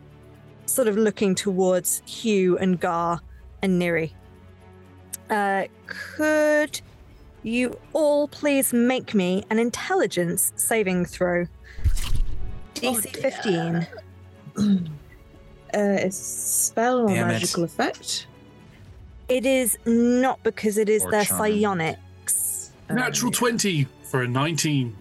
sort 0.67 0.89
of 0.89 0.97
looking 0.97 1.34
towards 1.34 2.02
Hugh 2.07 2.58
and 2.58 2.81
Gar 2.81 3.20
and 3.62 3.78
Neri. 3.78 4.15
Uh, 5.31 5.65
could 5.86 6.81
you 7.42 7.78
all 7.92 8.26
please 8.28 8.73
make 8.73 9.15
me 9.15 9.44
an 9.50 9.58
intelligence 9.58 10.52
saving 10.57 11.05
throw? 11.05 11.47
DC 12.75 13.17
15. 13.17 13.86
Uh, 15.75 16.00
it's 16.00 16.17
spell 16.17 17.00
or 17.00 17.08
Damn 17.08 17.28
it. 17.28 17.33
magical 17.34 17.62
effect. 17.62 18.26
It 19.28 19.44
is 19.44 19.76
not 19.84 20.42
because 20.42 20.78
it 20.78 20.89
is 20.89 21.05
Or 21.05 21.10
their 21.10 21.25
charm. 21.26 21.52
psionics. 21.52 22.00
Natural 22.91 23.31
20 23.31 23.86
for 24.05 24.23
a 24.23 24.28
19. 24.28 24.97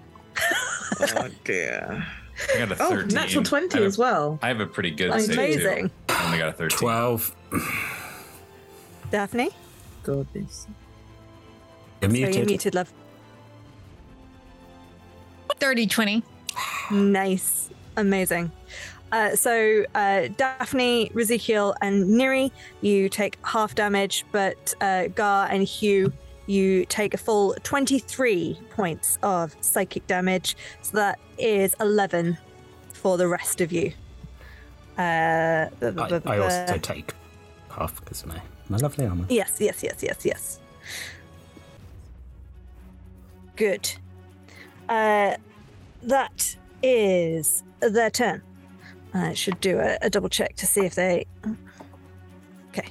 oh 0.99 1.29
dear. 1.43 2.05
I 2.53 2.57
got 2.59 2.71
a 2.79 2.83
Oh, 2.83 3.01
natural 3.09 3.43
20 3.43 3.79
a- 3.79 3.85
as 3.85 3.97
well. 3.97 4.37
I 4.41 4.47
have 4.49 4.59
a 4.59 4.67
pretty 4.67 4.91
good 4.91 5.09
Amazing. 5.09 5.35
save 5.35 5.61
too. 5.61 5.89
I 6.09 6.25
only 6.25 6.37
got 6.37 6.49
a 6.49 6.53
13. 6.53 6.77
12. 6.77 7.35
Daphne? 9.11 9.49
Goodness. 10.03 10.67
You're 12.01 12.11
So 12.11 12.15
you're 12.17 12.27
muted. 12.27 12.45
muted, 12.47 12.75
love. 12.75 12.91
30 15.59 15.87
20. 15.87 16.23
Nice. 16.91 17.69
Amazing. 17.95 18.51
Uh, 19.11 19.35
so, 19.35 19.85
uh, 19.95 20.27
Daphne, 20.35 21.09
Ezekiel, 21.17 21.73
and 21.81 22.09
Neri, 22.09 22.51
you 22.81 23.07
take 23.09 23.37
half 23.43 23.73
damage, 23.73 24.25
but 24.31 24.73
uh, 24.81 25.07
Gar 25.07 25.47
and 25.49 25.63
Hugh, 25.63 26.11
you 26.47 26.85
take 26.85 27.13
a 27.13 27.17
full 27.17 27.55
23 27.63 28.59
points 28.71 29.19
of 29.21 29.55
psychic 29.61 30.07
damage. 30.07 30.57
So 30.81 30.97
that 30.97 31.19
is 31.37 31.75
11 31.79 32.37
for 32.93 33.17
the 33.17 33.27
rest 33.27 33.61
of 33.61 33.71
you. 33.71 33.93
Uh, 34.97 35.69
I, 35.81 36.21
I 36.25 36.37
also 36.39 36.77
take 36.79 37.13
half 37.69 38.03
because 38.03 38.23
of 38.23 38.29
my, 38.29 38.41
my 38.69 38.77
lovely 38.77 39.05
armor. 39.05 39.25
Yes, 39.29 39.57
yes, 39.59 39.83
yes, 39.83 40.01
yes, 40.01 40.25
yes. 40.25 40.59
Good. 43.55 43.91
Uh, 44.89 45.35
that 46.03 46.55
is 46.81 47.63
their 47.79 48.09
turn. 48.09 48.41
I 49.13 49.33
should 49.33 49.59
do 49.59 49.79
a, 49.79 49.97
a 50.01 50.09
double 50.09 50.29
check 50.29 50.55
to 50.57 50.65
see 50.65 50.81
if 50.81 50.95
they. 50.95 51.25
Okay. 52.69 52.87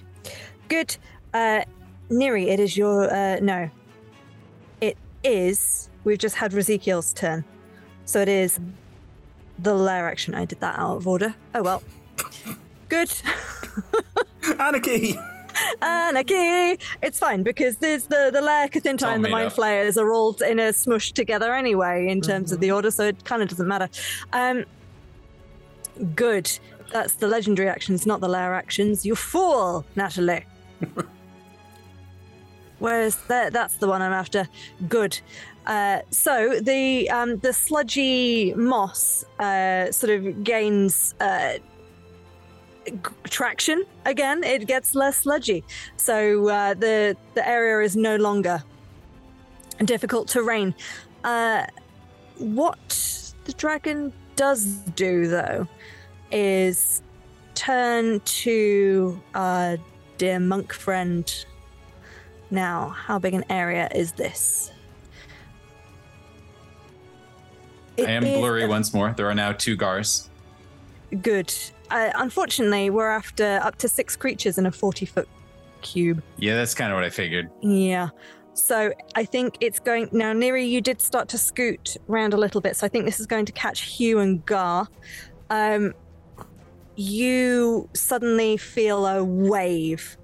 Good. 0.68 0.96
Uh, 1.32 1.62
Neri, 2.10 2.48
it 2.48 2.60
is 2.60 2.76
your. 2.76 3.12
Uh, 3.12 3.38
no. 3.40 3.70
It 4.80 4.96
is. 5.24 5.90
We've 6.04 6.18
just 6.18 6.36
had 6.36 6.54
Ezekiel's 6.54 7.12
turn. 7.12 7.44
So 8.04 8.20
it 8.20 8.28
is 8.28 8.60
the 9.58 9.74
lair 9.74 10.08
action. 10.08 10.34
I 10.34 10.44
did 10.44 10.60
that 10.60 10.78
out 10.78 10.96
of 10.96 11.08
order. 11.08 11.34
Oh 11.54 11.62
well. 11.62 11.82
Good. 12.88 13.12
Anarchy! 14.60 15.18
Anarchy! 15.82 16.78
It's 17.02 17.18
fine 17.18 17.42
because 17.42 17.78
there's 17.78 18.06
the 18.06 18.30
the 18.32 18.40
Lair 18.40 18.68
Kathintai 18.68 19.02
all 19.02 19.14
and 19.14 19.24
the 19.24 19.28
made 19.28 19.32
Mind 19.32 19.46
up. 19.48 19.52
Flayers 19.54 19.98
are 19.98 20.12
all 20.12 20.34
in 20.42 20.60
a 20.60 20.72
smush 20.72 21.12
together 21.12 21.52
anyway 21.52 22.06
in 22.08 22.20
terms 22.20 22.52
of 22.52 22.60
the 22.60 22.70
order, 22.70 22.90
so 22.90 23.06
it 23.08 23.24
kind 23.24 23.42
of 23.42 23.48
doesn't 23.48 23.66
matter. 23.66 23.88
Um, 24.32 24.64
good. 26.14 26.50
That's 26.92 27.14
the 27.14 27.26
legendary 27.26 27.68
actions, 27.68 28.06
not 28.06 28.20
the 28.20 28.28
Lair 28.28 28.54
actions. 28.54 29.04
You 29.04 29.16
fool, 29.16 29.84
Natalie. 29.96 30.44
Whereas 32.78 33.16
that 33.28 33.52
that's 33.52 33.76
the 33.76 33.88
one 33.88 34.02
I'm 34.02 34.12
after. 34.12 34.48
Good. 34.88 35.18
Uh, 35.66 36.00
so 36.10 36.60
the 36.60 37.10
um, 37.10 37.38
the 37.38 37.52
sludgy 37.52 38.54
moss 38.54 39.24
uh, 39.40 39.90
sort 39.90 40.12
of 40.12 40.44
gains 40.44 41.14
uh, 41.20 41.54
g- 42.86 42.94
traction 43.24 43.84
again. 44.04 44.44
It 44.44 44.66
gets 44.66 44.94
less 44.94 45.16
sludgy, 45.18 45.64
so 45.96 46.48
uh, 46.48 46.74
the 46.74 47.16
the 47.34 47.48
area 47.48 47.84
is 47.84 47.96
no 47.96 48.16
longer 48.16 48.62
difficult 49.84 50.28
terrain. 50.28 50.74
Uh, 51.24 51.66
what 52.38 53.34
the 53.44 53.52
dragon 53.54 54.12
does 54.36 54.64
do, 54.94 55.26
though, 55.26 55.66
is 56.30 57.02
turn 57.54 58.20
to 58.20 59.20
our 59.34 59.78
dear 60.18 60.38
monk 60.38 60.72
friend. 60.72 61.44
Now, 62.50 62.90
how 62.90 63.18
big 63.18 63.34
an 63.34 63.44
area 63.50 63.88
is 63.94 64.12
this? 64.12 64.70
It 67.96 68.08
I 68.08 68.12
am 68.12 68.22
blurry 68.24 68.64
a- 68.64 68.68
once 68.68 68.92
more. 68.92 69.12
There 69.16 69.28
are 69.28 69.34
now 69.34 69.52
two 69.52 69.76
Gars. 69.76 70.28
Good. 71.22 71.52
Uh, 71.90 72.10
unfortunately, 72.16 72.90
we're 72.90 73.10
after 73.10 73.60
up 73.62 73.76
to 73.78 73.88
six 73.88 74.16
creatures 74.16 74.58
in 74.58 74.66
a 74.66 74.72
40 74.72 75.06
foot 75.06 75.28
cube. 75.82 76.22
Yeah, 76.36 76.56
that's 76.56 76.74
kind 76.74 76.92
of 76.92 76.96
what 76.96 77.04
I 77.04 77.10
figured. 77.10 77.48
Yeah. 77.62 78.10
So 78.54 78.92
I 79.14 79.24
think 79.24 79.58
it's 79.60 79.78
going 79.78 80.08
now. 80.12 80.32
Neri, 80.32 80.64
you 80.64 80.80
did 80.80 81.00
start 81.00 81.28
to 81.28 81.38
scoot 81.38 81.96
around 82.08 82.32
a 82.32 82.36
little 82.38 82.60
bit, 82.60 82.74
so 82.76 82.86
I 82.86 82.88
think 82.88 83.04
this 83.04 83.20
is 83.20 83.26
going 83.26 83.44
to 83.46 83.52
catch 83.52 83.82
Hugh 83.82 84.18
and 84.18 84.44
Gar. 84.46 84.88
Um, 85.50 85.92
you 86.96 87.88
suddenly 87.92 88.56
feel 88.56 89.06
a 89.06 89.22
wave 89.22 90.16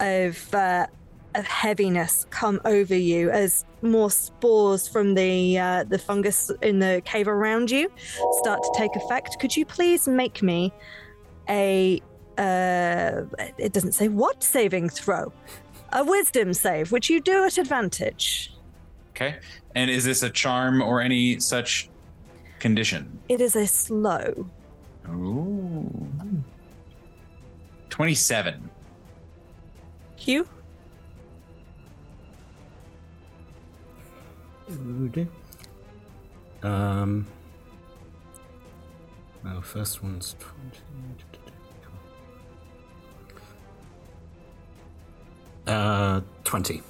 of 0.00 0.54
uh, 0.54 0.86
of 1.34 1.46
heaviness 1.46 2.26
come 2.30 2.60
over 2.64 2.96
you 2.96 3.30
as 3.30 3.64
more 3.80 4.10
spores 4.10 4.86
from 4.86 5.14
the 5.14 5.58
uh, 5.58 5.84
the 5.84 5.98
fungus 5.98 6.50
in 6.60 6.78
the 6.78 7.02
cave 7.04 7.28
around 7.28 7.70
you 7.70 7.90
start 8.40 8.62
to 8.62 8.72
take 8.76 8.94
effect. 8.96 9.38
Could 9.40 9.56
you 9.56 9.64
please 9.64 10.06
make 10.06 10.42
me 10.42 10.72
a 11.48 12.00
uh, 12.38 13.22
it 13.58 13.72
doesn't 13.72 13.92
say 13.92 14.08
what 14.08 14.42
saving 14.42 14.88
throw, 14.88 15.32
a 15.92 16.04
wisdom 16.04 16.54
save, 16.54 16.92
which 16.92 17.10
you 17.10 17.20
do 17.20 17.44
at 17.44 17.58
advantage. 17.58 18.54
Okay. 19.10 19.36
And 19.74 19.90
is 19.90 20.04
this 20.04 20.22
a 20.22 20.30
charm 20.30 20.82
or 20.82 21.00
any 21.00 21.38
such 21.40 21.90
condition? 22.58 23.20
It 23.28 23.40
is 23.40 23.56
a 23.56 23.66
slow. 23.66 24.48
Ooh. 25.08 26.42
27. 27.90 28.70
Hugh, 34.72 35.28
Um. 36.62 37.26
Well, 39.44 39.60
first 39.60 40.02
one's 40.02 40.36
20. 40.38 40.78
Uh, 45.66 46.20
20. 46.44 46.82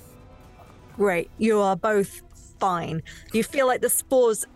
great. 0.96 1.30
You 1.38 1.60
are 1.60 1.76
both 1.76 2.20
fine. 2.58 3.02
You 3.32 3.42
feel 3.44 3.66
like 3.66 3.80
the 3.80 3.90
spores 3.90 4.46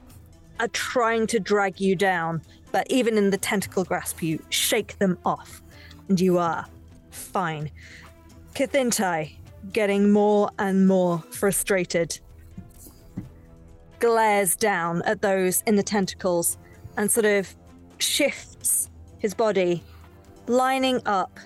are 0.61 0.69
trying 0.69 1.27
to 1.29 1.41
drag 1.41 1.81
you 1.81 1.97
down, 1.97 2.43
but 2.73 2.87
even 2.91 3.19
in 3.19 3.31
the 3.31 3.37
tentacle 3.37 3.85
grasp, 3.85 4.23
you 4.23 4.43
shake 4.51 4.99
them 4.99 5.19
off, 5.25 5.63
and 6.09 6.21
you 6.21 6.39
are 6.39 6.67
fine. 7.11 7.71
Kathintai, 8.55 9.37
getting 9.73 10.13
more 10.13 10.51
and 10.59 10.87
more 10.87 11.19
frustrated, 11.31 12.19
glares 14.01 14.57
down 14.57 15.03
at 15.03 15.23
those 15.23 15.63
in 15.67 15.77
the 15.77 15.83
tentacles 15.83 16.59
and 16.97 17.11
sort 17.11 17.27
of 17.27 17.55
shifts 17.99 18.91
his 19.19 19.35
body, 19.35 19.83
lining 20.47 21.01
up. 21.07 21.39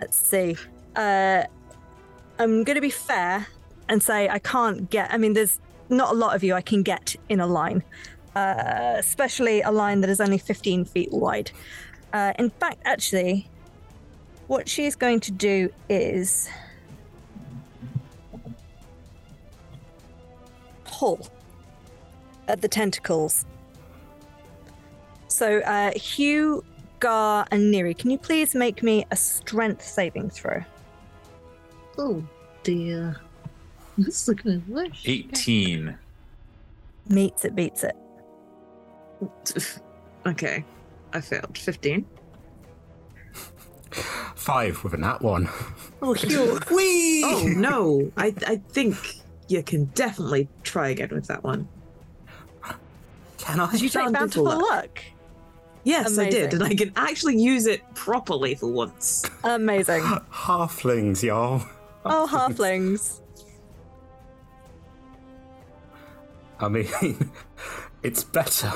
Let's 0.00 0.16
see. 0.16 0.56
Uh, 0.96 1.44
I'm 2.38 2.64
going 2.64 2.74
to 2.76 2.80
be 2.80 2.90
fair 2.90 3.46
and 3.88 4.02
say 4.02 4.28
I 4.28 4.38
can't 4.38 4.90
get. 4.90 5.12
I 5.12 5.18
mean, 5.18 5.34
there's 5.34 5.60
not 5.88 6.12
a 6.12 6.16
lot 6.16 6.34
of 6.34 6.42
you 6.42 6.54
I 6.54 6.62
can 6.62 6.82
get 6.82 7.16
in 7.28 7.40
a 7.40 7.46
line. 7.46 7.82
uh, 8.36 8.94
especially 8.98 9.62
a 9.62 9.70
line 9.70 10.00
that 10.00 10.10
is 10.10 10.20
only 10.20 10.38
15 10.38 10.84
feet 10.84 11.12
wide. 11.12 11.50
Uh, 12.12 12.32
in 12.38 12.50
fact, 12.50 12.78
actually, 12.84 13.48
what 14.46 14.68
she's 14.68 14.94
going 14.96 15.20
to 15.20 15.30
do 15.30 15.72
is 15.88 16.48
pull 20.94 21.26
at 22.46 22.60
the 22.60 22.68
tentacles. 22.68 23.44
So, 25.28 25.58
uh, 25.60 25.90
Hugh, 25.98 26.62
Gar, 27.00 27.46
and 27.50 27.70
Neri, 27.70 27.94
can 27.94 28.10
you 28.10 28.18
please 28.18 28.54
make 28.54 28.82
me 28.82 29.04
a 29.10 29.16
strength 29.16 29.82
saving 29.82 30.30
throw? 30.30 30.62
Oh 31.98 32.24
dear. 32.62 33.16
This 33.98 34.22
is 34.22 34.28
looking 34.28 34.62
worse. 34.68 35.02
18. 35.04 35.96
Meets 37.08 37.44
it, 37.44 37.54
beats 37.54 37.84
it. 37.84 37.96
Okay. 40.26 40.64
I 41.12 41.20
failed. 41.20 41.58
15. 41.58 42.06
Five 44.34 44.82
with 44.82 44.94
a 44.94 44.96
nat 44.96 45.20
one. 45.20 45.50
Oh, 46.00 46.14
Hugh. 46.14 46.58
Whee! 46.74 47.22
Oh, 47.26 47.44
no. 47.46 48.10
I, 48.16 48.34
I 48.46 48.56
think 48.70 48.96
you 49.48 49.62
can 49.62 49.86
definitely 49.86 50.48
try 50.62 50.88
again 50.90 51.10
with 51.10 51.26
that 51.26 51.44
one. 51.44 51.68
Can 53.38 53.60
I? 53.60 53.70
Did 53.72 53.82
you 53.82 53.88
take 53.88 54.12
bountiful 54.12 54.44
luck? 54.44 55.00
Yes, 55.84 56.18
I 56.18 56.30
did. 56.30 56.54
And 56.54 56.62
I 56.62 56.74
can 56.74 56.92
actually 56.96 57.36
use 57.36 57.66
it 57.66 57.82
properly 57.94 58.54
for 58.54 58.68
once. 58.68 59.22
Amazing. 59.44 60.02
Halflings, 60.32 61.22
y'all. 61.22 61.62
Oh, 62.06 62.28
halflings. 62.30 63.20
I 66.58 66.68
mean, 66.68 66.88
it's 68.02 68.24
better. 68.24 68.72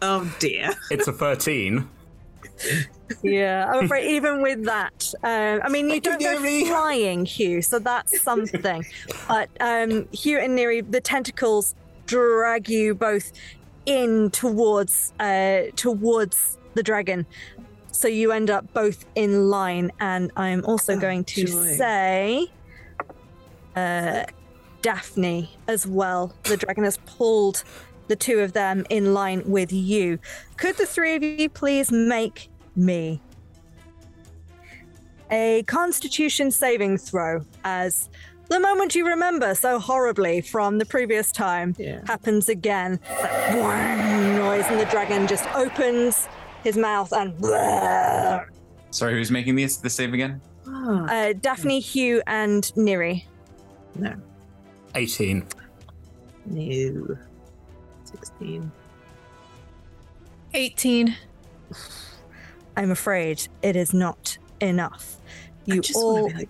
Oh, 0.00 0.34
dear. 0.38 0.70
It's 0.90 1.08
a 1.08 1.12
13. 1.12 1.88
Yeah, 3.22 3.70
I'm 3.70 3.84
afraid 3.84 4.10
even 4.10 4.42
with 4.42 4.64
that, 4.64 5.12
um, 5.22 5.60
I 5.62 5.68
mean, 5.68 5.88
you 5.90 6.00
don't 6.00 6.20
go 6.20 6.38
flying, 6.66 7.24
Hugh, 7.24 7.62
so 7.62 7.78
that's 7.78 8.20
something. 8.22 8.84
but 9.28 9.48
um, 9.60 10.08
Hugh 10.12 10.38
and 10.38 10.54
Neri, 10.54 10.80
the 10.80 11.00
tentacles 11.00 11.74
drag 12.06 12.68
you 12.68 12.94
both 12.94 13.32
in 13.86 14.30
towards 14.30 15.12
uh, 15.20 15.62
towards 15.76 16.58
the 16.74 16.82
dragon, 16.82 17.26
so 17.90 18.08
you 18.08 18.32
end 18.32 18.50
up 18.50 18.72
both 18.72 19.04
in 19.14 19.48
line. 19.50 19.90
And 20.00 20.30
I'm 20.36 20.64
also 20.64 20.96
going 20.96 21.24
to 21.24 21.44
joy. 21.44 21.76
say, 21.76 22.46
uh, 23.76 24.24
Daphne 24.82 25.50
as 25.68 25.86
well. 25.86 26.34
The 26.44 26.56
dragon 26.56 26.84
has 26.84 26.98
pulled 27.06 27.62
the 28.08 28.16
two 28.16 28.40
of 28.40 28.52
them 28.52 28.84
in 28.90 29.14
line 29.14 29.42
with 29.46 29.72
you. 29.72 30.18
Could 30.56 30.76
the 30.76 30.86
three 30.86 31.14
of 31.14 31.22
you 31.22 31.48
please 31.48 31.90
make 31.90 32.48
me 32.76 33.20
a 35.30 35.62
constitution 35.64 36.50
saving 36.50 36.98
throw 36.98 37.44
as 37.64 38.08
the 38.48 38.60
moment 38.60 38.94
you 38.94 39.06
remember 39.06 39.54
so 39.54 39.78
horribly 39.78 40.42
from 40.42 40.76
the 40.76 40.84
previous 40.84 41.32
time 41.32 41.74
happens 42.06 42.50
again. 42.50 43.00
That 43.08 44.36
noise, 44.36 44.64
and 44.66 44.78
the 44.78 44.84
dragon 44.84 45.26
just 45.26 45.46
opens 45.54 46.28
his 46.62 46.76
mouth 46.76 47.12
and. 47.12 47.32
Sorry, 48.90 49.14
who's 49.14 49.30
making 49.30 49.56
this 49.56 49.78
the 49.78 49.88
save 49.88 50.12
again? 50.12 50.40
Uh, 50.66 51.32
Daphne, 51.40 51.80
Hugh, 51.80 52.22
and 52.26 52.70
Neri. 52.76 53.26
No. 53.94 54.14
18. 54.94 55.46
No. 56.46 57.18
16. 58.18 58.70
18. 60.54 61.16
I'm 62.76 62.90
afraid 62.90 63.48
it 63.62 63.76
is 63.76 63.92
not 63.94 64.38
enough. 64.60 65.16
You 65.64 65.80
just 65.80 65.96
all. 65.96 66.22
wanna 66.22 66.28
be 66.28 66.34
like- 66.40 66.48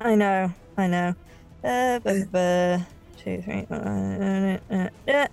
I 0.00 0.14
know, 0.14 0.52
I 0.76 0.86
know. 0.86 1.14
Uh, 1.62 1.98
bu- 2.00 2.26
bu- 2.26 2.84
two, 3.16 3.42
three, 3.42 3.66
uh, 3.70 3.74
uh, 3.74 4.58
uh, 4.70 4.88
uh. 5.08 5.26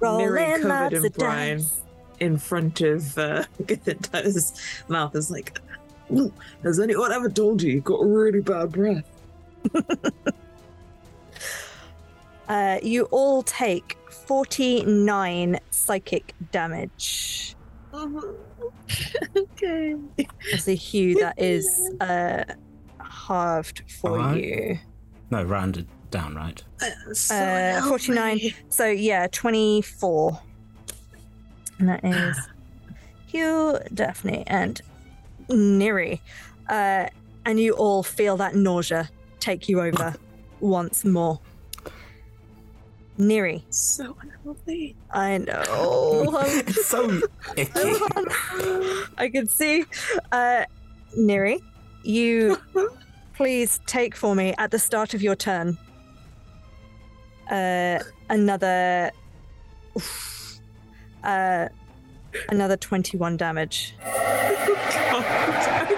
Rolling 0.00 0.62
covered 0.62 0.92
in 0.92 1.08
brine 1.12 1.56
dice. 1.58 1.80
in 2.20 2.36
front 2.38 2.80
of 2.82 3.18
uh, 3.18 3.44
his 4.22 4.52
mouth 4.88 5.16
is 5.16 5.30
like, 5.30 5.58
"Ooh, 6.12 6.32
has 6.62 6.78
anyone 6.78 7.10
ever 7.10 7.28
told 7.28 7.62
you 7.62 7.72
you've 7.72 7.84
got 7.84 8.00
really 8.04 8.40
bad 8.40 8.70
breath? 8.70 9.04
Uh, 12.48 12.78
you 12.82 13.04
all 13.04 13.42
take 13.42 13.96
49 14.10 15.58
psychic 15.70 16.34
damage. 16.52 17.56
okay. 19.36 19.96
As 20.52 20.68
a 20.68 20.74
Hugh, 20.74 21.18
that 21.20 21.34
is 21.38 21.90
uh, 22.00 22.44
halved 23.00 23.82
for 24.00 24.12
Alright. 24.12 24.44
you. 24.44 24.78
No, 25.30 25.42
rounded 25.42 25.88
down, 26.10 26.34
right? 26.34 26.62
Uh, 27.30 27.82
49. 27.88 28.40
So, 28.68 28.86
yeah, 28.86 29.26
24. 29.32 30.40
And 31.78 31.88
that 31.88 32.04
is 32.04 32.36
Hugh, 33.26 33.78
Daphne, 33.92 34.44
and 34.46 34.80
Neri. 35.48 36.20
Uh, 36.68 37.06
and 37.44 37.60
you 37.60 37.72
all 37.72 38.02
feel 38.02 38.36
that 38.36 38.54
nausea 38.54 39.08
take 39.40 39.68
you 39.68 39.80
over 39.80 40.14
once 40.60 41.04
more. 41.04 41.40
Neri. 43.18 43.64
So 43.70 44.16
unhealthy. 44.20 44.96
I 45.10 45.38
know. 45.38 46.44
So 46.84 47.20
icky. 47.56 47.70
I 49.18 49.30
can 49.32 49.48
see. 49.48 49.84
Uh, 50.32 50.64
Neri, 51.16 51.60
you 52.02 52.58
please 53.34 53.80
take 53.86 54.14
for 54.14 54.34
me 54.34 54.54
at 54.58 54.70
the 54.70 54.78
start 54.78 55.14
of 55.14 55.22
your 55.22 55.34
turn 55.34 55.78
uh, 57.50 57.98
another. 58.28 59.10
oof, 59.96 60.58
uh, 61.24 61.68
another 62.50 62.76
21 62.76 63.36
damage 63.36 63.94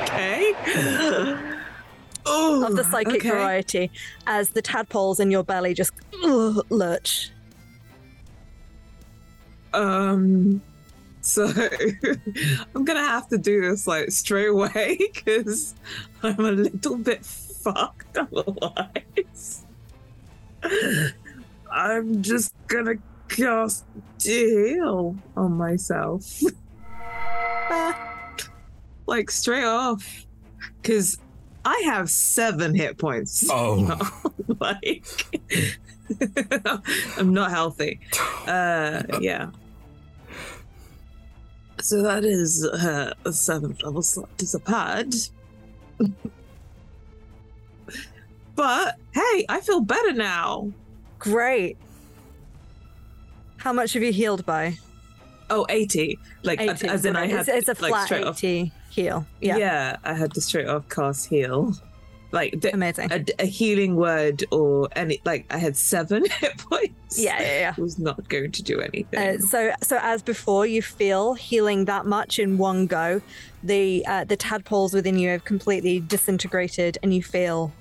okay. 0.02 0.54
Oh, 2.28 2.64
of 2.66 2.76
the 2.76 2.84
psychic 2.84 3.16
okay. 3.16 3.30
variety 3.30 3.90
as 4.26 4.50
the 4.50 4.62
tadpoles 4.62 5.20
in 5.20 5.30
your 5.30 5.42
belly 5.42 5.74
just 5.74 5.92
ugh, 6.24 6.64
lurch. 6.70 7.30
Um, 9.72 10.62
so 11.20 11.46
I'm 12.74 12.84
gonna 12.84 13.06
have 13.06 13.28
to 13.28 13.38
do 13.38 13.60
this 13.60 13.86
like 13.86 14.10
straight 14.10 14.48
away 14.48 14.98
because 15.14 15.74
I'm 16.22 16.40
a 16.40 16.52
little 16.52 16.96
bit 16.96 17.24
fucked 17.24 18.16
otherwise. 18.16 19.64
I'm 21.70 22.22
just 22.22 22.54
gonna 22.66 22.94
cast 23.28 23.84
heal 24.22 25.16
on 25.36 25.52
myself. 25.52 26.42
like 29.06 29.30
straight 29.30 29.64
off. 29.64 30.26
Because 30.80 31.18
I 31.68 31.82
have 31.84 32.08
seven 32.08 32.74
hit 32.74 32.96
points. 32.98 33.44
Oh. 33.50 34.22
like 34.60 35.04
I'm 37.18 37.34
not 37.34 37.50
healthy. 37.50 38.00
Uh 38.46 39.02
yeah. 39.20 39.50
So 41.80 42.02
that 42.02 42.24
is 42.24 42.64
uh, 42.66 43.12
a 43.24 43.32
seventh 43.32 43.82
level 43.82 44.02
slot 44.02 44.30
is 44.38 44.54
a 44.54 44.60
pad. 44.60 45.14
but 48.56 48.96
hey, 49.14 49.44
I 49.48 49.60
feel 49.60 49.80
better 49.80 50.12
now. 50.12 50.72
Great. 51.18 51.76
How 53.58 53.72
much 53.72 53.92
have 53.92 54.02
you 54.02 54.12
healed 54.12 54.46
by? 54.46 54.78
Oh, 55.50 55.66
80. 55.68 56.18
Like, 56.42 56.60
80. 56.60 56.88
as 56.88 57.04
in 57.04 57.16
I 57.16 57.26
had 57.26 57.40
it's, 57.48 57.48
it's 57.48 57.68
a 57.68 57.82
like, 57.82 57.90
flat 57.90 58.06
straight 58.06 58.24
off- 58.24 58.42
80 58.42 58.72
heal. 58.90 59.26
Yeah. 59.40 59.56
Yeah. 59.56 59.96
I 60.04 60.14
had 60.14 60.34
to 60.34 60.40
straight 60.40 60.68
off 60.68 60.88
cast 60.88 61.28
heal. 61.28 61.74
Like 62.30 62.60
the, 62.60 62.74
amazing. 62.74 63.10
A, 63.10 63.24
a 63.38 63.46
healing 63.46 63.96
word 63.96 64.44
or 64.50 64.88
any 64.94 65.20
like 65.24 65.46
I 65.50 65.56
had 65.56 65.76
seven 65.76 66.26
hit 66.40 66.58
points. 66.58 67.18
Yeah, 67.18 67.40
yeah, 67.40 67.58
yeah. 67.60 67.74
Was 67.78 67.98
not 67.98 68.28
going 68.28 68.52
to 68.52 68.62
do 68.62 68.80
anything. 68.80 69.18
Uh, 69.18 69.38
so, 69.38 69.72
so 69.82 69.98
as 70.02 70.22
before, 70.22 70.66
you 70.66 70.82
feel 70.82 71.34
healing 71.34 71.86
that 71.86 72.04
much 72.04 72.38
in 72.38 72.58
one 72.58 72.86
go. 72.86 73.22
The 73.62 74.04
uh, 74.06 74.24
the 74.24 74.36
tadpoles 74.36 74.92
within 74.92 75.18
you 75.18 75.30
have 75.30 75.44
completely 75.44 76.00
disintegrated, 76.00 76.98
and 77.02 77.14
you 77.14 77.22
feel. 77.22 77.72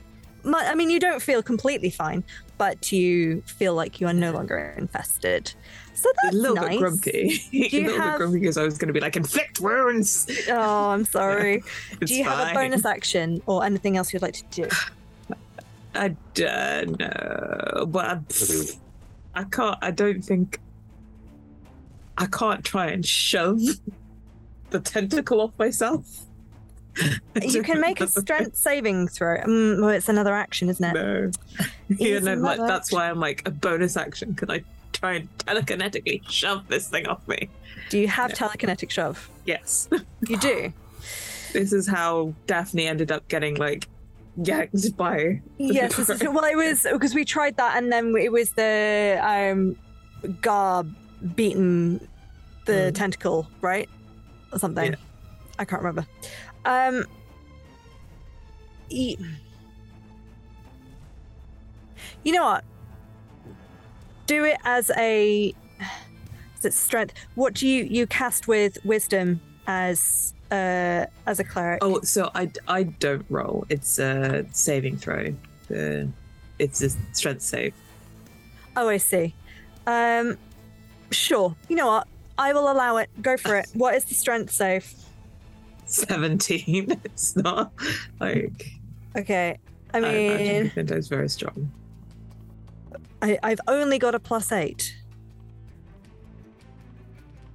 I 0.46 0.76
mean, 0.76 0.90
you 0.90 1.00
don't 1.02 1.22
feel 1.22 1.44
completely 1.44 1.90
fine, 1.90 2.24
but 2.58 2.90
you 2.94 3.42
feel 3.42 3.74
like 3.74 4.00
you 4.00 4.08
are 4.08 4.14
no 4.14 4.32
longer 4.32 4.74
infested. 4.78 5.54
So 5.98 6.12
that's 6.22 6.36
a 6.36 6.38
little 6.38 6.56
nice. 6.56 6.70
bit 6.70 6.80
grumpy. 6.80 7.42
A 7.52 7.82
little 7.82 8.00
have? 8.00 8.12
bit 8.14 8.18
grumpy 8.18 8.40
because 8.40 8.58
I 8.58 8.64
was 8.64 8.78
going 8.78 8.88
to 8.88 8.94
be 8.94 9.00
like 9.00 9.16
inflict 9.16 9.60
wounds. 9.60 10.30
Oh, 10.48 10.90
I'm 10.90 11.06
sorry. 11.20 11.64
It's 12.00 12.12
Do 12.12 12.18
you 12.18 12.24
have 12.24 12.52
a 12.52 12.54
bonus 12.54 12.86
action 12.86 13.42
or 13.48 13.66
anything 13.66 13.98
else 13.98 14.14
you'd 14.14 14.22
like 14.22 14.36
to 14.36 14.44
do? 14.52 14.70
I 15.96 16.16
don't 16.36 17.00
know, 17.00 17.86
but 17.88 18.06
I'm, 18.06 18.26
I 19.34 19.44
can't. 19.46 19.78
I 19.82 19.90
don't 19.90 20.24
think. 20.24 20.60
I 22.20 22.28
can't 22.28 22.64
try 22.64 22.88
and 22.88 23.04
shove 23.04 23.60
the 24.70 24.80
tentacle 24.80 25.42
off 25.42 25.52
myself. 25.58 26.06
You 27.44 27.64
can 27.64 27.80
make 27.80 28.02
a 28.02 28.08
strength 28.08 28.56
saving 28.56 29.08
throw. 29.08 29.42
Um, 29.42 29.78
well, 29.82 29.90
it's 29.90 30.10
another 30.10 30.36
action, 30.36 30.70
isn't 30.70 30.84
it? 30.84 30.94
No. 30.94 31.32
Yeah, 31.90 32.20
no, 32.20 32.34
like, 32.36 32.60
that's 32.60 32.92
why 32.92 33.10
I'm 33.10 33.20
like 33.20 33.48
a 33.48 33.52
bonus 33.52 33.98
action. 33.98 34.34
Can 34.36 34.50
I 34.50 34.64
try 34.98 35.14
and 35.14 35.38
telekinetically 35.40 36.28
shove 36.30 36.68
this 36.68 36.88
thing 36.90 37.08
off 37.08 37.28
me? 37.28 37.50
Do 37.90 38.00
you 38.00 38.08
have 38.08 38.32
telekinetic 38.34 38.90
shove? 38.90 39.30
Yes. 39.46 39.90
You 40.28 40.38
do. 40.38 40.74
This 41.54 41.72
is 41.72 41.88
how 41.88 42.34
Daphne 42.46 42.88
ended 42.88 43.10
up 43.10 43.26
getting 43.30 43.56
like 43.56 43.88
yanked 44.36 44.98
by. 44.98 45.42
Yes, 45.58 45.98
is, 45.98 46.22
well, 46.22 46.44
it 46.44 46.58
was 46.58 46.86
because 46.92 47.16
we 47.16 47.24
tried 47.24 47.56
that, 47.56 47.78
and 47.78 47.90
then 47.92 48.14
it 48.18 48.32
was 48.34 48.52
the 48.52 49.18
um, 49.24 49.78
Garb 50.42 50.94
beaten 51.36 52.06
the 52.66 52.92
tentacle, 52.92 53.48
right, 53.62 53.90
or 54.52 54.60
something. 54.60 54.94
I 55.58 55.66
can't 55.66 55.82
remember. 55.82 56.06
Um, 56.66 57.06
e- 58.90 59.18
you 62.24 62.34
know 62.34 62.44
what? 62.44 62.66
Do 64.28 64.44
it 64.44 64.58
as 64.64 64.92
a 64.98 65.54
is 66.58 66.66
it 66.66 66.74
strength? 66.74 67.14
What 67.36 67.54
do 67.54 67.68
you 67.68 67.84
you 67.84 68.08
cast 68.08 68.48
with 68.48 68.78
wisdom 68.86 69.40
as 69.68 70.34
uh 70.52 71.06
as 71.26 71.40
a 71.40 71.44
cleric? 71.44 71.80
Oh, 71.82 72.02
so 72.02 72.30
I, 72.36 72.52
I 72.68 72.84
don't 72.84 73.26
roll. 73.30 73.66
It's 73.70 74.00
a 74.00 74.46
saving 74.52 74.98
throw. 74.98 75.34
It's 75.70 76.82
a 76.82 76.90
strength 77.14 77.42
save. 77.42 77.74
Oh, 78.76 78.90
I 78.90 78.98
see. 78.98 79.34
Um, 79.86 80.38
sure. 81.12 81.56
You 81.70 81.76
know 81.76 81.88
what? 81.88 82.08
I 82.38 82.54
will 82.54 82.72
allow 82.72 82.98
it. 82.98 83.10
Go 83.22 83.38
for 83.38 83.56
it. 83.56 83.68
What 83.74 83.96
is 83.96 84.06
the 84.06 84.14
strength 84.14 84.52
save? 84.52 84.94
17. 85.86 87.00
It's 87.06 87.36
not 87.36 87.72
like. 88.20 88.72
Okay. 89.16 89.58
I 89.94 90.00
mean. 90.00 90.32
I 90.32 90.36
imagine 90.36 90.70
Gryffindor's 90.70 91.08
very 91.08 91.30
strong. 91.30 91.72
I, 93.22 93.38
I've 93.44 93.60
only 93.68 93.98
got 94.00 94.14
a 94.16 94.20
plus 94.20 94.52
eight. 94.52 94.96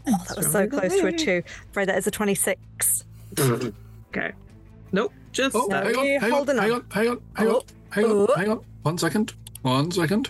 Oh, 0.06 0.24
that 0.28 0.36
was 0.36 0.50
so 0.50 0.66
close 0.66 0.92
to 0.98 1.06
a 1.06 1.12
two. 1.12 1.42
Right, 1.74 1.86
that 1.86 1.96
is 1.98 2.06
a 2.06 2.10
26. 2.10 3.04
Okay. 4.14 4.32
Nope. 4.92 5.10
Just 5.32 5.56
Oh, 5.56 5.70
hang 5.70 5.96
on, 5.96 6.04
hang 6.04 6.14
on, 6.14 6.20
hang 6.20 6.32
on. 6.32 6.48
on, 6.50 6.84
hang 6.94 7.08
on, 7.08 7.20
hang 7.34 7.48
on, 7.48 7.54
Oh, 7.54 7.62
hang 7.88 8.04
on, 8.04 8.10
oh. 8.10 8.34
hang 8.36 8.50
on. 8.50 8.60
One 8.82 8.98
second, 8.98 9.32
one 9.62 9.90
second. 9.90 10.28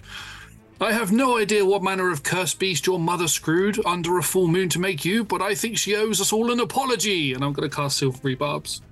I 0.81 0.93
have 0.93 1.11
no 1.11 1.37
idea 1.39 1.65
what 1.65 1.83
manner 1.83 2.13
of 2.13 2.23
cursed 2.23 2.61
beast 2.61 2.87
your 2.87 3.01
mother 3.01 3.27
screwed 3.27 3.85
under 3.85 4.19
a 4.19 4.23
full 4.23 4.47
moon 4.47 4.69
to 4.69 4.79
make 4.79 5.05
you, 5.05 5.25
but 5.25 5.43
I 5.43 5.57
think 5.57 5.79
she 5.79 5.97
owes 5.97 6.21
us 6.21 6.33
all 6.33 6.53
an 6.53 6.61
apology. 6.61 7.35
And 7.35 7.45
I'm 7.45 7.53
going 7.53 7.69
to 7.69 7.75
cast 7.75 7.99
silvery 7.99 8.37
barbs, 8.37 8.83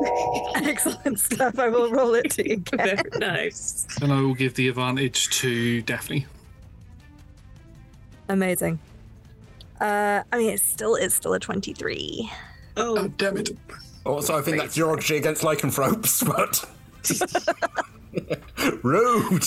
Excellent 0.56 1.18
stuff. 1.20 1.58
I 1.58 1.68
will 1.68 1.90
roll 1.90 2.14
it 2.14 2.30
to 2.32 2.48
you 2.48 2.62
very 2.76 2.98
nice. 3.18 3.86
and 4.00 4.12
I 4.12 4.20
will 4.20 4.34
give 4.34 4.54
the 4.54 4.68
advantage 4.68 5.28
to 5.40 5.82
Daphne. 5.82 6.26
Amazing. 8.28 8.78
Uh, 9.80 10.22
I 10.32 10.38
mean, 10.38 10.50
it's 10.50 10.62
still 10.62 10.94
it's 10.94 11.14
still 11.14 11.34
a 11.34 11.40
23. 11.40 12.30
Oh, 12.76 12.98
Oh, 12.98 13.08
damn 13.08 13.36
it! 13.38 13.50
Also, 14.06 14.36
I 14.38 14.42
think 14.42 14.58
that's 14.58 14.74
derogatory 14.74 15.18
against 15.18 15.42
lycanthropes, 15.44 16.22
but. 16.24 16.64
Rude! 18.82 19.44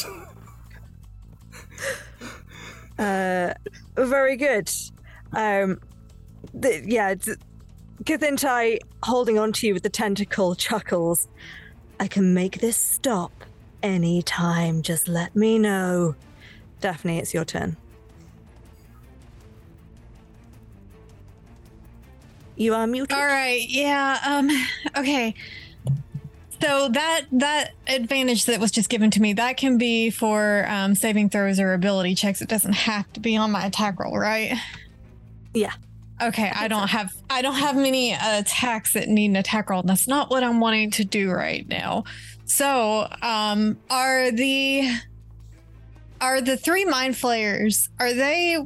Uh, 3.00 3.54
very 3.96 4.38
good. 4.38 4.70
Um, 5.34 5.80
the, 6.54 6.84
yeah, 6.86 7.16
d- 7.16 7.34
Kathintai 8.04 8.80
holding 9.04 9.40
on 9.40 9.54
to 9.54 9.68
you 9.68 9.74
with 9.74 9.84
the 9.84 9.90
tentacle 9.90 10.56
chuckles. 10.56 11.28
I 12.00 12.08
can 12.08 12.34
make 12.34 12.60
this 12.60 12.78
stop 12.78 13.32
anytime. 13.82 14.82
Just 14.82 15.08
let 15.08 15.36
me 15.36 15.58
know. 15.60 16.16
Daphne, 16.82 17.20
it's 17.20 17.34
your 17.34 17.46
turn. 17.46 17.78
You 22.56 22.76
are 22.76 22.86
muted. 22.88 23.18
All 23.18 23.26
right. 23.26 23.68
Yeah. 23.68 24.20
Um. 24.26 24.50
Okay. 24.98 25.34
So 26.62 26.88
that 26.90 27.26
that 27.34 27.72
advantage 27.88 28.46
that 28.46 28.60
was 28.60 28.72
just 28.72 28.90
given 28.90 29.12
to 29.12 29.22
me 29.22 29.34
that 29.34 29.58
can 29.58 29.78
be 29.78 30.10
for 30.12 30.66
um, 30.70 30.96
saving 30.96 31.30
throws 31.30 31.60
or 31.60 31.74
ability 31.74 32.16
checks. 32.16 32.42
It 32.42 32.48
doesn't 32.48 32.74
have 32.74 33.12
to 33.14 33.20
be 33.20 33.36
on 33.36 33.52
my 33.52 33.66
attack 33.66 34.00
roll, 34.00 34.18
right? 34.18 34.58
Yeah. 35.54 35.74
Okay. 36.22 36.52
I 36.54 36.68
don't 36.68 36.90
have 36.90 37.14
I 37.30 37.42
don't 37.42 37.56
have 37.56 37.76
many 37.76 38.14
attacks 38.14 38.94
that 38.94 39.10
need 39.10 39.32
an 39.32 39.36
attack 39.36 39.70
roll. 39.70 39.84
That's 39.84 40.08
not 40.08 40.30
what 40.30 40.44
I'm 40.44 40.60
wanting 40.60 40.92
to 40.92 41.04
do 41.06 41.32
right 41.32 41.68
now. 41.68 42.04
So, 42.46 43.08
um, 43.22 43.78
are 43.90 44.32
the 44.32 44.90
are 46.22 46.42
the 46.42 46.58
three 46.58 46.86
mind 46.86 47.18
flayers? 47.18 47.90
Are 48.00 48.14
they 48.14 48.58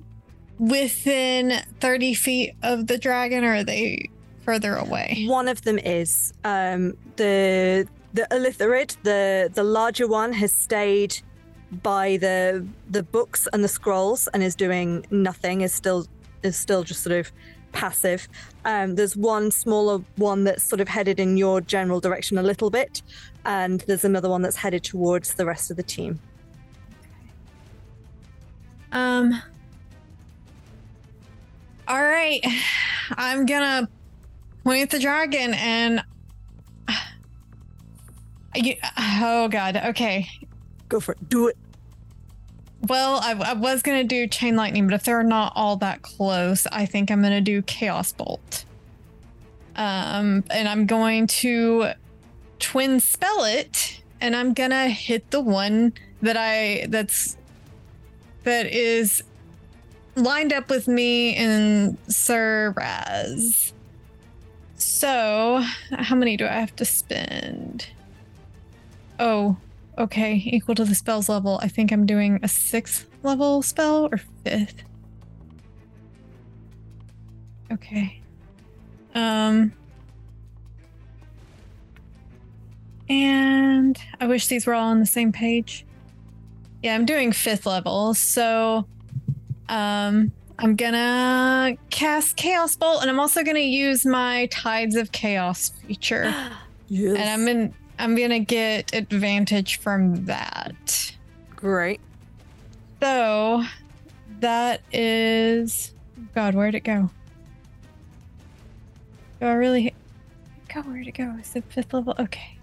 within 0.60 1.54
30 1.80 2.14
feet 2.14 2.54
of 2.64 2.88
the 2.88 2.98
dragon 2.98 3.44
or 3.44 3.56
are 3.56 3.64
they 3.64 4.10
further 4.44 4.76
away? 4.76 5.26
One 5.28 5.48
of 5.48 5.62
them 5.62 5.80
is 5.80 6.34
um, 6.44 6.98
the 7.16 7.88
the 8.14 8.28
Ulitharid, 8.32 8.98
the 9.04 9.50
the 9.54 9.64
larger 9.64 10.08
one, 10.08 10.34
has 10.34 10.54
stayed 10.54 11.20
by 11.84 12.18
the 12.18 12.66
the 12.90 13.04
books 13.04 13.48
and 13.54 13.64
the 13.64 13.68
scrolls 13.68 14.28
and 14.34 14.44
is 14.44 14.56
doing 14.56 15.06
nothing. 15.12 15.62
Is 15.62 15.74
still 15.74 16.08
is 16.44 16.58
still 16.58 16.84
just 16.84 17.04
sort 17.04 17.18
of 17.18 17.32
passive. 17.72 18.28
Um, 18.66 18.96
there's 18.96 19.16
one 19.16 19.52
smaller 19.52 20.00
one 20.16 20.44
that's 20.44 20.64
sort 20.64 20.82
of 20.82 20.88
headed 20.88 21.20
in 21.20 21.38
your 21.38 21.62
general 21.62 22.00
direction 22.00 22.38
a 22.38 22.44
little 22.44 22.70
bit, 22.70 23.02
and 23.46 23.82
there's 23.82 24.06
another 24.06 24.30
one 24.30 24.42
that's 24.42 24.56
headed 24.56 24.84
towards 24.84 25.34
the 25.36 25.46
rest 25.46 25.72
of 25.72 25.78
the 25.78 25.84
team. 25.84 26.20
Um. 28.92 29.42
All 31.88 32.04
right, 32.04 32.42
I'm 33.12 33.46
gonna 33.46 33.88
point 34.64 34.84
at 34.84 34.90
the 34.90 35.00
dragon 35.00 35.54
and. 35.54 36.04
You, 38.56 38.74
oh 38.98 39.50
god. 39.50 39.78
Okay. 39.78 40.28
Go 40.90 41.00
for 41.00 41.12
it. 41.12 41.30
Do 41.30 41.48
it. 41.50 41.58
Well, 42.82 43.20
I, 43.22 43.32
I 43.32 43.54
was 43.54 43.82
gonna 43.82 44.04
do 44.04 44.28
chain 44.28 44.56
lightning, 44.56 44.88
but 44.88 44.94
if 44.94 45.04
they're 45.04 45.24
not 45.24 45.54
all 45.56 45.78
that 45.78 46.02
close, 46.02 46.68
I 46.68 46.86
think 46.86 47.10
I'm 47.10 47.22
gonna 47.22 47.42
do 47.42 47.62
chaos 47.64 48.14
bolt. 48.14 48.66
Um, 49.76 50.44
and 50.50 50.68
I'm 50.68 50.86
going 50.86 51.28
to 51.28 51.92
twin 52.60 53.00
spell 53.00 53.44
it, 53.46 54.02
and 54.22 54.36
I'm 54.36 54.54
gonna 54.54 54.90
hit 54.90 55.32
the 55.32 55.42
one 55.42 55.94
that 56.22 56.38
I 56.38 56.88
that's 56.90 57.38
that 58.44 58.68
is 58.68 59.24
lined 60.16 60.54
up 60.54 60.70
with 60.70 60.88
me 60.88 61.36
and 61.36 61.98
Sir 62.08 62.74
Raz. 62.76 63.74
So, 64.76 65.64
how 65.92 66.16
many 66.16 66.38
do 66.38 66.46
I 66.46 66.54
have 66.54 66.76
to 66.78 66.86
spend? 66.86 67.88
Oh, 69.20 69.58
okay, 69.98 70.42
equal 70.46 70.76
to 70.76 70.86
the 70.86 70.96
spell's 70.96 71.30
level. 71.30 71.60
I 71.62 71.68
think 71.68 71.92
I'm 71.92 72.06
doing 72.06 72.40
a 72.44 72.48
sixth 72.48 73.08
level 73.24 73.62
spell 73.62 74.10
or 74.12 74.20
fifth. 74.44 74.84
Okay. 77.72 78.22
Um. 79.16 79.74
And 83.10 83.98
I 84.20 84.28
wish 84.28 84.48
these 84.48 84.66
were 84.66 84.74
all 84.74 84.90
on 84.90 85.00
the 85.00 85.06
same 85.06 85.32
page. 85.32 85.86
Yeah, 86.84 86.94
I'm 86.94 87.06
doing 87.06 87.32
fifth 87.32 87.66
level, 87.66 88.14
so 88.14 88.86
um 89.70 90.32
I'm 90.60 90.76
gonna 90.76 91.78
cast 91.90 92.36
Chaos 92.36 92.76
Bolt 92.76 93.02
and 93.02 93.10
I'm 93.10 93.20
also 93.20 93.44
gonna 93.44 93.60
use 93.60 94.06
my 94.06 94.48
Tides 94.48 94.96
of 94.96 95.12
Chaos 95.12 95.70
feature. 95.70 96.34
Yes. 96.90 97.18
And 97.18 97.30
I'm 97.30 97.48
in 97.50 97.74
I'm 98.00 98.16
gonna 98.16 98.40
get 98.40 98.94
advantage 98.94 99.80
from 99.80 100.26
that. 100.26 101.16
Great. 101.56 102.00
So 103.02 103.64
that 104.40 104.82
is 104.92 105.94
God, 106.36 106.56
where'd 106.56 106.76
it 106.76 106.84
go? 106.84 107.10
Do 109.40 109.46
I 109.48 109.54
really 109.54 109.94
go 110.74 110.82
where'd 110.82 111.08
it 111.08 111.16
go? 111.16 111.36
Is 111.40 111.56
it 111.56 111.64
fifth 111.70 111.94
level? 111.94 112.16
Okay. 112.20 112.58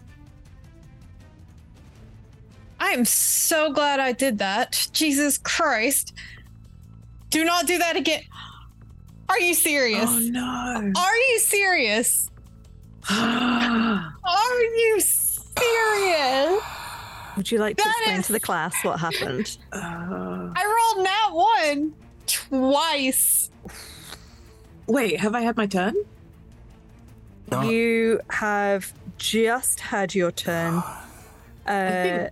I 2.80 2.90
am 2.90 3.04
so 3.04 3.72
glad 3.72 3.98
I 3.98 4.12
did 4.12 4.38
that. 4.38 4.88
Jesus 4.92 5.38
Christ. 5.38 6.12
Do 7.30 7.44
not 7.44 7.66
do 7.66 7.78
that 7.78 7.96
again. 7.96 8.22
Are 9.28 9.40
you 9.40 9.54
serious? 9.54 10.04
Oh 10.06 10.18
no. 10.18 10.92
Are 10.96 11.16
you 11.16 11.38
serious? 11.40 12.30
Are 13.10 14.12
you 14.60 15.00
serious? 15.00 15.24
Would 17.36 17.50
you 17.50 17.58
like 17.58 17.76
to 17.76 17.83
That 17.84 17.94
explain 17.99 18.20
is- 18.20 18.26
to 18.28 18.33
the 18.33 18.41
class 18.41 18.74
what 18.84 19.00
happened? 19.00 19.58
I 19.73 20.92
rolled 20.94 21.07
that 21.07 21.31
one 21.33 21.94
twice. 22.26 23.50
Wait, 24.86 25.18
have 25.20 25.34
I 25.34 25.41
had 25.41 25.57
my 25.57 25.66
turn? 25.66 25.94
You 27.65 28.20
have 28.31 28.92
just 29.18 29.81
had 29.81 30.15
your 30.15 30.31
turn. 30.33 30.83
Uh, 31.66 32.28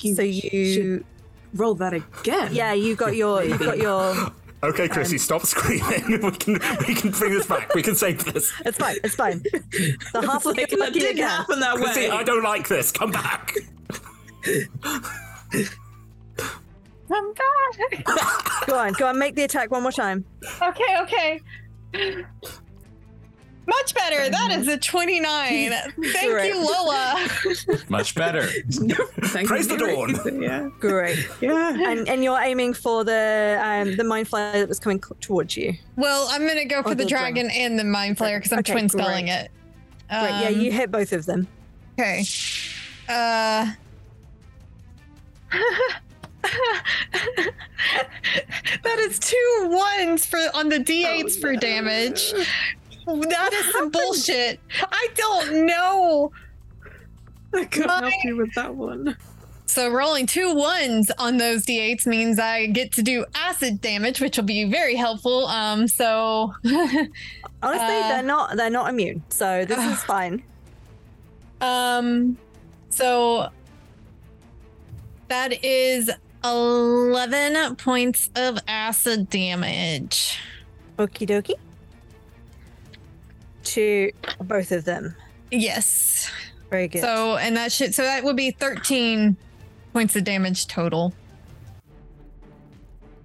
You 0.00 0.14
so 0.14 0.22
you 0.22 1.04
roll 1.54 1.74
that 1.76 1.92
again. 1.94 2.52
Yeah, 2.54 2.72
you 2.72 2.94
got 2.96 3.14
your 3.16 3.44
you 3.44 3.56
got 3.58 3.78
your. 3.78 4.14
Okay, 4.64 4.86
Chrissy, 4.88 5.16
Um, 5.16 5.18
stop 5.18 5.42
screaming. 5.44 6.20
we 6.22 6.30
can 6.30 6.54
we 6.86 6.94
can 6.94 7.10
bring 7.10 7.32
this 7.32 7.46
back. 7.46 7.74
We 7.74 7.82
can 7.82 7.94
save 7.96 8.24
this. 8.24 8.52
It's 8.64 8.78
fine. 8.78 8.96
It's 9.02 9.14
fine. 9.16 9.42
The 9.42 10.22
half 10.24 10.44
like, 10.44 10.56
looking 10.56 10.78
that 10.78 10.86
lucky 10.86 11.00
didn't 11.00 11.16
again. 11.16 11.28
happen 11.28 11.60
that 11.60 11.76
Chrissy, 11.76 12.00
way. 12.02 12.10
I 12.10 12.22
don't 12.22 12.44
like 12.44 12.68
this. 12.68 12.92
Come 12.92 13.10
back. 13.10 13.54
I'm 17.14 17.34
back. 17.34 18.06
Go 18.66 18.78
on, 18.78 18.92
go 18.94 19.06
on. 19.08 19.18
Make 19.18 19.34
the 19.34 19.42
attack 19.42 19.70
one 19.70 19.82
more 19.82 19.92
time. 19.92 20.24
Okay, 20.62 20.96
okay. 21.02 21.40
Much 23.66 23.94
better. 23.94 24.28
That 24.28 24.50
is 24.58 24.66
a 24.68 24.76
29. 24.76 25.70
Thank 26.12 26.30
Great. 26.32 26.48
you, 26.48 26.56
Lola. 26.66 27.28
Much 27.88 28.14
better. 28.16 28.42
Thank 29.26 29.46
Praise 29.48 29.68
the 29.68 29.74
you. 29.78 29.78
dawn. 30.18 30.42
Yeah. 30.42 30.68
Great. 30.80 31.18
Yeah. 31.40 31.70
And 31.90 32.08
and 32.08 32.24
you're 32.24 32.40
aiming 32.40 32.74
for 32.74 33.04
the 33.04 33.60
um 33.62 33.94
the 33.96 34.02
mind 34.04 34.28
flayer 34.28 34.54
that 34.54 34.68
was 34.68 34.80
coming 34.80 35.00
c- 35.02 35.14
towards 35.20 35.56
you. 35.56 35.74
Well, 35.96 36.26
I'm 36.30 36.42
going 36.46 36.58
to 36.58 36.64
go 36.64 36.82
for 36.82 36.88
Oh, 36.88 36.94
the 36.94 37.04
the 37.04 37.08
dragon 37.08 37.50
and 37.50 37.78
the 37.78 37.84
mind 37.84 38.16
flayer 38.18 38.38
because 38.38 38.52
I'm 38.52 38.58
Okay, 38.60 38.72
twin 38.72 38.88
spelling 38.88 39.26
great. 39.26 39.34
it. 39.34 39.50
Great. 40.08 40.20
Yeah, 40.40 40.48
Um, 40.48 40.60
you 40.60 40.72
hit 40.72 40.90
both 40.90 41.12
of 41.12 41.24
them. 41.26 41.46
Okay. 41.98 42.24
Uh. 43.08 43.72
that 48.82 48.98
is 48.98 49.18
two 49.18 49.66
ones 49.68 50.26
for 50.26 50.38
on 50.54 50.68
the 50.68 50.78
d8s 50.78 51.40
for 51.40 51.54
damage. 51.56 52.32
That 53.06 53.52
is 53.52 53.72
some 53.72 53.90
bullshit. 53.96 54.60
I 54.80 55.08
don't 55.14 55.66
know. 55.66 56.32
I 57.54 57.64
couldn't 57.64 57.88
My- 57.88 58.10
help 58.10 58.24
you 58.24 58.36
with 58.36 58.54
that 58.54 58.74
one. 58.74 59.16
So 59.66 59.90
rolling 59.90 60.26
two 60.26 60.54
ones 60.54 61.10
on 61.18 61.38
those 61.38 61.64
d8s 61.64 62.06
means 62.06 62.38
I 62.38 62.66
get 62.66 62.92
to 62.92 63.02
do 63.02 63.24
acid 63.34 63.80
damage, 63.80 64.20
which 64.20 64.36
will 64.36 64.44
be 64.44 64.64
very 64.64 64.94
helpful. 64.96 65.46
Um, 65.46 65.88
so 65.88 66.52
Honestly, 66.64 67.08
Uh, 67.62 68.08
they're 68.08 68.22
not 68.22 68.56
they're 68.56 68.68
not 68.70 68.90
immune, 68.90 69.22
so 69.30 69.64
this 69.64 69.78
is 69.78 70.02
fine. 70.04 70.42
Um, 71.62 72.36
so 72.90 73.48
that 75.28 75.64
is 75.64 76.10
11 76.44 77.76
points 77.76 78.28
of 78.36 78.58
acid 78.68 79.30
damage. 79.30 80.38
Okie 80.98 81.26
dokie. 81.26 81.54
To 83.72 84.10
both 84.40 84.70
of 84.70 84.84
them. 84.84 85.14
Yes. 85.50 86.30
Very 86.70 86.88
good. 86.88 87.00
So, 87.00 87.36
and 87.36 87.56
that 87.56 87.72
should, 87.72 87.94
so 87.94 88.02
that 88.02 88.22
would 88.22 88.36
be 88.36 88.50
13 88.50 89.36
points 89.92 90.16
of 90.16 90.24
damage 90.24 90.66
total. 90.66 91.14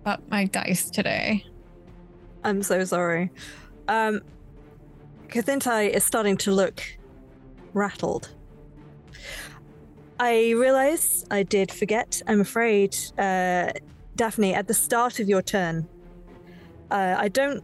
Up 0.05 0.21
my 0.29 0.45
dice 0.45 0.89
today. 0.89 1.45
I'm 2.43 2.63
so 2.63 2.83
sorry. 2.85 3.29
Um, 3.89 4.21
Kathintai 5.27 5.89
is 5.89 6.05
starting 6.05 6.37
to 6.37 6.51
look 6.51 6.81
rattled. 7.73 8.29
I 10.19 10.51
realize 10.51 11.25
I 11.29 11.43
did 11.43 11.71
forget. 11.71 12.21
I'm 12.25 12.39
afraid, 12.39 12.95
uh, 13.17 13.71
Daphne, 14.15 14.53
at 14.53 14.67
the 14.67 14.73
start 14.73 15.19
of 15.19 15.27
your 15.27 15.41
turn, 15.41 15.87
uh, 16.89 17.15
I 17.17 17.27
don't 17.27 17.63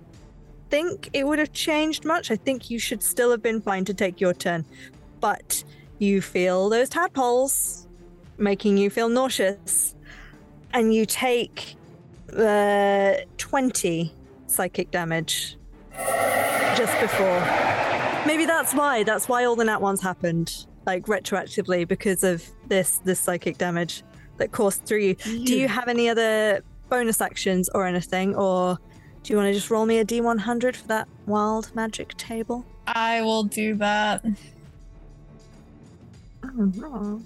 think 0.74 1.12
it 1.14 1.28
would 1.28 1.38
have 1.38 1.54
changed 1.54 2.04
much. 2.04 2.32
I 2.32 2.36
think 2.36 2.72
you 2.72 2.80
should 2.80 3.04
still 3.04 3.30
have 3.30 3.44
been 3.44 3.62
fine 3.62 3.86
to 3.86 3.94
take 3.94 4.20
your 4.20 4.34
turn. 4.34 4.66
But 5.20 5.64
you 6.00 6.20
feel 6.20 6.68
those 6.68 6.90
tadpoles 6.90 7.88
making 8.40 8.78
you 8.78 8.90
feel 8.90 9.08
nauseous, 9.08 9.94
and 10.74 10.92
you 10.92 11.06
take 11.06 11.76
uh, 12.36 13.14
20 13.38 14.12
psychic 14.48 14.90
damage 14.90 15.58
just 16.76 17.00
before. 17.00 17.40
Maybe 18.26 18.48
that's 18.48 18.74
why. 18.74 19.04
That's 19.04 19.30
why 19.30 19.46
all 19.46 19.56
the 19.56 19.66
nat 19.66 19.80
ones 19.80 20.02
happened, 20.02 20.66
like 20.88 21.06
retroactively, 21.06 21.88
because 21.88 22.24
of 22.24 22.44
this 22.68 22.98
this 23.06 23.20
psychic 23.20 23.60
damage 23.60 24.02
that 24.38 24.52
coursed 24.52 24.86
through 24.88 25.04
you. 25.08 25.14
Do 25.14 25.56
you 25.56 25.68
have 25.68 25.88
any 25.88 26.10
other 26.10 26.64
bonus 26.90 27.22
actions 27.22 27.70
or 27.76 27.86
anything, 27.86 28.34
or 28.34 28.80
do 29.24 29.34
you 29.34 29.38
want 29.38 29.48
to 29.48 29.54
just 29.54 29.70
roll 29.72 29.86
me 29.86 30.00
a 30.00 30.06
d100 30.06 30.76
for 30.76 30.88
that 30.88 31.08
wild 31.26 31.74
magic 31.76 32.16
table? 32.18 32.66
I 32.88 33.22
will 33.22 33.44
do 33.44 33.76
that. 33.76 34.24
Oh, 36.44 37.22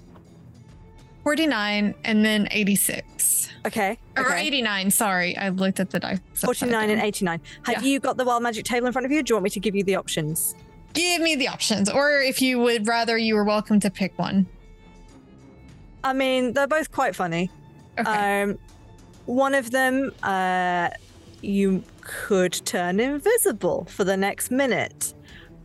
49 1.24 1.94
and 2.04 2.24
then 2.24 2.48
86. 2.50 3.50
Okay. 3.66 3.98
Or 4.16 4.26
okay. 4.26 4.46
89, 4.46 4.90
sorry. 4.90 5.36
I 5.36 5.48
looked 5.50 5.80
at 5.80 5.90
the 5.90 5.98
dice. 6.00 6.20
49 6.34 6.90
and 6.90 7.02
89. 7.02 7.40
Have 7.64 7.82
Yeah. 7.82 7.88
you 7.88 8.00
got 8.00 8.16
the 8.16 8.24
wild 8.24 8.42
magic 8.42 8.64
table 8.64 8.86
in 8.86 8.92
front 8.92 9.04
of 9.04 9.12
you? 9.12 9.22
Do 9.22 9.32
you 9.32 9.34
want 9.36 9.44
me 9.44 9.50
to 9.50 9.60
give 9.60 9.74
you 9.74 9.82
the 9.82 9.96
options? 9.96 10.54
Give 10.94 11.20
me 11.20 11.34
the 11.36 11.48
options. 11.48 11.90
Or 11.90 12.20
if 12.20 12.40
you 12.40 12.58
would 12.60 12.86
rather, 12.86 13.18
you 13.18 13.36
are 13.36 13.44
welcome 13.44 13.80
to 13.80 13.90
pick 13.90 14.16
one. 14.18 14.46
I 16.04 16.12
mean, 16.12 16.52
they're 16.54 16.66
both 16.68 16.90
quite 16.92 17.14
funny. 17.14 17.50
Okay. 17.98 18.42
Um, 18.42 18.58
one 19.26 19.54
of 19.54 19.70
them, 19.72 20.12
uh, 20.22 20.88
you 21.42 21.82
could 22.00 22.52
turn 22.64 23.00
invisible 23.00 23.86
for 23.90 24.04
the 24.04 24.16
next 24.16 24.50
minute. 24.50 25.14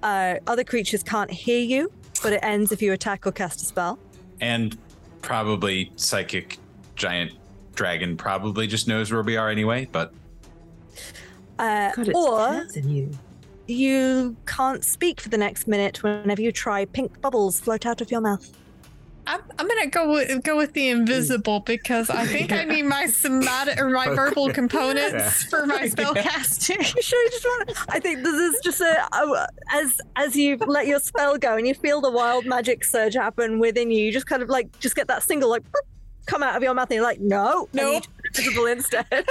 Uh, 0.01 0.35
other 0.47 0.63
creatures 0.63 1.03
can't 1.03 1.31
hear 1.31 1.59
you, 1.59 1.91
but 2.21 2.33
it 2.33 2.39
ends 2.43 2.71
if 2.71 2.81
you 2.81 2.91
attack 2.93 3.25
or 3.25 3.31
cast 3.31 3.61
a 3.61 3.65
spell. 3.65 3.97
And 4.41 4.77
probably 5.21 5.91
psychic 5.95 6.59
giant 6.95 7.31
dragon 7.75 8.17
probably 8.17 8.67
just 8.67 8.87
knows 8.87 9.11
where 9.11 9.23
we 9.23 9.37
are 9.37 9.49
anyway, 9.49 9.87
but 9.91 10.13
Uh, 11.57 11.91
God, 11.95 12.07
it's 12.07 12.77
or 12.77 12.81
you. 12.81 13.11
you 13.67 14.35
can't 14.45 14.83
speak 14.83 15.21
for 15.21 15.29
the 15.29 15.37
next 15.37 15.67
minute 15.67 16.03
whenever 16.03 16.41
you 16.41 16.51
try 16.51 16.85
pink 16.85 17.21
bubbles 17.21 17.59
float 17.59 17.85
out 17.85 18.01
of 18.01 18.11
your 18.11 18.21
mouth. 18.21 18.51
I'm, 19.25 19.41
I'm 19.57 19.67
gonna 19.67 19.87
go 19.87 20.11
with 20.11 20.43
go 20.43 20.57
with 20.57 20.73
the 20.73 20.89
invisible 20.89 21.61
because 21.61 22.09
I 22.09 22.25
think 22.25 22.51
I 22.51 22.63
need 22.65 22.83
my 22.83 23.05
somatic 23.07 23.79
or 23.79 23.89
my 23.89 24.07
verbal 24.09 24.51
components 24.51 25.13
Yeah. 25.13 25.49
for 25.49 25.65
my 25.65 25.87
spell 25.89 26.13
casting. 26.13 26.77
You 26.79 26.83
sure 27.01 27.23
you 27.23 27.29
just 27.29 27.45
want? 27.45 27.71
I 27.89 27.99
think 27.99 28.23
this 28.23 28.33
is 28.35 28.59
just 28.63 28.81
a 28.81 29.47
as 29.71 30.01
as 30.17 30.35
you 30.35 30.57
let 30.57 30.87
your 30.87 30.99
spell 30.99 31.37
go 31.37 31.55
and 31.57 31.65
you 31.67 31.73
feel 31.73 32.01
the 32.01 32.11
wild 32.11 32.45
magic 32.45 32.83
surge 32.83 33.13
happen 33.13 33.59
within 33.59 33.91
you. 33.91 34.03
You 34.05 34.11
just 34.11 34.27
kind 34.27 34.43
of 34.43 34.49
like 34.49 34.77
just 34.79 34.95
get 34.95 35.07
that 35.07 35.23
single 35.23 35.49
like 35.49 35.63
come 36.25 36.43
out 36.43 36.55
of 36.55 36.63
your 36.63 36.73
mouth 36.73 36.89
and 36.89 36.95
you're 36.95 37.03
like, 37.03 37.19
no, 37.19 37.67
no, 37.73 37.83
Nope. 37.93 37.93
need 37.93 38.03
to 38.03 38.41
be 38.41 38.47
visible 38.47 38.65
instead. 38.67 39.25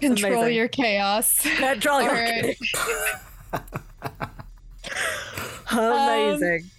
Control 0.00 0.32
Amazing. 0.34 0.56
your 0.56 0.68
chaos. 0.68 1.40
Control 1.58 2.02
your 2.02 2.10
All 2.10 2.16
right. 2.16 2.56
Amazing. 5.70 6.70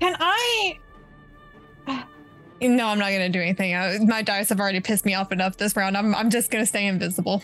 Can 0.00 0.16
I? 0.20 0.78
No, 2.60 2.86
I'm 2.88 2.98
not 2.98 3.10
gonna 3.10 3.28
do 3.28 3.40
anything. 3.40 3.74
Uh, 3.74 3.98
My 4.06 4.22
dice 4.22 4.48
have 4.48 4.60
already 4.60 4.80
pissed 4.80 5.04
me 5.04 5.14
off 5.14 5.32
enough 5.32 5.56
this 5.56 5.76
round. 5.76 5.96
I'm 5.96 6.14
I'm 6.14 6.30
just 6.30 6.50
gonna 6.50 6.66
stay 6.66 6.86
invisible. 6.86 7.42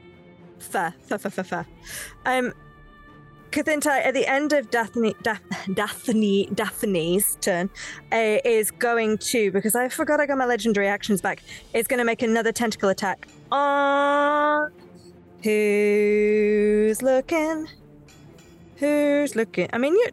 fair, 0.58 0.94
fair, 1.02 1.18
fair, 1.18 1.30
fair, 1.30 1.44
fair. 1.44 1.66
Um, 2.24 2.52
Kathintai, 3.50 4.04
at 4.04 4.12
the 4.12 4.26
end 4.26 4.52
of 4.52 4.70
Daphne, 4.70 5.14
Daphne, 5.72 6.50
Daphne's 6.54 7.36
turn, 7.40 7.70
uh, 8.12 8.38
is 8.44 8.70
going 8.70 9.16
to 9.18 9.50
because 9.52 9.74
I 9.74 9.88
forgot 9.88 10.20
I 10.20 10.26
got 10.26 10.36
my 10.36 10.44
legendary 10.44 10.86
actions 10.88 11.22
back. 11.22 11.42
Is 11.72 11.86
going 11.86 11.98
to 11.98 12.04
make 12.04 12.20
another 12.22 12.52
tentacle 12.52 12.90
attack 12.90 13.26
on 13.50 14.70
who's 15.42 17.00
looking. 17.00 17.68
Who's 18.78 19.36
looking? 19.36 19.68
I 19.72 19.78
mean, 19.78 19.94
you. 19.94 20.08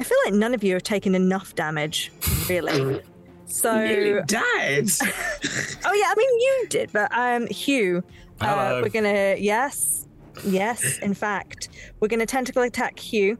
I 0.00 0.04
feel 0.04 0.18
like 0.24 0.34
none 0.34 0.54
of 0.54 0.62
you 0.62 0.74
have 0.74 0.82
taken 0.82 1.14
enough 1.14 1.54
damage, 1.54 2.12
really. 2.48 3.02
So, 3.50 3.82
you 3.82 4.22
died. 4.26 4.42
oh 5.00 5.94
yeah, 5.94 6.10
I 6.10 6.14
mean 6.18 6.28
you 6.38 6.66
did, 6.68 6.92
but 6.92 7.10
um, 7.16 7.46
Hugh, 7.46 8.04
uh, 8.42 8.80
we're 8.82 8.90
gonna 8.90 9.36
yes, 9.38 10.06
yes. 10.44 10.98
In 10.98 11.14
fact, 11.14 11.70
we're 11.98 12.08
gonna 12.08 12.26
tentacle 12.26 12.62
attack 12.62 12.98
Hugh. 12.98 13.38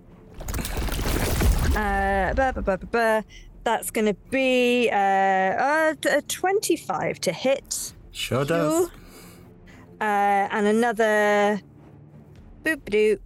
Uh, 1.77 2.33
bah, 2.33 2.53
bah, 2.53 2.63
bah, 2.63 2.79
bah, 2.79 2.87
bah. 2.91 3.23
That's 3.65 3.91
gonna 3.91 4.15
be 4.31 4.89
uh, 4.91 4.97
uh, 4.97 5.95
t- 6.01 6.09
a 6.09 6.23
twenty-five 6.23 7.21
to 7.21 7.31
hit. 7.31 7.93
Sure 8.11 8.47
does. 8.47 8.89
Uh, 10.01 10.49
and 10.51 10.67
another 10.67 11.61
boop 12.65 12.81
doop. 12.89 13.19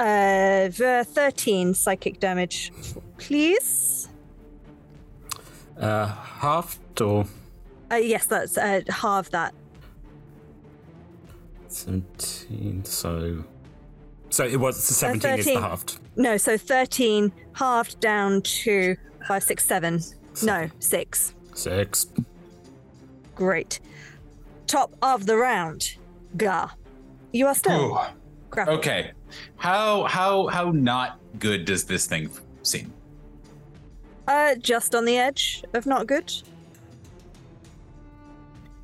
Uh, 0.00 0.70
13 0.70 1.74
psychic 1.74 2.20
damage, 2.20 2.72
please. 3.18 4.08
Uh, 5.78 6.06
halved 6.06 7.00
or 7.02 7.26
Uh, 7.90 7.96
yes, 7.96 8.24
that's 8.24 8.56
uh, 8.56 8.80
half 8.88 9.30
that. 9.30 9.52
17, 11.68 12.84
so. 12.84 13.44
So 14.30 14.44
it 14.44 14.58
was 14.58 14.82
17 14.82 15.38
is 15.38 15.44
the 15.44 15.52
13. 15.52 15.62
halved. 15.62 15.98
No, 16.16 16.36
so 16.38 16.56
13 16.56 17.30
halved 17.52 18.00
down 18.00 18.40
to 18.42 18.96
5, 19.28 19.42
6, 19.42 19.64
7. 19.66 20.00
No, 20.44 20.70
6. 20.78 21.34
Six. 21.54 22.06
Great. 23.34 23.80
Top 24.66 24.94
of 25.02 25.26
the 25.26 25.36
round. 25.36 25.96
Gar. 26.36 26.70
You 27.32 27.48
are 27.48 27.54
still. 27.54 27.98
Ooh. 27.98 28.19
Okay. 28.56 29.12
How 29.56 30.04
how 30.04 30.46
how 30.48 30.70
not 30.70 31.18
good 31.38 31.64
does 31.64 31.84
this 31.84 32.06
thing 32.06 32.30
seem? 32.62 32.92
Uh, 34.26 34.54
just 34.56 34.94
on 34.94 35.04
the 35.04 35.16
edge 35.16 35.64
of 35.74 35.86
not 35.86 36.06
good. 36.06 36.32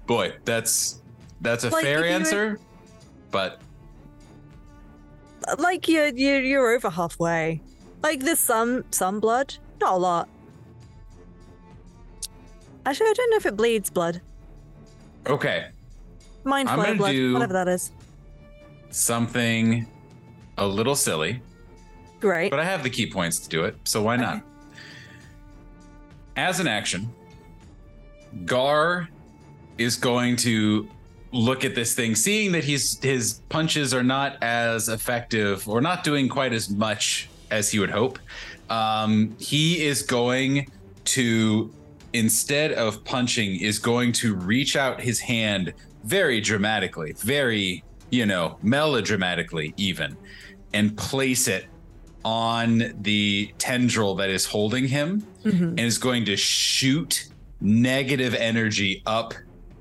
Boy, 0.07 0.33
that's 0.45 1.03
that's 1.41 1.65
a 1.65 1.71
Like, 1.71 1.85
fair 1.85 2.05
answer, 2.05 2.59
but 3.31 3.61
Like 5.59 5.89
you're, 5.89 6.09
you're 6.09 6.41
you're 6.43 6.75
over 6.75 6.91
halfway. 6.91 7.61
Like 8.03 8.21
there's 8.21 8.39
some 8.39 8.85
some 8.91 9.21
blood, 9.21 9.55
not 9.81 9.95
a 9.95 9.97
lot. 9.97 10.29
Actually, 12.85 13.11
I 13.11 13.13
don't 13.15 13.31
know 13.31 13.37
if 13.37 13.47
it 13.47 13.57
bleeds 13.57 13.91
blood. 13.91 14.21
okay. 15.27 15.69
Mind 16.45 16.71
flow 16.71 16.95
blood, 16.95 17.11
do- 17.11 17.33
whatever 17.33 17.53
that 17.53 17.67
is. 17.67 17.91
Something 18.91 19.87
a 20.59 20.67
little 20.67 20.97
silly, 20.97 21.43
Great. 22.21 22.51
but 22.51 22.59
I 22.59 22.65
have 22.65 22.83
the 22.83 22.91
ki 22.91 23.11
points 23.11 23.39
to 23.41 23.49
do 23.49 23.65
it, 23.65 23.77
so 23.85 24.03
why 24.03 24.17
not? 24.17 24.43
As 26.37 26.61
an 26.61 26.67
action, 26.67 27.11
Gar 28.45 29.09
is 29.79 29.97
going 29.97 30.37
to 30.37 30.89
look 31.33 31.65
at 31.65 31.75
this 31.75 31.95
thing, 31.95 32.15
seeing 32.15 32.53
that 32.53 32.65
he's 32.65 32.99
his 33.03 33.41
punches 33.49 33.93
are 33.93 34.03
not 34.03 34.43
as 34.43 34.89
effective 34.89 35.69
or 35.69 35.81
not 35.81 36.05
doing 36.05 36.29
quite 36.29 36.53
as 36.53 36.71
much 36.71 37.29
as 37.51 37.71
he 37.71 37.79
would 37.79 37.91
hope. 37.91 38.19
Um, 38.71 39.37
he 39.39 39.85
is 39.85 40.03
going 40.03 40.71
to 41.07 41.73
instead 42.13 42.73
of 42.73 43.05
punching, 43.05 43.61
is 43.61 43.79
going 43.79 44.11
to 44.11 44.35
reach 44.35 44.77
out 44.77 45.01
his 45.01 45.21
hand 45.21 45.75
very 46.05 46.41
dramatically, 46.41 47.13
very 47.13 47.85
you 48.11 48.27
know 48.27 48.59
melodramatically 48.63 49.75
even, 49.77 50.17
and 50.75 50.97
place 50.97 51.49
it 51.49 51.67
on 52.25 52.93
the 53.03 53.53
tendril 53.59 54.17
that 54.17 54.31
is 54.31 54.45
holding 54.45 54.87
him 54.87 55.25
and 55.45 55.81
is 55.81 55.97
going 55.97 56.25
to 56.25 56.37
shoot 56.37 57.29
negative 57.61 58.35
energy 58.35 59.01
up 59.07 59.33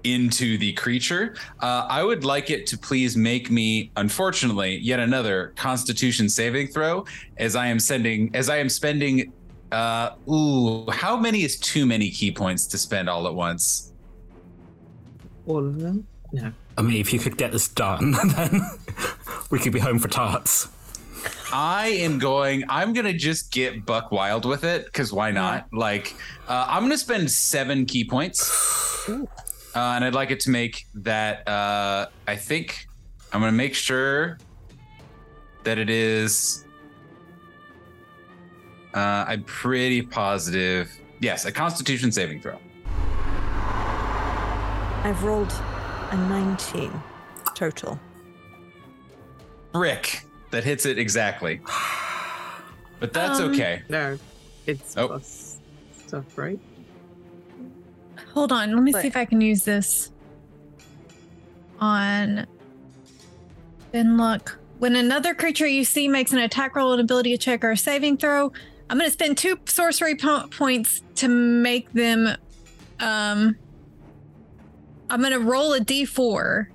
into 0.03 0.57
the 0.59 0.71
creature. 0.73 1.35
Uh, 1.59 1.87
I 1.89 2.03
would 2.03 2.23
like 2.23 2.51
it 2.51 2.67
to 2.67 2.77
please 2.77 3.17
make 3.17 3.49
me, 3.49 3.91
unfortunately, 3.97 4.77
yet 4.77 4.99
another 4.99 5.53
Constitution 5.55 6.29
saving 6.29 6.67
throw, 6.67 7.05
as 7.37 7.55
I 7.55 7.65
am 7.65 7.79
sending, 7.79 8.33
as 8.35 8.49
I 8.49 8.57
am 8.57 8.69
spending. 8.69 9.33
Uh, 9.71 10.11
ooh, 10.29 10.85
how 10.91 11.17
many 11.17 11.43
is 11.43 11.57
too 11.57 11.85
many 11.87 12.11
ki 12.11 12.31
points 12.31 12.67
to 12.67 12.77
spend 12.77 13.09
all 13.09 13.27
at 13.27 13.33
once? 13.33 13.91
All 15.47 15.65
of 15.65 15.79
them? 15.79 16.05
No. 16.31 16.53
I 16.77 16.81
mean, 16.81 16.97
if 16.97 17.13
you 17.13 17.19
could 17.19 17.37
get 17.37 17.51
this 17.51 17.67
done, 17.67 18.11
then 18.35 18.61
we 19.49 19.59
could 19.59 19.73
be 19.73 19.79
home 19.79 19.99
for 19.99 20.07
tarts. 20.07 20.67
I 21.51 21.87
am 21.87 22.19
going. 22.19 22.63
I'm 22.69 22.93
gonna 22.93 23.13
just 23.13 23.51
get 23.51 23.85
buck 23.85 24.11
wild 24.11 24.45
with 24.45 24.63
it 24.63 24.85
because 24.85 25.13
why 25.13 25.31
not? 25.31 25.67
Like, 25.71 26.13
uh, 26.47 26.65
I'm 26.67 26.83
gonna 26.83 26.97
spend 26.97 27.31
seven 27.31 27.85
ki 27.85 28.03
points, 28.03 29.07
uh, 29.09 29.25
and 29.75 30.03
I'd 30.03 30.13
like 30.13 30.31
it 30.31 30.39
to 30.41 30.49
make 30.49 30.85
that. 30.95 31.47
Uh, 31.47 32.07
I 32.27 32.35
think 32.35 32.87
I'm 33.31 33.39
gonna 33.39 33.51
make 33.53 33.73
sure 33.73 34.37
that 35.63 35.77
it 35.77 35.89
is. 35.89 36.65
Uh, 38.93 39.25
I'm 39.27 39.43
pretty 39.43 40.01
positive. 40.01 40.91
Yes, 41.19 41.45
a 41.45 41.51
Constitution 41.51 42.11
saving 42.11 42.41
throw. 42.41 42.59
I've 45.03 45.23
rolled 45.23 45.53
a 46.11 46.17
19 46.29 46.91
total. 47.53 47.99
Brick 49.71 50.23
that 50.51 50.63
hits 50.63 50.85
it 50.85 50.97
exactly. 50.97 51.61
But 52.99 53.11
that's 53.13 53.39
Um, 53.39 53.51
okay. 53.51 53.81
No, 53.89 54.17
it's 54.65 54.95
Oh. 54.97 55.07
plus 55.07 55.57
stuff, 56.05 56.37
right? 56.37 56.59
Hold 58.33 58.51
on. 58.51 58.73
Let 58.73 58.83
me 58.83 58.91
But- 58.91 59.01
see 59.01 59.07
if 59.07 59.17
I 59.17 59.25
can 59.25 59.41
use 59.41 59.63
this 59.63 60.11
on 61.79 62.47
Ben 63.91 64.17
look, 64.17 64.59
When 64.77 64.97
another 64.97 65.33
creature 65.33 65.65
you 65.67 65.85
see 65.85 66.09
makes 66.09 66.33
an 66.33 66.39
attack 66.39 66.75
roll, 66.75 66.91
an 66.91 66.99
ability 66.99 67.37
check, 67.37 67.63
or 67.63 67.71
a 67.71 67.77
saving 67.77 68.17
throw, 68.17 68.51
I'm 68.89 68.97
going 68.97 69.07
to 69.07 69.13
spend 69.13 69.37
two 69.37 69.57
sorcery 69.65 70.15
po- 70.15 70.47
points 70.51 71.01
to 71.15 71.29
make 71.29 71.91
them. 71.93 72.35
Um, 72.99 73.55
I'm 75.09 75.19
going 75.21 75.33
to 75.33 75.39
roll 75.39 75.73
a 75.73 75.79
d4, 75.79 76.67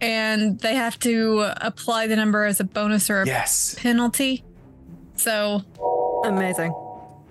and 0.00 0.58
they 0.60 0.74
have 0.74 0.98
to 1.00 1.52
apply 1.60 2.06
the 2.06 2.16
number 2.16 2.44
as 2.44 2.60
a 2.60 2.64
bonus 2.64 3.08
or 3.10 3.22
a 3.22 3.26
Yes. 3.26 3.74
penalty. 3.78 4.44
So 5.16 5.62
Amazing. 6.24 6.74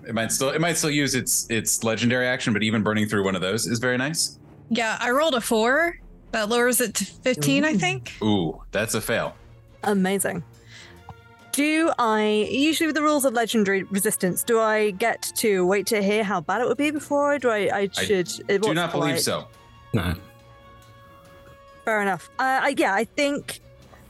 It 0.07 0.15
might 0.15 0.31
still 0.31 0.49
it 0.49 0.59
might 0.59 0.75
still 0.77 0.89
use 0.89 1.13
its 1.13 1.45
its 1.51 1.83
legendary 1.83 2.25
action, 2.27 2.51
but 2.53 2.63
even 2.63 2.81
burning 2.81 3.07
through 3.07 3.23
one 3.23 3.35
of 3.35 3.41
those 3.41 3.67
is 3.67 3.77
very 3.79 3.97
nice. 3.97 4.39
yeah, 4.69 4.97
I 4.99 5.11
rolled 5.11 5.35
a 5.35 5.41
four. 5.41 5.99
That 6.31 6.47
lowers 6.49 6.79
it 6.79 6.93
to 6.95 7.05
15, 7.05 7.65
I 7.65 7.73
think. 7.75 8.13
Ooh, 8.21 8.61
that's 8.71 8.93
a 8.93 9.01
fail. 9.01 9.35
Amazing. 9.83 10.43
Do 11.51 11.91
I 11.97 12.47
usually 12.51 12.85
with 12.87 12.95
the 12.95 13.01
rules 13.01 13.25
of 13.25 13.33
legendary 13.33 13.81
resistance? 13.83 14.43
Do 14.43 14.59
I 14.59 14.91
get 14.91 15.31
to 15.37 15.65
wait 15.65 15.87
to 15.87 16.01
hear 16.03 16.23
how 16.23 16.41
bad 16.41 16.61
it 16.61 16.67
would 16.67 16.77
be 16.77 16.91
before? 16.91 17.33
Or 17.33 17.39
do 17.39 17.49
I? 17.49 17.57
I 17.57 17.89
I 17.97 18.03
should. 18.03 18.29
it- 18.47 18.61
Do 18.61 18.67
what's 18.69 18.75
not 18.75 18.91
believe 18.91 19.09
polite? 19.15 19.21
so. 19.21 19.47
No. 19.93 20.13
Fair 21.89 22.03
enough. 22.03 22.29
Uh, 22.37 22.43
I, 22.69 22.75
yeah, 22.77 22.93
I 22.93 23.03
think. 23.05 23.61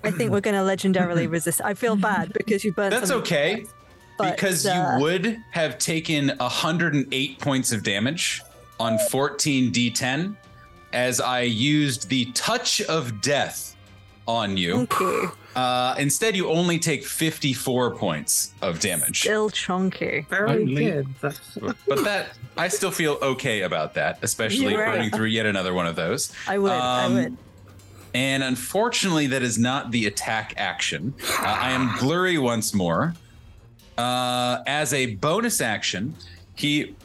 I 0.03 0.11
think 0.11 0.31
we're 0.31 0.41
going 0.41 0.55
to 0.55 0.61
legendarily 0.61 1.31
resist. 1.37 1.61
I 1.63 1.73
feel 1.75 1.95
bad 1.95 2.33
because 2.33 2.65
you 2.65 2.73
burned. 2.73 2.91
That's 2.91 3.09
okay. 3.11 3.61
twice, 3.61 3.73
but, 4.17 4.35
because 4.35 4.65
uh, 4.65 4.95
you 4.97 5.01
would 5.03 5.37
have 5.51 5.77
taken 5.77 6.29
108 6.39 7.39
points 7.39 7.71
of 7.71 7.83
damage 7.83 8.41
on 8.81 8.97
14 9.09 9.71
d10 9.71 10.35
as 10.91 11.21
I 11.21 11.41
used 11.41 12.09
the 12.09 12.25
touch 12.33 12.81
of 12.81 13.21
death 13.21 13.77
on 14.27 14.57
you. 14.57 14.85
Thank 14.85 14.99
you. 14.99 15.31
Uh, 15.55 15.95
instead, 15.97 16.35
you 16.35 16.49
only 16.49 16.79
take 16.79 17.03
54 17.05 17.95
points 17.95 18.53
of 18.61 18.79
damage. 18.79 19.21
Still 19.21 19.49
chunky. 19.49 20.25
Very 20.29 20.51
Only- 20.51 20.85
good. 20.85 21.07
But 21.87 22.03
that 22.03 22.27
I 22.57 22.67
still 22.67 22.91
feel 22.91 23.17
okay 23.21 23.61
about 23.61 23.93
that, 23.95 24.19
especially 24.21 24.71
You're 24.73 24.79
right. 24.85 24.95
burning 24.95 25.09
through 25.11 25.27
yet 25.27 25.45
another 25.45 25.73
one 25.73 25.87
of 25.87 25.95
those. 25.95 26.31
I 26.47 26.57
would. 26.57 26.71
I 26.71 27.05
Um, 27.05 27.13
would. 27.15 27.37
And 28.13 28.43
unfortunately, 28.43 29.27
that 29.27 29.43
is 29.43 29.57
not 29.57 29.91
the 29.91 30.07
attack 30.07 30.53
action. 30.57 31.13
Uh, 31.39 31.43
I 31.43 31.71
am 31.71 31.97
blurry 31.99 32.37
once 32.37 32.73
more. 32.73 33.13
Uh, 33.97 34.63
as 34.65 34.93
a 34.93 35.15
bonus 35.15 35.61
action, 35.61 36.15
he 36.55 36.95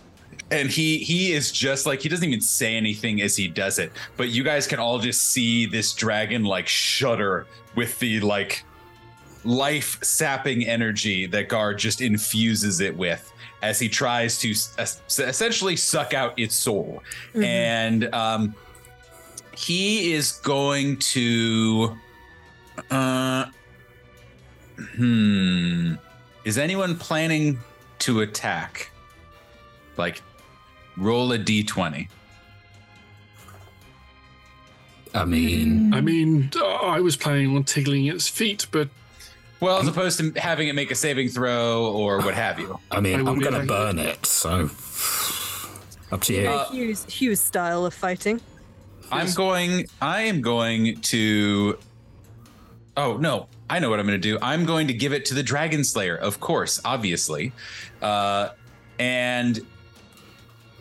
and 0.50 0.70
he 0.70 0.99
he 0.99 1.33
is 1.33 1.50
just 1.50 1.86
like 1.86 2.00
he 2.00 2.08
doesn't 2.08 2.28
even 2.28 2.41
say 2.41 2.76
anything 2.76 3.20
as 3.20 3.36
he 3.36 3.49
does 3.49 3.78
it, 3.78 3.92
but 4.16 4.28
you 4.28 4.44
guys 4.44 4.66
can 4.66 4.78
all 4.78 4.99
just 4.99 5.31
see 5.31 5.66
this 5.66 5.92
dragon 5.92 6.44
like 6.44 6.68
shudder 6.68 7.47
with 7.74 7.99
the 7.99 8.20
like 8.20 8.65
life 9.44 10.02
sapping 10.02 10.65
energy 10.66 11.26
that 11.26 11.49
Gar 11.49 11.74
just 11.74 12.00
infuses 12.00 12.81
it 12.81 12.97
with 12.97 13.33
as 13.62 13.78
he 13.78 13.89
tries 13.89 14.39
to 14.39 14.50
s- 14.52 15.00
essentially 15.18 15.76
suck 15.76 16.15
out 16.15 16.39
its 16.39 16.55
soul. 16.55 17.02
And 17.34 18.12
um, 18.15 18.55
he 19.65 20.12
is 20.12 20.33
going 20.33 20.99
to. 20.99 21.97
Uh, 22.91 23.47
hmm. 24.97 25.94
Is 26.44 26.59
anyone 26.59 26.97
planning 26.97 27.59
to 28.01 28.20
attack? 28.20 28.91
Like, 29.97 30.23
roll 30.97 31.33
a 31.33 31.39
d20. 31.39 32.09
I 35.15 35.25
mean, 35.25 35.94
I 35.94 36.01
mean, 36.01 36.51
I 36.60 37.01
was 37.01 37.17
planning 37.17 37.57
on 37.57 37.62
tickling 37.62 38.07
its 38.07 38.28
feet, 38.28 38.67
but 38.73 38.89
Well, 39.60 39.78
as 39.78 39.86
opposed 39.86 40.18
to 40.18 40.33
having 40.41 40.67
it 40.67 40.75
make 40.75 40.91
a 40.91 40.97
saving 40.97 41.28
throw 41.28 41.86
or 41.86 42.18
what 42.18 42.34
have 42.34 42.59
you. 42.59 42.78
I 42.91 43.01
mean, 43.01 43.26
I 43.26 43.31
i'm 43.31 43.39
gonna 43.39 43.65
burn 43.65 44.01
it. 44.01 44.26
So 44.26 44.68
up 46.10 46.20
to 46.23 46.34
you. 46.34 46.49
Uh, 46.49 46.68
Hughes, 46.70 47.05
Hughes 47.05 47.41
style 47.41 47.86
of 47.86 47.94
fighting. 47.94 48.41
I'm 49.15 49.33
going. 49.33 49.86
I 50.01 50.23
am 50.23 50.41
going 50.41 51.01
to. 51.01 51.78
Oh 52.97 53.17
no! 53.17 53.49
I 53.68 53.78
know 53.78 53.91
what 53.91 53.99
I'm 53.99 54.07
going 54.07 54.20
to 54.20 54.28
do. 54.28 54.39
I'm 54.43 54.65
going 54.65 54.89
to 54.89 54.94
give 54.94 55.12
it 55.12 55.25
to 55.26 55.34
the 55.34 55.43
Dragon 55.43 55.84
Slayer, 55.84 56.17
of 56.17 56.41
course, 56.41 56.81
obviously. 56.84 57.52
Uh, 58.02 58.51
and 58.99 59.60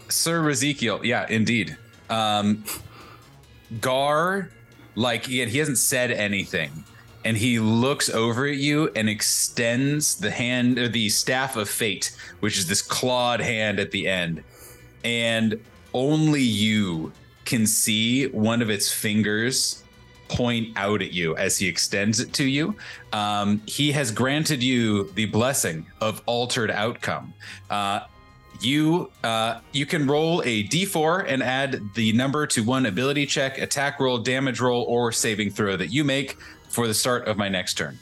Sir 0.09 0.49
Ezekiel, 0.49 1.01
yeah, 1.03 1.25
indeed. 1.29 1.77
Um, 2.09 2.63
Gar, 3.81 4.49
like 4.95 5.25
he, 5.25 5.43
he 5.45 5.57
hasn't 5.57 5.77
said 5.77 6.11
anything, 6.11 6.83
and 7.25 7.37
he 7.37 7.57
looks 7.59 8.09
over 8.09 8.47
at 8.47 8.57
you 8.57 8.91
and 8.95 9.09
extends 9.09 10.15
the 10.15 10.29
hand, 10.29 10.77
or 10.77 10.87
the 10.87 11.09
staff 11.09 11.55
of 11.55 11.69
fate, 11.69 12.15
which 12.41 12.57
is 12.57 12.67
this 12.67 12.81
clawed 12.81 13.39
hand 13.39 13.79
at 13.79 13.91
the 13.91 14.07
end, 14.07 14.43
and 15.03 15.59
only 15.93 16.41
you 16.41 17.11
can 17.45 17.65
see 17.65 18.27
one 18.27 18.61
of 18.61 18.69
its 18.69 18.91
fingers 18.91 19.83
point 20.29 20.69
out 20.75 21.01
at 21.01 21.11
you 21.11 21.35
as 21.37 21.57
he 21.57 21.67
extends 21.67 22.19
it 22.19 22.33
to 22.33 22.43
you. 22.43 22.75
Um, 23.11 23.61
he 23.65 23.91
has 23.91 24.11
granted 24.11 24.63
you 24.63 25.11
the 25.11 25.25
blessing 25.25 25.85
of 26.01 26.21
altered 26.25 26.71
outcome. 26.71 27.33
Uh, 27.69 28.01
you 28.61 29.11
uh, 29.23 29.59
you 29.71 29.85
can 29.85 30.07
roll 30.07 30.41
a 30.45 30.63
d4 30.67 31.25
and 31.27 31.43
add 31.43 31.81
the 31.95 32.13
number 32.13 32.47
to 32.47 32.63
one 32.63 32.85
ability 32.85 33.25
check, 33.25 33.57
attack 33.57 33.99
roll, 33.99 34.17
damage 34.17 34.59
roll, 34.59 34.83
or 34.83 35.11
saving 35.11 35.49
throw 35.49 35.75
that 35.75 35.87
you 35.87 36.03
make 36.03 36.37
for 36.69 36.87
the 36.87 36.93
start 36.93 37.27
of 37.27 37.37
my 37.37 37.49
next 37.49 37.75
turn. 37.75 37.97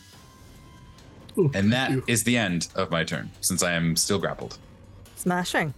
and 1.54 1.72
that 1.74 1.92
is 2.08 2.24
the 2.24 2.38
end 2.38 2.68
of 2.76 2.92
my 2.92 3.04
turn, 3.04 3.32
since 3.42 3.64
I 3.64 3.72
am 3.72 3.96
still 3.96 4.20
grappled. 4.20 4.58
Smashing. 5.16 5.74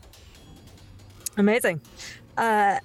Amazing. 1.37 1.81
Uh, 2.37 2.79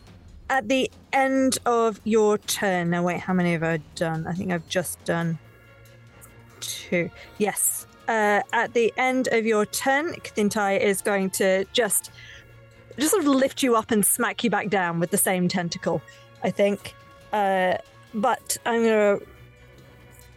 at 0.51 0.69
the 0.69 0.91
end 1.13 1.59
of 1.67 2.01
your 2.05 2.39
turn, 2.39 2.91
now 2.91 3.03
wait, 3.03 3.21
how 3.21 3.33
many 3.33 3.53
have 3.53 3.63
I 3.63 3.79
done? 3.95 4.27
I 4.27 4.33
think 4.33 4.51
I've 4.53 4.69
just 4.69 5.03
done 5.05 5.39
two. 6.61 7.11
Yes. 7.39 7.87
Uh, 8.09 8.41
at 8.53 8.73
the 8.73 8.93
end 8.97 9.29
of 9.33 9.45
your 9.45 9.67
turn, 9.67 10.15
Kathintai 10.15 10.81
is 10.81 11.03
going 11.03 11.31
to 11.31 11.65
just 11.73 12.11
just 12.99 13.11
sort 13.13 13.23
of 13.23 13.29
lift 13.29 13.63
you 13.63 13.77
up 13.77 13.91
and 13.93 14.05
smack 14.05 14.43
you 14.43 14.51
back 14.51 14.71
down 14.71 14.99
with 14.99 15.11
the 15.11 15.19
same 15.19 15.47
tentacle, 15.47 16.03
I 16.43 16.51
think. 16.51 16.95
Uh, 17.33 17.75
but 18.15 18.57
I'm 18.65 18.83
gonna 18.83 19.19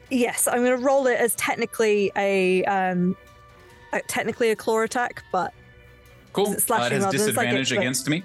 yes, 0.10 0.48
I'm 0.48 0.64
gonna 0.64 0.76
roll 0.78 1.08
it 1.08 1.18
as 1.20 1.34
technically 1.36 2.12
a 2.18 2.64
um, 2.66 3.16
uh, 3.94 4.00
technically 4.08 4.52
a 4.52 4.56
claw 4.56 4.82
attack, 4.82 5.24
but 5.32 5.54
Cool. 6.34 6.48
Is 6.48 6.58
it 6.58 6.62
slashing 6.62 6.84
Uh, 6.84 6.86
it 6.86 6.92
has 6.94 7.04
rather 7.06 7.18
than 7.18 7.20
psychic? 7.20 7.36
disadvantage 7.36 7.70
But- 7.70 7.78
against 7.80 8.10
me, 8.10 8.24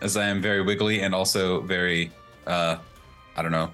as 0.00 0.16
I 0.16 0.26
am 0.26 0.40
very 0.40 0.62
wiggly 0.62 1.00
and 1.00 1.14
also 1.14 1.60
very, 1.62 2.10
uh, 2.46 2.76
I 3.36 3.42
don't 3.42 3.52
know, 3.52 3.70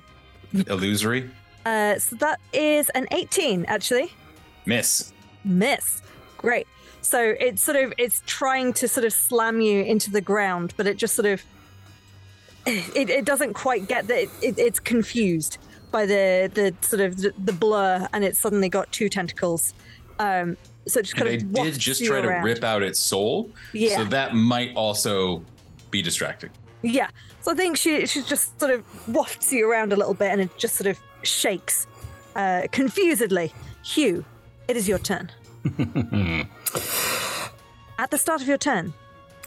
illusory. 0.67 1.31
Uh, 1.65 1.99
so 1.99 2.17
that 2.17 2.41
is 2.53 2.89
an 2.91 3.07
18, 3.11 3.65
actually. 3.67 4.13
Miss. 4.67 5.13
Miss. 5.45 6.03
Great. 6.37 6.67
So 7.01 7.37
it's 7.39 7.63
sort 7.63 7.77
of 7.77 7.93
it's 7.99 8.23
trying 8.27 8.73
to 8.75 8.89
sort 8.89 9.07
of 9.07 9.13
slam 9.13 9.61
you 9.61 9.83
into 9.83 10.11
the 10.11 10.21
ground, 10.21 10.75
but 10.77 10.89
it 10.89 10.97
just 10.97 11.15
sort 11.15 11.27
of 11.27 11.43
it, 12.67 13.09
it 13.09 13.25
doesn't 13.25 13.55
quite 13.55 13.87
get 13.87 14.09
that 14.09 14.23
it, 14.23 14.31
it, 14.43 14.59
it's 14.59 14.81
confused 14.81 15.59
by 15.93 16.05
the 16.05 16.51
the 16.53 16.75
sort 16.81 17.01
of 17.01 17.17
the, 17.17 17.33
the 17.45 17.53
blur, 17.53 18.09
and 18.13 18.25
it's 18.25 18.41
suddenly 18.41 18.69
got 18.69 18.91
two 18.91 19.09
tentacles. 19.09 19.73
Um, 20.19 20.57
so 20.89 20.99
it 20.99 21.05
just 21.05 21.17
kind 21.17 21.31
I 21.31 21.35
of 21.35 21.53
did 21.53 21.79
just 21.79 22.05
try 22.05 22.21
to 22.21 22.29
rip 22.29 22.65
out 22.65 22.83
its 22.83 22.99
soul. 22.99 23.51
Yeah. 23.73 23.97
So 23.99 24.05
that 24.07 24.35
might 24.35 24.75
also 24.75 25.45
be 25.91 26.03
distracting. 26.03 26.51
Yeah. 26.83 27.09
So 27.41 27.53
I 27.53 27.55
think 27.55 27.77
she 27.77 28.07
she 28.07 28.23
just 28.23 28.59
sort 28.61 28.73
of 28.73 28.85
wafts 29.09 29.53
you 29.53 29.71
around 29.71 29.93
a 29.93 29.97
little 29.97 30.15
bit, 30.15 30.31
and 30.31 30.41
it 30.41 30.57
just 30.57 30.75
sort 30.77 30.89
of 30.89 30.99
shakes 31.23 31.87
uh, 32.35 32.63
confusedly. 32.73 33.53
Hugh, 33.83 34.25
it 34.69 34.77
is 34.77 34.89
your 34.89 34.99
turn. 34.99 35.31
At 37.99 38.11
the 38.11 38.19
start 38.19 38.43
of 38.43 38.49
your 38.49 38.59
turn, 38.59 38.93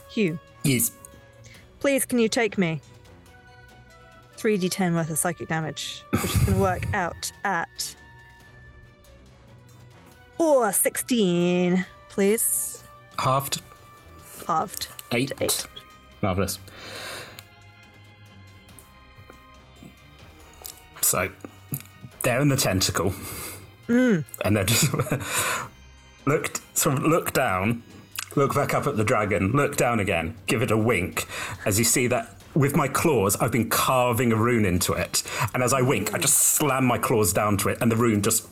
Hugh, 0.09 0.39
yes. 0.63 0.91
please 1.79 2.03
can 2.03 2.17
you 2.17 2.27
take 2.27 2.57
me 2.57 2.81
3d10 4.37 4.95
worth 4.95 5.09
of 5.11 5.19
psychic 5.19 5.47
damage, 5.49 6.03
which 6.11 6.23
is 6.23 6.35
going 6.37 6.53
to 6.53 6.59
work 6.59 6.93
out 6.93 7.31
at 7.43 7.95
or 10.39 10.71
16, 10.71 11.85
please. 12.07 12.83
Halved. 13.19 13.61
Halved. 14.47 14.87
Eight. 15.11 15.33
Eight. 15.41 15.67
Marvelous. 16.21 16.59
So, 21.01 21.29
they're 22.23 22.41
in 22.41 22.49
the 22.49 22.57
tentacle, 22.57 23.13
Mm. 23.87 24.23
and 24.45 24.55
then 24.57 24.67
just 24.67 24.93
look, 26.27 26.59
sort 26.75 26.97
of 26.97 27.03
look 27.03 27.33
down, 27.33 27.81
look 28.35 28.53
back 28.53 28.73
up 28.75 28.85
at 28.85 28.97
the 28.97 29.03
dragon, 29.03 29.51
look 29.53 29.75
down 29.77 29.99
again, 29.99 30.35
give 30.45 30.61
it 30.61 30.69
a 30.69 30.77
wink, 30.77 31.25
as 31.65 31.79
you 31.79 31.85
see 31.85 32.05
that 32.07 32.35
with 32.53 32.75
my 32.75 32.87
claws, 32.87 33.35
I've 33.37 33.51
been 33.51 33.69
carving 33.69 34.31
a 34.31 34.35
rune 34.35 34.65
into 34.65 34.93
it, 34.93 35.23
and 35.53 35.63
as 35.63 35.73
I 35.73 35.81
wink, 35.81 36.13
I 36.13 36.19
just 36.19 36.35
slam 36.35 36.85
my 36.85 36.97
claws 36.99 37.33
down 37.33 37.57
to 37.57 37.69
it, 37.69 37.79
and 37.81 37.91
the 37.91 37.95
rune 37.95 38.21
just 38.21 38.45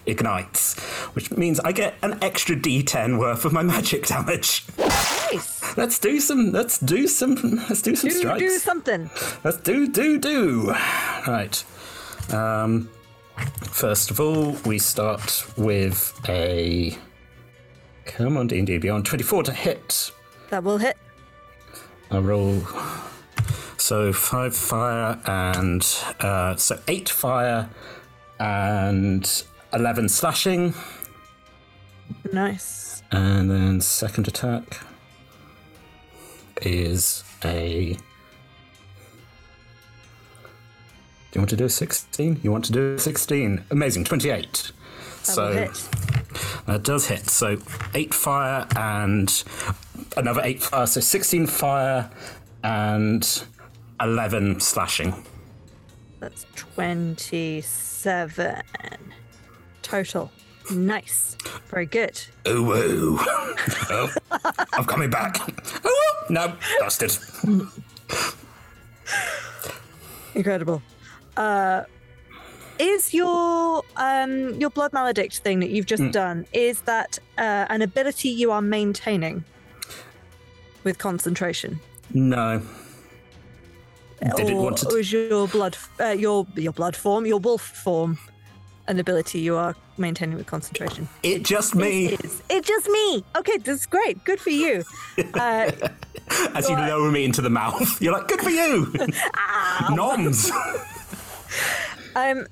ignites, 0.06 0.78
which 1.14 1.30
means 1.32 1.58
I 1.60 1.72
get 1.72 1.94
an 2.02 2.18
extra 2.22 2.54
D10 2.54 3.18
worth 3.18 3.44
of 3.44 3.52
my 3.52 3.62
magic 3.62 4.06
damage. 4.06 4.64
Nice. 5.32 5.76
Let's 5.76 5.98
do 5.98 6.20
some. 6.20 6.52
Let's 6.52 6.78
do 6.78 7.06
some. 7.08 7.34
Let's 7.68 7.82
do 7.82 7.94
some 7.96 8.10
Do, 8.10 8.16
strikes. 8.16 8.40
do 8.40 8.58
something. 8.58 9.10
Let's 9.44 9.58
do 9.58 9.88
do 9.88 10.18
do. 10.18 10.70
Right. 11.26 11.64
Um. 12.32 12.88
First 13.70 14.10
of 14.10 14.20
all, 14.20 14.56
we 14.66 14.78
start 14.78 15.44
with 15.56 16.18
a. 16.28 16.96
Come 18.06 18.36
on, 18.36 18.46
D 18.48 18.58
and 18.58 18.66
D 18.66 18.78
Beyond. 18.78 19.04
Twenty-four 19.06 19.42
to 19.44 19.52
hit. 19.52 20.10
That 20.50 20.64
will 20.64 20.78
hit. 20.78 20.96
I 22.10 22.18
roll. 22.18 22.62
So 23.76 24.12
five 24.12 24.56
fire 24.56 25.20
and 25.26 25.86
uh, 26.20 26.56
so 26.56 26.80
eight 26.88 27.08
fire 27.08 27.70
and 28.40 29.44
eleven 29.72 30.08
slashing, 30.08 30.74
Nice. 32.32 33.02
and 33.12 33.50
then 33.50 33.80
second 33.80 34.26
attack 34.26 34.80
is 36.62 37.24
a. 37.44 37.96
Do 41.30 41.34
you 41.34 41.40
want 41.40 41.50
to 41.50 41.56
do 41.56 41.66
a 41.66 41.70
16? 41.70 42.40
You 42.42 42.50
want 42.50 42.64
to 42.66 42.72
do 42.72 42.94
a 42.94 42.98
16? 42.98 43.64
Amazing, 43.70 44.04
28. 44.04 44.72
so 45.22 45.68
that 46.66 46.82
does 46.82 47.06
hit. 47.06 47.28
So 47.28 47.58
8 47.94 48.14
fire 48.14 48.66
and 48.76 49.44
another 50.16 50.40
8 50.42 50.62
fire. 50.62 50.86
So 50.86 51.00
16 51.00 51.46
fire 51.46 52.10
and 52.64 53.44
11 54.00 54.60
slashing. 54.60 55.24
That's 56.20 56.46
27 56.56 58.62
total. 59.82 60.30
Nice. 60.70 61.36
Very 61.70 61.86
good. 61.86 62.20
Ooh, 62.46 62.72
ooh. 62.72 63.18
oh, 63.20 64.12
I'm 64.74 64.84
coming 64.84 65.10
back. 65.10 65.38
Oh, 65.84 66.24
no, 66.28 66.54
busted. 66.80 67.16
Incredible. 70.34 70.82
Uh, 71.36 71.84
is 72.78 73.12
your 73.12 73.82
um 73.96 74.54
your 74.54 74.70
blood 74.70 74.92
maledict 74.92 75.38
thing 75.38 75.60
that 75.60 75.70
you've 75.70 75.86
just 75.86 76.02
Mm. 76.02 76.12
done 76.12 76.46
is 76.52 76.80
that 76.82 77.18
uh, 77.36 77.66
an 77.70 77.82
ability 77.82 78.28
you 78.28 78.52
are 78.52 78.62
maintaining 78.62 79.44
with 80.84 80.98
concentration? 80.98 81.80
No. 82.14 82.62
Did 84.36 84.50
or, 84.50 84.62
want 84.62 84.78
to? 84.78 84.88
or 84.90 84.98
is 84.98 85.12
your 85.12 85.48
blood 85.48 85.76
uh, 86.00 86.08
your 86.10 86.46
your 86.54 86.72
blood 86.72 86.94
form 86.96 87.26
your 87.26 87.38
wolf 87.40 87.62
form 87.62 88.18
an 88.86 88.98
ability 89.00 89.40
you 89.40 89.56
are 89.56 89.74
maintaining 89.98 90.36
with 90.36 90.46
concentration? 90.46 91.08
It 91.22 91.42
just 91.44 91.74
me. 91.74 92.06
It 92.12 92.24
is. 92.24 92.42
It 92.48 92.64
just 92.64 92.88
me. 92.88 93.24
Okay, 93.36 93.58
that's 93.58 93.86
great. 93.86 94.22
Good 94.24 94.40
for 94.40 94.50
you. 94.50 94.84
Uh, 95.34 95.70
As 96.54 96.68
you 96.68 96.76
lower 96.76 97.10
me 97.10 97.24
into 97.24 97.40
the 97.40 97.50
mouth, 97.50 98.00
you're 98.02 98.12
like, 98.12 98.28
good 98.28 98.40
for 98.40 98.50
you. 98.50 98.92
Noms. 99.90 100.50
Um, 102.16 102.46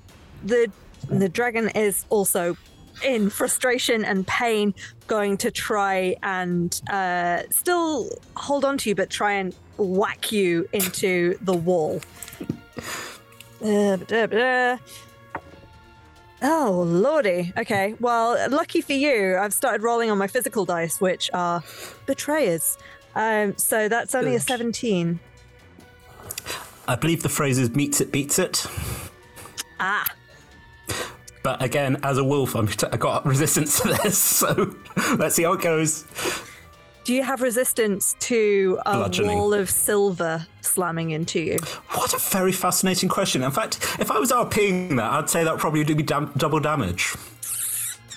the 0.45 0.71
the 1.09 1.29
dragon 1.29 1.69
is 1.71 2.05
also 2.09 2.57
in 3.05 3.31
frustration 3.31 4.05
and 4.05 4.27
pain, 4.27 4.75
going 5.07 5.37
to 5.39 5.51
try 5.51 6.17
and 6.23 6.81
uh, 6.89 7.43
still 7.51 8.11
hold 8.37 8.65
on 8.65 8.79
to 8.79 8.89
you, 8.89 8.95
but 8.95 9.11
try 9.11 9.33
and 9.33 9.55
whack 9.77 10.33
you 10.33 10.69
into 10.73 11.37
the 11.43 11.55
wall. 11.55 12.01
Uh. 13.63 14.77
Oh 16.43 16.85
lordy. 16.87 17.53
Okay. 17.57 17.95
Well, 18.01 18.51
lucky 18.51 18.81
for 18.81 18.93
you, 18.93 19.37
I've 19.37 19.55
started 19.55 19.83
rolling 19.83 20.11
on 20.11 20.19
my 20.19 20.27
physical 20.27 20.65
dice, 20.65 21.01
which 21.01 21.31
are 21.33 21.63
betrayers. 22.05 22.77
Um, 23.15 23.57
so 23.57 23.89
that's 23.89 24.15
only 24.15 24.35
a 24.35 24.41
seventeen. 24.41 25.21
I 26.89 26.95
believe 26.95 27.23
the 27.23 27.29
phrase 27.29 27.59
is 27.59 27.75
meets 27.75 28.01
it, 28.01 28.13
beats 28.13 28.39
it. 28.39 28.67
Ah. 29.81 30.07
But 31.43 31.63
again, 31.63 31.99
as 32.03 32.19
a 32.19 32.25
wolf, 32.25 32.55
I'm, 32.55 32.69
I 32.93 32.97
got 32.97 33.25
resistance 33.25 33.81
to 33.81 33.97
this, 34.03 34.19
so 34.43 34.75
let's 35.17 35.37
see 35.37 35.45
how 35.45 35.53
it 35.53 35.61
goes. 35.61 36.05
Do 37.07 37.15
you 37.15 37.23
have 37.23 37.41
resistance 37.41 38.17
to 38.19 38.81
a 38.85 39.09
wall 39.23 39.55
of 39.55 39.71
silver 39.71 40.45
slamming 40.61 41.13
into 41.13 41.39
you? 41.39 41.59
What 41.91 42.13
a 42.13 42.19
very 42.19 42.51
fascinating 42.51 43.09
question. 43.09 43.45
In 43.45 43.53
fact, 43.53 43.77
if 44.01 44.11
I 44.11 44.19
was 44.19 44.33
RPing 44.33 44.97
that, 44.97 45.13
I'd 45.13 45.31
say 45.31 45.45
that 45.45 45.57
probably 45.59 45.79
would 45.79 45.87
do 45.87 45.95
me 45.95 46.03
dam- 46.03 46.33
double 46.37 46.59
damage. 46.59 47.15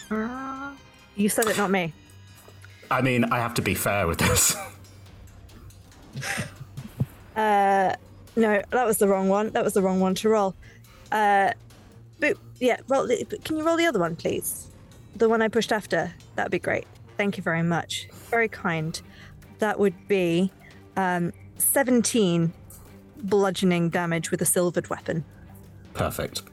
You 0.10 1.30
said 1.30 1.46
it, 1.46 1.56
not 1.56 1.70
me. 1.70 1.94
I 2.90 3.04
mean, 3.04 3.26
I 3.26 3.38
have 3.38 3.54
to 3.56 3.62
be 3.62 3.76
fair 3.76 4.08
with 4.08 4.18
this. 4.18 4.56
Uh, 7.36 7.96
no, 8.36 8.62
that 8.72 8.86
was 8.86 8.98
the 8.98 9.08
wrong 9.08 9.30
one. 9.30 9.52
That 9.52 9.64
was 9.64 9.74
the 9.74 9.82
wrong 9.82 10.02
one 10.02 10.14
to 10.16 10.28
roll. 10.28 10.56
Uh, 11.10 11.54
but 12.20 12.36
yeah, 12.60 12.82
roll. 12.90 13.08
The, 13.08 13.24
can 13.46 13.56
you 13.56 13.64
roll 13.64 13.78
the 13.78 13.86
other 13.86 14.00
one, 14.00 14.18
please? 14.18 14.68
The 15.16 15.30
one 15.30 15.42
I 15.42 15.48
pushed 15.48 15.72
after. 15.72 16.12
That'd 16.36 16.52
be 16.52 16.60
great. 16.60 16.86
Thank 17.20 17.36
you 17.36 17.44
very 17.44 17.64
much. 17.64 18.08
Very 18.32 18.48
kind. 18.48 19.00
That 19.58 19.78
would 19.78 20.08
be 20.08 20.54
um, 20.96 21.34
17 21.58 22.54
bludgeoning 23.18 23.90
damage 23.90 24.32
with 24.32 24.42
a 24.42 24.46
silvered 24.46 24.90
weapon. 24.90 25.26
Perfect. 25.94 26.44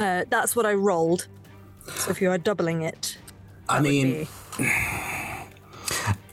Uh, 0.00 0.24
that's 0.28 0.56
what 0.56 0.66
I 0.66 0.74
rolled. 0.74 1.28
So 1.94 2.10
if 2.10 2.20
you 2.20 2.28
are 2.32 2.38
doubling 2.38 2.82
it, 2.82 3.18
I 3.68 3.80
mean, 3.80 4.26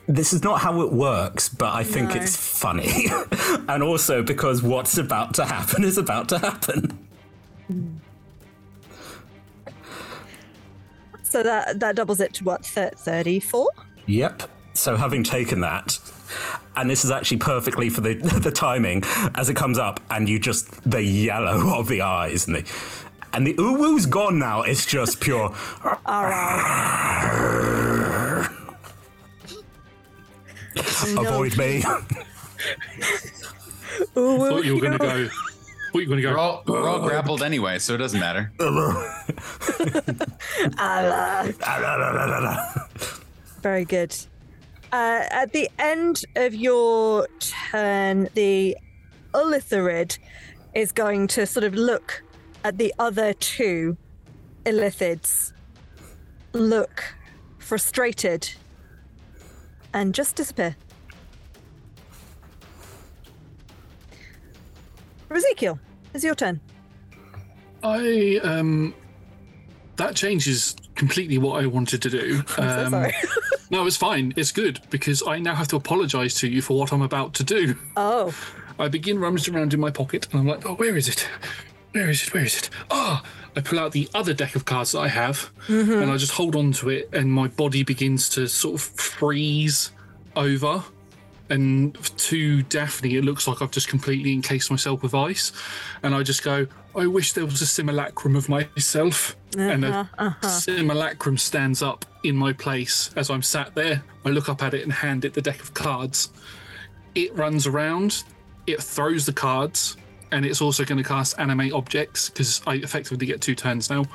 this 0.07 0.33
is 0.33 0.41
not 0.41 0.59
how 0.61 0.81
it 0.81 0.91
works, 0.91 1.49
but 1.49 1.71
I 1.71 1.83
think 1.83 2.15
No. 2.15 2.15
it's 2.15 2.35
funny. 2.35 3.05
and 3.69 3.83
also 3.83 4.23
because 4.23 4.63
what's 4.63 4.97
about 4.97 5.35
to 5.35 5.45
happen 5.45 5.83
is 5.83 5.99
about 5.99 6.29
to 6.29 6.39
happen. 6.39 6.97
So 11.29 11.43
that 11.43 11.79
that 11.79 11.95
doubles 11.95 12.19
it 12.19 12.33
to 12.35 12.43
what? 12.43 12.65
34? 12.65 13.69
Yep. 14.05 14.43
So 14.73 14.95
having 14.95 15.23
taken 15.23 15.61
that, 15.61 15.97
and 16.75 16.89
this 16.89 17.03
is 17.03 17.11
actually 17.11 17.37
perfectly 17.37 17.89
for 17.89 18.01
the 18.01 18.13
the 18.43 18.51
timing 18.51 19.03
as 19.35 19.49
it 19.49 19.55
comes 19.55 19.77
up, 19.77 19.99
and 20.09 20.29
you 20.29 20.39
just 20.39 20.89
the 20.89 21.01
yellow 21.01 21.75
of 21.79 21.87
the 21.87 22.01
eyes 22.01 22.47
and 22.47 22.57
the 22.57 22.71
and 23.33 23.45
the 23.45 23.53
uwu's 23.55 24.05
gone 24.05 24.39
now. 24.39 24.61
It's 24.61 24.85
just 24.85 25.19
pure. 25.19 25.53
Avoid 31.17 31.57
me. 31.57 31.83
I 31.83 32.01
thought 34.13 34.65
you 34.65 34.75
were 34.75 34.81
going 34.81 34.91
to 34.93 34.97
go. 34.97 35.29
Thought 35.97 36.03
you 36.03 36.09
going 36.09 36.17
to 36.17 36.21
go. 36.21 36.31
We're 36.31 36.37
all, 36.37 36.63
we're 36.67 36.87
all 36.87 36.99
grappled 36.99 37.41
anyway, 37.41 37.79
so 37.79 37.95
it 37.95 37.97
doesn't 37.97 38.19
matter. 38.19 38.51
Very 43.63 43.83
good. 43.83 44.15
Uh, 44.93 45.23
at 45.31 45.53
the 45.53 45.67
end 45.79 46.23
of 46.35 46.53
your 46.53 47.27
turn, 47.39 48.29
the 48.35 48.77
Ulitharid 49.33 50.19
is 50.75 50.91
going 50.91 51.25
to 51.29 51.47
sort 51.47 51.63
of 51.63 51.73
look 51.73 52.21
at 52.63 52.77
the 52.77 52.93
other 52.99 53.33
two 53.33 53.97
Illithids, 54.67 55.51
look 56.53 57.15
frustrated, 57.57 58.51
and 59.95 60.13
just 60.13 60.35
disappear. 60.35 60.75
Ezekiel, 65.31 65.79
it's 66.13 66.23
your 66.23 66.35
turn. 66.35 66.59
I 67.83 68.39
um, 68.43 68.93
that 69.97 70.15
changes 70.15 70.75
completely 70.95 71.37
what 71.37 71.61
I 71.63 71.67
wanted 71.67 72.01
to 72.03 72.09
do. 72.09 72.43
I'm 72.57 72.69
so 72.69 72.85
Um, 72.85 72.91
sorry. 72.91 73.13
no, 73.69 73.85
it's 73.85 73.97
fine. 73.97 74.33
It's 74.35 74.51
good 74.51 74.81
because 74.89 75.21
I 75.27 75.39
now 75.39 75.55
have 75.55 75.67
to 75.69 75.75
apologise 75.75 76.39
to 76.41 76.47
you 76.47 76.61
for 76.61 76.77
what 76.77 76.91
I'm 76.91 77.01
about 77.01 77.33
to 77.35 77.43
do. 77.43 77.75
Oh. 77.95 78.33
I 78.79 78.87
begin 78.87 79.19
rummaging 79.19 79.55
around 79.55 79.73
in 79.73 79.79
my 79.79 79.89
pocket 79.91 80.27
and 80.31 80.39
I'm 80.41 80.47
like, 80.47 80.65
oh, 80.65 80.75
where 80.75 80.95
is 80.97 81.07
it? 81.07 81.27
Where 81.93 82.09
is 82.09 82.23
it? 82.23 82.33
Where 82.33 82.45
is 82.45 82.57
it? 82.57 82.69
Ah! 82.91 83.23
I 83.55 83.61
pull 83.61 83.79
out 83.79 83.91
the 83.91 84.07
other 84.13 84.33
deck 84.35 84.55
of 84.55 84.65
cards 84.65 84.91
that 84.91 84.99
I 84.99 85.07
have 85.07 85.49
Mhm. 85.67 86.03
and 86.03 86.11
I 86.11 86.17
just 86.17 86.33
hold 86.33 86.55
on 86.55 86.71
to 86.73 86.89
it 86.89 87.09
and 87.11 87.31
my 87.31 87.47
body 87.47 87.81
begins 87.81 88.29
to 88.29 88.47
sort 88.47 88.75
of 88.75 88.81
freeze 88.81 89.91
over. 90.35 90.83
And 91.49 91.95
to 92.17 92.61
Daphne, 92.63 93.15
it 93.15 93.23
looks 93.23 93.47
like 93.47 93.61
I've 93.61 93.71
just 93.71 93.87
completely 93.87 94.33
encased 94.33 94.69
myself 94.69 95.01
with 95.01 95.13
ice. 95.13 95.51
And 96.03 96.13
I 96.13 96.23
just 96.23 96.43
go, 96.43 96.67
I 96.95 97.07
wish 97.07 97.33
there 97.33 97.45
was 97.45 97.61
a 97.61 97.65
simulacrum 97.65 98.35
of 98.35 98.49
myself. 98.49 99.35
And 99.57 99.85
a 99.85 99.89
Uh-huh, 99.89 100.25
uh-huh. 100.27 100.47
simulacrum 100.47 101.37
stands 101.37 101.81
up 101.81 102.05
in 102.23 102.35
my 102.35 102.53
place 102.53 103.11
as 103.15 103.29
I'm 103.29 103.41
sat 103.41 103.75
there. 103.75 104.03
I 104.25 104.29
look 104.29 104.49
up 104.49 104.61
at 104.61 104.73
it 104.73 104.83
and 104.83 104.91
hand 104.91 105.23
it 105.25 105.33
the 105.33 105.41
deck 105.41 105.61
of 105.61 105.73
cards. 105.73 106.29
It 107.15 107.33
runs 107.35 107.65
around, 107.65 108.23
it 108.67 108.81
throws 108.83 109.25
the 109.25 109.33
cards, 109.33 109.95
and 110.31 110.45
it's 110.45 110.61
also 110.61 110.83
going 110.83 111.01
to 111.01 111.07
cast 111.07 111.39
animate 111.39 111.71
objects 111.71 112.29
because 112.29 112.61
I 112.67 112.75
effectively 112.75 113.25
get 113.25 113.41
two 113.41 113.55
turns 113.55 113.89
now. 113.89 114.05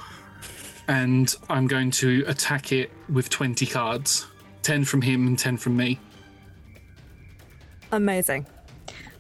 And 0.88 1.34
I'm 1.48 1.66
going 1.66 1.90
to 1.92 2.24
attack 2.26 2.72
it 2.72 2.90
with 3.08 3.30
20 3.30 3.66
cards 3.66 4.26
10 4.62 4.84
from 4.84 5.02
him 5.02 5.26
and 5.26 5.38
10 5.38 5.56
from 5.56 5.76
me. 5.76 5.98
Amazing. 7.92 8.46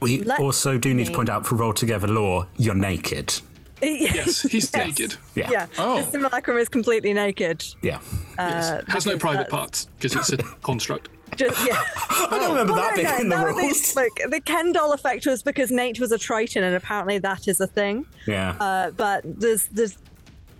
We 0.00 0.22
Let 0.24 0.40
also 0.40 0.78
do 0.78 0.92
need 0.92 1.06
to 1.06 1.12
point 1.12 1.28
out 1.28 1.46
for 1.46 1.54
roll 1.54 1.72
together 1.72 2.08
law, 2.08 2.46
you're 2.56 2.74
naked. 2.74 3.32
Yes, 3.80 4.42
he's 4.42 4.70
Yes. 4.72 4.86
naked. 4.86 5.16
Yeah. 5.34 5.50
Yeah. 5.50 5.66
The 5.76 6.02
simulacrum 6.10 6.56
is 6.56 6.68
completely 6.68 7.12
naked. 7.12 7.64
Yeah. 7.82 7.98
Uh, 8.38 8.80
Has 8.88 9.06
no 9.06 9.18
private 9.18 9.38
that's 9.42 9.50
parts 9.50 9.86
because 9.98 10.14
it's 10.16 10.32
a 10.32 10.36
construct. 10.62 11.08
Just, 11.36 11.66
yeah. 11.66 11.82
I 11.96 12.26
don't 12.30 12.50
remember 12.50 12.74
that 12.74 12.94
bit 12.94 13.20
in 13.20 13.28
the 13.28 13.36
that 13.36 13.46
was 13.46 13.56
rules. 13.56 13.90
it. 13.90 13.96
Look, 13.96 14.30
the 14.30 14.40
Ken 14.40 14.72
doll 14.72 14.92
effect 14.92 15.26
was 15.26 15.42
because 15.42 15.70
Nate 15.70 15.98
was 15.98 16.12
a 16.12 16.18
Triton, 16.18 16.62
and 16.62 16.74
apparently 16.76 17.18
that 17.18 17.48
is 17.48 17.60
a 17.60 17.66
thing. 17.66 18.06
Yeah. 18.26 18.50
Uh, 18.60 18.90
but 18.90 19.22
there's, 19.24 19.66
there's, 19.68 19.96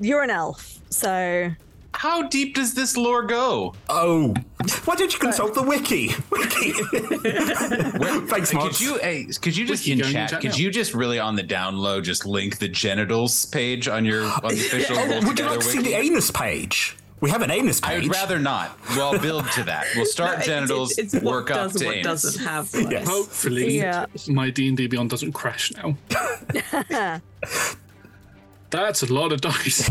you're 0.01 0.23
an 0.23 0.31
elf, 0.31 0.79
so. 0.91 1.51
How 1.95 2.27
deep 2.29 2.55
does 2.55 2.75
this 2.75 2.97
lore 2.97 3.23
go? 3.23 3.75
Oh, 3.89 4.35
why 4.85 4.95
don't 4.97 5.13
you 5.13 5.19
consult 5.19 5.55
the 5.55 5.63
wiki? 5.63 6.11
Wiki. 6.31 6.73
Thanks, 8.29 8.53
Mods. 8.53 8.79
Could 8.79 8.81
you, 8.81 8.99
hey, 8.99 9.27
could 9.41 9.57
you 9.57 9.67
just 9.67 9.85
Wiki 9.87 9.93
in 9.93 9.99
chat? 10.13 10.31
chat 10.31 10.41
Could 10.41 10.53
now. 10.53 10.57
you 10.57 10.71
just 10.71 10.95
really 10.95 11.19
on 11.19 11.37
the 11.37 11.43
down 11.43 11.77
low 11.77 12.01
just 12.01 12.25
link 12.27 12.59
the 12.59 12.69
genitals 12.69 13.45
page 13.47 13.89
on 13.89 14.05
your 14.05 14.25
on 14.25 14.41
the 14.49 14.49
official 14.67 14.97
Oh, 14.99 15.07
Roll 15.07 15.09
would 15.21 15.23
you 15.25 15.31
Together 15.31 15.51
like 15.51 15.59
to 15.61 15.65
see 15.67 15.83
the 15.83 15.95
anus 15.95 16.31
page? 16.31 16.97
We 17.21 17.31
have 17.31 17.43
an 17.43 17.53
anus 17.53 17.81
page. 17.81 17.91
I 18.05 18.07
would 18.09 18.11
rather 18.11 18.39
not. 18.41 18.77
Well, 18.97 19.17
build 19.19 19.49
to 19.53 19.63
that. 19.65 19.87
We'll 19.95 20.07
start 20.19 20.31
No, 20.31 20.33
it's- 20.43 20.47
genitals, 20.49 20.91
it's, 20.99 21.15
it's 21.15 21.23
what 21.23 21.33
work 21.35 21.51
up 21.53 21.57
does 21.71 21.73
to 21.75 21.79
and 21.81 21.87
what 21.87 21.97
anus. 21.99 22.23
doesn't 22.23 22.45
have. 22.45 22.75
one. 22.75 22.91
Yes. 22.91 23.07
Hopefully, 23.09 23.77
Yeah. 23.79 24.07
my 24.29 24.51
D 24.51 24.67
and 24.69 24.77
D 24.77 24.89
Beyond 24.89 25.11
doesn't 25.11 25.33
crash 25.33 25.73
now. 25.75 25.97
That's 28.71 29.03
a 29.03 29.13
lot 29.13 29.33
of 29.33 29.41
dice. 29.43 29.89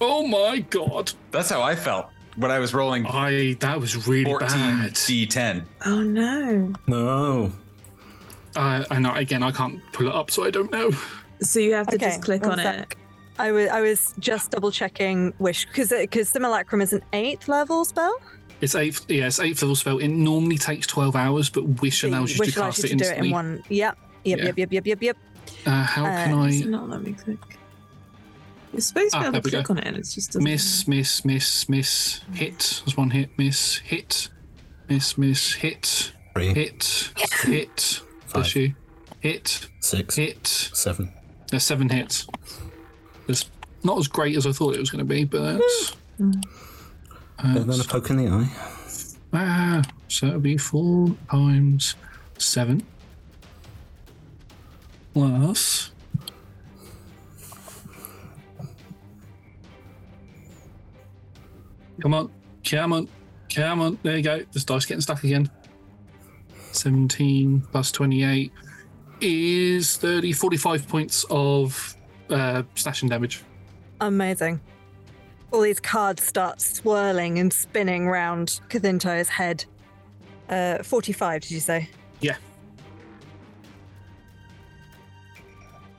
Oh 0.00 0.26
my 0.26 0.58
god! 0.60 1.12
That's 1.30 1.50
how 1.50 1.62
I 1.62 1.74
felt 1.76 2.06
when 2.36 2.50
I 2.50 2.58
was 2.58 2.74
rolling 2.74 3.06
I 3.06 3.56
that 3.60 3.80
was 3.80 4.06
really 4.08 4.24
14 4.24 4.48
bad. 4.48 4.92
D10. 4.94 5.64
Oh 5.86 6.02
no. 6.02 6.72
No. 6.86 7.52
Uh, 8.56 8.84
I 8.90 8.98
know. 9.00 9.12
Again, 9.14 9.42
I 9.42 9.50
can't 9.50 9.80
pull 9.92 10.06
it 10.08 10.14
up, 10.14 10.30
so 10.30 10.44
I 10.44 10.50
don't 10.50 10.70
know. 10.70 10.90
So 11.40 11.58
you 11.60 11.74
have 11.74 11.88
to 11.88 11.96
Okay, 11.96 12.06
just 12.10 12.22
click 12.22 12.42
one 12.42 12.60
on 12.60 12.66
it. 12.66 12.94
I 13.38 13.50
was, 13.50 13.68
I 13.68 13.80
was 13.80 14.14
just 14.20 14.52
double 14.52 14.70
checking 14.70 15.34
wish 15.40 15.66
because 15.66 15.90
because 15.90 16.28
simulacrum 16.28 16.80
is 16.80 16.92
an 16.92 17.02
eighth 17.12 17.48
level 17.48 17.84
spell. 17.84 18.16
It's 18.60 18.76
eighth. 18.76 19.10
Yeah, 19.10 19.26
it's 19.26 19.40
eighth 19.40 19.60
level 19.62 19.74
spell. 19.74 19.98
It 19.98 20.08
normally 20.08 20.56
takes 20.56 20.86
twelve 20.86 21.16
hours, 21.16 21.50
but 21.50 21.64
Wish 21.82 22.04
allows 22.04 22.32
you 22.32 22.38
Wish 22.38 22.54
to 22.54 22.60
allows 22.60 22.76
cast 22.76 22.84
you 22.84 22.94
it 22.94 22.98
to 22.98 23.04
do 23.04 23.04
it 23.04 23.08
instantly. 23.08 23.28
in 23.28 23.32
one. 23.34 23.62
Yep. 23.68 23.98
Yep. 24.24 24.38
Yeah. 24.38 24.44
Yep. 24.46 24.56
Yep. 24.58 24.72
Yep. 24.72 24.86
Yep. 24.86 25.02
Yep. 25.02 25.16
Uh, 25.66 25.70
how 25.82 26.04
Uh, 26.06 26.24
can 26.24 26.46
Does 26.46 26.60
it 26.60 26.66
I 26.66 26.70
not 26.70 26.88
let 26.88 27.02
me 27.02 27.12
click? 27.12 27.38
You're 28.74 28.80
supposed 28.80 29.12
to 29.12 29.18
Ah, 29.18 29.20
be 29.22 29.26
able 29.28 29.40
to 29.40 29.46
we 29.46 29.50
go. 29.52 29.58
click 29.58 29.70
on 29.70 29.78
it, 29.78 29.86
and 29.86 29.96
it's 29.96 30.14
just 30.14 30.28
doesn't. 30.32 30.44
miss, 30.44 30.86
miss, 30.88 31.24
miss, 31.24 31.68
miss, 31.68 32.20
hit? 32.32 32.82
There's 32.84 32.96
one 32.96 33.10
hit, 33.10 33.30
miss, 33.38 33.76
hit, 33.78 34.28
miss, 34.88 35.16
miss, 35.16 35.52
hit, 35.54 36.12
Three, 36.34 36.52
hit, 36.52 37.12
hit. 37.44 38.00
Bless 38.32 38.56
you. 38.56 38.74
Hit, 39.20 39.68
six, 39.80 40.16
hit. 40.16 40.46
seven. 40.46 41.12
There's 41.50 41.62
seven 41.62 41.88
hits. 41.88 42.26
It's 43.28 43.48
not 43.84 43.96
as 43.98 44.08
great 44.08 44.36
as 44.36 44.46
I 44.46 44.52
thought 44.52 44.74
it 44.74 44.80
was 44.80 44.90
going 44.90 45.06
to 45.06 45.14
be, 45.14 45.24
but 45.24 45.52
that's. 45.58 45.96
And 46.18 46.44
then 47.38 47.80
a 47.80 47.84
poke 47.84 48.10
in 48.10 48.16
the 48.16 48.28
eye. 48.28 48.48
Ah, 49.32 49.82
so 50.08 50.26
it'll 50.26 50.40
be 50.40 50.56
four 50.56 51.14
times 51.30 51.94
seven 52.38 52.84
plus. 55.12 55.90
Come 62.00 62.14
on, 62.14 62.30
come 62.68 62.92
on, 62.92 63.08
come 63.54 63.80
on. 63.80 63.98
There 64.02 64.16
you 64.16 64.22
go. 64.22 64.42
This 64.52 64.64
dice 64.64 64.84
getting 64.86 65.00
stuck 65.00 65.24
again. 65.24 65.50
17 66.72 67.60
plus 67.70 67.92
28 67.92 68.52
is 69.20 69.96
30, 69.96 70.32
45 70.32 70.88
points 70.88 71.24
of 71.30 71.96
uh, 72.30 72.62
slashing 72.74 73.08
damage. 73.08 73.42
Amazing. 74.00 74.60
All 75.52 75.60
these 75.60 75.80
cards 75.80 76.22
start 76.24 76.60
swirling 76.60 77.38
and 77.38 77.52
spinning 77.52 78.08
round 78.08 78.60
Kathintai's 78.68 79.28
head. 79.28 79.64
Uh, 80.48 80.82
45, 80.82 81.42
did 81.42 81.50
you 81.52 81.60
say? 81.60 81.88
Yeah. 82.20 82.36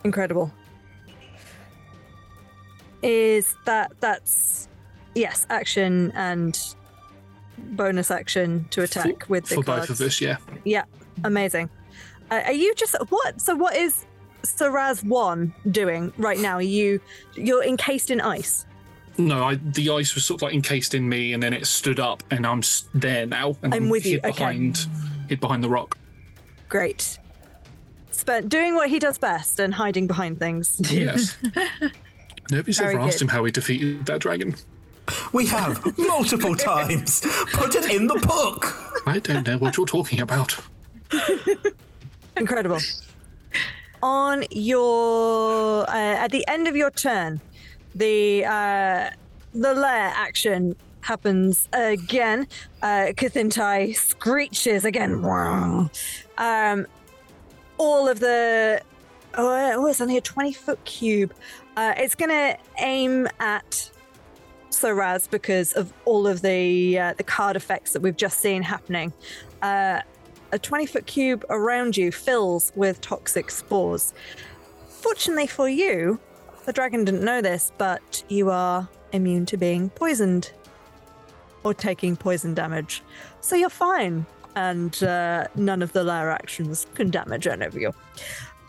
Incredible. 0.03 0.51
Is 3.01 3.55
that 3.65 3.91
that's 4.01 4.67
yes, 5.15 5.45
action 5.49 6.11
and 6.13 6.59
bonus 7.57 8.11
action 8.11 8.67
to 8.71 8.83
attack 8.83 9.27
with 9.29 9.45
the 9.47 9.55
For 9.55 9.63
cards. 9.63 9.87
both 9.87 9.99
of 9.99 10.05
us, 10.05 10.21
yeah. 10.21 10.37
Yeah, 10.63 10.83
amazing. 11.23 11.69
Uh, 12.29 12.41
are 12.45 12.51
you 12.53 12.73
just 12.75 12.95
what? 13.09 13.41
So 13.41 13.55
what 13.55 13.75
is 13.75 14.05
Sir 14.43 14.71
Raz 14.71 15.03
one 15.03 15.53
doing 15.71 16.13
right 16.17 16.39
now? 16.39 16.55
Are 16.55 16.61
you 16.61 16.99
you're 17.35 17.63
encased 17.63 18.11
in 18.11 18.21
ice. 18.21 18.65
No, 19.17 19.45
I, 19.45 19.55
the 19.55 19.89
ice 19.91 20.13
was 20.13 20.25
sort 20.25 20.39
of 20.39 20.47
like 20.47 20.53
encased 20.53 20.93
in 20.93 21.07
me, 21.07 21.33
and 21.33 21.41
then 21.41 21.53
it 21.53 21.65
stood 21.67 21.99
up, 21.99 22.21
and 22.31 22.45
I'm 22.45 22.61
there 22.93 23.25
now. 23.25 23.55
And 23.63 23.73
I'm 23.73 23.89
with 23.89 24.05
you, 24.05 24.15
hid 24.15 24.25
okay. 24.25 24.37
behind, 24.37 24.87
hid 25.29 25.39
behind 25.39 25.63
the 25.63 25.69
rock. 25.69 25.97
Great. 26.67 27.17
Spent 28.11 28.49
doing 28.49 28.75
what 28.75 28.89
he 28.89 28.99
does 28.99 29.17
best 29.17 29.59
and 29.59 29.73
hiding 29.73 30.07
behind 30.07 30.39
things. 30.39 30.81
Yes. 30.91 31.37
Nobody's 32.51 32.77
Very 32.77 32.95
ever 32.95 33.03
asked 33.03 33.19
good. 33.19 33.25
him 33.25 33.27
how 33.29 33.43
he 33.45 33.51
defeated 33.51 34.05
that 34.05 34.19
dragon. 34.19 34.55
We 35.33 35.45
have 35.47 35.97
multiple 35.97 36.55
times. 36.55 37.21
Put 37.53 37.75
it 37.75 37.91
in 37.91 38.07
the 38.07 38.15
book. 38.15 39.01
I 39.05 39.19
don't 39.19 39.45
know 39.45 39.57
what 39.57 39.77
you're 39.77 39.85
talking 39.85 40.19
about. 40.21 40.57
Incredible. 42.37 42.79
On 44.03 44.43
your 44.51 45.89
uh, 45.89 45.93
at 45.93 46.31
the 46.31 46.45
end 46.47 46.67
of 46.67 46.75
your 46.75 46.91
turn, 46.91 47.41
the 47.93 48.45
uh, 48.45 49.09
the 49.53 49.73
lair 49.73 50.11
action 50.15 50.75
happens 51.01 51.69
again. 51.71 52.47
Uh, 52.81 53.13
Kathintai 53.15 53.95
screeches 53.95 54.85
again. 54.85 55.23
Um, 56.37 56.87
all 57.77 58.07
of 58.07 58.19
the 58.19 58.81
oh, 59.35 59.73
oh, 59.75 59.87
it's 59.87 60.01
only 60.01 60.17
a 60.17 60.21
twenty 60.21 60.53
foot 60.53 60.83
cube. 60.85 61.33
Uh, 61.77 61.93
it's 61.97 62.15
gonna 62.15 62.57
aim 62.79 63.27
at 63.39 63.91
Sir 64.75 64.93
Raz 64.93 65.27
because 65.27 65.73
of 65.73 65.93
all 66.05 66.27
of 66.27 66.41
the 66.41 66.99
uh, 66.99 67.13
the 67.13 67.23
card 67.23 67.55
effects 67.55 67.93
that 67.93 68.01
we've 68.01 68.17
just 68.17 68.39
seen 68.39 68.61
happening. 68.61 69.13
Uh, 69.61 70.01
a 70.51 70.59
20 70.59 70.85
foot 70.85 71.05
cube 71.05 71.43
around 71.49 71.97
you 71.97 72.11
fills 72.11 72.71
with 72.75 73.01
toxic 73.01 73.49
spores. 73.49 74.13
Fortunately 74.87 75.47
for 75.47 75.67
you, 75.67 76.19
the 76.65 76.73
dragon 76.73 77.03
didn't 77.03 77.23
know 77.23 77.41
this, 77.41 77.71
but 77.77 78.23
you 78.29 78.49
are 78.49 78.87
immune 79.11 79.45
to 79.47 79.57
being 79.57 79.89
poisoned 79.89 80.51
or 81.63 81.73
taking 81.73 82.15
poison 82.15 82.53
damage. 82.53 83.01
So 83.41 83.55
you're 83.55 83.69
fine, 83.69 84.25
and 84.55 85.03
uh, 85.03 85.47
none 85.55 85.81
of 85.81 85.93
the 85.93 86.03
lair 86.03 86.31
actions 86.31 86.87
can 86.95 87.09
damage 87.09 87.47
any 87.47 87.65
of 87.65 87.75
you. 87.75 87.93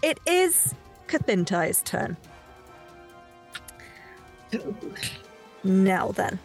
It 0.02 0.18
is 0.26 0.74
Kathintai's 1.06 1.82
turn. 1.82 2.16
Now 5.66 6.12
then. 6.12 6.38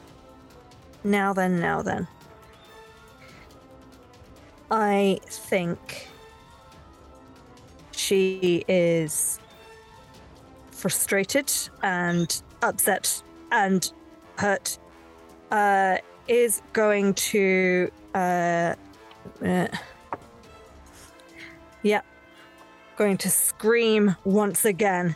Now 1.04 1.32
then, 1.32 1.60
now 1.60 1.84
then. 1.84 2.08
I 4.72 5.20
think 5.26 6.08
she 7.92 8.64
is 8.68 9.40
frustrated 10.72 11.54
and 11.84 12.42
upset 12.64 13.22
and 13.52 13.92
hurt. 14.38 14.80
Uh, 15.52 15.98
is 16.28 16.62
going 16.74 17.14
to. 17.14 17.92
Uh, 18.16 18.74
uh, 19.46 19.68
yeah. 21.84 22.02
Going 22.96 23.18
to 23.18 23.30
scream 23.30 24.16
once 24.24 24.66
again 24.66 25.16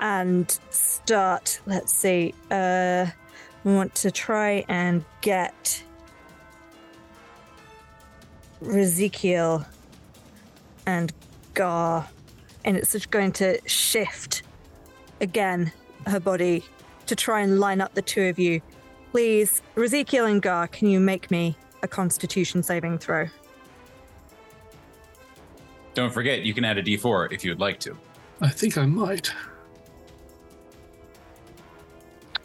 and 0.00 0.58
start. 0.70 1.60
Let's 1.66 1.92
see. 1.92 2.34
Uh, 2.50 3.06
we 3.64 3.74
want 3.74 3.94
to 3.96 4.10
try 4.10 4.64
and 4.68 5.04
get 5.20 5.82
Ezekiel 8.62 9.66
and 10.86 11.12
Gar, 11.54 12.08
and 12.64 12.76
it's 12.76 12.92
just 12.92 13.10
going 13.10 13.32
to 13.32 13.60
shift 13.66 14.42
again 15.20 15.72
her 16.06 16.20
body 16.20 16.64
to 17.06 17.16
try 17.16 17.40
and 17.40 17.58
line 17.58 17.80
up 17.80 17.94
the 17.94 18.02
two 18.02 18.24
of 18.24 18.38
you. 18.38 18.60
Please, 19.10 19.62
Ezekiel 19.76 20.26
and 20.26 20.42
Gar, 20.42 20.68
can 20.68 20.88
you 20.88 21.00
make 21.00 21.30
me 21.30 21.56
a 21.82 21.88
Constitution 21.88 22.62
saving 22.62 22.98
throw? 22.98 23.26
Don't 25.94 26.12
forget, 26.12 26.42
you 26.42 26.54
can 26.54 26.64
add 26.64 26.78
a 26.78 26.82
d4 26.82 27.32
if 27.32 27.44
you 27.44 27.50
would 27.50 27.60
like 27.60 27.80
to. 27.80 27.96
I 28.40 28.48
think 28.48 28.78
I 28.78 28.86
might. 28.86 29.32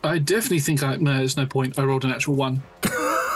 I 0.03 0.17
definitely 0.17 0.59
think 0.59 0.83
I. 0.83 0.97
No, 0.97 1.17
there's 1.17 1.37
no 1.37 1.45
point. 1.45 1.79
I 1.79 1.83
rolled 1.83 2.05
an 2.05 2.11
actual 2.11 2.35
one. 2.35 2.61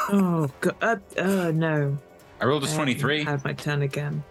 Oh 0.09 0.49
god! 0.61 1.01
Uh, 1.17 1.21
uh, 1.21 1.51
no. 1.51 1.97
I 2.39 2.45
rolled 2.45 2.63
a 2.63 2.67
I 2.69 2.73
23. 2.73 3.25
Had 3.25 3.43
my 3.43 3.51
turn 3.51 3.81
again. 3.81 4.23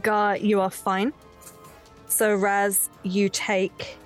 Gar, 0.00 0.36
you 0.36 0.60
are 0.60 0.70
fine. 0.70 1.12
So 2.06 2.36
Raz, 2.36 2.88
you 3.02 3.28
take 3.30 3.98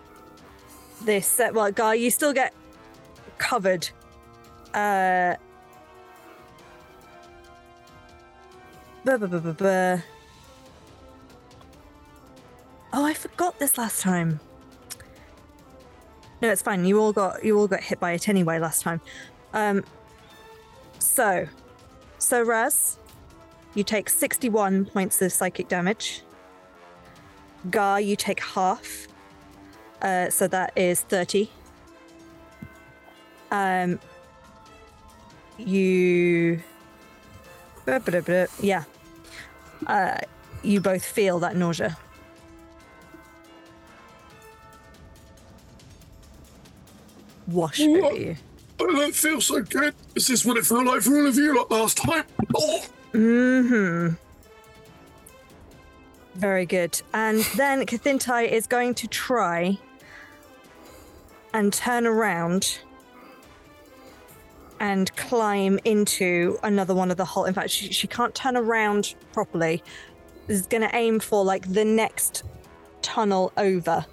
this. 1.03 1.39
Uh, 1.39 1.51
well, 1.53 1.71
Gar, 1.71 1.97
you 1.97 2.11
still 2.11 2.33
get 2.33 2.55
covered. 3.37 3.87
Uh. 4.73 5.37
Buh, 9.05 9.19
buh, 9.19 9.27
buh, 9.27 9.39
buh, 9.39 9.53
buh. 9.53 9.99
Oh, 12.95 13.05
I 13.05 13.12
forgot 13.12 13.59
this 13.59 13.77
last 13.77 14.01
time. 14.01 14.41
No, 16.43 16.51
it's 16.51 16.61
fine. 16.61 16.85
You 16.85 16.99
all 17.01 17.12
got 17.12 17.45
you 17.45 17.57
all 17.57 17.69
got 17.69 17.81
hit 17.81 18.01
by 18.01 18.12
it 18.12 18.29
anyway 18.29 18.59
last 18.59 18.83
time. 18.83 19.01
Um. 19.55 19.85
So, 20.99 21.49
so 22.19 22.43
Raz, 22.43 22.99
you 23.75 23.85
take 23.85 24.09
61 24.09 24.87
points 24.87 25.23
of 25.23 25.33
psychic 25.33 25.69
damage. 25.69 26.23
Gar, 27.71 28.01
you 28.01 28.17
take 28.17 28.41
half. 28.41 29.07
Uh, 30.01 30.31
so 30.31 30.49
that 30.49 30.73
is 30.77 31.03
30. 31.03 31.49
Um, 33.51 34.01
you. 35.59 36.61
Yeah. 38.61 38.85
Uh, 39.87 40.19
you 40.62 40.81
both 40.81 41.05
feel 41.05 41.39
that 41.41 41.57
nausea. 41.57 41.97
Wash. 47.49 47.81
I 47.81 48.37
don't 48.79 49.15
feel 49.15 49.41
so 49.41 49.62
good. 49.62 49.95
Is 50.15 50.27
this 50.27 50.45
what 50.45 50.57
it 50.57 50.67
felt 50.67 50.87
like 50.87 51.03
for 51.03 51.15
all 51.17 51.27
of 51.27 51.37
you 51.37 51.57
like 51.57 51.71
last 51.71 51.99
time? 51.99 52.25
Oh. 52.55 52.85
hmm 53.12 54.09
Very 56.35 56.67
good. 56.67 57.01
And 57.12 57.41
then 57.57 57.85
Kathintai 57.87 58.51
is 58.51 58.67
going 58.67 58.95
to 58.95 59.07
try 59.07 59.79
and 61.55 61.73
turn 61.73 62.07
around 62.07 62.81
and 64.81 65.15
climb 65.17 65.79
into 65.85 66.59
another 66.65 66.95
one 66.95 67.11
of 67.11 67.17
the 67.17 67.25
hole. 67.25 67.45
In 67.45 67.55
fact, 67.55 67.71
she, 67.71 67.93
she 67.93 68.09
can't 68.09 68.35
turn 68.35 68.57
around 68.57 69.15
properly. 69.33 69.83
Is 70.49 70.67
going 70.67 70.83
to 70.83 70.95
aim 70.95 71.21
for 71.21 71.45
like 71.45 71.73
the 71.73 71.85
next 71.85 72.43
tunnel 73.01 73.53
over. 73.57 74.05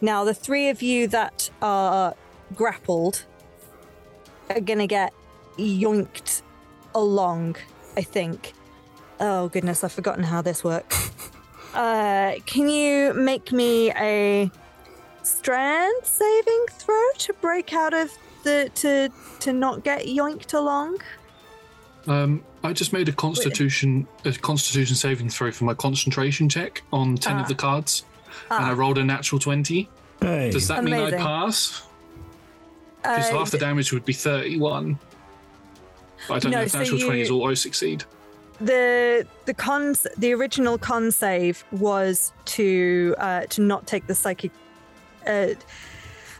Now, 0.00 0.22
the 0.22 0.34
three 0.34 0.68
of 0.68 0.80
you 0.80 1.08
that 1.08 1.50
are 1.60 2.14
grappled 2.54 3.24
are 4.50 4.60
going 4.60 4.78
to 4.78 4.86
get 4.86 5.12
yoinked 5.58 6.42
along, 6.94 7.56
I 7.96 8.02
think. 8.02 8.52
Oh, 9.20 9.48
goodness, 9.48 9.84
I've 9.84 9.92
forgotten 9.92 10.24
how 10.24 10.42
this 10.42 10.62
works. 10.64 11.10
Uh, 11.74 12.34
can 12.44 12.68
you 12.68 13.14
make 13.14 13.50
me 13.50 13.90
a 13.92 14.50
strength 15.22 16.06
saving 16.06 16.66
throw 16.72 17.02
to 17.16 17.32
break 17.40 17.72
out 17.72 17.94
of 17.94 18.10
the 18.42 18.70
to 18.74 19.08
to 19.40 19.54
not 19.54 19.82
get 19.82 20.04
yoinked 20.04 20.52
along? 20.52 20.98
Um, 22.06 22.44
I 22.62 22.74
just 22.74 22.92
made 22.92 23.08
a 23.08 23.12
constitution 23.12 24.06
a 24.26 24.32
constitution 24.32 24.96
saving 24.96 25.30
throw 25.30 25.50
for 25.50 25.64
my 25.64 25.72
concentration 25.72 26.46
check 26.50 26.82
on 26.92 27.16
ten 27.16 27.36
Ah. 27.38 27.40
of 27.42 27.48
the 27.48 27.54
cards, 27.54 28.04
and 28.50 28.66
I 28.66 28.72
Ah. 28.72 28.74
rolled 28.74 28.98
a 28.98 29.04
natural 29.04 29.38
twenty. 29.38 29.88
Does 30.20 30.68
that 30.68 30.84
mean 30.84 30.92
I 30.92 31.10
pass? 31.12 31.84
Because 33.02 33.30
Uh, 33.30 33.38
half 33.38 33.50
the 33.50 33.58
damage 33.58 33.92
would 33.92 34.04
be 34.04 34.12
thirty-one. 34.12 34.98
But 36.28 36.34
I 36.34 36.38
don't 36.38 36.52
No, 36.52 36.58
know 36.58 36.64
if 36.64 36.70
so 36.70 36.78
natural 36.78 37.00
twenties 37.00 37.28
you- 37.28 37.34
always 37.34 37.60
succeed. 37.60 38.04
the 38.60 39.26
the 39.46 39.54
cons 39.54 40.06
the 40.18 40.32
original 40.32 40.78
con 40.78 41.10
save 41.10 41.64
was 41.72 42.32
to 42.44 43.14
uh 43.18 43.40
to 43.46 43.60
not 43.60 43.86
take 43.88 44.06
the 44.06 44.14
psychic 44.14 44.52
uh, 45.26 45.48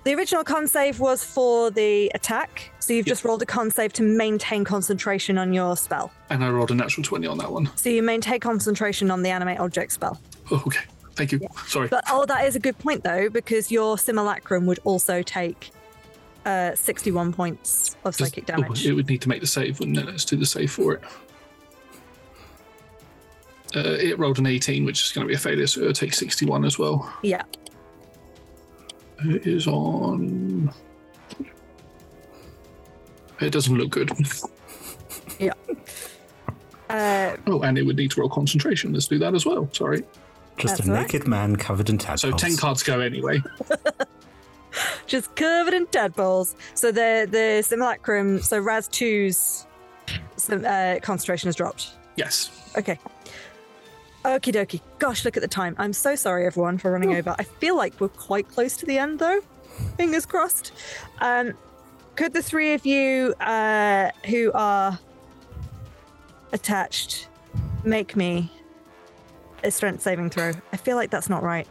the 0.05 0.15
original 0.15 0.44
con 0.44 0.66
save 0.68 0.99
was 1.00 1.23
for 1.24 1.70
the 1.70 2.10
attack, 2.15 2.73
so 2.81 2.92
you've 2.92 3.07
just 3.07 3.24
rolled 3.24 3.41
a 3.42 3.47
con 3.47 3.70
save 3.70 3.92
to 3.94 4.02
maintain 4.02 4.65
concentration 4.65 5.39
on 5.39 5.52
your 5.52 5.76
spell. 5.76 6.12
And 6.31 6.42
I 6.44 6.50
rolled 6.50 6.73
a 6.73 6.74
natural 6.74 7.05
20 7.05 7.24
on 7.28 7.39
that 7.39 7.50
one. 7.52 7.70
So 7.76 7.89
you 7.89 8.02
maintain 8.02 8.41
concentration 8.41 9.10
on 9.12 9.23
the 9.23 9.31
animate 9.31 9.60
object 9.60 9.92
spell. 9.92 10.20
Oh, 10.50 10.60
okay. 10.66 10.81
Thank 11.15 11.31
you. 11.31 11.41
Sorry. 11.68 11.86
But 11.86 12.02
oh, 12.10 12.24
that 12.26 12.44
is 12.47 12.57
a 12.57 12.58
good 12.60 12.76
point 12.81 13.05
though, 13.05 13.28
because 13.31 13.70
your 13.70 13.97
simulacrum 13.97 14.66
would 14.66 14.81
also 14.82 15.23
take 15.23 15.70
uh, 16.45 16.75
61 16.75 17.33
points 17.33 17.97
of 18.05 18.17
Does- 18.17 18.29
psychic 18.29 18.45
oh, 18.51 18.61
damage. 18.61 18.87
it 18.87 18.93
would 18.93 19.09
need 19.09 19.21
to 19.23 19.29
make 19.29 19.41
the 19.41 19.47
save, 19.47 19.79
wouldn't 19.79 19.99
it? 19.99 20.07
Let's 20.07 20.25
do 20.25 20.37
the 20.37 20.47
save 20.47 20.71
for 20.73 20.95
it. 20.95 21.03
Uh, 23.75 23.97
it 23.99 24.19
rolled 24.19 24.39
an 24.39 24.47
18, 24.47 24.85
which 24.85 25.03
is 25.03 25.12
going 25.12 25.27
to 25.27 25.29
be 25.29 25.35
a 25.35 25.39
failure, 25.39 25.67
so 25.67 25.81
it'll 25.81 25.93
take 25.95 26.12
61 26.12 26.65
as 26.65 26.79
well. 26.79 27.11
Yeah. 27.23 27.43
It 29.25 29.47
is 29.47 29.67
on. 29.67 30.71
It 33.41 33.51
doesn't 33.51 33.77
look 33.77 33.91
good. 33.91 34.11
Yeah. 35.39 35.53
Uh, 36.91 37.37
Oh, 37.47 37.62
and 37.62 37.79
it 37.79 37.83
would 37.85 37.97
need 37.97 38.11
to 38.11 38.21
roll 38.21 38.29
concentration. 38.29 38.93
Let's 38.93 39.07
do 39.07 39.19
that 39.21 39.35
as 39.35 39.47
well. 39.47 39.69
Sorry. 39.73 40.05
Just 40.59 40.77
That's 40.77 40.89
a 40.89 40.93
all 40.93 40.97
right. 40.99 41.07
naked 41.07 41.27
man 41.27 41.57
covered 41.57 41.89
in 41.89 41.97
tadpoles. 41.99 42.21
So 42.21 42.31
10 42.33 42.57
cards 42.59 42.83
go 42.83 43.01
anyway. 43.01 43.43
just 45.07 45.34
covered 45.36 45.75
in 45.75 45.86
tadpoles. 45.86 46.55
So 46.75 46.92
the 46.92 47.26
the 47.31 47.62
simulacrum. 47.62 48.41
So 48.41 48.59
Raz 48.59 48.89
2's 48.89 49.67
sim- 50.36 50.65
uh, 50.65 50.97
concentration 51.02 51.49
has 51.49 51.57
dropped. 51.57 51.91
Yes. 52.17 52.51
Okay. 52.76 52.99
Okie 54.25 54.52
dokie. 54.52 54.81
Gosh, 54.99 55.25
look 55.25 55.36
at 55.36 55.42
the 55.42 55.49
time. 55.49 55.75
I'm 55.78 55.92
so 55.92 56.15
sorry, 56.15 56.47
everyone, 56.47 56.78
for 56.78 56.92
running 56.92 57.15
over. 57.15 57.34
I 57.39 57.42
feel 57.42 57.76
like 57.76 58.01
we're 58.01 58.09
quite 58.09 58.49
close 58.49 58.76
to 58.76 58.86
the 58.86 58.99
end, 58.99 59.18
though. 59.18 59.41
Fingers 59.97 60.26
crossed. 60.26 60.73
Um, 61.20 61.55
could 62.15 62.33
the 62.33 62.42
three 62.42 62.75
of 62.75 62.86
you 62.86 63.34
uh, 63.41 64.10
who 64.26 64.52
are 64.52 64.99
attached 66.52 67.28
make 67.84 68.15
me 68.15 68.52
a 69.65 69.70
strength 69.70 70.02
saving 70.02 70.31
throw? 70.31 70.52
I 70.73 70.76
feel 70.76 70.97
like 70.97 71.10
that's 71.10 71.28
not 71.28 71.42
right. 71.42 71.67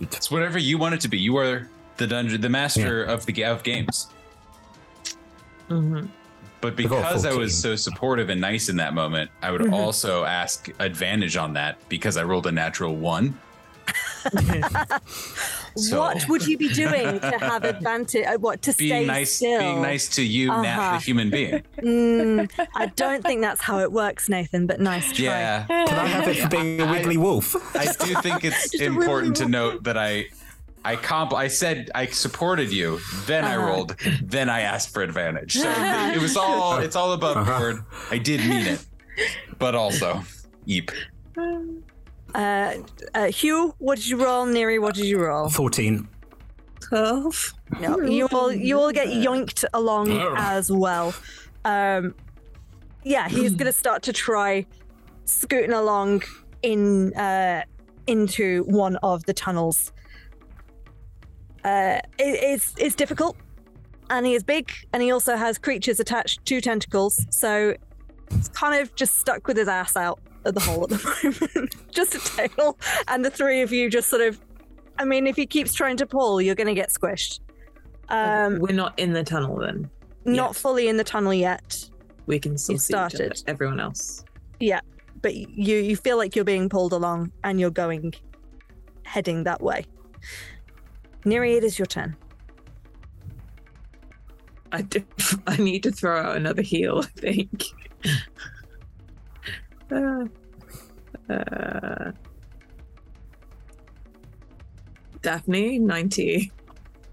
It's 0.00 0.30
whatever 0.30 0.58
you 0.58 0.78
want 0.78 0.94
it 0.94 1.00
to 1.02 1.08
be. 1.08 1.18
You 1.18 1.36
are 1.36 1.68
the 1.96 2.06
dungeon, 2.06 2.40
the 2.40 2.48
master 2.48 3.04
of 3.04 3.26
the 3.26 3.44
of 3.44 3.62
games. 3.62 4.08
Mm-hmm. 5.68 6.06
But 6.60 6.76
because 6.76 7.26
I 7.26 7.34
was 7.34 7.56
so 7.56 7.74
supportive 7.74 8.30
and 8.30 8.40
nice 8.40 8.68
in 8.68 8.76
that 8.76 8.94
moment, 8.94 9.30
I 9.42 9.50
would 9.50 9.62
Mhm. 9.62 9.72
also 9.72 10.24
ask 10.24 10.68
advantage 10.78 11.36
on 11.36 11.54
that 11.54 11.76
because 11.88 12.16
I 12.16 12.22
rolled 12.22 12.46
a 12.46 12.52
natural 12.52 12.94
one. 12.94 13.38
So- 15.74 15.98
What 16.00 16.28
would 16.28 16.46
you 16.46 16.58
be 16.58 16.68
doing 16.68 17.18
to 17.20 17.38
have 17.38 17.64
advantage? 17.74 18.26
Uh, 18.26 18.36
what 18.38 18.60
to 18.62 18.72
stay 18.74 18.88
Being 18.90 19.06
nice, 19.06 19.32
still? 19.32 19.58
being 19.58 19.80
nice 19.82 20.06
to 20.16 20.22
you, 20.22 20.48
Nat, 20.48 20.78
Uh-huh. 20.78 20.92
the 20.98 21.04
human 21.04 21.30
being. 21.30 21.62
Mm, 21.78 22.68
I 22.76 22.86
don't 22.86 23.22
think 23.22 23.40
that's 23.40 23.60
how 23.62 23.78
it 23.80 23.90
works, 23.90 24.28
Nathan. 24.28 24.66
But 24.66 24.80
nice 24.80 25.10
try. 25.12 25.24
Yeah. 25.24 25.64
Can 25.66 25.88
I 25.98 26.06
have 26.06 26.28
it 26.28 26.36
for 26.36 26.48
being 26.48 26.80
a 26.80 26.90
wiggly 26.90 27.16
wolf? 27.16 27.56
I 27.76 27.86
do 28.04 28.14
think 28.20 28.44
it's 28.44 28.74
important 28.74 29.36
to 29.36 29.46
note 29.48 29.84
that 29.84 29.96
I 29.96 30.26
I 30.84 30.96
comp 30.96 31.32
I 31.32 31.48
said 31.48 31.90
I 31.94 32.06
supported 32.06 32.70
you, 32.70 33.00
then 33.26 33.44
I 33.44 33.56
Uh-huh. 33.56 33.66
rolled, 33.66 33.96
then 34.22 34.50
I 34.50 34.60
asked 34.60 34.92
for 34.92 35.02
advantage. 35.02 35.54
So 35.54 35.68
it 36.16 36.20
was 36.20 36.36
all 36.36 36.78
it's 36.78 36.96
all 36.96 37.12
above 37.12 37.36
Uh-huh. 37.38 37.58
board. 37.58 37.76
I 38.10 38.18
did 38.18 38.40
mean 38.40 38.66
it. 38.66 38.84
But 39.58 39.74
also 39.74 40.22
Eep. 40.66 40.90
Uh, 42.34 42.74
uh, 43.14 43.26
Hugh, 43.26 43.74
what 43.78 43.96
did 43.96 44.08
you 44.08 44.22
roll? 44.22 44.46
Neri, 44.46 44.78
what 44.78 44.94
did 44.94 45.04
you 45.06 45.18
roll? 45.18 45.48
14. 45.48 46.08
Tough. 46.90 47.54
No, 47.80 48.00
you 48.00 48.26
all 48.32 48.52
you 48.52 48.78
all 48.78 48.92
get 48.92 49.08
yoinked 49.08 49.64
along 49.72 50.10
as 50.36 50.70
well. 50.70 51.14
Um, 51.64 52.14
yeah, 53.02 53.28
he's 53.28 53.54
gonna 53.54 53.72
start 53.72 54.02
to 54.02 54.12
try 54.12 54.66
scooting 55.24 55.72
along 55.72 56.22
in 56.62 57.14
uh, 57.14 57.62
into 58.06 58.64
one 58.64 58.96
of 58.96 59.24
the 59.24 59.32
tunnels. 59.32 59.92
Uh, 61.64 62.00
it, 62.18 62.42
it's 62.42 62.74
it's 62.76 62.94
difficult, 62.94 63.36
and 64.10 64.26
he 64.26 64.34
is 64.34 64.42
big, 64.42 64.70
and 64.92 65.02
he 65.02 65.12
also 65.12 65.36
has 65.36 65.58
creatures 65.58 66.00
attached 66.00 66.44
to 66.46 66.60
tentacles, 66.60 67.24
so 67.30 67.74
it's 68.32 68.48
kind 68.48 68.80
of 68.80 68.94
just 68.96 69.18
stuck 69.18 69.46
with 69.46 69.56
his 69.56 69.68
ass 69.68 69.96
out 69.96 70.18
at 70.44 70.54
the 70.54 70.60
hole 70.60 70.84
at 70.84 70.90
the 70.90 71.40
moment, 71.52 71.74
just 71.92 72.14
a 72.14 72.18
tail, 72.48 72.78
and 73.08 73.24
the 73.24 73.30
three 73.30 73.62
of 73.62 73.72
you 73.72 73.88
just 73.90 74.08
sort 74.08 74.22
of. 74.22 74.40
I 74.98 75.04
mean, 75.04 75.26
if 75.26 75.36
he 75.36 75.46
keeps 75.46 75.72
trying 75.72 75.96
to 75.98 76.06
pull, 76.06 76.40
you're 76.40 76.54
going 76.54 76.66
to 76.68 76.74
get 76.74 76.90
squished. 76.90 77.40
Um, 78.08 78.58
We're 78.58 78.74
not 78.74 78.98
in 78.98 79.12
the 79.14 79.24
tunnel 79.24 79.56
then. 79.56 79.88
not 80.24 80.50
yet. 80.50 80.56
fully 80.56 80.88
in 80.88 80.96
the 80.98 81.04
tunnel 81.04 81.32
yet. 81.32 81.88
We 82.26 82.38
can 82.38 82.58
still 82.58 82.74
You 82.74 82.78
see 82.78 82.92
each 82.92 82.96
other, 82.98 83.08
started. 83.16 83.42
everyone 83.46 83.80
else. 83.80 84.24
Yeah, 84.60 84.80
but 85.22 85.34
you 85.34 85.76
you 85.78 85.96
feel 85.96 86.16
like 86.18 86.36
you're 86.36 86.44
being 86.44 86.68
pulled 86.68 86.92
along 86.92 87.32
and 87.42 87.58
you're 87.58 87.70
going, 87.70 88.12
heading 89.04 89.44
that 89.44 89.62
way. 89.62 89.86
Neri, 91.24 91.54
it 91.54 91.64
is 91.64 91.78
your 91.78 91.86
turn. 91.86 92.16
I 94.72 94.82
do, 94.82 95.02
I 95.46 95.56
need 95.56 95.82
to 95.84 95.90
throw 95.92 96.20
out 96.20 96.36
another 96.36 96.62
heal, 96.62 97.00
I 97.00 97.06
think. 97.20 97.64
uh, 99.92 101.32
uh, 101.32 102.12
Daphne, 105.22 105.78
90, 105.78 106.52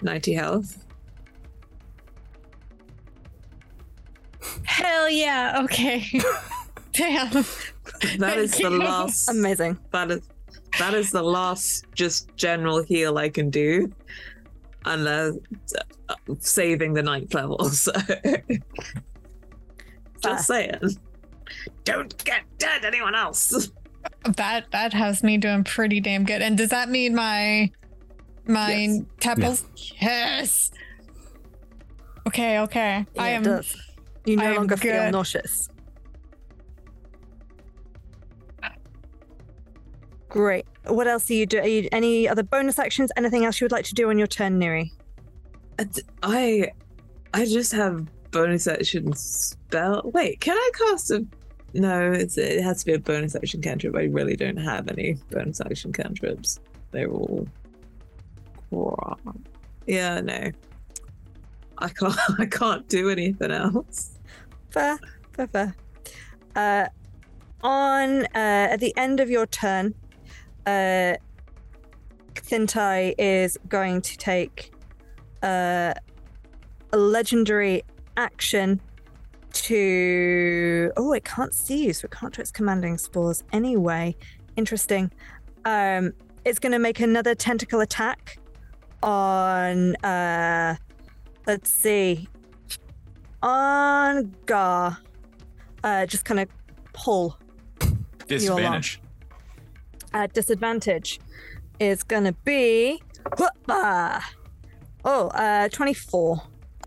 90 0.02 0.34
health. 0.34 0.86
Hell 4.64 5.10
yeah. 5.10 5.62
Okay. 5.64 6.06
Damn. 6.94 7.46
That 8.18 8.38
is 8.38 8.58
the 8.58 8.70
last. 8.86 9.30
Amazing. 9.30 9.78
That 9.92 10.12
is 10.12 10.30
that 10.78 10.94
is 10.94 11.12
the 11.12 11.24
last 11.24 11.86
just 11.94 12.36
general 12.36 12.84
heal 12.84 13.18
I 13.18 13.30
can 13.30 13.50
do, 13.50 13.92
unless 14.86 15.36
uh, 16.10 16.16
saving 16.40 16.94
the 16.94 17.04
ninth 17.04 17.34
level. 17.34 17.60
So 20.22 20.32
just 20.32 20.48
saying, 20.48 20.74
don't 21.84 22.24
get 22.24 22.42
dead, 22.58 22.86
anyone 22.86 23.16
else. 23.16 23.70
That 24.38 24.72
that 24.72 24.94
has 24.94 25.24
me 25.24 25.38
doing 25.38 25.64
pretty 25.66 26.00
damn 26.00 26.24
good. 26.24 26.42
And 26.42 26.58
does 26.58 26.70
that 26.70 26.90
mean 26.90 27.14
my 27.16 27.70
my 28.46 28.72
Yes. 28.74 29.02
tadpoles? 29.20 29.66
Yes. 30.02 30.72
Okay, 32.28 32.60
okay. 32.60 33.06
Yeah, 33.14 33.22
I 33.22 33.30
it 33.30 33.34
am 33.36 33.44
does. 33.44 33.76
You 34.26 34.38
no 34.38 34.44
am 34.46 34.56
longer 34.56 34.78
feel 34.78 34.94
good. 35.04 35.12
nauseous. 35.12 35.68
Great. 40.30 40.66
What 40.86 41.08
else 41.08 41.30
are 41.30 41.34
you 41.34 41.46
doing? 41.46 41.64
Are 41.64 41.68
you, 41.68 41.90
any 41.92 42.28
other 42.30 42.44
bonus 42.44 42.78
actions? 42.80 43.12
Anything 43.18 43.46
else 43.46 43.60
you 43.60 43.66
would 43.66 43.72
like 43.72 43.86
to 43.86 43.94
do 43.96 44.10
on 44.10 44.18
your 44.18 44.28
turn, 44.28 44.60
Neri? 44.60 44.92
I 46.24 46.72
I 47.34 47.46
just 47.46 47.72
have 47.72 48.06
bonus 48.32 48.68
action 48.68 49.14
spell. 49.14 50.02
Wait, 50.14 50.40
can 50.40 50.56
I 50.58 50.72
cast 50.78 51.12
a? 51.12 51.26
No, 51.74 52.12
it 52.14 52.62
has 52.62 52.80
to 52.80 52.86
be 52.86 52.94
a 52.94 53.00
bonus 53.00 53.36
action 53.36 53.62
cantrip. 53.62 53.96
I 53.96 54.06
really 54.06 54.36
don't 54.36 54.58
have 54.58 54.88
any 54.88 55.18
bonus 55.30 55.62
action 55.62 55.94
cantrips. 55.94 56.60
They're 56.92 57.12
all. 57.12 57.48
Yeah, 59.86 60.22
no. 60.22 60.52
I 61.78 61.90
can't. 61.90 62.18
I 62.40 62.46
can't 62.46 62.88
do 62.90 63.10
anything 63.10 63.52
else. 63.52 64.18
Fair, 64.72 65.00
fair, 65.34 65.48
fair. 65.48 65.76
Uh, 66.56 66.88
on 67.62 68.26
uh, 68.26 68.70
at 68.72 68.80
the 68.80 68.96
end 68.98 69.20
of 69.20 69.30
your 69.30 69.46
turn, 69.46 69.94
uh, 70.66 71.16
Thintai 72.36 73.14
is 73.18 73.58
going 73.68 74.02
to 74.02 74.18
take 74.18 74.74
uh, 75.44 75.94
a 76.92 76.98
legendary 76.98 77.84
action 78.18 78.82
to. 79.54 80.92
Oh, 80.98 81.14
it 81.14 81.24
can't 81.26 81.54
see 81.54 81.86
you, 81.86 81.94
so 81.94 82.06
it 82.06 82.12
can't 82.12 82.34
do 82.34 82.42
its 82.42 82.52
commanding 82.52 82.98
spores 82.98 83.44
anyway. 83.52 84.16
Interesting. 84.56 85.12
Um, 85.66 86.14
it's 86.46 86.60
going 86.60 86.72
to 86.72 86.80
make 86.80 87.00
another 87.00 87.36
tentacle 87.36 87.82
attack 87.82 88.40
on. 89.04 89.96
Uh, 89.98 90.76
let's 91.46 91.72
see 91.72 92.28
on 93.42 94.36
Gar. 94.46 94.98
Uh, 95.84 96.06
just 96.06 96.26
kind 96.26 96.42
of 96.42 96.50
pull. 96.94 97.38
Disadvantage. 98.28 99.02
At 100.14 100.34
disadvantage 100.34 101.20
is 101.80 102.04
gonna 102.04 102.34
be. 102.44 103.02
Whoop-ah. 103.38 104.34
Oh, 105.06 105.28
uh, 105.30 105.70
24. 105.70 106.42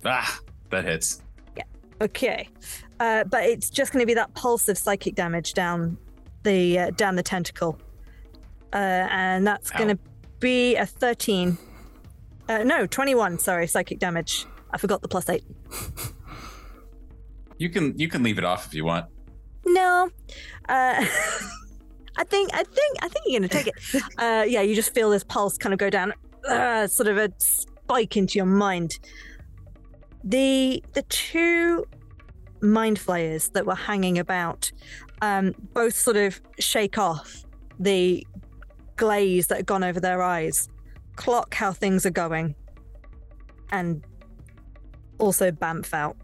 Ah, 0.04 0.40
that 0.70 0.84
hits. 0.84 1.21
Okay. 2.02 2.48
Uh, 3.00 3.24
but 3.24 3.44
it's 3.44 3.70
just 3.70 3.92
gonna 3.92 4.06
be 4.06 4.14
that 4.14 4.34
pulse 4.34 4.68
of 4.68 4.76
psychic 4.76 5.14
damage 5.14 5.54
down 5.54 5.96
the 6.42 6.78
uh, 6.78 6.90
down 6.90 7.16
the 7.16 7.22
tentacle. 7.22 7.78
Uh, 8.72 9.06
and 9.10 9.46
that's 9.46 9.70
gonna 9.70 9.98
be 10.40 10.76
a 10.76 10.84
13. 10.84 11.56
Uh, 12.48 12.58
no, 12.64 12.86
21. 12.86 13.38
Sorry, 13.38 13.66
psychic 13.66 13.98
damage. 13.98 14.46
I 14.72 14.78
forgot 14.78 15.02
the 15.02 15.08
plus 15.08 15.28
eight. 15.28 15.44
You 17.58 17.70
can 17.70 17.96
you 17.96 18.08
can 18.08 18.22
leave 18.22 18.38
it 18.38 18.44
off 18.44 18.66
if 18.66 18.74
you 18.74 18.84
want. 18.84 19.06
No. 19.64 20.10
Uh, 20.68 21.06
I 22.16 22.24
think 22.24 22.50
I 22.52 22.64
think 22.64 22.98
I 23.02 23.08
think 23.08 23.24
you're 23.26 23.40
gonna 23.40 23.48
take 23.48 23.68
it. 23.68 23.74
Uh, 24.18 24.44
yeah, 24.46 24.62
you 24.62 24.74
just 24.74 24.92
feel 24.92 25.10
this 25.10 25.22
pulse 25.24 25.56
kind 25.56 25.72
of 25.72 25.78
go 25.78 25.88
down, 25.88 26.12
uh, 26.48 26.86
sort 26.86 27.08
of 27.08 27.18
a 27.18 27.30
spike 27.38 28.16
into 28.16 28.38
your 28.38 28.46
mind. 28.46 28.98
The 30.24 30.82
the 30.92 31.02
two 31.02 31.84
mind 32.60 32.98
flayers 32.98 33.48
that 33.50 33.66
were 33.66 33.74
hanging 33.74 34.18
about 34.18 34.70
um, 35.20 35.54
both 35.72 35.94
sort 35.94 36.16
of 36.16 36.40
shake 36.58 36.98
off 36.98 37.44
the 37.80 38.26
glaze 38.96 39.48
that 39.48 39.56
had 39.56 39.66
gone 39.66 39.82
over 39.82 39.98
their 39.98 40.22
eyes, 40.22 40.68
clock 41.16 41.54
how 41.54 41.72
things 41.72 42.06
are 42.06 42.10
going, 42.10 42.54
and 43.70 44.04
also 45.18 45.50
bamf 45.50 45.92
out. 45.92 46.16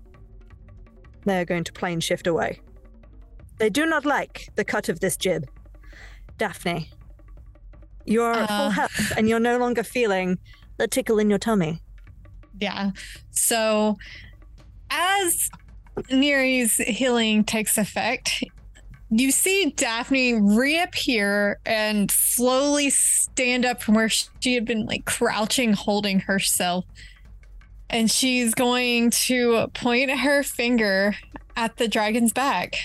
They 1.25 1.41
are 1.41 1.45
going 1.45 1.65
to 1.65 1.73
plane 1.73 2.01
shift 2.01 2.27
away. 2.27 2.61
They 3.59 3.71
do 3.71 3.85
not 3.87 4.05
like 4.07 4.49
the 4.55 4.65
cut 4.65 4.89
of 4.89 5.01
this 5.01 5.17
jib. 5.17 5.49
Daphne, 6.39 6.89
you're 8.05 8.33
at 8.33 8.49
full 8.49 8.57
Uh. 8.57 8.71
health 8.71 9.13
and 9.17 9.29
you're 9.29 9.41
no 9.41 9.59
longer 9.59 9.83
feeling 9.83 10.39
the 10.77 10.87
tickle 10.87 11.19
in 11.19 11.29
your 11.29 11.41
tummy. 11.41 11.83
Yeah. 12.61 12.91
So 13.31 13.99
as 14.91 15.51
Neri's 16.11 16.77
healing 16.77 17.45
takes 17.45 17.79
effect, 17.79 18.45
you 19.11 19.31
see 19.31 19.73
Daphne 19.77 20.35
reappear 20.35 21.61
and 21.65 22.11
slowly 22.11 22.91
stand 22.91 23.65
up 23.65 23.83
from 23.83 23.95
where 23.95 24.09
she 24.09 24.55
had 24.55 24.65
been 24.65 24.85
like 24.85 25.05
crouching, 25.07 25.73
holding 25.73 26.21
herself. 26.21 26.85
And 27.91 28.11
she's 28.11 28.55
going 28.55 29.11
to 29.11 29.69
point 29.73 30.11
her 30.11 30.43
finger 30.43 31.15
at 31.57 31.79
the 31.79 31.89
dragon's 31.89 32.35
back. 32.35 32.77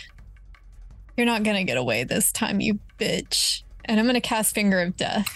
You're 1.18 1.26
not 1.26 1.43
going 1.43 1.58
to 1.58 1.64
get 1.64 1.77
away 1.77 2.06
this 2.06 2.32
time, 2.32 2.61
you 2.61 2.80
bitch. 2.98 3.64
And 3.85 4.00
I'm 4.00 4.06
going 4.06 4.16
to 4.16 4.22
cast 4.22 4.56
Finger 4.56 4.80
of 4.80 4.95
Death. 4.95 5.27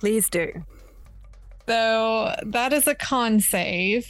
Please 0.00 0.28
do. 0.28 0.52
So 1.68 2.34
that 2.46 2.72
is 2.72 2.86
a 2.86 2.94
con 2.94 3.40
save. 3.40 4.08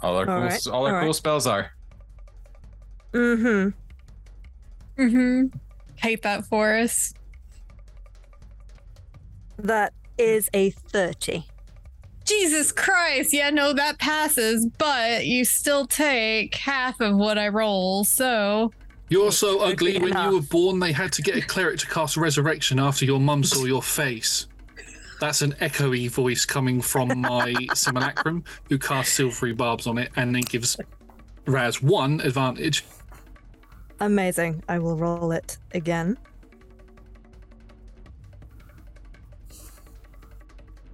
All 0.00 0.16
our 0.16 0.20
All 0.20 0.24
cool 0.26 0.34
right, 0.34 0.66
all 0.66 0.86
our 0.86 0.94
all 0.94 1.00
cool 1.00 1.08
right. 1.10 1.14
spells 1.14 1.46
are. 1.46 1.70
Mm-hmm. 3.12 3.70
Mm-hmm. 5.00 5.56
Hate 5.94 6.22
that 6.22 6.44
for 6.46 6.74
us. 6.76 7.14
That 9.58 9.92
is 10.18 10.50
a 10.52 10.70
30. 10.70 11.44
Jesus 12.24 12.72
Christ. 12.72 13.32
Yeah, 13.32 13.50
no, 13.50 13.72
that 13.72 14.00
passes, 14.00 14.66
but 14.76 15.24
you 15.24 15.44
still 15.44 15.86
take 15.86 16.56
half 16.56 17.00
of 17.00 17.16
what 17.16 17.38
I 17.38 17.46
roll. 17.46 18.02
So 18.02 18.72
You're 19.08 19.32
so 19.32 19.60
ugly. 19.60 19.98
When 20.00 20.16
you 20.16 20.34
were 20.34 20.42
born, 20.42 20.80
they 20.80 20.92
had 20.92 21.12
to 21.12 21.22
get 21.22 21.36
a 21.36 21.40
cleric 21.40 21.78
to 21.78 21.86
cast 21.86 22.16
resurrection 22.16 22.80
after 22.80 23.04
your 23.04 23.20
mum 23.20 23.44
saw 23.44 23.64
your 23.64 23.82
face. 23.82 24.47
That's 25.20 25.42
an 25.42 25.52
echoey 25.54 26.08
voice 26.10 26.44
coming 26.44 26.80
from 26.80 27.20
my 27.20 27.54
simulacrum, 27.74 28.44
who 28.68 28.78
casts 28.78 29.14
silvery 29.14 29.52
barbs 29.52 29.86
on 29.86 29.98
it 29.98 30.10
and 30.16 30.34
then 30.34 30.42
gives 30.42 30.76
Raz 31.46 31.82
one 31.82 32.20
advantage. 32.20 32.84
Amazing. 34.00 34.62
I 34.68 34.78
will 34.78 34.96
roll 34.96 35.32
it 35.32 35.58
again. 35.72 36.16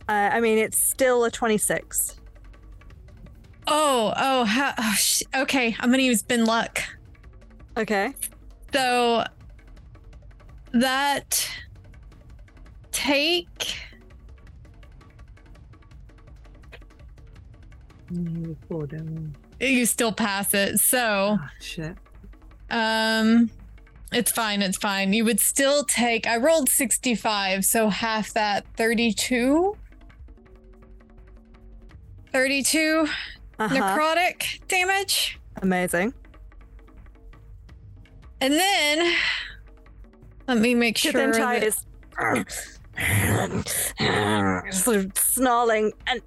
Uh, 0.09 0.31
I 0.33 0.41
mean, 0.41 0.59
it's 0.59 0.79
still 0.79 1.25
a 1.25 1.31
26. 1.31 2.21
Oh, 3.67 4.13
oh, 4.17 4.45
ha- 4.45 4.75
oh 4.79 4.95
sh- 4.97 5.23
okay. 5.35 5.75
I'm 5.81 5.91
gonna 5.91 6.03
use 6.03 6.23
bend 6.23 6.47
luck. 6.47 6.81
Okay. 7.77 8.15
So 8.73 9.25
that 10.73 11.49
take 12.93 13.77
you 18.11 19.87
still 19.87 20.13
pass 20.13 20.53
it. 20.55 20.79
So 20.81 21.39
shit. 21.61 21.97
um 22.71 23.51
it's 24.13 24.31
fine, 24.31 24.63
it's 24.63 24.79
fine. 24.79 25.13
You 25.13 25.25
would 25.25 25.41
still 25.41 25.83
take 25.85 26.27
I 26.27 26.37
rolled 26.37 26.69
65, 26.69 27.65
so 27.65 27.89
half 27.89 28.33
that 28.35 28.65
32. 28.77 29.77
32 32.33 33.09
Uh-huh. 33.59 33.75
necrotic 33.75 34.67
damage. 34.69 35.39
Amazing. 35.63 36.13
And 38.41 38.53
then 38.55 39.15
let 40.49 40.59
me 40.59 40.75
make 40.75 40.99
sure 40.99 41.13
Kathintai 41.13 41.61
that- 41.61 41.65
is 41.65 41.87
snarling 45.17 45.93
and 46.07 46.21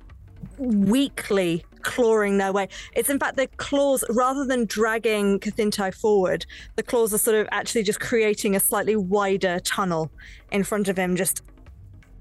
weakly 0.58 1.64
clawing 1.82 2.38
their 2.38 2.52
way. 2.52 2.68
It's 2.94 3.10
in 3.10 3.19
fact 3.19 3.38
the 3.38 3.48
claws, 3.58 4.03
rather 4.10 4.45
than 4.45 4.66
dragging 4.66 5.40
Kathintai 5.40 5.94
forward, 5.94 6.45
the 6.76 6.84
claws 6.84 7.14
are 7.14 7.18
sort 7.18 7.38
of 7.38 7.48
actually 7.52 7.84
just 7.84 8.00
creating 8.00 8.56
a 8.56 8.60
slightly 8.60 8.95
wider 8.95 9.60
tunnel 9.60 10.11
in 10.52 10.64
front 10.64 10.88
of 10.88 10.98
him, 10.98 11.16
just 11.16 11.44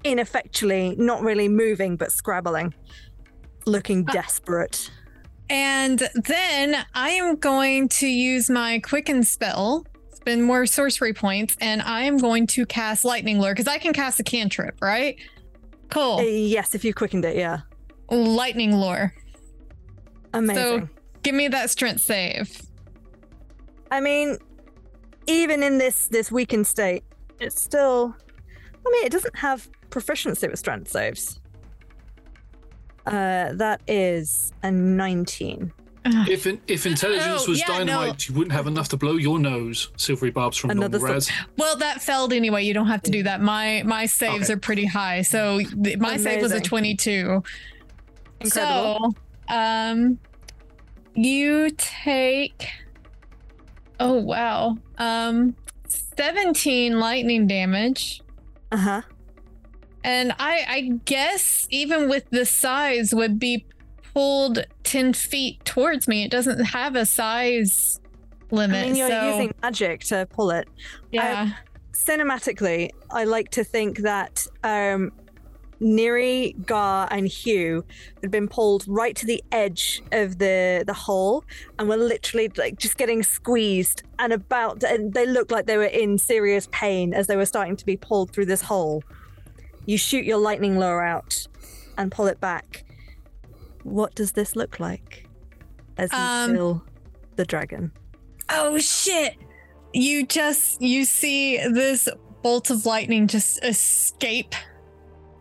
ineffectually, 0.03 0.95
not 0.97 1.21
really 1.21 1.49
moving, 1.49 1.97
but 1.97 2.11
scrabbling, 2.11 2.73
looking 3.65 4.05
desperate. 4.05 4.89
And 5.49 6.07
then 6.15 6.85
I 6.93 7.09
am 7.11 7.35
going 7.35 7.89
to 7.89 8.07
use 8.07 8.49
my 8.49 8.79
quicken 8.79 9.23
spell, 9.23 9.85
spend 10.13 10.43
more 10.43 10.65
sorcery 10.65 11.13
points, 11.13 11.55
and 11.61 11.81
I 11.81 12.03
am 12.03 12.17
going 12.17 12.47
to 12.47 12.65
cast 12.65 13.05
lightning 13.05 13.39
lure 13.39 13.53
because 13.53 13.67
I 13.67 13.77
can 13.77 13.93
cast 13.93 14.19
a 14.19 14.23
cantrip, 14.23 14.77
right? 14.81 15.17
Cool. 15.89 16.17
Uh, 16.17 16.23
yes, 16.23 16.75
if 16.75 16.83
you 16.83 16.93
quickened 16.93 17.23
it, 17.25 17.37
yeah. 17.37 17.61
Lightning 18.09 18.75
lure. 18.75 19.13
Amazing. 20.33 20.63
So 20.63 20.89
give 21.23 21.35
me 21.35 21.47
that 21.49 21.69
strength 21.69 22.01
save. 22.01 22.61
I 23.91 23.99
mean, 24.01 24.37
even 25.27 25.63
in 25.63 25.77
this 25.77 26.07
this 26.07 26.31
weakened 26.31 26.67
state, 26.67 27.03
it's 27.39 27.61
still. 27.61 28.15
I 28.85 28.89
mean, 28.89 29.05
it 29.05 29.11
doesn't 29.11 29.35
have 29.35 29.69
proficiency 29.89 30.47
with 30.47 30.59
strength 30.59 30.89
saves. 30.89 31.39
Uh, 33.05 33.53
that 33.53 33.81
is 33.87 34.51
a 34.63 34.71
19. 34.71 35.71
If 36.09 36.47
in, 36.47 36.61
if 36.67 36.85
intelligence 36.85 37.43
Oh, 37.45 37.49
was 37.51 37.59
yeah, 37.59 37.67
no. 37.83 37.85
dynamite, 37.85 38.29
you 38.29 38.35
wouldn't 38.35 38.53
have 38.53 38.65
enough 38.67 38.87
to 38.89 38.97
blow 38.97 39.13
your 39.17 39.39
nose. 39.39 39.89
Silvery 39.97 40.31
barbs 40.31 40.55
from 40.55 40.69
Another 40.69 40.99
normal 40.99 41.15
Raz. 41.15 41.29
Well, 41.57 41.75
that 41.77 42.01
failed 42.01 42.31
anyway. 42.31 42.63
You 42.63 42.73
don't 42.73 42.87
have 42.87 43.01
to 43.03 43.11
do 43.11 43.23
that. 43.23 43.41
My 43.41 43.83
my 43.85 44.05
saves 44.05 44.45
Okay. 44.45 44.53
are 44.53 44.57
pretty 44.57 44.85
high. 44.85 45.21
So 45.21 45.59
th- 45.59 45.97
my 45.97 46.15
save 46.15 46.41
was 46.41 46.51
a 46.51 46.55
Amazing. 46.55 46.63
22. 48.39 48.59
Incredible. 48.59 49.15
So, 49.49 49.55
um, 49.55 50.19
you 51.15 51.69
take. 51.77 52.67
Oh 53.99 54.19
wow. 54.19 54.77
Um, 54.97 55.55
17 55.87 56.99
lightning 56.99 57.47
damage. 57.47 58.21
Uh 58.71 58.77
huh. 58.77 59.01
And 60.03 60.33
I 60.39 60.65
I 60.67 60.81
guess 61.05 61.67
even 61.71 62.09
with 62.09 62.29
the 62.29 62.45
size 62.45 63.13
would 63.13 63.39
be 63.39 63.65
pulled 64.17 64.65
10 64.83 65.13
feet 65.13 65.63
towards 65.63 66.07
me. 66.07 66.23
It 66.23 66.31
doesn't 66.31 66.63
have 66.65 66.95
a 66.95 67.05
size 67.05 67.99
limit. 68.49 68.77
I 68.77 68.87
mean, 68.87 68.95
you're 68.95 69.09
so, 69.09 69.29
using 69.29 69.53
magic 69.61 69.99
to 70.05 70.27
pull 70.31 70.49
it. 70.49 70.67
yeah. 71.11 71.51
Cinematically, 71.93 72.89
I 73.11 73.25
like 73.25 73.51
to 73.51 73.63
think 73.63 73.99
that 73.99 74.47
um, 74.63 75.11
Neri, 75.79 76.55
Gar, 76.65 77.07
and 77.11 77.27
Hugh 77.27 77.85
had 78.21 78.31
been 78.31 78.47
pulled 78.47 78.85
right 78.87 79.15
to 79.15 79.25
the 79.25 79.43
edge 79.51 80.01
of 80.11 80.39
the 80.39 80.83
the 80.85 80.93
hole, 80.93 81.43
and 81.77 81.87
were 81.87 81.97
literally 81.97 82.49
like 82.57 82.77
just 82.77 82.97
getting 82.97 83.23
squeezed 83.23 84.03
and 84.19 84.33
about. 84.33 84.83
And 84.83 85.13
they 85.13 85.25
looked 85.25 85.51
like 85.51 85.65
they 85.65 85.77
were 85.77 85.83
in 85.83 86.17
serious 86.17 86.67
pain 86.71 87.13
as 87.13 87.27
they 87.27 87.35
were 87.35 87.45
starting 87.45 87.75
to 87.75 87.85
be 87.85 87.97
pulled 87.97 88.31
through 88.31 88.45
this 88.45 88.61
hole. 88.61 89.03
You 89.85 89.97
shoot 89.97 90.25
your 90.25 90.37
lightning 90.37 90.77
lure 90.79 91.03
out 91.03 91.47
and 91.97 92.11
pull 92.11 92.27
it 92.27 92.39
back. 92.39 92.83
What 93.83 94.15
does 94.15 94.33
this 94.33 94.55
look 94.55 94.79
like? 94.79 95.27
As 95.97 96.11
you 96.11 96.17
Um, 96.17 96.53
kill 96.53 96.83
the 97.37 97.45
dragon. 97.45 97.91
Oh 98.49 98.77
shit! 98.79 99.35
You 99.93 100.25
just 100.25 100.81
you 100.81 101.05
see 101.05 101.57
this 101.57 102.09
bolt 102.41 102.69
of 102.69 102.85
lightning 102.85 103.27
just 103.27 103.63
escape 103.63 104.53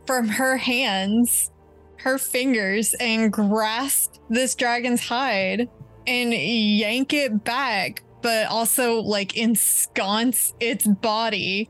from 0.07 0.29
her 0.29 0.57
hands, 0.57 1.51
her 1.99 2.19
fingers, 2.19 2.95
and 2.95 3.33
grasp 3.33 4.17
this 4.29 4.55
dragon's 4.55 5.07
hide 5.07 5.69
and 6.07 6.33
yank 6.33 7.13
it 7.13 7.45
back, 7.45 8.03
but 8.23 8.47
also 8.47 9.01
like 9.01 9.37
ensconce 9.37 10.55
its 10.61 10.87
body 10.87 11.69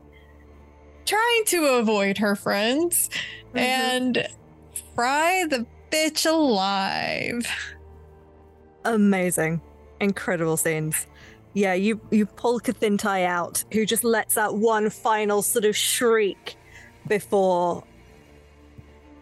trying 1.05 1.45
to 1.45 1.65
avoid 1.65 2.17
her 2.17 2.35
friends 2.35 3.09
mm-hmm. 3.09 3.57
and 3.57 4.27
fry 4.93 5.45
the 5.49 5.65
bitch 5.89 6.29
alive. 6.29 7.47
Amazing. 8.85 9.61
Incredible 9.99 10.57
scenes. 10.57 11.07
Yeah, 11.53 11.73
you 11.73 11.99
you 12.11 12.27
pull 12.27 12.59
Kathintai 12.59 13.25
out, 13.25 13.63
who 13.73 13.85
just 13.85 14.03
lets 14.03 14.37
out 14.37 14.57
one 14.57 14.91
final 14.91 15.41
sort 15.41 15.65
of 15.65 15.75
shriek 15.75 16.55
before 17.07 17.83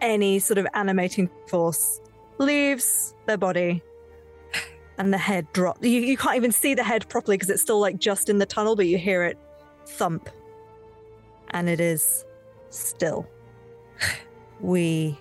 any 0.06 0.38
sort 0.38 0.56
of 0.56 0.66
animating 0.72 1.28
force 1.48 2.00
leaves 2.38 3.14
their 3.26 3.36
body 3.36 3.82
and 4.98 5.12
the 5.12 5.18
head 5.18 5.46
drop. 5.52 5.84
You, 5.84 6.00
you 6.00 6.16
can't 6.16 6.36
even 6.36 6.52
see 6.52 6.74
the 6.74 6.84
head 6.84 7.08
properly 7.08 7.36
because 7.36 7.50
it's 7.50 7.60
still 7.60 7.80
like 7.80 7.98
just 7.98 8.28
in 8.28 8.38
the 8.38 8.46
tunnel, 8.46 8.76
but 8.76 8.86
you 8.86 8.98
hear 8.98 9.24
it 9.24 9.36
thump. 9.84 10.30
And 11.50 11.68
it 11.68 11.80
is 11.80 12.24
still. 12.70 13.26
We 14.60 15.18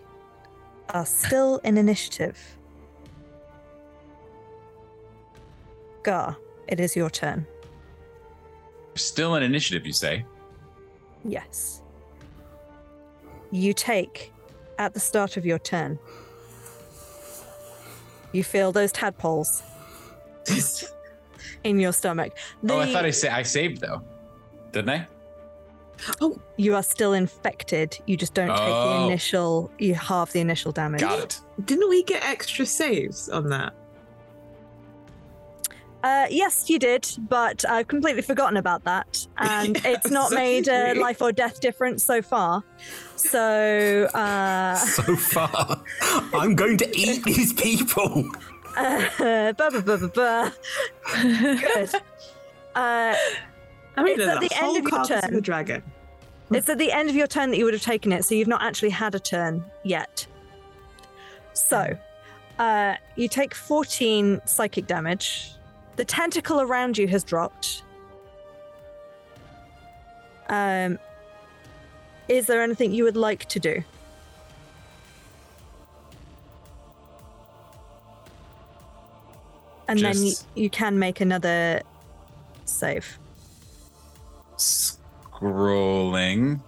are 0.90 1.06
still 1.06 1.58
in 1.64 1.78
initiative. 1.78 2.40
Gar, 6.04 6.38
it 6.68 6.80
is 6.80 6.96
your 6.96 7.10
turn. 7.10 7.48
Still 8.94 9.36
an 9.36 9.44
initiative, 9.44 9.86
you 9.86 9.94
say? 9.94 10.26
Yes. 11.24 11.82
You 13.52 13.74
take 13.74 14.32
at 14.78 14.94
the 14.94 15.00
start 15.00 15.38
of 15.38 15.46
your 15.46 15.60
turn. 15.60 16.00
You 18.32 18.44
feel 18.44 18.72
those 18.72 18.92
tadpoles 18.92 19.64
in 21.64 21.80
your 21.80 21.94
stomach. 21.94 22.34
oh, 22.70 22.80
I 22.80 22.92
thought 22.92 23.06
I 23.06 23.12
sa- 23.12 23.34
I 23.34 23.44
saved 23.44 23.82
though, 23.82 24.02
didn't 24.72 24.90
I? 24.90 25.08
Oh, 26.20 26.38
you 26.58 26.76
are 26.76 26.84
still 26.84 27.14
infected. 27.14 27.98
You 28.06 28.18
just 28.18 28.34
don't 28.34 28.50
take 28.50 28.58
the 28.58 28.64
Oh. 28.64 29.06
initial. 29.08 29.72
You 29.80 29.94
halve 29.96 30.34
the 30.34 30.42
initial 30.42 30.74
damage. 30.74 31.00
Got 31.00 31.20
it. 31.20 31.42
Didn't 31.64 31.88
we 31.88 32.04
get 32.04 32.22
extra 32.26 32.66
saves 32.66 33.30
on 33.30 33.48
that? 33.50 33.74
Uh, 36.06 36.28
yes, 36.30 36.70
you 36.70 36.78
did, 36.78 37.10
but 37.18 37.66
I've 37.68 37.88
completely 37.88 38.22
forgotten 38.22 38.58
about 38.58 38.84
that, 38.84 39.26
and 39.40 39.76
it's 39.86 40.12
not 40.12 40.30
so 40.30 40.36
made 40.36 40.68
a 40.68 40.72
weird. 40.94 40.98
life 40.98 41.20
or 41.20 41.32
death 41.32 41.60
difference 41.60 42.04
so 42.04 42.22
far. 42.22 42.64
So, 43.16 44.08
uh, 44.14 44.76
So 44.86 45.16
far, 45.16 45.82
I'm 46.32 46.54
going 46.54 46.78
to 46.78 46.96
eat 46.96 47.24
these 47.26 47.54
people. 47.54 48.30
uh, 48.78 49.54
bah, 49.54 49.72
bah, 49.72 49.82
bah, 49.84 49.98
bah, 49.98 50.10
bah. 50.14 50.52
good. 51.24 51.90
Uh, 52.76 53.16
I 53.98 54.04
mean, 54.04 54.20
it's 54.20 54.28
at 54.28 54.42
the 54.42 54.50
whole 54.54 54.76
end 54.76 54.78
of 54.78 54.84
your 54.84 54.92
carcass 54.92 55.24
of 55.24 55.30
turn. 55.32 55.38
a 55.40 55.42
dragon. 55.42 55.84
It's 56.52 56.70
at 56.70 56.78
the 56.78 56.92
end 56.92 57.10
of 57.10 57.16
your 57.16 57.26
turn 57.26 57.50
that 57.50 57.58
you 57.58 57.66
would 57.66 57.74
have 57.74 57.82
taken 57.82 58.12
it, 58.12 58.26
so 58.26 58.36
you've 58.36 58.48
not 58.48 58.62
actually 58.62 58.92
had 58.92 59.16
a 59.16 59.20
turn 59.20 59.66
yet. 59.84 60.28
So, 61.54 61.98
uh, 62.60 62.94
you 63.16 63.28
take 63.28 63.56
14 63.56 64.42
psychic 64.46 64.86
damage. 64.86 65.55
The 65.96 66.06
tentacle 66.06 66.62
around 66.62 66.98
you 66.98 67.08
has 67.08 67.24
dropped. 67.24 67.84
Um, 70.50 71.00
is 72.28 72.48
there 72.48 72.62
anything 72.62 72.92
you 72.92 73.04
would 73.04 73.18
like 73.18 73.46
to 73.46 73.60
do? 73.60 73.84
And 79.88 80.00
then 80.00 80.18
you, 80.18 80.34
you 80.56 80.70
can 80.70 80.98
make 80.98 81.22
another 81.22 81.82
save. 82.66 83.20
Scrolling. 84.58 86.60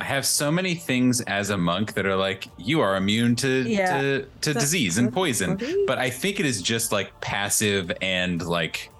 I 0.00 0.04
have 0.04 0.24
so 0.24 0.52
many 0.52 0.74
things 0.76 1.20
as 1.22 1.50
a 1.50 1.56
monk 1.58 1.94
that 1.94 2.06
are 2.06 2.14
like 2.16 2.46
you 2.56 2.80
are 2.80 2.96
immune 2.96 3.34
to 3.36 3.64
Yeah. 3.68 4.00
to, 4.00 4.26
to 4.42 4.52
That's 4.52 4.64
disease 4.64 4.96
and 4.98 5.12
poison, 5.12 5.60
but 5.86 5.98
I 5.98 6.10
think 6.10 6.38
it 6.38 6.46
is 6.46 6.62
just 6.62 6.92
like 6.92 7.20
passive 7.20 7.90
and 8.00 8.40
like 8.46 8.90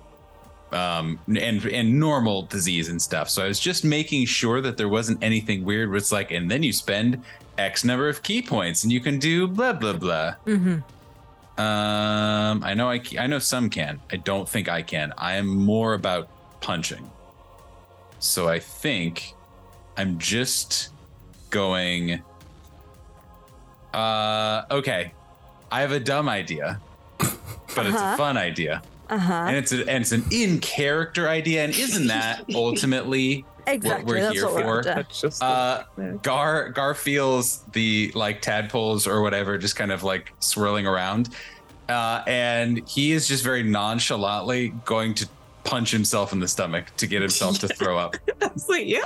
um 0.73 1.18
and 1.27 1.65
and 1.65 1.99
normal 2.01 2.43
disease 2.43 2.89
and 2.89 3.01
stuff. 3.01 3.31
So 3.31 3.44
I 3.44 3.49
was 3.49 3.60
just 3.60 3.85
making 3.85 4.27
sure 4.27 4.60
that 4.60 4.77
there 4.77 4.89
wasn't 4.89 5.23
anything 5.23 5.65
weird 5.65 5.89
where 5.89 5.97
it's 5.99 6.12
like 6.12 6.31
and 6.31 6.51
then 6.51 6.62
you 6.62 6.73
spend 6.73 7.23
X 7.57 7.85
number 7.85 8.09
of 8.09 8.23
ki 8.23 8.43
points 8.43 8.83
and 8.83 8.93
you 8.93 9.01
can 9.01 9.18
do 9.18 9.47
blah 9.47 9.73
blah 9.73 9.93
blah. 9.94 10.35
Mm-hmm. 10.47 10.78
Um, 11.60 12.62
I 12.62 12.75
know 12.75 12.89
I, 12.91 13.01
I 13.18 13.27
know 13.27 13.39
some 13.41 13.68
can. 13.70 14.01
I 14.12 14.17
don't 14.17 14.49
think 14.49 14.68
I 14.68 14.83
can. 14.83 15.12
I 15.18 15.35
am 15.36 15.47
more 15.49 15.94
about 15.94 16.28
punching. 16.60 17.10
So 18.20 18.49
I 18.49 18.59
think 18.60 19.35
I'm 19.99 20.17
just 20.18 20.91
going. 21.51 22.23
Uh, 23.93 24.62
okay. 24.70 25.12
I 25.70 25.81
have 25.83 25.93
a 25.93 26.01
dumb 26.01 26.28
idea, 26.28 26.81
but 27.18 27.86
it's 27.86 27.97
Uh-huh. 27.97 28.15
a 28.15 28.17
fun 28.17 28.36
idea, 28.39 28.81
Uh 29.10 29.18
huh. 29.18 29.33
and 29.49 29.57
it's 29.57 29.73
a, 29.73 29.81
and 29.81 30.01
it's 30.02 30.12
an 30.12 30.25
in 30.31 30.60
character 30.60 31.28
idea. 31.28 31.65
And 31.65 31.75
isn't 31.75 32.07
that 32.07 32.44
ultimately 32.55 33.44
Exactly. 33.67 33.91
what 33.91 34.07
we're 34.07 34.20
that's 34.23 34.35
here 34.35 34.47
what 34.47 34.65
we're 34.65 34.83
for? 34.83 34.89
after. 34.89 35.31
Uh, 35.43 35.83
Gar 36.23 36.70
Gar 36.70 36.94
feels 36.94 37.65
the 37.73 38.10
like 38.15 38.41
tadpoles 38.41 39.07
or 39.07 39.20
whatever 39.20 39.59
just 39.59 39.77
kind 39.77 39.93
of 39.93 40.02
like 40.05 40.33
swirling 40.41 40.86
around, 40.86 41.31
uh, 41.91 42.23
and 42.27 42.89
he 42.89 43.12
is 43.12 43.28
just 43.28 43.44
very 43.44 43.62
nonchalantly 43.62 44.70
going 44.86 45.12
to 45.15 45.28
punch 45.65 45.91
himself 45.91 46.33
in 46.33 46.41
the 46.41 46.49
stomach 46.49 46.86
to 46.97 47.07
get 47.07 47.20
himself 47.20 47.59
to 47.59 47.68
throw 47.78 47.99
up. 47.99 48.17
I 48.41 48.47
was 48.47 48.70
like, 48.70 48.86
yeah. 48.86 49.02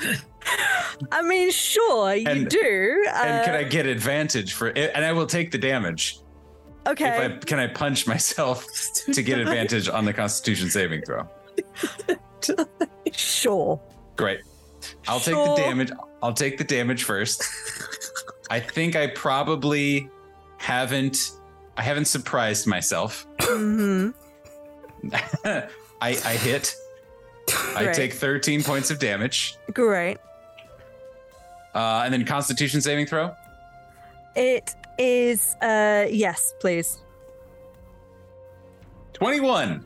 I 1.12 1.22
mean, 1.22 1.50
sure, 1.50 2.14
you 2.14 2.26
And- 2.28 2.48
do. 2.48 3.04
and 3.14 3.44
can 3.44 3.54
uh, 3.54 3.58
I 3.58 3.64
get 3.64 3.86
advantage 3.86 4.54
for 4.54 4.68
it? 4.68 4.92
And 4.94 5.04
I 5.04 5.12
will 5.12 5.26
take 5.26 5.50
the 5.50 5.58
damage. 5.58 6.18
Okay. 6.86 7.08
If 7.26 7.32
I 7.32 7.36
can 7.44 7.58
I 7.58 7.66
punch 7.66 8.06
myself 8.06 8.64
to 9.12 9.22
get 9.22 9.38
advantage 9.38 9.88
on 9.88 10.04
the 10.04 10.12
Constitution 10.12 10.70
saving 10.70 11.02
throw. 11.02 11.28
Sure. 13.12 13.80
Great. 14.16 14.40
I'll 15.08 15.18
take 15.20 15.34
the 15.34 15.54
damage. 15.56 15.90
I'll 16.22 16.32
take 16.34 16.58
the 16.58 16.64
damage 16.64 17.04
first. 17.04 17.42
I 18.50 18.60
think 18.60 18.94
I 18.94 19.08
probably 19.08 20.08
haven't 20.58 21.32
I 21.76 21.82
haven't 21.82 22.04
surprised 22.06 22.66
myself. 22.66 23.26
hmm 23.40 24.10
I 25.12 25.68
I 26.00 26.12
hit. 26.12 26.74
I 27.76 27.92
take 27.94 28.12
13 28.12 28.62
points 28.62 28.90
of 28.90 28.98
damage. 28.98 29.56
Great. 29.72 30.18
Uh, 31.74 32.02
and 32.04 32.12
then 32.12 32.24
constitution 32.24 32.80
saving 32.80 33.06
throw. 33.06 33.34
It 34.34 34.74
is. 34.98 35.54
Uh, 35.60 36.06
yes, 36.10 36.54
please. 36.60 36.98
21. 39.14 39.84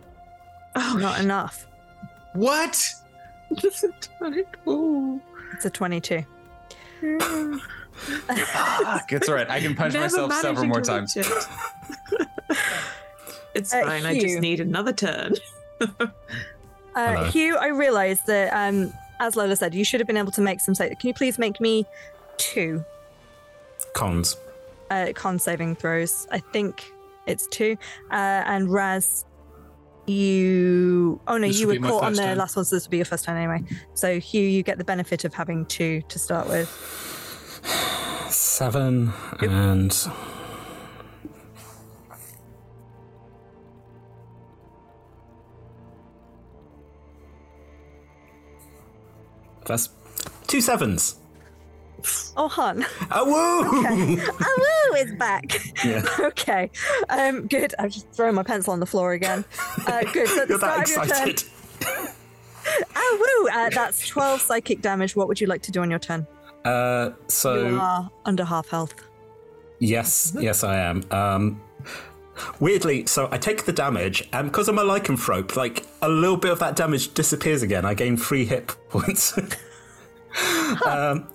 Oh, 0.77 0.97
not 1.01 1.21
enough. 1.21 1.67
What? 2.35 2.89
It's 5.53 5.65
a 5.65 5.71
twenty-two. 5.71 6.25
Fuck! 7.19 9.13
It's 9.13 9.29
all 9.29 9.35
right. 9.35 9.51
I 9.51 9.61
can 9.61 9.75
punch 9.75 9.95
Never 9.95 10.05
myself 10.05 10.33
several 10.35 10.67
more 10.67 10.81
times. 10.81 11.17
it. 11.17 11.27
it's 13.55 13.75
Uh, 13.75 13.83
fine. 13.83 14.07
I 14.07 14.19
just 14.21 14.39
need 14.39 14.61
another 14.61 14.93
turn. 14.93 15.35
Uh, 16.95 17.25
Hugh, 17.31 17.57
I 17.57 17.69
realised 17.69 18.27
that, 18.27 18.53
um, 18.53 18.93
as 19.21 19.37
Lola 19.37 19.55
said, 19.57 19.75
you 19.75 19.85
should 19.85 20.01
have 20.01 20.07
been 20.07 20.17
able 20.17 20.33
to 20.33 20.41
make 20.41 20.61
some. 20.61 20.75
Sa- 20.75 20.89
Can 20.89 20.97
you 21.09 21.15
please 21.15 21.39
make 21.39 21.61
me 21.61 21.85
two 22.37 22.85
Cons. 23.95 24.37
uh, 24.91 25.13
con 25.15 25.39
saving 25.39 25.77
throws? 25.77 26.27
I 26.31 26.39
think 26.39 26.85
it's 27.27 27.47
two. 27.49 27.77
Uh, 28.11 28.15
and 28.47 28.73
Raz, 28.73 29.25
you. 30.07 31.21
Oh 31.29 31.37
no, 31.37 31.47
This 31.49 31.61
you 31.61 31.67
will 31.67 31.75
were 31.75 31.79
be 31.81 31.83
my 31.83 31.91
caught 31.91 32.03
on 32.05 32.11
first 32.13 32.21
the 32.23 32.27
turn. 32.27 32.39
last 32.39 32.57
one, 32.57 32.65
so 32.65 32.77
this 32.77 32.87
will 32.87 32.91
be 32.91 32.97
your 32.99 33.07
first 33.07 33.25
time 33.25 33.37
anyway. 33.37 33.63
So 33.95 34.19
Hugh, 34.19 34.43
you 34.49 34.63
get 34.63 34.79
the 34.79 34.85
benefit 34.85 35.25
of 35.25 35.35
having 35.35 35.67
two 35.67 36.03
to 36.09 36.19
start 36.19 36.49
with. 36.49 36.69
Seven 38.31 39.13
and. 39.41 39.93
That's 49.67 49.89
two 50.47 50.61
sevens. 50.61 51.17
Oh, 52.37 52.49
hon. 52.49 52.85
Oh, 53.11 53.25
woo! 53.27 53.81
Okay. 53.85 54.17
Oh, 54.41 54.91
woo, 54.93 54.97
is 54.97 55.13
back. 55.17 55.45
Yeah. 55.85 56.03
okay. 56.21 56.71
Um, 57.11 57.47
good. 57.47 57.75
I've 57.79 57.91
just 57.91 58.09
thrown 58.11 58.35
my 58.35 58.43
pencil 58.43 58.73
on 58.73 58.81
the 58.81 58.87
floor 58.87 59.13
again. 59.13 59.45
Uh, 59.87 60.03
good. 60.13 60.29
So 60.29 60.43
at 60.43 60.49
the 60.49 60.55
You're 60.55 60.59
that 60.59 60.89
start 60.89 61.05
of 61.05 61.09
your 61.09 61.17
turn. 61.17 61.29
excited. 61.31 61.51
Oh, 62.97 63.45
woo! 63.45 63.51
Uh, 63.61 63.71
that's 63.71 64.07
12 64.07 64.41
psychic 64.41 64.81
damage. 64.81 65.15
What 65.17 65.29
would 65.29 65.41
you 65.41 65.47
like 65.47 65.63
to 65.63 65.71
do 65.73 65.83
on 65.83 65.91
your 65.91 65.99
turn? 65.99 66.27
Uh, 66.65 67.11
so. 67.27 67.69
you 67.69 67.79
are 67.79 68.11
under 68.25 68.45
half 68.45 68.69
health. 68.69 68.95
Yes, 69.79 70.37
yes, 70.39 70.63
I 70.63 70.77
am. 70.79 71.03
Um, 71.11 71.61
weirdly, 72.61 73.07
so 73.07 73.29
I 73.31 73.39
take 73.39 73.65
the 73.65 73.73
damage, 73.73 74.29
and 74.33 74.51
because 74.51 74.69
I'm 74.69 74.79
a 74.79 74.85
lycanthrope, 74.85 75.57
like 75.57 75.87
a 76.03 76.09
little 76.09 76.37
bit 76.37 76.51
of 76.53 76.59
that 76.61 76.77
damage 76.77 77.15
disappears 77.15 77.63
again. 77.63 77.85
I 77.85 77.95
gain 77.95 78.17
three 78.17 78.45
hit 78.45 78.69
points. 78.89 79.37
um, 80.87 81.27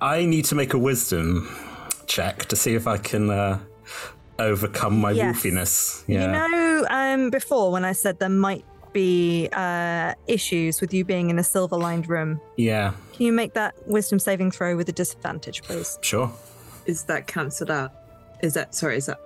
I 0.00 0.24
need 0.24 0.44
to 0.46 0.54
make 0.54 0.74
a 0.74 0.78
wisdom 0.78 1.48
check 2.06 2.46
to 2.46 2.56
see 2.56 2.74
if 2.74 2.86
I 2.86 2.98
can 2.98 3.30
uh, 3.30 3.58
overcome 4.38 5.00
my 5.00 5.12
Yes. 5.12 5.36
wolfiness. 5.36 6.04
Yeah. 6.06 6.26
You 6.46 6.50
know, 6.50 6.86
um, 6.90 7.30
before 7.30 7.70
when 7.72 7.84
I 7.84 7.92
said 7.92 8.18
there 8.18 8.28
might 8.28 8.64
be 8.92 9.48
uh, 9.52 10.14
issues 10.26 10.80
with 10.80 10.92
you 10.92 11.04
being 11.04 11.30
in 11.30 11.38
a 11.38 11.44
silver 11.44 11.76
lined 11.76 12.08
room, 12.08 12.40
yeah. 12.56 12.92
can 13.14 13.26
you 13.26 13.32
make 13.32 13.54
that 13.54 13.74
wisdom 13.86 14.18
saving 14.18 14.50
throw 14.50 14.76
with 14.76 14.88
a 14.88 14.92
disadvantage, 14.92 15.62
please? 15.62 15.98
Sure. 16.02 16.30
Is 16.86 17.04
that 17.04 17.26
cancelled 17.26 17.70
out? 17.70 17.92
Is 18.42 18.54
that 18.54 18.74
sorry? 18.74 18.96
Is 18.98 19.06
that 19.06 19.18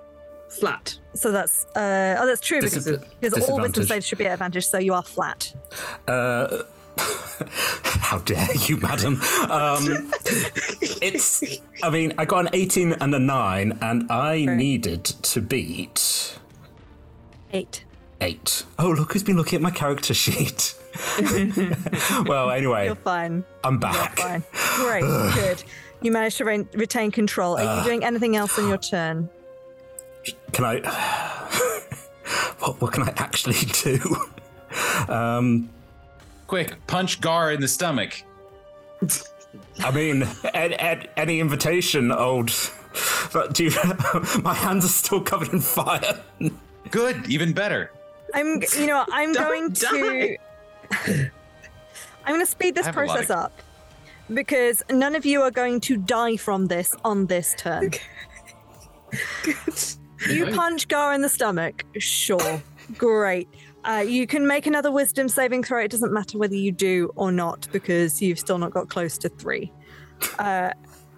flat? 0.57 0.99
So 1.15 1.33
that's 1.33 1.65
uh, 1.77 2.17
oh, 2.19 2.27
that's 2.27 2.41
true 2.41 2.61
because, 2.61 2.85
because 3.21 3.33
all 3.49 3.57
wisdom 3.57 3.73
disadvantage. 3.73 3.89
saves 3.89 4.07
should 4.07 4.19
be 4.19 4.27
at 4.27 4.33
advantage, 4.35 4.67
so 4.67 4.79
you 4.79 4.93
are 4.95 5.03
flat. 5.03 5.53
Uh, 6.09 6.63
how 7.85 8.19
dare 8.19 8.49
you, 8.67 8.77
madam? 8.79 9.21
Um, 9.51 10.11
it's. 11.03 11.43
I 11.83 11.91
mean, 11.91 12.13
I 12.19 12.25
got 12.25 12.47
an 12.47 12.51
18 12.53 12.93
and 12.95 13.15
a 13.15 13.19
9, 13.19 13.79
and 13.83 14.11
I 14.11 14.45
needed 14.47 15.05
to 15.05 15.41
beat. 15.41 16.39
Eight. 17.53 17.85
Eight. 18.21 18.65
Oh, 18.79 18.91
look 18.91 19.13
who's 19.13 19.23
been 19.23 19.37
looking 19.37 19.57
at 19.57 19.63
my 19.63 19.71
character 19.71 20.15
sheet. 20.15 20.75
well, 22.27 22.51
anyway, 22.51 22.87
You're 22.87 22.95
fine. 22.95 23.45
I'm 23.63 23.79
back. 23.79 24.19
Fine. 24.19 24.43
Great. 24.77 25.03
good. 25.35 25.63
You 26.03 26.13
managed 26.13 26.39
to 26.39 26.45
re- 26.45 26.67
retain 26.75 27.11
control. 27.11 27.59
Are 27.59 27.63
Uh. 27.63 27.79
you 27.79 27.85
doing 27.85 28.05
anything 28.05 28.37
else 28.37 28.59
on 28.59 28.69
your 28.69 28.79
turn? 28.79 29.29
Can 30.53 30.65
I. 30.65 30.81
what, 32.59 32.81
what 32.81 32.93
can 32.93 33.03
I 33.05 33.13
actually 33.17 33.55
do? 33.83 34.17
Um, 35.13 35.69
Quick, 36.47 36.87
punch 36.87 37.21
Gar 37.21 37.53
in 37.53 37.61
the 37.61 37.69
stomach. 37.69 38.23
I 39.81 39.91
mean, 39.91 40.23
ed, 40.55 40.77
ed, 40.79 41.11
any 41.17 41.41
invitation, 41.41 42.13
old. 42.13 42.53
But 43.33 43.55
do 43.55 43.65
you, 43.65 43.71
my 44.43 44.55
hands 44.55 44.85
are 44.85 44.89
still 44.89 45.21
covered 45.21 45.53
in 45.53 45.61
fire. 45.61 46.23
Good, 46.91 47.29
even 47.29 47.53
better. 47.53 47.91
I'm, 48.33 48.63
you 48.79 48.87
know, 48.87 49.05
I'm 49.11 49.33
going 49.45 49.73
to. 49.73 50.37
I'm 51.09 52.35
going 52.35 52.41
to 52.41 52.47
speed 52.47 52.75
this 52.75 52.87
I 52.87 52.89
have 52.89 52.97
a 52.97 53.01
lot 53.01 53.07
process 53.09 53.31
of- 53.31 53.37
up 53.37 53.53
because 54.33 54.83
none 54.91 55.15
of 55.15 55.27
you 55.27 55.43
are 55.43 55.51
going 55.51 55.81
to 55.81 55.97
die 55.97 56.37
from 56.37 56.67
this 56.67 56.95
on 57.05 57.27
this 57.27 57.55
turn. 57.59 57.91
You 60.29 60.47
punch 60.47 60.89
Gar 60.89 61.15
in 61.15 61.23
the 61.23 61.29
stomach, 61.29 61.85
sure, 61.99 62.63
great. 62.97 63.49
Uh, 63.85 64.05
you 64.07 64.27
can 64.27 64.47
make 64.47 64.67
another 64.67 64.91
wisdom 64.91 65.29
saving 65.29 65.63
throw. 65.63 65.81
It 65.81 65.91
doesn't 65.91 66.13
matter 66.13 66.39
whether 66.39 66.57
you 66.57 66.73
do 66.73 67.13
or 67.15 67.31
not 67.31 67.69
because 67.73 68.21
you've 68.21 68.39
still 68.39 68.59
not 68.59 68.73
got 68.73 68.89
close 68.89 69.17
to 69.19 69.29
three. 69.29 69.73
Uh, 70.39 70.73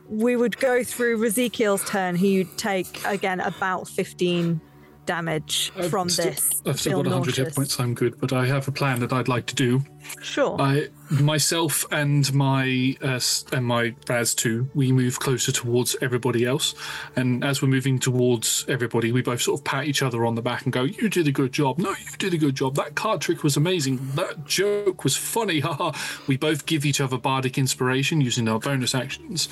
we 0.08 0.36
would 0.36 0.58
go 0.58 0.84
through 0.84 1.24
Ezekiel's 1.24 1.84
turn. 1.84 2.16
He 2.16 2.38
would 2.38 2.58
take 2.58 3.04
again 3.06 3.40
about 3.40 3.88
15 3.88 4.60
damage 5.08 5.72
I've 5.76 5.88
from 5.90 6.08
still- 6.10 6.26
this. 6.26 6.62
I've 6.66 6.78
still 6.78 7.02
got 7.02 7.10
100 7.10 7.36
hit 7.36 7.54
points. 7.54 7.80
I'm 7.80 7.94
good, 7.94 8.20
but 8.20 8.32
I 8.32 8.46
have 8.46 8.68
a 8.68 8.72
plan 8.72 9.00
that 9.00 9.10
I'd 9.12 9.26
like 9.26 9.46
to 9.46 9.54
do. 9.54 9.82
Sure. 10.22 10.56
I, 10.60 10.88
myself 11.10 11.84
and 11.90 12.32
my 12.34 12.96
uh, 13.02 13.20
and 13.52 13.64
my 13.66 13.94
Raz 14.08 14.34
two, 14.34 14.70
we 14.74 14.92
move 14.92 15.18
closer 15.18 15.50
towards 15.50 15.96
everybody 16.02 16.44
else, 16.44 16.74
and 17.16 17.42
as 17.44 17.60
we're 17.62 17.68
moving 17.68 17.98
towards 17.98 18.64
everybody, 18.68 19.12
we 19.12 19.22
both 19.22 19.42
sort 19.42 19.60
of 19.60 19.64
pat 19.64 19.86
each 19.86 20.02
other 20.02 20.24
on 20.26 20.34
the 20.34 20.42
back 20.42 20.64
and 20.64 20.72
go, 20.72 20.84
"You 20.84 21.08
did 21.08 21.26
a 21.26 21.32
good 21.32 21.52
job. 21.52 21.78
No, 21.78 21.90
you 21.90 22.16
did 22.18 22.32
a 22.34 22.38
good 22.38 22.54
job. 22.54 22.74
That 22.76 22.94
card 22.94 23.20
trick 23.20 23.42
was 23.42 23.56
amazing. 23.56 23.98
That 24.14 24.46
joke 24.46 25.04
was 25.04 25.16
funny. 25.16 25.60
Haha." 25.60 25.92
we 26.26 26.36
both 26.36 26.64
give 26.66 26.84
each 26.86 27.00
other 27.00 27.18
bardic 27.18 27.56
inspiration 27.58 28.20
using 28.20 28.48
our 28.48 28.58
bonus 28.60 28.94
actions. 28.94 29.48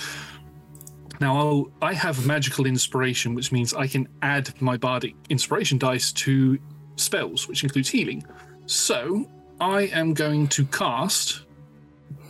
Now, 1.21 1.37
I'll, 1.39 1.71
I 1.81 1.95
have 1.95 2.27
magical 2.27 2.67
inspiration, 2.67 3.35
which 3.35 3.53
means 3.53 3.73
I 3.75 3.87
can 3.87 4.09
add 4.23 4.61
my 4.61 4.77
bardic 4.77 5.15
inspiration 5.31 5.79
dice 5.79 6.13
to 6.13 6.59
spells, 6.97 7.49
which 7.49 7.63
includes 7.63 7.89
healing. 7.89 8.25
So, 8.67 9.29
I 9.61 9.83
am 9.93 10.13
going 10.13 10.49
to 10.49 10.65
cast 10.67 11.43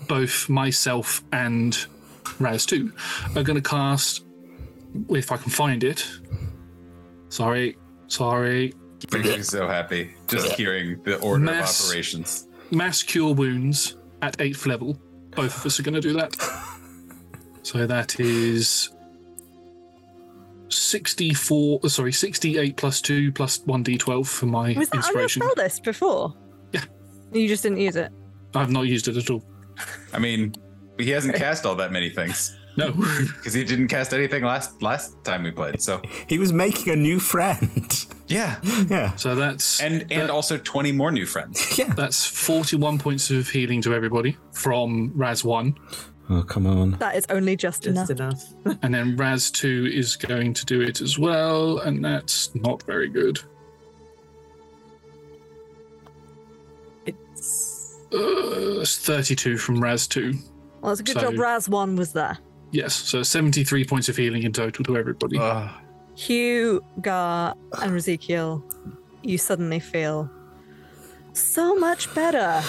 both 0.06 0.48
myself 0.48 1.24
and 1.32 1.72
Raz2 2.38 3.36
are 3.36 3.42
going 3.42 3.60
to 3.60 3.68
cast, 3.68 4.24
if 5.08 5.32
I 5.32 5.36
can 5.36 5.50
find 5.50 5.82
it. 5.82 6.06
Sorry, 7.28 7.76
sorry. 8.06 8.72
Makes 9.12 9.36
me 9.36 9.42
so 9.42 9.66
happy 9.66 10.14
just 10.28 10.52
hearing 10.52 11.02
the 11.02 11.18
order 11.18 11.44
Mass- 11.44 11.80
of 11.80 11.90
operations. 11.90 12.48
Mass 12.70 13.02
cure 13.02 13.34
wounds 13.34 13.96
at 14.22 14.40
eighth 14.40 14.66
level. 14.66 14.98
Both 15.34 15.58
of 15.58 15.66
us 15.66 15.78
are 15.78 15.82
going 15.82 15.94
to 15.94 16.00
do 16.00 16.14
that. 16.14 16.34
So 17.66 17.84
that 17.84 18.20
is 18.20 18.90
64, 20.68 21.80
uh, 21.82 21.88
sorry, 21.88 22.12
68 22.12 22.76
plus 22.76 23.00
2 23.00 23.32
plus 23.32 23.58
1d12 23.58 24.24
for 24.24 24.46
my 24.46 24.72
Was 24.74 24.88
that 24.90 24.98
on 24.98 25.02
your 25.14 25.22
inspiration. 25.24 25.42
spell 25.42 25.64
list 25.64 25.82
before? 25.82 26.34
Yeah. 26.70 26.84
You 27.32 27.48
just 27.48 27.64
didn't 27.64 27.80
use 27.80 27.96
it. 27.96 28.12
I've 28.54 28.70
not 28.70 28.82
used 28.82 29.08
it 29.08 29.16
at 29.16 29.30
all. 29.30 29.44
I 30.12 30.20
mean, 30.20 30.54
he 30.96 31.10
hasn't 31.10 31.34
cast 31.34 31.66
all 31.66 31.74
that 31.74 31.90
many 31.90 32.08
things. 32.08 32.56
No, 32.78 32.92
because 33.38 33.54
he 33.54 33.64
didn't 33.64 33.88
cast 33.88 34.12
anything 34.12 34.44
last 34.44 34.82
last 34.82 35.24
time 35.24 35.44
we 35.44 35.50
played. 35.50 35.80
So 35.80 36.02
he 36.28 36.38
was 36.38 36.52
making 36.52 36.92
a 36.92 36.96
new 36.96 37.18
friend. 37.18 38.06
Yeah, 38.26 38.60
yeah. 38.90 39.16
So 39.16 39.34
that's 39.34 39.80
and 39.80 40.04
and 40.12 40.30
also 40.30 40.58
twenty 40.58 40.92
more 40.92 41.10
new 41.10 41.24
friends. 41.24 41.78
Yeah, 41.78 41.94
that's 41.94 42.26
41 42.26 42.98
points 42.98 43.30
of 43.30 43.48
healing 43.48 43.80
to 43.80 43.94
everybody 43.94 44.36
from 44.52 45.10
Raz 45.14 45.42
1. 45.42 45.74
Oh, 46.28 46.42
come 46.42 46.66
on. 46.66 46.92
That 46.98 47.14
is 47.16 47.24
only 47.30 47.56
just, 47.56 47.86
enough. 47.86 48.10
enough. 48.10 48.42
and 48.82 48.92
then 48.94 49.16
Raz 49.16 49.50
2 49.50 49.90
is 49.92 50.16
going 50.16 50.54
to 50.54 50.64
do 50.66 50.80
it 50.80 51.00
as 51.00 51.18
well, 51.18 51.78
and 51.78 52.04
that's 52.04 52.52
not 52.54 52.82
very 52.82 53.08
good. 53.08 53.38
It's 57.06 57.94
Uh, 58.12 58.80
it's 58.80 58.98
32 58.98 59.56
from 59.58 59.80
Raz 59.80 60.06
2. 60.08 60.34
Well, 60.80 60.92
it's 60.92 61.00
a 61.00 61.04
good 61.04 61.14
So- 61.14 61.20
job 61.30 61.38
Raz 61.38 61.68
1 61.68 61.96
was 61.96 62.12
there. 62.12 62.38
Yes, 62.72 62.94
so 62.94 63.22
73 63.22 63.84
points 63.84 64.08
of 64.08 64.16
healing 64.16 64.42
in 64.42 64.52
total 64.52 64.84
to 64.84 64.96
everybody. 64.96 65.38
Hugh, 66.16 66.82
Gar, 67.00 67.54
and 67.80 67.96
Ezekiel, 67.96 68.64
you 69.22 69.38
suddenly 69.38 69.78
feel 69.78 70.28
so 71.32 71.76
much 71.76 72.12
better. 72.14 72.62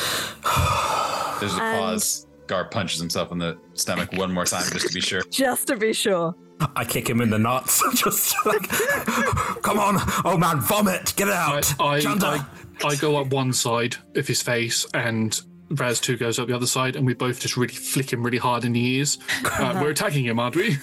There's 1.40 1.56
a 1.58 1.62
And- 1.62 1.80
pause. 1.80 2.27
Gar 2.48 2.66
punches 2.66 3.00
himself 3.00 3.32
in 3.32 3.38
the 3.38 3.58
stomach 3.74 4.12
one 4.14 4.34
more 4.34 4.46
time 4.46 4.64
just 4.72 4.88
to 4.88 4.94
be 4.94 5.02
sure. 5.02 5.22
Just 5.30 5.68
to 5.68 5.78
be 5.78 5.94
sure. 5.94 6.36
I 6.76 6.86
kick 6.86 7.08
him 7.10 7.22
in 7.22 7.30
the 7.30 7.38
nuts. 7.38 7.84
Just 8.04 8.36
like, 8.46 8.68
come 9.62 9.80
on, 9.80 9.98
oh 10.26 10.38
man, 10.38 10.60
vomit, 10.62 11.14
get 11.16 11.28
it 11.28 11.34
out. 11.34 11.80
I, 11.80 12.00
Chanda. 12.00 12.48
I, 12.84 12.88
I 12.88 12.96
go 12.96 13.18
up 13.18 13.28
one 13.28 13.54
side 13.54 13.96
of 14.16 14.28
his 14.28 14.42
face, 14.42 14.86
and 14.94 15.40
Raz 15.70 16.00
2 16.00 16.18
goes 16.18 16.40
up 16.40 16.48
the 16.48 16.56
other 16.56 16.66
side, 16.68 16.96
and 16.96 17.06
we 17.06 17.14
both 17.14 17.40
just 17.40 17.58
really 17.58 17.74
flick 17.74 18.12
him 18.12 18.24
really 18.24 18.38
hard 18.38 18.66
in 18.66 18.74
the 18.74 18.84
ears. 18.84 19.20
Uh, 19.46 19.78
we're 19.82 19.92
attacking 19.92 20.26
him, 20.26 20.40
aren't 20.40 20.56
we? 20.56 20.78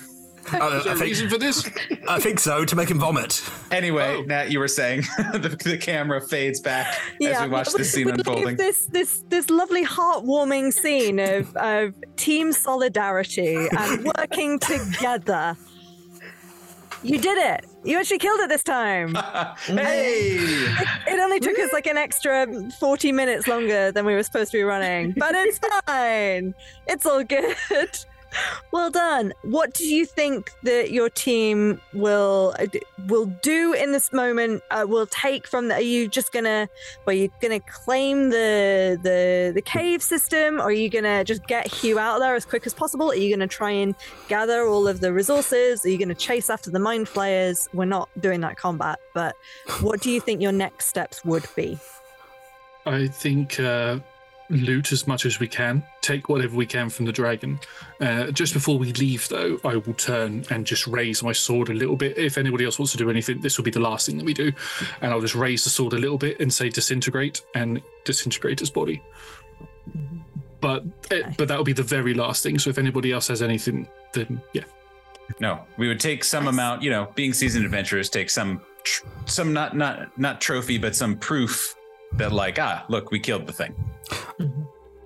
Uh, 0.52 0.56
Is 0.76 0.84
there 0.84 0.92
I 0.92 0.94
a 0.94 0.98
think- 0.98 1.00
reason 1.00 1.28
for 1.30 1.38
this? 1.38 1.68
I 2.08 2.20
think 2.20 2.38
so, 2.38 2.64
to 2.64 2.76
make 2.76 2.90
him 2.90 2.98
vomit. 2.98 3.42
Anyway, 3.70 4.16
Oh. 4.18 4.22
Nat, 4.22 4.50
you 4.50 4.58
were 4.58 4.68
saying 4.68 5.02
the, 5.32 5.56
the 5.64 5.78
camera 5.78 6.20
fades 6.20 6.60
back 6.60 6.86
as 7.22 7.40
we 7.42 7.48
watch 7.48 7.72
this 7.72 7.92
scene 7.92 8.06
we 8.06 8.12
leave 8.12 8.18
unfolding. 8.26 8.56
This 8.56 8.86
this 8.86 9.24
this 9.28 9.48
lovely 9.50 9.84
heartwarming 9.84 10.72
scene 10.72 11.18
of, 11.18 11.54
of 11.56 11.94
team 12.16 12.52
solidarity 12.52 13.68
and 13.78 14.04
working 14.18 14.58
together. 14.58 15.56
You 17.02 17.18
did 17.18 17.36
it. 17.36 17.66
You 17.84 17.98
actually 17.98 18.18
killed 18.18 18.40
it 18.40 18.48
this 18.48 18.62
time. 18.62 19.14
hey! 19.66 20.36
It, 20.38 20.88
it 21.06 21.20
only 21.20 21.38
took 21.38 21.58
us 21.58 21.70
like 21.72 21.86
an 21.86 21.98
extra 21.98 22.46
40 22.80 23.12
minutes 23.12 23.46
longer 23.46 23.92
than 23.92 24.06
we 24.06 24.14
were 24.14 24.22
supposed 24.22 24.52
to 24.52 24.58
be 24.58 24.62
running, 24.62 25.12
but 25.18 25.34
it's 25.34 25.58
fine. 25.86 26.54
It's 26.86 27.04
all 27.04 27.22
good. 27.22 27.56
Well 28.72 28.90
done. 28.90 29.32
What 29.42 29.74
do 29.74 29.84
you 29.84 30.04
think 30.06 30.50
that 30.62 30.90
your 30.90 31.08
team 31.08 31.80
will 31.92 32.54
uh, 32.58 32.66
will 33.06 33.26
do 33.26 33.72
in 33.72 33.92
this 33.92 34.12
moment? 34.12 34.62
Uh, 34.70 34.84
will 34.88 35.06
take 35.06 35.46
from 35.46 35.68
the, 35.68 35.74
are 35.74 35.80
you 35.80 36.08
just 36.08 36.32
gonna 36.32 36.68
are 37.06 37.12
you 37.12 37.30
gonna 37.40 37.60
claim 37.60 38.30
the 38.30 38.98
the 39.02 39.52
the 39.54 39.62
cave 39.62 40.02
system? 40.02 40.58
Or 40.58 40.64
are 40.64 40.72
you 40.72 40.88
gonna 40.88 41.24
just 41.24 41.46
get 41.46 41.66
Hugh 41.66 41.98
out 41.98 42.18
there 42.18 42.34
as 42.34 42.44
quick 42.44 42.66
as 42.66 42.74
possible? 42.74 43.10
Are 43.10 43.16
you 43.16 43.34
gonna 43.34 43.46
try 43.46 43.70
and 43.70 43.94
gather 44.28 44.66
all 44.66 44.88
of 44.88 45.00
the 45.00 45.12
resources? 45.12 45.84
Are 45.84 45.88
you 45.88 45.98
gonna 45.98 46.14
chase 46.14 46.50
after 46.50 46.70
the 46.70 46.80
mind 46.80 47.08
flayers? 47.08 47.68
We're 47.72 47.84
not 47.84 48.08
doing 48.20 48.40
that 48.40 48.56
combat, 48.56 48.98
but 49.14 49.36
what 49.80 50.00
do 50.00 50.10
you 50.10 50.20
think 50.20 50.40
your 50.40 50.52
next 50.52 50.86
steps 50.86 51.24
would 51.24 51.46
be? 51.54 51.78
I 52.86 53.06
think 53.06 53.58
uh, 53.60 53.98
loot 54.50 54.92
as 54.92 55.06
much 55.06 55.24
as 55.26 55.40
we 55.40 55.48
can, 55.48 55.82
take 56.02 56.28
whatever 56.28 56.54
we 56.54 56.66
can 56.66 56.90
from 56.90 57.06
the 57.06 57.12
dragon. 57.12 57.58
Uh, 58.00 58.30
just 58.30 58.52
before 58.52 58.78
we 58.78 58.92
leave, 58.92 59.28
though, 59.28 59.58
I 59.64 59.76
will 59.76 59.94
turn 59.94 60.44
and 60.50 60.66
just 60.66 60.86
raise 60.86 61.22
my 61.22 61.32
sword 61.32 61.70
a 61.70 61.74
little 61.74 61.96
bit. 61.96 62.18
If 62.18 62.36
anybody 62.38 62.64
else 62.64 62.78
wants 62.78 62.92
to 62.92 62.98
do 62.98 63.08
anything, 63.10 63.40
this 63.40 63.56
will 63.56 63.64
be 63.64 63.70
the 63.70 63.80
last 63.80 64.06
thing 64.06 64.18
that 64.18 64.24
we 64.24 64.34
do. 64.34 64.52
And 65.00 65.12
I'll 65.12 65.20
just 65.20 65.34
raise 65.34 65.64
the 65.64 65.70
sword 65.70 65.92
a 65.94 65.98
little 65.98 66.18
bit 66.18 66.40
and 66.40 66.52
say 66.52 66.68
disintegrate 66.68 67.42
and 67.54 67.80
disintegrate 68.04 68.60
his 68.60 68.70
body. 68.70 69.02
but 70.60 70.82
it, 71.10 71.36
but 71.36 71.48
that 71.48 71.58
will 71.58 71.64
be 71.64 71.74
the 71.74 71.82
very 71.82 72.14
last 72.14 72.42
thing. 72.42 72.58
So 72.58 72.70
if 72.70 72.78
anybody 72.78 73.12
else 73.12 73.28
has 73.28 73.42
anything, 73.42 73.86
then 74.14 74.40
yeah. 74.54 74.64
No, 75.40 75.60
we 75.76 75.88
would 75.88 76.00
take 76.00 76.24
some 76.24 76.48
amount. 76.48 76.82
You 76.82 76.90
know, 76.90 77.12
being 77.14 77.32
seasoned 77.32 77.64
adventurers, 77.64 78.08
take 78.10 78.30
some, 78.30 78.60
tr- 78.82 79.06
some 79.26 79.52
not 79.52 79.76
not 79.76 80.16
not 80.18 80.40
trophy, 80.40 80.78
but 80.78 80.94
some 80.94 81.16
proof 81.16 81.74
that 82.18 82.32
like 82.32 82.58
ah, 82.58 82.84
look, 82.88 83.10
we 83.10 83.18
killed 83.20 83.46
the 83.46 83.52
thing. 83.52 83.74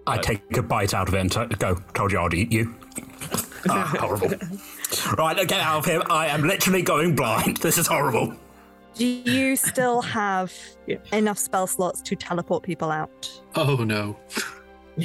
I 0.06 0.16
take 0.18 0.56
a 0.56 0.62
bite 0.62 0.94
out 0.94 1.08
of 1.08 1.14
it 1.14 1.20
and 1.20 1.30
t- 1.30 1.56
go, 1.58 1.74
told 1.94 2.12
you 2.12 2.18
I'd 2.20 2.34
eat 2.34 2.50
you. 2.50 2.74
ah, 3.68 3.94
horrible. 4.00 4.30
right, 5.18 5.36
get 5.46 5.60
out 5.60 5.78
of 5.80 5.84
here. 5.84 6.02
I 6.08 6.28
am 6.28 6.42
literally 6.42 6.82
going 6.82 7.14
blind. 7.14 7.58
This 7.62 7.76
is 7.78 7.86
horrible. 7.86 8.34
Do 8.94 9.04
you 9.06 9.54
still 9.54 10.00
have 10.02 10.52
enough 11.12 11.38
spell 11.38 11.66
slots 11.66 12.00
to 12.02 12.16
teleport 12.16 12.62
people 12.64 12.90
out? 12.90 13.30
Oh 13.54 13.76
no. 13.76 14.16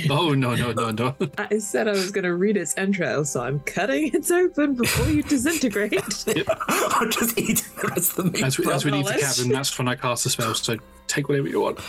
Oh 0.09 0.33
no 0.33 0.55
no 0.55 0.72
no 0.72 0.91
no. 0.91 1.15
I 1.38 1.57
said 1.57 1.88
I 1.88 1.91
was 1.91 2.11
going 2.11 2.23
to 2.23 2.35
read 2.35 2.57
its 2.57 2.75
entrails, 2.77 3.31
so 3.31 3.41
I'm 3.41 3.59
cutting 3.61 4.11
it 4.13 4.30
open 4.31 4.75
before 4.75 5.09
you 5.09 5.23
disintegrate. 5.23 5.93
I'm 6.67 7.11
just 7.11 7.38
eating 7.38 7.65
the 7.81 7.88
rest 7.89 8.17
of 8.17 8.25
the 8.25 8.31
meat. 8.31 8.43
As 8.43 8.57
we, 8.57 8.72
as 8.72 8.85
we 8.85 8.91
leave 8.91 9.05
the 9.05 9.11
Knowledge. 9.11 9.38
cabin, 9.38 9.51
that's 9.51 9.77
when 9.77 9.88
I 9.88 9.95
cast 9.95 10.23
the 10.23 10.30
spell. 10.30 10.53
So 10.55 10.77
take 11.07 11.30
whatever 11.30 11.47
you 11.47 11.61
want. 11.61 11.80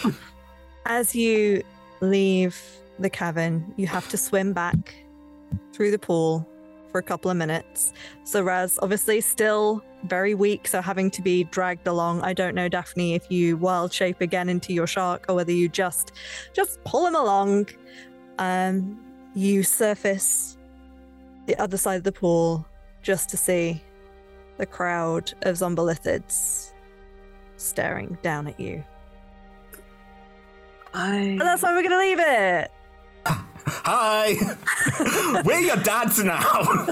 As 0.87 1.15
you 1.15 1.63
leave 2.01 2.61
the 2.99 3.11
cavern, 3.11 3.73
you 3.77 3.87
have 3.87 4.09
to 4.11 4.17
swim 4.17 4.53
back 4.53 4.95
through 5.73 5.91
the 5.91 5.99
pool 5.99 6.49
for 6.95 7.01
a 7.01 7.03
couple 7.03 7.29
of 7.29 7.37
minutes. 7.37 7.93
So 8.23 8.41
Raz, 8.41 8.79
obviously, 8.81 9.21
still 9.21 9.83
very 10.05 10.33
weak, 10.33 10.69
so 10.69 10.81
having 10.81 11.11
to 11.11 11.23
be 11.23 11.43
dragged 11.43 11.89
along. 11.89 12.21
I 12.21 12.33
don't 12.33 12.55
know, 12.55 12.69
Daphne, 12.69 13.15
if 13.15 13.29
you 13.33 13.57
wild 13.57 13.93
shape 13.93 14.21
again 14.21 14.49
into 14.49 14.73
your 14.73 14.87
shark 14.87 15.25
or 15.29 15.35
whether 15.35 15.51
you 15.51 15.69
just 15.69 16.13
just 16.53 16.85
pull 16.85 17.05
him 17.05 17.17
along. 17.17 17.67
Um, 18.39 19.01
you 19.35 19.65
surface 19.65 20.57
the 21.47 21.57
other 21.61 21.77
side 21.77 21.97
of 21.97 22.05
the 22.05 22.13
pool 22.13 22.65
just 23.03 23.29
to 23.31 23.37
see 23.37 23.83
the 24.59 24.67
crowd 24.67 25.33
of 25.43 25.57
zombolithids 25.57 26.71
staring 27.57 28.17
down 28.23 28.47
at 28.47 28.61
you. 28.61 28.85
I... 30.95 31.17
And 31.17 31.41
that's 31.41 31.61
why 31.61 31.75
we're 31.75 31.83
gonna 31.83 31.99
leave 31.99 32.21
it. 32.21 32.71
Hi. 33.67 34.37
We're 35.45 35.61
your 35.61 35.77
dads 35.77 36.23
now. 36.23 36.87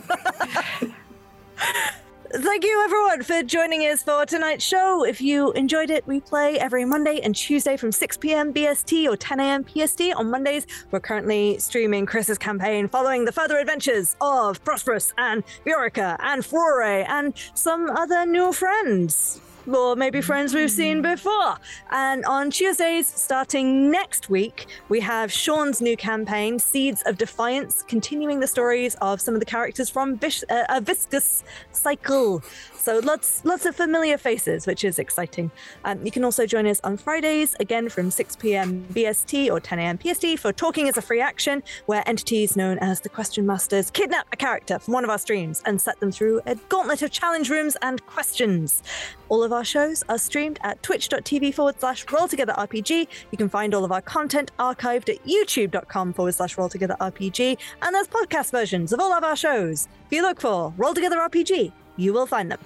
Thank 2.35 2.65
you, 2.65 2.83
everyone, 2.83 3.23
for 3.25 3.43
joining 3.43 3.83
us 3.83 4.03
for 4.03 4.25
tonight's 4.25 4.65
show. 4.65 5.05
If 5.05 5.21
you 5.21 5.53
enjoyed 5.53 5.91
it, 5.91 6.07
we 6.07 6.19
play 6.19 6.59
every 6.59 6.87
Monday 6.87 7.21
and 7.21 7.35
Tuesday 7.35 7.77
from 7.77 7.93
6 7.93 8.17
p.m. 8.17 8.55
BST 8.55 9.07
or 9.07 9.19
10 9.19 9.39
a.m. 9.39 9.67
PST. 9.67 10.01
On 10.17 10.31
Mondays, 10.31 10.67
we're 10.91 11.01
currently 11.01 11.59
streaming 11.59 12.07
Chris's 12.07 12.39
campaign 12.39 12.89
following 12.89 13.27
the 13.27 13.33
further 13.33 13.59
adventures 13.59 14.17
of 14.23 14.65
Prosperous 14.65 15.13
and 15.19 15.45
Viorica 15.67 16.17
and 16.21 16.43
Flore 16.43 16.83
and 16.83 17.35
some 17.53 17.91
other 17.91 18.25
new 18.25 18.51
friends. 18.51 19.39
Or 19.71 19.95
maybe 19.95 20.21
friends 20.21 20.55
we've 20.55 20.71
seen 20.71 21.03
before. 21.03 21.57
And 21.91 22.25
on 22.25 22.51
Tuesdays, 22.51 23.07
starting 23.07 23.91
next 23.91 24.29
week, 24.29 24.67
we 24.89 24.99
have 25.01 25.31
Sean's 25.31 25.81
new 25.81 25.97
campaign, 25.97 26.59
Seeds 26.59 27.03
of 27.07 27.17
Defiance, 27.17 27.85
continuing 27.87 28.41
the 28.41 28.49
stories 28.49 28.97
of 28.97 29.21
some 29.21 29.35
of 29.35 29.41
the 29.41 29.47
characters 29.47 29.89
from 29.89 30.17
Vis- 30.17 30.45
uh, 30.51 30.65
a 30.69 30.81
Viscous 30.81 31.45
Cycle. 31.71 32.43
So 32.83 32.99
lots, 32.99 33.45
lots 33.45 33.65
of 33.65 33.77
familiar 33.77 34.19
faces, 34.19 34.67
which 34.67 34.83
is 34.83 34.99
exciting. 34.99 35.53
Um, 35.85 36.05
you 36.05 36.11
can 36.11 36.25
also 36.25 36.47
join 36.47 36.67
us 36.67 36.81
on 36.83 36.97
Fridays, 36.97 37.55
again 37.61 37.89
from 37.89 38.11
6 38.11 38.35
p.m. 38.35 38.85
BST 38.93 39.53
or 39.53 39.61
10 39.61 39.79
a.m. 39.79 40.01
PST, 40.03 40.37
for 40.41 40.53
Talking 40.53 40.89
as 40.89 40.97
a 40.97 41.03
Free 41.03 41.21
Action, 41.21 41.63
where 41.87 42.03
entities 42.09 42.57
known 42.57 42.79
as 42.81 43.01
the 43.01 43.09
Question 43.09 43.47
Masters 43.47 43.89
kidnap 43.89 44.27
a 44.33 44.37
character 44.37 44.81
from 44.81 44.95
one 44.95 45.05
of 45.05 45.11
our 45.11 45.19
streams 45.19 45.63
and 45.65 45.81
set 45.81 46.01
them 46.01 46.11
through 46.11 46.41
a 46.45 46.57
gauntlet 46.69 47.03
of 47.03 47.13
challenge 47.13 47.51
rooms 47.51 47.77
and 47.83 48.05
questions. 48.07 48.83
All 49.29 49.45
of 49.45 49.53
our 49.53 49.65
shows 49.65 50.03
are 50.09 50.19
streamed 50.19 50.59
at 50.65 50.83
twitch.tv 50.83 51.55
forward 51.55 51.79
slash 51.79 52.05
roll 52.11 52.27
together 52.27 52.53
RPG. 52.59 53.07
You 53.31 53.39
can 53.39 53.49
find 53.49 53.75
all 53.75 53.85
of 53.85 53.93
our 53.93 54.03
content 54.03 54.51
archived 54.59 55.09
at 55.09 55.25
youtube.com 55.25 56.15
forward 56.15 56.35
slash 56.35 56.59
roll 56.59 56.69
together 56.69 56.97
RPG. 57.01 57.59
And 57.81 57.95
there's 57.95 58.09
podcast 58.09 58.51
versions 58.51 58.93
of 58.93 58.99
all 58.99 59.13
of 59.13 59.23
our 59.23 59.37
shows. 59.37 59.87
If 60.07 60.17
you 60.17 60.23
look 60.23 60.41
for 60.41 60.75
Roll 60.77 60.95
Together 60.95 61.19
RPG, 61.19 61.73
you 62.03 62.13
will 62.13 62.27
find 62.27 62.51
them. 62.51 62.59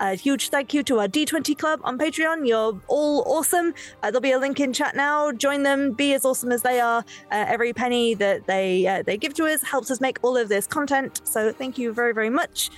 A 0.00 0.14
huge 0.14 0.48
thank 0.50 0.72
you 0.72 0.82
to 0.84 1.00
our 1.00 1.08
D20 1.08 1.58
Club 1.58 1.80
on 1.84 1.98
Patreon. 1.98 2.46
You're 2.46 2.80
all 2.86 3.22
awesome. 3.26 3.74
Uh, 4.02 4.10
there'll 4.10 4.20
be 4.20 4.32
a 4.32 4.38
link 4.38 4.60
in 4.60 4.72
chat 4.72 4.94
now. 4.96 5.32
Join 5.32 5.62
them. 5.62 5.92
Be 5.92 6.14
as 6.14 6.24
awesome 6.24 6.52
as 6.52 6.62
they 6.62 6.80
are. 6.80 7.04
Uh, 7.30 7.44
every 7.48 7.72
penny 7.72 8.14
that 8.14 8.46
they 8.46 8.86
uh, 8.86 9.02
they 9.02 9.16
give 9.16 9.34
to 9.34 9.46
us 9.46 9.62
helps 9.62 9.90
us 9.90 10.00
make 10.00 10.18
all 10.22 10.36
of 10.36 10.48
this 10.48 10.66
content. 10.66 11.20
So 11.24 11.52
thank 11.52 11.78
you 11.78 11.92
very 11.92 12.12
very 12.12 12.30
much. 12.30 12.70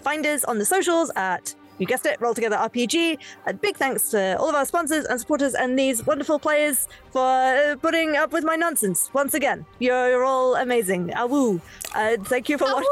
Find 0.00 0.26
us 0.26 0.44
on 0.44 0.58
the 0.58 0.64
socials 0.64 1.10
at 1.16 1.54
you 1.78 1.86
guessed 1.86 2.06
it, 2.06 2.20
Roll 2.20 2.34
Together 2.34 2.56
RPG. 2.56 3.18
A 3.46 3.54
big 3.54 3.76
thanks 3.76 4.10
to 4.10 4.36
all 4.38 4.48
of 4.48 4.54
our 4.54 4.64
sponsors 4.64 5.04
and 5.06 5.20
supporters 5.20 5.54
and 5.54 5.78
these 5.78 6.06
wonderful 6.06 6.38
players 6.38 6.88
for 7.10 7.26
uh, 7.26 7.76
putting 7.80 8.16
up 8.16 8.32
with 8.32 8.44
my 8.44 8.56
nonsense 8.56 9.10
once 9.12 9.34
again. 9.34 9.66
You're, 9.78 10.10
you're 10.10 10.24
all 10.24 10.54
amazing. 10.56 11.08
Awoo. 11.10 11.60
Uh, 11.94 12.16
thank 12.24 12.48
you 12.48 12.58
for 12.58 12.66
watching. 12.66 12.88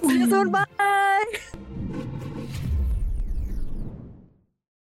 See 0.08 0.18
you 0.18 0.30
soon. 0.30 0.50
Bye. 0.50 0.66